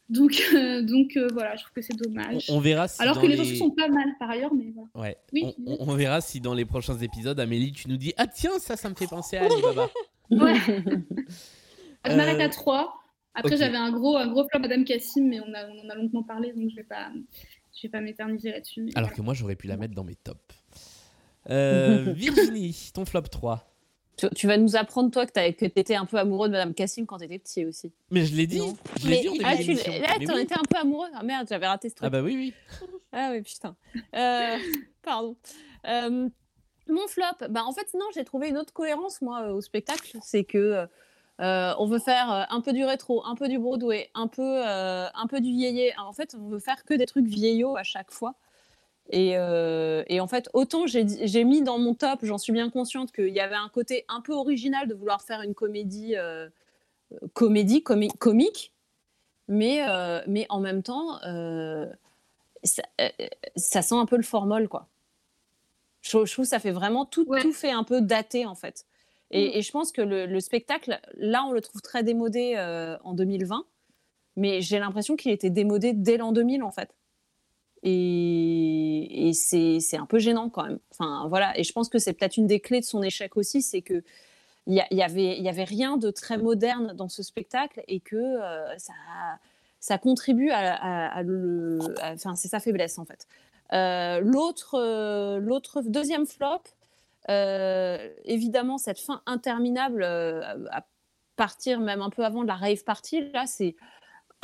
Donc, 0.09 0.43
euh, 0.55 0.83
donc 0.83 1.17
euh, 1.17 1.29
voilà, 1.33 1.55
je 1.57 1.63
trouve 1.63 1.73
que 1.75 1.83
c'est 1.83 1.97
dommage. 1.97 2.47
On- 2.49 2.57
on 2.57 2.61
verra 2.61 2.89
si 2.89 3.01
Alors 3.03 3.21
que 3.21 3.27
les 3.27 3.37
chansons 3.37 3.55
sont 3.57 3.71
pas 3.71 3.89
mal 3.89 4.09
par 4.19 4.31
ailleurs, 4.31 4.53
mais 4.55 4.73
voilà. 4.75 4.89
Ouais. 4.95 5.17
Oui, 5.33 5.43
on, 5.45 5.53
tu 5.53 5.63
on- 5.67 5.91
on 5.91 5.95
verra 5.95 6.21
si 6.21 6.41
dans 6.41 6.55
les 6.55 6.65
prochains 6.65 6.97
épisodes, 6.99 7.39
Amélie, 7.39 7.73
tu 7.73 7.89
nous 7.89 7.97
dis 7.97 8.13
Ah, 8.17 8.27
tiens, 8.27 8.59
ça, 8.59 8.77
ça 8.77 8.89
me 8.89 8.95
fait 8.95 9.07
penser 9.07 9.37
à 9.37 9.45
Alibaba. 9.45 9.89
Ouais. 10.31 10.55
Je 12.09 12.15
m'arrête 12.15 12.41
Euh, 12.41 12.45
à 12.45 12.49
3. 12.49 12.95
Après, 13.35 13.57
j'avais 13.57 13.77
un 13.77 13.93
gros, 13.93 14.17
un 14.17 14.27
gros 14.29 14.47
flop 14.49 14.59
Madame 14.61 14.85
Cassim, 14.85 15.29
mais 15.29 15.41
on, 15.41 15.55
a, 15.55 15.67
on 15.69 15.87
en 15.87 15.89
a 15.91 15.95
longuement 15.95 16.23
parlé, 16.23 16.53
donc 16.53 16.69
je 16.71 16.77
vais 16.77 16.83
pas, 16.83 17.11
je 17.77 17.83
vais 17.83 17.89
pas 17.89 18.01
m'éterniser 18.01 18.51
là-dessus. 18.51 18.81
Alors 18.95 19.09
voilà. 19.09 19.17
que 19.17 19.23
moi, 19.23 19.35
j'aurais 19.35 19.57
pu 19.57 19.67
la 19.69 19.77
mettre 19.77 19.95
dans 19.95 20.05
mes 20.05 20.17
tops. 20.17 20.41
Euh, 21.49 22.13
Virginie, 22.15 22.91
ton 22.95 23.05
flop 23.05 23.23
3. 23.23 23.67
Tu, 24.17 24.27
tu 24.35 24.47
vas 24.47 24.59
nous 24.59 24.77
apprendre, 24.77 25.11
toi, 25.11 25.25
que 25.27 25.33
t'as- 25.33 25.53
que 25.53 25.65
t'étais 25.65 25.95
un 25.95 26.05
peu 26.05 26.19
amoureux 26.19 26.49
de 26.49 26.53
Madame 26.53 26.75
Cassim 26.75 27.07
quand 27.07 27.19
t'étais 27.19 27.39
petit 27.39 27.65
aussi. 27.65 27.93
Mais 28.11 28.25
je 28.27 28.35
l'ai 28.37 28.47
dit. 28.47 28.61
Je 29.01 29.09
l'ai 29.09 29.17
Mais- 29.17 29.21
dit 29.23 29.29
en 29.29 29.33
ah, 29.45 29.57
tu 29.57 29.73
là, 29.73 30.27
t'en 30.27 30.35
oui. 30.35 30.41
étais 30.43 30.55
un 30.59 30.63
peu 30.69 30.79
amoureux. 30.79 31.09
Ah 31.15 31.23
merde, 31.23 31.47
j'avais 31.49 31.67
raté 31.67 31.89
ce 31.89 31.95
truc. 31.95 32.07
Ah 32.07 32.11
bah 32.11 32.21
oui, 32.23 32.35
oui. 32.37 32.55
Ah 33.13 33.31
oui, 33.33 33.41
putain. 33.43 33.77
Euh, 34.15 34.57
pardon. 35.03 35.37
Euh, 35.87 36.29
mon 36.89 37.07
flop, 37.09 37.47
bah 37.49 37.63
en 37.65 37.73
fait, 37.73 37.95
non, 37.95 38.07
j'ai 38.15 38.25
trouvé 38.25 38.49
une 38.49 38.59
autre 38.59 38.73
cohérence, 38.75 39.23
moi, 39.23 39.43
euh, 39.45 39.53
au 39.55 39.61
spectacle. 39.63 40.19
C'est 40.23 40.45
que 40.45 40.87
euh, 41.41 41.73
on 41.79 41.87
veut 41.87 41.99
faire 41.99 42.31
euh, 42.33 42.43
un 42.51 42.61
peu 42.61 42.73
du 42.73 42.85
rétro, 42.85 43.25
un 43.25 43.35
peu 43.35 43.49
du 43.49 43.59
Broadway, 43.59 44.11
un 44.15 44.27
peu, 44.29 44.43
euh, 44.67 45.07
un 45.15 45.27
peu 45.27 45.41
du 45.41 45.49
yéyé. 45.49 45.93
En 45.99 46.13
fait, 46.13 46.35
on 46.39 46.49
veut 46.49 46.59
faire 46.59 46.85
que 46.85 46.95
des 46.95 47.07
trucs 47.07 47.27
vieillots 47.27 47.77
à 47.77 47.83
chaque 47.83 48.11
fois. 48.11 48.35
Et, 49.11 49.37
euh, 49.37 50.05
et 50.07 50.21
en 50.21 50.29
fait, 50.29 50.49
autant 50.53 50.87
j'ai 50.87 51.45
mis 51.45 51.63
dans 51.63 51.79
mon 51.79 51.95
top, 51.95 52.21
j'en 52.23 52.39
suis 52.39 52.53
bien 52.53 52.71
consciente 52.71 53.11
qu'il 53.11 53.35
y 53.35 53.41
avait 53.41 53.57
un 53.57 53.69
côté 53.69 54.05
un 54.09 54.21
peu 54.21 54.33
original 54.35 54.87
de 54.87 54.95
vouloir 54.95 55.23
faire 55.23 55.43
une 55.43 55.55
comédie, 55.55 56.15
comédie 57.33 57.81
comi- 57.81 58.17
comique, 58.19 58.73
mais, 59.49 59.85
mais 60.29 60.47
en 60.49 60.61
même 60.61 60.85
temps, 60.85 61.19
ça, 62.63 62.83
ça 63.57 63.83
sent 63.83 63.97
un 63.97 64.07
peu 64.07 64.17
le 64.17 64.23
formol, 64.23 64.69
quoi. 64.69 64.87
Je, 66.03 66.11
trouve- 66.11 66.27
je 66.27 66.33
trouve 66.33 66.45
que 66.45 66.51
ça 66.51 66.61
fait 66.61 66.71
vraiment 66.71 67.05
tout, 67.05 67.25
tout 67.41 67.53
fait 67.53 67.73
un 67.73 67.83
peu 67.85 68.01
daté, 68.01 68.47
en 68.47 68.55
fait. 68.55 68.87
Et, 69.31 69.49
Mm. 69.49 69.51
et 69.59 69.63
je 69.63 69.71
pense 69.73 69.93
que 69.93 70.03
le, 70.03 70.27
le 70.27 70.41
spectacle, 70.41 71.01
là, 71.17 71.45
on 71.45 71.53
le 71.53 71.61
trouve 71.61 71.81
très 71.83 72.03
démodé 72.03 72.55
euh, 72.57 72.97
en 73.05 73.15
2020, 73.15 73.65
mais 74.37 74.61
j'ai 74.61 74.79
l'impression 74.79 75.17
qu'il 75.17 75.31
était 75.33 75.51
démodé 75.51 75.93
dès 75.93 76.17
l'an 76.17 76.33
2000, 76.33 76.63
en 76.63 76.71
fait. 76.71 76.91
Et, 77.83 79.29
et 79.29 79.33
c'est 79.33 79.97
un 79.97 80.07
peu 80.07 80.19
gênant 80.19 80.51
quand 80.51 80.65
même. 80.65 80.79
Enfin, 80.93 81.27
voilà. 81.29 81.59
Et 81.59 81.65
je 81.65 81.73
pense 81.73 81.89
que 81.89 81.99
c'est 81.99 82.13
peut-être 82.13 82.37
une 82.37 82.47
des 82.47 82.61
clés 82.61 82.81
de 82.81 82.85
son 82.85 83.03
échec 83.03 83.37
aussi, 83.37 83.63
c'est 83.63 83.83
que 83.83 84.03
il 84.67 84.75
y, 84.93 85.03
avait, 85.03 85.37
il 85.39 85.43
y 85.43 85.49
avait 85.49 85.65
rien 85.65 85.97
de 85.97 86.11
très 86.11 86.37
moderne 86.37 86.93
dans 86.95 87.09
ce 87.09 87.23
spectacle 87.23 87.83
et 87.89 87.99
que 87.99 88.17
euh, 88.17 88.77
ça, 88.79 88.93
ça 89.81 89.97
contribue 89.99 90.51
à, 90.51 90.75
à- 90.75 91.07
à 91.09 91.23
le. 91.23 91.79
Enfin, 92.05 92.37
c'est 92.37 92.49
sa 92.49 92.61
faiblesse 92.61 92.99
en 92.99 93.05
fait. 93.07 93.27
Euh, 93.73 94.21
L'autre, 94.21 95.39
l'autre 95.41 95.81
deuxième 95.83 96.27
flop, 96.27 96.61
évidemment, 98.25 98.79
cette 98.79 98.99
fin 98.99 99.23
interminable 99.27 100.03
euh, 100.03 100.43
à 100.71 100.87
partir 101.37 101.81
même 101.81 102.03
un 102.03 102.11
peu 102.11 102.25
avant 102.25 102.43
de 102.43 102.49
la 102.49 102.57
rave 102.57 102.85
party, 102.85 103.31
là, 103.33 103.47
c'est 103.47 103.77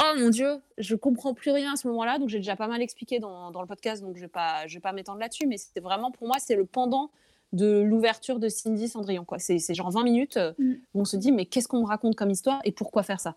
oh 0.00 0.12
mon 0.18 0.28
dieu, 0.30 0.60
je 0.78 0.94
comprends 0.94 1.34
plus 1.34 1.50
rien 1.50 1.72
à 1.72 1.76
ce 1.76 1.88
moment-là. 1.88 2.18
Donc 2.18 2.28
j'ai 2.28 2.38
déjà 2.38 2.56
pas 2.56 2.68
mal 2.68 2.82
expliqué 2.82 3.18
dans, 3.18 3.50
dans 3.50 3.60
le 3.60 3.66
podcast, 3.66 4.02
donc 4.02 4.16
je 4.16 4.22
vais 4.22 4.28
pas, 4.28 4.66
je 4.66 4.74
vais 4.74 4.80
pas 4.80 4.92
m'étendre 4.92 5.20
là-dessus. 5.20 5.46
Mais 5.46 5.56
c'était 5.58 5.80
vraiment 5.80 6.10
pour 6.10 6.26
moi, 6.26 6.36
c'est 6.38 6.56
le 6.56 6.64
pendant 6.64 7.10
de 7.52 7.80
l'ouverture 7.80 8.38
de 8.38 8.48
Cindy 8.48 8.88
Cendrillon. 8.88 9.24
Quoi. 9.24 9.38
C'est, 9.38 9.58
genre 9.72 9.90
20 9.90 10.02
minutes 10.02 10.36
euh, 10.36 10.52
Mm. 10.58 10.74
où 10.94 11.00
on 11.00 11.04
se 11.04 11.16
dit 11.16 11.32
mais 11.32 11.46
qu'est-ce 11.46 11.68
qu'on 11.68 11.80
me 11.80 11.86
raconte 11.86 12.16
comme 12.16 12.30
histoire 12.30 12.60
et 12.64 12.72
pourquoi 12.72 13.02
faire 13.02 13.20
ça? 13.20 13.36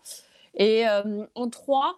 Et 0.54 0.88
euh, 0.88 1.24
en 1.34 1.48
trois, 1.48 1.96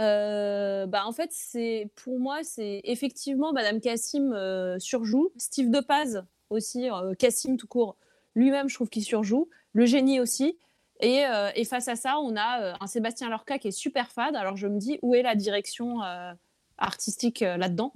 euh, 0.00 0.86
bah 0.86 1.02
en 1.06 1.12
fait 1.12 1.30
c'est 1.30 1.90
pour 1.96 2.18
moi 2.18 2.38
c'est 2.42 2.80
effectivement 2.84 3.52
Madame 3.52 3.80
Cassim 3.80 4.32
euh, 4.32 4.78
surjoue, 4.78 5.30
Steve 5.36 5.70
Depaz 5.70 6.24
aussi, 6.52 6.90
euh, 6.90 7.14
Cassim 7.14 7.56
tout 7.56 7.66
court, 7.66 7.96
lui-même 8.34 8.68
je 8.68 8.74
trouve 8.74 8.88
qu'il 8.88 9.02
surjoue, 9.02 9.48
le 9.72 9.86
génie 9.86 10.20
aussi. 10.20 10.58
Et, 11.00 11.26
euh, 11.26 11.50
et 11.56 11.64
face 11.64 11.88
à 11.88 11.96
ça, 11.96 12.18
on 12.20 12.36
a 12.36 12.62
euh, 12.62 12.72
un 12.80 12.86
Sébastien 12.86 13.28
Lorca 13.28 13.58
qui 13.58 13.68
est 13.68 13.72
super 13.72 14.12
fade. 14.12 14.36
Alors 14.36 14.56
je 14.56 14.68
me 14.68 14.78
dis, 14.78 15.00
où 15.02 15.14
est 15.16 15.22
la 15.22 15.34
direction 15.34 16.02
euh, 16.02 16.32
artistique 16.78 17.42
euh, 17.42 17.56
là-dedans? 17.56 17.92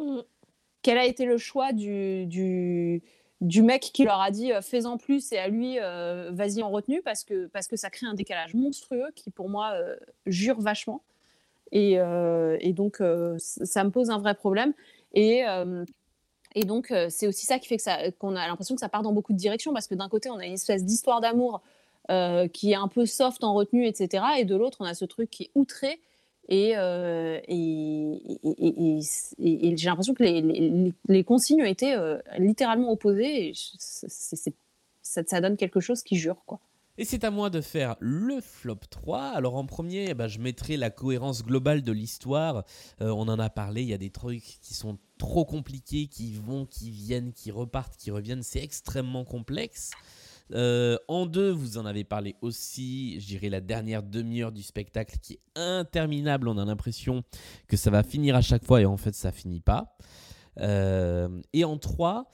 Quel 0.83 0.99
a 0.99 1.05
été 1.05 1.25
le 1.25 1.39
choix 1.39 1.73
du, 1.73 2.26
du, 2.26 3.02
du 3.41 3.62
mec 3.62 3.83
qui 3.94 4.05
leur 4.05 4.20
a 4.20 4.31
dit 4.33 4.52
euh, 4.52 4.60
fais-en 4.60 4.99
plus 4.99 5.33
et 5.33 5.39
à 5.39 5.47
lui, 5.47 5.78
euh, 5.78 6.31
vas-y 6.33 6.62
en 6.62 6.70
retenue? 6.70 7.01
Parce 7.02 7.23
que, 7.23 7.47
parce 7.47 7.68
que 7.68 7.76
ça 7.76 7.91
crée 7.91 8.07
un 8.07 8.15
décalage 8.15 8.55
monstrueux 8.55 9.10
qui, 9.15 9.31
pour 9.31 9.49
moi, 9.49 9.73
euh, 9.75 9.97
jure 10.26 10.60
vachement. 10.60 11.02
Et, 11.70 12.01
euh, 12.01 12.57
et 12.60 12.73
donc, 12.73 13.01
euh, 13.01 13.36
ça 13.39 13.85
me 13.85 13.91
pose 13.91 14.10
un 14.10 14.18
vrai 14.18 14.35
problème. 14.35 14.73
Et. 15.15 15.44
Et 16.57 16.65
donc, 16.65 16.91
euh, 16.91 17.09
c'est 17.10 17.26
aussi 17.26 17.44
ça 17.44 17.59
qui 17.59 17.68
fait 17.68 17.76
que 17.76 18.10
qu'on 18.12 18.35
a 18.35 18.49
l'impression 18.49 18.75
que 18.75 18.81
ça 18.81 18.89
part 18.89 19.02
dans 19.02 19.12
beaucoup 19.12 19.35
de 19.35 19.39
directions, 19.39 19.75
parce 19.75 19.86
que 19.86 19.94
d'un 19.94 20.09
côté, 20.09 20.31
on 20.31 20.39
a 20.39 20.47
une 20.47 20.55
espèce 20.55 20.85
d'histoire 20.85 21.20
d'amour 21.20 21.60
euh, 22.10 22.49
qui 22.49 22.73
est 22.73 22.76
un 22.76 22.89
peu 22.89 23.05
soft 23.05 23.44
en 23.44 23.52
retenue, 23.52 23.86
etc. 23.86 24.25
Et 24.39 24.47
de 24.47 24.57
l'autre, 24.57 24.78
on 24.81 24.86
a 24.86 24.94
ce 24.94 25.05
truc 25.05 25.28
qui 25.31 25.44
est 25.44 25.51
outré. 25.55 26.01
Et, 26.49 26.73
euh, 26.78 27.41
j'ai 29.39 29.86
l'impression 29.86 30.15
que 30.15 30.23
les, 30.23 31.25
consignes 31.25 31.60
ont 31.62 31.67
été 31.67 31.94
littéralement 32.39 32.91
opposées. 32.91 33.51
Et 33.51 33.52
ça, 33.55 35.23
ça 35.26 35.41
donne 35.43 35.59
quelque 35.59 35.81
chose 35.81 36.02
qui 36.02 36.17
jure, 36.17 36.43
quoi. 36.47 36.59
Et 36.99 37.05
c'est 37.05 37.25
à 37.25 37.31
moi 37.31 37.50
de 37.50 37.60
faire 37.60 37.97
le 38.00 38.41
flop 38.41 38.81
3. 38.91 39.33
Alors 39.34 39.57
en 39.57 39.66
premier, 39.66 40.07
eh 40.10 40.15
ben, 40.15 40.28
je 40.28 40.39
mettrai 40.39 40.76
la 40.76 40.91
cohérence 40.91 41.44
globale 41.44 41.83
de 41.83 41.92
l'histoire. 41.92 42.65
Euh, 43.02 43.10
on 43.10 43.28
en 43.28 43.39
a 43.39 43.50
parlé, 43.50 43.83
il 43.83 43.89
y 43.89 43.94
a 43.94 43.99
des 43.99 44.10
trucs 44.10 44.58
qui 44.62 44.75
sont 44.75 44.99
trop 45.18 45.44
compliqués, 45.44 46.07
qui 46.07 46.33
vont, 46.33 46.65
qui 46.65 46.91
viennent, 46.91 47.33
qui 47.33 47.50
repartent, 47.50 47.97
qui 47.97 48.10
reviennent. 48.10 48.42
C'est 48.42 48.62
extrêmement 48.62 49.25
complexe. 49.25 49.91
Euh, 50.52 50.97
en 51.08 51.26
deux, 51.26 51.50
vous 51.50 51.76
en 51.76 51.86
avez 51.86 52.05
parlé 52.05 52.36
aussi, 52.41 53.20
je 53.20 53.26
dirais 53.26 53.49
la 53.49 53.60
dernière 53.60 54.02
demi-heure 54.02 54.52
du 54.52 54.62
spectacle 54.62 55.18
qui 55.20 55.34
est 55.34 55.41
interminable. 55.55 56.49
On 56.49 56.57
a 56.57 56.65
l'impression 56.65 57.25
que 57.68 57.76
ça 57.76 57.91
va 57.91 58.02
finir 58.02 58.36
à 58.36 58.42
chaque 58.42 58.65
fois 58.65 58.81
et 58.81 58.86
en 58.86 58.97
fait 58.97 59.15
ça 59.15 59.33
finit 59.33 59.60
pas. 59.60 59.97
Euh, 60.60 61.28
et 61.52 61.65
en 61.65 61.78
3, 61.78 62.31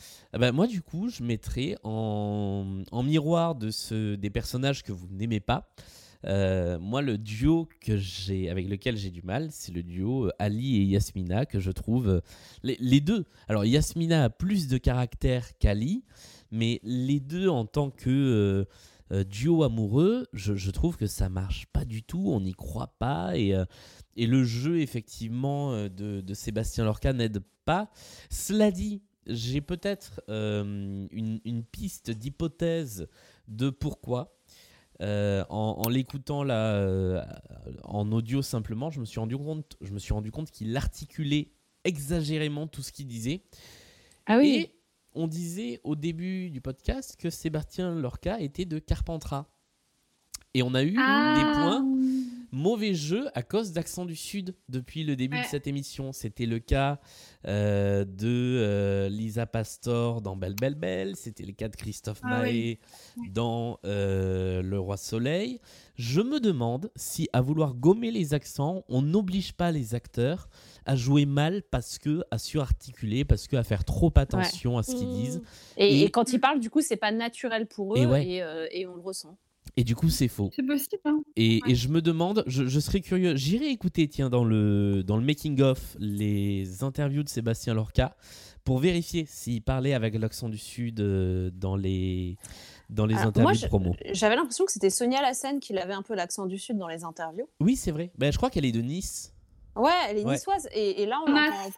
moi 0.52 0.67
du 0.67 0.83
coup, 0.83 1.09
je 1.09 1.23
mettrais 1.23 1.76
en, 1.83 2.83
miroir 3.05 3.55
de 3.55 3.70
ce, 3.70 4.15
des 4.15 4.31
personnages 4.31 4.83
que 4.83 4.92
vous 4.92 5.09
n'aimez 5.10 5.41
pas. 5.41 5.68
euh, 6.26 6.78
moi, 6.78 7.02
le 7.02 7.18
duo 7.18 7.68
que 7.81 7.97
j'ai, 7.97 8.49
avec 8.49 8.68
lequel 8.68 8.97
j'ai 8.97 9.10
du 9.10 9.23
mal, 9.23 9.49
c'est 9.51 9.73
le 9.73 9.83
duo 9.83 10.26
euh, 10.26 10.31
Ali 10.39 10.76
et 10.76 10.84
Yasmina 10.84 11.47
que 11.47 11.59
je 11.59 11.70
trouve 11.73 12.23
les, 12.62 13.01
deux. 13.01 13.25
Alors 13.49 13.65
Yasmina 13.65 14.25
a 14.25 14.31
plus 14.31 14.68
de 14.68 14.78
caractère 14.78 15.59
qu'Ali, 15.59 16.05
mais 16.52 16.81
les 16.84 17.18
deux 17.18 17.49
en 17.49 17.65
tant 17.65 17.91
que 17.91 18.67
euh, 19.12 19.24
duo 19.24 19.62
amoureux, 19.62 20.26
je, 20.32 20.55
je 20.55 20.70
trouve 20.70 20.97
que 20.97 21.07
ça 21.07 21.28
marche 21.28 21.66
pas 21.73 21.84
du 21.84 22.02
tout. 22.02 22.24
On 22.26 22.41
n'y 22.41 22.55
croit 22.55 22.94
pas 22.99 23.36
et 23.36 23.55
euh, 23.55 23.65
et 24.16 24.26
le 24.26 24.44
jeu 24.44 24.81
effectivement 24.81 25.73
euh, 25.73 25.89
de, 25.89 26.20
de 26.20 26.34
Sébastien 26.34 26.84
Lorca 26.84 27.12
n'aide 27.12 27.42
pas. 27.65 27.91
Cela 28.31 28.70
dit, 28.70 29.02
j'ai 29.26 29.60
peut-être 29.60 30.20
euh, 30.28 31.07
une, 31.10 31.41
une 31.44 31.65
piste 31.65 32.10
d'hypothèse 32.10 33.07
de 33.49 33.70
pourquoi. 33.70 34.36
Euh, 35.00 35.44
en 35.49 35.82
en 35.84 35.89
l'écoutant 35.89 36.44
là 36.44 36.74
euh, 36.76 37.24
en 37.82 38.12
audio 38.12 38.41
simplement, 38.42 38.91
je 38.91 39.00
me 39.00 39.05
suis 39.05 39.18
rendu 39.18 39.36
compte, 39.36 39.76
je 39.81 39.92
me 39.92 39.99
suis 39.99 40.12
rendu 40.12 40.31
compte 40.31 40.50
qu'il 40.50 40.76
articulait 40.76 41.50
exagérément 41.84 42.68
tout 42.68 42.82
ce 42.82 42.92
qu'il 42.92 43.07
disait. 43.07 43.42
Ah 44.26 44.39
oui. 44.39 44.68
Et 44.68 44.82
on 45.15 45.26
disait 45.26 45.81
au 45.84 45.97
début 45.97 46.50
du 46.50 46.60
podcast 46.60 47.16
que 47.18 47.31
Sébastien 47.31 47.94
Lorca 47.94 48.41
était 48.41 48.65
de 48.65 48.78
Carpentras. 48.78 49.47
Et 50.55 50.62
on 50.62 50.74
a 50.74 50.82
eu 50.82 50.94
Ah. 50.99 51.34
des 51.36 51.42
points 51.42 51.86
mauvais 52.52 52.92
jeu 52.92 53.28
à 53.34 53.42
cause 53.42 53.73
d'Accent 53.73 54.05
du 54.05 54.15
Sud 54.15 54.55
depuis 54.68 55.05
le 55.05 55.16
début 55.16 55.39
de 55.41 55.47
cette 55.47 55.66
émission. 55.66 56.12
C'était 56.12 56.44
le 56.44 56.58
cas 56.58 57.00
euh, 57.47 58.05
de 58.05 58.26
euh, 58.28 59.08
Lisa 59.08 59.47
Pastor 59.47 60.20
dans 60.20 60.36
Belle 60.36 60.55
Belle 60.55 60.74
Belle, 60.74 61.16
c'était 61.16 61.44
le 61.47 61.52
cas 61.52 61.68
de 61.68 61.76
Christophe 61.76 62.20
Ah 62.23 62.28
Mahé 62.28 62.78
dans 63.31 63.78
euh, 63.86 64.60
Le 64.60 64.78
Roi 64.78 64.99
Soleil. 64.99 65.60
Je 65.97 66.20
me 66.20 66.41
demande 66.41 66.91
si, 66.94 67.28
à 67.32 67.41
vouloir 67.41 67.74
gommer 67.74 68.10
les 68.10 68.34
accents, 68.34 68.84
on 68.89 69.00
n'oblige 69.00 69.55
pas 69.55 69.73
les 69.73 69.94
acteurs 69.94 70.50
à 70.86 70.97
jouer 70.97 71.27
mal 71.27 71.62
parce 71.70 71.99
que 71.99 72.23
à 72.31 72.39
surarticuler, 72.39 73.25
parce 73.25 73.47
que 73.49 73.57
à 73.57 73.62
faire 73.62 73.85
trop 73.85 74.12
attention 74.17 74.78
à 74.78 74.83
ce 74.83 74.94
qu'ils 74.94 75.09
disent. 75.09 75.43
Et, 75.77 76.01
Et- 76.01 76.05
et 76.05 76.11
quand 76.11 76.33
ils 76.33 76.41
parlent, 76.41 76.61
du 76.61 76.70
coup, 76.70 76.81
c'est 76.81 76.97
pas 76.97 77.12
naturel 77.12 77.67
pour 77.67 77.94
eux 77.94 77.99
Et 77.99 78.02
et, 78.02 78.07
ouais. 78.07 78.41
euh, 78.43 78.67
et 78.73 78.86
on 78.86 78.94
le 78.94 79.01
ressent. 79.02 79.36
Et 79.77 79.85
du 79.85 79.94
coup, 79.94 80.11
c'est 80.11 80.28
faux. 80.28 80.51
C'est 80.55 80.67
possible. 80.67 81.01
Hein 81.05 81.23
Et, 81.36 81.61
Ouais. 81.65 81.70
et 81.73 81.75
je 81.75 81.89
me 81.89 82.02
demande, 82.02 82.43
je, 82.47 82.67
je 82.67 82.81
serais 82.81 83.01
curieux, 83.01 83.36
j'irai 83.36 83.69
écouter, 83.69 84.07
tiens, 84.09 84.28
dans 84.28 84.44
le, 84.44 85.02
dans 85.02 85.17
le 85.17 85.25
making-of, 85.25 85.97
les 85.99 86.83
interviews 86.83 87.23
de 87.23 87.28
Sébastien 87.28 87.73
Lorca 87.73 88.15
pour 88.65 88.78
vérifier 88.81 89.25
s'il 89.27 89.62
parlait 89.62 89.94
avec 89.94 90.15
l'accent 90.19 90.49
du 90.49 90.59
Sud 90.59 91.01
euh, 91.01 91.51
dans 91.55 91.77
les, 91.77 92.36
dans 92.91 93.07
les 93.07 93.15
Alors, 93.15 93.28
interviews 93.28 93.59
moi, 93.61 93.69
promo. 93.69 93.97
J'avais 94.12 94.36
l'impression 94.36 94.67
que 94.67 94.73
c'était 94.73 94.91
Sonia 94.91 95.23
Lassen 95.23 95.59
qui 95.61 95.77
avait 95.78 95.94
un 95.94 96.02
peu 96.02 96.15
l'accent 96.15 96.47
du 96.47 96.59
Sud 96.59 96.77
dans 96.77 96.89
les 96.89 97.02
interviews. 97.05 97.49
Oui, 97.61 97.77
c'est 97.77 97.93
vrai. 97.93 98.11
Ben, 98.19 98.31
je 98.33 98.36
crois 98.36 98.51
qu'elle 98.51 98.65
est 98.67 98.73
de 98.73 98.83
Nice. 98.83 99.32
Ouais, 99.76 99.91
elle 100.09 100.18
est 100.18 100.25
Ouais. 100.25 100.33
niçoise. 100.34 100.68
Et, 100.73 101.02
et 101.02 101.07
là, 101.07 101.20
on 101.26 101.31
l'entend. 101.31 101.70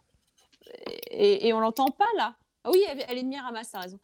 Et, 1.10 1.47
et 1.48 1.52
on 1.52 1.60
l'entend 1.60 1.90
pas 1.90 2.06
là. 2.16 2.34
Ah 2.64 2.70
oui, 2.73 2.82
elle, 2.89 3.05
elle 3.08 3.18
est 3.18 3.23
de 3.23 3.28
Miramas, 3.28 3.68
t'as 3.70 3.81
raison. 3.81 3.98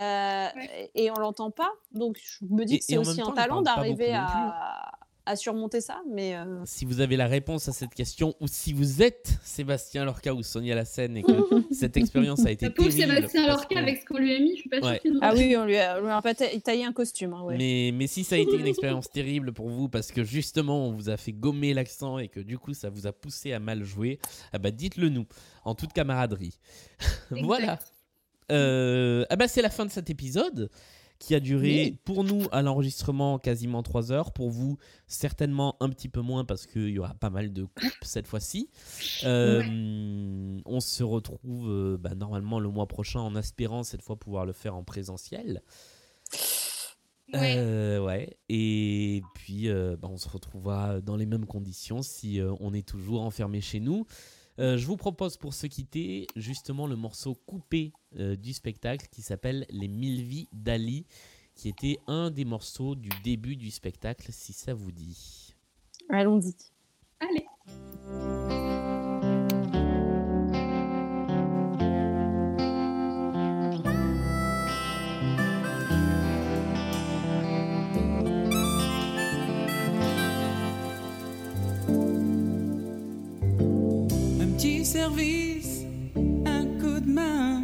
Euh, 0.00 0.48
Et 0.94 1.10
on 1.10 1.14
l'entend 1.14 1.50
pas. 1.50 1.70
Donc 1.92 2.18
je 2.20 2.44
me 2.44 2.64
dis 2.64 2.74
Et- 2.74 2.78
que 2.78 2.84
c'est 2.84 2.96
aussi 2.98 3.20
un 3.22 3.30
talent 3.32 3.62
d'arriver 3.62 4.12
à, 4.14 4.90
à 5.26 5.36
surmonter 5.36 5.80
ça. 5.80 6.00
Mais 6.10 6.36
euh, 6.36 6.62
Si 6.64 6.84
vous 6.84 7.00
avez 7.00 7.16
la 7.16 7.26
réponse 7.26 7.68
à 7.68 7.72
cette 7.72 7.94
question, 7.94 8.34
ou 8.40 8.46
si 8.48 8.72
vous 8.72 9.02
êtes 9.02 9.34
Sébastien 9.44 10.04
Lorca 10.04 10.32
ou 10.32 10.42
Sonia 10.42 10.74
Lassen 10.74 11.16
et 11.16 11.22
que 11.22 11.32
cette 11.74 11.96
expérience 11.96 12.46
a 12.46 12.50
été 12.52 12.72
terrible. 12.72 12.92
Sébastien 12.92 13.46
Lorca, 13.48 13.74
que- 13.74 13.78
avec 13.78 14.00
ce 14.00 14.04
qu'on 14.06 14.18
lui 14.18 14.34
a 14.34 14.38
mis, 14.38 14.54
je 14.56 14.60
suis 14.60 14.68
pas 14.70 14.78
Ouais. 14.80 15.00
ah 15.22 15.32
oui, 15.34 15.54
on 15.56 15.64
lui 15.64 15.76
a, 15.76 15.98
on 15.98 16.04
lui 16.04 16.10
a 16.10 16.22
pas 16.22 16.34
ta- 16.34 16.48
taillé 16.60 16.84
un 16.84 16.92
costume. 16.92 17.32
hein, 17.34 17.42
ouais. 17.42 17.56
Mais, 17.58 17.90
mais 17.92 18.06
si 18.06 18.24
ça 18.24 18.36
a 18.36 18.38
été 18.38 18.56
une 18.56 18.66
expérience 18.66 19.10
terrible 19.10 19.52
pour 19.52 19.68
vous 19.68 19.88
parce 19.88 20.12
que 20.12 20.22
justement 20.24 20.86
on 20.88 20.92
vous 20.92 21.10
a 21.10 21.16
fait 21.16 21.32
gommer 21.32 21.74
l'accent 21.74 22.18
et 22.18 22.28
que 22.28 22.40
du 22.40 22.58
coup 22.58 22.72
ça 22.74 22.88
vous 22.88 23.06
a 23.06 23.12
poussé 23.12 23.52
à 23.52 23.58
mal 23.58 23.82
jouer, 23.84 24.18
ah 24.52 24.58
bah 24.58 24.70
dites-le 24.70 25.08
nous 25.08 25.26
en 25.64 25.74
toute 25.74 25.92
camaraderie. 25.92 26.58
voilà. 27.30 27.78
Euh, 28.52 29.24
ah 29.28 29.34
bah 29.36 29.48
c'est 29.48 29.62
la 29.62 29.70
fin 29.70 29.84
de 29.84 29.90
cet 29.90 30.08
épisode 30.08 30.70
qui 31.18 31.34
a 31.34 31.40
duré 31.40 31.84
Oui. 31.84 31.98
pour 32.04 32.24
nous 32.24 32.42
à 32.52 32.62
l'enregistrement 32.62 33.38
quasiment 33.38 33.82
3 33.82 34.12
heures, 34.12 34.32
pour 34.32 34.50
vous 34.50 34.78
certainement 35.06 35.76
un 35.80 35.88
petit 35.88 36.08
peu 36.08 36.20
moins 36.20 36.44
parce 36.44 36.66
qu'il 36.66 36.88
y 36.90 36.98
aura 36.98 37.14
pas 37.14 37.30
mal 37.30 37.52
de 37.52 37.64
coupes 37.64 37.92
cette 38.02 38.26
fois-ci. 38.26 38.68
Euh, 39.24 39.62
On 40.64 40.80
se 40.80 41.02
retrouve 41.02 41.68
euh, 41.70 41.96
bah, 41.98 42.14
normalement 42.14 42.60
le 42.60 42.68
mois 42.68 42.86
prochain 42.86 43.20
en 43.20 43.34
espérant 43.36 43.82
cette 43.82 44.02
fois 44.02 44.16
pouvoir 44.16 44.46
le 44.46 44.52
faire 44.52 44.74
en 44.74 44.84
présentiel. 44.84 45.62
Euh, 47.34 47.98
ouais. 47.98 48.36
Et 48.48 49.22
puis, 49.34 49.68
euh, 49.68 49.96
bah, 50.00 50.08
on 50.10 50.16
se 50.16 50.28
retrouvera 50.28 51.00
dans 51.00 51.16
les 51.16 51.26
mêmes 51.26 51.46
conditions 51.46 52.02
si 52.02 52.40
euh, 52.40 52.52
on 52.60 52.72
est 52.72 52.86
toujours 52.86 53.22
enfermé 53.22 53.60
chez 53.60 53.80
nous. 53.80 54.06
Euh, 54.58 54.76
je 54.76 54.86
vous 54.86 54.96
propose 54.96 55.36
pour 55.36 55.52
se 55.54 55.66
quitter 55.66 56.26
justement 56.34 56.86
le 56.86 56.96
morceau 56.96 57.34
coupé 57.34 57.92
euh, 58.18 58.36
du 58.36 58.52
spectacle 58.52 59.06
qui 59.10 59.22
s'appelle 59.22 59.66
Les 59.70 59.88
mille 59.88 60.22
vies 60.22 60.48
d'Ali, 60.52 61.06
qui 61.54 61.68
était 61.68 61.98
un 62.06 62.30
des 62.30 62.44
morceaux 62.44 62.94
du 62.94 63.10
début 63.22 63.56
du 63.56 63.70
spectacle, 63.70 64.28
si 64.30 64.52
ça 64.52 64.74
vous 64.74 64.92
dit. 64.92 65.54
Allons-y. 66.08 66.54
Allez. 67.20 67.46
Petit 84.66 84.84
service, 84.84 85.84
un 86.44 86.64
coup 86.80 86.98
de 86.98 87.08
main, 87.08 87.62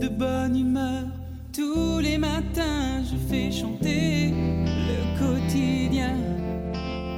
de 0.00 0.08
bonne 0.08 0.56
humeur. 0.56 1.04
Tous 1.52 1.98
les 2.00 2.16
matins, 2.16 3.02
je 3.04 3.16
fais 3.28 3.50
chanter 3.50 4.32
le 4.88 4.98
quotidien, 5.18 6.16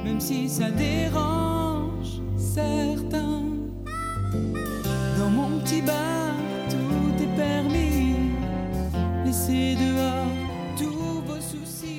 même 0.03 0.19
si 0.19 0.49
ça 0.49 0.69
dérange 0.71 2.19
certains. 2.35 3.43
Dans 5.17 5.29
mon 5.29 5.59
petit 5.59 5.81
bar, 5.81 6.33
tout 6.69 7.23
est 7.23 7.35
permis. 7.37 8.15
Laissez 9.25 9.75
dehors 9.75 10.35
tous 10.77 11.21
vos 11.25 11.41
soucis, 11.41 11.98